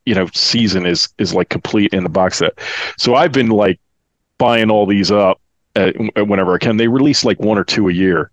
you 0.06 0.14
know 0.14 0.28
season 0.34 0.86
is 0.86 1.08
is 1.18 1.34
like 1.34 1.48
complete 1.48 1.94
in 1.94 2.04
the 2.04 2.10
box 2.10 2.40
set. 2.40 2.60
So 2.98 3.16
I've 3.16 3.32
been 3.32 3.50
like 3.50 3.80
buying 4.38 4.70
all 4.70 4.86
these 4.86 5.10
up 5.10 5.40
uh, 5.78 5.94
whenever 6.18 6.54
I 6.54 6.58
can. 6.58 6.76
They 6.76 6.90
release 6.90 7.24
like 7.24 7.40
one 7.40 7.58
or 7.58 7.64
two 7.64 7.88
a 7.88 7.94
year, 7.94 8.32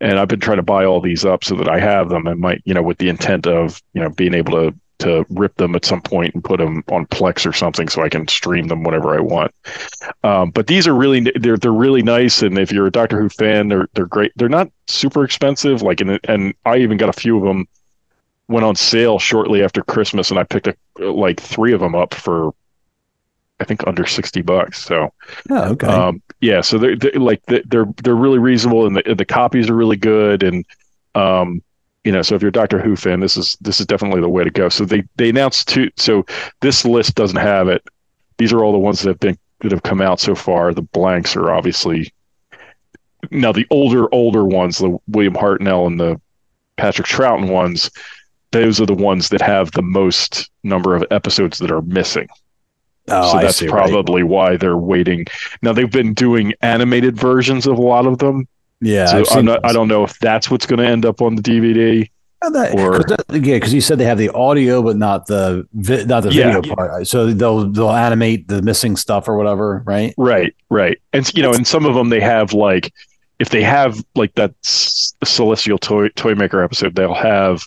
and 0.00 0.18
I've 0.18 0.26
been 0.26 0.40
trying 0.40 0.56
to 0.56 0.64
buy 0.64 0.84
all 0.84 1.00
these 1.00 1.24
up 1.24 1.44
so 1.44 1.54
that 1.54 1.68
I 1.68 1.78
have 1.78 2.08
them 2.08 2.26
and 2.26 2.40
might 2.40 2.62
you 2.64 2.74
know 2.74 2.82
with 2.82 2.98
the 2.98 3.10
intent 3.10 3.46
of 3.46 3.80
you 3.92 4.02
know 4.02 4.10
being 4.10 4.34
able 4.34 4.54
to 4.54 4.74
to 5.00 5.24
rip 5.30 5.54
them 5.56 5.74
at 5.74 5.84
some 5.84 6.00
point 6.00 6.34
and 6.34 6.44
put 6.44 6.58
them 6.58 6.82
on 6.88 7.06
Plex 7.06 7.46
or 7.46 7.52
something 7.52 7.88
so 7.88 8.02
I 8.02 8.08
can 8.08 8.28
stream 8.28 8.68
them 8.68 8.84
whenever 8.84 9.14
I 9.16 9.20
want. 9.20 9.52
Um, 10.22 10.50
but 10.50 10.66
these 10.66 10.86
are 10.86 10.94
really 10.94 11.20
they're 11.36 11.56
they're 11.56 11.72
really 11.72 12.02
nice, 12.02 12.42
and 12.42 12.58
if 12.58 12.72
you're 12.72 12.86
a 12.86 12.90
Doctor 12.92 13.20
Who 13.20 13.28
fan, 13.28 13.68
they're 13.68 13.88
they're 13.94 14.06
great. 14.06 14.32
They're 14.36 14.48
not 14.48 14.70
super 14.86 15.24
expensive. 15.24 15.82
Like 15.82 16.00
and 16.00 16.18
and 16.24 16.54
I 16.64 16.78
even 16.78 16.96
got 16.96 17.08
a 17.08 17.12
few 17.12 17.36
of 17.36 17.42
them 17.44 17.66
went 18.48 18.64
on 18.64 18.76
sale 18.76 19.18
shortly 19.18 19.62
after 19.64 19.82
Christmas, 19.82 20.30
and 20.30 20.38
I 20.38 20.44
picked 20.44 20.68
a, 20.68 20.76
like 20.98 21.40
three 21.40 21.72
of 21.72 21.80
them 21.80 21.94
up 21.94 22.14
for 22.14 22.52
I 23.60 23.64
think 23.64 23.86
under 23.86 24.06
sixty 24.06 24.42
bucks. 24.42 24.82
So 24.82 25.12
Oh, 25.50 25.70
okay. 25.72 25.86
um, 25.86 26.22
yeah, 26.40 26.60
so 26.60 26.78
they're, 26.78 26.96
they're 26.96 27.12
like 27.14 27.42
they're 27.46 27.86
they're 28.02 28.14
really 28.14 28.38
reasonable, 28.38 28.86
and 28.86 28.96
the 28.96 29.14
the 29.14 29.24
copies 29.24 29.70
are 29.70 29.74
really 29.76 29.96
good, 29.96 30.42
and 30.42 30.64
um, 31.14 31.62
you 32.04 32.12
know, 32.12 32.22
so 32.22 32.34
if 32.34 32.42
you're 32.42 32.50
a 32.50 32.52
Doctor 32.52 32.80
Who 32.80 32.96
fan, 32.96 33.20
this 33.20 33.36
is 33.36 33.56
this 33.60 33.80
is 33.80 33.86
definitely 33.86 34.20
the 34.20 34.28
way 34.28 34.44
to 34.44 34.50
go. 34.50 34.68
So 34.68 34.84
they 34.84 35.04
they 35.16 35.30
announced 35.30 35.68
two. 35.68 35.90
So 35.96 36.24
this 36.60 36.84
list 36.84 37.14
doesn't 37.14 37.38
have 37.38 37.68
it. 37.68 37.82
These 38.36 38.52
are 38.52 38.62
all 38.62 38.72
the 38.72 38.78
ones 38.78 39.00
that 39.00 39.08
have 39.08 39.20
been 39.20 39.38
that 39.60 39.72
have 39.72 39.82
come 39.82 40.02
out 40.02 40.20
so 40.20 40.34
far. 40.34 40.74
The 40.74 40.82
blanks 40.82 41.34
are 41.34 41.50
obviously 41.50 42.12
now 43.30 43.52
the 43.52 43.66
older 43.70 44.12
older 44.12 44.44
ones, 44.44 44.78
the 44.78 44.98
William 45.08 45.34
Hartnell 45.34 45.86
and 45.86 45.98
the 45.98 46.20
Patrick 46.76 47.06
Troughton 47.06 47.50
ones. 47.50 47.90
those 48.54 48.80
are 48.80 48.86
the 48.86 48.94
ones 48.94 49.30
that 49.30 49.42
have 49.42 49.72
the 49.72 49.82
most 49.82 50.48
number 50.62 50.94
of 50.94 51.04
episodes 51.10 51.58
that 51.58 51.72
are 51.72 51.82
missing. 51.82 52.28
Oh, 53.08 53.32
so 53.32 53.38
I 53.38 53.42
that's 53.42 53.56
see, 53.56 53.66
right. 53.66 53.90
probably 53.90 54.22
why 54.22 54.56
they're 54.56 54.76
waiting. 54.78 55.26
Now 55.60 55.72
they've 55.72 55.90
been 55.90 56.14
doing 56.14 56.54
animated 56.62 57.16
versions 57.16 57.66
of 57.66 57.78
a 57.78 57.82
lot 57.82 58.06
of 58.06 58.18
them. 58.18 58.46
Yeah, 58.84 59.06
so 59.06 59.24
I'm 59.30 59.44
not, 59.44 59.60
I 59.64 59.72
don't 59.72 59.88
know 59.88 60.04
if 60.04 60.18
that's 60.18 60.50
what's 60.50 60.66
going 60.66 60.78
to 60.80 60.86
end 60.86 61.04
up 61.06 61.22
on 61.22 61.36
the 61.36 61.42
DVD. 61.42 62.08
Oh, 62.42 62.50
that- 62.50 62.74
or- 62.74 62.92
'cause 63.00 63.16
that- 63.16 63.24
yeah, 63.44 63.54
because 63.54 63.72
you 63.72 63.80
said 63.80 63.98
they 63.98 64.04
have 64.04 64.18
the 64.18 64.28
audio, 64.30 64.82
but 64.82 64.96
not 64.96 65.26
the 65.26 65.66
vi- 65.72 66.04
not 66.04 66.22
the 66.24 66.32
Yeah. 66.32 66.60
video 66.60 66.74
part. 66.74 67.06
So 67.06 67.32
they'll 67.32 67.70
they'll 67.70 67.90
animate 67.90 68.48
the 68.48 68.60
missing 68.60 68.96
stuff 68.96 69.28
or 69.28 69.36
whatever, 69.36 69.82
right? 69.86 70.12
Right, 70.18 70.54
right. 70.68 70.98
And 71.14 71.28
you 71.34 71.42
know, 71.42 71.52
and 71.54 71.66
some 71.66 71.86
of 71.86 71.94
them 71.94 72.10
they 72.10 72.20
have 72.20 72.52
like 72.52 72.92
if 73.38 73.48
they 73.48 73.62
have 73.62 74.04
like 74.14 74.34
that 74.34 74.52
S- 74.64 75.14
Celestial 75.24 75.78
Toy 75.78 76.08
Toy 76.10 76.34
Maker 76.34 76.62
episode, 76.62 76.94
they'll 76.96 77.14
have 77.14 77.64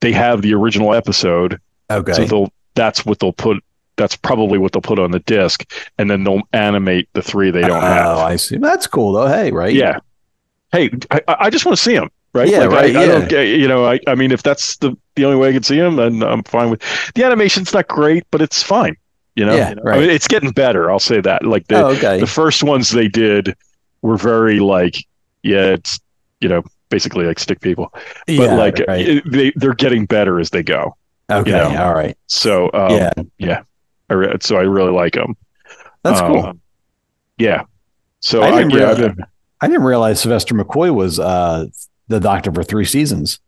they 0.00 0.10
have 0.12 0.42
the 0.42 0.52
original 0.54 0.92
episode. 0.92 1.60
Okay. 1.90 2.12
So 2.12 2.24
they'll 2.24 2.52
that's 2.74 3.06
what 3.06 3.20
they'll 3.20 3.32
put 3.32 3.62
that's 3.96 4.16
probably 4.16 4.58
what 4.58 4.72
they'll 4.72 4.82
put 4.82 4.98
on 4.98 5.10
the 5.12 5.20
disc 5.20 5.64
and 5.96 6.10
then 6.10 6.24
they'll 6.24 6.42
animate 6.52 7.08
the 7.14 7.22
three 7.22 7.50
they 7.50 7.62
don't 7.62 7.70
oh, 7.78 7.80
have. 7.80 8.18
I 8.18 8.36
see. 8.36 8.56
That's 8.58 8.86
cool 8.88 9.12
though. 9.12 9.26
Hey, 9.28 9.52
right? 9.52 9.72
Yeah. 9.72 10.00
Hey, 10.76 10.90
I, 11.10 11.36
I 11.40 11.50
just 11.50 11.64
want 11.64 11.76
to 11.76 11.82
see 11.82 11.94
them, 11.94 12.10
right? 12.34 12.48
Yeah, 12.48 12.60
Like, 12.60 12.70
right, 12.70 12.96
I, 12.96 13.00
I 13.00 13.04
yeah. 13.04 13.12
don't 13.12 13.28
get, 13.28 13.44
you 13.48 13.66
know, 13.68 13.86
I, 13.86 13.98
I 14.06 14.14
mean, 14.14 14.30
if 14.32 14.42
that's 14.42 14.76
the, 14.78 14.96
the 15.14 15.24
only 15.24 15.36
way 15.38 15.48
I 15.48 15.52
can 15.52 15.62
see 15.62 15.76
them, 15.78 15.96
then 15.96 16.22
I'm 16.22 16.42
fine 16.44 16.70
with 16.70 16.82
the 17.14 17.24
animation's 17.24 17.72
not 17.72 17.88
great, 17.88 18.24
but 18.30 18.42
it's 18.42 18.62
fine. 18.62 18.96
You 19.36 19.44
know, 19.46 19.54
Yeah, 19.56 19.70
I 19.70 19.80
right. 19.82 20.00
mean, 20.00 20.10
it's 20.10 20.28
getting 20.28 20.50
better. 20.50 20.90
I'll 20.90 20.98
say 20.98 21.20
that. 21.20 21.44
Like 21.44 21.66
the, 21.68 21.76
Oh, 21.82 21.86
okay. 21.92 22.20
the 22.20 22.26
first 22.26 22.62
ones 22.62 22.90
they 22.90 23.08
did 23.08 23.54
were 24.02 24.16
very 24.16 24.60
like, 24.60 24.96
yeah, 25.42 25.66
it's, 25.74 25.98
you 26.40 26.48
know, 26.48 26.62
basically 26.88 27.24
like 27.26 27.38
stick 27.38 27.60
people, 27.60 27.90
but 27.92 28.02
Yeah, 28.28 28.54
like 28.54 28.78
right. 28.86 29.06
it- 29.08 29.30
they, 29.30 29.52
they're 29.56 29.74
getting 29.74 30.06
better 30.06 30.38
as 30.40 30.50
they 30.50 30.62
go. 30.62 30.96
Okay. 31.30 31.50
you 31.50 31.56
know. 31.56 31.76
All 31.84 31.92
right. 31.94 32.16
So, 32.28 32.70
um, 32.72 32.92
Yeah. 32.92 33.10
yeah, 33.38 33.62
I 34.08 34.14
re- 34.14 34.36
so 34.40 34.56
I 34.56 34.62
really 34.62 34.92
like 34.92 35.14
them. 35.14 35.36
That's 36.02 36.20
Um, 36.20 36.32
cool. 36.32 36.52
Yeah. 37.38 37.64
So 38.20 38.42
I 38.42 38.48
I, 38.48 38.60
yeah, 38.60 38.94
been- 38.94 39.16
I 39.60 39.68
didn't 39.68 39.84
realize 39.84 40.20
Sylvester 40.20 40.54
McCoy 40.54 40.94
was 40.94 41.18
uh, 41.18 41.66
the 42.08 42.20
doctor 42.20 42.52
for 42.52 42.62
three 42.62 42.84
seasons. 42.84 43.38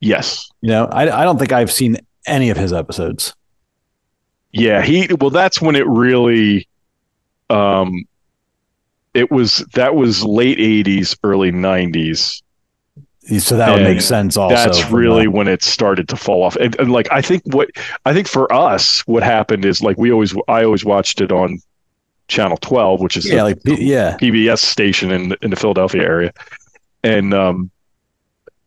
yes. 0.00 0.48
You 0.60 0.70
know, 0.70 0.86
I, 0.86 1.22
I 1.22 1.24
don't 1.24 1.38
think 1.38 1.52
I've 1.52 1.72
seen 1.72 1.96
any 2.26 2.50
of 2.50 2.56
his 2.56 2.72
episodes. 2.72 3.34
Yeah, 4.52 4.82
he 4.82 5.08
well 5.20 5.30
that's 5.30 5.60
when 5.60 5.76
it 5.76 5.86
really 5.86 6.68
um 7.48 8.04
it 9.14 9.30
was 9.30 9.64
that 9.74 9.94
was 9.94 10.24
late 10.24 10.58
80s 10.58 11.16
early 11.22 11.52
90s. 11.52 12.42
So 13.38 13.56
that 13.56 13.72
would 13.72 13.82
make 13.82 14.00
sense. 14.00 14.36
Also, 14.36 14.54
That's 14.54 14.90
really 14.90 15.26
uh, 15.26 15.30
when 15.30 15.46
it 15.46 15.62
started 15.62 16.08
to 16.08 16.16
fall 16.16 16.42
off. 16.42 16.56
And, 16.56 16.78
and 16.80 16.90
like 16.90 17.06
I 17.12 17.22
think 17.22 17.42
what 17.46 17.68
I 18.04 18.12
think 18.12 18.26
for 18.26 18.52
us 18.52 19.06
what 19.06 19.22
happened 19.22 19.64
is 19.64 19.82
like 19.82 19.98
we 19.98 20.10
always 20.10 20.34
I 20.48 20.64
always 20.64 20.84
watched 20.84 21.20
it 21.20 21.30
on 21.30 21.60
channel 22.30 22.56
12 22.56 23.00
which 23.00 23.16
is 23.16 23.28
yeah, 23.28 23.36
the 23.36 23.42
like 23.42 23.58
yeah, 23.66 24.16
PBS 24.20 24.58
station 24.60 25.10
in 25.10 25.36
in 25.42 25.50
the 25.50 25.56
Philadelphia 25.56 26.02
area. 26.02 26.32
And 27.04 27.34
um 27.34 27.70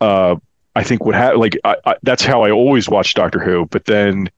uh 0.01 0.35
I 0.75 0.83
think 0.83 1.05
what 1.05 1.15
happened 1.15 1.39
like 1.41 1.57
I, 1.63 1.75
I, 1.85 1.95
that's 2.03 2.23
how 2.23 2.43
I 2.43 2.51
always 2.51 2.89
watched 2.89 3.15
Doctor 3.15 3.39
Who, 3.39 3.65
but 3.67 3.85
then 3.85 4.29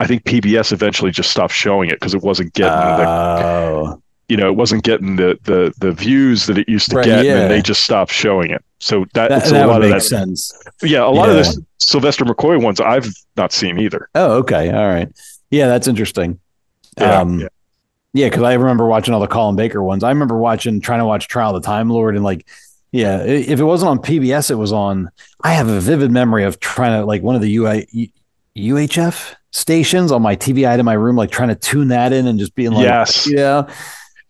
I 0.00 0.06
think 0.06 0.24
PBS 0.24 0.72
eventually 0.72 1.10
just 1.12 1.30
stopped 1.30 1.54
showing 1.54 1.88
it 1.90 2.00
because 2.00 2.14
it 2.14 2.22
wasn't 2.22 2.52
getting 2.54 2.72
the 2.72 3.06
Oh, 3.08 4.02
you 4.28 4.36
know, 4.36 4.48
it 4.48 4.56
wasn't 4.56 4.82
getting 4.84 5.16
the 5.16 5.38
the 5.44 5.72
the 5.78 5.92
views 5.92 6.46
that 6.46 6.56
it 6.58 6.68
used 6.68 6.90
to 6.90 6.96
Right, 6.96 7.04
get, 7.04 7.24
yeah. 7.26 7.36
and 7.42 7.50
they 7.50 7.60
just 7.62 7.84
stopped 7.84 8.10
showing 8.12 8.50
it. 8.50 8.64
So 8.80 9.04
that, 9.14 9.28
that, 9.28 9.42
it's 9.42 9.50
that 9.52 9.66
a 9.66 9.70
lot 9.70 9.82
of 9.82 9.90
that. 9.90 10.02
sense. 10.02 10.52
Yeah, 10.82 11.04
a 11.04 11.10
lot 11.10 11.28
of 11.28 11.36
Yeah. 11.36 11.42
this 11.42 11.58
Sylvester 11.78 12.24
McCoy 12.24 12.60
ones 12.60 12.80
I've 12.80 13.06
not 13.36 13.52
seen 13.52 13.78
either. 13.78 14.08
Oh, 14.14 14.38
okay, 14.38 14.70
all 14.70 14.88
right. 14.88 15.08
Yeah, 15.50 15.68
that's 15.68 15.86
interesting. 15.86 16.40
Yeah, 16.98 17.20
um, 17.20 17.46
yeah. 18.12 18.28
because 18.28 18.42
I 18.42 18.54
remember 18.54 18.86
watching 18.86 19.14
all 19.14 19.20
the 19.20 19.26
Colin 19.26 19.56
Baker 19.56 19.82
ones. 19.82 20.02
I 20.04 20.10
remember 20.10 20.36
watching, 20.36 20.80
trying 20.80 21.00
to 21.00 21.06
watch 21.06 21.28
Trial 21.28 21.54
of 21.56 21.62
the 21.62 21.66
Time 21.66 21.90
Lord, 21.90 22.14
and 22.14 22.24
like, 22.24 22.46
yeah, 22.92 23.22
if 23.22 23.58
it 23.58 23.64
wasn't 23.64 23.90
on 23.90 23.98
PBS, 24.00 24.50
it 24.50 24.56
was 24.56 24.72
on. 24.72 25.10
I 25.42 25.52
have 25.54 25.68
a 25.68 25.80
vivid 25.80 26.10
memory 26.10 26.44
of 26.44 26.60
trying 26.60 27.00
to 27.00 27.06
like 27.06 27.22
one 27.22 27.34
of 27.34 27.40
the 27.42 27.56
UI, 27.56 28.12
UHF 28.56 29.34
stations 29.50 30.12
on 30.12 30.22
my 30.22 30.36
TVI 30.36 30.76
to 30.76 30.82
my 30.82 30.92
room, 30.94 31.16
like 31.16 31.30
trying 31.30 31.48
to 31.48 31.54
tune 31.54 31.88
that 31.88 32.12
in 32.12 32.26
and 32.26 32.38
just 32.38 32.54
being 32.54 32.72
like, 32.72 32.84
Yes. 32.84 33.26
yeah. 33.30 33.68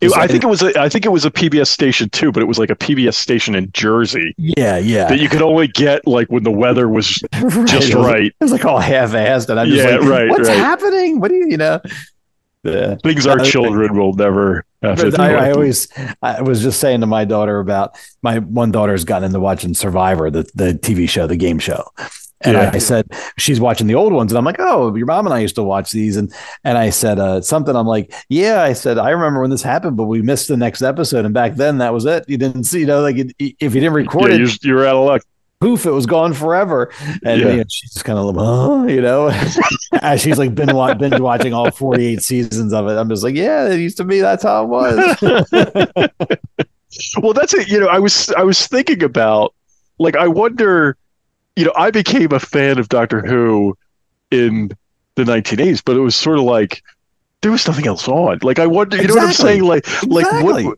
It- 0.01 0.11
I 0.17 0.27
think 0.27 0.43
it 0.43 0.47
was 0.47 0.61
a, 0.61 0.77
I 0.77 0.89
think 0.89 1.05
it 1.05 1.09
was 1.13 1.23
a 1.23 1.31
PBS 1.31 1.67
station 1.67 2.09
too, 2.09 2.31
but 2.33 2.43
it 2.43 2.45
was 2.45 2.59
like 2.59 2.69
a 2.69 2.75
PBS 2.75 3.13
station 3.13 3.55
in 3.55 3.71
Jersey 3.71 4.33
yeah, 4.37 4.77
yeah, 4.77 5.07
that 5.07 5.19
you 5.19 5.29
could 5.29 5.41
only 5.41 5.67
get 5.69 6.05
like 6.05 6.27
when 6.29 6.43
the 6.43 6.51
weather 6.51 6.89
was 6.89 7.07
just 7.31 7.93
was- 7.93 7.93
right. 7.95 8.25
It 8.25 8.35
was 8.41 8.51
like 8.51 8.65
all 8.65 8.79
half-assed, 8.79 9.47
and 9.49 9.57
I'm 9.59 9.69
just 9.69 9.81
Yeah, 9.87 9.95
like, 9.97 10.09
right, 10.09 10.29
what's 10.29 10.49
right. 10.49 10.57
happening? 10.57 11.21
What 11.21 11.29
do 11.29 11.35
you, 11.35 11.47
you 11.51 11.57
know? 11.57 11.79
Yeah. 12.63 12.95
Things 12.95 13.27
our 13.27 13.39
children 13.39 13.97
will 13.97 14.13
never 14.13 14.65
have 14.81 14.97
to 14.97 15.21
I, 15.21 15.47
I 15.47 15.51
always, 15.51 15.89
I 16.21 16.41
was 16.41 16.61
just 16.61 16.79
saying 16.79 17.01
to 17.01 17.07
my 17.07 17.25
daughter 17.25 17.59
about 17.59 17.97
my 18.21 18.39
one 18.39 18.71
daughter's 18.71 19.03
gotten 19.03 19.25
into 19.25 19.39
watching 19.39 19.73
Survivor, 19.73 20.31
the, 20.31 20.49
the 20.55 20.73
TV 20.73 21.09
show, 21.09 21.27
the 21.27 21.35
game 21.35 21.59
show. 21.59 21.85
And 22.39 22.53
Yeah. 22.55 22.69
I, 22.71 22.75
I 22.75 22.77
said, 22.77 23.07
she's 23.37 23.59
watching 23.59 23.87
the 23.87 23.95
old 23.95 24.13
ones. 24.13 24.31
And 24.31 24.37
I'm 24.37 24.45
like, 24.45 24.59
oh, 24.59 24.95
your 24.95 25.05
mom 25.05 25.25
and 25.25 25.33
I 25.33 25.39
used 25.39 25.55
to 25.55 25.63
watch 25.63 25.91
these. 25.91 26.17
And, 26.17 26.33
and 26.63 26.77
I 26.77 26.89
said, 26.89 27.19
uh, 27.19 27.41
something, 27.41 27.75
I'm 27.75 27.87
like, 27.87 28.13
yeah, 28.29 28.61
I 28.61 28.73
said, 28.73 28.97
I 28.97 29.09
remember 29.11 29.41
when 29.41 29.49
this 29.49 29.63
happened, 29.63 29.97
but 29.97 30.05
we 30.05 30.21
missed 30.21 30.47
the 30.47 30.57
next 30.57 30.81
episode. 30.81 31.25
And 31.25 31.33
back 31.33 31.55
then 31.55 31.79
that 31.79 31.93
was 31.93 32.05
it. 32.05 32.25
You 32.27 32.37
didn't 32.37 32.65
see, 32.65 32.81
you 32.81 32.85
know, 32.85 33.01
like 33.01 33.17
it, 33.17 33.33
if 33.39 33.75
you 33.75 33.81
didn't 33.81 33.93
record 33.93 34.31
yeah, 34.31 34.37
it, 34.37 34.63
you're, 34.63 34.77
you're 34.77 34.87
out 34.87 34.95
of 34.95 35.05
luck. 35.05 35.21
Poof, 35.63 35.85
it 35.85 35.91
was 35.91 36.05
gone 36.05 36.33
forever. 36.33 36.91
And 37.25 37.39
Yeah. 37.41 37.47
you 37.51 37.57
know, 37.57 37.63
she's 37.69 37.93
just 37.93 38.05
kind 38.05 38.19
of 38.19 38.25
like, 38.25 38.35
oh, 38.37 38.85
you 38.87 39.01
know, 39.01 39.31
as 40.01 40.21
she's 40.21 40.37
like 40.37 40.53
been 40.53 40.67
binge 40.97 41.19
watching 41.19 41.53
all 41.53 41.71
48 41.71 42.21
seasons 42.21 42.73
of 42.73 42.87
it. 42.87 42.97
I'm 42.97 43.07
just 43.09 43.23
like, 43.23 43.35
yeah, 43.35 43.69
it 43.69 43.79
used 43.79 43.97
to 43.97 44.03
be, 44.03 44.19
that's 44.19 44.43
how 44.43 44.63
it 44.63 44.67
was. 44.67 45.21
well 47.23 47.33
that's 47.33 47.55
it 47.55 47.67
you 47.67 47.79
know 47.79 47.87
i 47.87 47.97
was 47.97 48.29
i 48.37 48.43
was 48.43 48.67
thinking 48.67 49.01
about 49.01 49.51
like 49.97 50.15
i 50.15 50.27
wonder 50.27 50.95
you 51.55 51.65
know 51.65 51.73
i 51.75 51.89
became 51.89 52.31
a 52.31 52.39
fan 52.39 52.77
of 52.77 52.87
doctor 52.87 53.21
who 53.25 53.75
in 54.29 54.69
the 55.15 55.23
1980s 55.23 55.81
but 55.83 55.95
it 55.95 56.01
was 56.01 56.15
sort 56.15 56.37
of 56.37 56.43
like 56.43 56.83
there 57.41 57.51
was 57.51 57.65
nothing 57.67 57.87
else 57.87 58.07
on 58.07 58.37
like 58.43 58.59
i 58.59 58.67
wonder 58.67 58.95
you 58.97 59.07
know 59.07 59.15
what 59.15 59.23
i'm 59.23 59.33
saying 59.33 59.63
like 59.63 59.87
like 60.03 60.23
Exactly. 60.27 60.65
what 60.65 60.77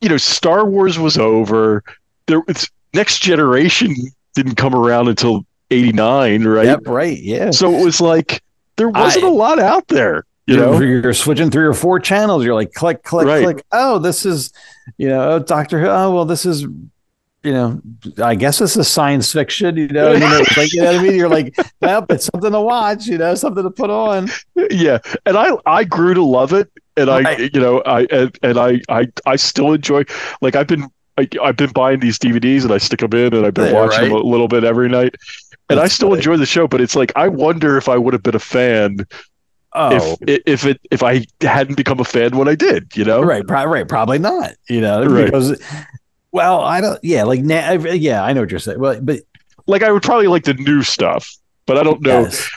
you 0.00 0.08
know 0.08 0.16
star 0.16 0.64
wars 0.64 0.96
was 0.96 1.18
over 1.18 1.82
there 2.28 2.42
it's 2.46 2.70
next 2.94 3.20
generation 3.20 3.94
didn't 4.34 4.54
come 4.56 4.74
around 4.74 5.08
until 5.08 5.44
89 5.70 6.44
right 6.44 6.66
Yep, 6.66 6.80
right. 6.86 7.18
Yeah. 7.18 7.50
so 7.50 7.74
it 7.74 7.84
was 7.84 8.00
like 8.00 8.42
there 8.76 8.88
wasn't 8.88 9.24
I- 9.24 9.28
a 9.28 9.32
lot 9.32 9.58
out 9.58 9.88
there 9.88 10.24
you 10.46 10.56
know 10.56 10.80
you're 10.80 11.14
switching 11.14 11.50
three 11.50 11.64
or 11.64 11.72
four 11.72 12.00
channels. 12.00 12.44
You're 12.44 12.56
like 12.56 12.72
click, 12.72 13.04
click, 13.04 13.26
Right. 13.28 13.44
click. 13.44 13.64
Oh, 13.70 14.00
this 14.00 14.26
is, 14.26 14.52
you 14.98 15.08
know, 15.08 15.30
oh, 15.34 15.38
Doctor 15.38 15.78
Who. 15.80 15.86
Oh, 15.86 16.12
well, 16.12 16.24
this 16.24 16.44
is, 16.44 16.62
you 16.62 17.52
know, 17.52 17.80
I 18.20 18.34
guess 18.34 18.58
this 18.58 18.76
is 18.76 18.88
science 18.88 19.32
fiction. 19.32 19.76
You 19.76 19.86
know, 19.86 20.12
mean, 20.14 20.22
it's 20.24 20.56
like, 20.56 20.72
you 20.72 20.82
know 20.82 20.92
what 20.94 21.00
I 21.00 21.02
mean. 21.04 21.14
You're 21.14 21.28
like, 21.28 21.54
well, 21.80 22.04
it's 22.10 22.26
something 22.26 22.50
to 22.50 22.60
watch. 22.60 23.06
You 23.06 23.18
know, 23.18 23.36
something 23.36 23.62
to 23.62 23.70
put 23.70 23.88
on. 23.88 24.28
yeah 24.70 24.98
and 25.26 25.36
i 25.36 25.52
i 25.64 25.84
grew 25.84 26.12
to 26.12 26.22
love 26.24 26.52
it 26.52 26.70
and 26.96 27.08
i 27.08 27.20
Right. 27.22 27.54
you 27.54 27.60
know 27.60 27.80
i 27.86 28.02
and, 28.10 28.36
and 28.42 28.58
i 28.58 28.80
i 28.88 29.06
i 29.26 29.36
still 29.36 29.72
enjoy 29.72 30.04
like 30.40 30.56
i've 30.56 30.66
been 30.66 30.88
I, 31.18 31.28
i've 31.42 31.56
been 31.56 31.72
buying 31.72 32.00
these 32.00 32.18
dvds 32.18 32.62
and 32.64 32.72
i 32.72 32.78
stick 32.78 33.00
them 33.00 33.12
in 33.12 33.34
and 33.34 33.44
i've 33.46 33.54
been 33.54 33.72
Yeah, 33.72 33.80
watching 33.80 34.04
them 34.04 34.12
a 34.12 34.18
little 34.18 34.48
bit 34.48 34.64
every 34.64 34.88
night 34.88 35.14
and 35.68 35.78
i 35.80 35.86
still 35.88 36.08
funny. 36.08 36.18
enjoy 36.20 36.36
the 36.38 36.46
show 36.46 36.66
but 36.66 36.80
it's 36.80 36.96
like 36.96 37.12
i 37.16 37.28
wonder 37.28 37.76
if 37.76 37.88
i 37.88 37.96
would 37.96 38.14
have 38.14 38.22
been 38.22 38.34
a 38.34 38.38
fan 38.40 39.06
Oh, 39.74 40.16
if 40.22 40.42
if 40.46 40.66
it 40.66 40.80
if 40.90 41.02
i 41.02 41.24
hadn't 41.40 41.76
become 41.76 41.98
a 41.98 42.04
fan 42.04 42.36
when 42.36 42.46
i 42.48 42.54
did 42.54 42.94
you 42.96 43.04
know 43.04 43.22
right, 43.22 43.46
pro- 43.46 43.64
right, 43.64 43.88
probably 43.88 44.18
not. 44.18 44.52
You 44.68 44.82
know, 44.82 45.04
Right. 45.06 45.24
because, 45.24 45.58
well, 46.30 46.60
I 46.60 46.80
don't. 46.82 46.98
Yeah, 47.02 47.24
like, 47.24 47.40
na- 47.40 47.72
yeah, 47.92 48.22
I 48.22 48.34
know 48.34 48.42
what 48.42 48.50
you're 48.50 48.60
saying. 48.60 48.78
Well, 48.80 49.00
but 49.00 49.20
like 49.66 49.82
i 49.82 49.90
would 49.90 50.02
probably 50.02 50.26
like 50.26 50.44
the 50.44 50.52
new 50.54 50.82
stuff 50.82 51.34
but 51.66 51.78
i 51.78 51.82
don't 51.82 52.02
know 52.02 52.22
yes. 52.22 52.50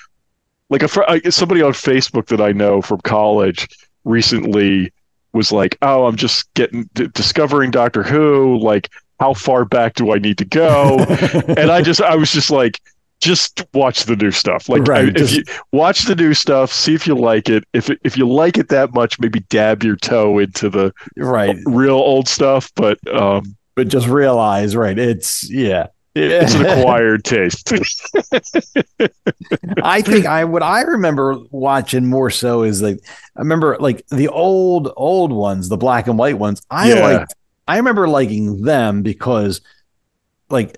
like 0.70 0.84
a 0.84 0.88
fr- 0.90 1.04
somebody 1.30 1.62
on 1.62 1.72
Facebook 1.72 2.26
that 2.28 2.42
I 2.42 2.52
know 2.52 2.82
from 2.82 3.00
college 3.02 3.68
recently 4.04 4.92
was 5.36 5.52
like, 5.52 5.78
"Oh, 5.84 6.08
I'm 6.08 6.16
just 6.16 6.52
getting 6.56 6.90
d- 6.96 7.08
discovering 7.14 7.70
Doctor 7.70 8.02
Who. 8.02 8.58
Like, 8.58 8.90
how 9.20 9.34
far 9.36 9.66
back 9.66 9.94
do 9.94 10.14
I 10.14 10.18
need 10.18 10.38
to 10.40 10.46
go?" 10.46 10.98
and 11.58 11.70
I 11.72 11.82
just, 11.84 12.02
I 12.02 12.16
was 12.16 12.32
just 12.32 12.50
like, 12.50 12.80
"Just 13.22 13.64
watch 13.74 14.06
the 14.06 14.16
new 14.16 14.32
stuff. 14.32 14.68
Like, 14.70 14.88
Right, 14.88 15.06
I- 15.06 15.08
if 15.10 15.14
just- 15.16 15.34
you 15.36 15.44
watch 15.72 16.06
the 16.06 16.16
new 16.16 16.34
stuff, 16.34 16.72
see 16.72 16.94
if 16.96 17.06
you 17.06 17.16
like 17.16 17.50
it. 17.50 17.64
If 17.74 17.90
it- 17.90 18.00
if 18.04 18.18
you 18.18 18.28
like 18.28 18.58
it 18.58 18.70
that 18.70 18.94
much, 18.94 19.20
maybe 19.20 19.42
dab 19.50 19.84
your 19.84 19.96
toe 19.98 20.40
into 20.40 20.70
the 20.70 20.92
right, 21.18 21.56
real 21.66 21.96
old 21.96 22.28
stuff. 22.28 22.72
But 22.76 22.98
um, 23.14 23.56
but 23.76 23.88
just 23.90 24.08
realize, 24.08 24.76
right? 24.76 24.98
It's 24.98 25.50
yeah. 25.52 25.88
It's 26.16 26.54
an 26.56 26.66
acquired 26.66 27.24
taste. 27.26 27.72
I 29.84 30.02
think 30.02 30.26
I 30.26 30.46
what 30.46 30.64
I 30.64 30.82
remember 30.82 31.36
watching 31.52 32.08
more 32.08 32.30
so 32.30 32.64
is 32.64 32.82
like 32.82 33.00
I 33.36 33.40
remember 33.42 33.78
like 33.80 34.06
the 34.08 34.28
old 34.30 34.92
old 34.96 35.32
ones, 35.32 35.70
the 35.70 35.78
black 35.78 36.08
and 36.08 36.18
white 36.18 36.38
ones. 36.40 36.62
I 36.70 36.90
Yeah. 36.94 37.02
liked 37.02 37.34
I 37.68 37.78
remember 37.78 38.08
liking 38.08 38.62
them 38.64 39.02
because 39.02 39.62
like 40.50 40.78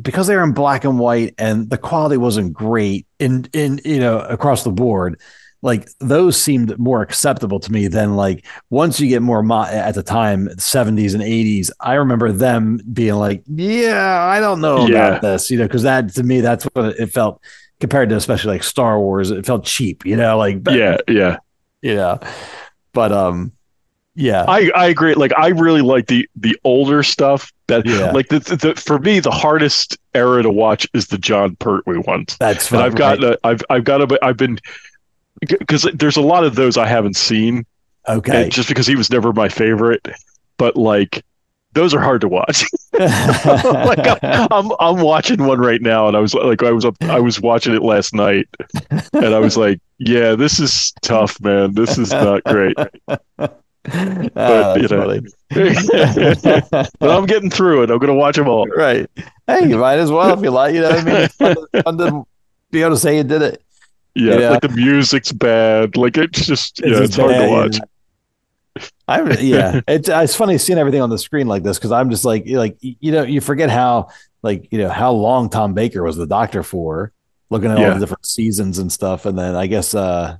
because 0.00 0.26
they 0.26 0.36
were 0.36 0.44
in 0.44 0.52
black 0.52 0.84
and 0.84 0.98
white 0.98 1.34
and 1.38 1.68
the 1.70 1.78
quality 1.78 2.16
wasn't 2.16 2.52
great 2.52 3.06
in 3.18 3.48
in 3.52 3.80
you 3.84 3.98
know 4.00 4.20
across 4.20 4.62
the 4.64 4.70
board 4.70 5.20
like 5.62 5.88
those 6.00 6.40
seemed 6.40 6.78
more 6.78 7.02
acceptable 7.02 7.60
to 7.60 7.70
me 7.72 7.86
than 7.88 8.16
like 8.16 8.46
once 8.70 8.98
you 9.00 9.08
get 9.08 9.20
more 9.22 9.42
mo- 9.42 9.64
at 9.64 9.94
the 9.94 10.02
time 10.02 10.48
70s 10.56 11.14
and 11.14 11.22
80s 11.22 11.70
i 11.80 11.94
remember 11.94 12.32
them 12.32 12.80
being 12.92 13.14
like 13.16 13.42
yeah 13.46 14.24
i 14.24 14.40
don't 14.40 14.60
know 14.60 14.86
Yeah. 14.86 15.08
about 15.08 15.22
this 15.22 15.50
you 15.50 15.58
know 15.58 15.64
because 15.66 15.82
that 15.82 16.14
to 16.14 16.22
me 16.22 16.40
that's 16.40 16.64
what 16.72 16.98
it 16.98 17.08
felt 17.12 17.42
compared 17.80 18.08
to 18.10 18.16
especially 18.16 18.52
like 18.52 18.62
star 18.62 18.98
wars 18.98 19.30
it 19.30 19.44
felt 19.44 19.64
cheap 19.64 20.06
you 20.06 20.16
know 20.16 20.38
like 20.38 20.60
Yeah, 20.70 20.96
yeah. 21.08 21.36
yeah 21.82 22.18
but 22.92 23.12
um 23.12 23.52
yeah 24.16 24.44
I, 24.48 24.70
I 24.74 24.86
agree. 24.88 25.14
Like 25.14 25.32
I 25.38 25.48
really 25.48 25.82
like 25.82 26.08
the 26.08 26.28
the 26.34 26.58
older 26.64 27.02
stuff. 27.04 27.52
That 27.68 27.86
Yeah. 27.86 28.10
like 28.10 28.28
the, 28.28 28.40
the 28.40 28.74
for 28.74 28.98
me 28.98 29.20
the 29.20 29.30
hardest 29.30 29.96
era 30.14 30.42
to 30.42 30.50
watch 30.50 30.86
is 30.92 31.06
the 31.06 31.16
Jon 31.16 31.54
Pertwee 31.56 31.98
ones. 31.98 32.36
that's 32.40 32.70
And 32.72 32.82
I've 32.82 32.96
got 32.96 33.20
right? 33.20 33.32
a, 33.34 33.38
I've 33.44 33.62
I've 33.70 33.84
got 33.84 34.02
a, 34.12 34.18
I've 34.22 34.36
been 34.36 34.58
because 35.40 35.88
there's 35.94 36.16
a 36.16 36.22
lot 36.22 36.44
of 36.44 36.54
those 36.54 36.76
I 36.76 36.86
haven't 36.86 37.16
seen. 37.16 37.64
okay 38.08 38.44
and 38.44 38.52
just 38.52 38.68
because 38.68 38.86
he 38.86 38.96
was 38.96 39.10
never 39.10 39.32
my 39.32 39.48
favorite, 39.48 40.06
but 40.56 40.76
like 40.76 41.24
those 41.72 41.94
are 41.94 42.00
hard 42.00 42.20
to 42.22 42.28
watch. 42.28 42.64
like 42.92 44.24
I'm, 44.24 44.48
I'm 44.50 44.72
I'm 44.80 45.00
watching 45.00 45.44
one 45.44 45.60
right 45.60 45.80
now, 45.80 46.08
and 46.08 46.16
I 46.16 46.20
was 46.20 46.34
like 46.34 46.62
I 46.62 46.72
was 46.72 46.84
up 46.84 46.96
I 47.02 47.20
was 47.20 47.40
watching 47.40 47.74
it 47.74 47.82
last 47.82 48.14
night, 48.14 48.48
and 49.12 49.34
I 49.34 49.38
was 49.38 49.56
like, 49.56 49.80
yeah, 49.98 50.34
this 50.34 50.58
is 50.58 50.92
tough, 51.02 51.40
man. 51.40 51.74
This 51.74 51.98
is 51.98 52.10
not 52.10 52.42
great. 52.44 52.76
Ah, 54.36 54.74
you 54.74 54.86
that's 54.86 54.92
know. 54.92 55.20
but 57.00 57.10
I'm 57.10 57.24
getting 57.24 57.48
through 57.50 57.82
it. 57.84 57.90
I'm 57.90 57.98
gonna 57.98 58.14
watch 58.14 58.36
them 58.36 58.46
all. 58.46 58.66
right. 58.66 59.08
Hey, 59.46 59.68
you 59.68 59.78
might 59.78 59.98
as 59.98 60.10
well 60.10 60.36
if 60.36 60.44
you 60.44 60.50
like. 60.50 60.74
You 60.74 60.82
know 60.82 60.90
what 60.90 60.98
I 60.98 61.04
mean? 61.04 61.16
It's 61.16 61.34
fun 61.34 61.54
to, 61.54 61.82
fun 61.82 61.98
to 61.98 62.26
be 62.70 62.82
able 62.82 62.90
to 62.90 62.98
say 62.98 63.16
you 63.16 63.24
did 63.24 63.40
it. 63.40 63.62
Yeah, 64.14 64.38
Yeah. 64.38 64.50
like 64.50 64.60
the 64.62 64.68
music's 64.70 65.32
bad. 65.32 65.96
Like 65.96 66.16
it's 66.18 66.46
just 66.46 66.80
yeah, 66.80 66.88
just 66.90 67.02
it's 67.02 67.16
hard 67.16 67.30
to 67.34 67.48
watch. 67.48 67.76
yeah. 67.76 68.84
I'm 69.08 69.30
yeah. 69.40 69.80
It's 69.88 70.08
it's 70.08 70.34
funny 70.36 70.58
seeing 70.58 70.78
everything 70.78 71.02
on 71.02 71.10
the 71.10 71.18
screen 71.18 71.46
like 71.48 71.62
this 71.62 71.78
because 71.78 71.92
I'm 71.92 72.10
just 72.10 72.24
like 72.24 72.44
like 72.46 72.76
you 72.80 73.12
know 73.12 73.22
you 73.22 73.40
forget 73.40 73.70
how 73.70 74.08
like 74.42 74.68
you 74.72 74.78
know 74.78 74.88
how 74.88 75.12
long 75.12 75.48
Tom 75.50 75.74
Baker 75.74 76.02
was 76.02 76.16
the 76.16 76.26
Doctor 76.26 76.62
for, 76.62 77.12
looking 77.50 77.70
at 77.70 77.78
all 77.78 77.94
the 77.94 78.00
different 78.00 78.24
seasons 78.26 78.78
and 78.78 78.90
stuff, 78.92 79.26
and 79.26 79.38
then 79.38 79.54
I 79.56 79.66
guess 79.66 79.94
uh 79.94 80.36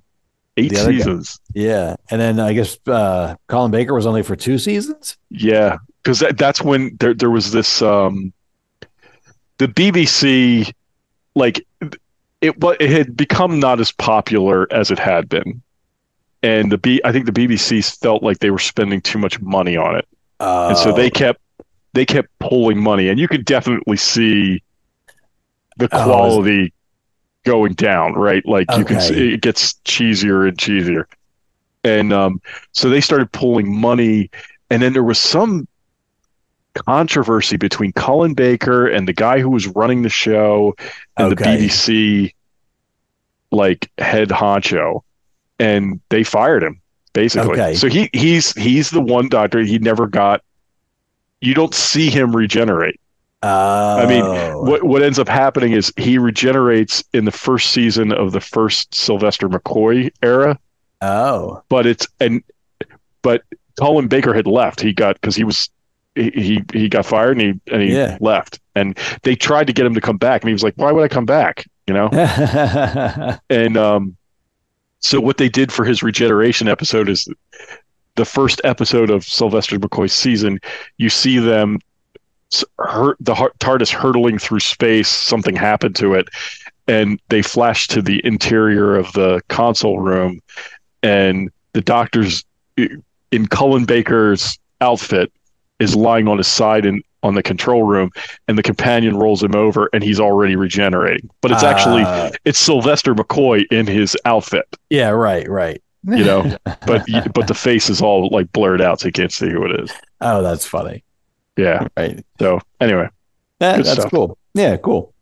Eight 0.57 0.77
other 0.77 0.91
guy- 0.93 0.99
seasons. 0.99 1.41
yeah, 1.55 1.97
and 2.11 2.21
then 2.21 2.41
I 2.41 2.53
guess 2.53 2.79
uh 2.87 3.35
Colin 3.49 3.71
Baker 3.71 3.95
was 3.95 4.07
only 4.07 4.23
for 4.23 4.37
two 4.37 4.59
seasons. 4.59 5.17
Yeah, 5.31 5.79
because 6.03 6.21
that, 6.21 6.39
that's 6.39 6.61
when 6.63 6.97
there 6.99 7.15
there 7.15 7.31
was 7.31 7.51
this 7.53 7.83
um, 7.83 8.33
the 9.59 9.69
BBC, 9.69 10.73
like 11.35 11.65
it 12.41 12.59
but 12.59 12.81
it 12.81 12.91
had 12.91 13.17
become 13.17 13.61
not 13.61 13.81
as 13.81 13.93
popular 13.93 14.67
as 14.73 14.91
it 14.91 14.99
had 14.99 15.29
been, 15.29 15.62
and 16.43 16.71
the 16.73 16.79
B 16.79 17.01
I 17.05 17.12
think 17.12 17.27
the 17.27 17.33
BBC 17.33 17.83
felt 18.01 18.23
like 18.23 18.39
they 18.39 18.51
were 18.51 18.59
spending 18.59 19.01
too 19.01 19.19
much 19.19 19.41
money 19.41 19.77
on 19.77 19.97
it, 19.97 20.07
and 20.41 20.77
so 20.77 20.91
Oh. 20.91 20.93
they 20.93 21.11
kept 21.11 21.41
they 21.93 22.07
kept 22.07 22.29
pulling 22.39 22.83
money, 22.83 23.09
and 23.09 23.19
you 23.19 23.29
could 23.29 23.45
definitely 23.45 23.97
see 23.97 24.62
the 25.77 25.89
Oh, 25.93 26.05
quality 26.05 26.73
going 27.45 27.73
down, 27.75 28.12
right? 28.15 28.45
Like 28.47 28.67
you 28.77 28.85
can 28.85 29.01
see 29.01 29.35
it 29.35 29.41
gets 29.41 29.75
cheesier 29.85 30.47
and 30.49 30.57
cheesier, 30.57 31.05
and 31.85 32.12
um, 32.12 32.41
so 32.73 32.89
they 32.91 33.01
started 33.01 33.33
pulling 33.33 33.75
money, 33.75 34.31
and 34.71 34.83
then 34.83 34.93
there 34.93 35.03
was 35.05 35.19
some 35.19 35.67
controversy 36.75 37.57
between 37.57 37.93
Colin 37.93 38.35
Baker 38.35 38.87
and 38.87 39.07
the 39.09 39.13
guy 39.13 39.41
who 39.41 39.51
was 39.51 39.67
running 39.69 40.03
the 40.03 40.09
show 40.09 40.75
and 41.17 41.33
Okay. 41.33 41.57
the 41.57 41.67
BBC 41.69 42.35
like 43.51 43.91
head 43.99 44.29
honcho 44.29 45.03
and 45.59 46.01
they 46.09 46.23
fired 46.23 46.63
him 46.63 46.81
basically. 47.13 47.53
Okay. 47.61 47.75
So 47.75 47.89
he 47.89 48.09
he's 48.13 48.53
he's 48.53 48.91
the 48.91 49.01
one 49.01 49.29
doctor 49.29 49.61
he 49.61 49.79
never 49.79 50.07
got 50.07 50.43
you 51.41 51.55
don't 51.55 51.75
see 51.75 52.11
him 52.11 52.35
regenerate. 52.37 53.01
I 53.43 54.05
mean, 54.07 54.23
oh. 54.23 54.61
What 54.63 54.83
what 54.85 55.03
ends 55.03 55.19
up 55.19 55.27
happening 55.29 55.73
is 55.73 55.93
he 55.97 56.19
regenerates 56.19 57.03
in 57.15 57.25
the 57.25 57.33
first 57.33 57.71
season 57.71 58.13
of 58.13 58.33
the 58.33 58.41
first 58.41 58.95
Sylvester 58.95 59.49
McCoy 59.49 60.11
era, 60.23 60.59
oh 61.01 61.63
but 61.71 61.87
it's 61.87 62.07
and 62.21 62.43
but 63.23 63.43
Colin 63.79 64.09
Baker 64.09 64.35
had 64.35 64.47
left. 64.47 64.81
He 64.83 64.93
got 64.93 65.15
because 65.15 65.35
he 65.35 65.45
was 65.45 65.71
he, 66.15 66.62
he 66.73 66.89
got 66.89 67.07
fired 67.07 67.39
and 67.39 67.41
he 67.66 67.73
and 67.73 67.82
he 67.82 67.95
Yeah. 67.95 68.19
left. 68.20 68.61
And 68.74 68.99
they 69.23 69.35
tried 69.37 69.66
to 69.69 69.73
get 69.73 69.87
him 69.87 69.95
to 69.95 70.01
come 70.01 70.16
back, 70.16 70.43
and 70.43 70.49
he 70.49 70.53
was 70.53 70.62
like, 70.62 70.74
"Why 70.77 70.93
would 70.93 71.05
I 71.05 71.09
come 71.09 71.27
back?" 71.27 71.66
You 71.87 71.95
know. 71.95 72.09
And 73.51 73.77
um, 73.77 74.16
so 75.01 75.20
what 75.20 75.37
they 75.39 75.49
did 75.49 75.73
for 75.73 75.85
his 75.85 76.03
regeneration 76.03 76.69
episode 76.69 77.09
is 77.09 77.28
the 78.16 78.24
first 78.24 78.61
episode 78.65 79.11
of 79.11 79.24
Sylvester 79.24 79.78
McCoy's 79.78 80.12
season. 80.12 80.59
You 80.99 81.09
see 81.11 81.39
them 81.39 81.78
hurt 82.78 83.16
the 83.20 83.35
TARDIS 83.61 83.91
hurtling 83.93 84.39
through 84.39 84.61
space. 84.61 85.09
Something 85.09 85.55
happened 85.57 85.97
to 85.97 86.15
it, 86.15 86.28
and 86.89 87.20
they 87.28 87.43
flash 87.43 87.87
to 87.89 88.03
the 88.03 88.20
interior 88.24 88.97
of 88.97 89.12
the 89.12 89.41
console 89.49 89.99
room, 90.01 90.41
and 91.03 91.51
the 91.73 91.81
doctor's 91.81 92.45
in 92.77 93.47
Colin 93.49 93.85
Baker's 93.85 94.59
outfit 94.81 95.32
is 95.81 95.97
lying 95.97 96.28
on 96.28 96.39
his 96.39 96.47
side 96.48 96.86
in 96.86 97.02
on 97.23 97.35
the 97.35 97.43
control 97.43 97.82
room 97.82 98.11
and 98.48 98.57
the 98.57 98.62
companion 98.62 99.16
rolls 99.16 99.43
him 99.43 99.55
over 99.55 99.90
and 99.93 100.02
he's 100.02 100.19
already 100.20 100.57
regenerating 100.57 101.28
but 101.43 101.51
it's 101.51 101.62
actually 101.62 102.02
Uh, 102.02 102.31
it's 102.47 102.59
Sylvester 102.59 103.15
McCoy 103.15 103.66
in 103.70 103.86
his 103.86 104.16
outfit, 104.24 104.65
yeah 104.89 105.09
right 105.11 105.48
right 105.51 105.82
you 106.05 106.24
know, 106.24 106.57
but 106.86 107.05
but 107.35 107.47
the 107.47 107.52
face 107.55 107.90
is 107.90 108.01
all 108.01 108.28
like 108.31 108.51
blurred 108.52 108.81
out, 108.81 109.01
so 109.01 109.09
you 109.09 109.12
can't 109.12 109.31
see 109.32 109.51
who 109.51 109.65
it 109.66 109.81
is. 109.82 109.93
oh 110.23 110.43
that's 110.43 110.65
funny 110.65 111.02
Yeah. 111.59 111.89
right 111.97 112.24
So 112.39 112.61
anyway, 112.81 113.09
Good 113.61 113.85
that's 113.85 113.93
stuff. 113.93 114.11
cool 114.11 114.39
yeah 114.55 114.77
cool 114.78 115.12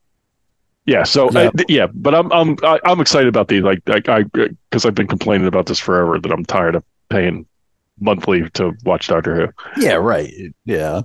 yeah. 0.86 1.02
So 1.02 1.30
Yeah. 1.32 1.40
uh, 1.40 1.50
th- 1.50 1.68
yeah, 1.68 1.86
but 1.92 2.14
I'm 2.14 2.32
I'm 2.32 2.56
I- 2.62 2.80
I'm 2.84 3.00
excited 3.00 3.28
about 3.28 3.48
these. 3.48 3.62
Like 3.62 3.82
like 3.86 4.08
I 4.08 4.22
because 4.22 4.86
I've 4.86 4.94
been 4.94 5.06
complaining 5.08 5.46
about 5.46 5.66
this 5.66 5.78
forever 5.80 6.18
that 6.18 6.32
I'm 6.32 6.44
tired 6.46 6.76
of 6.76 6.84
paying 7.10 7.44
monthly 8.00 8.48
to 8.50 8.72
watch 8.84 9.08
Doctor 9.08 9.34
Who. 9.76 9.80
Yeah, 9.82 9.94
right. 9.94 10.32
Yeah. 10.64 11.00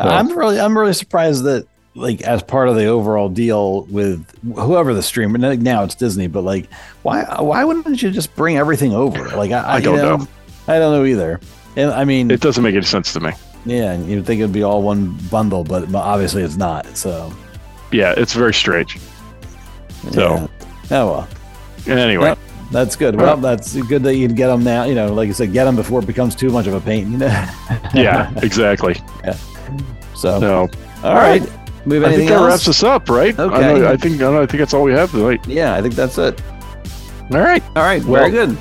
So- 0.00 0.08
I'm 0.08 0.28
really 0.36 0.58
I'm 0.60 0.76
really 0.76 0.92
surprised 0.94 1.44
that 1.44 1.66
like 1.94 2.22
as 2.22 2.42
part 2.42 2.68
of 2.68 2.76
the 2.76 2.86
overall 2.86 3.28
deal 3.28 3.82
with 3.86 4.24
whoever 4.54 4.94
the 4.94 5.02
streamer 5.02 5.38
now 5.56 5.82
it's 5.82 5.94
Disney, 5.96 6.28
but 6.28 6.42
like 6.42 6.72
why 7.02 7.24
why 7.40 7.64
wouldn't 7.64 8.00
you 8.02 8.10
just 8.10 8.34
bring 8.36 8.56
everything 8.56 8.94
over? 8.94 9.28
Like 9.36 9.50
I, 9.50 9.74
I, 9.76 9.80
don't 9.80 9.96
you 9.96 10.02
know. 10.02 10.28
I 10.68 10.78
don't 10.78 10.92
know 10.94 11.04
either. 11.04 11.40
And 11.76 11.90
I 11.90 12.04
mean, 12.04 12.30
It 12.30 12.40
doesn't 12.40 12.62
make 12.62 12.74
any 12.74 12.84
sense 12.84 13.12
to 13.12 13.20
me. 13.20 13.32
yeah, 13.66 13.92
and 13.92 14.08
you'd 14.08 14.24
think 14.24 14.40
it'd 14.40 14.52
be 14.52 14.62
all 14.62 14.82
one 14.82 15.16
bundle, 15.30 15.64
but 15.64 15.92
obviously 15.94 16.42
it's 16.42 16.56
not. 16.56 16.86
So 16.96 17.32
Yeah, 17.92 18.14
it's 18.16 18.34
very 18.34 18.54
strange. 18.54 18.98
So 20.12 20.34
yeah. 20.34 20.46
oh 20.92 21.06
well, 21.10 21.28
anyway, 21.86 22.26
Yep. 22.28 22.38
That's 22.70 22.96
good. 22.96 23.16
Well, 23.16 23.36
that's 23.36 23.74
good 23.82 24.02
that 24.04 24.16
you'd 24.16 24.36
get 24.36 24.48
them 24.48 24.62
now. 24.64 24.84
You 24.84 24.94
know, 24.94 25.12
like 25.12 25.28
I 25.28 25.32
said, 25.32 25.52
get 25.52 25.64
them 25.64 25.76
before 25.76 26.00
it 26.00 26.06
becomes 26.06 26.34
too 26.34 26.50
much 26.50 26.66
of 26.66 26.74
a 26.74 26.80
pain. 26.80 27.12
You 27.12 27.18
know. 27.18 27.26
yeah, 27.94 28.32
exactly. 28.42 28.94
So, 30.14 30.40
So 30.40 30.68
all 31.02 31.14
right. 31.14 31.42
We 31.86 31.96
have 31.96 32.04
I 32.04 32.14
think 32.14 32.28
that 32.28 32.36
else? 32.36 32.46
wraps 32.46 32.68
us 32.68 32.82
up, 32.82 33.08
right? 33.08 33.38
I, 33.38 33.42
Okay. 33.44 33.80
know- 33.80 33.88
I 33.90 33.96
think 33.96 34.16
I, 34.16 34.18
know, 34.30 34.42
I 34.42 34.46
think 34.46 34.58
that's 34.58 34.74
all 34.74 34.82
we 34.82 34.92
have 34.92 35.10
tonight. 35.10 35.46
Yeah, 35.46 35.74
I 35.74 35.80
think 35.82 35.94
that's 35.94 36.18
it. 36.18 36.40
All 37.32 37.38
right. 37.40 37.62
All 37.74 37.82
right. 37.84 38.04
Well, 38.04 38.28
very 38.28 38.30
good. 38.30 38.58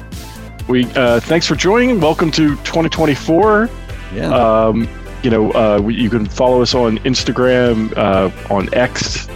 We 0.69 0.85
uh, 0.93 1.19
thanks 1.19 1.45
for 1.47 1.55
joining. 1.55 1.99
Welcome 1.99 2.31
to 2.31 2.55
2024. 2.57 3.69
Yeah. 4.13 4.27
Um, 4.33 4.87
you 5.23 5.29
know, 5.29 5.51
uh, 5.51 5.81
we, 5.83 5.95
you 5.95 6.09
can 6.09 6.25
follow 6.27 6.61
us 6.61 6.73
on 6.73 6.97
Instagram, 6.99 7.91
uh, 7.97 8.31
on 8.53 8.73
X. 8.73 9.27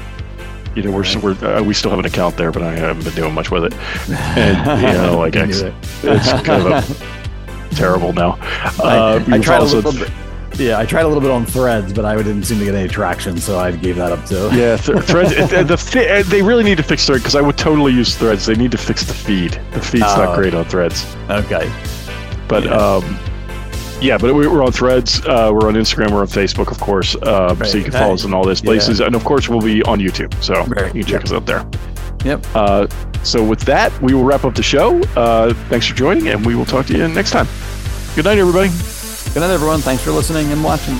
You 0.75 0.83
know, 0.83 0.91
we're, 0.91 1.05
we're 1.21 1.45
uh, 1.45 1.61
we 1.63 1.73
still 1.73 1.91
have 1.91 1.99
an 1.99 2.05
account 2.05 2.35
there, 2.37 2.51
but 2.51 2.63
I 2.63 2.73
haven't 2.75 3.03
been 3.03 3.13
doing 3.15 3.33
much 3.33 3.51
with 3.51 3.65
it. 3.65 3.73
And 4.09 4.81
you 4.81 4.93
know, 4.93 5.17
like 5.19 5.35
Me 5.35 5.41
X, 5.41 5.61
it's 5.61 6.31
kind 6.43 6.67
of 6.67 6.67
a, 7.71 7.75
terrible 7.75 8.13
now. 8.13 8.37
Uh, 8.79 8.83
I, 8.83 9.15
I 9.17 9.23
can 9.23 9.41
tried 9.41 9.61
a 9.61 9.65
little 9.65 9.91
bit. 9.91 10.09
Yeah, 10.55 10.77
I 10.77 10.85
tried 10.85 11.01
a 11.01 11.07
little 11.07 11.21
bit 11.21 11.31
on 11.31 11.47
Threads, 11.47 11.93
but 11.93 12.05
I 12.05 12.15
didn't 12.15 12.43
seem 12.43 12.59
to 12.59 12.65
get 12.65 12.75
any 12.75 12.87
traction, 12.87 13.37
so 13.37 13.57
I 13.57 13.71
gave 13.71 13.95
that 13.95 14.11
up 14.11 14.23
too. 14.27 14.49
Yeah, 14.55 14.77
th- 14.77 14.99
threads. 15.03 15.31
the 15.35 15.77
fi- 15.77 16.21
they 16.21 16.43
really 16.43 16.63
need 16.63 16.77
to 16.77 16.83
fix 16.83 17.05
threads 17.07 17.23
because 17.23 17.35
I 17.35 17.41
would 17.41 17.57
totally 17.57 17.91
use 17.91 18.15
threads. 18.15 18.45
They 18.45 18.53
need 18.55 18.71
to 18.71 18.77
fix 18.77 19.03
the 19.03 19.15
feed. 19.15 19.59
The 19.71 19.81
feed's 19.81 20.03
Oh. 20.07 20.25
not 20.25 20.35
great 20.37 20.53
on 20.53 20.65
threads. 20.65 21.05
Okay. 21.29 21.71
But 22.47 22.65
Yeah. 22.65 22.71
um, 22.75 23.17
yeah, 24.03 24.17
but 24.17 24.33
we- 24.35 24.47
we're 24.47 24.63
on 24.63 24.71
Threads. 24.71 25.21
Uh, 25.25 25.49
we're 25.53 25.67
on 25.67 25.73
Instagram. 25.75 26.11
We're 26.11 26.21
on 26.21 26.27
Facebook, 26.27 26.69
of 26.71 26.79
course. 26.79 27.15
Uh, 27.15 27.55
Right. 27.57 27.69
So 27.69 27.77
you 27.77 27.83
can 27.85 27.93
follow 27.93 28.13
us 28.13 28.23
in 28.25 28.33
all 28.33 28.43
those 28.43 28.61
Yeah. 28.61 28.67
places, 28.67 28.99
and 28.99 29.15
of 29.15 29.23
course, 29.23 29.47
we'll 29.49 29.61
be 29.61 29.81
on 29.83 29.99
YouTube. 29.99 30.33
So 30.43 30.53
Right. 30.67 30.93
you 30.93 31.03
can 31.03 31.13
check 31.13 31.23
us 31.23 31.31
out 31.31 31.45
there. 31.45 31.65
Yep. 32.25 32.45
Uh, 32.55 32.87
so 33.23 33.41
with 33.43 33.61
that, 33.61 33.91
we 34.01 34.13
will 34.13 34.23
wrap 34.23 34.43
up 34.45 34.55
the 34.55 34.63
show. 34.63 35.01
Uh, 35.15 35.53
thanks 35.69 35.87
for 35.87 35.95
joining, 35.95 36.27
and 36.29 36.45
we 36.45 36.55
will 36.55 36.65
talk 36.65 36.85
to 36.87 36.93
you 36.97 37.07
next 37.07 37.31
time. 37.31 37.47
Good 38.15 38.25
night, 38.25 38.37
everybody. 38.37 38.69
Good 39.33 39.39
night, 39.41 39.49
everyone. 39.51 39.79
Thanks 39.81 40.03
for 40.03 40.11
listening 40.11 40.51
and 40.51 40.63
watching. 40.63 40.95